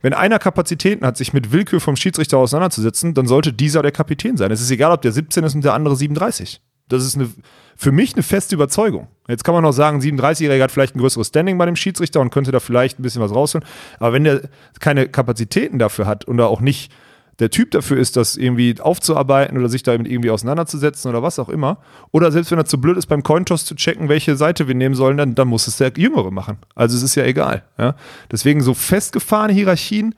Wenn 0.00 0.14
einer 0.14 0.40
Kapazitäten 0.40 1.06
hat, 1.06 1.16
sich 1.16 1.32
mit 1.32 1.52
Willkür 1.52 1.80
vom 1.80 1.94
Schiedsrichter 1.94 2.38
auseinanderzusetzen, 2.38 3.14
dann 3.14 3.26
sollte 3.26 3.52
dieser 3.52 3.82
der 3.82 3.92
Kapitän 3.92 4.36
sein. 4.36 4.50
Es 4.50 4.60
ist 4.60 4.70
egal, 4.70 4.92
ob 4.92 5.02
der 5.02 5.12
17 5.12 5.44
ist 5.44 5.54
und 5.54 5.64
der 5.64 5.74
andere 5.74 5.94
37. 5.94 6.60
Das 6.88 7.04
ist 7.04 7.16
eine, 7.16 7.28
für 7.76 7.92
mich 7.92 8.14
eine 8.14 8.22
feste 8.22 8.54
Überzeugung. 8.54 9.08
Jetzt 9.28 9.44
kann 9.44 9.54
man 9.54 9.62
noch 9.62 9.72
sagen, 9.72 9.98
ein 9.98 10.02
37-Jähriger 10.02 10.62
hat 10.62 10.72
vielleicht 10.72 10.96
ein 10.96 11.00
größeres 11.00 11.28
Standing 11.28 11.58
bei 11.58 11.66
dem 11.66 11.76
Schiedsrichter 11.76 12.20
und 12.20 12.30
könnte 12.30 12.50
da 12.50 12.60
vielleicht 12.60 12.98
ein 12.98 13.02
bisschen 13.02 13.22
was 13.22 13.32
rausholen. 13.32 13.66
Aber 13.98 14.12
wenn 14.12 14.24
der 14.24 14.48
keine 14.80 15.08
Kapazitäten 15.08 15.78
dafür 15.78 16.06
hat 16.06 16.24
und 16.24 16.38
da 16.38 16.46
auch 16.46 16.60
nicht 16.60 16.90
der 17.38 17.50
Typ 17.50 17.70
dafür 17.70 17.98
ist, 17.98 18.16
das 18.16 18.36
irgendwie 18.36 18.80
aufzuarbeiten 18.80 19.56
oder 19.56 19.68
sich 19.68 19.84
damit 19.84 20.08
irgendwie 20.08 20.30
auseinanderzusetzen 20.30 21.08
oder 21.08 21.22
was 21.22 21.38
auch 21.38 21.48
immer. 21.48 21.78
Oder 22.10 22.32
selbst 22.32 22.50
wenn 22.50 22.58
er 22.58 22.64
zu 22.64 22.80
blöd 22.80 22.96
ist, 22.96 23.06
beim 23.06 23.22
Cointoss 23.22 23.64
zu 23.64 23.76
checken, 23.76 24.08
welche 24.08 24.36
Seite 24.36 24.66
wir 24.66 24.74
nehmen 24.74 24.96
sollen, 24.96 25.16
dann, 25.16 25.34
dann 25.34 25.46
muss 25.46 25.68
es 25.68 25.76
der 25.76 25.92
Jüngere 25.96 26.32
machen. 26.32 26.58
Also 26.74 26.96
es 26.96 27.02
ist 27.02 27.14
ja 27.14 27.24
egal. 27.24 27.62
Ja? 27.78 27.94
Deswegen 28.30 28.60
so 28.60 28.74
festgefahrene 28.74 29.52
Hierarchien 29.52 30.16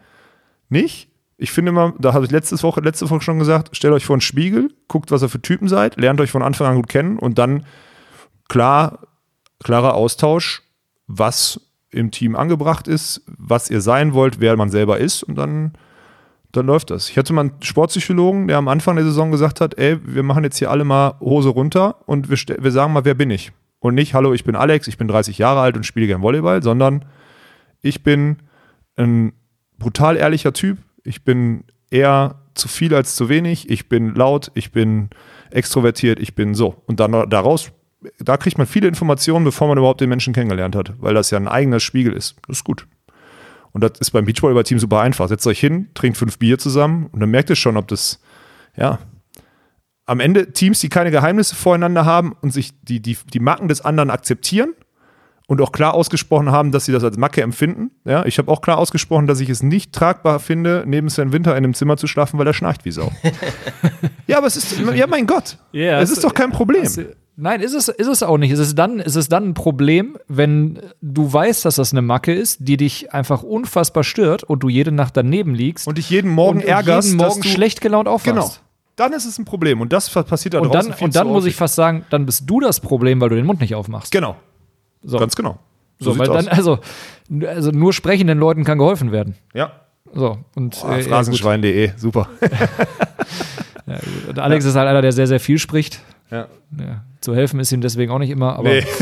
nicht. 0.70 1.09
Ich 1.36 1.52
finde 1.52 1.70
immer, 1.70 1.94
da 1.98 2.14
habe 2.14 2.24
ich 2.24 2.30
letzte 2.30 2.62
Woche, 2.62 2.80
letzte 2.80 3.09
Woche 3.10 3.20
schon 3.20 3.38
gesagt, 3.38 3.76
stellt 3.76 3.92
euch 3.92 4.05
vor 4.05 4.14
einen 4.14 4.20
Spiegel, 4.20 4.74
guckt, 4.88 5.10
was 5.10 5.22
ihr 5.22 5.28
für 5.28 5.42
Typen 5.42 5.68
seid, 5.68 5.97
lernt 5.97 6.20
euch 6.20 6.30
von 6.30 6.42
Anfang 6.42 6.66
an 6.68 6.76
gut 6.76 6.88
kennen 6.88 7.18
und 7.18 7.38
dann 7.38 7.64
klar, 8.48 9.06
klarer 9.62 9.94
Austausch, 9.94 10.62
was 11.06 11.60
im 11.90 12.10
Team 12.10 12.36
angebracht 12.36 12.88
ist, 12.88 13.22
was 13.26 13.70
ihr 13.70 13.80
sein 13.80 14.14
wollt, 14.14 14.40
wer 14.40 14.56
man 14.56 14.70
selber 14.70 14.98
ist 14.98 15.22
und 15.22 15.36
dann 15.36 15.72
dann 16.52 16.66
läuft 16.66 16.90
das. 16.90 17.09
Ich 17.09 17.16
hatte 17.16 17.32
mal 17.32 17.43
einen 17.43 17.62
Sportpsychologen, 17.62 18.48
der 18.48 18.59
am 18.59 18.68
Anfang 18.68 18.97
der 18.97 19.05
Saison 19.05 19.31
gesagt 19.31 19.60
hat, 19.60 19.78
ey, 19.78 19.98
wir 20.05 20.22
machen 20.22 20.44
jetzt 20.44 20.59
hier 20.59 20.70
alle 20.70 20.85
mal 20.85 21.14
Hose 21.20 21.51
runter 21.51 21.97
und 22.06 22.28
wir, 22.28 22.39
wir 22.62 22.72
sagen 22.72 22.93
mal, 22.93 23.05
wer 23.05 23.14
bin 23.14 23.31
ich? 23.31 23.52
Und 23.78 23.94
nicht, 23.94 24.14
hallo, 24.14 24.32
ich 24.35 24.44
bin 24.44 24.56
Alex, 24.56 24.89
ich 24.89 24.98
bin 24.98 25.09
30 25.09 25.39
Jahre 25.39 25.60
alt 25.60 25.77
und 25.77 25.86
spiele 25.86 26.06
gern 26.06 26.22
Volleyball, 26.22 26.62
sondern 26.62 27.05
ich 27.81 28.02
bin 28.02 28.36
ein 28.97 29.32
brutal 29.78 30.16
ehrlicher 30.16 30.52
Typ, 30.52 30.78
ich 31.02 31.24
bin 31.24 31.64
eher 31.90 32.36
zu 32.55 32.68
viel 32.68 32.94
als 32.94 33.16
zu 33.16 33.28
wenig, 33.28 33.70
ich 33.70 33.89
bin 33.89 34.14
laut, 34.14 34.51
ich 34.55 34.72
bin 34.72 35.09
extrovertiert, 35.51 36.20
ich 36.20 36.35
bin 36.35 36.55
so. 36.55 36.82
Und 36.86 37.01
dann 37.01 37.12
daraus, 37.31 37.72
da 38.18 38.36
kriegt 38.36 38.59
man 38.59 38.66
viele 38.66 38.89
Informationen, 38.89 39.44
bevor 39.44 39.68
man 39.68 39.78
überhaupt 39.78 40.01
den 40.01 40.09
Menschen 40.09 40.35
kennengelernt 40.35 40.77
hat, 40.77 40.94
weil 40.98 41.14
das 41.14 41.31
ja 41.31 41.39
ein 41.39 41.48
eigener 41.48 41.81
Spiegel 41.81 42.12
ist. 42.12 42.36
Das 42.47 42.59
ist 42.59 42.64
gut. 42.64 42.86
Und 43.72 43.82
das 43.82 43.92
ist 44.01 44.10
beim 44.10 44.24
Beachvolleyball-Team 44.24 44.78
super 44.78 45.01
einfach. 45.01 45.28
Setzt 45.28 45.47
euch 45.47 45.60
hin, 45.60 45.88
trinkt 45.94 46.18
fünf 46.18 46.38
Bier 46.38 46.59
zusammen 46.59 47.06
und 47.12 47.20
dann 47.20 47.30
merkt 47.30 47.51
ihr 47.51 47.56
schon, 47.56 47.76
ob 47.76 47.88
das, 47.88 48.20
ja, 48.76 48.98
am 50.06 50.18
Ende 50.18 50.52
Teams, 50.52 50.80
die 50.80 50.88
keine 50.88 51.12
Geheimnisse 51.12 51.55
voreinander 51.55 52.05
haben 52.05 52.34
und 52.40 52.52
sich 52.52 52.72
die, 52.82 53.01
die, 53.01 53.16
die 53.32 53.38
Macken 53.38 53.68
des 53.68 53.80
anderen 53.80 54.10
akzeptieren 54.10 54.74
und 55.47 55.60
auch 55.60 55.72
klar 55.72 55.94
ausgesprochen 55.94 56.51
haben, 56.51 56.72
dass 56.72 56.84
sie 56.84 56.92
das 56.92 57.05
als 57.05 57.16
Macke 57.16 57.42
empfinden. 57.42 57.90
Ja, 58.05 58.24
ich 58.24 58.38
habe 58.38 58.51
auch 58.51 58.60
klar 58.60 58.78
ausgesprochen, 58.78 59.26
dass 59.26 59.40
ich 59.40 59.48
es 59.48 59.62
nicht 59.62 59.92
tragbar 59.92 60.40
finde, 60.40 60.84
neben 60.86 61.09
Sven 61.09 61.32
Winter 61.32 61.52
in 61.52 61.59
einem 61.59 61.74
Zimmer 61.74 61.97
zu 61.97 62.06
schlafen, 62.06 62.38
weil 62.38 62.47
er 62.47 62.55
schnarcht 62.55 62.84
wie 62.84 62.92
Sau. 62.92 63.10
ja, 64.26 64.38
aber 64.38 64.47
es 64.47 64.56
ist, 64.56 64.78
ja, 64.94 65.06
mein 65.06 65.26
Gott. 65.26 65.59
Yeah, 65.74 66.01
es 66.01 66.10
ist 66.10 66.22
doch 66.24 66.34
kein 66.34 66.51
Problem. 66.51 66.88
Nein, 67.36 67.61
ist 67.61 67.74
es, 67.74 67.89
ist 67.89 68.07
es 68.07 68.23
auch 68.23 68.36
nicht. 68.36 68.51
Ist 68.51 68.59
es, 68.59 68.74
dann, 68.74 68.98
ist 68.98 69.16
es 69.16 69.28
dann 69.28 69.48
ein 69.51 69.55
Problem, 69.55 70.19
wenn 70.28 70.78
du 71.01 71.32
weißt, 71.32 71.65
dass 71.65 71.77
das 71.77 71.93
eine 71.93 72.02
Macke 72.02 72.35
ist, 72.35 72.59
die 72.61 72.77
dich 72.77 73.15
einfach 73.15 73.43
unfassbar 73.43 74.05
stört 74.05 74.44
und 74.44 74.62
du 74.62 74.69
jede 74.69 74.93
Nacht 74.93 75.16
daneben 75.16 75.55
liegst. 75.55 75.86
Und 75.89 75.97
dich 75.97 76.11
jeden 76.11 76.31
Morgen 76.31 76.61
und 76.61 76.66
ärgerst. 76.66 77.09
jeden 77.09 77.19
Morgen 77.19 77.43
schlecht 77.43 77.81
gelaunt 77.81 78.09
aufwachst. 78.09 78.27
Genau. 78.27 78.51
Dann 78.97 79.12
ist 79.15 79.24
es 79.24 79.39
ein 79.39 79.47
Problem. 79.47 79.81
Und 79.81 79.93
das 79.93 80.11
passiert 80.11 80.55
da 80.55 80.61
und 80.61 80.74
dann, 80.74 80.93
Und 81.01 81.16
dann 81.16 81.28
muss 81.28 81.47
ich 81.47 81.57
fast 81.57 81.74
sagen, 81.74 82.05
dann 82.11 82.27
bist 82.27 82.43
du 82.47 82.61
das 82.61 82.81
Problem, 82.81 83.20
weil 83.20 83.31
du 83.31 83.36
den 83.36 83.47
Mund 83.47 83.61
nicht 83.61 83.74
aufmachst. 83.74 84.12
Genau. 84.12 84.36
So. 85.02 85.19
Ganz 85.19 85.35
genau. 85.35 85.59
So, 85.98 86.12
so 86.12 86.19
weil 86.19 86.28
dann, 86.28 86.48
also, 86.48 86.78
also 87.47 87.70
nur 87.70 87.93
sprechenden 87.93 88.39
Leuten 88.39 88.65
kann 88.65 88.78
geholfen 88.78 89.12
werden. 89.12 89.36
Ja. 89.55 89.73
So, 90.12 90.39
und. 90.57 90.77
Oh, 90.85 90.90
äh, 90.90 91.02
Phrasenschwein.de, 91.02 91.93
super. 91.97 92.28
ja, 93.86 94.43
Alex 94.43 94.65
ja. 94.65 94.70
ist 94.70 94.77
halt 94.77 94.89
einer, 94.89 95.02
der 95.02 95.12
sehr, 95.12 95.27
sehr 95.27 95.40
viel 95.40 95.59
spricht. 95.59 96.01
Ja. 96.31 96.48
ja. 96.78 97.05
Zu 97.20 97.35
helfen 97.35 97.61
ist 97.61 97.73
ihm 97.73 97.81
deswegen 97.81 98.12
auch 98.12 98.19
nicht 98.19 98.31
immer, 98.31 98.57
aber. 98.57 98.70
Nee. 98.70 98.85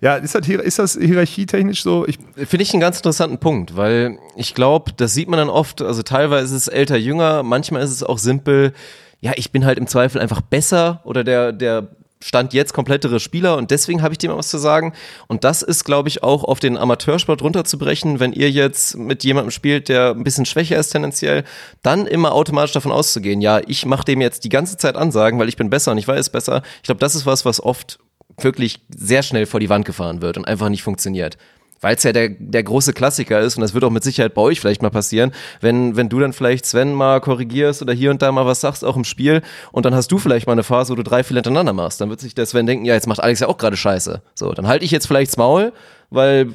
ja, 0.00 0.16
ist 0.16 0.34
das, 0.34 0.48
ist 0.48 0.78
das 0.78 0.98
hierarchietechnisch 1.00 1.82
so? 1.82 2.06
Finde 2.36 2.62
ich 2.62 2.72
einen 2.72 2.80
ganz 2.80 2.98
interessanten 2.98 3.38
Punkt, 3.38 3.76
weil 3.76 4.18
ich 4.36 4.54
glaube, 4.54 4.92
das 4.96 5.14
sieht 5.14 5.28
man 5.28 5.38
dann 5.38 5.50
oft, 5.50 5.82
also 5.82 6.02
teilweise 6.02 6.54
ist 6.54 6.62
es 6.62 6.68
älter, 6.68 6.96
jünger, 6.96 7.42
manchmal 7.42 7.82
ist 7.82 7.90
es 7.90 8.02
auch 8.02 8.18
simpel, 8.18 8.72
ja, 9.20 9.32
ich 9.36 9.52
bin 9.52 9.64
halt 9.64 9.78
im 9.78 9.86
Zweifel 9.86 10.20
einfach 10.20 10.40
besser 10.40 11.00
oder 11.04 11.24
der, 11.24 11.52
der 11.52 11.88
Stand 12.24 12.54
jetzt 12.54 12.72
komplettere 12.72 13.20
Spieler 13.20 13.58
und 13.58 13.70
deswegen 13.70 14.00
habe 14.00 14.14
ich 14.18 14.26
mal 14.26 14.38
was 14.38 14.48
zu 14.48 14.56
sagen. 14.56 14.94
Und 15.26 15.44
das 15.44 15.60
ist, 15.60 15.84
glaube 15.84 16.08
ich, 16.08 16.22
auch 16.22 16.42
auf 16.42 16.58
den 16.58 16.78
Amateursport 16.78 17.42
runterzubrechen, 17.42 18.18
wenn 18.18 18.32
ihr 18.32 18.50
jetzt 18.50 18.96
mit 18.96 19.24
jemandem 19.24 19.50
spielt, 19.50 19.90
der 19.90 20.12
ein 20.12 20.24
bisschen 20.24 20.46
schwächer 20.46 20.78
ist 20.78 20.88
tendenziell, 20.88 21.44
dann 21.82 22.06
immer 22.06 22.32
automatisch 22.32 22.72
davon 22.72 22.92
auszugehen, 22.92 23.42
ja, 23.42 23.60
ich 23.66 23.84
mache 23.84 24.06
dem 24.06 24.22
jetzt 24.22 24.44
die 24.44 24.48
ganze 24.48 24.78
Zeit 24.78 24.96
Ansagen, 24.96 25.38
weil 25.38 25.50
ich 25.50 25.58
bin 25.58 25.68
besser 25.68 25.92
und 25.92 25.98
ich 25.98 26.08
weiß 26.08 26.30
besser. 26.30 26.62
Ich 26.76 26.84
glaube, 26.84 27.00
das 27.00 27.14
ist 27.14 27.26
was, 27.26 27.44
was 27.44 27.62
oft 27.62 27.98
wirklich 28.38 28.80
sehr 28.96 29.22
schnell 29.22 29.44
vor 29.44 29.60
die 29.60 29.68
Wand 29.68 29.84
gefahren 29.84 30.22
wird 30.22 30.38
und 30.38 30.46
einfach 30.46 30.70
nicht 30.70 30.82
funktioniert 30.82 31.36
weil 31.84 31.96
es 31.96 32.02
ja 32.02 32.12
der, 32.12 32.30
der 32.30 32.62
große 32.62 32.94
Klassiker 32.94 33.40
ist 33.40 33.56
und 33.56 33.60
das 33.60 33.74
wird 33.74 33.84
auch 33.84 33.90
mit 33.90 34.02
Sicherheit 34.02 34.32
bei 34.32 34.40
euch 34.40 34.58
vielleicht 34.58 34.80
mal 34.80 34.88
passieren, 34.88 35.32
wenn, 35.60 35.96
wenn 35.96 36.08
du 36.08 36.18
dann 36.18 36.32
vielleicht 36.32 36.64
Sven 36.64 36.94
mal 36.94 37.20
korrigierst 37.20 37.82
oder 37.82 37.92
hier 37.92 38.10
und 38.10 38.22
da 38.22 38.32
mal 38.32 38.46
was 38.46 38.62
sagst, 38.62 38.86
auch 38.86 38.96
im 38.96 39.04
Spiel 39.04 39.42
und 39.70 39.84
dann 39.84 39.94
hast 39.94 40.10
du 40.10 40.16
vielleicht 40.16 40.46
mal 40.46 40.54
eine 40.54 40.62
Phase, 40.62 40.92
wo 40.92 40.96
du 40.96 41.02
drei, 41.02 41.22
vier 41.22 41.34
hintereinander 41.34 41.74
machst, 41.74 42.00
dann 42.00 42.08
wird 42.08 42.20
sich 42.20 42.34
der 42.34 42.46
Sven 42.46 42.64
denken, 42.64 42.86
ja, 42.86 42.94
jetzt 42.94 43.06
macht 43.06 43.20
Alex 43.20 43.40
ja 43.40 43.48
auch 43.48 43.58
gerade 43.58 43.76
Scheiße. 43.76 44.22
So, 44.34 44.52
dann 44.52 44.66
halte 44.66 44.86
ich 44.86 44.92
jetzt 44.92 45.06
vielleicht 45.06 45.32
das 45.32 45.36
Maul, 45.36 45.74
weil 46.08 46.54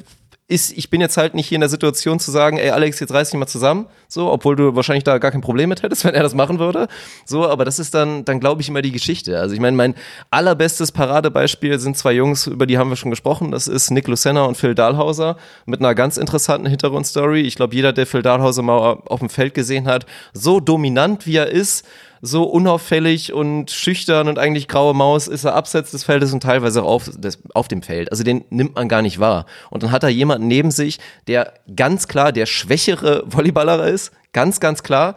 ist, 0.50 0.76
ich 0.76 0.90
bin 0.90 1.00
jetzt 1.00 1.16
halt 1.16 1.34
nicht 1.34 1.46
hier 1.46 1.56
in 1.56 1.60
der 1.60 1.70
Situation 1.70 2.18
zu 2.18 2.30
sagen, 2.30 2.58
ey 2.58 2.70
Alex, 2.70 2.98
jetzt 2.98 3.14
reiß 3.14 3.30
dich 3.30 3.38
mal 3.38 3.46
zusammen, 3.46 3.86
so, 4.08 4.30
obwohl 4.30 4.56
du 4.56 4.74
wahrscheinlich 4.74 5.04
da 5.04 5.18
gar 5.18 5.30
kein 5.30 5.40
Problem 5.40 5.68
mit 5.68 5.82
hättest, 5.82 6.04
wenn 6.04 6.14
er 6.14 6.22
das 6.22 6.34
machen 6.34 6.58
würde. 6.58 6.88
So, 7.24 7.48
aber 7.48 7.64
das 7.64 7.78
ist 7.78 7.94
dann, 7.94 8.24
dann 8.24 8.40
glaube 8.40 8.60
ich 8.60 8.68
immer 8.68 8.82
die 8.82 8.90
Geschichte. 8.90 9.38
Also 9.38 9.54
ich 9.54 9.60
meine, 9.60 9.76
mein 9.76 9.94
allerbestes 10.30 10.90
Paradebeispiel 10.92 11.78
sind 11.78 11.96
zwei 11.96 12.12
Jungs, 12.12 12.48
über 12.48 12.66
die 12.66 12.78
haben 12.78 12.90
wir 12.90 12.96
schon 12.96 13.10
gesprochen. 13.10 13.52
Das 13.52 13.68
ist 13.68 13.90
Nick 13.90 14.08
Lucenna 14.08 14.44
und 14.44 14.56
Phil 14.56 14.74
Dahlhauser 14.74 15.36
mit 15.66 15.80
einer 15.80 15.94
ganz 15.94 16.16
interessanten 16.16 16.66
Hintergrundstory. 16.66 17.42
Ich 17.42 17.54
glaube, 17.54 17.74
jeder, 17.74 17.92
der 17.92 18.06
Phil 18.06 18.22
Dahlhauser 18.22 18.62
mal 18.62 18.98
auf 19.06 19.20
dem 19.20 19.28
Feld 19.28 19.54
gesehen 19.54 19.86
hat, 19.86 20.04
so 20.32 20.58
dominant 20.58 21.26
wie 21.26 21.36
er 21.36 21.48
ist, 21.48 21.86
so 22.22 22.44
unauffällig 22.44 23.32
und 23.32 23.70
schüchtern 23.70 24.28
und 24.28 24.38
eigentlich 24.38 24.68
graue 24.68 24.94
Maus 24.94 25.26
ist 25.26 25.44
er 25.44 25.54
abseits 25.54 25.90
des 25.90 26.04
Feldes 26.04 26.32
und 26.32 26.42
teilweise 26.42 26.82
auch 26.82 26.90
auf, 26.90 27.10
des, 27.14 27.38
auf 27.54 27.68
dem 27.68 27.82
Feld. 27.82 28.10
Also 28.10 28.24
den 28.24 28.44
nimmt 28.50 28.74
man 28.74 28.88
gar 28.88 29.02
nicht 29.02 29.20
wahr. 29.20 29.46
Und 29.70 29.82
dann 29.82 29.90
hat 29.90 30.02
er 30.02 30.10
jemanden 30.10 30.46
neben 30.46 30.70
sich, 30.70 30.98
der 31.26 31.54
ganz 31.74 32.08
klar 32.08 32.32
der 32.32 32.46
schwächere 32.46 33.24
Volleyballer 33.26 33.86
ist, 33.88 34.12
ganz, 34.32 34.60
ganz 34.60 34.82
klar. 34.82 35.16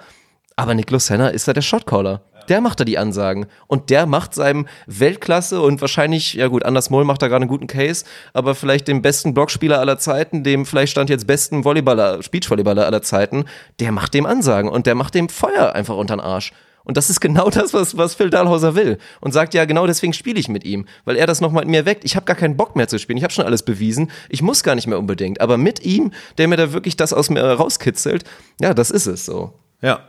Aber 0.55 0.73
Niklas 0.75 1.07
Senna 1.07 1.30
ist 1.30 1.47
da 1.47 1.53
der 1.53 1.61
Shotcaller. 1.61 2.21
Der 2.49 2.61
macht 2.61 2.80
da 2.80 2.84
die 2.84 2.97
Ansagen. 2.97 3.47
Und 3.67 3.89
der 3.89 4.05
macht 4.05 4.34
seinem 4.34 4.67
Weltklasse 4.85 5.61
und 5.61 5.81
wahrscheinlich, 5.81 6.34
ja 6.34 6.47
gut, 6.47 6.65
Anders 6.65 6.89
Moll 6.89 7.05
macht 7.05 7.21
da 7.21 7.27
gerade 7.27 7.43
einen 7.43 7.49
guten 7.49 7.67
Case, 7.67 8.05
aber 8.34 8.53
vielleicht 8.55 8.88
dem 8.88 9.01
besten 9.01 9.34
Blockspieler 9.34 9.80
aller 9.80 9.97
Zeiten, 9.97 10.43
dem 10.43 10.65
vielleicht 10.65 10.91
stand 10.91 11.09
jetzt 11.09 11.25
besten 11.25 11.63
Volleyballer, 11.63 12.21
Speechvolleyballer 12.21 12.85
aller 12.85 13.01
Zeiten, 13.01 13.45
der 13.80 13.91
macht 13.91 14.13
dem 14.13 14.25
Ansagen 14.25 14.69
und 14.69 14.85
der 14.85 14.95
macht 14.95 15.15
dem 15.15 15.30
Feuer 15.30 15.73
einfach 15.73 15.95
unter 15.95 16.17
den 16.17 16.21
Arsch. 16.21 16.51
Und 16.84 16.97
das 16.97 17.10
ist 17.10 17.19
genau 17.19 17.49
das, 17.49 17.73
was, 17.73 17.97
was 17.97 18.15
Phil 18.15 18.30
Dahlhauser 18.30 18.76
will. 18.76 18.97
Und 19.22 19.31
sagt, 19.31 19.53
ja, 19.53 19.65
genau 19.65 19.88
deswegen 19.88 20.14
spiele 20.14 20.39
ich 20.39 20.49
mit 20.49 20.64
ihm. 20.65 20.85
Weil 21.05 21.15
er 21.15 21.27
das 21.27 21.41
nochmal 21.41 21.64
in 21.64 21.72
mir 21.72 21.85
weckt. 21.85 22.03
Ich 22.03 22.15
habe 22.15 22.26
gar 22.26 22.35
keinen 22.35 22.57
Bock 22.57 22.76
mehr 22.76 22.88
zu 22.88 22.99
spielen. 22.99 23.18
Ich 23.18 23.23
habe 23.23 23.34
schon 23.34 23.45
alles 23.45 23.64
bewiesen. 23.64 24.11
Ich 24.30 24.41
muss 24.41 24.64
gar 24.64 24.76
nicht 24.76 24.88
mehr 24.88 24.99
unbedingt. 24.99 25.41
Aber 25.41 25.57
mit 25.57 25.84
ihm, 25.84 26.11
der 26.38 26.47
mir 26.47 26.57
da 26.57 26.73
wirklich 26.73 26.97
das 26.97 27.14
aus 27.14 27.30
mir 27.30 27.41
rauskitzelt, 27.43 28.23
ja, 28.60 28.73
das 28.73 28.91
ist 28.91 29.07
es 29.07 29.26
so. 29.26 29.53
Ja, 29.81 29.99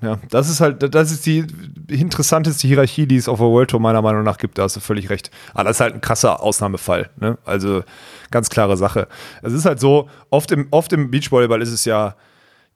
Ja, 0.00 0.20
das 0.30 0.48
ist 0.48 0.60
halt, 0.60 0.94
das 0.94 1.10
ist 1.10 1.26
die 1.26 1.44
interessanteste 1.88 2.68
Hierarchie, 2.68 3.06
die 3.06 3.16
es 3.16 3.28
auf 3.28 3.38
der 3.38 3.48
World 3.48 3.70
Tour 3.70 3.80
meiner 3.80 4.00
Meinung 4.02 4.22
nach 4.22 4.38
gibt. 4.38 4.56
Da 4.56 4.62
hast 4.62 4.76
du 4.76 4.80
völlig 4.80 5.10
recht. 5.10 5.30
Aber 5.54 5.64
das 5.64 5.78
ist 5.78 5.80
halt 5.80 5.94
ein 5.94 6.00
krasser 6.00 6.40
Ausnahmefall. 6.40 7.10
Ne? 7.18 7.36
Also 7.44 7.82
ganz 8.30 8.48
klare 8.48 8.76
Sache. 8.76 9.08
Es 9.42 9.52
ist 9.52 9.64
halt 9.64 9.80
so, 9.80 10.08
oft 10.30 10.52
im, 10.52 10.68
oft 10.70 10.92
im 10.92 11.10
Beachvolleyball 11.10 11.62
ist 11.62 11.72
es 11.72 11.84
ja 11.84 12.14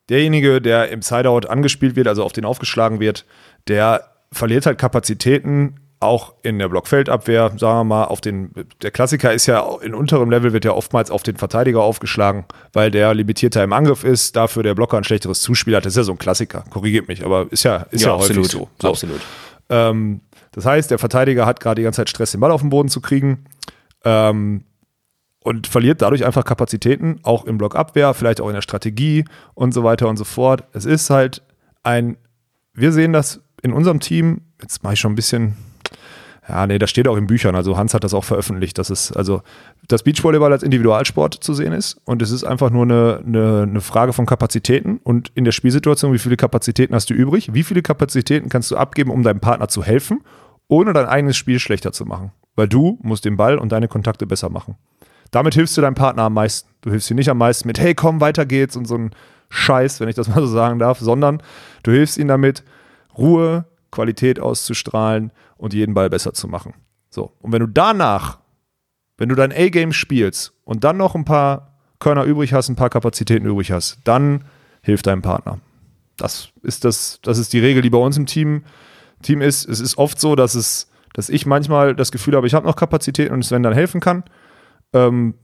derjenige, 0.09 0.61
der 0.61 0.91
im 0.91 1.03
Sideout 1.03 1.49
angespielt 1.49 1.97
wird, 1.97 2.09
also 2.09 2.25
auf 2.25 2.33
den 2.33 2.45
aufgeschlagen 2.45 3.01
wird, 3.01 3.25
der 3.69 4.05
verliert 4.33 4.67
halt 4.67 4.79
Kapazitäten 4.79 5.77
auch 6.03 6.35
in 6.43 6.59
der 6.59 6.69
Blockfeldabwehr, 6.69 7.53
sagen 7.57 7.79
wir 7.81 7.85
mal, 7.85 8.05
auf 8.07 8.21
den, 8.21 8.51
der 8.83 8.91
Klassiker 8.91 9.33
ist 9.33 9.47
ja 9.47 9.65
in 9.83 9.95
unterem 9.95 10.31
Level 10.31 10.53
wird 10.53 10.65
ja 10.65 10.73
oftmals 10.73 11.11
auf 11.11 11.23
den 11.23 11.37
Verteidiger 11.37 11.81
aufgeschlagen, 11.81 12.45
weil 12.73 12.91
der 12.91 13.15
limitierter 13.15 13.63
im 13.63 13.73
Angriff 13.73 14.03
ist, 14.03 14.35
dafür 14.35 14.65
der 14.65 14.75
Blocker 14.75 14.97
ein 14.97 15.05
schlechteres 15.05 15.41
Zuspiel 15.41 15.77
hat. 15.77 15.87
Das 15.87 15.93
ist 15.93 15.99
ja 15.99 16.03
so 16.03 16.13
ein 16.13 16.19
Klassiker, 16.19 16.65
korrigiert 16.71 17.07
mich, 17.07 17.25
aber 17.25 17.47
ist 17.51 17.63
ja, 17.63 17.87
ist 17.93 18.03
ja, 18.03 18.09
ja 18.09 18.19
häufig 18.19 18.51
so. 18.51 18.69
so. 18.81 18.89
Absolut. 18.89 19.21
Ähm, 19.71 20.21
das 20.51 20.67
heißt, 20.67 20.91
der 20.91 20.99
Verteidiger 20.99 21.47
hat 21.47 21.61
gerade 21.61 21.77
die 21.77 21.85
ganze 21.85 21.99
Zeit 21.99 22.11
Stress, 22.11 22.33
den 22.33 22.41
Ball 22.41 22.51
auf 22.51 22.61
den 22.61 22.71
Boden 22.71 22.89
zu 22.89 23.01
kriegen. 23.01 23.45
Ähm, 24.05 24.65
und 25.43 25.67
verliert 25.67 26.03
dadurch 26.03 26.25
einfach 26.25 26.45
Kapazitäten, 26.45 27.21
auch 27.23 27.45
im 27.45 27.59
Blockabwehr, 27.59 28.15
vielleicht 28.15 28.41
auch 28.41 28.49
in 28.49 28.55
der 28.55 28.63
Strategie 28.63 29.25
und 29.55 29.73
so 29.73 29.85
weiter 29.85 30.09
und 30.09 30.17
so 30.17 30.25
fort. 30.25 30.65
Es 30.73 30.85
ist 30.85 31.11
halt 31.11 31.43
ein, 31.83 32.17
wir 32.75 32.93
sehen 32.93 33.13
das 33.13 33.41
in 33.63 33.73
unserem 33.73 34.01
Team, 34.01 34.43
jetzt 34.61 34.83
mache 34.83 34.95
ich 34.95 35.01
schon 35.01 35.13
ein 35.13 35.17
bisschen 35.17 35.57
ja, 36.49 36.67
nee, 36.67 36.79
das 36.79 36.91
steht 36.91 37.07
auch 37.07 37.17
in 37.17 37.29
Büchern. 37.29 37.55
Also 37.55 37.77
Hans 37.77 37.95
hat 37.95 38.03
das 38.03 38.15
auch 38.15 38.25
veröffentlicht, 38.25 38.77
dass 38.77 38.91
es, 38.91 39.13
also 39.13 39.43
das 39.87 40.03
Beachvolleyball 40.03 40.53
als 40.53 40.65
Individualsport 40.65 41.35
zu 41.35 41.55
sehen 41.55 41.73
ist. 41.73 42.01
Und 42.05 42.21
es 42.21 42.33
ist 42.33 42.43
einfach 42.43 42.71
nur 42.71 42.83
eine, 42.83 43.23
eine, 43.25 43.63
eine 43.63 43.81
Frage 43.81 44.13
von 44.13 44.27
Kapazitäten 44.27 44.99
und 45.05 45.31
in 45.35 45.45
der 45.45 45.53
Spielsituation, 45.53 46.13
wie 46.13 46.19
viele 46.19 46.37
Kapazitäten 46.37 46.95
hast 46.95 47.11
du 47.11 47.15
übrig? 47.15 47.55
Wie 47.55 47.63
viele 47.63 47.83
Kapazitäten 47.83 48.49
kannst 48.49 48.71
du 48.73 48.77
abgeben, 48.77 49.11
um 49.11 49.23
deinem 49.23 49.41
Partner 49.41 49.69
zu 49.69 49.85
helfen, 49.85 50.23
ohne 50.67 50.93
dein 50.93 51.07
eigenes 51.07 51.37
Spiel 51.37 51.61
schlechter 51.61 51.93
zu 51.93 52.07
machen? 52.07 52.33
Weil 52.57 52.69
du 52.69 52.99
musst 53.03 53.25
den 53.25 53.37
Ball 53.37 53.57
und 53.57 53.71
deine 53.71 53.87
Kontakte 53.87 54.27
besser 54.27 54.51
machen. 54.51 54.75
Damit 55.33 55.55
hilfst 55.55 55.77
du 55.77 55.81
deinem 55.81 55.95
Partner 55.95 56.25
am 56.25 56.35
meisten. 56.35 56.69
Du 56.83 56.91
hilfst 56.91 57.11
ihm 57.11 57.17
nicht 57.17 57.31
am 57.31 57.39
meisten 57.39 57.67
mit, 57.67 57.81
hey, 57.81 57.95
komm, 57.95 58.21
weiter 58.21 58.47
geht's 58.47 58.77
und 58.77 58.87
so 58.87 58.97
ein 58.97 59.11
Scheiß, 59.49 59.99
wenn 59.99 60.09
ich 60.09 60.15
das 60.15 60.29
mal 60.35 60.41
so 60.41 60.47
sagen 60.47 60.79
darf, 60.79 61.01
sondern 61.01 61.43
du 61.83 61.91
hilfst 61.91 62.19
ihm 62.19 62.29
damit, 62.29 62.63
Ruhe, 63.19 63.65
Qualität 63.91 64.39
auszustrahlen 64.39 65.33
und 65.57 65.75
jeden 65.75 65.95
Ball 65.95 66.09
besser 66.09 66.33
zu 66.33 66.49
machen. 66.49 66.75
So. 67.11 67.33
Und 67.41 67.53
wenn 67.53 67.61
du 67.61 67.67
danach, 67.67 68.39
wenn 69.19 69.29
du 69.29 69.35
dein 69.35 69.53
A-Game 69.53 69.93
spielst 69.93 70.53
und 70.65 70.85
dann 70.85 70.97
noch 70.97 71.15
ein 71.15 71.25
paar 71.25 71.79
Körner 71.99 72.25
übrig 72.25 72.53
hast, 72.53 72.69
ein 72.69 72.77
paar 72.77 72.91
Kapazitäten 72.91 73.47
übrig 73.47 73.71
hast, 73.71 73.99
dann 74.05 74.45
hilft 74.83 75.07
deinem 75.07 75.23
Partner. 75.23 75.61
Das 76.17 76.51
ist 76.63 76.85
das, 76.85 77.21
das 77.23 77.39
ist 77.39 77.53
die 77.53 77.61
Regel, 77.61 77.83
die 77.83 77.91
bei 77.91 77.99
uns 77.99 78.17
im 78.17 78.27
Team, 78.27 78.65
Team 79.23 79.41
ist. 79.41 79.69
Es 79.69 79.81
ist 79.81 79.99
oft 79.99 80.21
so, 80.21 80.35
dass 80.35 80.55
es, 80.55 80.91
dass 81.15 81.29
ich 81.29 81.47
manchmal 81.47 81.95
das 81.95 82.13
Gefühl 82.13 82.35
habe, 82.35 82.47
ich 82.47 82.55
habe 82.55 82.67
noch 82.67 82.77
Kapazitäten 82.77 83.33
und 83.33 83.45
Sven 83.45 83.63
dann 83.63 83.73
helfen 83.73 84.01
kann. 84.01 84.25
Ähm, 84.93 85.35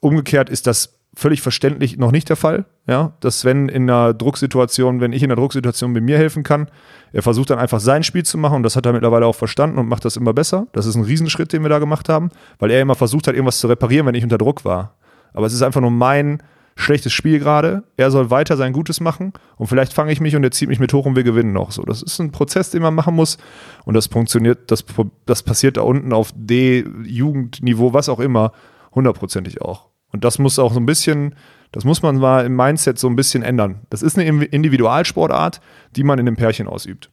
umgekehrt 0.00 0.50
ist 0.50 0.66
das 0.66 0.98
völlig 1.14 1.42
verständlich 1.42 1.98
noch 1.98 2.10
nicht 2.10 2.28
der 2.28 2.36
Fall, 2.36 2.64
ja, 2.86 3.12
dass 3.20 3.40
Sven 3.40 3.68
in 3.68 3.88
einer 3.88 4.14
Drucksituation, 4.14 5.00
wenn 5.00 5.12
ich 5.12 5.22
in 5.22 5.30
einer 5.30 5.40
Drucksituation 5.40 5.92
bei 5.92 6.00
mir 6.00 6.16
helfen 6.16 6.42
kann, 6.42 6.68
er 7.12 7.22
versucht 7.22 7.50
dann 7.50 7.58
einfach 7.58 7.80
sein 7.80 8.02
Spiel 8.02 8.24
zu 8.24 8.38
machen 8.38 8.56
und 8.56 8.62
das 8.62 8.76
hat 8.76 8.86
er 8.86 8.92
mittlerweile 8.94 9.26
auch 9.26 9.34
verstanden 9.34 9.78
und 9.78 9.88
macht 9.88 10.04
das 10.04 10.16
immer 10.16 10.32
besser. 10.32 10.68
Das 10.72 10.86
ist 10.86 10.94
ein 10.94 11.04
Riesenschritt, 11.04 11.52
den 11.52 11.62
wir 11.62 11.68
da 11.68 11.78
gemacht 11.78 12.08
haben, 12.08 12.30
weil 12.58 12.70
er 12.70 12.80
immer 12.80 12.94
versucht 12.94 13.26
hat, 13.26 13.34
irgendwas 13.34 13.58
zu 13.58 13.66
reparieren, 13.66 14.06
wenn 14.06 14.14
ich 14.14 14.24
unter 14.24 14.38
Druck 14.38 14.64
war. 14.64 14.96
Aber 15.34 15.46
es 15.46 15.52
ist 15.52 15.62
einfach 15.62 15.82
nur 15.82 15.90
mein 15.90 16.42
schlechtes 16.76 17.12
Spiel 17.12 17.38
gerade. 17.38 17.84
Er 17.96 18.10
soll 18.10 18.30
weiter 18.30 18.56
sein 18.56 18.72
Gutes 18.72 19.00
machen 19.00 19.32
und 19.56 19.66
vielleicht 19.66 19.92
fange 19.92 20.12
ich 20.12 20.20
mich 20.20 20.36
und 20.36 20.44
er 20.44 20.50
zieht 20.50 20.68
mich 20.68 20.80
mit 20.80 20.92
hoch 20.92 21.06
und 21.06 21.16
wir 21.16 21.24
gewinnen 21.24 21.52
noch. 21.52 21.72
So, 21.72 21.82
das 21.82 22.02
ist 22.02 22.18
ein 22.18 22.32
Prozess, 22.32 22.70
den 22.70 22.82
man 22.82 22.94
machen 22.94 23.14
muss 23.14 23.38
und 23.84 23.94
das 23.94 24.06
funktioniert, 24.06 24.70
das, 24.70 24.84
das 25.26 25.42
passiert 25.42 25.76
da 25.76 25.82
unten 25.82 26.12
auf 26.12 26.32
D-Jugendniveau, 26.34 27.92
was 27.92 28.08
auch 28.08 28.20
immer, 28.20 28.52
hundertprozentig 28.94 29.60
auch. 29.62 29.88
Und 30.12 30.24
das 30.24 30.38
muss 30.38 30.58
auch 30.58 30.72
so 30.72 30.80
ein 30.80 30.86
bisschen, 30.86 31.34
das 31.72 31.84
muss 31.84 32.02
man 32.02 32.16
mal 32.16 32.44
im 32.44 32.54
Mindset 32.54 32.98
so 32.98 33.08
ein 33.08 33.16
bisschen 33.16 33.42
ändern. 33.42 33.80
Das 33.88 34.02
ist 34.02 34.18
eine 34.18 34.44
Individualsportart, 34.44 35.60
die 35.96 36.04
man 36.04 36.18
in 36.18 36.28
einem 36.28 36.36
Pärchen 36.36 36.68
ausübt. 36.68 37.10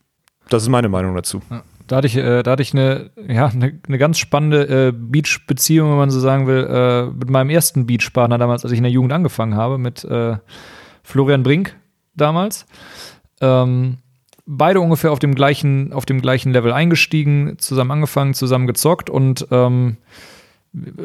Das 0.49 0.64
ist 0.64 0.69
meine 0.69 0.90
Meinung 0.90 1.15
dazu. 1.15 1.41
Ja. 1.49 1.64
Da 1.90 1.95
hatte 1.95 2.07
ich, 2.07 2.16
äh, 2.16 2.44
da 2.44 2.52
hatte 2.52 2.61
ich 2.61 2.72
eine, 2.72 3.10
ja, 3.28 3.48
eine, 3.48 3.80
eine 3.88 3.98
ganz 3.98 4.20
spannende 4.20 4.90
äh, 4.90 4.91
Beach-Beziehung, 4.91 5.90
wenn 5.90 5.98
man 5.98 6.11
so 6.11 6.20
sagen 6.20 6.45
will, 6.45 6.68
äh, 6.70 7.06
mit 7.07 7.32
meinem 7.32 7.49
ersten 7.49 7.88
Beach-Partner 7.88 8.38
damals, 8.38 8.64
als 8.64 8.72
ich 8.72 8.78
in 8.78 8.84
der 8.84 8.91
Jugend 8.91 9.11
angefangen 9.11 9.56
habe, 9.56 9.80
mit 9.80 10.03
äh, 10.03 10.38
Florian 11.02 11.41
Brink 11.41 11.76
damals. 12.16 12.68
Ähm, 13.41 13.98
beide 14.45 14.82
ungefähr 14.82 15.11
auf 15.11 15.18
dem 15.18 15.34
gleichen, 15.34 15.91
auf 15.91 16.06
dem 16.06 16.22
gleichen 16.22 16.53
Level 16.53 16.72
eingestiegen, 16.72 17.56
zusammen 17.57 17.90
angefangen, 17.90 18.36
zusammen 18.36 18.68
gezockt 18.68 19.10
und 19.10 19.48
ähm, 19.49 19.98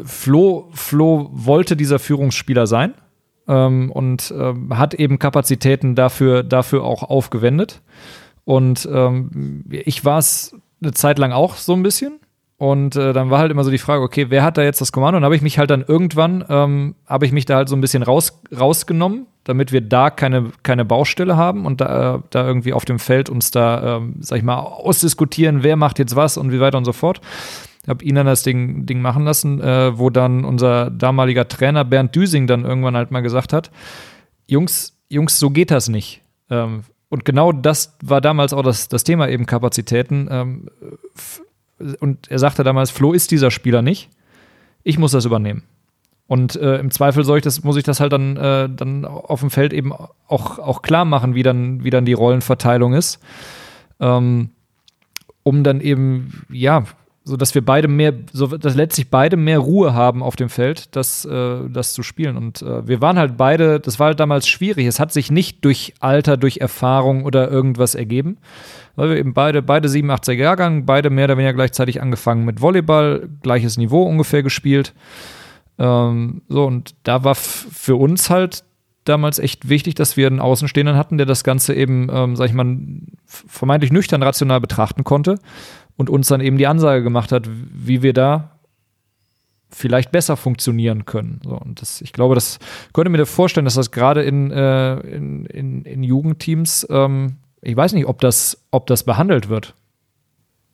Flo, 0.04 0.68
Flo 0.74 1.30
wollte 1.32 1.76
dieser 1.76 1.98
Führungsspieler 1.98 2.66
sein 2.66 2.92
ähm, 3.48 3.90
und 3.90 4.34
ähm, 4.36 4.76
hat 4.76 4.92
eben 4.92 5.18
Kapazitäten 5.18 5.94
dafür, 5.94 6.42
dafür 6.42 6.84
auch 6.84 7.02
aufgewendet. 7.02 7.80
Und 8.44 8.86
ähm, 8.92 9.64
ich 9.70 10.04
war 10.04 10.18
es 10.18 10.54
eine 10.84 10.92
Zeit 10.92 11.18
lang 11.18 11.32
auch 11.32 11.56
so 11.56 11.72
ein 11.72 11.82
bisschen. 11.82 12.20
Und 12.56 12.94
äh, 12.94 13.12
dann 13.12 13.30
war 13.30 13.40
halt 13.40 13.50
immer 13.50 13.64
so 13.64 13.70
die 13.70 13.78
Frage, 13.78 14.02
okay, 14.02 14.26
wer 14.28 14.44
hat 14.44 14.56
da 14.56 14.62
jetzt 14.62 14.80
das 14.80 14.92
Kommando? 14.92 15.16
Und 15.16 15.24
habe 15.24 15.34
ich 15.34 15.42
mich 15.42 15.58
halt 15.58 15.70
dann 15.70 15.84
irgendwann, 15.86 16.44
ähm, 16.48 16.94
habe 17.06 17.26
ich 17.26 17.32
mich 17.32 17.46
da 17.46 17.56
halt 17.56 17.68
so 17.68 17.74
ein 17.74 17.80
bisschen 17.80 18.04
raus, 18.04 18.40
rausgenommen, 18.56 19.26
damit 19.42 19.72
wir 19.72 19.80
da 19.80 20.08
keine, 20.10 20.52
keine 20.62 20.84
Baustelle 20.84 21.36
haben 21.36 21.66
und 21.66 21.80
da, 21.80 22.14
äh, 22.14 22.18
da 22.30 22.46
irgendwie 22.46 22.72
auf 22.72 22.84
dem 22.84 23.00
Feld 23.00 23.28
uns 23.28 23.50
da, 23.50 23.96
ähm, 23.96 24.14
sag 24.20 24.38
ich 24.38 24.44
mal, 24.44 24.58
ausdiskutieren, 24.58 25.64
wer 25.64 25.76
macht 25.76 25.98
jetzt 25.98 26.14
was 26.14 26.36
und 26.36 26.52
wie 26.52 26.60
weiter 26.60 26.78
und 26.78 26.84
so 26.84 26.92
fort 26.92 27.20
habe 27.88 28.04
ihn 28.04 28.14
dann 28.14 28.26
das 28.26 28.42
Ding, 28.42 28.86
Ding 28.86 29.00
machen 29.00 29.24
lassen, 29.24 29.60
äh, 29.60 29.98
wo 29.98 30.10
dann 30.10 30.44
unser 30.44 30.90
damaliger 30.90 31.48
Trainer 31.48 31.84
Bernd 31.84 32.14
Düsing 32.14 32.46
dann 32.46 32.64
irgendwann 32.64 32.96
halt 32.96 33.10
mal 33.10 33.20
gesagt 33.20 33.52
hat, 33.52 33.70
Jungs, 34.46 34.96
Jungs, 35.08 35.38
so 35.38 35.50
geht 35.50 35.70
das 35.70 35.88
nicht. 35.88 36.22
Ähm, 36.50 36.84
und 37.14 37.24
genau 37.24 37.52
das 37.52 37.96
war 38.02 38.20
damals 38.20 38.52
auch 38.52 38.62
das, 38.62 38.88
das 38.88 39.04
Thema 39.04 39.28
eben 39.28 39.46
Kapazitäten. 39.46 40.26
Ähm, 40.28 40.68
und 42.00 42.28
er 42.28 42.40
sagte 42.40 42.64
damals, 42.64 42.90
Flo 42.90 43.12
ist 43.12 43.30
dieser 43.30 43.52
Spieler 43.52 43.82
nicht. 43.82 44.10
Ich 44.82 44.98
muss 44.98 45.12
das 45.12 45.24
übernehmen. 45.24 45.62
Und 46.26 46.56
äh, 46.56 46.78
im 46.78 46.90
Zweifel 46.90 47.22
soll 47.22 47.38
ich 47.38 47.44
das, 47.44 47.62
muss 47.62 47.76
ich 47.76 47.84
das 47.84 48.00
halt 48.00 48.12
dann, 48.12 48.36
äh, 48.36 48.68
dann 48.68 49.04
auf 49.04 49.38
dem 49.38 49.50
Feld 49.50 49.72
eben 49.72 49.92
auch, 49.92 50.58
auch 50.58 50.82
klar 50.82 51.04
machen, 51.04 51.36
wie 51.36 51.44
dann, 51.44 51.84
wie 51.84 51.90
dann 51.90 52.04
die 52.04 52.14
Rollenverteilung 52.14 52.94
ist. 52.94 53.20
Ähm, 54.00 54.50
um 55.44 55.62
dann 55.62 55.80
eben, 55.80 56.44
ja, 56.50 56.82
so 57.26 57.38
dass 57.38 57.54
wir 57.54 57.64
beide 57.64 57.88
mehr, 57.88 58.12
so 58.32 58.46
dass 58.46 58.74
letztlich 58.74 59.08
beide 59.08 59.38
mehr 59.38 59.58
Ruhe 59.58 59.94
haben 59.94 60.22
auf 60.22 60.36
dem 60.36 60.50
Feld, 60.50 60.94
das, 60.94 61.24
äh, 61.24 61.68
das 61.70 61.94
zu 61.94 62.02
spielen. 62.02 62.36
Und 62.36 62.60
äh, 62.60 62.86
wir 62.86 63.00
waren 63.00 63.18
halt 63.18 63.38
beide, 63.38 63.80
das 63.80 63.98
war 63.98 64.08
halt 64.08 64.20
damals 64.20 64.46
schwierig. 64.46 64.86
Es 64.86 65.00
hat 65.00 65.10
sich 65.10 65.30
nicht 65.30 65.64
durch 65.64 65.94
Alter, 66.00 66.36
durch 66.36 66.58
Erfahrung 66.58 67.24
oder 67.24 67.50
irgendwas 67.50 67.94
ergeben, 67.94 68.36
weil 68.94 69.08
wir 69.08 69.16
eben 69.16 69.32
beide, 69.32 69.62
beide 69.62 69.88
87er 69.88 70.34
Jahrgang, 70.34 70.84
beide 70.84 71.08
mehr 71.08 71.24
oder 71.24 71.38
weniger 71.38 71.54
gleichzeitig 71.54 72.02
angefangen 72.02 72.44
mit 72.44 72.60
Volleyball, 72.60 73.26
gleiches 73.42 73.78
Niveau 73.78 74.02
ungefähr 74.02 74.42
gespielt. 74.42 74.92
Ähm, 75.78 76.42
so, 76.48 76.66
und 76.66 76.94
da 77.04 77.24
war 77.24 77.34
für 77.34 77.96
uns 77.96 78.28
halt 78.28 78.64
damals 79.04 79.38
echt 79.38 79.68
wichtig, 79.68 79.94
dass 79.94 80.18
wir 80.18 80.26
einen 80.26 80.40
Außenstehenden 80.40 80.96
hatten, 80.96 81.16
der 81.16 81.26
das 81.26 81.42
Ganze 81.42 81.74
eben, 81.74 82.08
ähm, 82.12 82.36
sag 82.36 82.46
ich 82.48 82.54
mal, 82.54 82.76
vermeintlich 83.26 83.92
nüchtern 83.92 84.22
rational 84.22 84.60
betrachten 84.60 85.04
konnte 85.04 85.38
und 85.96 86.10
uns 86.10 86.28
dann 86.28 86.40
eben 86.40 86.58
die 86.58 86.66
Ansage 86.66 87.02
gemacht 87.02 87.32
hat, 87.32 87.48
wie 87.48 88.02
wir 88.02 88.12
da 88.12 88.50
vielleicht 89.70 90.12
besser 90.12 90.36
funktionieren 90.36 91.04
können. 91.04 91.40
So, 91.44 91.56
und 91.56 91.80
das, 91.80 92.00
ich 92.00 92.12
glaube, 92.12 92.34
das 92.34 92.58
könnte 92.92 93.10
mir 93.10 93.26
vorstellen, 93.26 93.64
dass 93.64 93.74
das 93.74 93.90
gerade 93.90 94.22
in, 94.22 94.50
äh, 94.50 94.94
in, 95.00 95.46
in, 95.46 95.82
in, 95.82 96.02
Jugendteams, 96.02 96.86
ähm, 96.90 97.36
ich 97.60 97.76
weiß 97.76 97.92
nicht, 97.94 98.06
ob 98.06 98.20
das, 98.20 98.64
ob 98.70 98.86
das 98.86 99.02
behandelt 99.02 99.48
wird 99.48 99.74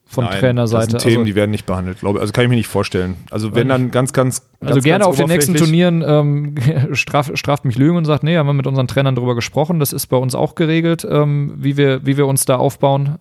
von 0.04 0.24
Nein, 0.24 0.40
Trainerseite. 0.40 0.92
Das 0.92 1.02
sind 1.02 1.10
Themen, 1.10 1.22
also, 1.22 1.24
die 1.24 1.34
werden 1.34 1.50
nicht 1.50 1.66
behandelt, 1.66 2.00
glaube 2.00 2.20
Also 2.20 2.32
kann 2.32 2.44
ich 2.44 2.50
mir 2.50 2.56
nicht 2.56 2.66
vorstellen. 2.66 3.16
Also 3.30 3.54
wenn 3.54 3.68
dann 3.68 3.90
ganz, 3.90 4.12
ganz, 4.12 4.42
ganz 4.60 4.72
Also 4.72 4.80
gerne 4.80 5.04
ganz 5.04 5.08
auf 5.08 5.16
den 5.16 5.28
nächsten 5.28 5.54
Turnieren 5.54 6.04
ähm, 6.06 6.54
straf, 6.92 7.30
straft 7.34 7.64
mich 7.64 7.78
Lügen 7.78 7.96
und 7.96 8.04
sagt, 8.04 8.22
nee, 8.22 8.36
haben 8.36 8.48
wir 8.48 8.52
mit 8.52 8.66
unseren 8.66 8.88
Trainern 8.88 9.14
darüber 9.14 9.34
gesprochen. 9.34 9.78
Das 9.80 9.92
ist 9.92 10.08
bei 10.08 10.16
uns 10.16 10.34
auch 10.34 10.56
geregelt, 10.56 11.06
ähm, 11.08 11.54
wie, 11.56 11.76
wir, 11.76 12.04
wie 12.04 12.16
wir 12.16 12.26
uns 12.26 12.44
da 12.44 12.56
aufbauen 12.56 13.18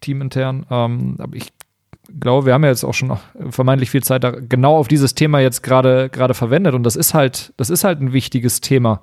teamintern. 0.00 0.66
Ähm, 0.70 1.16
aber 1.18 1.36
ich 1.36 1.52
glaube, 2.20 2.46
wir 2.46 2.54
haben 2.54 2.64
ja 2.64 2.70
jetzt 2.70 2.84
auch 2.84 2.94
schon 2.94 3.16
vermeintlich 3.50 3.90
viel 3.90 4.02
Zeit 4.02 4.24
da 4.24 4.30
genau 4.30 4.76
auf 4.76 4.88
dieses 4.88 5.14
Thema 5.14 5.40
jetzt 5.40 5.62
gerade 5.62 6.08
gerade 6.08 6.34
verwendet 6.34 6.74
und 6.74 6.82
das 6.82 6.96
ist 6.96 7.14
halt 7.14 7.52
das 7.56 7.70
ist 7.70 7.84
halt 7.84 8.00
ein 8.00 8.12
wichtiges 8.12 8.60
Thema. 8.60 9.02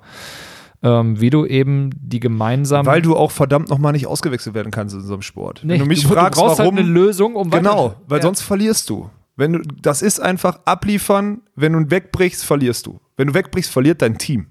Ähm, 0.82 1.18
wie 1.20 1.30
du 1.30 1.46
eben 1.46 1.90
die 1.98 2.20
gemeinsamen. 2.20 2.86
Weil 2.86 3.00
du 3.00 3.16
auch 3.16 3.30
verdammt 3.30 3.70
nochmal 3.70 3.92
nicht 3.92 4.06
ausgewechselt 4.06 4.54
werden 4.54 4.70
kannst 4.70 4.94
in 4.94 5.00
so 5.00 5.14
einem 5.14 5.22
Sport. 5.22 5.62
Nee, 5.64 5.74
Wenn 5.74 5.80
du 5.80 5.86
mich 5.86 6.02
du, 6.02 6.08
fragst, 6.10 6.38
du 6.38 6.42
brauchst 6.42 6.58
halt 6.58 6.66
warum, 6.66 6.76
halt 6.76 6.84
eine 6.84 6.92
Lösung, 6.92 7.34
um 7.34 7.50
Genau, 7.50 7.94
weil 8.06 8.18
ja. 8.18 8.22
sonst 8.22 8.42
verlierst 8.42 8.90
du. 8.90 9.08
Wenn 9.36 9.54
du, 9.54 9.60
das 9.60 10.02
ist 10.02 10.20
einfach 10.20 10.60
abliefern, 10.66 11.40
wenn 11.54 11.72
du 11.72 11.90
wegbrichst, 11.90 12.44
verlierst 12.44 12.86
du. 12.86 13.00
Wenn 13.16 13.28
du 13.28 13.34
wegbrichst, 13.34 13.72
verliert 13.72 14.02
dein 14.02 14.18
Team. 14.18 14.48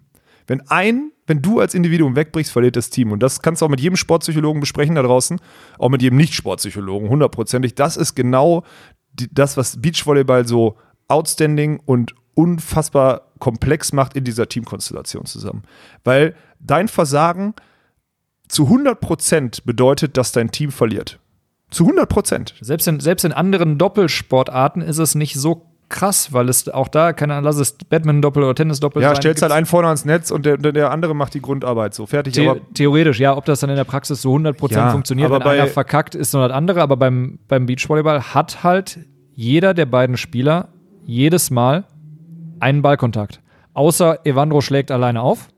Wenn 0.47 0.61
ein, 0.69 1.11
wenn 1.27 1.41
du 1.41 1.59
als 1.59 1.73
Individuum 1.73 2.15
wegbrichst, 2.15 2.51
verliert 2.51 2.75
das 2.75 2.89
Team. 2.89 3.11
Und 3.11 3.21
das 3.21 3.41
kannst 3.41 3.61
du 3.61 3.65
auch 3.65 3.69
mit 3.69 3.81
jedem 3.81 3.95
Sportpsychologen 3.95 4.59
besprechen 4.59 4.95
da 4.95 5.01
draußen, 5.01 5.39
auch 5.79 5.89
mit 5.89 6.01
jedem 6.01 6.17
Nicht-Sportpsychologen, 6.17 7.09
hundertprozentig. 7.09 7.75
Das 7.75 7.97
ist 7.97 8.15
genau 8.15 8.63
die, 9.13 9.33
das, 9.33 9.57
was 9.57 9.81
Beachvolleyball 9.81 10.47
so 10.47 10.77
outstanding 11.07 11.79
und 11.85 12.13
unfassbar 12.33 13.31
komplex 13.39 13.93
macht 13.93 14.15
in 14.15 14.23
dieser 14.23 14.47
Teamkonstellation 14.47 15.25
zusammen. 15.25 15.63
Weil 16.03 16.35
dein 16.59 16.87
Versagen 16.87 17.53
zu 18.47 18.67
100% 18.67 19.61
bedeutet, 19.65 20.17
dass 20.17 20.31
dein 20.31 20.51
Team 20.51 20.71
verliert. 20.71 21.19
Zu 21.71 21.87
100%. 21.89 22.53
Selbst 22.61 22.87
in, 22.87 22.99
selbst 22.99 23.25
in 23.25 23.33
anderen 23.33 23.77
Doppelsportarten 23.77 24.81
ist 24.81 24.99
es 24.99 25.15
nicht 25.15 25.35
so 25.35 25.74
krass, 25.89 26.33
weil 26.33 26.49
es 26.49 26.67
auch 26.69 26.87
da, 26.87 27.13
keine 27.13 27.33
Ahnung, 27.33 27.45
lass 27.45 27.57
es 27.57 27.73
Badminton-Doppel 27.89 28.43
oder 28.43 28.55
Tennis-Doppel 28.55 29.01
Ja, 29.01 29.09
sein. 29.09 29.17
stellst 29.17 29.41
halt 29.41 29.51
einen 29.51 29.65
vorne 29.65 29.87
ans 29.87 30.03
Netz 30.05 30.31
und 30.31 30.45
der, 30.45 30.57
der- 30.57 30.71
der 30.71 30.91
andere 30.91 31.13
macht 31.15 31.33
die 31.33 31.41
Grundarbeit. 31.41 31.93
So, 31.93 32.05
fertig. 32.05 32.33
The 32.35 32.51
theoretisch, 32.73 33.19
ja, 33.19 33.35
ob 33.37 33.45
das 33.45 33.59
dann 33.59 33.69
in 33.69 33.75
der 33.75 33.83
Praxis 33.83 34.21
so 34.21 34.33
100% 34.33 34.71
Ja, 34.85 34.89
funktioniert, 34.91 35.27
aber 35.27 35.39
wenn 35.39 35.43
bei- 35.45 35.61
einer 35.61 35.67
verkackt, 35.67 36.15
ist 36.15 36.33
noch 36.33 36.41
das 36.47 36.51
andere. 36.55 36.81
Aber 36.81 36.97
beim, 36.97 37.39
beim 37.47 37.65
Beachvolleyball 37.67 38.21
hat 38.33 38.63
halt 38.63 38.99
jeder 39.33 39.73
der 39.73 39.85
beiden 39.85 40.17
Spieler 40.17 40.69
jedes 41.05 41.51
Mal 41.51 41.83
einen 42.59 42.81
Ballkontakt. 42.81 43.41
Außer 43.73 44.25
Evandro 44.25 44.61
schlägt 44.61 44.89
alleine 44.91 45.21
auf. 45.21 45.49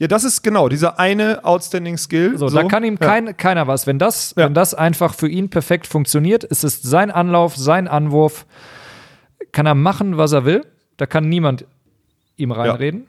ja, 0.00 0.06
das 0.06 0.22
ist 0.22 0.42
genau 0.42 0.68
dieser 0.68 1.00
eine 1.00 1.44
outstanding 1.44 1.96
Skill. 1.98 2.38
So, 2.38 2.48
da 2.48 2.62
kann 2.64 2.84
ihm 2.84 2.98
Ja. 3.00 3.06
kein, 3.08 3.36
keiner 3.36 3.66
was. 3.66 3.88
Wenn 3.88 3.98
das, 3.98 4.32
Ja. 4.36 4.44
wenn 4.44 4.54
das 4.54 4.72
einfach 4.72 5.12
für 5.14 5.26
ihn 5.28 5.48
perfekt 5.50 5.88
funktioniert, 5.88 6.44
ist 6.44 6.62
es 6.62 6.80
sein 6.82 7.10
Anlauf, 7.10 7.56
sein 7.56 7.88
Anwurf, 7.88 8.46
kann 9.52 9.66
er 9.66 9.74
machen, 9.74 10.16
was 10.16 10.32
er 10.32 10.44
will. 10.44 10.64
Da 10.96 11.06
kann 11.06 11.28
niemand 11.28 11.64
ihm 12.36 12.52
reinreden. 12.52 13.06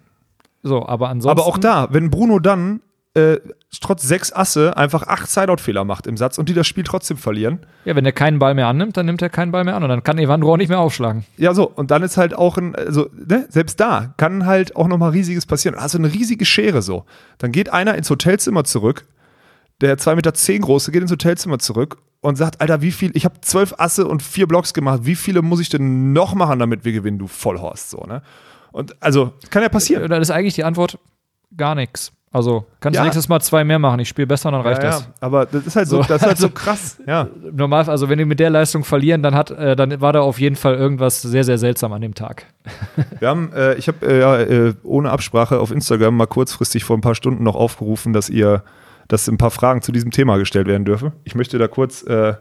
So, 0.64 0.86
aber 0.86 1.10
ansonsten. 1.10 1.40
Aber 1.40 1.48
auch 1.48 1.58
da, 1.58 1.88
wenn 1.92 2.10
Bruno 2.10 2.40
dann 2.40 2.82
äh, 3.14 3.38
trotz 3.82 4.04
sechs 4.04 4.32
Asse 4.32 4.78
einfach 4.78 5.08
acht 5.08 5.30
Sideout-Fehler 5.30 5.84
macht 5.84 6.06
im 6.06 6.18
Satz 6.18 6.38
und 6.38 6.50
die 6.50 6.54
das 6.54 6.68
Spiel 6.68 6.84
trotzdem 6.84 7.18
verlieren, 7.18 7.60
Ja, 7.86 7.96
wenn 7.96 8.06
er 8.06 8.12
keinen 8.12 8.40
Ball 8.40 8.54
mehr 8.54 8.68
annimmt, 8.68 8.98
dann 8.98 9.06
nimmt 9.06 9.22
er 9.22 9.30
keinen 9.30 9.52
Ball 9.52 9.64
mehr 9.64 9.76
an 9.76 9.84
und 9.84 9.90
dann 9.90 10.04
kann 10.04 10.18
Evandro 10.18 10.54
auch 10.54 10.58
nicht 10.58 10.70
mehr 10.70 10.80
aufschlagen. 10.80 11.26
Ja, 11.38 11.54
so, 11.54 11.68
und 11.68 11.92
dann 11.92 12.04
ist 12.04 12.18
halt 12.18 12.34
auch 12.34 12.58
ein, 12.58 12.76
also, 12.76 13.10
ne, 13.14 13.46
selbst 13.50 13.80
da 13.80 14.14
kann 14.18 14.46
halt 14.46 14.76
auch 14.76 14.88
nochmal 14.88 15.12
riesiges 15.12 15.46
passieren. 15.46 15.76
Also 15.76 15.98
eine 15.98 16.14
riesige 16.14 16.46
Schere 16.46 16.82
so. 16.82 17.06
Dann 17.38 17.52
geht 17.52 17.72
einer 17.72 17.96
ins 17.96 18.10
Hotelzimmer 18.10 18.64
zurück, 18.64 19.06
der 19.82 19.98
2,10 19.98 20.16
Meter 20.16 20.34
zehn 20.34 20.62
große 20.62 20.92
geht 20.92 21.02
ins 21.02 21.12
Hotelzimmer 21.12 21.58
zurück 21.60 21.98
und 22.22 22.36
sagt, 22.38 22.60
Alter, 22.62 22.82
wie 22.82 22.92
viel, 22.92 23.12
ich 23.16 23.26
habe 23.26 23.40
zwölf 23.42 23.74
Asse 23.78 24.08
und 24.08 24.22
vier 24.22 24.48
Blocks 24.48 24.74
gemacht, 24.74 25.02
wie 25.04 25.16
viele 25.16 25.42
muss 25.42 25.60
ich 25.60 25.70
denn 25.70 26.12
noch 26.14 26.34
machen, 26.36 26.60
damit 26.60 26.84
wir 26.86 26.92
gewinnen, 26.92 27.18
du 27.20 27.28
Vollhorst, 27.28 27.90
so, 27.92 28.04
ne? 28.06 28.22
Und 28.72 28.96
also, 29.02 29.34
kann 29.50 29.64
ja 29.64 29.70
passieren. 29.70 30.08
Dann 30.10 30.22
ist 30.22 30.30
eigentlich 30.30 30.54
die 30.54 30.64
Antwort 30.64 31.00
gar 31.58 31.74
nichts. 31.76 32.12
Also 32.32 32.66
kannst 32.80 32.96
Ja. 32.96 33.02
du 33.02 33.06
nächstes 33.08 33.28
Mal 33.28 33.40
zwei 33.42 33.64
mehr 33.64 33.80
machen. 33.80 34.00
Ich 34.02 34.08
spiele 34.10 34.28
besser 34.28 34.50
und 34.50 34.54
dann 34.54 34.62
reicht 34.62 34.84
ja, 34.84 34.90
das. 34.92 35.02
ja, 35.02 35.08
aber 35.22 35.48
das 35.48 35.66
ist 35.66 35.76
halt 35.76 35.88
so, 35.88 36.04
So. 36.04 36.08
das 36.08 36.22
ist 36.22 36.28
halt 36.28 36.38
so 36.38 36.50
krass, 36.50 37.00
ja. 37.08 37.28
Normal, 37.52 37.90
also 37.90 38.08
wenn 38.08 38.20
die 38.20 38.26
mit 38.26 38.40
der 38.40 38.52
Leistung 38.52 38.84
verlieren, 38.84 39.24
dann 39.24 39.34
hat, 39.34 39.50
äh, 39.50 39.76
dann 39.76 40.00
war 40.00 40.14
da 40.14 40.22
auf 40.22 40.40
jeden 40.40 40.56
Fall 40.56 40.76
irgendwas 40.76 41.24
sehr, 41.24 41.44
sehr 41.44 41.58
seltsam 41.58 41.92
an 41.92 42.02
dem 42.02 42.14
Tag. 42.14 42.46
Wir 43.18 43.28
haben, 43.30 43.52
äh, 43.54 43.74
ich 43.76 43.88
habe 43.88 44.06
äh, 44.06 44.20
ja, 44.20 44.38
äh, 44.38 44.74
ohne 44.84 45.10
Absprache 45.10 45.60
auf 45.60 45.72
Instagram 45.72 46.16
mal 46.18 46.28
kurzfristig 46.28 46.84
vor 46.84 46.96
ein 46.96 47.02
paar 47.02 47.16
Stunden 47.16 47.44
noch 47.44 47.56
aufgerufen, 47.56 48.14
dass 48.14 48.30
ihr, 48.30 48.64
dass 49.10 49.28
ein 49.28 49.38
paar 49.38 49.52
Fragen 49.52 49.82
zu 49.82 49.92
diesem 49.92 50.12
Thema 50.12 50.38
gestellt 50.38 50.68
werden 50.68 50.86
dürfen. 50.86 51.12
Ich 51.26 51.36
möchte 51.36 51.58
da 51.58 51.68
kurz, 51.68 52.04
äh, 52.04 52.36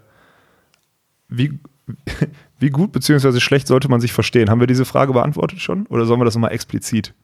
wie, 1.28 1.59
wie 2.61 2.70
gut 2.70 2.93
bzw. 2.93 3.40
schlecht 3.40 3.66
sollte 3.66 3.89
man 3.89 4.01
sich 4.01 4.12
verstehen? 4.12 4.51
Haben 4.51 4.61
wir 4.61 4.69
diese 4.69 4.85
Frage 4.85 5.12
beantwortet 5.12 5.61
schon 5.61 5.86
oder 5.86 6.05
sollen 6.05 6.20
wir 6.20 6.24
das 6.24 6.35
nochmal 6.35 6.53
explizit? 6.53 7.15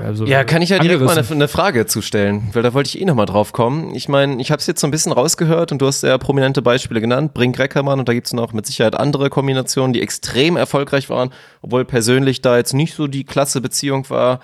Also, 0.00 0.26
Ja, 0.26 0.44
kann 0.44 0.62
ich 0.62 0.68
ja 0.68 0.78
direkt 0.78 1.00
mal 1.00 1.18
eine, 1.18 1.28
eine 1.28 1.48
Frage 1.48 1.86
zustellen, 1.86 2.50
weil 2.52 2.62
da 2.62 2.72
wollte 2.72 2.88
ich 2.88 3.00
eh 3.00 3.04
nochmal 3.04 3.26
drauf 3.26 3.52
kommen. 3.52 3.94
Ich 3.96 4.08
meine, 4.08 4.40
ich 4.40 4.52
habe 4.52 4.60
es 4.60 4.66
jetzt 4.68 4.80
so 4.80 4.86
ein 4.86 4.92
bisschen 4.92 5.10
rausgehört 5.10 5.72
und 5.72 5.82
du 5.82 5.86
hast 5.86 6.00
sehr 6.02 6.16
prominente 6.18 6.62
Beispiele 6.62 7.00
genannt, 7.00 7.34
Brink 7.34 7.58
Reckermann 7.58 7.98
und 7.98 8.08
da 8.08 8.14
gibt 8.14 8.28
es 8.28 8.32
noch 8.32 8.52
mit 8.52 8.64
Sicherheit 8.64 8.94
andere 8.94 9.28
Kombinationen, 9.28 9.92
die 9.92 10.00
extrem 10.00 10.56
erfolgreich 10.56 11.10
waren, 11.10 11.30
obwohl 11.62 11.84
persönlich 11.84 12.42
da 12.42 12.56
jetzt 12.56 12.74
nicht 12.74 12.94
so 12.94 13.08
die 13.08 13.24
klasse 13.24 13.60
Beziehung 13.60 14.08
war. 14.08 14.38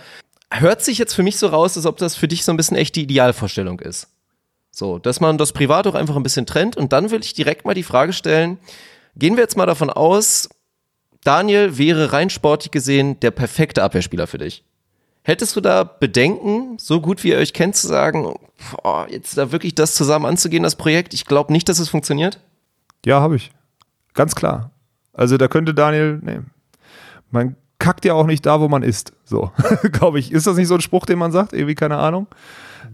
Hört 0.51 0.83
sich 0.83 0.99
jetzt 0.99 1.15
für 1.15 1.23
mich 1.23 1.37
so 1.37 1.49
raus, 1.49 1.77
als 1.77 1.87
ob 1.87 1.99
das 1.99 2.16
für 2.16 2.29
dich 2.29 2.45
so 2.45 2.53
ein 2.53 2.57
bisschen 2.57 2.77
echt 2.77 2.97
die 2.97 3.03
Idealvorstellung 3.03 3.81
ist. 3.81 4.09
So, 4.70 4.99
dass 4.99 5.20
man 5.20 5.39
das 5.39 5.53
privat 5.53 5.87
auch 5.87 5.95
einfach 5.95 6.16
ein 6.16 6.23
bisschen 6.23 6.47
trennt 6.47 6.77
und 6.77 6.93
dann 6.93 7.11
will 7.11 7.20
ich 7.20 7.35
direkt 7.35 7.65
mal 7.65 7.75
die 7.75 7.83
Frage 7.83 8.12
stellen, 8.12 8.59
gehen 9.16 9.37
wir 9.37 9.43
jetzt 9.43 9.57
mal 9.57 9.66
davon 9.66 9.91
aus, 9.91 10.49
Daniel 11.25 11.77
wäre 11.77 12.12
rein 12.12 12.31
sportlich 12.31 12.70
gesehen 12.70 13.19
der 13.20 13.31
perfekte 13.31 13.83
Abwehrspieler 13.83 14.27
für 14.27 14.39
dich. 14.39 14.65
Hättest 15.23 15.57
du 15.57 15.61
da 15.61 15.85
Bedenken, 15.85 16.79
so 16.79 17.01
gut 17.01 17.23
wie 17.23 17.31
ihr 17.31 17.39
euch 17.39 17.53
kennt, 17.53 17.77
zu 17.77 17.87
sagen, 17.87 18.35
boah, 18.83 19.07
jetzt 19.11 19.37
da 19.37 19.53
wirklich 19.53 19.75
das 19.75 19.95
zusammen 19.95 20.25
anzugehen, 20.25 20.62
das 20.62 20.77
Projekt? 20.77 21.12
Ich 21.12 21.27
glaube 21.27 21.53
nicht, 21.53 21.69
dass 21.69 21.81
es 21.81 21.91
funktioniert. 21.91 22.41
Ja, 23.05 23.20
habe 23.20 23.37
ich. 23.37 23.51
Ganz 24.15 24.35
klar. 24.35 24.70
Also 25.12 25.37
da 25.37 25.49
könnte 25.49 25.75
Daniel, 25.75 26.19
nee, 26.23 26.41
man 27.31 27.57
kackt 27.79 28.05
ja 28.05 28.15
auch 28.15 28.27
nicht 28.27 28.45
da, 28.47 28.61
wo 28.61 28.69
man 28.69 28.83
ist. 28.83 29.13
So, 29.25 29.53
glaube 29.93 30.19
ich. 30.19 30.33
Ist 30.33 30.47
das 30.47 30.57
nicht 30.57 30.69
so 30.69 30.75
ein 30.75 30.81
Spruch, 30.81 31.07
den 31.07 31.19
man 31.19 31.33
sagt? 31.33 31.53
Irgendwie, 31.53 31.75
keine 31.75 31.97
Ahnung. 31.97 32.27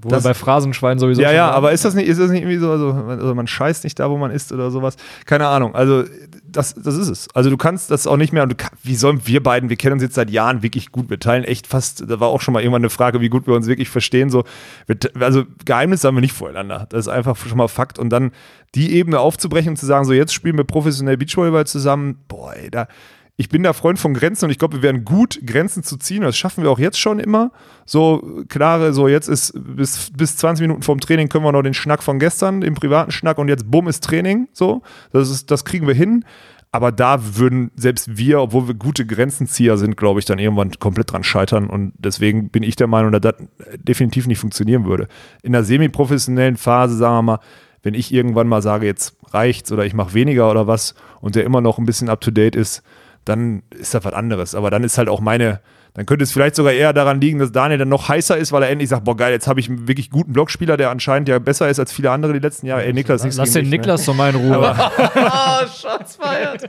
Wo 0.03 0.11
wir 0.11 0.21
bei 0.21 0.35
Phrasenschwein 0.35 0.99
sowieso 0.99 1.23
Ja, 1.23 1.33
ja, 1.33 1.51
aber 1.51 1.73
ist 1.73 1.85
das 1.85 1.95
nicht, 1.95 2.09
ist 2.09 2.21
das 2.21 2.31
nicht 2.31 2.43
irgendwie 2.43 2.59
so, 2.59 2.71
also, 2.71 2.93
also 2.93 3.35
man 3.35 3.47
scheißt 3.47 3.85
nicht 3.85 3.99
da, 3.99 4.11
wo 4.11 4.19
man 4.19 4.31
ist 4.31 4.53
oder 4.53 4.71
sowas? 4.71 4.97
Keine 5.25 5.47
Ahnung. 5.47 5.75
Also, 5.75 6.05
das, 6.47 6.75
das 6.75 6.97
ist 6.97 7.09
es. 7.09 7.29
Also, 7.35 7.49
du 7.49 7.57
kannst 7.57 7.91
das 7.91 8.07
auch 8.07 8.17
nicht 8.17 8.33
mehr. 8.33 8.43
Und 8.43 8.51
du, 8.51 8.57
wie 8.83 8.97
sollen 8.97 9.27
wir 9.27 9.43
beiden, 9.43 9.71
wir 9.71 9.77
kennen 9.77 9.95
uns 9.95 10.03
jetzt 10.03 10.15
seit 10.15 10.31
Jahren 10.31 10.63
wirklich 10.63 10.93
gut. 10.93 11.09
Wir 11.09 11.19
teilen 11.19 11.45
echt 11.45 11.67
fast, 11.67 12.05
da 12.09 12.21
war 12.21 12.29
auch 12.29 12.41
schon 12.41 12.53
mal 12.53 12.61
irgendwann 12.61 12.83
eine 12.83 12.91
Frage, 12.91 13.21
wie 13.21 13.29
gut 13.29 13.47
wir 13.47 13.55
uns 13.55 13.67
wirklich 13.67 13.89
verstehen. 13.89 14.29
So, 14.31 14.45
wir, 14.87 14.97
also, 15.21 15.45
Geheimnis 15.65 16.05
haben 16.05 16.17
wir 16.17 16.21
nicht 16.21 16.35
voreinander. 16.35 16.87
Das 16.91 17.01
ist 17.01 17.09
einfach 17.09 17.37
schon 17.37 17.57
mal 17.57 17.69
Fakt. 17.69 17.99
Und 17.99 18.11
dann 18.11 18.33
die 18.75 18.95
Ebene 18.95 19.21
aufzubrechen 19.21 19.71
und 19.71 19.77
zu 19.77 19.87
sagen, 19.87 20.05
so, 20.05 20.13
jetzt 20.13 20.35
spielen 20.35 20.57
wir 20.57 20.65
professionell 20.65 21.17
Beachvolleyball 21.17 21.67
zusammen. 21.67 22.19
Boah, 22.29 22.55
ey, 22.55 22.71
da. 22.71 22.89
Ich 23.37 23.49
bin 23.49 23.65
der 23.65 23.75
Freund 23.75 23.99
von 23.99 24.15
Grenzen 24.15 24.45
und 24.45 24.53
ich 24.53 24.59
glaube, 24.59 24.77
wir 24.77 24.83
werden 24.83 25.05
gut, 25.05 25.41
Grenzen 25.45 25.83
zu 25.83 25.97
ziehen. 25.97 26.23
Das 26.23 26.37
schaffen 26.37 26.63
wir 26.63 26.71
auch 26.71 26.79
jetzt 26.79 27.01
schon 27.01 27.19
immer. 27.19 27.51
So 27.85 28.45
klare, 28.49 28.93
so 28.93 29.09
jetzt 29.09 29.29
ist 29.29 29.53
bis, 29.57 30.13
bis 30.17 30.37
20 30.37 30.63
Minuten 30.63 30.83
vorm 30.83 31.01
Training 31.01 31.29
können 31.29 31.45
wir 31.45 31.51
noch 31.51 31.63
den 31.63 31.75
Schnack 31.75 32.05
von 32.05 32.21
gestern, 32.21 32.61
den 32.61 32.75
privaten 32.75 33.11
Schnack 33.11 33.39
und 33.39 33.49
jetzt 33.49 33.69
bumm 33.69 33.89
ist 33.89 34.05
Training. 34.05 34.49
So, 34.53 34.83
das, 35.11 35.31
ist, 35.31 35.51
das 35.51 35.65
kriegen 35.65 35.89
wir 35.89 35.95
hin. 35.95 36.25
Aber 36.71 36.93
da 36.93 37.37
würden 37.37 37.71
selbst 37.77 38.17
wir, 38.17 38.41
obwohl 38.41 38.69
wir 38.69 38.75
gute 38.75 39.07
Grenzenzieher 39.07 39.79
sind, 39.79 39.97
glaube 39.97 40.21
ich, 40.21 40.27
dann 40.27 40.39
irgendwann 40.39 40.73
komplett 40.73 41.13
dran 41.13 41.23
scheitern. 41.25 41.71
Und 41.71 41.93
deswegen 41.99 42.51
bin 42.51 42.63
ich 42.63 42.77
der 42.77 42.89
Meinung, 42.89 43.13
dass 43.13 43.21
das 43.21 43.35
definitiv 43.77 44.27
nicht 44.27 44.39
funktionieren 44.39 44.85
würde. 44.85 45.09
In 45.43 45.53
der 45.53 45.65
semi-professionellen 45.65 46.57
Phase, 46.57 46.97
sagen 46.97 47.15
wir 47.17 47.23
mal, 47.23 47.39
wenn 47.85 47.95
ich 47.95 48.13
irgendwann 48.13 48.49
mal 48.49 48.63
sage, 48.63 48.87
jetzt 48.87 49.17
reicht's 49.33 49.71
oder 49.71 49.87
ich 49.87 49.95
mache 49.95 50.15
weniger 50.15 50.51
oder 50.51 50.67
was 50.67 50.95
und 51.21 51.37
der 51.37 51.45
immer 51.45 51.61
noch 51.61 51.79
ein 51.79 51.85
bisschen 51.85 52.09
up 52.09 52.21
to 52.21 52.33
date 52.33 52.57
ist, 52.57 52.83
dann 53.25 53.63
ist 53.71 53.95
das 53.95 54.05
was 54.05 54.13
anderes. 54.13 54.55
Aber 54.55 54.71
dann 54.71 54.85
ist 54.85 54.99
halt 54.99 55.09
auch 55.09 55.21
meine, 55.21 55.61
dann 55.95 56.07
könnte 56.07 56.25
es 56.25 56.33
vielleicht 56.33 56.57
sogar 56.57 56.73
eher 56.73 56.93
daran 56.93 57.21
liegen, 57.21 57.39
dass 57.39 57.53
Daniel 57.53 57.79
dann 57.79 57.89
noch 57.89 58.09
heißer 58.09 58.37
ist, 58.37 58.51
weil 58.51 58.65
er 58.65 58.69
endlich 58.71 58.89
sagt, 58.91 59.05
boah 59.05 59.17
geil, 59.17 59.31
jetzt 59.33 59.47
habe 59.47 59.61
ich 59.61 59.69
einen 59.69 59.87
wirklich 59.87 60.11
guten 60.11 60.33
Blockspieler, 60.33 60.77
der 60.77 60.91
anscheinend 60.91 61.29
ja 61.29 61.39
besser 61.39 61.69
ist 61.69 61.79
als 61.79 61.93
viele 61.93 62.11
andere 62.11 62.33
die 62.33 62.41
letzten 62.41 62.67
Jahre. 62.67 62.85
Ey, 62.85 62.93
Niklas, 62.93 63.23
nichts 63.23 63.37
Lass 63.37 63.53
gegen 63.53 63.67
den 63.67 63.71
dich, 63.71 63.81
Niklas 63.81 64.05
doch 64.05 64.15
mal 64.15 64.31
in 64.31 64.37
Ruhe. 64.37 64.75
Ah, 64.77 65.61
Schatz 65.81 66.17
feiert. 66.17 66.63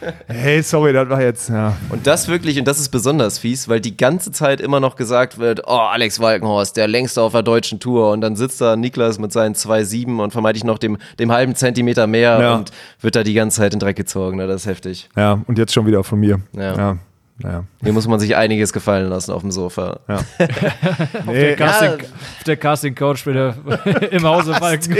Ne? 0.00 0.14
Hey, 0.28 0.62
sorry, 0.62 0.92
das 0.92 1.08
war 1.08 1.20
jetzt, 1.20 1.48
ja. 1.48 1.76
Und 1.88 2.06
das 2.06 2.28
wirklich, 2.28 2.60
und 2.60 2.64
das 2.68 2.78
ist 2.78 2.90
besonders 2.90 3.40
fies, 3.40 3.68
weil 3.68 3.80
die 3.80 3.96
ganze 3.96 4.30
Zeit 4.30 4.60
immer 4.60 4.78
noch 4.78 4.94
gesagt 4.94 5.38
wird, 5.38 5.62
oh, 5.66 5.72
Alex 5.72 6.20
Walkenhorst, 6.20 6.76
der 6.76 6.86
längste 6.86 7.22
auf 7.22 7.32
der 7.32 7.42
deutschen 7.42 7.80
Tour. 7.80 8.12
Und 8.12 8.20
dann 8.20 8.36
sitzt 8.36 8.60
da 8.60 8.76
Niklas 8.76 9.18
mit 9.18 9.32
seinen 9.32 9.56
2,7 9.56 10.22
und 10.22 10.30
vermeintlich 10.30 10.62
noch 10.62 10.78
dem, 10.78 10.96
dem 11.18 11.32
halben 11.32 11.56
Zentimeter 11.56 12.06
mehr 12.06 12.40
Ja. 12.40 12.54
und 12.54 12.70
wird 13.00 13.16
da 13.16 13.24
die 13.24 13.34
ganze 13.34 13.56
Zeit 13.58 13.72
in 13.72 13.80
den 13.80 13.84
Dreck 13.84 13.96
gezogen. 13.96 14.36
Ne? 14.36 14.46
Das 14.46 14.62
ist 14.62 14.66
heftig. 14.68 15.08
Ja, 15.16 15.40
und 15.48 15.58
jetzt 15.58 15.74
schon 15.74 15.86
wieder 15.86 16.04
von 16.04 16.20
mir. 16.20 16.40
Ja. 16.52 16.76
ja. 16.76 16.98
Naja. 17.42 17.64
Hier 17.82 17.92
muss 17.92 18.06
man 18.06 18.20
sich 18.20 18.36
einiges 18.36 18.72
gefallen 18.72 19.08
lassen 19.08 19.32
auf 19.32 19.42
dem 19.42 19.50
Sofa. 19.50 20.00
Ja. 20.08 20.20
Der 20.38 21.24
nee, 21.26 21.56
Casting, 21.56 22.08
der 22.46 22.56
Casting 22.56 22.94
Coach 22.94 23.26
wieder 23.26 23.54
im 24.10 24.24
Hause 24.24 24.54
Falken. 24.54 24.96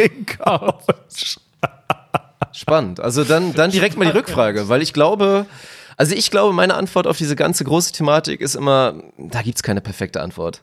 Spannend. 2.53 3.01
Also 3.01 3.25
dann, 3.25 3.55
dann 3.55 3.71
direkt 3.71 3.97
mal 3.97 4.07
die 4.07 4.17
Rückfrage, 4.17 4.69
weil 4.69 4.83
ich 4.83 4.93
glaube, 4.93 5.47
also 5.97 6.15
ich 6.15 6.31
glaube, 6.31 6.55
meine 6.55 6.75
Antwort 6.75 7.07
auf 7.07 7.19
diese 7.19 7.37
ganze 7.37 7.65
große 7.65 7.93
Thematik 7.93 8.41
ist 8.41 8.55
immer, 8.55 8.95
da 9.19 9.43
gibt's 9.43 9.63
keine 9.63 9.81
perfekte 9.81 10.21
Antwort. 10.23 10.63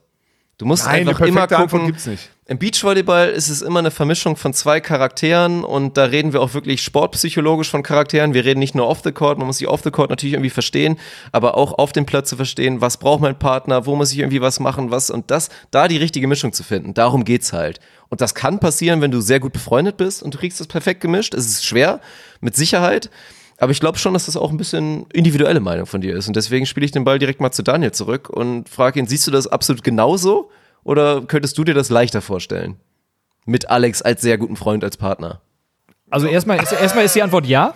Du 0.57 0.65
musst 0.65 0.85
Nein, 0.85 1.01
eine 1.01 1.09
einfach 1.11 1.25
immer 1.25 1.41
perfekte 1.47 1.57
Antwort 1.57 1.69
gucken. 1.81 1.87
gibt's 1.87 2.07
nicht. 2.07 2.29
Im 2.49 2.60
Beachvolleyball 2.60 3.28
ist 3.28 3.49
es 3.49 3.61
immer 3.61 3.80
eine 3.80 3.91
Vermischung 3.91 4.38
von 4.38 4.53
zwei 4.53 4.80
Charakteren 4.80 5.65
und 5.65 5.98
da 5.98 6.06
reden 6.06 6.32
wir 6.32 6.41
auch 6.41 6.53
wirklich 6.53 6.82
sportpsychologisch 6.82 7.69
von 7.69 7.84
Charakteren. 7.84 8.34
Wir 8.34 8.45
reden 8.45 8.61
nicht 8.61 8.74
nur 8.74 8.88
off 8.88 9.02
the 9.03 9.11
court, 9.11 9.38
man 9.38 9.48
muss 9.48 9.57
die 9.57 9.68
off 9.68 9.82
the 9.84 9.91
court 9.91 10.10
natürlich 10.10 10.32
irgendwie 10.32 10.49
verstehen, 10.49 10.98
aber 11.34 11.57
auch 11.57 11.74
auf 11.74 11.91
dem 11.91 12.06
Platz 12.06 12.30
zu 12.30 12.38
verstehen, 12.38 12.80
was 12.80 12.95
braucht 12.95 13.19
mein 13.19 13.38
Partner, 13.38 13.86
wo 13.86 13.98
muss 13.98 14.14
ich 14.14 14.19
irgendwie 14.19 14.40
was 14.40 14.61
machen, 14.61 14.91
was 14.91 15.10
und 15.10 15.30
das, 15.30 15.49
da 15.72 15.90
die 15.90 15.98
richtige 15.98 16.26
Mischung 16.26 16.53
zu 16.53 16.64
finden. 16.64 16.94
Darum 16.94 17.26
geht's 17.26 17.52
halt. 17.52 17.82
Und 18.07 18.22
das 18.22 18.34
kann 18.34 18.60
passieren, 18.60 19.02
wenn 19.02 19.11
du 19.11 19.19
sehr 19.19 19.41
gut 19.41 19.52
befreundet 19.52 19.98
bist 19.98 20.24
und 20.24 20.34
du 20.34 20.38
kriegst 20.38 20.61
das 20.61 20.68
perfekt 20.68 21.02
gemischt. 21.02 21.34
Es 21.34 21.48
ist 21.48 21.65
schwer, 21.65 21.99
mit 22.40 22.56
Sicherheit. 22.56 23.10
Aber 23.57 23.74
ich 23.74 23.82
glaube 23.82 23.98
schon, 23.98 24.14
dass 24.14 24.28
das 24.28 24.38
auch 24.38 24.52
ein 24.52 24.57
bisschen 24.57 25.06
individuelle 25.11 25.60
Meinung 25.60 25.86
von 25.86 25.99
dir 25.99 26.15
ist. 26.15 26.30
Und 26.30 26.38
deswegen 26.38 26.65
spiele 26.65 26.86
ich 26.86 26.91
den 26.94 27.03
Ball 27.03 27.19
direkt 27.19 27.41
mal 27.41 27.52
zu 27.52 27.61
Daniel 27.61 27.91
zurück 27.91 28.30
und 28.30 28.69
frage 28.69 29.02
ihn, 29.02 29.07
siehst 29.07 29.28
du 29.28 29.32
das 29.32 29.48
absolut 29.48 29.84
genauso? 29.84 30.49
Oder 30.88 31.22
könntest 31.22 31.57
du 31.57 31.65
dir 31.65 31.73
das 31.73 31.89
leichter 31.89 32.22
vorstellen? 32.22 32.77
Mit 33.45 33.69
Alex 33.69 34.01
als 34.01 34.22
sehr 34.22 34.38
guten 34.38 34.55
Freund, 34.55 34.84
als 34.85 34.95
Partner. 34.95 35.41
Also 36.09 36.27
erstmal 36.27 36.64
ist, 36.64 36.72
erstmal 36.72 37.03
ist 37.03 37.14
die 37.14 37.22
Antwort 37.22 37.45
ja. 37.45 37.73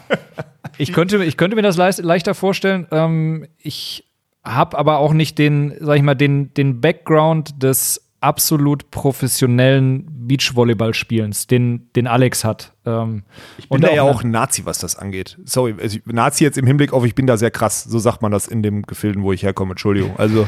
Ich 0.78 0.94
könnte, 0.94 1.22
ich 1.26 1.36
könnte 1.36 1.58
mir 1.58 1.62
das 1.62 1.76
leicht, 1.76 2.00
leichter 2.00 2.34
vorstellen. 2.34 2.88
Ähm, 2.92 3.46
ich 3.58 4.06
habe 4.46 4.78
aber 4.78 5.00
auch 5.00 5.12
nicht 5.12 5.38
den, 5.38 5.74
sag 5.82 5.98
ich 5.98 6.04
mal, 6.04 6.16
den, 6.16 6.54
den 6.54 6.80
Background 6.80 7.62
des 7.62 8.02
absolut 8.22 8.90
professionellen 8.92 10.06
Beachvolleyballspielens, 10.28 11.48
den, 11.48 11.90
den 11.98 12.08
Alex 12.08 12.46
hat. 12.46 12.72
Ähm, 12.86 13.24
Ich 13.58 13.68
bin 13.68 13.76
und 13.76 13.82
da 13.84 13.92
ja 13.92 14.04
auch 14.04 14.24
ein 14.24 14.32
Nazi, 14.32 14.66
was 14.66 14.80
das 14.80 14.96
angeht. 14.96 15.38
Sorry, 15.44 15.76
also 15.82 15.98
ich- 15.98 16.06
Nazi 16.06 16.46
jetzt 16.46 16.58
im 16.58 16.66
Hinblick 16.68 16.94
auf, 16.94 17.04
ich 17.04 17.16
bin 17.16 17.28
da 17.28 17.36
sehr 17.36 17.52
krass. 17.52 17.84
So 17.84 18.00
sagt 18.00 18.22
man 18.22 18.32
das 18.32 18.48
in 18.48 18.64
dem 18.64 18.84
Gefilden, 18.84 19.24
wo 19.24 19.34
ich 19.34 19.44
herkomme. 19.44 19.72
Entschuldigung. 19.72 20.16
Also, 20.18 20.48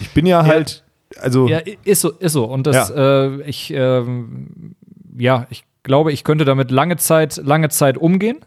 ich 0.00 0.10
bin 0.10 0.26
ja 0.26 0.44
halt, 0.44 0.84
also, 1.20 1.48
Ja, 1.48 1.60
ist 1.84 2.00
so, 2.00 2.10
ist 2.10 2.32
so. 2.32 2.44
Und 2.44 2.66
das, 2.66 2.90
äh, 2.90 3.42
ich, 3.42 3.72
ähm, 3.74 4.74
ja, 5.16 5.46
ich 5.50 5.64
glaube, 5.82 6.12
ich 6.12 6.24
könnte 6.24 6.44
damit 6.44 6.70
lange 6.70 6.96
Zeit, 6.96 7.36
lange 7.36 7.68
Zeit 7.68 7.98
umgehen. 7.98 8.38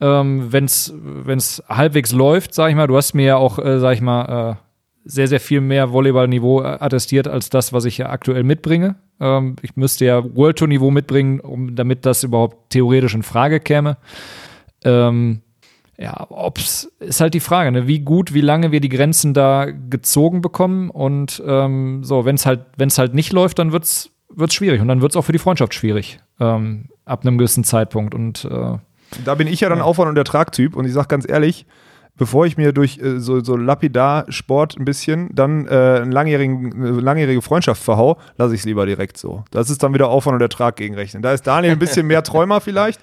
Ähm, 0.00 0.50
wenn 0.50 0.64
es 0.64 1.62
halbwegs 1.68 2.12
läuft, 2.12 2.54
sag 2.54 2.70
ich 2.70 2.76
mal, 2.76 2.86
du 2.86 2.96
hast 2.96 3.12
mir 3.12 3.26
ja 3.26 3.36
auch, 3.36 3.58
äh, 3.58 3.78
sag 3.78 3.94
ich 3.94 4.00
mal, 4.00 4.52
äh, 4.52 4.56
sehr, 5.04 5.28
sehr 5.28 5.40
viel 5.40 5.60
mehr 5.60 5.92
Volleyball-Niveau 5.92 6.62
äh, 6.62 6.76
attestiert 6.80 7.28
als 7.28 7.50
das, 7.50 7.72
was 7.72 7.84
ich 7.84 7.98
ja 7.98 8.10
aktuell 8.10 8.42
mitbringe. 8.42 8.96
Ähm, 9.18 9.56
ich 9.62 9.76
müsste 9.76 10.04
ja 10.06 10.22
World 10.34 10.58
Tour-Niveau 10.58 10.90
mitbringen, 10.90 11.40
um, 11.40 11.74
damit 11.74 12.06
das 12.06 12.22
überhaupt 12.22 12.70
theoretisch 12.70 13.14
in 13.14 13.22
Frage 13.22 13.60
käme. 13.60 13.96
Ähm, 14.84 15.42
ja, 16.00 16.26
ob's 16.30 16.90
ist 16.98 17.20
halt 17.20 17.34
die 17.34 17.40
Frage, 17.40 17.70
ne? 17.70 17.86
wie 17.86 18.00
gut, 18.00 18.32
wie 18.32 18.40
lange 18.40 18.72
wir 18.72 18.80
die 18.80 18.88
Grenzen 18.88 19.34
da 19.34 19.66
gezogen 19.66 20.40
bekommen 20.40 20.88
und 20.88 21.42
ähm, 21.46 22.02
so, 22.02 22.24
wenn 22.24 22.36
es 22.36 22.46
halt, 22.46 22.64
wenn 22.78 22.88
es 22.88 22.96
halt 22.96 23.14
nicht 23.14 23.32
läuft, 23.32 23.58
dann 23.58 23.72
wird's 23.72 24.10
wird's 24.30 24.54
schwierig 24.54 24.80
und 24.80 24.88
dann 24.88 25.02
wird's 25.02 25.16
auch 25.16 25.24
für 25.24 25.32
die 25.32 25.38
Freundschaft 25.38 25.74
schwierig 25.74 26.18
ähm, 26.40 26.86
ab 27.04 27.26
einem 27.26 27.36
gewissen 27.36 27.64
Zeitpunkt 27.64 28.14
und 28.14 28.46
äh, 28.46 28.78
da 29.24 29.34
bin 29.34 29.46
ich 29.46 29.60
ja 29.60 29.68
dann 29.68 29.82
Aufwand- 29.82 30.08
und 30.08 30.16
Ertragtyp 30.16 30.74
und 30.74 30.86
ich 30.86 30.92
sag 30.94 31.08
ganz 31.08 31.28
ehrlich, 31.28 31.66
bevor 32.16 32.46
ich 32.46 32.56
mir 32.56 32.72
durch 32.72 32.98
äh, 32.98 33.20
so, 33.20 33.42
so 33.44 33.56
lapidar 33.56 34.24
Sport 34.32 34.78
ein 34.78 34.86
bisschen 34.86 35.28
dann 35.34 35.66
äh, 35.66 36.00
eine 36.02 36.10
langjährige 36.12 37.42
Freundschaft 37.42 37.82
verhau, 37.82 38.18
lasse 38.38 38.54
ich 38.54 38.60
es 38.60 38.66
lieber 38.66 38.86
direkt 38.86 39.18
so. 39.18 39.44
Das 39.50 39.68
ist 39.68 39.82
dann 39.82 39.92
wieder 39.92 40.08
Aufwand 40.08 40.36
und 40.36 40.42
Ertrag 40.42 40.76
gegenrechnen. 40.76 41.22
Da 41.22 41.32
ist 41.32 41.46
Daniel 41.46 41.72
ein 41.72 41.78
bisschen 41.78 42.06
mehr 42.06 42.22
Träumer 42.24 42.60
vielleicht. 42.60 43.00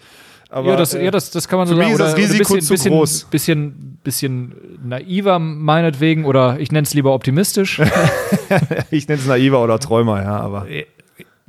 Aber, 0.49 0.69
ja, 0.71 0.75
das, 0.75 0.93
äh, 0.93 1.03
ja 1.03 1.11
das, 1.11 1.29
das 1.31 1.47
kann 1.47 1.59
man 1.59 1.67
so 1.67 1.75
sagen. 1.75 1.91
ist 1.91 1.99
das 1.99 2.15
Risiko 2.15 2.53
bisschen, 2.53 2.61
zu 2.61 2.73
bisschen, 2.73 2.91
groß. 2.91 3.23
Bisschen, 3.25 3.99
bisschen 4.03 4.55
naiver 4.83 5.39
meinetwegen 5.39 6.25
oder 6.25 6.59
ich 6.59 6.71
nenne 6.71 6.85
es 6.85 6.93
lieber 6.93 7.13
optimistisch. 7.13 7.79
ich 8.91 9.07
nenne 9.07 9.19
es 9.19 9.27
naiver 9.27 9.61
oder 9.61 9.79
Träumer, 9.79 10.21
ja, 10.23 10.39
aber. 10.39 10.67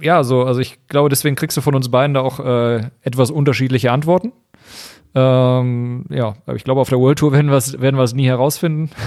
ja, 0.01 0.25
so, 0.25 0.43
also 0.43 0.61
ich 0.61 0.79
glaube, 0.89 1.09
deswegen 1.09 1.37
kriegst 1.37 1.57
du 1.57 1.61
von 1.61 1.75
uns 1.75 1.91
beiden 1.91 2.15
da 2.15 2.21
auch 2.21 2.41
äh, 2.41 2.83
etwas 3.03 3.31
unterschiedliche 3.31 3.93
Antworten. 3.93 4.33
Ähm, 5.15 6.05
ja, 6.11 6.35
aber 6.47 6.57
ich 6.57 6.65
glaube, 6.65 6.81
auf 6.81 6.89
der 6.89 6.99
World 6.99 7.19
Tour 7.19 7.33
werden 7.33 7.51
wir 7.51 7.57
es 7.57 7.81
werden 7.81 7.97
wir 7.97 8.03
es 8.03 8.15
nie 8.15 8.27
herausfinden. 8.27 8.91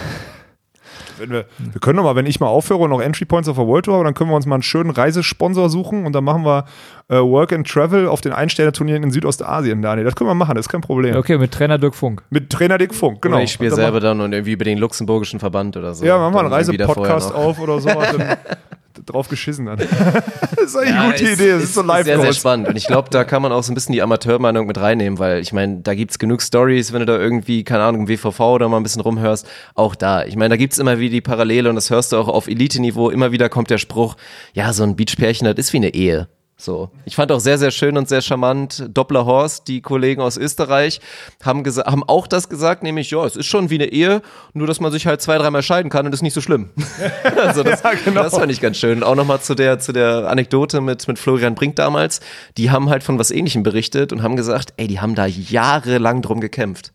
Wenn 1.22 1.30
wir, 1.30 1.46
wir 1.60 1.80
können 1.80 1.98
doch 1.98 2.04
mal, 2.04 2.16
wenn 2.16 2.26
ich 2.26 2.40
mal 2.40 2.48
aufhöre 2.48 2.80
und 2.80 2.90
noch 2.90 3.02
Entry 3.02 3.26
Points 3.26 3.48
auf 3.48 3.56
der 3.56 3.68
World 3.68 3.86
Tour 3.86 3.96
habe, 3.96 4.06
dann 4.06 4.14
können 4.14 4.30
wir 4.30 4.36
uns 4.36 4.46
mal 4.46 4.56
einen 4.56 4.64
schönen 4.64 4.90
Reisesponsor 4.90 5.70
suchen 5.70 6.06
und 6.06 6.14
dann 6.14 6.24
machen 6.24 6.44
wir 6.44 6.66
äh, 7.10 7.16
Work 7.16 7.54
and 7.54 7.68
Travel 7.68 8.08
auf 8.08 8.22
den 8.22 8.34
Einsterne-Turnieren 8.34 9.04
in 9.04 9.12
Südostasien, 9.12 9.82
Daniel. 9.82 10.06
Das 10.06 10.16
können 10.16 10.30
wir 10.30 10.36
machen, 10.36 10.56
das 10.56 10.66
ist 10.66 10.70
kein 10.70 10.82
Problem. 10.82 11.16
Okay, 11.16 11.38
mit 11.38 11.52
Trainer 11.52 11.78
Dirk 11.78 11.96
Funk. 11.96 12.24
Mit 12.30 12.50
Trainer 12.50 12.78
Dick 12.78 12.94
Funk, 12.94 13.22
genau. 13.22 13.36
Oder 13.36 13.44
ich 13.44 13.52
spiele 13.52 13.72
selber 13.72 14.00
dann 14.00 14.20
und 14.22 14.34
irgendwie 14.34 14.54
über 14.54 14.66
den 14.66 14.78
luxemburgischen 14.78 15.40
Verband 15.40 15.78
oder 15.78 15.94
so. 15.94 16.06
Ja, 16.06 16.18
machen 16.18 16.34
wir 16.34 16.40
einen 16.40 16.50
Reisepodcast 16.50 17.34
auf 17.34 17.60
oder 17.60 17.80
so. 17.80 17.90
drauf 19.06 19.28
geschissen 19.30 19.66
dann. 19.68 19.78
das 20.56 20.66
ist 20.66 20.76
eigentlich 20.76 20.90
Ja, 20.96 21.02
eine 21.02 21.12
gute 21.14 21.24
ist- 21.24 21.40
Idee. 21.40 21.52
Das 21.52 21.64
ist, 21.64 21.74
so 21.74 21.82
live 21.82 22.06
Sehr, 22.06 22.20
sehr 22.20 22.34
spannend. 22.34 22.68
Und 22.68 22.76
ich 22.78 22.88
glaube, 22.88 23.10
da 23.10 23.24
kann 23.24 23.42
man 23.42 23.52
auch 23.52 23.64
so 23.64 23.72
ein 23.72 23.76
bisschen 23.76 23.94
die 23.94 24.02
Amateurmeinung 24.02 24.68
mit 24.68 24.78
reinnehmen, 24.80 25.20
weil 25.20 25.40
ich 25.40 25.54
meine, 25.54 25.82
da 25.82 25.94
gibt's 25.96 26.20
genug 26.20 26.42
Stories, 26.42 26.94
wenn 26.94 27.00
du 27.00 27.06
da 27.06 27.18
irgendwie, 27.18 27.64
keine 27.64 27.84
Ahnung, 27.84 28.02
im 28.02 28.08
WVV 28.08 28.40
oder 28.40 28.70
mal 28.70 28.78
ein 28.78 28.84
bisschen 28.84 29.02
rumhörst. 29.02 29.48
Auch 29.76 29.96
da. 29.96 30.26
Ich 30.26 30.36
meine, 30.36 30.50
da 30.50 30.58
gibt's 30.58 30.78
immer 30.78 31.00
wieder 31.00 31.12
die 31.12 31.22
Parallele 31.22 31.70
und 31.70 31.76
das 31.76 31.90
hörst 31.90 32.12
du 32.12 32.18
auch 32.18 32.28
auf 32.28 32.48
Elite-Niveau. 32.48 33.10
Immer 33.10 33.32
wieder 33.32 33.50
kommt 33.50 33.70
der 33.70 33.78
Spruch, 33.78 34.16
ja, 34.54 34.74
so 34.74 34.84
ein 34.84 34.96
Beachpärchen, 34.96 35.46
das 35.46 35.56
ist 35.58 35.74
wie 35.74 35.78
eine 35.78 35.94
Ehe. 35.94 36.28
So. 36.62 36.90
Ich 37.06 37.16
fand 37.16 37.32
auch 37.32 37.40
sehr, 37.40 37.58
sehr 37.58 37.72
schön 37.72 37.98
und 37.98 38.08
sehr 38.08 38.22
charmant. 38.22 38.86
Doppler 38.94 39.26
Horst, 39.26 39.68
die 39.68 39.82
Kollegen 39.82 40.22
aus 40.22 40.38
Österreich, 40.38 41.02
haben, 41.44 41.66
haben 41.66 42.04
auch 42.04 42.28
das 42.28 42.50
gesagt, 42.50 42.84
nämlich, 42.84 43.10
ja, 43.10 43.26
es 43.26 43.36
ist 43.36 43.48
schon 43.48 43.72
wie 43.72 43.76
eine 43.76 43.88
Ehe, 43.88 44.22
nur 44.54 44.68
dass 44.68 44.80
man 44.80 44.92
sich 44.92 45.08
halt 45.08 45.22
zwei, 45.22 45.40
dreimal 45.40 45.64
scheiden 45.64 45.90
kann 45.90 46.06
und 46.06 46.14
ist 46.14 46.22
nicht 46.22 46.36
so 46.36 46.42
schlimm. 46.42 46.70
also 47.38 47.64
das, 47.64 47.82
genau. 48.06 48.22
das 48.22 48.36
fand 48.36 48.52
ich 48.52 48.62
ganz 48.62 48.78
schön. 48.78 49.00
Und 49.00 49.04
auch 49.04 49.16
nochmal 49.16 49.42
zu 49.42 49.56
der, 49.56 49.80
zu 49.80 49.92
der 49.92 50.30
Anekdote 50.30 50.82
mit, 50.82 51.08
mit 51.08 51.18
Florian 51.18 51.56
Brink 51.56 51.76
damals. 51.78 52.20
Die 52.58 52.70
haben 52.70 52.90
halt 52.90 53.02
von 53.02 53.18
was 53.18 53.32
Ähnlichem 53.32 53.64
berichtet 53.64 54.14
und 54.14 54.22
haben 54.22 54.36
gesagt, 54.36 54.74
ey, 54.78 54.88
die 54.88 55.00
haben 55.00 55.16
da 55.16 55.26
jahrelang 55.26 56.22
drum 56.22 56.42
gekämpft. 56.42 56.94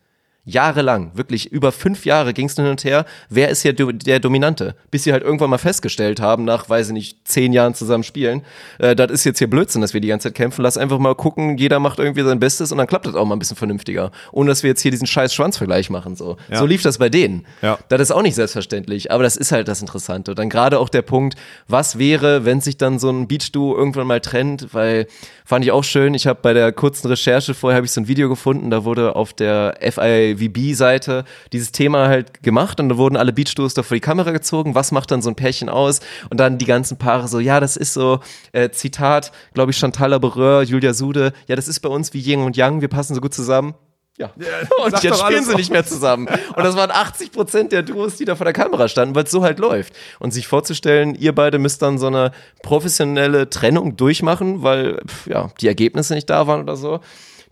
Jahrelang, 0.48 1.10
wirklich 1.14 1.50
über 1.50 1.72
fünf 1.72 2.06
Jahre 2.06 2.32
ging 2.32 2.46
es 2.46 2.54
hin 2.54 2.66
und 2.66 2.84
her. 2.84 3.04
Wer 3.28 3.48
ist 3.48 3.62
hier 3.62 3.72
der 3.72 4.20
Dominante? 4.20 4.76
Bis 4.92 5.02
sie 5.02 5.12
halt 5.12 5.24
irgendwann 5.24 5.50
mal 5.50 5.58
festgestellt 5.58 6.20
haben, 6.20 6.44
nach, 6.44 6.68
weiß 6.68 6.86
ich 6.86 6.92
nicht, 6.92 7.26
zehn 7.28 7.52
Jahren 7.52 7.74
zusammen 7.74 8.04
spielen, 8.04 8.42
äh, 8.78 8.94
das 8.94 9.10
ist 9.10 9.24
jetzt 9.24 9.38
hier 9.38 9.50
Blödsinn, 9.50 9.80
dass 9.82 9.92
wir 9.92 10.00
die 10.00 10.06
ganze 10.06 10.28
Zeit 10.28 10.36
kämpfen. 10.36 10.62
Lass 10.62 10.78
einfach 10.78 10.98
mal 11.00 11.16
gucken, 11.16 11.58
jeder 11.58 11.80
macht 11.80 11.98
irgendwie 11.98 12.22
sein 12.22 12.38
Bestes 12.38 12.70
und 12.70 12.78
dann 12.78 12.86
klappt 12.86 13.06
das 13.06 13.16
auch 13.16 13.24
mal 13.24 13.34
ein 13.34 13.40
bisschen 13.40 13.56
vernünftiger. 13.56 14.12
Ohne 14.30 14.50
dass 14.50 14.62
wir 14.62 14.70
jetzt 14.70 14.82
hier 14.82 14.92
diesen 14.92 15.08
scheiß 15.08 15.34
Schwanzvergleich 15.34 15.90
machen. 15.90 16.14
So, 16.14 16.36
Ja. 16.48 16.58
so 16.60 16.66
lief 16.66 16.80
das 16.82 16.98
bei 16.98 17.08
denen. 17.08 17.44
Ja. 17.60 17.78
Das 17.88 18.00
ist 18.00 18.12
auch 18.12 18.22
nicht 18.22 18.36
selbstverständlich, 18.36 19.10
aber 19.10 19.24
das 19.24 19.36
ist 19.36 19.50
halt 19.50 19.66
das 19.66 19.80
Interessante. 19.80 20.30
Und 20.30 20.38
dann 20.38 20.48
gerade 20.48 20.78
auch 20.78 20.88
der 20.88 21.02
Punkt, 21.02 21.34
was 21.66 21.98
wäre, 21.98 22.44
wenn 22.44 22.60
sich 22.60 22.76
dann 22.76 23.00
so 23.00 23.10
ein 23.10 23.26
Beach-Duo 23.26 23.76
irgendwann 23.76 24.06
mal 24.06 24.20
trennt, 24.20 24.72
weil 24.72 25.08
fand 25.46 25.64
ich 25.64 25.70
auch 25.70 25.84
schön. 25.84 26.12
Ich 26.12 26.26
habe 26.26 26.40
bei 26.42 26.52
der 26.52 26.72
kurzen 26.72 27.06
Recherche 27.06 27.54
vorher 27.54 27.76
habe 27.76 27.86
ich 27.86 27.92
so 27.92 28.00
ein 28.00 28.08
Video 28.08 28.28
gefunden, 28.28 28.68
da 28.68 28.84
wurde 28.84 29.14
auf 29.14 29.32
der 29.32 29.78
FIVB-Seite 29.80 31.24
dieses 31.52 31.70
Thema 31.72 32.08
halt 32.08 32.42
gemacht 32.42 32.80
und 32.80 32.88
da 32.88 32.96
wurden 32.96 33.16
alle 33.16 33.32
Beach-Duos 33.32 33.72
da 33.72 33.84
vor 33.84 33.94
die 33.94 34.00
Kamera 34.00 34.32
gezogen. 34.32 34.74
Was 34.74 34.90
macht 34.90 35.12
dann 35.12 35.22
so 35.22 35.30
ein 35.30 35.36
Pärchen 35.36 35.68
aus? 35.68 36.00
Und 36.30 36.40
dann 36.40 36.58
die 36.58 36.66
ganzen 36.66 36.98
Paare 36.98 37.28
so, 37.28 37.38
ja, 37.38 37.60
das 37.60 37.76
ist 37.76 37.94
so, 37.94 38.18
äh, 38.52 38.70
Zitat, 38.70 39.30
glaube 39.54 39.70
ich, 39.70 39.78
Chantal 39.78 40.10
Laboureur, 40.10 40.62
Julia 40.62 40.92
Sude, 40.92 41.32
ja, 41.46 41.54
das 41.54 41.68
ist 41.68 41.80
bei 41.80 41.88
uns 41.88 42.12
wie 42.12 42.20
Yin 42.20 42.40
und 42.40 42.56
Yang, 42.56 42.80
wir 42.80 42.88
passen 42.88 43.14
so 43.14 43.20
gut 43.20 43.32
zusammen. 43.32 43.74
Ja. 44.18 44.30
und 44.84 44.92
sag 44.92 45.04
jetzt 45.04 45.20
spielen 45.20 45.44
sie 45.44 45.54
nicht 45.54 45.70
mehr 45.70 45.84
zusammen. 45.84 46.26
Und 46.28 46.64
das 46.64 46.76
waren 46.76 46.90
80 46.90 47.32
Prozent 47.32 47.72
der 47.72 47.82
Duos, 47.82 48.16
die 48.16 48.24
da 48.24 48.34
vor 48.36 48.44
der 48.44 48.52
Kamera 48.52 48.88
standen, 48.88 49.14
weil 49.14 49.24
es 49.24 49.30
so 49.30 49.42
halt 49.42 49.58
läuft. 49.58 49.92
Und 50.18 50.32
sich 50.32 50.46
vorzustellen, 50.46 51.14
ihr 51.14 51.34
beide 51.34 51.58
müsst 51.58 51.82
dann 51.82 51.98
so 51.98 52.06
eine 52.06 52.32
professionelle 52.62 53.50
Trennung 53.50 53.96
durchmachen, 53.96 54.62
weil 54.62 55.00
pf, 55.06 55.26
ja, 55.26 55.50
die 55.60 55.68
Ergebnisse 55.68 56.14
nicht 56.14 56.30
da 56.30 56.46
waren 56.46 56.62
oder 56.62 56.76
so. 56.76 57.00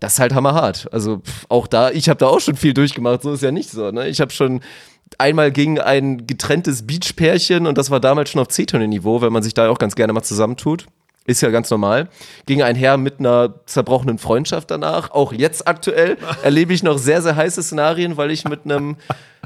Das 0.01 0.15
ist 0.15 0.21
halt 0.21 0.35
hammerhart. 0.35 0.89
Also 0.93 1.19
pf, 1.19 1.47
auch 1.49 1.67
da, 1.67 1.91
ich 1.91 2.09
habe 2.09 2.19
da 2.19 2.27
auch 2.27 2.41
schon 2.41 2.57
viel 2.57 2.75
durchgemacht, 2.75 3.23
so 3.23 3.33
ist 3.33 3.43
ja 3.43 3.51
nicht 3.51 3.71
so. 3.71 3.91
Ne? 3.91 4.09
Ich 4.09 4.21
habe 4.21 4.33
schon 4.33 4.61
einmal 5.19 5.53
gegen 5.53 5.81
ein 5.81 6.27
getrenntes 6.27 6.87
Beachpärchen 6.87 7.67
und 7.67 7.79
das 7.79 7.91
war 7.91 8.01
damals 8.01 8.31
schon 8.31 8.41
auf 8.41 8.49
C-Turnier-Niveau, 8.49 9.21
weil 9.21 9.31
man 9.31 9.43
sich 9.43 9.55
da 9.55 9.69
auch 9.69 9.79
ganz 9.79 9.95
gerne 9.95 10.13
mal 10.13 10.23
zusammentut. 10.23 10.87
Ist 11.27 11.41
ja 11.41 11.49
ganz 11.51 11.71
normal. 11.71 12.09
Ging 12.45 12.63
einher 12.63 12.99
mit 12.99 13.19
einer 13.19 13.55
zerbrochenen 13.65 14.19
Freundschaft 14.19 14.71
danach. 14.71 15.11
Auch 15.11 15.33
jetzt 15.33 15.67
aktuell 15.67 16.19
erlebe 16.43 16.75
ich 16.75 16.83
noch 16.83 16.99
sehr, 16.99 17.23
sehr 17.23 17.35
heiße 17.35 17.63
Szenarien, 17.63 18.19
weil 18.19 18.31
ich 18.31 18.45
mit 18.47 18.65
einem, 18.65 18.97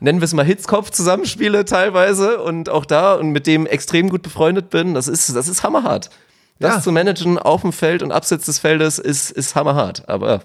nennen 0.00 0.20
wir 0.20 0.24
es 0.24 0.34
mal 0.34 0.44
Hitzkopf 0.44 0.90
zusammenspiele 0.90 1.64
teilweise 1.64 2.40
und 2.40 2.68
auch 2.68 2.84
da 2.84 3.14
und 3.14 3.30
mit 3.30 3.46
dem 3.46 3.64
extrem 3.66 4.08
gut 4.08 4.22
befreundet 4.22 4.70
bin. 4.70 4.94
Das 4.94 5.06
ist, 5.06 5.34
das 5.36 5.46
ist 5.46 5.62
hammerhart. 5.62 6.10
Das 6.58 6.74
Ja. 6.76 6.82
zu 6.82 6.90
managen 6.90 7.38
auf 7.38 7.60
dem 7.60 7.72
Feld 7.72 8.02
und 8.02 8.10
abseits 8.10 8.46
des 8.46 8.58
Feldes 8.58 8.98
ist, 8.98 9.30
ist 9.30 9.54
hammerhart. 9.54 10.08
Aber 10.08 10.40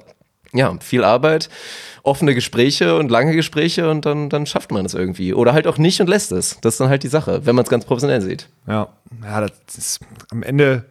ja, 0.54 0.72
viel 0.82 1.04
Arbeit, 1.04 1.50
offene 2.04 2.36
Gespräche 2.36 2.96
und 2.96 3.10
lange 3.10 3.36
Gespräche 3.36 3.90
und 3.90 4.06
dann, 4.06 4.30
dann 4.30 4.46
schafft 4.46 4.72
man 4.72 4.86
es 4.86 4.94
irgendwie. 4.94 5.34
Oder 5.34 5.54
halt 5.54 5.66
auch 5.66 5.80
nicht 5.80 6.00
und 6.00 6.08
lässt 6.08 6.32
es. 6.32 6.60
Das 6.62 6.76
ist 6.76 6.80
dann 6.80 6.90
halt 6.90 7.02
die 7.02 7.08
Sache, 7.08 7.48
wenn 7.48 7.56
man 7.56 7.64
es 7.64 7.72
ganz 7.72 7.86
professionell 7.86 8.22
sieht. 8.22 8.50
Ja, 8.68 8.90
ja 9.24 9.42
das 9.42 9.52
ist 9.76 10.00
am 10.30 10.44
Ende 10.44 10.86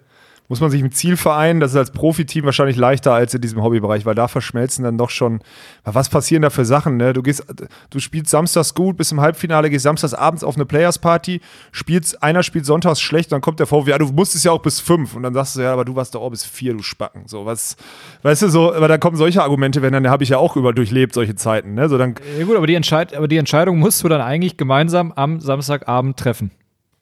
muss 0.52 0.60
man 0.60 0.70
sich 0.70 0.82
mit 0.82 0.94
Ziel 0.94 1.16
vereinen. 1.16 1.60
Das 1.60 1.70
ist 1.70 1.78
als 1.78 1.92
Profiteam 1.92 2.44
wahrscheinlich 2.44 2.76
leichter 2.76 3.14
als 3.14 3.32
in 3.32 3.40
diesem 3.40 3.62
Hobbybereich, 3.62 4.04
weil 4.04 4.14
da 4.14 4.28
verschmelzen 4.28 4.84
dann 4.84 4.98
doch 4.98 5.08
schon. 5.08 5.40
Was 5.82 6.10
passieren 6.10 6.42
da 6.42 6.50
für 6.50 6.66
Sachen? 6.66 6.98
Ne? 6.98 7.14
Du 7.14 7.22
gehst, 7.22 7.42
du 7.88 7.98
spielst 7.98 8.30
samstags 8.30 8.74
gut, 8.74 8.98
bis 8.98 9.10
im 9.12 9.22
Halbfinale, 9.22 9.70
gehst 9.70 9.84
samstags 9.84 10.12
abends 10.12 10.44
auf 10.44 10.56
eine 10.56 10.66
Players 10.66 10.98
Party, 10.98 11.40
spielst, 11.70 12.22
einer 12.22 12.42
spielt 12.42 12.66
sonntags 12.66 13.00
schlecht, 13.00 13.32
dann 13.32 13.40
kommt 13.40 13.60
der 13.60 13.66
VW, 13.66 13.92
ja, 13.92 13.96
du 13.96 14.04
musstest 14.12 14.44
ja 14.44 14.52
auch 14.52 14.60
bis 14.60 14.78
fünf 14.78 15.16
und 15.16 15.22
dann 15.22 15.32
sagst 15.32 15.56
du, 15.56 15.62
ja, 15.62 15.72
aber 15.72 15.86
du 15.86 15.96
warst 15.96 16.14
doch 16.14 16.20
auch 16.20 16.28
bis 16.28 16.44
vier, 16.44 16.74
du 16.74 16.82
Spacken. 16.82 17.22
So, 17.24 17.46
was, 17.46 17.78
weißt 18.20 18.42
du, 18.42 18.48
so, 18.50 18.74
aber 18.74 18.88
da 18.88 18.98
kommen 18.98 19.16
solche 19.16 19.42
Argumente, 19.42 19.80
wenn 19.80 19.94
dann 19.94 20.10
habe 20.10 20.22
ich 20.22 20.28
ja 20.28 20.36
auch 20.36 20.56
über 20.56 20.74
durchlebt, 20.74 21.14
solche 21.14 21.34
Zeiten. 21.34 21.72
Ne? 21.72 21.88
So, 21.88 21.96
dann, 21.96 22.14
Ja 22.38 22.44
gut, 22.44 22.58
aber 22.58 22.66
die, 22.66 22.76
aber 22.76 23.26
die 23.26 23.38
Entscheidung 23.38 23.78
musst 23.78 24.04
du 24.04 24.08
dann 24.10 24.20
eigentlich 24.20 24.58
gemeinsam 24.58 25.12
am 25.12 25.40
Samstagabend 25.40 26.18
treffen. 26.18 26.50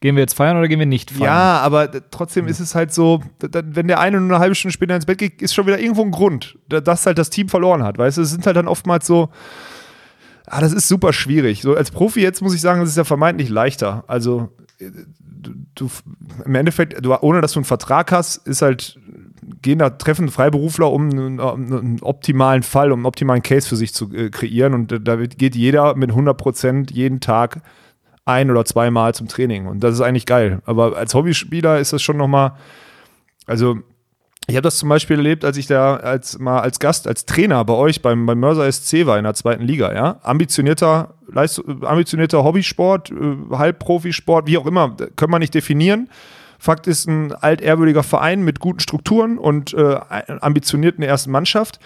Gehen 0.00 0.16
wir 0.16 0.22
jetzt 0.22 0.34
feiern 0.34 0.56
oder 0.56 0.66
gehen 0.66 0.78
wir 0.78 0.86
nicht 0.86 1.10
feiern? 1.10 1.24
Ja, 1.24 1.60
aber 1.60 1.90
trotzdem 2.10 2.48
ist 2.48 2.58
es 2.58 2.74
halt 2.74 2.92
so, 2.92 3.22
wenn 3.38 3.86
der 3.86 4.00
eine 4.00 4.18
nur 4.18 4.30
eine 4.30 4.38
halbe 4.38 4.54
Stunde 4.54 4.72
später 4.72 4.96
ins 4.96 5.04
Bett 5.04 5.18
geht, 5.18 5.42
ist 5.42 5.54
schon 5.54 5.66
wieder 5.66 5.78
irgendwo 5.78 6.02
ein 6.02 6.10
Grund, 6.10 6.58
dass 6.68 7.04
halt 7.04 7.18
das 7.18 7.28
Team 7.28 7.50
verloren 7.50 7.82
hat. 7.82 7.98
Weißt 7.98 8.16
du, 8.16 8.22
es 8.22 8.30
sind 8.30 8.46
halt 8.46 8.56
dann 8.56 8.66
oftmals 8.66 9.06
so, 9.06 9.28
ah, 10.46 10.60
das 10.60 10.72
ist 10.72 10.88
super 10.88 11.12
schwierig. 11.12 11.60
So 11.60 11.74
als 11.74 11.90
Profi 11.90 12.20
jetzt 12.20 12.40
muss 12.40 12.54
ich 12.54 12.62
sagen, 12.62 12.80
es 12.80 12.88
ist 12.88 12.96
ja 12.96 13.04
vermeintlich 13.04 13.50
leichter. 13.50 14.04
Also 14.06 14.48
äh, 14.78 14.90
du, 15.20 15.52
du 15.74 15.90
im 16.46 16.54
Endeffekt, 16.54 17.04
du, 17.04 17.14
ohne 17.22 17.42
dass 17.42 17.52
du 17.52 17.58
einen 17.58 17.66
Vertrag 17.66 18.10
hast, 18.10 18.46
ist 18.46 18.62
halt 18.62 18.98
gehen 19.62 19.78
da 19.78 19.90
treffen 19.90 20.28
Freiberufler, 20.28 20.90
um 20.90 21.10
einen, 21.10 21.40
um 21.40 21.72
einen 21.72 22.02
optimalen 22.02 22.62
Fall, 22.62 22.92
um 22.92 23.00
einen 23.00 23.06
optimalen 23.06 23.42
Case 23.42 23.68
für 23.68 23.76
sich 23.76 23.92
zu 23.92 24.12
äh, 24.14 24.30
kreieren. 24.30 24.74
Und 24.74 24.92
äh, 24.92 25.00
da 25.00 25.16
geht 25.16 25.56
jeder 25.56 25.94
mit 25.94 26.10
100 26.10 26.36
Prozent 26.36 26.90
jeden 26.90 27.20
Tag 27.20 27.60
ein 28.30 28.50
oder 28.50 28.64
zweimal 28.64 29.14
zum 29.14 29.28
Training. 29.28 29.66
Und 29.66 29.80
das 29.80 29.94
ist 29.94 30.00
eigentlich 30.00 30.26
geil. 30.26 30.62
Aber 30.64 30.96
als 30.96 31.14
Hobbyspieler 31.14 31.78
ist 31.78 31.92
das 31.92 32.02
schon 32.02 32.16
nochmal, 32.16 32.52
also 33.46 33.78
ich 34.46 34.56
habe 34.56 34.62
das 34.62 34.78
zum 34.78 34.88
Beispiel 34.88 35.16
erlebt, 35.16 35.44
als 35.44 35.56
ich 35.56 35.66
da 35.66 35.96
als 35.96 36.38
mal 36.38 36.60
als 36.60 36.80
Gast, 36.80 37.06
als 37.06 37.24
Trainer 37.24 37.64
bei 37.64 37.74
euch 37.74 38.02
beim, 38.02 38.26
beim 38.26 38.40
Mörser 38.40 38.70
SC 38.70 39.06
war 39.06 39.16
in 39.16 39.24
der 39.24 39.34
zweiten 39.34 39.62
Liga, 39.62 39.94
ja. 39.94 40.18
Ambitionierter, 40.22 41.14
Leist, 41.28 41.62
ambitionierter 41.82 42.42
Hobbysport, 42.42 43.10
äh, 43.10 43.56
Halbprofisport, 43.56 44.46
wie 44.46 44.58
auch 44.58 44.66
immer, 44.66 44.96
können 45.16 45.32
wir 45.32 45.38
nicht 45.38 45.54
definieren. 45.54 46.08
Fakt 46.58 46.86
ist 46.86 47.06
ein 47.06 47.32
altehrwürdiger 47.32 48.02
Verein 48.02 48.42
mit 48.42 48.60
guten 48.60 48.80
Strukturen 48.80 49.38
und 49.38 49.72
äh, 49.72 49.98
ambitionierten 50.40 51.02
ersten 51.02 51.30
Mannschaft. 51.30 51.78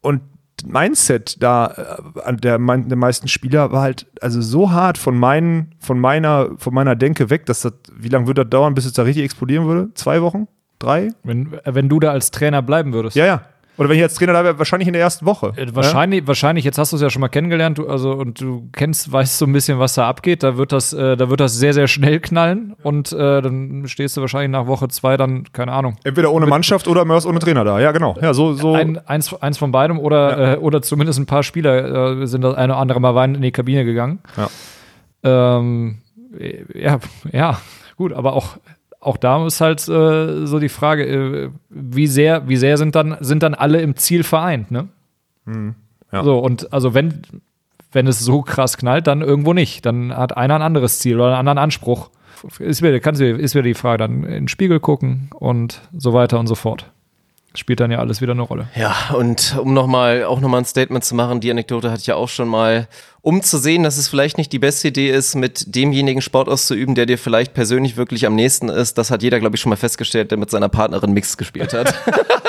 Und 0.00 0.20
Mindset 0.66 1.42
da 1.42 1.98
äh, 2.16 2.20
an 2.20 2.38
der, 2.38 2.58
der 2.58 2.96
meisten 2.96 3.28
Spieler 3.28 3.72
war 3.72 3.82
halt 3.82 4.06
also 4.20 4.40
so 4.40 4.70
hart 4.72 4.98
von 4.98 5.16
meinen, 5.16 5.74
von 5.78 5.98
meiner, 5.98 6.50
von 6.58 6.74
meiner 6.74 6.96
Denke 6.96 7.30
weg, 7.30 7.46
dass 7.46 7.62
das, 7.62 7.72
wie 7.94 8.08
lange 8.08 8.26
würde 8.26 8.44
das 8.44 8.50
dauern, 8.50 8.74
bis 8.74 8.84
es 8.84 8.92
da 8.92 9.02
richtig 9.02 9.24
explodieren 9.24 9.66
würde? 9.66 9.94
Zwei 9.94 10.22
Wochen? 10.22 10.48
Drei? 10.78 11.10
Wenn, 11.24 11.58
wenn 11.64 11.88
du 11.88 12.00
da 12.00 12.12
als 12.12 12.30
Trainer 12.30 12.62
bleiben 12.62 12.92
würdest. 12.92 13.16
Ja, 13.16 13.26
ja. 13.26 13.42
Oder 13.78 13.88
wenn 13.88 13.96
ich 13.96 14.02
als 14.02 14.14
Trainer 14.14 14.32
da 14.32 14.44
wäre, 14.44 14.58
wahrscheinlich 14.58 14.88
in 14.88 14.92
der 14.92 15.02
ersten 15.02 15.24
Woche. 15.24 15.52
Äh, 15.56 15.66
Wahrscheinlich, 15.72 16.26
wahrscheinlich, 16.26 16.64
jetzt 16.64 16.78
hast 16.78 16.92
du 16.92 16.96
es 16.96 17.02
ja 17.02 17.10
schon 17.10 17.20
mal 17.20 17.28
kennengelernt, 17.28 17.78
du, 17.78 17.88
also 17.88 18.12
und 18.12 18.40
du 18.40 18.68
kennst, 18.72 19.10
weißt 19.10 19.38
so 19.38 19.46
ein 19.46 19.52
bisschen, 19.52 19.78
was 19.78 19.94
da 19.94 20.08
abgeht. 20.08 20.42
Da 20.42 20.56
wird 20.56 20.72
das, 20.72 20.92
äh, 20.92 21.16
da 21.16 21.30
wird 21.30 21.40
das 21.40 21.54
sehr, 21.54 21.72
sehr 21.72 21.86
schnell 21.86 22.18
knallen 22.20 22.74
und 22.82 23.12
äh, 23.12 23.40
dann 23.40 23.84
stehst 23.86 24.16
du 24.16 24.20
wahrscheinlich 24.20 24.50
nach 24.50 24.66
Woche 24.66 24.88
zwei 24.88 25.16
dann, 25.16 25.44
keine 25.52 25.72
Ahnung. 25.72 25.96
Entweder 26.04 26.32
ohne 26.32 26.46
Mannschaft 26.46 26.88
oder 26.88 27.04
Mörs 27.04 27.24
ohne 27.24 27.38
Trainer 27.38 27.64
da. 27.64 27.78
Ja, 27.80 27.92
genau. 27.92 28.16
Ja, 28.20 28.34
so, 28.34 28.52
so. 28.54 28.74
Ein, 28.74 28.98
eins, 29.06 29.32
eins 29.34 29.58
von 29.58 29.70
beidem 29.70 29.98
oder, 29.98 30.54
äh, 30.54 30.56
oder 30.58 30.82
zumindest 30.82 31.20
ein 31.20 31.26
paar 31.26 31.42
Spieler 31.44 32.20
äh, 32.20 32.26
sind 32.26 32.42
das 32.42 32.54
eine 32.54 32.72
oder 32.72 32.80
andere 32.80 33.00
Mal 33.00 33.14
wein 33.14 33.34
in 33.36 33.42
die 33.42 33.52
Kabine 33.52 33.84
gegangen. 33.84 34.18
Ja. 34.36 34.48
Ähm, 35.22 35.98
ja, 36.74 36.98
ja, 37.32 37.58
gut, 37.96 38.12
aber 38.12 38.32
auch, 38.34 38.58
auch 39.00 39.16
da 39.16 39.46
ist 39.46 39.60
halt 39.60 39.80
äh, 39.88 40.46
so 40.46 40.58
die 40.58 40.68
Frage, 40.68 41.04
äh, 41.06 41.50
wie 41.68 42.06
sehr, 42.06 42.48
wie 42.48 42.56
sehr 42.56 42.76
sind 42.76 42.94
dann, 42.94 43.16
sind 43.20 43.42
dann 43.42 43.54
alle 43.54 43.80
im 43.80 43.96
Ziel 43.96 44.24
vereint, 44.24 44.70
ne? 44.70 44.88
ja. 46.12 46.24
So, 46.24 46.38
und 46.38 46.72
also 46.72 46.94
wenn, 46.94 47.22
wenn 47.92 48.06
es 48.06 48.20
so 48.20 48.42
krass 48.42 48.76
knallt, 48.76 49.06
dann 49.06 49.22
irgendwo 49.22 49.52
nicht. 49.52 49.86
Dann 49.86 50.14
hat 50.14 50.36
einer 50.36 50.56
ein 50.56 50.62
anderes 50.62 50.98
Ziel 50.98 51.16
oder 51.16 51.26
einen 51.28 51.48
anderen 51.48 51.58
Anspruch. 51.58 52.10
Ist 52.58 52.82
wieder, 52.82 53.00
kannst 53.00 53.20
du, 53.20 53.36
ist 53.36 53.54
wieder 53.54 53.64
die 53.64 53.74
Frage, 53.74 53.98
dann 53.98 54.24
in 54.24 54.30
den 54.30 54.48
Spiegel 54.48 54.80
gucken 54.80 55.30
und 55.34 55.80
so 55.96 56.12
weiter 56.12 56.38
und 56.38 56.46
so 56.46 56.54
fort. 56.54 56.90
Spielt 57.58 57.80
dann 57.80 57.90
ja 57.90 57.98
alles 57.98 58.20
wieder 58.20 58.34
eine 58.34 58.42
Rolle. 58.42 58.68
Ja, 58.76 58.94
und 59.16 59.56
um 59.60 59.74
nochmal, 59.74 60.22
auch 60.22 60.38
nochmal 60.38 60.60
ein 60.60 60.64
Statement 60.64 61.04
zu 61.04 61.16
machen, 61.16 61.40
die 61.40 61.50
Anekdote 61.50 61.90
hatte 61.90 62.00
ich 62.00 62.06
ja 62.06 62.14
auch 62.14 62.28
schon 62.28 62.46
mal, 62.46 62.86
um 63.20 63.42
zu 63.42 63.58
sehen, 63.58 63.82
dass 63.82 63.96
es 63.96 64.06
vielleicht 64.06 64.38
nicht 64.38 64.52
die 64.52 64.60
beste 64.60 64.86
Idee 64.86 65.10
ist, 65.10 65.34
mit 65.34 65.74
demjenigen 65.74 66.22
Sport 66.22 66.48
auszuüben, 66.48 66.94
der 66.94 67.06
dir 67.06 67.18
vielleicht 67.18 67.54
persönlich 67.54 67.96
wirklich 67.96 68.26
am 68.26 68.36
nächsten 68.36 68.68
ist. 68.68 68.96
Das 68.96 69.10
hat 69.10 69.24
jeder, 69.24 69.40
glaube 69.40 69.56
ich, 69.56 69.60
schon 69.60 69.70
mal 69.70 69.76
festgestellt, 69.76 70.30
der 70.30 70.38
mit 70.38 70.50
seiner 70.50 70.68
Partnerin 70.68 71.10
Mix 71.10 71.36
gespielt 71.36 71.74
hat. 71.74 71.92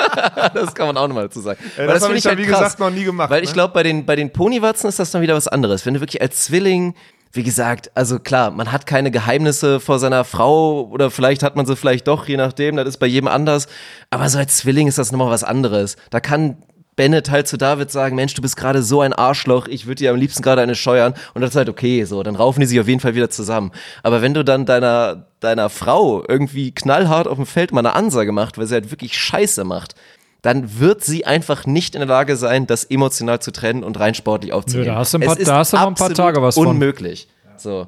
das 0.54 0.76
kann 0.76 0.86
man 0.86 0.96
auch 0.96 1.08
nochmal 1.08 1.24
dazu 1.24 1.40
sagen. 1.40 1.58
Äh, 1.76 1.80
Weil 1.80 1.88
das 1.88 2.04
habe 2.04 2.16
ich 2.16 2.22
dann, 2.22 2.38
wie 2.38 2.44
krass. 2.44 2.60
gesagt, 2.60 2.78
noch 2.78 2.90
nie 2.90 3.02
gemacht. 3.02 3.30
Weil 3.30 3.42
ich 3.42 3.50
ne? 3.50 3.54
glaube, 3.54 3.74
bei 3.74 3.82
den, 3.82 4.06
bei 4.06 4.14
den 4.14 4.32
Ponywatzen 4.32 4.88
ist 4.88 5.00
das 5.00 5.10
dann 5.10 5.22
wieder 5.22 5.34
was 5.34 5.48
anderes. 5.48 5.86
Wenn 5.86 5.94
du 5.94 6.00
wirklich 6.00 6.22
als 6.22 6.44
Zwilling, 6.44 6.94
wie 7.32 7.42
gesagt, 7.44 7.90
also 7.94 8.18
klar, 8.18 8.50
man 8.50 8.72
hat 8.72 8.86
keine 8.86 9.10
Geheimnisse 9.10 9.78
vor 9.78 9.98
seiner 9.98 10.24
Frau 10.24 10.88
oder 10.90 11.10
vielleicht 11.10 11.42
hat 11.42 11.54
man 11.54 11.64
sie 11.64 11.76
vielleicht 11.76 12.08
doch, 12.08 12.26
je 12.26 12.36
nachdem, 12.36 12.76
das 12.76 12.88
ist 12.88 12.96
bei 12.98 13.06
jedem 13.06 13.28
anders. 13.28 13.68
Aber 14.10 14.28
so 14.28 14.38
als 14.38 14.56
Zwilling 14.56 14.88
ist 14.88 14.98
das 14.98 15.12
nochmal 15.12 15.30
was 15.30 15.44
anderes. 15.44 15.96
Da 16.10 16.18
kann 16.18 16.56
Bennett 16.96 17.30
halt 17.30 17.46
zu 17.46 17.56
David 17.56 17.90
sagen, 17.90 18.16
Mensch, 18.16 18.34
du 18.34 18.42
bist 18.42 18.56
gerade 18.56 18.82
so 18.82 19.00
ein 19.00 19.12
Arschloch, 19.12 19.68
ich 19.68 19.86
würde 19.86 20.00
dir 20.00 20.10
am 20.10 20.16
liebsten 20.16 20.42
gerade 20.42 20.60
eine 20.60 20.74
scheuern. 20.74 21.14
Und 21.34 21.40
das 21.40 21.50
ist 21.50 21.56
halt 21.56 21.68
okay, 21.68 22.04
so, 22.04 22.22
dann 22.22 22.34
raufen 22.34 22.60
die 22.60 22.66
sich 22.66 22.80
auf 22.80 22.88
jeden 22.88 23.00
Fall 23.00 23.14
wieder 23.14 23.30
zusammen. 23.30 23.70
Aber 24.02 24.22
wenn 24.22 24.34
du 24.34 24.44
dann 24.44 24.66
deiner, 24.66 25.28
deiner 25.38 25.70
Frau 25.70 26.24
irgendwie 26.28 26.72
knallhart 26.72 27.28
auf 27.28 27.36
dem 27.36 27.46
Feld 27.46 27.72
mal 27.72 27.80
eine 27.80 27.94
Ansage 27.94 28.32
macht, 28.32 28.58
weil 28.58 28.66
sie 28.66 28.74
halt 28.74 28.90
wirklich 28.90 29.16
Scheiße 29.16 29.64
macht, 29.64 29.94
dann 30.42 30.78
wird 30.80 31.04
sie 31.04 31.26
einfach 31.26 31.66
nicht 31.66 31.94
in 31.94 32.00
der 32.00 32.08
Lage 32.08 32.36
sein, 32.36 32.66
das 32.66 32.84
emotional 32.84 33.40
zu 33.40 33.50
trennen 33.50 33.84
und 33.84 33.98
rein 34.00 34.14
sportlich 34.14 34.52
aufzunehmen. 34.52 34.86
Nö, 34.86 34.92
da 34.92 34.98
hast 34.98 35.12
du 35.14 35.18
ein 35.18 35.22
paar- 35.22 35.32
Es 35.34 35.38
ist 35.40 35.48
da 35.48 35.56
hast 35.58 35.72
du 35.72 35.76
noch 35.76 35.82
ein 35.88 35.94
paar 35.94 36.06
absolut 36.10 36.16
Tage 36.16 36.42
was 36.42 36.54
von. 36.54 36.66
unmöglich. 36.66 37.28
So. 37.56 37.86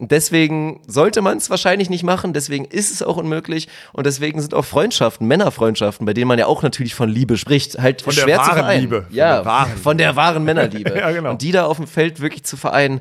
Und 0.00 0.10
deswegen 0.10 0.82
sollte 0.88 1.22
man 1.22 1.36
es 1.38 1.50
wahrscheinlich 1.50 1.88
nicht 1.88 2.02
machen, 2.02 2.32
deswegen 2.32 2.64
ist 2.64 2.90
es 2.90 3.00
auch 3.00 3.16
unmöglich 3.16 3.68
und 3.92 4.06
deswegen 4.06 4.40
sind 4.40 4.52
auch 4.52 4.64
Freundschaften, 4.64 5.28
Männerfreundschaften, 5.28 6.04
bei 6.04 6.12
denen 6.12 6.26
man 6.26 6.36
ja 6.38 6.46
auch 6.46 6.64
natürlich 6.64 6.96
von 6.96 7.08
Liebe 7.08 7.36
spricht, 7.38 7.78
halt 7.78 8.02
Von 8.02 8.12
der 8.12 8.22
schwer 8.22 8.36
zu 8.38 8.46
wahren 8.48 8.54
vereinen. 8.58 8.80
Liebe. 8.80 9.02
Von 9.02 9.14
Ja, 9.14 9.36
der 9.36 9.44
wahren 9.44 9.76
von 9.76 9.96
der 9.98 10.16
wahren 10.16 10.44
Männerliebe. 10.44 10.94
Ja, 10.98 11.12
genau. 11.12 11.30
Und 11.30 11.42
die 11.42 11.52
da 11.52 11.66
auf 11.66 11.76
dem 11.76 11.86
Feld 11.86 12.20
wirklich 12.20 12.42
zu 12.42 12.56
vereinen, 12.56 13.00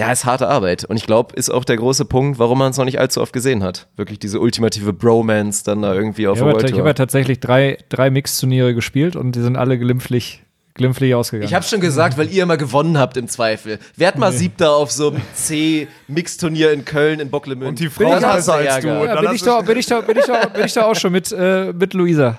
ja, 0.00 0.10
ist 0.10 0.24
harte 0.24 0.48
Arbeit. 0.48 0.86
Und 0.86 0.96
ich 0.96 1.04
glaube, 1.04 1.36
ist 1.36 1.50
auch 1.50 1.62
der 1.62 1.76
große 1.76 2.06
Punkt, 2.06 2.38
warum 2.38 2.58
man 2.58 2.70
es 2.70 2.78
noch 2.78 2.86
nicht 2.86 2.98
allzu 2.98 3.20
oft 3.20 3.34
gesehen 3.34 3.62
hat. 3.62 3.86
Wirklich 3.96 4.18
diese 4.18 4.40
ultimative 4.40 4.94
Bromance 4.94 5.62
dann 5.62 5.82
da 5.82 5.92
irgendwie 5.92 6.26
auf 6.26 6.36
Ich 6.36 6.38
der 6.38 6.48
habe 6.48 6.54
World 6.54 6.70
ich 6.70 6.72
hab 6.72 6.78
ja 6.78 6.84
Tour. 6.84 6.94
tatsächlich 6.94 7.38
drei, 7.38 7.76
drei 7.90 8.08
Mix-Turniere 8.08 8.74
gespielt 8.74 9.14
und 9.14 9.32
die 9.32 9.42
sind 9.42 9.58
alle 9.58 9.78
glimpflich, 9.78 10.42
glimpflich 10.72 11.14
ausgegangen. 11.14 11.46
Ich 11.46 11.52
habe 11.52 11.66
schon 11.66 11.82
gesagt, 11.82 12.16
weil 12.16 12.30
ihr 12.30 12.44
immer 12.44 12.56
gewonnen 12.56 12.96
habt 12.96 13.18
im 13.18 13.28
Zweifel. 13.28 13.78
Werd 13.94 14.16
mal 14.16 14.32
Siebter 14.32 14.74
auf 14.74 14.90
so 14.90 15.10
einem 15.10 15.20
C-Mix-Turnier 15.34 16.72
in 16.72 16.86
Köln, 16.86 17.20
in 17.20 17.28
Bocklemünd. 17.28 17.68
Und 17.68 17.78
die 17.78 17.90
Frau 17.90 18.08
besser 18.08 18.20
du 18.20 18.70
als 18.70 18.80
du. 18.80 18.88
Ja, 18.88 19.20
bin 19.20 19.34
ich, 19.34 19.42
da, 19.42 19.60
bin, 19.60 19.76
ich 19.76 19.86
da, 19.86 20.00
bin, 20.00 20.16
ich 20.16 20.24
da, 20.24 20.46
bin 20.46 20.64
ich 20.64 20.72
da 20.72 20.84
auch 20.86 20.96
schon 20.96 21.12
mit, 21.12 21.30
äh, 21.30 21.74
mit 21.74 21.92
Luisa. 21.92 22.38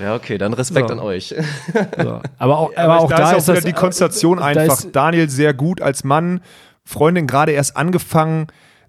Ja, 0.00 0.14
okay, 0.14 0.38
dann 0.38 0.52
Respekt 0.52 0.88
So. 0.88 0.94
an 0.94 1.00
euch. 1.00 1.34
So. 2.02 2.20
Aber 2.38 2.58
auch, 2.58 2.70
aber 2.76 2.94
Aber 2.94 2.98
auch 3.00 3.08
da, 3.08 3.16
da 3.16 3.30
ist 3.32 3.38
ist 3.38 3.44
auch 3.44 3.52
wieder 3.52 3.54
das, 3.54 3.64
die 3.64 3.72
Konstellation 3.72 4.38
einfach. 4.38 4.82
Daniel 4.92 5.28
sehr 5.28 5.54
gut 5.54 5.80
als 5.80 6.04
Mann, 6.04 6.40
Freundin 6.84 7.26
gerade 7.26 7.52
erst 7.52 7.76
angefangen. 7.76 8.46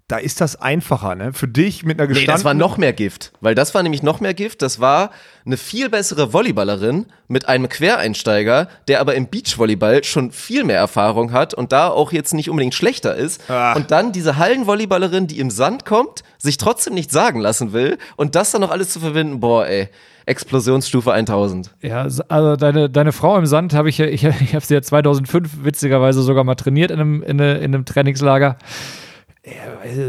Da 0.08 0.18
ist 0.18 0.40
das 0.40 0.54
einfacher, 0.54 1.16
ne? 1.16 1.32
Für 1.32 1.48
dich 1.48 1.84
mit 1.84 1.98
einer 1.98 2.06
Nee, 2.06 2.14
gestandenen... 2.14 2.36
das 2.36 2.44
war 2.44 2.54
noch 2.54 2.78
mehr 2.78 2.92
Gift. 2.92 3.32
Weil 3.40 3.56
das 3.56 3.74
war 3.74 3.82
nämlich 3.82 4.04
noch 4.04 4.20
mehr 4.20 4.34
Gift. 4.34 4.62
Das 4.62 4.78
war 4.78 5.10
eine 5.44 5.56
viel 5.56 5.88
bessere 5.88 6.32
Volleyballerin 6.32 7.06
mit 7.26 7.48
einem 7.48 7.68
Quereinsteiger, 7.68 8.68
der 8.86 9.00
aber 9.00 9.16
im 9.16 9.26
Beachvolleyball 9.26 10.04
schon 10.04 10.30
viel 10.30 10.62
mehr 10.62 10.78
Erfahrung 10.78 11.32
hat 11.32 11.54
und 11.54 11.72
da 11.72 11.88
auch 11.88 12.12
jetzt 12.12 12.34
nicht 12.34 12.48
unbedingt 12.48 12.74
schlechter 12.74 13.16
ist. 13.16 13.50
Ah. 13.50 13.72
Und 13.72 13.90
dann 13.90 14.12
diese 14.12 14.36
Hallenvolleyballerin, 14.36 15.26
die 15.26 15.40
im 15.40 15.50
Sand 15.50 15.84
kommt, 15.84 16.22
sich 16.38 16.56
trotzdem 16.56 16.94
nicht 16.94 17.10
sagen 17.10 17.40
lassen 17.40 17.72
will 17.72 17.98
und 18.14 18.36
das 18.36 18.52
dann 18.52 18.60
noch 18.60 18.70
alles 18.70 18.90
zu 18.90 19.00
verbinden. 19.00 19.40
Boah, 19.40 19.66
ey. 19.66 19.88
Explosionsstufe 20.24 21.12
1000. 21.12 21.70
Ja, 21.82 22.06
also 22.28 22.54
deine, 22.54 22.90
deine 22.90 23.10
Frau 23.10 23.36
im 23.38 23.46
Sand 23.46 23.74
habe 23.74 23.88
ich 23.88 23.98
ja, 23.98 24.06
ich, 24.06 24.22
ich 24.22 24.54
habe 24.54 24.64
sie 24.64 24.74
ja 24.74 24.82
2005 24.82 25.64
witzigerweise 25.64 26.22
sogar 26.22 26.44
mal 26.44 26.54
trainiert 26.54 26.92
in 26.92 27.00
einem, 27.00 27.22
in, 27.24 27.40
eine, 27.40 27.58
in 27.58 27.74
einem 27.74 27.84
Trainingslager. 27.84 28.56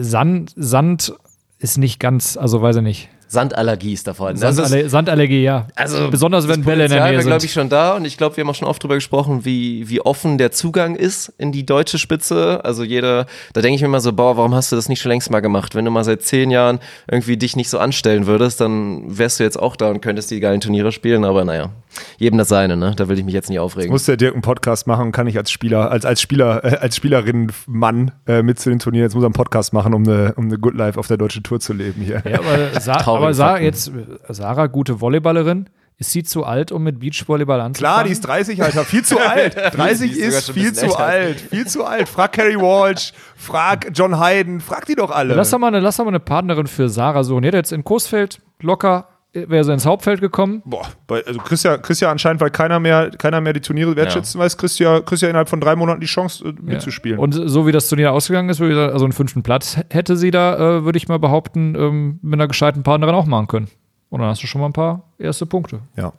Sand, 0.02 0.54
Sand 0.56 1.14
ist 1.60 1.78
nicht 1.78 2.00
ganz, 2.00 2.38
also 2.38 2.62
weiß 2.62 2.78
ich 2.78 2.82
nicht. 2.84 3.10
Sandallergie 3.28 3.94
ist 3.94 4.08
davon. 4.08 4.40
Das 4.40 4.58
ist, 4.58 4.70
Sandalle 4.70 4.90
Sandallergie, 4.90 5.44
ja. 5.44 5.68
Also 5.76 6.10
besonders 6.10 6.48
wenn 6.48 6.64
Bälle 6.64 6.86
in 6.86 6.92
der 6.92 7.04
Nähe 7.04 7.18
war, 7.18 7.24
glaube 7.24 7.42
sind. 7.42 7.50
ich, 7.50 7.54
schon 7.54 7.70
da 7.70 7.96
und 7.96 8.06
ich 8.06 8.18
glaube, 8.18 8.38
wir 8.38 8.44
haben 8.44 8.50
auch 8.50 8.56
schon 8.56 8.68
oft 8.68 8.82
drüber 8.82 8.96
gesprochen, 8.96 9.44
wie, 9.44 9.90
wie 9.90 10.02
offen 10.02 10.38
der 10.38 10.52
Zugang 10.52 10.96
ist 10.96 11.34
in 11.38 11.52
die 11.52 11.66
deutsche 11.66 11.98
Spitze. 11.98 12.62
Also 12.64 12.84
jeder, 12.84 13.26
da 13.54 13.62
denke 13.62 13.76
ich 13.76 13.82
mir 13.82 13.88
immer 13.88 14.00
so, 14.00 14.14
boah, 14.14 14.38
warum 14.38 14.56
hast 14.56 14.72
du 14.72 14.76
das 14.78 14.88
nicht 14.88 15.02
schon 15.02 15.10
längst 15.10 15.30
mal 15.30 15.42
gemacht? 15.42 15.76
Wenn 15.76 15.86
du 15.86 15.92
mal 15.92 16.04
seit 16.04 16.22
zehn 16.22 16.52
Jahren 16.52 16.80
irgendwie 17.10 17.38
dich 17.38 17.56
nicht 17.56 17.70
so 17.70 17.80
anstellen 17.80 18.28
würdest, 18.28 18.62
dann 18.62 19.04
wärst 19.06 19.40
du 19.40 19.44
jetzt 19.44 19.60
auch 19.60 19.76
da 19.76 19.90
und 19.90 20.02
könntest 20.02 20.32
die 20.32 20.40
geilen 20.40 20.62
Turniere 20.62 20.92
spielen, 20.92 21.26
aber 21.26 21.44
naja, 21.44 21.72
jedem 22.18 22.38
das 22.38 22.48
seine, 22.48 22.78
ne? 22.78 22.94
Da 22.96 23.10
will 23.10 23.18
ich 23.18 23.26
mich 23.26 23.34
jetzt 23.34 23.50
nicht 23.50 23.60
aufregen. 23.60 23.92
Muss 23.92 24.06
der 24.06 24.18
Dirk 24.18 24.34
einen 24.34 24.42
Podcast 24.42 24.88
machen 24.88 25.12
kann 25.12 25.28
ich 25.28 25.38
als 25.38 25.52
Spieler, 25.52 25.92
als, 25.92 26.06
als 26.06 26.22
Spieler, 26.22 26.64
äh, 26.64 26.78
als 26.78 26.96
Spielerin 26.96 27.52
Mann 27.66 28.12
äh, 28.28 28.44
mit 28.44 28.60
zu 28.60 28.70
den 28.70 28.80
Turnieren, 28.80 29.06
jetzt 29.06 29.16
muss 29.16 29.24
er 29.24 29.28
einen 29.28 29.34
Podcast 29.34 29.74
machen, 29.74 29.94
um 29.94 30.04
eine, 30.04 30.34
um 30.36 30.46
eine 30.46 30.58
Good 30.58 30.76
Life 30.76 31.00
auf 31.00 31.08
der 31.08 31.18
deutschen 31.18 31.44
Tour 31.44 31.60
zu 31.60 31.74
leben 31.74 32.02
hier. 32.02 32.22
Ja, 32.30 32.40
aber, 32.40 32.80
aber 33.18 33.34
Sa 33.34 33.48
Fakten. 33.50 33.64
jetzt, 33.66 33.92
Sarah, 34.30 34.68
gute 34.68 35.00
Volleyballerin, 35.02 35.70
ist 36.00 36.12
sie 36.12 36.24
zu 36.24 36.44
alt, 36.44 36.72
um 36.72 36.84
mit 36.84 37.00
Beachvolleyball 37.00 37.60
anzufangen? 37.60 37.94
Klar, 37.96 38.04
die 38.04 38.12
ist 38.12 38.22
30, 38.22 38.62
Alter, 38.64 38.84
viel 38.86 39.04
zu 39.04 39.18
alt. 39.28 39.56
30 39.56 40.12
Die 40.14 40.20
ist 40.20 40.36
ist 40.36 40.52
viel 40.52 40.72
zu 40.74 40.86
älter. 40.86 41.00
alt, 41.00 41.40
viel 41.42 41.66
zu 41.66 41.86
alt. 41.86 42.08
Frag 42.08 42.34
Kerry 42.34 42.56
Walsh, 42.56 43.14
frag 43.36 43.88
John 43.94 44.22
Hayden, 44.24 44.62
frag 44.62 44.86
die 44.86 44.94
doch 44.96 45.10
alle. 45.10 45.34
Lass 45.34 45.50
doch, 45.50 45.58
mal 45.58 45.68
eine, 45.70 45.80
lass 45.80 45.98
doch 45.98 46.06
mal 46.06 46.12
eine 46.12 46.20
Partnerin 46.20 46.68
für 46.68 46.88
Sarah 46.90 47.24
suchen. 47.24 47.42
Die 47.42 47.48
hat 47.48 47.56
jetzt 47.56 47.72
in 47.72 47.84
Coesfeld 47.84 48.40
locker 48.62 49.08
wäre 49.34 49.64
so 49.64 49.72
ins 49.72 49.86
Hauptfeld 49.86 50.22
gekommen. 50.22 50.62
Boah, 50.66 50.88
also 51.10 51.40
kriegst 51.40 51.64
ja, 51.64 51.78
kriegst 51.78 52.02
ja 52.02 52.10
anscheinend, 52.12 52.42
weil 52.42 52.50
keiner 52.50 52.80
mehr, 52.80 53.12
keiner 53.12 53.42
mehr 53.42 53.54
die 53.54 53.62
Turniere 53.62 53.96
wertschätzen 53.96 54.40
weiß, 54.40 54.58
kriegst 54.58 54.80
ja, 54.80 55.00
kriegst 55.02 55.22
ja 55.22 55.30
innerhalb 55.30 55.50
von 55.50 55.62
drei 55.62 55.76
Monaten 55.76 56.02
die 56.02 56.08
Chance 56.08 56.48
äh, 56.48 56.54
mitzuspielen. 56.62 57.20
Und 57.20 57.34
so 57.34 57.68
wie 57.68 57.72
das 57.72 57.88
Turnier 57.90 58.14
ausgegangen 58.14 58.50
ist, 58.50 58.60
würde 58.60 58.74
ich 58.74 58.78
sagen, 58.78 58.94
also 58.94 59.06
einen 59.06 59.14
fünften 59.14 59.44
Platz 59.44 59.78
hätte 59.90 60.18
sie 60.18 60.32
da, 60.32 60.56
äh, 60.56 60.86
würde 60.86 60.98
ich 60.98 61.08
mal 61.08 61.20
behaupten, 61.20 61.76
ähm, 61.76 62.20
mit 62.22 62.36
einer 62.36 62.48
gescheiten 62.48 62.84
Partnerin 62.84 63.16
auch 63.16 63.26
machen 63.26 63.48
können. 63.48 63.68
Und 64.10 64.22
dann 64.22 64.30
hast 64.30 64.42
du 64.42 64.48
schon 64.48 64.62
mal 64.62 64.68
ein 64.68 64.74
paar 64.74 65.04
erste 65.18 65.46
Punkte. 65.46 65.82
ja. 65.96 66.14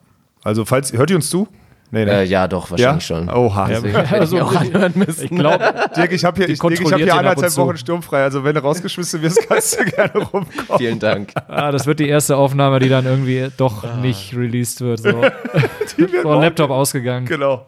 Also, 0.44 0.64
falls, 0.64 0.93
hört 0.93 1.10
ihr 1.10 1.16
uns 1.16 1.30
zu? 1.30 1.48
Nee, 1.90 2.05
nee. 2.05 2.10
Äh, 2.10 2.24
ja, 2.24 2.47
doch, 2.47 2.70
wahrscheinlich 2.70 3.06
schon. 3.06 3.31
Oha. 3.31 3.66
Deswegen 3.66 3.97
hätte 4.05 4.24
ich 4.24 4.31
mir 4.31 4.44
auch 4.44 4.55
anhören 4.55 4.93
müssen. 4.94 5.24
Ich 5.24 5.31
glaube, 5.31 5.74
Dirk, 5.97 6.12
ich 6.12 6.24
habe 6.24 6.36
hier, 6.36 6.48
ich, 6.48 6.59
Dirk, 6.59 6.81
ich 6.81 6.93
hab 6.93 6.98
hier 6.98 7.15
anderthalb. 7.15 7.56
Wochen 7.56 7.77
sturmfrei. 7.78 8.23
Also, 8.23 8.44
wenn 8.44 8.55
du 8.55 8.62
rausgeschmissen 8.62 9.23
wirst, 9.23 9.40
kannst 9.48 9.81
du 9.81 9.85
gerne 9.85 10.12
rumkommen. 10.12 10.47
Vielen 10.77 10.98
Dank. 10.98 11.32
ah, 11.48 11.70
das 11.70 11.86
wird 11.86 12.01
die 12.01 12.09
erste 12.09 12.36
Aufnahme, 12.36 12.78
die 12.78 12.89
dann 12.89 13.06
irgendwie 13.06 13.48
doch 13.56 13.97
nicht 13.97 14.35
released 14.36 14.81
wird. 14.82 15.01
So, 15.01 15.23
wird 15.97 16.23
so 16.23 16.40
Laptop 16.40 16.70
ausgegangen. 16.70 17.27
Genau. 17.27 17.66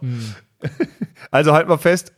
Also 1.31 1.53
halt 1.53 1.69
mal 1.69 1.79
fest, 1.79 2.13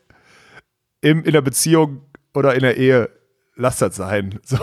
im, 1.01 1.23
in 1.23 1.33
der 1.33 1.43
Beziehung 1.43 2.03
oder 2.35 2.55
in 2.55 2.63
der 2.63 2.77
Ehe, 2.77 3.11
lasst 3.55 3.81
das 3.81 3.95
sein. 3.97 4.41
So, 4.45 4.57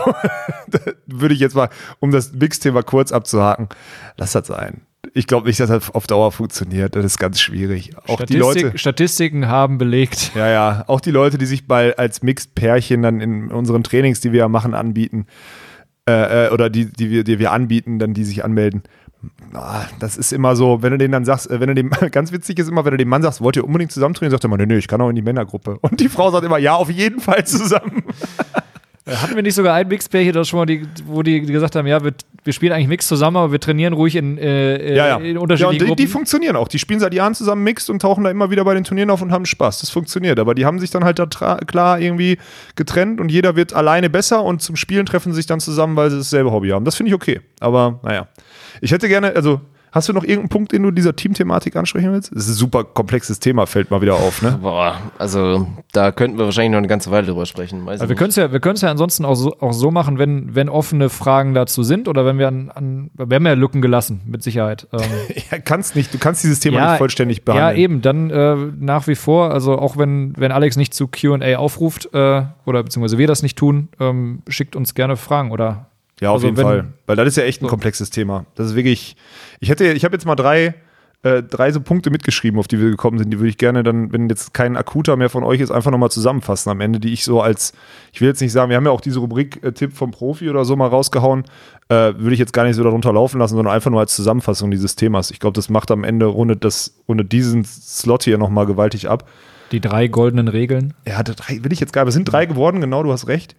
da 0.68 0.78
würde 1.06 1.34
ich 1.34 1.40
jetzt 1.40 1.54
mal, 1.54 1.70
um 2.00 2.10
das 2.10 2.32
Mix-Thema 2.32 2.82
kurz 2.82 3.12
abzuhaken, 3.12 3.68
lasst 4.16 4.34
das 4.34 4.46
sein. 4.46 4.82
Ich 5.12 5.26
glaube 5.26 5.48
nicht, 5.48 5.58
dass 5.58 5.68
das 5.68 5.90
auf 5.90 6.06
Dauer 6.06 6.32
funktioniert. 6.32 6.94
Das 6.94 7.04
ist 7.04 7.18
ganz 7.18 7.40
schwierig. 7.40 7.92
Auch 8.06 8.20
die 8.22 8.36
Statistik, 8.36 8.62
Leute. 8.62 8.78
Statistiken 8.78 9.48
haben 9.48 9.78
belegt. 9.78 10.32
Ja, 10.34 10.48
ja, 10.48 10.84
auch 10.86 11.00
die 11.00 11.10
Leute, 11.10 11.38
die 11.38 11.46
sich 11.46 11.66
bei 11.66 11.96
als 11.96 12.22
Mixed-Pärchen 12.22 13.02
dann 13.02 13.20
in 13.20 13.50
unseren 13.50 13.82
Trainings, 13.82 14.20
die 14.20 14.32
wir 14.32 14.40
ja 14.40 14.48
machen, 14.48 14.74
anbieten, 14.74 15.26
äh, 16.08 16.46
äh, 16.46 16.50
oder 16.50 16.70
die, 16.70 16.86
die, 16.86 17.10
wir, 17.10 17.24
die 17.24 17.38
wir 17.38 17.52
anbieten, 17.52 17.98
dann 17.98 18.14
die 18.14 18.24
sich 18.24 18.44
anmelden. 18.44 18.82
Ah, 19.52 19.84
das 19.98 20.16
ist 20.16 20.32
immer 20.32 20.56
so, 20.56 20.82
wenn 20.82 20.92
du 20.92 20.98
denen 20.98 21.12
dann 21.12 21.24
sagst, 21.24 21.50
äh, 21.50 21.60
wenn 21.60 21.68
du 21.68 21.74
dem, 21.74 21.90
ganz 22.10 22.32
witzig 22.32 22.58
ist 22.58 22.68
immer, 22.68 22.84
wenn 22.84 22.92
du 22.92 22.96
dem 22.96 23.08
Mann 23.08 23.22
sagst, 23.22 23.40
wollt 23.40 23.56
ihr 23.56 23.64
unbedingt 23.64 23.92
zusammen 23.92 24.14
trainieren, 24.14 24.32
sagt 24.32 24.44
er 24.44 24.48
immer, 24.48 24.56
nee, 24.56 24.66
nee, 24.66 24.78
ich 24.78 24.88
kann 24.88 25.00
auch 25.00 25.10
in 25.10 25.16
die 25.16 25.22
Männergruppe. 25.22 25.78
Und 25.80 26.00
die 26.00 26.08
Frau 26.08 26.30
sagt 26.30 26.44
immer, 26.44 26.58
ja, 26.58 26.74
auf 26.74 26.90
jeden 26.90 27.20
Fall 27.20 27.44
zusammen. 27.46 28.04
Äh, 29.06 29.12
Hatten 29.16 29.34
wir 29.34 29.42
nicht 29.42 29.54
sogar 29.54 29.74
ein 29.74 29.88
Mixpärchen, 29.88 30.32
das 30.34 30.48
schon 30.48 30.58
mal 30.58 30.66
die, 30.66 30.86
wo 31.06 31.22
die 31.22 31.40
gesagt 31.40 31.74
haben, 31.74 31.86
ja, 31.86 32.04
wir, 32.04 32.12
wir 32.44 32.52
spielen 32.52 32.72
eigentlich 32.72 32.88
Mix 32.88 33.08
zusammen, 33.08 33.38
aber 33.38 33.52
wir 33.52 33.60
trainieren 33.60 33.94
ruhig 33.94 34.14
in, 34.14 34.36
äh, 34.36 34.94
Ja, 34.94 35.08
ja. 35.08 35.16
in 35.16 35.34
ja 35.36 35.40
unterschiedlichen 35.40 35.66
und 35.68 35.74
die, 35.74 35.86
Gruppen. 35.86 35.96
die 35.96 36.06
funktionieren 36.06 36.56
auch. 36.56 36.68
Die 36.68 36.78
spielen 36.78 37.00
seit 37.00 37.14
Jahren 37.14 37.34
zusammen 37.34 37.64
Mixed 37.64 37.88
und 37.88 38.02
tauchen 38.02 38.24
da 38.24 38.30
immer 38.30 38.50
wieder 38.50 38.64
bei 38.64 38.74
den 38.74 38.84
Turnieren 38.84 39.10
auf 39.10 39.22
und 39.22 39.32
haben 39.32 39.46
Spaß. 39.46 39.80
Das 39.80 39.90
funktioniert. 39.90 40.38
Aber 40.38 40.54
die 40.54 40.66
haben 40.66 40.78
sich 40.78 40.90
dann 40.90 41.04
halt 41.04 41.18
da 41.18 41.26
klar 41.26 41.98
irgendwie 41.98 42.38
getrennt 42.76 43.20
und 43.20 43.30
jeder 43.30 43.56
wird 43.56 43.72
alleine 43.72 44.10
besser 44.10 44.44
und 44.44 44.60
zum 44.60 44.76
Spielen 44.76 45.06
treffen 45.06 45.32
sie 45.32 45.36
sich 45.36 45.46
dann 45.46 45.60
zusammen, 45.60 45.96
weil 45.96 46.10
sie 46.10 46.18
dasselbe 46.18 46.52
Hobby 46.52 46.68
haben. 46.68 46.84
Das 46.84 46.94
finde 46.96 47.08
ich 47.08 47.14
okay. 47.14 47.40
Aber 47.58 48.00
naja. 48.02 48.28
Ich 48.80 48.92
hätte 48.92 49.08
gerne, 49.08 49.34
also. 49.34 49.60
Hast 49.92 50.08
du 50.08 50.12
noch 50.12 50.22
irgendeinen 50.22 50.48
Punkt, 50.50 50.72
den 50.72 50.82
du 50.84 50.90
dieser 50.90 51.16
Teamthematik 51.16 51.74
ansprechen 51.76 52.12
willst? 52.12 52.30
Das 52.34 52.44
ist 52.44 52.50
ein 52.50 52.54
super 52.54 52.84
komplexes 52.84 53.40
Thema, 53.40 53.66
fällt 53.66 53.90
mal 53.90 54.00
wieder 54.00 54.14
auf, 54.14 54.40
ne? 54.42 54.58
Boah, 54.62 54.96
also 55.18 55.66
da 55.92 56.12
könnten 56.12 56.38
wir 56.38 56.44
wahrscheinlich 56.44 56.70
noch 56.70 56.78
eine 56.78 56.86
ganze 56.86 57.10
Weile 57.10 57.26
drüber 57.26 57.44
sprechen. 57.46 57.84
Weiß 57.84 58.00
Also 58.00 58.08
wir 58.08 58.16
können 58.16 58.30
es 58.30 58.36
ja, 58.36 58.52
wir 58.52 58.60
können's 58.60 58.82
ja 58.82 58.90
ansonsten 58.90 59.24
auch 59.24 59.34
so, 59.34 59.56
auch 59.60 59.72
so 59.72 59.90
machen, 59.90 60.18
wenn, 60.18 60.54
wenn 60.54 60.68
offene 60.68 61.08
Fragen 61.10 61.54
dazu 61.54 61.82
sind 61.82 62.06
oder 62.06 62.24
wenn 62.24 62.38
wir 62.38 62.46
an, 62.48 62.70
an 62.70 63.10
wir 63.14 63.34
haben 63.34 63.46
ja 63.46 63.54
Lücken 63.54 63.82
gelassen, 63.82 64.20
mit 64.26 64.42
Sicherheit. 64.42 64.86
Ähm, 64.92 65.00
Ja, 65.50 65.58
kannst 65.58 65.96
nicht, 65.96 66.14
du 66.14 66.18
kannst 66.18 66.44
dieses 66.44 66.60
Thema 66.60 66.90
nicht 66.90 66.98
vollständig 66.98 67.38
Ja, 67.38 67.44
behandeln. 67.54 67.76
eben, 67.78 68.02
dann 68.02 68.30
äh, 68.30 68.56
nach 68.78 69.06
wie 69.08 69.16
vor, 69.16 69.50
also 69.52 69.78
auch 69.78 69.96
wenn, 69.96 70.34
wenn 70.36 70.52
Alex 70.52 70.76
nicht 70.76 70.94
zu 70.94 71.08
QA 71.08 71.56
aufruft, 71.56 72.08
äh, 72.14 72.42
oder 72.64 72.82
beziehungsweise 72.84 73.18
wir 73.18 73.26
das 73.26 73.42
nicht 73.42 73.58
tun, 73.58 73.88
ähm, 73.98 74.42
schickt 74.48 74.76
uns 74.76 74.94
gerne 74.94 75.16
Fragen 75.16 75.50
oder 75.50 75.86
Ja, 76.20 76.30
auf 76.30 76.34
Also 76.36 76.46
jeden 76.46 76.56
wenn- 76.58 76.64
Fall. 76.64 76.84
Weil 77.06 77.16
das 77.16 77.28
ist 77.28 77.36
ja 77.36 77.44
echt 77.44 77.62
ein 77.62 77.66
komplexes 77.68 78.10
Thema. 78.10 78.44
Das 78.54 78.66
ist 78.68 78.74
wirklich. 78.76 79.16
Ich 79.60 79.68
hätte, 79.70 79.92
ich 79.92 80.04
habe 80.04 80.14
jetzt 80.14 80.26
mal 80.26 80.36
drei, 80.36 80.74
äh, 81.22 81.42
drei 81.42 81.70
so 81.72 81.80
Punkte 81.80 82.10
mitgeschrieben, 82.10 82.58
auf 82.60 82.68
die 82.68 82.78
wir 82.80 82.88
gekommen 82.90 83.18
sind. 83.18 83.30
Die 83.30 83.38
würde 83.38 83.48
ich 83.50 83.58
gerne 83.58 83.82
dann, 83.82 84.12
wenn 84.12 84.28
jetzt 84.28 84.54
kein 84.54 84.76
akuter 84.76 85.16
mehr 85.16 85.28
von 85.28 85.44
euch 85.44 85.60
ist, 85.60 85.70
einfach 85.70 85.90
nochmal 85.90 86.10
zusammenfassen 86.10 86.70
am 86.70 86.80
Ende, 86.80 86.98
die 87.00 87.12
ich 87.12 87.24
so 87.24 87.40
als, 87.42 87.72
ich 88.12 88.20
will 88.20 88.28
jetzt 88.28 88.40
nicht 88.40 88.52
sagen, 88.52 88.70
wir 88.70 88.76
haben 88.76 88.84
ja 88.86 88.90
auch 88.90 89.00
diese 89.02 89.18
Rubrik 89.18 89.62
äh, 89.62 89.72
Tipp 89.72 89.92
vom 89.94 90.10
Profi 90.12 90.48
oder 90.48 90.64
so 90.64 90.76
mal 90.76 90.86
rausgehauen, 90.88 91.44
äh, 91.88 92.14
würde 92.16 92.32
ich 92.32 92.38
jetzt 92.38 92.52
gar 92.54 92.64
nicht 92.64 92.76
so 92.76 92.84
darunter 92.84 93.12
laufen 93.12 93.38
lassen, 93.38 93.54
sondern 93.56 93.74
einfach 93.74 93.90
nur 93.90 94.00
als 94.00 94.14
Zusammenfassung 94.16 94.70
dieses 94.70 94.96
Themas. 94.96 95.30
Ich 95.30 95.40
glaube, 95.40 95.54
das 95.54 95.68
macht 95.68 95.90
am 95.90 96.04
Ende 96.04 96.24
rundet 96.26 96.64
das, 96.64 96.94
rundet 97.08 97.32
diesen 97.32 97.64
Slot 97.64 98.22
hier 98.24 98.38
nochmal 98.38 98.64
gewaltig 98.66 99.08
ab. 99.10 99.28
die 99.72 99.80
drei 99.80 100.06
goldenen 100.08 100.48
Regeln. 100.48 100.94
Hatte 101.08 101.34
drei, 101.34 101.62
will 101.62 101.72
ich 101.72 101.80
jetzt 101.80 101.92
gar 101.92 102.02
nicht, 102.04 102.08
es 102.10 102.14
sind 102.14 102.24
drei 102.24 102.46
geworden, 102.46 102.80
genau, 102.80 103.02
du 103.02 103.12
hast 103.12 103.26
recht. 103.28 103.56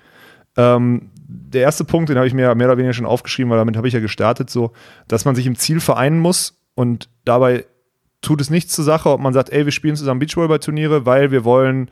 Ähm, 0.57 1.09
der 1.33 1.61
erste 1.61 1.85
Punkt, 1.85 2.09
den 2.09 2.17
habe 2.17 2.27
ich 2.27 2.33
mir 2.33 2.53
mehr 2.55 2.67
oder 2.67 2.77
weniger 2.77 2.93
schon 2.93 3.05
aufgeschrieben, 3.05 3.49
weil 3.49 3.57
damit 3.57 3.77
habe 3.77 3.87
ich 3.87 3.93
ja 3.93 3.99
gestartet, 3.99 4.49
so, 4.49 4.71
dass 5.07 5.25
man 5.25 5.35
sich 5.35 5.47
im 5.47 5.55
Ziel 5.55 5.79
vereinen 5.79 6.19
muss 6.19 6.61
und 6.75 7.09
dabei 7.25 7.65
tut 8.21 8.41
es 8.41 8.49
nichts 8.49 8.73
zur 8.73 8.85
Sache, 8.85 9.09
ob 9.09 9.21
man 9.21 9.33
sagt, 9.33 9.49
ey, 9.49 9.65
wir 9.65 9.71
spielen 9.71 9.95
zusammen 9.95 10.19
Beachvolleyball-Turniere, 10.19 11.05
weil 11.05 11.31
wir 11.31 11.43
wollen 11.43 11.89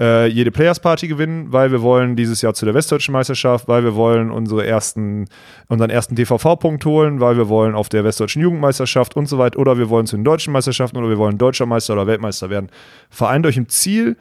äh, 0.00 0.26
jede 0.26 0.50
Players 0.50 0.80
Party 0.80 1.08
gewinnen, 1.08 1.52
weil 1.52 1.72
wir 1.72 1.82
wollen 1.82 2.16
dieses 2.16 2.42
Jahr 2.42 2.54
zu 2.54 2.64
der 2.64 2.74
Westdeutschen 2.74 3.12
Meisterschaft, 3.12 3.66
weil 3.68 3.82
wir 3.82 3.94
wollen 3.94 4.30
unsere 4.30 4.66
ersten, 4.66 5.26
unseren 5.68 5.90
ersten 5.90 6.14
DVV-Punkt 6.14 6.84
holen, 6.84 7.20
weil 7.20 7.36
wir 7.36 7.48
wollen 7.48 7.74
auf 7.74 7.88
der 7.88 8.04
Westdeutschen 8.04 8.42
Jugendmeisterschaft 8.42 9.16
und 9.16 9.26
so 9.26 9.38
weiter, 9.38 9.58
oder 9.58 9.78
wir 9.78 9.88
wollen 9.88 10.06
zu 10.06 10.16
den 10.16 10.24
deutschen 10.24 10.52
Meisterschaften 10.52 10.96
oder 10.96 11.08
wir 11.08 11.18
wollen 11.18 11.38
Deutscher 11.38 11.66
Meister 11.66 11.94
oder 11.94 12.06
Weltmeister 12.06 12.50
werden. 12.50 12.70
Vereint 13.10 13.46
euch 13.46 13.56
im 13.56 13.68
Ziel. 13.68 14.16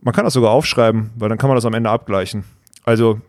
Man 0.00 0.14
kann 0.14 0.24
das 0.24 0.34
sogar 0.34 0.50
aufschreiben, 0.50 1.10
weil 1.16 1.28
dann 1.28 1.38
kann 1.38 1.48
man 1.48 1.56
das 1.56 1.64
am 1.64 1.74
Ende 1.74 1.90
abgleichen. 1.90 2.44
Also, 2.84 3.20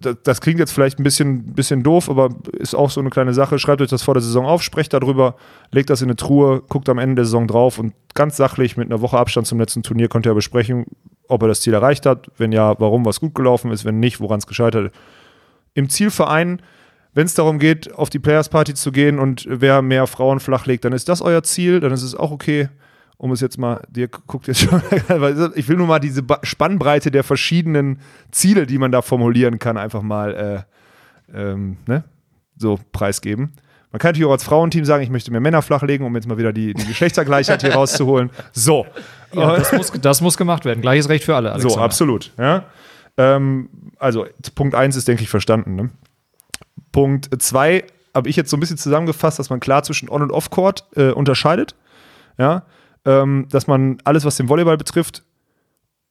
das, 0.00 0.40
klingt 0.40 0.58
jetzt 0.58 0.72
vielleicht 0.72 0.98
ein 0.98 1.02
bisschen, 1.02 1.54
bisschen 1.54 1.82
doof, 1.82 2.08
aber 2.10 2.30
ist 2.52 2.74
auch 2.74 2.90
so 2.90 3.00
eine 3.00 3.10
kleine 3.10 3.34
Sache. 3.34 3.58
Schreibt 3.58 3.82
euch 3.82 3.90
das 3.90 4.02
vor 4.02 4.14
der 4.14 4.22
Saison 4.22 4.46
auf, 4.46 4.62
sprecht 4.62 4.92
darüber, 4.92 5.36
legt 5.72 5.90
das 5.90 6.02
in 6.02 6.08
eine 6.08 6.16
Truhe, 6.16 6.62
guckt 6.68 6.88
am 6.88 6.98
Ende 6.98 7.16
der 7.16 7.24
Saison 7.24 7.46
drauf 7.46 7.78
und 7.78 7.94
ganz 8.14 8.36
sachlich 8.36 8.76
mit 8.76 8.90
einer 8.90 9.00
Woche 9.00 9.18
Abstand 9.18 9.46
zum 9.46 9.60
letzten 9.60 9.82
Turnier 9.82 10.08
könnt 10.08 10.26
ihr 10.26 10.34
besprechen, 10.34 10.86
ob 11.28 11.42
er 11.42 11.48
das 11.48 11.60
Ziel 11.60 11.74
erreicht 11.74 12.06
hat. 12.06 12.30
Wenn 12.36 12.52
ja, 12.52 12.74
warum 12.78 13.04
was 13.04 13.20
gut 13.20 13.34
gelaufen 13.34 13.70
ist, 13.70 13.84
wenn 13.84 14.00
nicht, 14.00 14.20
woran 14.20 14.38
es 14.38 14.46
gescheitert 14.46 14.86
ist. 14.86 14.94
Im 15.74 15.88
Zielverein, 15.88 16.62
wenn 17.12 17.26
es 17.26 17.34
darum 17.34 17.58
geht, 17.58 17.94
auf 17.94 18.10
die 18.10 18.18
Players 18.18 18.48
Party 18.48 18.74
zu 18.74 18.92
gehen 18.92 19.18
und 19.18 19.46
wer 19.48 19.82
mehr 19.82 20.06
Frauen 20.06 20.40
flach 20.40 20.66
legt, 20.66 20.84
dann 20.84 20.92
ist 20.92 21.08
das 21.08 21.20
euer 21.20 21.42
Ziel, 21.42 21.80
dann 21.80 21.92
ist 21.92 22.02
es 22.02 22.14
auch 22.14 22.30
okay. 22.30 22.68
Um 23.18 23.32
es 23.32 23.40
jetzt 23.40 23.56
mal, 23.56 23.80
dir 23.88 24.08
guckt 24.08 24.46
jetzt 24.46 24.60
schon, 24.60 24.82
ich 25.54 25.68
will 25.68 25.76
nur 25.76 25.86
mal 25.86 26.00
diese 26.00 26.22
Spannbreite 26.42 27.10
der 27.10 27.24
verschiedenen 27.24 28.00
Ziele, 28.30 28.66
die 28.66 28.76
man 28.76 28.92
da 28.92 29.00
formulieren 29.00 29.58
kann, 29.58 29.78
einfach 29.78 30.02
mal 30.02 30.66
äh, 31.32 31.38
ähm, 31.38 31.78
ne, 31.86 32.04
so 32.56 32.78
preisgeben. 32.92 33.52
Man 33.92 34.00
kann 34.00 34.10
natürlich 34.10 34.26
auch 34.26 34.32
als 34.32 34.44
Frauenteam 34.44 34.84
sagen, 34.84 35.02
ich 35.02 35.08
möchte 35.08 35.30
mehr 35.30 35.40
Männer 35.40 35.62
flachlegen, 35.62 36.06
um 36.06 36.14
jetzt 36.14 36.28
mal 36.28 36.36
wieder 36.36 36.52
die, 36.52 36.74
die 36.74 36.86
Geschlechtergleichheit 36.86 37.62
hier 37.62 37.72
rauszuholen. 37.74 38.30
So. 38.52 38.86
Ja, 39.32 39.56
das, 39.56 39.72
muss, 39.72 39.92
das 39.92 40.20
muss 40.20 40.36
gemacht 40.36 40.66
werden. 40.66 40.82
Gleiches 40.82 41.08
Recht 41.08 41.24
für 41.24 41.34
alle. 41.34 41.48
So, 41.48 41.54
Alexander. 41.54 41.82
absolut. 41.82 42.32
Ja. 42.38 42.64
Ähm, 43.16 43.70
also, 43.98 44.26
Punkt 44.54 44.74
1 44.74 44.96
ist, 44.96 45.08
denke 45.08 45.22
ich, 45.22 45.30
verstanden. 45.30 45.76
Ne? 45.76 45.90
Punkt 46.92 47.30
2 47.38 47.84
habe 48.14 48.28
ich 48.28 48.36
jetzt 48.36 48.50
so 48.50 48.56
ein 48.56 48.60
bisschen 48.60 48.78
zusammengefasst, 48.78 49.38
dass 49.38 49.50
man 49.50 49.60
klar 49.60 49.82
zwischen 49.82 50.08
On- 50.08 50.22
und 50.22 50.30
Off-Court 50.30 50.84
äh, 50.96 51.10
unterscheidet. 51.10 51.74
Ja. 52.38 52.64
Ähm, 53.06 53.46
dass 53.50 53.66
man 53.66 53.98
alles, 54.04 54.24
was 54.24 54.36
den 54.36 54.48
Volleyball 54.48 54.76
betrifft, 54.76 55.24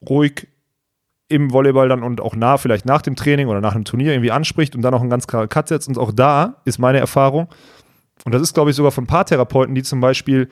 ruhig 0.10 0.48
im 1.28 1.52
Volleyball 1.52 1.90
dann 1.90 2.04
und 2.04 2.22
auch 2.22 2.36
nah, 2.36 2.58
vielleicht 2.58 2.86
nach 2.86 3.02
dem 3.02 3.16
Training 3.16 3.48
oder 3.48 3.62
nach 3.62 3.76
einem 3.76 3.86
Turnier 3.86 4.14
irgendwie 4.14 4.32
anspricht 4.32 4.76
und 4.76 4.82
dann 4.82 4.94
auch 4.94 5.02
einen 5.02 5.10
ganz 5.10 5.28
klaren 5.28 5.50
Cut 5.50 5.68
setzt. 5.68 5.88
Und 5.88 5.98
auch 5.98 6.12
da 6.12 6.62
ist 6.66 6.80
meine 6.80 7.00
Erfahrung, 7.00 7.50
und 8.24 8.34
das 8.34 8.42
ist, 8.42 8.54
glaube 8.54 8.70
ich, 8.70 8.78
sogar 8.78 8.94
von 8.94 9.08
Paartherapeuten, 9.08 9.76
die 9.76 9.84
zum 9.84 10.00
Beispiel 10.00 10.48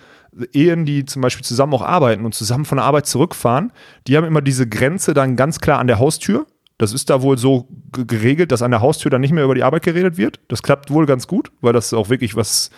Ehen, 0.52 0.86
die 0.86 1.06
zum 1.06 1.22
Beispiel 1.22 1.46
zusammen 1.46 1.74
auch 1.74 1.82
arbeiten 1.82 2.26
und 2.26 2.36
zusammen 2.36 2.66
von 2.66 2.76
der 2.76 2.86
Arbeit 2.86 3.06
zurückfahren, 3.06 3.72
die 4.06 4.18
haben 4.18 4.26
immer 4.26 4.42
diese 4.42 4.68
Grenze 4.68 5.14
dann 5.14 5.38
ganz 5.38 5.60
klar 5.60 5.80
an 5.80 5.88
der 5.88 5.98
Haustür. 5.98 6.46
Das 6.78 6.92
ist 6.92 7.10
da 7.10 7.22
wohl 7.22 7.38
so 7.38 7.70
ge- 7.94 8.04
geregelt, 8.06 8.52
dass 8.52 8.62
an 8.62 8.72
der 8.72 8.82
Haustür 8.82 9.10
dann 9.10 9.22
nicht 9.22 9.32
mehr 9.32 9.46
über 9.46 9.56
die 9.56 9.64
Arbeit 9.64 9.84
geredet 9.84 10.18
wird. 10.18 10.42
Das 10.50 10.62
klappt 10.62 10.92
wohl 10.92 11.06
ganz 11.06 11.26
gut, 11.26 11.52
weil 11.62 11.72
das 11.72 11.94
auch 11.94 12.10
wirklich 12.10 12.36
was, 12.36 12.70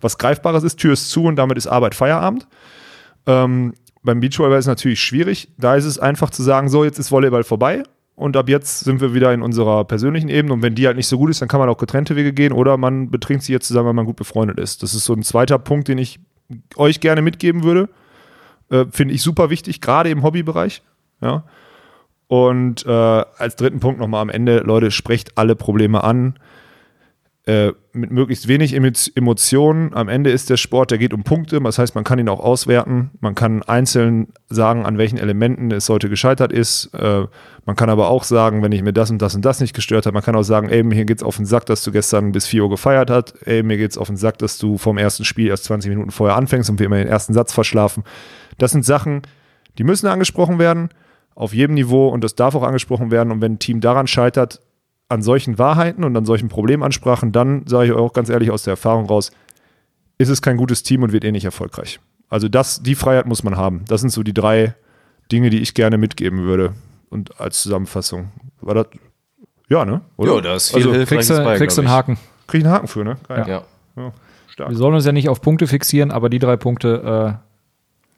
was 0.00 0.16
Greifbares 0.16 0.64
ist. 0.64 0.76
Tür 0.76 0.94
ist 0.94 1.10
zu 1.10 1.24
und 1.24 1.36
damit 1.36 1.58
ist 1.58 1.66
Arbeit 1.66 1.94
Feierabend. 1.94 2.48
Ähm, 3.26 3.74
beim 4.02 4.20
Beachvolleyball 4.20 4.58
ist 4.58 4.64
es 4.64 4.68
natürlich 4.68 5.00
schwierig. 5.00 5.48
Da 5.58 5.74
ist 5.76 5.84
es 5.84 5.98
einfach 5.98 6.30
zu 6.30 6.42
sagen, 6.42 6.68
so, 6.68 6.84
jetzt 6.84 6.98
ist 6.98 7.12
Volleyball 7.12 7.44
vorbei 7.44 7.82
und 8.16 8.36
ab 8.36 8.48
jetzt 8.48 8.80
sind 8.80 9.00
wir 9.00 9.14
wieder 9.14 9.32
in 9.32 9.42
unserer 9.42 9.84
persönlichen 9.84 10.28
Ebene 10.28 10.54
und 10.54 10.62
wenn 10.62 10.74
die 10.74 10.86
halt 10.86 10.96
nicht 10.96 11.06
so 11.06 11.18
gut 11.18 11.30
ist, 11.30 11.40
dann 11.40 11.48
kann 11.48 11.60
man 11.60 11.68
auch 11.68 11.78
getrennte 11.78 12.16
Wege 12.16 12.32
gehen 12.32 12.52
oder 12.52 12.76
man 12.76 13.10
betrinkt 13.10 13.44
sich 13.44 13.52
jetzt 13.52 13.66
zusammen, 13.66 13.86
weil 13.86 13.94
man 13.94 14.06
gut 14.06 14.16
befreundet 14.16 14.58
ist. 14.58 14.82
Das 14.82 14.94
ist 14.94 15.04
so 15.04 15.14
ein 15.14 15.22
zweiter 15.22 15.58
Punkt, 15.58 15.88
den 15.88 15.98
ich 15.98 16.20
euch 16.76 17.00
gerne 17.00 17.22
mitgeben 17.22 17.62
würde. 17.62 17.88
Äh, 18.70 18.86
Finde 18.90 19.14
ich 19.14 19.22
super 19.22 19.50
wichtig, 19.50 19.80
gerade 19.80 20.10
im 20.10 20.22
Hobbybereich. 20.22 20.82
Ja. 21.20 21.44
Und 22.28 22.86
äh, 22.86 22.90
als 22.90 23.56
dritten 23.56 23.80
Punkt 23.80 24.00
nochmal 24.00 24.22
am 24.22 24.28
Ende, 24.28 24.58
Leute, 24.58 24.90
sprecht 24.90 25.36
alle 25.36 25.56
Probleme 25.56 26.04
an. 26.04 26.34
Äh, 27.50 27.72
mit 27.92 28.12
möglichst 28.12 28.46
wenig 28.46 28.76
Emotionen. 28.76 29.92
Am 29.92 30.08
Ende 30.08 30.30
ist 30.30 30.50
der 30.50 30.56
Sport, 30.56 30.92
der 30.92 30.98
geht 30.98 31.12
um 31.12 31.24
Punkte. 31.24 31.60
Das 31.60 31.78
heißt, 31.78 31.96
man 31.96 32.04
kann 32.04 32.20
ihn 32.20 32.28
auch 32.28 32.38
auswerten. 32.38 33.10
Man 33.18 33.34
kann 33.34 33.64
einzeln 33.64 34.28
sagen, 34.48 34.86
an 34.86 34.98
welchen 34.98 35.18
Elementen 35.18 35.72
es 35.72 35.88
heute 35.88 36.08
gescheitert 36.08 36.52
ist. 36.52 36.94
Äh, 36.94 37.26
man 37.66 37.74
kann 37.74 37.90
aber 37.90 38.08
auch 38.08 38.22
sagen, 38.22 38.62
wenn 38.62 38.70
ich 38.70 38.82
mir 38.82 38.92
das 38.92 39.10
und 39.10 39.20
das 39.20 39.34
und 39.34 39.44
das 39.44 39.58
nicht 39.60 39.74
gestört 39.74 40.06
habe, 40.06 40.14
man 40.14 40.22
kann 40.22 40.36
auch 40.36 40.44
sagen, 40.44 40.68
ey, 40.68 40.84
mir 40.84 41.04
geht's 41.04 41.24
auf 41.24 41.38
den 41.38 41.46
Sack, 41.46 41.66
dass 41.66 41.82
du 41.82 41.90
gestern 41.90 42.30
bis 42.30 42.46
4 42.46 42.62
Uhr 42.62 42.70
gefeiert 42.70 43.10
hast. 43.10 43.34
Ey, 43.44 43.64
mir 43.64 43.78
geht's 43.78 43.98
auf 43.98 44.06
den 44.06 44.16
Sack, 44.16 44.38
dass 44.38 44.58
du 44.58 44.78
vom 44.78 44.96
ersten 44.96 45.24
Spiel 45.24 45.48
erst 45.48 45.64
20 45.64 45.88
Minuten 45.88 46.12
vorher 46.12 46.36
anfängst 46.36 46.70
und 46.70 46.78
wir 46.78 46.86
immer 46.86 46.98
den 46.98 47.08
ersten 47.08 47.32
Satz 47.32 47.52
verschlafen. 47.52 48.04
Das 48.58 48.70
sind 48.70 48.84
Sachen, 48.84 49.22
die 49.78 49.82
müssen 49.82 50.06
angesprochen 50.06 50.60
werden, 50.60 50.90
auf 51.34 51.52
jedem 51.52 51.74
Niveau 51.74 52.10
und 52.10 52.22
das 52.22 52.36
darf 52.36 52.54
auch 52.54 52.62
angesprochen 52.62 53.10
werden. 53.10 53.32
Und 53.32 53.40
wenn 53.40 53.54
ein 53.54 53.58
Team 53.58 53.80
daran 53.80 54.06
scheitert, 54.06 54.60
an 55.10 55.22
solchen 55.22 55.58
Wahrheiten 55.58 56.04
und 56.04 56.16
an 56.16 56.24
solchen 56.24 56.48
Problemansprachen, 56.48 57.32
dann 57.32 57.66
sage 57.66 57.86
ich 57.86 57.92
auch 57.92 58.12
ganz 58.12 58.28
ehrlich 58.28 58.50
aus 58.50 58.62
der 58.62 58.72
Erfahrung 58.72 59.06
raus, 59.06 59.32
ist 60.18 60.28
es 60.28 60.40
kein 60.40 60.56
gutes 60.56 60.82
Team 60.82 61.02
und 61.02 61.12
wird 61.12 61.24
eh 61.24 61.32
nicht 61.32 61.44
erfolgreich. 61.44 61.98
Also 62.28 62.48
das, 62.48 62.82
die 62.82 62.94
Freiheit 62.94 63.26
muss 63.26 63.42
man 63.42 63.56
haben. 63.56 63.84
Das 63.88 64.00
sind 64.00 64.10
so 64.10 64.22
die 64.22 64.32
drei 64.32 64.74
Dinge, 65.32 65.50
die 65.50 65.58
ich 65.58 65.74
gerne 65.74 65.98
mitgeben 65.98 66.44
würde. 66.44 66.74
Und 67.08 67.40
als 67.40 67.60
Zusammenfassung. 67.60 68.30
War 68.60 68.74
das, 68.74 68.86
ja, 69.68 69.84
ne? 69.84 70.02
Oder? 70.16 70.36
Ja, 70.36 70.40
da 70.40 70.54
ist 70.54 70.70
viel 70.70 70.88
also, 70.88 71.04
kriegst 71.04 71.30
du, 71.30 71.42
bei, 71.42 71.56
kriegst 71.56 71.76
du 71.76 71.82
einen 71.82 71.90
Haken. 71.90 72.16
Krieg 72.46 72.60
ich 72.60 72.66
einen 72.66 72.74
Haken 72.74 72.86
für, 72.86 73.02
ne? 73.02 73.16
Geil. 73.26 73.44
Ja. 73.48 73.62
ja. 73.96 74.12
Stark. 74.46 74.70
Wir 74.70 74.76
sollen 74.76 74.94
uns 74.94 75.06
ja 75.06 75.12
nicht 75.12 75.28
auf 75.28 75.40
Punkte 75.40 75.66
fixieren, 75.66 76.12
aber 76.12 76.28
die 76.28 76.38
drei 76.38 76.56
Punkte 76.56 77.40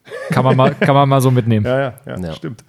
äh, 0.05 0.33
kann, 0.35 0.45
man 0.45 0.57
mal, 0.57 0.75
kann 0.81 0.95
man 0.95 1.09
mal 1.09 1.23
so 1.23 1.31
mitnehmen. 1.31 1.65
Ja, 1.65 1.81
ja, 1.81 1.95
ja, 2.05 2.19
ja. 2.19 2.33
stimmt. 2.35 2.65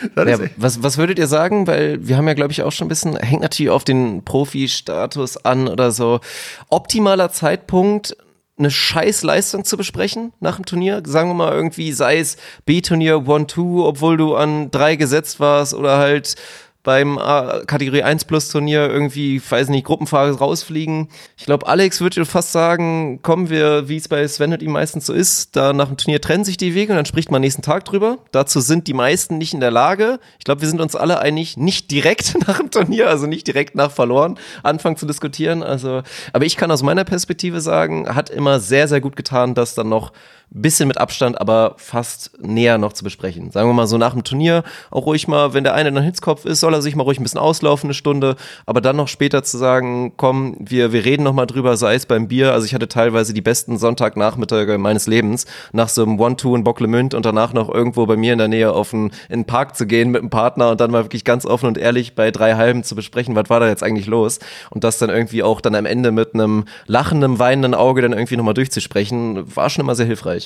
Ja, 0.16 0.38
was, 0.56 0.82
was 0.82 0.98
würdet 0.98 1.18
ihr 1.18 1.26
sagen? 1.26 1.66
Weil 1.66 2.06
wir 2.06 2.16
haben 2.16 2.28
ja, 2.28 2.34
glaube 2.34 2.52
ich, 2.52 2.62
auch 2.62 2.72
schon 2.72 2.86
ein 2.86 2.88
bisschen, 2.88 3.16
hängt 3.16 3.42
natürlich 3.42 3.70
auf 3.70 3.84
den 3.84 4.24
Profi-Status 4.24 5.44
an 5.44 5.68
oder 5.68 5.90
so. 5.90 6.20
Optimaler 6.68 7.30
Zeitpunkt, 7.30 8.16
eine 8.58 8.70
scheiß 8.70 9.22
Leistung 9.22 9.64
zu 9.64 9.76
besprechen 9.76 10.32
nach 10.40 10.56
dem 10.56 10.66
Turnier? 10.66 11.02
Sagen 11.06 11.30
wir 11.30 11.34
mal 11.34 11.52
irgendwie, 11.52 11.92
sei 11.92 12.18
es 12.18 12.36
B-Turnier 12.66 13.16
1-2, 13.16 13.84
obwohl 13.84 14.16
du 14.16 14.36
an 14.36 14.70
drei 14.70 14.96
gesetzt 14.96 15.40
warst 15.40 15.74
oder 15.74 15.98
halt 15.98 16.36
beim 16.82 17.18
äh, 17.18 17.64
Kategorie 17.66 18.02
1 18.02 18.24
Plus 18.24 18.48
Turnier 18.48 18.88
irgendwie, 18.88 19.40
weiß 19.46 19.68
nicht, 19.68 19.84
Gruppenphase 19.84 20.38
rausfliegen. 20.38 21.08
Ich 21.36 21.44
glaube, 21.44 21.66
Alex 21.66 22.00
würde 22.00 22.24
fast 22.24 22.52
sagen, 22.52 23.20
kommen 23.22 23.50
wir, 23.50 23.88
wie 23.88 23.96
es 23.96 24.08
bei 24.08 24.26
Sven 24.26 24.52
und 24.52 24.62
ihm 24.62 24.72
meistens 24.72 25.06
so 25.06 25.12
ist, 25.12 25.56
da 25.56 25.72
nach 25.72 25.88
dem 25.88 25.98
Turnier 25.98 26.20
trennen 26.20 26.44
sich 26.44 26.56
die 26.56 26.74
Wege 26.74 26.92
und 26.92 26.96
dann 26.96 27.04
spricht 27.04 27.30
man 27.30 27.42
nächsten 27.42 27.62
Tag 27.62 27.84
drüber. 27.84 28.18
Dazu 28.32 28.60
sind 28.60 28.86
die 28.86 28.94
meisten 28.94 29.36
nicht 29.36 29.52
in 29.52 29.60
der 29.60 29.70
Lage. 29.70 30.20
Ich 30.38 30.44
glaube, 30.44 30.62
wir 30.62 30.68
sind 30.68 30.80
uns 30.80 30.96
alle 30.96 31.20
einig, 31.20 31.56
nicht 31.58 31.90
direkt 31.90 32.36
nach 32.46 32.58
dem 32.58 32.70
Turnier, 32.70 33.08
also 33.08 33.26
nicht 33.26 33.46
direkt 33.46 33.74
nach 33.74 33.90
verloren, 33.90 34.38
anfangen 34.62 34.96
zu 34.96 35.06
diskutieren. 35.06 35.62
Also, 35.62 36.02
aber 36.32 36.46
ich 36.46 36.56
kann 36.56 36.70
aus 36.70 36.82
meiner 36.82 37.04
Perspektive 37.04 37.60
sagen, 37.60 38.14
hat 38.14 38.30
immer 38.30 38.58
sehr, 38.58 38.88
sehr 38.88 39.02
gut 39.02 39.16
getan, 39.16 39.54
dass 39.54 39.74
dann 39.74 39.88
noch 39.90 40.12
bisschen 40.50 40.88
mit 40.88 40.98
Abstand, 40.98 41.40
aber 41.40 41.74
fast 41.76 42.32
näher 42.40 42.76
noch 42.76 42.92
zu 42.92 43.04
besprechen. 43.04 43.52
Sagen 43.52 43.68
wir 43.68 43.72
mal 43.72 43.86
so 43.86 43.98
nach 43.98 44.14
dem 44.14 44.24
Turnier 44.24 44.64
auch 44.90 45.06
ruhig 45.06 45.28
mal, 45.28 45.54
wenn 45.54 45.62
der 45.62 45.74
eine 45.74 45.92
dann 45.92 46.02
Hitzkopf 46.02 46.44
ist, 46.44 46.60
soll 46.60 46.74
er 46.74 46.82
sich 46.82 46.96
mal 46.96 47.04
ruhig 47.04 47.20
ein 47.20 47.22
bisschen 47.22 47.38
auslaufen, 47.38 47.86
eine 47.86 47.94
Stunde, 47.94 48.34
aber 48.66 48.80
dann 48.80 48.96
noch 48.96 49.06
später 49.06 49.44
zu 49.44 49.58
sagen, 49.58 50.14
komm, 50.16 50.56
wir, 50.58 50.92
wir 50.92 51.04
reden 51.04 51.22
noch 51.22 51.32
mal 51.32 51.46
drüber, 51.46 51.76
sei 51.76 51.94
es 51.94 52.06
beim 52.06 52.26
Bier. 52.26 52.52
Also 52.52 52.66
ich 52.66 52.74
hatte 52.74 52.88
teilweise 52.88 53.32
die 53.32 53.42
besten 53.42 53.78
Sonntagnachmittage 53.78 54.76
meines 54.78 55.06
Lebens, 55.06 55.46
nach 55.72 55.88
so 55.88 56.02
einem 56.02 56.18
One-Two 56.18 56.56
in 56.56 56.64
Bocklemünd 56.64 57.14
und 57.14 57.24
danach 57.24 57.52
noch 57.52 57.72
irgendwo 57.72 58.06
bei 58.06 58.16
mir 58.16 58.32
in 58.32 58.38
der 58.38 58.48
Nähe 58.48 58.72
auf 58.72 58.92
einen, 58.92 59.12
in 59.28 59.40
den 59.40 59.44
Park 59.44 59.76
zu 59.76 59.86
gehen 59.86 60.10
mit 60.10 60.20
einem 60.20 60.30
Partner 60.30 60.70
und 60.70 60.80
dann 60.80 60.90
mal 60.90 61.04
wirklich 61.04 61.24
ganz 61.24 61.46
offen 61.46 61.66
und 61.66 61.78
ehrlich 61.78 62.16
bei 62.16 62.32
drei 62.32 62.56
Halben 62.56 62.82
zu 62.82 62.96
besprechen, 62.96 63.36
was 63.36 63.48
war 63.50 63.60
da 63.60 63.68
jetzt 63.68 63.84
eigentlich 63.84 64.06
los 64.06 64.40
und 64.70 64.82
das 64.82 64.98
dann 64.98 65.10
irgendwie 65.10 65.44
auch 65.44 65.60
dann 65.60 65.76
am 65.76 65.86
Ende 65.86 66.10
mit 66.10 66.34
einem 66.34 66.64
lachenden, 66.86 67.38
weinenden 67.38 67.74
Auge 67.74 68.02
dann 68.02 68.12
irgendwie 68.12 68.36
nochmal 68.36 68.54
durchzusprechen, 68.54 69.54
war 69.54 69.70
schon 69.70 69.84
immer 69.84 69.94
sehr 69.94 70.06
hilfreich 70.06 70.39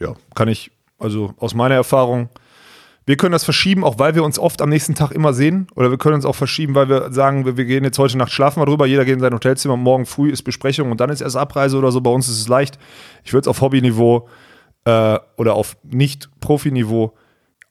ja, 0.00 0.14
kann 0.34 0.48
ich, 0.48 0.70
also 0.98 1.34
aus 1.38 1.54
meiner 1.54 1.74
Erfahrung, 1.74 2.28
wir 3.06 3.16
können 3.16 3.32
das 3.32 3.44
verschieben, 3.44 3.84
auch 3.84 4.00
weil 4.00 4.16
wir 4.16 4.24
uns 4.24 4.36
oft 4.36 4.60
am 4.60 4.68
nächsten 4.68 4.96
Tag 4.96 5.12
immer 5.12 5.32
sehen. 5.32 5.68
Oder 5.76 5.90
wir 5.92 5.98
können 5.98 6.16
uns 6.16 6.26
auch 6.26 6.34
verschieben, 6.34 6.74
weil 6.74 6.88
wir 6.88 7.12
sagen, 7.12 7.44
wir, 7.44 7.56
wir 7.56 7.64
gehen 7.64 7.84
jetzt 7.84 8.00
heute 8.00 8.18
Nacht 8.18 8.32
schlafen 8.32 8.58
mal 8.58 8.66
drüber, 8.66 8.84
jeder 8.84 9.04
geht 9.04 9.14
in 9.14 9.20
sein 9.20 9.32
Hotelzimmer, 9.32 9.76
morgen 9.76 10.06
früh 10.06 10.30
ist 10.30 10.42
Besprechung 10.42 10.90
und 10.90 11.00
dann 11.00 11.10
ist 11.10 11.20
erst 11.20 11.36
Abreise 11.36 11.78
oder 11.78 11.92
so. 11.92 12.00
Bei 12.00 12.10
uns 12.10 12.28
ist 12.28 12.40
es 12.40 12.48
leicht. 12.48 12.80
Ich 13.22 13.32
würde 13.32 13.42
es 13.42 13.48
auf 13.48 13.60
Hobbyniveau 13.60 14.28
äh, 14.86 15.18
oder 15.36 15.54
auf 15.54 15.76
Nicht-Profi-Niveau 15.84 17.14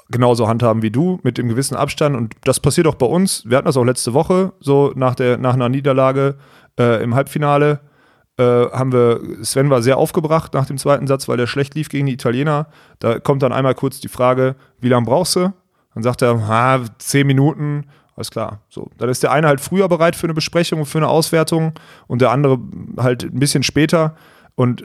genauso 0.10 0.48
handhaben 0.48 0.82
wie 0.84 0.92
du, 0.92 1.20
mit 1.24 1.38
dem 1.38 1.50
gewissen 1.50 1.76
Abstand. 1.76 2.16
Und 2.16 2.36
das 2.46 2.62
passiert 2.62 2.88
auch 2.88 2.96
bei 2.96 3.06
uns. 3.06 3.44
Wir 3.46 3.58
hatten 3.58 3.66
das 3.66 3.76
auch 3.76 3.84
letzte 3.84 4.14
Woche, 4.14 4.54
so 4.62 4.94
nach, 4.96 5.16
der, 5.16 5.38
nach 5.38 5.56
einer 5.56 5.68
Niederlage 5.68 6.38
äh, 6.80 7.04
im 7.04 7.14
Halbfinale 7.14 7.82
äh, 8.38 8.44
haben 8.44 8.92
wir, 8.92 9.22
Sven 9.44 9.70
war 9.70 9.82
sehr 9.82 9.98
aufgebracht 9.98 10.54
nach 10.54 10.66
dem 10.66 10.78
zweiten 10.78 11.08
Satz, 11.08 11.28
weil 11.28 11.38
der 11.38 11.48
schlecht 11.48 11.76
lief 11.76 11.90
gegen 11.90 12.06
die 12.06 12.14
Italiener. 12.14 12.68
Da 13.00 13.20
kommt 13.20 13.44
dann 13.44 13.54
einmal 13.54 13.76
kurz 13.76 14.00
die 14.00 14.10
Frage, 14.10 14.56
wie 14.80 14.90
lange 14.90 15.06
brauchst 15.06 15.36
du? 15.36 15.54
Dann 15.94 16.04
sagt 16.04 16.22
er, 16.22 16.36
ah, 16.36 16.82
zehn 16.98 17.26
Minuten, 17.28 17.86
alles 18.16 18.32
klar. 18.32 18.62
So, 18.70 18.90
dann 18.98 19.10
ist 19.10 19.24
der 19.24 19.32
eine 19.32 19.48
halt 19.48 19.62
früher 19.62 19.88
bereit 19.88 20.16
für 20.16 20.28
eine 20.28 20.34
Besprechung, 20.34 20.86
für 20.86 20.98
eine 20.98 21.08
Auswertung 21.08 21.74
und 22.08 22.22
der 22.22 22.32
andere 22.32 22.60
halt 22.98 23.24
ein 23.24 23.40
bisschen 23.40 23.64
später. 23.64 24.16
Und 24.56 24.84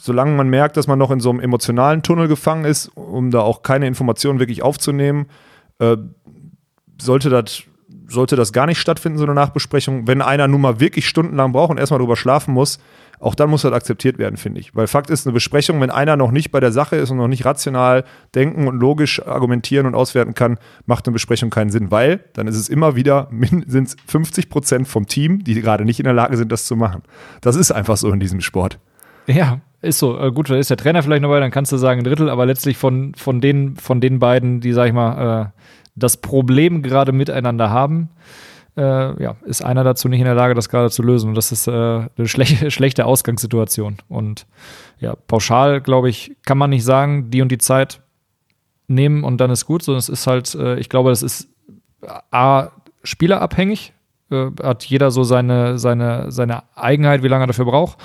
solange 0.00 0.32
man 0.32 0.48
merkt, 0.48 0.76
dass 0.76 0.86
man 0.86 0.98
noch 0.98 1.10
in 1.10 1.20
so 1.20 1.30
einem 1.30 1.40
emotionalen 1.40 2.02
Tunnel 2.02 2.28
gefangen 2.28 2.64
ist, 2.64 2.88
um 2.96 3.30
da 3.30 3.40
auch 3.40 3.62
keine 3.62 3.86
Informationen 3.86 4.38
wirklich 4.38 4.62
aufzunehmen, 4.62 5.26
äh, 5.78 5.96
sollte 7.00 7.30
das 7.30 7.64
sollte 8.12 8.36
das 8.36 8.52
gar 8.52 8.66
nicht 8.66 8.78
stattfinden, 8.78 9.18
so 9.18 9.24
eine 9.24 9.34
Nachbesprechung. 9.34 10.06
Wenn 10.06 10.22
einer 10.22 10.48
nun 10.48 10.60
mal 10.60 10.80
wirklich 10.80 11.08
stundenlang 11.08 11.52
braucht 11.52 11.70
und 11.70 11.78
erstmal 11.78 11.98
drüber 11.98 12.16
schlafen 12.16 12.54
muss, 12.54 12.78
auch 13.22 13.36
dann 13.36 13.50
muss 13.50 13.62
das 13.62 13.72
akzeptiert 13.72 14.18
werden, 14.18 14.36
finde 14.36 14.60
ich. 14.60 14.74
Weil 14.74 14.88
Fakt 14.88 15.08
ist, 15.08 15.26
eine 15.26 15.32
Besprechung, 15.32 15.80
wenn 15.80 15.90
einer 15.90 16.16
noch 16.16 16.32
nicht 16.32 16.50
bei 16.50 16.58
der 16.58 16.72
Sache 16.72 16.96
ist 16.96 17.10
und 17.10 17.18
noch 17.18 17.28
nicht 17.28 17.44
rational 17.44 18.04
denken 18.34 18.66
und 18.66 18.80
logisch 18.80 19.24
argumentieren 19.24 19.86
und 19.86 19.94
auswerten 19.94 20.34
kann, 20.34 20.58
macht 20.86 21.06
eine 21.06 21.12
Besprechung 21.12 21.48
keinen 21.50 21.70
Sinn, 21.70 21.90
weil 21.92 22.24
dann 22.32 22.48
ist 22.48 22.56
es 22.56 22.68
immer 22.68 22.96
wieder, 22.96 23.28
sind 23.66 23.94
50 24.08 24.50
Prozent 24.50 24.88
vom 24.88 25.06
Team, 25.06 25.44
die 25.44 25.54
gerade 25.60 25.84
nicht 25.84 26.00
in 26.00 26.04
der 26.04 26.14
Lage 26.14 26.36
sind, 26.36 26.50
das 26.50 26.66
zu 26.66 26.74
machen. 26.74 27.02
Das 27.40 27.54
ist 27.54 27.70
einfach 27.70 27.96
so 27.96 28.10
in 28.10 28.18
diesem 28.18 28.40
Sport. 28.40 28.78
Ja, 29.28 29.60
ist 29.82 29.98
so. 29.98 30.18
Äh, 30.18 30.32
gut, 30.32 30.50
da 30.50 30.56
ist 30.56 30.70
der 30.70 30.76
Trainer 30.76 31.02
vielleicht 31.02 31.22
noch 31.22 31.28
dabei, 31.28 31.40
dann 31.40 31.50
kannst 31.50 31.70
du 31.72 31.76
sagen 31.76 32.00
ein 32.00 32.04
Drittel, 32.04 32.28
aber 32.28 32.46
letztlich 32.46 32.76
von, 32.76 33.14
von, 33.14 33.40
den, 33.40 33.76
von 33.76 34.00
den 34.00 34.18
beiden, 34.18 34.60
die, 34.60 34.72
sag 34.72 34.86
ich 34.86 34.92
mal, 34.92 35.52
äh, 35.54 35.60
das 35.94 36.16
Problem 36.16 36.82
gerade 36.82 37.12
miteinander 37.12 37.70
haben, 37.70 38.10
äh, 38.76 39.22
ja, 39.22 39.36
ist 39.44 39.62
einer 39.62 39.84
dazu 39.84 40.08
nicht 40.08 40.20
in 40.20 40.24
der 40.24 40.34
Lage, 40.34 40.54
das 40.54 40.68
gerade 40.68 40.90
zu 40.90 41.02
lösen. 41.02 41.30
Und 41.30 41.34
das 41.34 41.52
ist 41.52 41.66
äh, 41.66 41.70
eine 41.70 42.08
schlechte, 42.24 42.70
schlechte 42.70 43.04
Ausgangssituation. 43.04 43.98
Und 44.08 44.46
ja, 44.98 45.14
pauschal, 45.26 45.80
glaube 45.80 46.08
ich, 46.08 46.36
kann 46.44 46.58
man 46.58 46.70
nicht 46.70 46.84
sagen, 46.84 47.30
die 47.30 47.42
und 47.42 47.50
die 47.52 47.58
Zeit 47.58 48.00
nehmen 48.88 49.24
und 49.24 49.38
dann 49.38 49.50
ist 49.50 49.66
gut, 49.66 49.82
sondern 49.82 49.98
es 49.98 50.08
ist 50.08 50.26
halt, 50.26 50.54
äh, 50.54 50.78
ich 50.78 50.88
glaube, 50.88 51.10
das 51.10 51.22
ist 51.22 51.48
A, 52.30 52.68
spielerabhängig. 53.04 53.92
Äh, 54.30 54.50
hat 54.62 54.84
jeder 54.84 55.10
so 55.10 55.22
seine, 55.24 55.78
seine, 55.78 56.32
seine 56.32 56.62
Eigenheit, 56.74 57.22
wie 57.22 57.28
lange 57.28 57.44
er 57.44 57.48
dafür 57.48 57.66
braucht. 57.66 57.98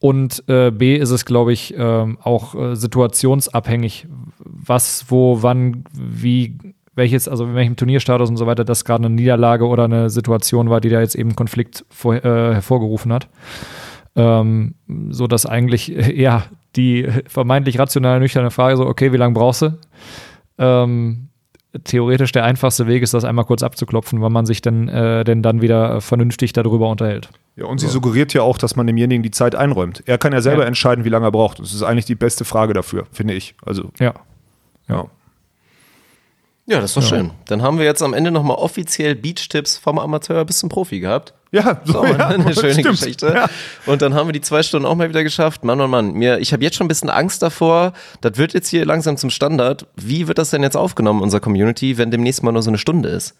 Und 0.00 0.44
äh, 0.48 0.70
B 0.70 0.96
ist 0.96 1.10
es, 1.10 1.24
glaube 1.24 1.52
ich, 1.52 1.76
äh, 1.76 2.16
auch 2.22 2.54
äh, 2.54 2.76
situationsabhängig, 2.76 4.06
was, 4.38 5.06
wo, 5.08 5.42
wann, 5.42 5.84
wie 5.92 6.56
welches, 6.98 7.26
also 7.28 7.44
in 7.44 7.54
welchem 7.54 7.76
Turnierstatus 7.76 8.28
und 8.28 8.36
so 8.36 8.46
weiter, 8.46 8.64
das 8.64 8.84
gerade 8.84 9.06
eine 9.06 9.14
Niederlage 9.14 9.66
oder 9.66 9.84
eine 9.84 10.10
Situation 10.10 10.68
war, 10.68 10.82
die 10.82 10.90
da 10.90 11.00
jetzt 11.00 11.14
eben 11.14 11.34
Konflikt 11.34 11.86
vor, 11.88 12.14
äh, 12.16 12.52
hervorgerufen 12.52 13.12
hat. 13.12 13.28
Ähm, 14.14 14.74
so 15.08 15.26
dass 15.26 15.46
eigentlich 15.46 15.88
ja 16.14 16.44
die 16.76 17.08
vermeintlich 17.26 17.78
rationale, 17.78 18.20
nüchterne 18.20 18.50
Frage 18.50 18.76
so, 18.76 18.86
okay, 18.86 19.12
wie 19.12 19.16
lange 19.16 19.32
brauchst 19.32 19.62
du? 19.62 19.78
Ähm, 20.58 21.28
theoretisch 21.84 22.32
der 22.32 22.44
einfachste 22.44 22.86
Weg 22.86 23.02
ist, 23.02 23.14
das 23.14 23.24
einmal 23.24 23.44
kurz 23.44 23.62
abzuklopfen, 23.62 24.20
wann 24.20 24.32
man 24.32 24.46
sich 24.46 24.60
denn, 24.62 24.88
äh, 24.88 25.24
denn 25.24 25.42
dann 25.42 25.62
wieder 25.62 26.00
vernünftig 26.00 26.52
darüber 26.52 26.90
unterhält. 26.90 27.30
Ja, 27.56 27.66
und 27.66 27.78
sie 27.78 27.86
so. 27.86 27.92
suggeriert 27.94 28.34
ja 28.34 28.42
auch, 28.42 28.58
dass 28.58 28.76
man 28.76 28.86
demjenigen 28.86 29.22
die 29.22 29.30
Zeit 29.30 29.54
einräumt. 29.54 30.02
Er 30.06 30.18
kann 30.18 30.32
ja 30.32 30.40
selber 30.40 30.62
ja. 30.62 30.68
entscheiden, 30.68 31.04
wie 31.04 31.08
lange 31.08 31.26
er 31.26 31.32
braucht. 31.32 31.58
Das 31.58 31.74
ist 31.74 31.82
eigentlich 31.82 32.06
die 32.06 32.14
beste 32.14 32.44
Frage 32.44 32.72
dafür, 32.72 33.06
finde 33.12 33.34
ich. 33.34 33.54
Also, 33.64 33.90
ja. 33.98 34.14
Ja. 34.88 35.06
Ja, 36.68 36.82
das 36.82 36.92
doch 36.92 37.02
ja. 37.02 37.08
schön. 37.08 37.30
Dann 37.46 37.62
haben 37.62 37.78
wir 37.78 37.86
jetzt 37.86 38.02
am 38.02 38.12
Ende 38.12 38.30
nochmal 38.30 38.58
offiziell 38.58 39.14
Beach-Tipps 39.14 39.78
vom 39.78 39.98
Amateur 39.98 40.44
bis 40.44 40.58
zum 40.58 40.68
Profi 40.68 41.00
gehabt. 41.00 41.32
Ja, 41.50 41.80
so, 41.86 42.04
ja, 42.04 42.28
eine 42.28 42.54
schöne 42.54 42.74
stimmt. 42.74 42.90
Geschichte. 42.90 43.32
Ja. 43.34 43.48
Und 43.86 44.02
dann 44.02 44.12
haben 44.12 44.28
wir 44.28 44.34
die 44.34 44.42
zwei 44.42 44.62
Stunden 44.62 44.86
auch 44.86 44.94
mal 44.94 45.08
wieder 45.08 45.22
geschafft. 45.22 45.64
Mann, 45.64 45.78
Mann, 45.78 45.88
Mann, 45.88 46.12
mir, 46.12 46.40
ich 46.40 46.52
habe 46.52 46.62
jetzt 46.62 46.76
schon 46.76 46.84
ein 46.84 46.88
bisschen 46.88 47.08
Angst 47.08 47.40
davor. 47.40 47.94
Das 48.20 48.36
wird 48.36 48.52
jetzt 48.52 48.68
hier 48.68 48.84
langsam 48.84 49.16
zum 49.16 49.30
Standard. 49.30 49.86
Wie 49.96 50.28
wird 50.28 50.36
das 50.36 50.50
denn 50.50 50.62
jetzt 50.62 50.76
aufgenommen, 50.76 51.22
unserer 51.22 51.40
Community, 51.40 51.96
wenn 51.96 52.10
demnächst 52.10 52.42
mal 52.42 52.52
nur 52.52 52.62
so 52.62 52.68
eine 52.68 52.76
Stunde 52.76 53.08
ist? 53.08 53.34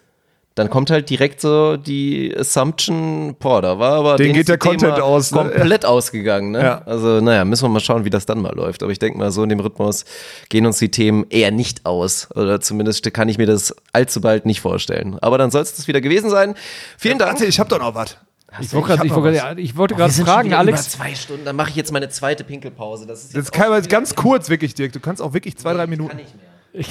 Dann 0.59 0.71
kommt 0.71 0.91
halt 0.91 1.09
direkt 1.09 1.41
so 1.41 1.77
die 1.77 2.35
Assumption, 2.37 3.37
boah, 3.39 3.63
da 3.63 3.79
war 3.79 3.93
aber 3.93 4.17
den 4.17 4.33
geht 4.33 4.49
der 4.49 4.59
Content 4.59 5.01
aus, 5.01 5.31
ne? 5.33 5.39
komplett 5.39 5.85
ausgegangen. 5.85 6.51
Ne? 6.53 6.63
Ja. 6.63 6.83
Also 6.85 7.21
naja, 7.21 7.45
müssen 7.45 7.65
wir 7.65 7.69
mal 7.69 7.81
schauen, 7.81 8.05
wie 8.05 8.11
das 8.11 8.27
dann 8.27 8.41
mal 8.41 8.55
läuft. 8.55 8.83
Aber 8.83 8.93
ich 8.93 8.99
denke 8.99 9.19
mal, 9.19 9.31
so 9.31 9.43
in 9.43 9.49
dem 9.49 9.61
Rhythmus 9.61 10.05
gehen 10.49 10.67
uns 10.67 10.79
die 10.79 10.91
Themen 10.91 11.27
eher 11.31 11.51
nicht 11.51 11.87
aus. 11.87 12.29
Oder 12.35 12.61
zumindest 12.61 13.13
kann 13.15 13.29
ich 13.29 13.39
mir 13.39 13.47
das 13.47 13.75
allzu 13.93 14.21
bald 14.21 14.47
nicht 14.47 14.61
vorstellen. 14.61 15.19
Aber 15.21 15.39
dann 15.39 15.51
soll 15.51 15.63
es 15.63 15.75
das 15.77 15.89
wieder 15.89 16.01
gewesen 16.01 16.31
sein. 16.31 16.55
Vielen 16.97 17.19
ja, 17.19 17.27
Dank. 17.27 17.33
Warte, 17.39 17.47
ich 17.47 17.61
habe 17.61 17.71
doch 17.71 17.79
noch 17.79 17.95
was. 17.95 18.17
Ich 18.61 18.73
wollte 18.73 18.89
gerade- 18.97 19.07
ich 19.07 19.15
wollte 19.15 19.39
gerade 19.39 19.61
ich 19.61 19.77
wollte 19.77 19.95
gerade 19.95 20.13
fragen, 20.13 20.49
Über 20.49 20.59
Alex. 20.59 20.91
zwei 20.91 21.15
Stunden, 21.15 21.45
dann 21.45 21.55
mache 21.55 21.71
ich 21.71 21.77
jetzt 21.77 21.93
meine 21.93 22.09
zweite 22.09 22.45
Pinkelpause. 22.45 23.07
Das 23.07 23.21
ist 23.21 23.29
Das 23.29 23.35
jetzt 23.47 23.53
kann 23.53 23.69
man 23.71 23.79
wieder- 23.85 23.89
ganz 23.91 24.15
kurz 24.15 24.49
wirklich, 24.49 24.75
Dirk. 24.75 24.93
Du 24.93 25.01
kannst 25.01 25.21
auch 25.21 25.35
wirklich 25.35 25.57
zwei, 25.59 25.75
drei 25.75 25.87
Minuten. 25.87 26.11
Kann 26.11 26.19
ich 26.19 26.35
mehr. 26.35 26.45
Ich 26.73 26.89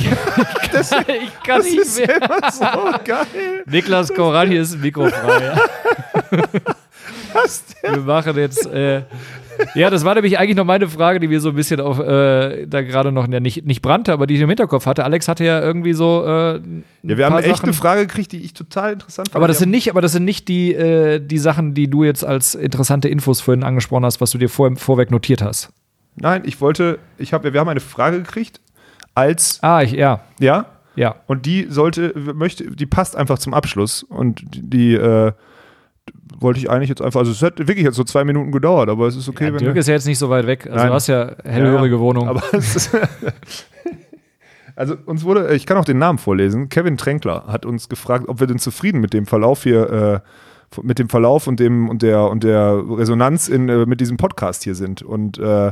kann 1.45 1.61
nicht 1.63 1.77
ist 1.77 1.99
mehr. 1.99 2.17
immer 2.17 2.51
so 2.51 2.65
geil. 3.05 3.25
Niklas 3.65 4.13
Koran, 4.13 4.49
hier 4.49 4.61
ist 4.61 4.73
ein 4.73 4.81
Mikro 4.81 5.07
frei. 5.09 5.55
Wir 7.83 7.97
machen 8.01 8.35
jetzt. 8.37 8.65
Äh, 8.65 9.03
ja, 9.75 9.89
das 9.89 10.03
war 10.03 10.15
nämlich 10.15 10.39
eigentlich 10.39 10.55
noch 10.55 10.65
meine 10.65 10.87
Frage, 10.87 11.19
die 11.19 11.27
mir 11.27 11.39
so 11.39 11.49
ein 11.49 11.55
bisschen 11.55 11.79
auf 11.79 11.99
äh, 11.99 12.65
da 12.65 12.81
gerade 12.81 13.11
noch 13.11 13.27
ja, 13.27 13.39
nicht, 13.39 13.65
nicht 13.65 13.81
brannte, 13.81 14.11
aber 14.13 14.27
die 14.27 14.35
ich 14.35 14.41
im 14.41 14.49
Hinterkopf 14.49 14.85
hatte. 14.85 15.03
Alex 15.03 15.27
hatte 15.27 15.43
ja 15.45 15.61
irgendwie 15.61 15.93
so. 15.93 16.23
Äh, 16.25 16.61
Ja, 17.03 17.17
wir 17.17 17.25
haben 17.25 17.37
echt 17.37 17.47
Sachen. 17.57 17.65
eine 17.65 17.73
Frage 17.73 18.01
gekriegt, 18.07 18.31
die 18.31 18.43
ich 18.43 18.53
total 18.53 18.93
interessant 18.93 19.29
fand. 19.29 19.35
Aber 19.35 19.47
das 19.47 19.57
Wir 19.57 19.59
sind 19.61 19.71
nicht, 19.71 19.89
aber 19.91 20.01
das 20.01 20.11
sind 20.13 20.25
nicht 20.25 20.47
die, 20.47 20.73
äh, 20.73 21.19
die 21.19 21.37
Sachen, 21.37 21.73
die 21.73 21.87
du 21.89 22.03
jetzt 22.03 22.25
als 22.25 22.55
interessante 22.55 23.07
Infos 23.09 23.41
vorhin 23.41 23.63
angesprochen 23.63 24.05
hast, 24.05 24.19
was 24.21 24.31
du 24.31 24.37
dir 24.37 24.49
vor, 24.49 24.75
vorweg 24.75 25.11
notiert 25.11 25.41
hast. 25.41 25.69
Nein, 26.15 26.41
ich 26.45 26.59
wollte, 26.61 26.97
ich 27.19 27.33
habe, 27.33 27.53
wir 27.53 27.59
haben 27.59 27.69
eine 27.69 27.79
Frage 27.79 28.17
gekriegt 28.17 28.59
als, 29.17 29.59
Ah, 29.61 29.81
ich, 29.81 29.91
ja, 29.91 30.21
ja, 30.39 30.65
ja. 30.95 31.15
und 31.27 31.45
die 31.45 31.67
sollte, 31.69 32.13
möchte, 32.35 32.71
die 32.71 32.85
passt 32.85 33.15
einfach 33.15 33.39
zum 33.39 33.53
Abschluss 33.53 34.03
und 34.03 34.41
die 34.51 34.93
äh, 34.93 35.31
wollte 36.39 36.59
ich 36.59 36.69
eigentlich 36.69 36.89
jetzt 36.89 37.01
einfach, 37.01 37.19
also 37.19 37.31
es 37.31 37.41
hat 37.41 37.59
wirklich 37.59 37.83
jetzt 37.85 37.95
so 37.95 38.03
zwei 38.03 38.23
Minuten 38.23 38.51
gedauert, 38.51 38.89
aber 38.89 39.07
es 39.07 39.15
ist 39.15 39.27
okay, 39.27 39.45
ja 39.47 39.53
wenn 39.53 39.59
Dirk 39.59 39.75
ist 39.75 39.87
ja 39.87 39.93
jetzt 39.93 40.07
nicht 40.07 40.19
so 40.19 40.29
weit 40.29 40.47
weg. 40.47 40.65
Also 40.65 40.77
Nein. 40.77 40.87
du 40.87 40.93
hast 40.93 41.07
ja 41.07 41.31
hellhörige 41.43 41.99
Wohnung. 41.99 42.27
Aber 42.27 42.43
ist, 42.53 42.95
also 44.75 44.95
uns 45.05 45.23
wurde, 45.23 45.53
ich 45.55 45.65
kann 45.65 45.77
auch 45.77 45.85
den 45.85 45.97
Namen 45.97 46.19
vorlesen. 46.19 46.69
Kevin 46.69 46.97
Tränkler 46.97 47.45
hat 47.47 47.65
uns 47.65 47.89
gefragt, 47.89 48.25
ob 48.27 48.39
wir 48.39 48.47
denn 48.47 48.59
zufrieden 48.59 49.01
mit 49.01 49.13
dem 49.13 49.25
Verlauf 49.25 49.63
hier, 49.63 50.23
äh, 50.23 50.79
mit 50.83 50.99
dem 50.99 51.09
Verlauf 51.09 51.47
und 51.47 51.59
dem 51.59 51.89
und 51.89 52.01
der 52.01 52.29
und 52.29 52.43
der 52.43 52.83
Resonanz 52.89 53.47
in, 53.47 53.69
äh, 53.69 53.85
mit 53.85 53.99
diesem 54.01 54.17
Podcast 54.17 54.63
hier 54.63 54.75
sind. 54.75 55.01
Und 55.01 55.39
äh, 55.39 55.71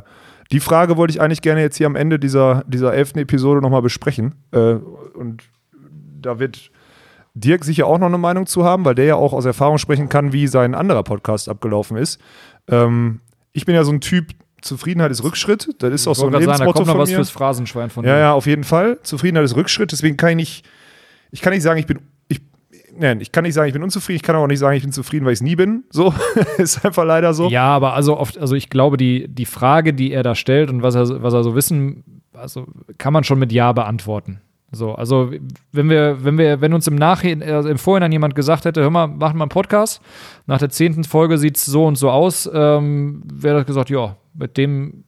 die 0.51 0.59
Frage 0.59 0.97
wollte 0.97 1.11
ich 1.11 1.21
eigentlich 1.21 1.41
gerne 1.41 1.61
jetzt 1.61 1.77
hier 1.77 1.87
am 1.87 1.95
Ende 1.95 2.19
dieser, 2.19 2.63
dieser 2.67 2.93
elften 2.93 3.19
Episode 3.19 3.61
nochmal 3.61 3.81
besprechen. 3.81 4.35
Äh, 4.51 4.75
und 5.15 5.43
da 6.21 6.39
wird 6.39 6.71
Dirk 7.33 7.63
sicher 7.65 7.87
auch 7.87 7.97
noch 7.97 8.07
eine 8.07 8.17
Meinung 8.17 8.45
zu 8.45 8.63
haben, 8.63 8.85
weil 8.85 8.95
der 8.95 9.05
ja 9.05 9.15
auch 9.15 9.33
aus 9.33 9.45
Erfahrung 9.45 9.77
sprechen 9.77 10.07
kann, 10.09 10.33
wie 10.33 10.47
sein 10.47 10.73
anderer 10.75 11.03
Podcast 11.03 11.49
abgelaufen 11.49 11.97
ist. 11.97 12.19
Ähm, 12.69 13.19
ich 13.53 13.65
bin 13.65 13.75
ja 13.75 13.83
so 13.83 13.91
ein 13.91 14.01
Typ, 14.01 14.31
Zufriedenheit 14.61 15.11
ist 15.11 15.23
Rückschritt. 15.23 15.69
Das 15.79 15.93
ist 15.93 16.07
auch 16.07 16.13
ich 16.13 16.17
so 16.17 16.25
ein 16.25 16.31
gerade 16.31 16.45
sagen, 16.45 16.57
da 16.59 16.63
Lebensmotto 16.65 16.77
kommt 16.77 16.87
noch 16.87 16.93
von 16.95 17.01
was 17.01 17.09
mir. 17.09 17.15
fürs 17.17 17.29
Phrasenschwein 17.29 17.89
von 17.89 18.03
Ja, 18.05 18.13
dir. 18.15 18.19
ja, 18.19 18.33
auf 18.33 18.47
jeden 18.47 18.63
Fall. 18.63 18.99
Zufriedenheit 19.03 19.45
ist 19.45 19.55
Rückschritt. 19.55 19.91
Deswegen 19.91 20.17
kann 20.17 20.29
ich 20.31 20.35
nicht, 20.35 20.65
ich 21.31 21.41
kann 21.41 21.53
nicht 21.53 21.61
sagen, 21.63 21.79
ich 21.79 21.85
bin, 21.85 21.99
nein, 22.97 23.21
ich 23.21 23.31
kann 23.31 23.43
nicht 23.43 23.53
sagen, 23.53 23.67
ich 23.67 23.73
bin 23.73 23.83
unzufrieden. 23.83 24.17
Ich 24.17 24.23
kann 24.23 24.35
auch 24.35 24.47
nicht 24.47 24.59
sagen, 24.59 24.75
ich 24.77 24.83
bin 24.83 24.91
zufrieden, 24.91 25.25
weil 25.25 25.33
ich 25.33 25.37
es 25.37 25.43
nie 25.43 25.55
bin. 25.55 25.83
So 25.89 26.13
ist 26.57 26.85
einfach 26.85 27.05
leider 27.05 27.33
so. 27.33 27.49
Ja, 27.49 27.65
aber 27.67 27.93
also 27.93 28.17
oft, 28.17 28.37
also 28.37 28.55
ich 28.55 28.69
glaube, 28.69 28.97
die, 28.97 29.27
die 29.27 29.45
Frage, 29.45 29.93
die 29.93 30.11
er 30.11 30.23
da 30.23 30.35
stellt 30.35 30.69
und 30.69 30.81
was 30.81 30.95
er, 30.95 31.21
was 31.23 31.33
er 31.33 31.43
so 31.43 31.55
wissen, 31.55 32.21
also 32.33 32.67
kann 32.97 33.13
man 33.13 33.23
schon 33.23 33.39
mit 33.39 33.51
Ja 33.51 33.71
beantworten. 33.71 34.41
So, 34.71 34.93
also 34.93 35.31
wenn 35.71 35.89
wir, 35.89 36.23
wenn 36.23 36.37
wir, 36.37 36.59
wenn 36.59 36.73
uns 36.73 36.87
im 36.87 36.95
Nachhinein, 36.95 37.49
also 37.49 37.69
im 37.69 37.77
Vorhinein 37.77 38.11
jemand 38.11 38.35
gesagt 38.35 38.65
hätte, 38.65 38.81
hör 38.81 38.89
mal, 38.89 39.07
machen 39.07 39.37
wir 39.37 39.43
einen 39.43 39.49
Podcast, 39.49 40.01
nach 40.47 40.57
der 40.57 40.69
zehnten 40.69 41.03
Folge 41.05 41.37
sieht 41.37 41.55
es 41.57 41.65
so 41.65 41.85
und 41.85 41.97
so 41.97 42.09
aus, 42.09 42.49
ähm, 42.53 43.21
wäre 43.31 43.57
das 43.59 43.65
gesagt, 43.65 43.89
ja, 43.89 44.17
mit 44.33 44.57
dem, 44.57 45.05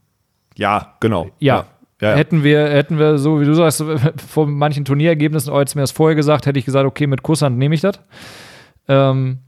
Ja, 0.55 0.93
genau. 1.01 1.25
ja. 1.39 1.57
Ja, 1.57 1.65
ja. 2.01 2.13
Hätten 2.15 2.43
wir, 2.43 2.69
hätten 2.69 2.99
wir, 2.99 3.17
so 3.17 3.41
wie 3.41 3.45
du 3.45 3.53
sagst, 3.53 3.83
vor 4.27 4.47
manchen 4.47 4.85
Turnierergebnissen, 4.85 5.51
oh, 5.51 5.59
jetzt 5.59 5.75
mir 5.75 5.81
das 5.81 5.91
vorher 5.91 6.15
gesagt, 6.15 6.45
hätte 6.45 6.59
ich 6.59 6.65
gesagt, 6.65 6.85
okay, 6.85 7.07
mit 7.07 7.23
Kusshand 7.23 7.57
nehme 7.57 7.75
ich 7.75 7.81
das. 7.81 7.99
Ähm, 8.87 9.39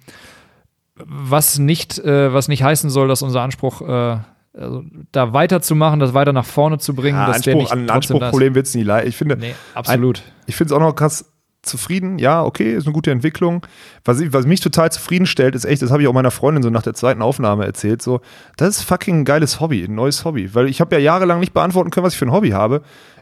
was 0.95 1.59
nicht, 1.59 1.97
äh, 1.99 2.33
was 2.33 2.47
nicht 2.47 2.63
heißen 2.63 2.89
soll, 2.89 3.07
dass 3.07 3.21
unser 3.21 3.41
Anspruch, 3.41 3.81
äh, 3.81 4.17
also 4.53 4.83
da 5.11 5.31
weiterzumachen, 5.33 5.99
das 5.99 6.13
weiter 6.13 6.33
nach 6.33 6.45
vorne 6.45 6.79
zu 6.79 6.93
bringen, 6.93 7.17
Ja, 7.17 7.27
dass 7.27 7.41
der 7.41 7.53
Anspruch, 7.53 7.61
nicht 7.61 7.71
an 7.71 7.79
ein. 7.85 7.89
Anspruchproblem 7.89 8.55
wird 8.55 8.65
es 8.65 8.75
nie 8.75 8.83
leid. 8.83 9.07
Ich 9.07 9.15
finde, 9.15 9.37
Nee, 9.37 9.53
absolut. 9.73 10.23
ich 10.47 10.55
finde 10.55 10.73
es 10.73 10.77
auch 10.77 10.83
noch 10.83 10.93
krass 10.95 11.31
zufrieden. 11.61 12.19
Ja, 12.19 12.43
okay, 12.43 12.73
ist 12.73 12.85
eine 12.85 12.93
gute 12.93 13.11
Entwicklung. 13.11 13.65
Was, 14.05 14.19
ich, 14.19 14.33
was 14.33 14.45
mich 14.45 14.61
total 14.61 14.91
zufriedenstellt, 14.91 15.55
ist 15.55 15.65
echt, 15.65 15.81
das 15.81 15.91
habe 15.91 16.01
ich 16.01 16.07
auch 16.07 16.13
meiner 16.13 16.31
Freundin 16.31 16.63
so 16.63 16.69
nach 16.69 16.81
der 16.81 16.93
zweiten 16.93 17.21
Aufnahme 17.21 17.65
erzählt, 17.65 18.01
so, 18.01 18.21
das 18.57 18.77
ist 18.77 18.83
fucking 18.83 19.21
ein 19.21 19.25
geiles 19.25 19.59
Hobby, 19.59 19.83
ein 19.83 19.95
neues 19.95 20.25
Hobby. 20.25 20.53
Weil 20.53 20.67
ich 20.67 20.81
habe 20.81 20.95
ja 20.95 21.01
jahrelang 21.01 21.39
nicht 21.39 21.53
beantworten 21.53 21.89
können, 21.89 22.05
was 22.05 22.13
ich 22.13 22.19
für 22.19 22.25
ein 22.25 22.31
Hobby 22.31 22.49
habe. 22.49 22.81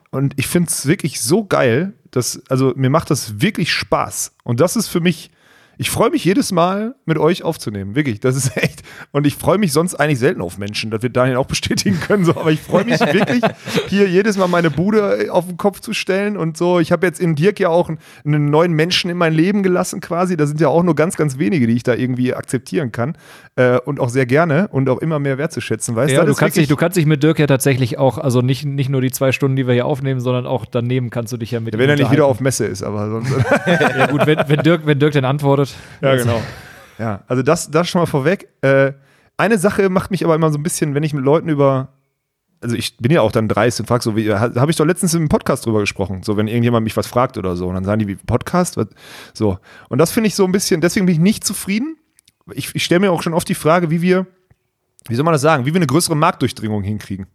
Und 0.09 0.33
ich 0.37 0.47
finde 0.47 0.69
es 0.69 0.85
wirklich 0.85 1.21
so 1.21 1.45
geil, 1.45 1.93
dass, 2.11 2.41
also 2.49 2.73
mir 2.75 2.89
macht 2.89 3.11
das 3.11 3.41
wirklich 3.41 3.71
Spaß. 3.71 4.35
Und 4.43 4.59
das 4.59 4.75
ist 4.75 4.87
für 4.87 5.01
mich, 5.01 5.31
ich 5.77 5.89
freue 5.89 6.09
mich 6.09 6.25
jedes 6.25 6.51
Mal, 6.51 6.95
mit 7.05 7.17
euch 7.17 7.43
aufzunehmen. 7.43 7.95
Wirklich, 7.95 8.19
das 8.19 8.35
ist 8.35 8.57
echt. 8.61 8.81
Und 9.11 9.27
ich 9.27 9.35
freue 9.35 9.57
mich 9.57 9.71
sonst 9.73 9.95
eigentlich 9.95 10.19
selten 10.19 10.41
auf 10.41 10.57
Menschen. 10.57 10.91
Das 10.91 11.03
wird 11.03 11.15
Daniel 11.15 11.37
auch 11.37 11.45
bestätigen 11.45 11.99
können. 11.99 12.25
So. 12.25 12.31
Aber 12.35 12.51
ich 12.51 12.59
freue 12.59 12.85
mich 12.85 12.99
wirklich, 13.13 13.43
hier 13.87 14.07
jedes 14.07 14.37
Mal 14.37 14.47
meine 14.47 14.71
Bude 14.71 15.27
auf 15.31 15.47
den 15.47 15.57
Kopf 15.57 15.79
zu 15.79 15.93
stellen 15.93 16.37
und 16.37 16.57
so. 16.57 16.79
Ich 16.79 16.91
habe 16.91 17.05
jetzt 17.05 17.19
in 17.19 17.35
Dirk 17.35 17.59
ja 17.59 17.69
auch 17.69 17.89
einen, 18.25 18.49
neuen 18.49 18.73
Menschen 18.73 19.09
in 19.09 19.17
mein 19.17 19.33
Leben 19.33 19.63
gelassen 19.63 20.01
quasi. 20.01 20.37
Da 20.37 20.47
sind 20.47 20.59
ja 20.59 20.69
auch 20.69 20.83
nur 20.83 20.95
ganz, 20.95 21.15
ganz 21.15 21.37
wenige, 21.37 21.67
die 21.67 21.73
ich 21.73 21.83
da 21.83 21.93
irgendwie 21.93 22.33
akzeptieren 22.33 22.91
kann. 22.91 23.17
Äh, 23.55 23.79
und 23.79 23.99
auch 23.99 24.09
sehr 24.09 24.25
gerne 24.25 24.67
und 24.69 24.89
auch 24.89 24.99
immer 24.99 25.19
mehr 25.19 25.37
wertzuschätzen. 25.37 25.95
Weißt 25.95 26.13
Ja, 26.13 26.25
du 26.25 26.33
kannst, 26.33 26.57
dich, 26.57 26.67
du 26.67 26.75
kannst 26.75 26.97
dich 26.97 27.05
mit 27.05 27.23
Dirk 27.23 27.39
ja 27.39 27.47
tatsächlich 27.47 27.97
auch, 27.97 28.17
also 28.17 28.41
nicht, 28.41 28.65
nicht 28.65 28.89
nur 28.89 29.01
die 29.01 29.11
zwei 29.11 29.31
Stunden, 29.31 29.55
die 29.55 29.67
wir 29.67 29.73
hier 29.73 29.85
aufnehmen, 29.85 30.19
sondern 30.19 30.45
auch 30.45 30.65
daneben 30.65 31.09
kannst 31.09 31.33
du 31.33 31.37
dich 31.37 31.51
ja 31.51 31.59
mit 31.59 31.73
wenn 31.73 31.81
ihm 31.81 31.89
er 31.89 31.95
nicht 31.95 32.11
wieder 32.11 32.25
auf. 32.25 32.39
Messe 32.39 32.65
ist, 32.65 32.83
aber 32.83 33.09
sonst. 33.09 33.33
Ja, 33.67 34.07
gut, 34.07 34.25
wenn, 34.25 34.39
wenn, 34.47 34.59
Dirk, 34.59 34.85
wenn 34.85 34.99
Dirk 34.99 35.13
dann 35.13 35.25
antwortet. 35.25 35.66
Ja, 36.01 36.15
genau. 36.15 36.41
Ja, 36.97 37.23
also 37.27 37.43
das, 37.43 37.69
das 37.69 37.89
schon 37.89 38.01
mal 38.01 38.05
vorweg. 38.05 38.49
Äh, 38.61 38.93
eine 39.37 39.57
Sache 39.57 39.89
macht 39.89 40.11
mich 40.11 40.23
aber 40.23 40.35
immer 40.35 40.51
so 40.51 40.57
ein 40.57 40.63
bisschen, 40.63 40.95
wenn 40.95 41.03
ich 41.03 41.13
mit 41.13 41.23
Leuten 41.23 41.49
über. 41.49 41.89
Also 42.59 42.75
ich 42.75 42.97
bin 42.97 43.11
ja 43.11 43.21
auch 43.21 43.31
dann 43.31 43.47
dreist 43.47 43.79
und 43.79 43.85
frage 43.85 44.03
so, 44.03 44.15
wie 44.15 44.33
habe 44.33 44.71
ich 44.71 44.77
doch 44.77 44.85
letztens 44.85 45.13
im 45.13 45.29
Podcast 45.29 45.63
drüber 45.63 45.79
gesprochen, 45.79 46.23
so 46.23 46.37
wenn 46.37 46.47
irgendjemand 46.47 46.85
mich 46.85 46.97
was 46.97 47.05
fragt 47.05 47.37
oder 47.37 47.55
so 47.55 47.67
und 47.67 47.75
dann 47.75 47.85
sagen 47.85 47.99
die 47.99 48.07
wie 48.07 48.15
Podcast, 48.15 48.77
was, 48.77 48.87
so 49.31 49.59
und 49.89 49.99
das 49.99 50.11
finde 50.11 50.27
ich 50.27 50.33
so 50.33 50.43
ein 50.43 50.51
bisschen, 50.51 50.81
deswegen 50.81 51.05
bin 51.05 51.13
ich 51.13 51.21
nicht 51.21 51.45
zufrieden. 51.45 51.97
Ich, 52.53 52.73
ich 52.73 52.83
stelle 52.83 53.01
mir 53.01 53.11
auch 53.11 53.21
schon 53.21 53.35
oft 53.35 53.47
die 53.47 53.53
Frage, 53.53 53.91
wie 53.91 54.01
wir, 54.01 54.25
wie 55.07 55.13
soll 55.13 55.23
man 55.23 55.33
das 55.33 55.43
sagen, 55.43 55.67
wie 55.67 55.73
wir 55.73 55.77
eine 55.77 55.85
größere 55.85 56.15
Marktdurchdringung 56.15 56.81
hinkriegen. 56.81 57.27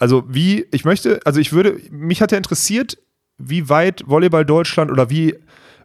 Also 0.00 0.24
wie, 0.26 0.66
ich 0.72 0.84
möchte, 0.84 1.20
also 1.24 1.38
ich 1.38 1.52
würde, 1.52 1.78
mich 1.92 2.20
hat 2.22 2.32
ja 2.32 2.38
interessiert, 2.38 2.98
wie 3.38 3.68
weit 3.68 4.02
Volleyball 4.08 4.44
Deutschland 4.44 4.90
oder 4.90 5.10
wie, 5.10 5.36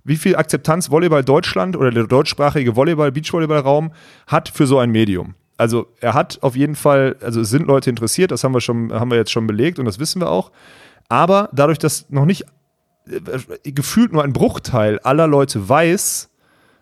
wie 0.07 0.15
viel 0.15 0.37
Akzeptanz 0.37 0.89
Volleyball 0.89 1.23
Deutschland 1.23 1.75
oder 1.75 1.91
der 1.91 2.05
deutschsprachige 2.05 2.77
Volleyball, 2.77 3.11
Beachvolleyball-Raum 3.11 3.91
hat 4.25 4.47
für 4.47 4.65
so 4.65 4.79
ein 4.79 4.89
Medium. 4.89 5.35
Also 5.57 5.87
er 5.99 6.13
hat 6.13 6.39
auf 6.41 6.55
jeden 6.55 6.75
Fall, 6.75 7.17
also 7.21 7.41
es 7.41 7.49
sind 7.49 7.67
Leute 7.67 7.89
interessiert, 7.89 8.31
das 8.31 8.45
haben 8.45 8.53
wir 8.53 8.61
schon, 8.61 8.93
haben 8.93 9.11
wir 9.11 9.17
jetzt 9.17 9.31
schon 9.31 9.47
belegt 9.47 9.79
und 9.79 9.85
das 9.85 9.99
wissen 9.99 10.21
wir 10.21 10.29
auch. 10.29 10.51
Aber 11.09 11.49
dadurch, 11.51 11.77
dass 11.77 12.09
noch 12.09 12.23
nicht 12.23 12.45
äh, 13.09 13.71
gefühlt 13.71 14.13
nur 14.13 14.23
ein 14.23 14.31
Bruchteil 14.31 14.99
aller 14.99 15.27
Leute 15.27 15.67
weiß, 15.67 16.29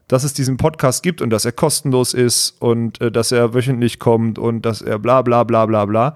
dass 0.07 0.23
es 0.23 0.33
diesen 0.33 0.57
Podcast 0.57 1.01
gibt 1.01 1.19
und 1.23 1.31
dass 1.31 1.45
er 1.45 1.51
kostenlos 1.51 2.13
ist 2.13 2.61
und 2.61 3.01
äh, 3.01 3.11
dass 3.11 3.31
er 3.31 3.55
wöchentlich 3.55 3.97
kommt 3.97 4.37
und 4.37 4.63
dass 4.67 4.83
er 4.83 4.99
bla 4.99 5.23
bla 5.23 5.43
bla 5.43 5.65
bla 5.65 5.85
bla, 5.85 6.15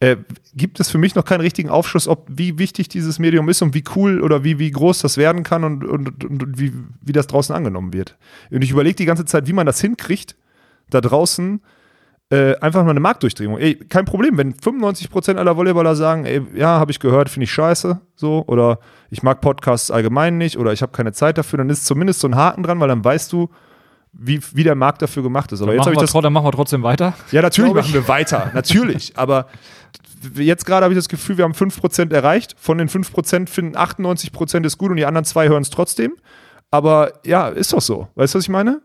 äh, 0.00 0.16
gibt 0.54 0.78
es 0.78 0.90
für 0.90 0.98
mich 0.98 1.14
noch 1.14 1.24
keinen 1.24 1.40
richtigen 1.40 1.70
Aufschluss, 1.70 2.06
ob 2.06 2.26
wie 2.28 2.58
wichtig 2.58 2.88
dieses 2.88 3.18
Medium 3.18 3.48
ist 3.48 3.62
und 3.62 3.74
wie 3.74 3.84
cool 3.94 4.20
oder 4.20 4.44
wie, 4.44 4.58
wie 4.58 4.70
groß 4.70 4.98
das 5.00 5.16
werden 5.16 5.42
kann 5.42 5.64
und, 5.64 5.84
und, 5.84 6.24
und, 6.24 6.42
und 6.42 6.58
wie, 6.60 6.72
wie 7.00 7.12
das 7.12 7.26
draußen 7.26 7.54
angenommen 7.54 7.92
wird. 7.92 8.16
Und 8.50 8.62
ich 8.62 8.70
überlege 8.70 8.96
die 8.96 9.06
ganze 9.06 9.24
Zeit, 9.24 9.46
wie 9.46 9.54
man 9.54 9.66
das 9.66 9.80
hinkriegt, 9.80 10.36
da 10.90 11.00
draußen 11.00 11.62
äh, 12.30 12.56
einfach 12.58 12.84
mal 12.84 12.90
eine 12.90 13.00
Marktdurchdringung. 13.00 13.58
Ey, 13.58 13.76
kein 13.76 14.04
Problem, 14.04 14.36
wenn 14.36 14.52
95% 14.54 15.36
aller 15.36 15.56
Volleyballer 15.56 15.94
sagen, 15.96 16.24
ey, 16.24 16.42
ja, 16.54 16.78
habe 16.78 16.90
ich 16.90 17.00
gehört, 17.00 17.30
finde 17.30 17.44
ich 17.44 17.52
scheiße, 17.52 18.00
so, 18.16 18.44
oder 18.46 18.80
ich 19.10 19.22
mag 19.22 19.40
Podcasts 19.40 19.90
allgemein 19.90 20.36
nicht, 20.36 20.58
oder 20.58 20.72
ich 20.72 20.82
habe 20.82 20.92
keine 20.92 21.12
Zeit 21.12 21.38
dafür, 21.38 21.58
dann 21.58 21.70
ist 21.70 21.86
zumindest 21.86 22.20
so 22.20 22.28
ein 22.28 22.36
Haken 22.36 22.64
dran, 22.64 22.80
weil 22.80 22.88
dann 22.88 23.04
weißt 23.04 23.32
du, 23.32 23.48
wie, 24.18 24.40
wie 24.52 24.64
der 24.64 24.74
Markt 24.74 25.02
dafür 25.02 25.22
gemacht 25.22 25.52
ist. 25.52 25.60
Aber 25.60 25.68
Dann 25.68 25.76
jetzt 25.76 25.86
habe 25.86 25.94
ich 25.94 26.00
das. 26.00 26.12
dann 26.12 26.32
machen 26.32 26.46
wir 26.46 26.52
trotzdem 26.52 26.82
weiter. 26.82 27.14
Ja, 27.32 27.42
natürlich 27.42 27.74
machen 27.74 27.92
wir 27.92 28.08
weiter, 28.08 28.50
natürlich. 28.54 29.12
Aber 29.16 29.46
jetzt 30.34 30.64
gerade 30.64 30.84
habe 30.84 30.94
ich 30.94 30.98
das 30.98 31.08
Gefühl, 31.08 31.36
wir 31.36 31.44
haben 31.44 31.52
5% 31.52 32.12
erreicht. 32.12 32.54
Von 32.58 32.78
den 32.78 32.88
5% 32.88 33.48
finden 33.48 33.76
98% 33.76 34.64
ist 34.64 34.78
gut 34.78 34.90
und 34.90 34.96
die 34.96 35.06
anderen 35.06 35.24
zwei 35.24 35.48
hören 35.48 35.62
es 35.62 35.70
trotzdem. 35.70 36.14
Aber 36.70 37.12
ja, 37.24 37.48
ist 37.48 37.72
doch 37.72 37.80
so. 37.80 38.08
Weißt 38.14 38.34
du, 38.34 38.38
was 38.38 38.44
ich 38.44 38.50
meine? 38.50 38.80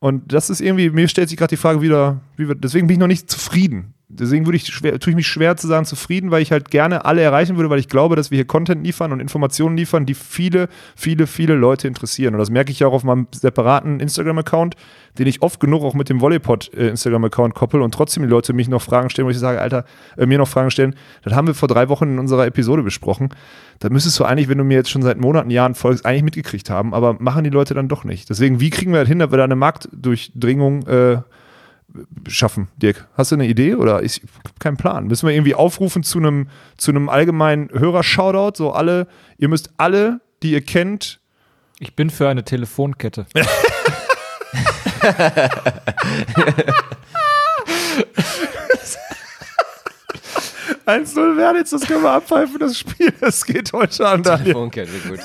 Und 0.00 0.32
das 0.32 0.48
ist 0.48 0.60
irgendwie, 0.60 0.90
mir 0.90 1.08
stellt 1.08 1.28
sich 1.28 1.38
gerade 1.38 1.50
die 1.50 1.56
Frage 1.58 1.82
wieder, 1.82 2.20
wie 2.36 2.48
wir, 2.48 2.54
deswegen 2.54 2.86
bin 2.86 2.94
ich 2.94 3.00
noch 3.00 3.06
nicht 3.06 3.30
zufrieden. 3.30 3.94
Deswegen 4.10 4.46
würde 4.46 4.56
ich 4.56 4.66
schwer, 4.66 4.98
tue 4.98 5.12
ich 5.12 5.16
mich 5.16 5.26
schwer 5.26 5.56
zu 5.56 5.66
sagen 5.66 5.84
zufrieden, 5.84 6.30
weil 6.30 6.42
ich 6.42 6.52
halt 6.52 6.70
gerne 6.70 7.04
alle 7.04 7.22
erreichen 7.22 7.56
würde, 7.56 7.70
weil 7.70 7.78
ich 7.78 7.88
glaube, 7.88 8.16
dass 8.16 8.30
wir 8.30 8.36
hier 8.36 8.46
Content 8.46 8.84
liefern 8.84 9.12
und 9.12 9.20
Informationen 9.20 9.76
liefern, 9.76 10.04
die 10.04 10.14
viele, 10.14 10.68
viele, 10.96 11.26
viele 11.26 11.54
Leute 11.54 11.88
interessieren. 11.88 12.34
Und 12.34 12.40
das 12.40 12.50
merke 12.50 12.72
ich 12.72 12.84
auch 12.84 12.92
auf 12.92 13.04
meinem 13.04 13.28
separaten 13.32 14.00
Instagram-Account, 14.00 14.74
den 15.18 15.26
ich 15.26 15.42
oft 15.42 15.60
genug 15.60 15.82
auch 15.82 15.94
mit 15.94 16.08
dem 16.08 16.20
Volleypod 16.20 16.72
äh, 16.74 16.94
koppel 17.54 17.82
und 17.82 17.94
trotzdem 17.94 18.22
die 18.24 18.28
Leute 18.28 18.52
mich 18.52 18.68
noch 18.68 18.82
Fragen 18.82 19.10
stellen, 19.10 19.26
wo 19.26 19.30
ich 19.30 19.38
sage, 19.38 19.60
Alter, 19.60 19.84
äh, 20.16 20.26
mir 20.26 20.38
noch 20.38 20.48
Fragen 20.48 20.70
stellen. 20.70 20.94
Das 21.22 21.34
haben 21.34 21.46
wir 21.46 21.54
vor 21.54 21.68
drei 21.68 21.88
Wochen 21.88 22.04
in 22.04 22.18
unserer 22.18 22.46
Episode 22.46 22.82
besprochen. 22.82 23.30
Da 23.78 23.88
müsstest 23.90 24.18
du 24.18 24.24
eigentlich, 24.24 24.48
wenn 24.48 24.58
du 24.58 24.64
mir 24.64 24.74
jetzt 24.74 24.90
schon 24.90 25.02
seit 25.02 25.18
Monaten, 25.18 25.50
Jahren 25.50 25.74
folgst, 25.74 26.04
eigentlich 26.04 26.24
mitgekriegt 26.24 26.68
haben, 26.68 26.94
aber 26.94 27.14
machen 27.18 27.44
die 27.44 27.50
Leute 27.50 27.74
dann 27.74 27.88
doch 27.88 28.04
nicht. 28.04 28.28
Deswegen, 28.28 28.60
wie 28.60 28.70
kriegen 28.70 28.92
wir 28.92 29.00
das 29.00 29.08
hin, 29.08 29.20
dass 29.20 29.30
wir 29.30 29.38
da 29.38 29.44
eine 29.44 29.56
Marktdurchdringung 29.56 30.86
äh, 30.86 31.18
schaffen, 32.28 32.68
Dirk? 32.76 33.08
Hast 33.14 33.32
du 33.32 33.36
eine 33.36 33.46
Idee 33.46 33.74
oder 33.74 34.02
ich 34.02 34.22
keinen 34.58 34.76
Plan? 34.76 35.06
Müssen 35.06 35.26
wir 35.26 35.34
irgendwie 35.34 35.54
aufrufen 35.54 36.02
zu 36.02 36.18
einem 36.18 36.48
zu 36.76 36.90
einem 36.90 37.08
allgemeinen 37.08 37.70
Hörer-Shoutout, 37.70 38.56
so 38.56 38.72
alle, 38.72 39.06
ihr 39.38 39.48
müsst 39.48 39.70
alle, 39.76 40.20
die 40.42 40.52
ihr 40.52 40.62
kennt, 40.62 41.20
Ich 41.82 41.96
bin 41.96 42.10
für 42.10 42.28
eine 42.28 42.44
Telefonkette. 42.44 43.24
1-0 50.84 51.36
werden 51.38 51.56
jetzt, 51.56 51.72
das 51.72 51.86
können 51.86 52.02
wir 52.02 52.10
abpfeifen, 52.10 52.58
das 52.58 52.76
Spiel, 52.78 53.10
das 53.18 53.46
geht 53.46 53.72
heute 53.72 54.06
an. 54.06 54.22
Telefonkette, 54.22 54.92
gut. 55.08 55.20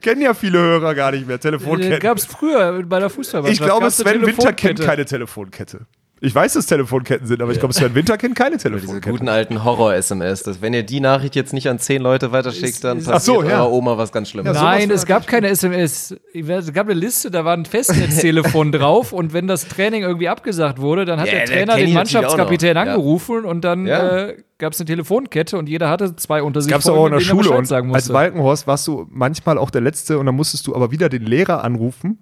Kennen 0.00 0.22
ja 0.22 0.34
viele 0.34 0.58
Hörer 0.58 0.94
gar 0.94 1.12
nicht 1.12 1.26
mehr, 1.26 1.36
Äh, 1.36 1.40
Telefonketten. 1.40 1.98
Gab 2.00 2.18
es 2.18 2.26
früher 2.26 2.82
bei 2.84 2.98
der 3.00 3.10
Fußballmannschaft. 3.10 3.60
Ich 3.60 3.66
glaube, 3.66 3.90
Sven 3.90 4.22
Winter 4.26 4.52
kennt 4.52 4.78
Telefonkette. 4.78 4.84
keine 4.84 5.04
Telefonkette. 5.04 5.86
Ich 6.22 6.34
weiß, 6.34 6.52
dass 6.52 6.66
Telefonketten 6.66 7.26
sind, 7.26 7.40
aber 7.40 7.50
ich 7.50 7.58
glaube, 7.58 7.72
Sven 7.72 7.94
Winter 7.94 8.18
kennt 8.18 8.36
keine 8.36 8.50
Diese 8.58 8.68
Telefonkette. 8.68 9.10
guten 9.10 9.28
alten 9.30 9.64
Horror-SMS. 9.64 10.42
dass 10.42 10.60
Wenn 10.60 10.74
ihr 10.74 10.82
die 10.82 11.00
Nachricht 11.00 11.34
jetzt 11.34 11.54
nicht 11.54 11.68
an 11.70 11.78
zehn 11.78 12.02
Leute 12.02 12.30
weiterschickt, 12.30 12.84
dann 12.84 13.02
passiert 13.02 13.22
so, 13.38 13.42
ja. 13.42 13.60
eurer 13.62 13.72
Oma 13.72 13.96
was 13.96 14.12
ganz 14.12 14.28
Schlimmes. 14.28 14.54
Ja, 14.54 14.62
Nein, 14.62 14.90
es 14.90 15.06
gab 15.06 15.26
keine 15.26 15.48
SMS. 15.48 16.14
Es 16.34 16.72
gab 16.74 16.86
eine 16.88 16.94
Liste, 16.98 17.30
da 17.30 17.46
war 17.46 17.54
ein 17.56 17.64
Festnetztelefon 17.64 18.70
drauf 18.72 19.12
und 19.14 19.32
wenn 19.32 19.46
das 19.46 19.66
Training 19.68 20.02
irgendwie 20.02 20.28
abgesagt 20.28 20.78
wurde, 20.80 21.06
dann 21.06 21.18
hat 21.20 21.26
Ja, 21.28 21.32
der 21.36 21.44
Trainer 21.46 21.76
den 21.76 21.92
Mannschaftskapitän 21.94 22.74
noch. 22.74 22.84
Ja. 22.84 22.92
angerufen 22.92 23.44
und 23.46 23.62
dann 23.64 23.86
Ja. 23.86 24.26
äh, 24.28 24.36
gab 24.58 24.74
es 24.74 24.80
eine 24.80 24.86
Telefonkette 24.86 25.56
und 25.56 25.70
jeder 25.70 25.88
hatte 25.88 26.14
zwei 26.16 26.42
unter 26.42 26.60
sich. 26.60 26.70
Gab 26.70 26.80
es 26.80 26.86
auch 26.86 27.06
in 27.06 27.12
der 27.12 27.20
er 27.20 27.24
Schule 27.24 27.50
und 27.50 27.64
sagen 27.64 27.88
als 27.94 28.04
musste. 28.04 28.12
Walkenhorst 28.12 28.66
warst 28.66 28.86
du 28.86 29.06
manchmal 29.08 29.56
auch 29.56 29.70
der 29.70 29.80
Letzte 29.80 30.18
und 30.18 30.26
dann 30.26 30.34
musstest 30.36 30.66
du 30.66 30.74
aber 30.74 30.90
wieder 30.90 31.08
den 31.08 31.22
Lehrer 31.24 31.64
anrufen. 31.64 32.18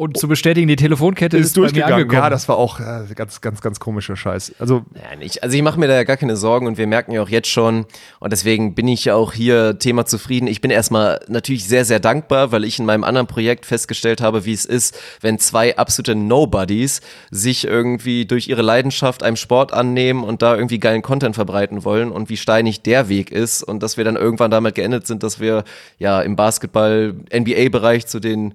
Und 0.00 0.16
zu 0.16 0.28
bestätigen, 0.28 0.66
die 0.66 0.76
Telefonkette 0.76 1.36
ist, 1.36 1.48
Ist 1.48 1.54
bei 1.56 1.60
mir 1.60 1.64
durchgegangen. 1.66 1.94
angekommen. 1.94 2.22
Ja, 2.22 2.30
das 2.30 2.48
war 2.48 2.56
auch 2.56 2.80
äh, 2.80 3.02
ganz, 3.14 3.42
ganz, 3.42 3.60
ganz 3.60 3.80
komischer 3.80 4.16
Scheiß. 4.16 4.54
Also, 4.58 4.86
Ja, 4.94 5.14
nicht. 5.14 5.42
Also 5.42 5.54
ich 5.54 5.62
mache 5.62 5.78
mir 5.78 5.88
da 5.88 5.94
ja 5.94 6.04
gar 6.04 6.16
keine 6.16 6.38
Sorgen 6.38 6.66
und 6.66 6.78
wir 6.78 6.86
merken 6.86 7.12
ja 7.12 7.20
auch 7.20 7.28
jetzt 7.28 7.48
schon 7.48 7.84
und 8.18 8.32
deswegen 8.32 8.74
bin 8.74 8.88
ich 8.88 9.04
ja 9.04 9.14
auch 9.14 9.34
hier 9.34 9.78
Thema 9.78 10.06
zufrieden. 10.06 10.46
Ich 10.46 10.62
bin 10.62 10.70
erstmal 10.70 11.20
natürlich 11.28 11.68
sehr, 11.68 11.84
sehr 11.84 12.00
dankbar, 12.00 12.50
weil 12.50 12.64
ich 12.64 12.78
in 12.78 12.86
meinem 12.86 13.04
anderen 13.04 13.26
Projekt 13.26 13.66
festgestellt 13.66 14.22
habe, 14.22 14.46
wie 14.46 14.54
es 14.54 14.64
ist, 14.64 14.98
wenn 15.20 15.38
zwei 15.38 15.76
absolute 15.76 16.14
Nobodies 16.14 17.02
sich 17.30 17.66
irgendwie 17.66 18.24
durch 18.24 18.48
ihre 18.48 18.62
Leidenschaft 18.62 19.22
einem 19.22 19.36
Sport 19.36 19.74
annehmen 19.74 20.24
und 20.24 20.40
da 20.40 20.54
irgendwie 20.54 20.78
geilen 20.78 21.02
Content 21.02 21.34
verbreiten 21.34 21.84
wollen 21.84 22.10
und 22.10 22.30
wie 22.30 22.38
steinig 22.38 22.80
der 22.80 23.10
Weg 23.10 23.30
ist 23.30 23.62
und 23.62 23.82
dass 23.82 23.98
wir 23.98 24.04
dann 24.04 24.16
irgendwann 24.16 24.50
damit 24.50 24.76
geendet 24.76 25.06
sind, 25.06 25.22
dass 25.22 25.40
wir 25.40 25.64
ja 25.98 26.22
im 26.22 26.36
Basketball, 26.36 27.16
NBA-Bereich 27.30 28.06
zu 28.06 28.18
den 28.18 28.54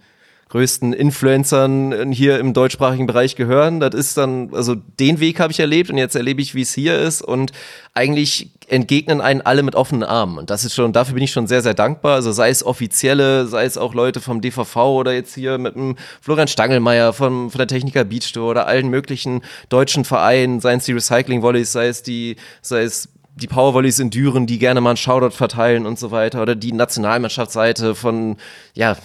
größten 0.49 0.93
Influencern 0.93 2.11
hier 2.11 2.39
im 2.39 2.53
deutschsprachigen 2.53 3.07
Bereich 3.07 3.35
gehören. 3.35 3.79
Das 3.79 3.95
ist 3.95 4.15
dann, 4.17 4.53
also 4.53 4.75
den 4.75 5.19
Weg 5.19 5.39
habe 5.39 5.51
ich 5.51 5.59
erlebt 5.59 5.89
und 5.89 5.97
jetzt 5.97 6.15
erlebe 6.15 6.41
ich, 6.41 6.53
wie 6.53 6.61
es 6.61 6.73
hier 6.73 6.97
ist 6.99 7.21
und 7.21 7.51
eigentlich 7.93 8.51
entgegnen 8.67 9.21
einen 9.21 9.41
alle 9.41 9.63
mit 9.63 9.75
offenen 9.75 10.03
Armen 10.03 10.37
und 10.37 10.49
das 10.49 10.65
ist 10.65 10.73
schon, 10.73 10.93
dafür 10.93 11.15
bin 11.15 11.23
ich 11.23 11.31
schon 11.31 11.47
sehr, 11.47 11.61
sehr 11.61 11.73
dankbar. 11.73 12.15
Also 12.15 12.31
sei 12.31 12.49
es 12.49 12.63
offizielle, 12.65 13.47
sei 13.47 13.65
es 13.65 13.77
auch 13.77 13.93
Leute 13.93 14.21
vom 14.21 14.41
DVV 14.41 14.75
oder 14.75 15.13
jetzt 15.13 15.33
hier 15.33 15.57
mit 15.57 15.75
dem 15.75 15.95
Florian 16.21 16.47
Stangelmeier 16.47 17.13
von, 17.13 17.49
von 17.49 17.57
der 17.57 17.67
Techniker 17.67 18.03
Beach 18.03 18.31
Tour 18.31 18.51
oder 18.51 18.67
allen 18.67 18.89
möglichen 18.89 19.41
deutschen 19.69 20.05
Vereinen, 20.05 20.59
seien 20.59 20.77
es 20.77 20.85
die 20.85 20.93
Recycling 20.93 21.41
Volleys, 21.41 21.71
sei 21.71 21.87
es 21.87 22.03
die, 22.03 22.35
sei 22.61 22.83
es 22.83 23.09
die 23.35 23.47
Powervolleys 23.47 23.99
in 23.99 24.09
Düren, 24.09 24.47
die 24.47 24.59
gerne 24.59 24.79
mal 24.79 24.91
einen 24.91 24.97
Shoutout 24.97 25.35
verteilen 25.35 25.85
und 25.85 25.99
so 25.99 26.11
weiter 26.11 26.41
oder 26.41 26.55
die 26.55 26.71
Nationalmannschaftsseite 26.71 27.93
von, 27.93 28.37
ja, 28.73 28.95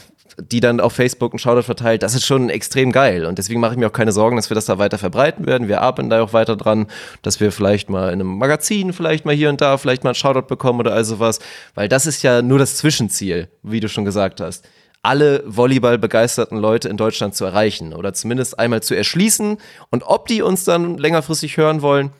die 0.42 0.60
dann 0.60 0.80
auf 0.80 0.92
Facebook 0.92 1.32
einen 1.32 1.38
Shoutout 1.38 1.62
verteilt, 1.62 2.02
das 2.02 2.14
ist 2.14 2.26
schon 2.26 2.50
extrem 2.50 2.92
geil. 2.92 3.24
Und 3.24 3.38
deswegen 3.38 3.60
mache 3.60 3.72
ich 3.72 3.78
mir 3.78 3.86
auch 3.86 3.92
keine 3.92 4.12
Sorgen, 4.12 4.36
dass 4.36 4.50
wir 4.50 4.54
das 4.54 4.66
da 4.66 4.78
weiter 4.78 4.98
verbreiten 4.98 5.46
werden. 5.46 5.68
Wir 5.68 5.80
arbeiten 5.80 6.10
da 6.10 6.22
auch 6.22 6.32
weiter 6.32 6.56
dran, 6.56 6.86
dass 7.22 7.40
wir 7.40 7.52
vielleicht 7.52 7.90
mal 7.90 8.08
in 8.08 8.20
einem 8.20 8.38
Magazin, 8.38 8.92
vielleicht 8.92 9.24
mal 9.24 9.34
hier 9.34 9.48
und 9.48 9.60
da, 9.60 9.78
vielleicht 9.78 10.04
mal 10.04 10.10
einen 10.10 10.14
Shoutout 10.14 10.46
bekommen 10.48 10.80
oder 10.80 10.92
all 10.92 11.04
sowas. 11.04 11.40
Weil 11.74 11.88
das 11.88 12.06
ist 12.06 12.22
ja 12.22 12.42
nur 12.42 12.58
das 12.58 12.76
Zwischenziel, 12.76 13.48
wie 13.62 13.80
du 13.80 13.88
schon 13.88 14.04
gesagt 14.04 14.40
hast. 14.40 14.68
Alle 15.02 15.42
Volleyball-begeisterten 15.46 16.58
Leute 16.58 16.88
in 16.88 16.96
Deutschland 16.96 17.34
zu 17.34 17.44
erreichen 17.44 17.94
oder 17.94 18.12
zumindest 18.12 18.58
einmal 18.58 18.82
zu 18.82 18.94
erschließen. 18.94 19.58
Und 19.90 20.02
ob 20.02 20.26
die 20.26 20.42
uns 20.42 20.64
dann 20.64 20.98
längerfristig 20.98 21.56
hören 21.56 21.80
wollen, 21.82 22.10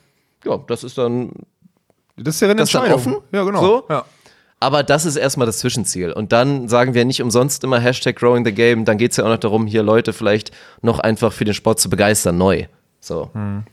ja, 0.43 0.57
das 0.67 0.83
ist 0.83 0.97
dann 0.97 1.31
das 2.17 2.35
ist 2.35 2.41
ja 2.41 2.49
eine 2.49 2.61
Entscheidung. 2.61 2.93
offen? 2.93 3.17
Ja, 3.31 3.43
genau. 3.43 3.61
So? 3.61 3.83
Ja. 3.89 4.05
Aber 4.61 4.83
das 4.83 5.05
ist 5.05 5.15
erstmal 5.15 5.47
das 5.47 5.57
Zwischenziel. 5.57 6.13
Und 6.13 6.31
dann 6.31 6.67
sagen 6.67 6.93
wir 6.93 7.03
nicht 7.03 7.21
umsonst 7.21 7.63
immer 7.63 7.79
Hashtag 7.79 8.15
Growing 8.15 8.45
the 8.45 8.51
Game. 8.51 8.85
Dann 8.85 8.99
geht 8.99 9.09
es 9.09 9.17
ja 9.17 9.23
auch 9.23 9.29
noch 9.29 9.39
darum, 9.39 9.65
hier 9.65 9.81
Leute 9.81 10.13
vielleicht 10.13 10.51
noch 10.83 10.99
einfach 10.99 11.33
für 11.33 11.45
den 11.45 11.55
Sport 11.55 11.79
zu 11.79 11.89
begeistern, 11.89 12.37
neu. 12.37 12.67
So. 12.99 13.31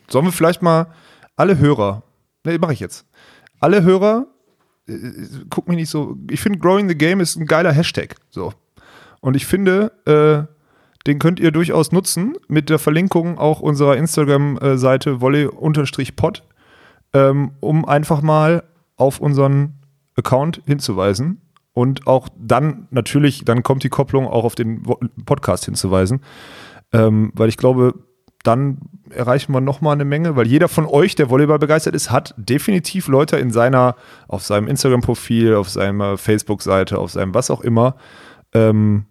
Sollen 0.08 0.24
wir 0.24 0.32
vielleicht 0.32 0.62
mal 0.62 0.86
alle 1.36 1.58
Hörer, 1.58 2.02
ne, 2.44 2.58
mache 2.58 2.72
ich 2.72 2.80
jetzt. 2.80 3.06
Alle 3.60 3.82
Hörer, 3.82 4.28
äh, 4.88 4.94
guck 5.50 5.68
mich 5.68 5.76
nicht 5.76 5.90
so, 5.90 6.16
ich 6.30 6.40
finde 6.40 6.58
Growing 6.58 6.88
the 6.88 6.96
Game 6.96 7.20
ist 7.20 7.36
ein 7.36 7.44
geiler 7.44 7.72
Hashtag. 7.72 8.14
So. 8.30 8.54
Und 9.20 9.36
ich 9.36 9.44
finde, 9.44 9.92
äh, 10.06 10.50
den 11.06 11.18
könnt 11.18 11.38
ihr 11.38 11.50
durchaus 11.50 11.92
nutzen 11.92 12.34
mit 12.48 12.70
der 12.70 12.78
Verlinkung 12.78 13.36
auch 13.36 13.60
unserer 13.60 13.98
Instagram-Seite 13.98 15.20
volley-pod, 15.20 16.42
ähm, 17.12 17.50
um 17.60 17.84
einfach 17.84 18.22
mal 18.22 18.64
auf 18.96 19.20
unseren 19.20 19.77
Account 20.18 20.62
hinzuweisen 20.66 21.40
und 21.72 22.06
auch 22.06 22.28
dann 22.36 22.88
natürlich, 22.90 23.44
dann 23.44 23.62
kommt 23.62 23.84
die 23.84 23.88
Kopplung 23.88 24.26
auch 24.26 24.44
auf 24.44 24.54
den 24.54 24.82
Podcast 25.24 25.64
hinzuweisen, 25.64 26.20
ähm, 26.92 27.30
weil 27.34 27.48
ich 27.48 27.56
glaube, 27.56 27.94
dann 28.42 28.78
erreichen 29.10 29.52
wir 29.52 29.60
nochmal 29.60 29.94
eine 29.94 30.04
Menge, 30.04 30.36
weil 30.36 30.46
jeder 30.46 30.68
von 30.68 30.86
euch, 30.86 31.14
der 31.14 31.30
Volleyball 31.30 31.58
begeistert 31.58 31.94
ist, 31.94 32.10
hat 32.10 32.34
definitiv 32.36 33.08
Leute 33.08 33.36
in 33.36 33.50
seiner, 33.50 33.96
auf 34.26 34.42
seinem 34.42 34.68
Instagram-Profil, 34.68 35.54
auf 35.54 35.68
seiner 35.68 36.18
Facebook-Seite, 36.18 36.98
auf 36.98 37.10
seinem 37.10 37.34
was 37.34 37.50
auch 37.50 37.60
immer, 37.60 37.96
ähm, 38.52 39.06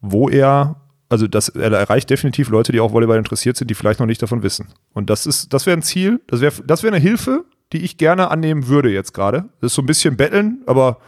wo 0.00 0.28
er, 0.28 0.76
also 1.08 1.26
das, 1.26 1.48
er 1.48 1.72
erreicht 1.72 2.10
definitiv 2.10 2.48
Leute, 2.48 2.72
die 2.72 2.80
auch 2.80 2.92
Volleyball 2.92 3.18
interessiert 3.18 3.56
sind, 3.56 3.70
die 3.70 3.74
vielleicht 3.74 4.00
noch 4.00 4.06
nicht 4.06 4.22
davon 4.22 4.42
wissen. 4.42 4.68
Und 4.92 5.08
das 5.10 5.26
ist, 5.26 5.52
das 5.52 5.66
wäre 5.66 5.76
ein 5.76 5.82
Ziel, 5.82 6.20
das 6.26 6.40
wäre 6.40 6.54
das 6.64 6.82
wäre 6.82 6.94
eine 6.94 7.02
Hilfe, 7.02 7.44
die 7.72 7.82
ich 7.82 7.98
gerne 7.98 8.30
annehmen 8.30 8.68
würde 8.68 8.90
jetzt 8.90 9.12
gerade. 9.12 9.44
Das 9.60 9.72
ist 9.72 9.74
so 9.74 9.82
ein 9.82 9.86
bisschen 9.86 10.16
betteln, 10.16 10.62
aber 10.66 10.98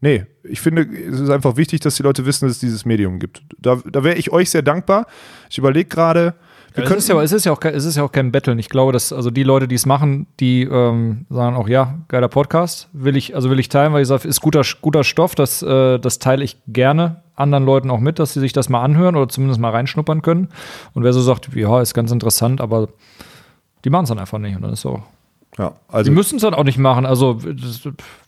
nee, 0.00 0.26
ich 0.42 0.60
finde, 0.60 0.82
es 0.82 1.20
ist 1.20 1.30
einfach 1.30 1.56
wichtig, 1.56 1.80
dass 1.80 1.96
die 1.96 2.02
Leute 2.02 2.26
wissen, 2.26 2.46
dass 2.46 2.56
es 2.56 2.60
dieses 2.60 2.84
Medium 2.84 3.18
gibt. 3.18 3.42
Da, 3.58 3.78
da 3.90 4.04
wäre 4.04 4.16
ich 4.16 4.30
euch 4.32 4.50
sehr 4.50 4.62
dankbar. 4.62 5.06
Ich 5.50 5.58
überlege 5.58 5.88
gerade, 5.88 6.34
wir 6.74 6.84
Es 6.84 6.88
können 6.88 6.98
ist, 6.98 7.08
ja, 7.08 7.20
es, 7.22 7.32
ist 7.32 7.44
ja 7.46 7.52
auch, 7.52 7.60
kein- 7.60 7.74
es 7.74 7.84
ist 7.84 7.96
ja 7.96 8.02
auch 8.04 8.12
kein 8.12 8.30
Betteln. 8.30 8.58
Ich 8.58 8.68
glaube, 8.68 8.92
dass 8.92 9.12
also 9.12 9.30
die 9.30 9.42
Leute, 9.42 9.66
die 9.68 9.74
es 9.74 9.86
machen, 9.86 10.26
die 10.38 10.62
ähm, 10.62 11.24
sagen 11.30 11.56
auch, 11.56 11.68
ja, 11.68 11.98
geiler 12.08 12.28
Podcast, 12.28 12.88
will 12.92 13.16
ich, 13.16 13.34
also 13.34 13.48
will 13.50 13.58
ich 13.58 13.68
teilen, 13.68 13.92
weil 13.92 14.02
ich 14.02 14.08
sage, 14.08 14.28
ist 14.28 14.40
guter, 14.40 14.62
guter 14.82 15.02
Stoff, 15.02 15.34
das, 15.34 15.62
äh, 15.62 15.98
das 15.98 16.18
teile 16.18 16.44
ich 16.44 16.58
gerne 16.68 17.22
anderen 17.34 17.64
Leuten 17.64 17.90
auch 17.90 18.00
mit, 18.00 18.18
dass 18.18 18.34
sie 18.34 18.40
sich 18.40 18.52
das 18.52 18.68
mal 18.68 18.82
anhören 18.82 19.16
oder 19.16 19.28
zumindest 19.28 19.60
mal 19.60 19.70
reinschnuppern 19.70 20.22
können. 20.22 20.48
Und 20.92 21.04
wer 21.04 21.12
so 21.12 21.20
sagt, 21.20 21.48
ja, 21.54 21.80
ist 21.80 21.94
ganz 21.94 22.10
interessant, 22.10 22.60
aber 22.60 22.88
die 23.84 23.90
machen 23.90 24.02
es 24.04 24.08
dann 24.10 24.18
einfach 24.18 24.38
nicht. 24.38 24.54
Und 24.56 24.62
dann 24.62 24.72
ist 24.72 24.80
so. 24.82 25.02
Ja, 25.58 25.70
Die 25.70 25.94
also 25.94 26.12
müssen 26.12 26.36
es 26.36 26.42
dann 26.42 26.54
auch 26.54 26.64
nicht 26.64 26.78
machen. 26.78 27.04
Also, 27.06 27.34
das, 27.34 27.80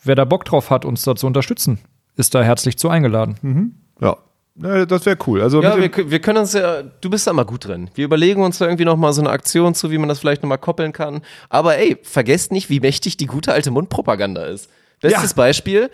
wer 0.05 0.15
da 0.15 0.25
Bock 0.25 0.45
drauf 0.45 0.71
hat, 0.71 0.85
uns 0.85 1.03
da 1.03 1.15
zu 1.17 1.27
unterstützen, 1.27 1.79
ist 2.17 2.35
da 2.35 2.43
herzlich 2.43 2.77
zu 2.79 2.89
eingeladen. 2.89 3.77
ja, 4.01 4.17
Ja, 4.57 4.85
das 4.85 5.07
wäre 5.07 5.17
cool. 5.27 5.41
Also 5.41 5.63
Ja, 5.63 5.77
wir, 5.79 6.11
wir 6.11 6.19
können 6.21 6.39
uns 6.39 6.53
ja, 6.53 6.83
du 6.83 7.09
bist 7.09 7.27
da 7.27 7.33
mal 7.33 7.45
gut 7.45 7.67
drin. 7.67 7.89
Wir 7.95 8.05
überlegen 8.05 8.43
uns 8.43 8.59
da 8.59 8.67
irgendwie 8.67 8.85
nochmal 8.85 9.13
so 9.13 9.23
eine 9.23 9.31
Aktion 9.31 9.75
zu, 9.75 9.91
wie 9.91 9.99
man 9.99 10.09
das 10.09 10.19
vielleicht 10.19 10.43
nochmal 10.43 10.59
koppeln 10.59 10.93
kann. 10.93 11.23
Aber 11.49 11.79
ey, 11.79 11.97
vergesst 12.03 12.53
nicht, 12.53 12.69
wie 12.69 12.81
mächtig 12.81 13.17
die 13.17 13.27
gute 13.27 13.53
alte 13.53 13.71
Mundpropaganda 13.71 14.45
ist. 14.45 14.69
Bestes 15.01 15.31
Ja. 15.31 15.37
Beispiel, 15.37 15.91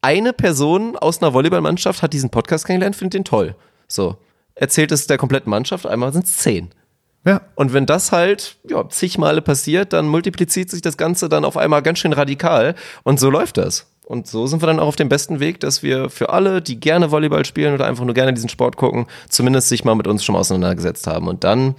eine 0.00 0.32
Person 0.32 0.96
aus 0.96 1.20
einer 1.20 1.34
Volleyballmannschaft 1.34 2.00
hat 2.02 2.12
diesen 2.12 2.30
Podcast 2.30 2.64
kennengelernt, 2.64 2.96
findet 2.96 3.14
den 3.14 3.24
toll. 3.24 3.54
So, 3.88 4.16
erzählt 4.54 4.92
es 4.92 5.06
der 5.06 5.18
kompletten 5.18 5.50
Mannschaft, 5.50 5.86
einmal 5.86 6.12
sind 6.12 6.26
es 6.26 6.36
zehn. 6.38 6.70
Ja. 7.26 7.40
Und 7.56 7.72
wenn 7.72 7.86
das 7.86 8.12
halt 8.12 8.56
ja, 8.68 8.88
zig 8.88 9.18
Male 9.18 9.42
passiert, 9.42 9.92
dann 9.92 10.06
multipliziert 10.06 10.70
sich 10.70 10.80
das 10.80 10.96
Ganze 10.96 11.28
dann 11.28 11.44
auf 11.44 11.56
einmal 11.56 11.82
ganz 11.82 11.98
schön 11.98 12.12
radikal. 12.12 12.76
Und 13.02 13.18
so 13.18 13.30
läuft 13.30 13.56
das. 13.56 13.86
Und 14.04 14.28
so 14.28 14.46
sind 14.46 14.62
wir 14.62 14.66
dann 14.68 14.78
auch 14.78 14.86
auf 14.86 14.96
dem 14.96 15.08
besten 15.08 15.40
Weg, 15.40 15.58
dass 15.58 15.82
wir 15.82 16.08
für 16.08 16.30
alle, 16.30 16.62
die 16.62 16.78
gerne 16.78 17.10
Volleyball 17.10 17.44
spielen 17.44 17.74
oder 17.74 17.86
einfach 17.86 18.04
nur 18.04 18.14
gerne 18.14 18.32
diesen 18.32 18.48
Sport 18.48 18.76
gucken, 18.76 19.06
zumindest 19.28 19.68
sich 19.68 19.84
mal 19.84 19.96
mit 19.96 20.06
uns 20.06 20.24
schon 20.24 20.34
mal 20.34 20.38
auseinandergesetzt 20.38 21.08
haben. 21.08 21.26
Und 21.26 21.42
dann 21.42 21.74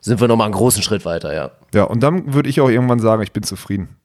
sind 0.00 0.20
wir 0.20 0.26
nochmal 0.26 0.46
einen 0.46 0.54
großen 0.54 0.82
Schritt 0.82 1.04
weiter, 1.04 1.32
ja. 1.32 1.52
Ja, 1.72 1.84
und 1.84 2.00
dann 2.02 2.34
würde 2.34 2.48
ich 2.48 2.60
auch 2.60 2.68
irgendwann 2.68 2.98
sagen, 2.98 3.22
ich 3.22 3.30
bin 3.30 3.44
zufrieden. 3.44 3.96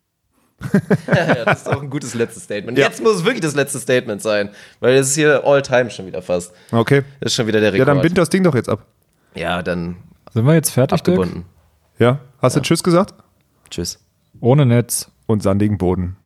ja, 1.07 1.43
das 1.45 1.61
ist 1.61 1.67
auch 1.67 1.81
ein 1.81 1.89
gutes 1.89 2.13
letztes 2.13 2.43
Statement. 2.43 2.77
Ja. 2.77 2.85
Jetzt 2.85 3.01
muss 3.01 3.15
es 3.15 3.25
wirklich 3.25 3.41
das 3.41 3.55
letzte 3.55 3.79
Statement 3.79 4.21
sein, 4.21 4.49
weil 4.79 4.95
es 4.95 5.09
ist 5.09 5.15
hier 5.15 5.43
all 5.43 5.63
time 5.63 5.89
schon 5.89 6.05
wieder 6.05 6.21
fast. 6.21 6.53
Okay. 6.71 7.01
Das 7.19 7.31
ist 7.31 7.35
schon 7.35 7.47
wieder 7.47 7.59
der 7.59 7.73
Rekord. 7.73 7.87
Ja, 7.87 7.93
dann 7.93 8.03
bind 8.03 8.17
das 8.17 8.29
Ding 8.29 8.43
doch 8.43 8.53
jetzt 8.53 8.69
ab. 8.69 8.85
Ja, 9.33 9.63
dann 9.63 9.97
sind 10.35 10.45
wir 10.45 10.53
jetzt 10.53 10.71
fertig, 10.71 10.99
Abgebunden. 10.99 11.45
Dirk? 11.97 11.99
Ja. 11.99 12.19
Hast 12.41 12.55
ja. 12.55 12.61
du 12.61 12.67
Tschüss 12.67 12.83
gesagt? 12.83 13.13
Tschüss. 13.69 14.05
Ohne 14.41 14.65
Netz. 14.65 15.09
Und 15.27 15.41
sandigen 15.41 15.77
Boden. 15.77 16.17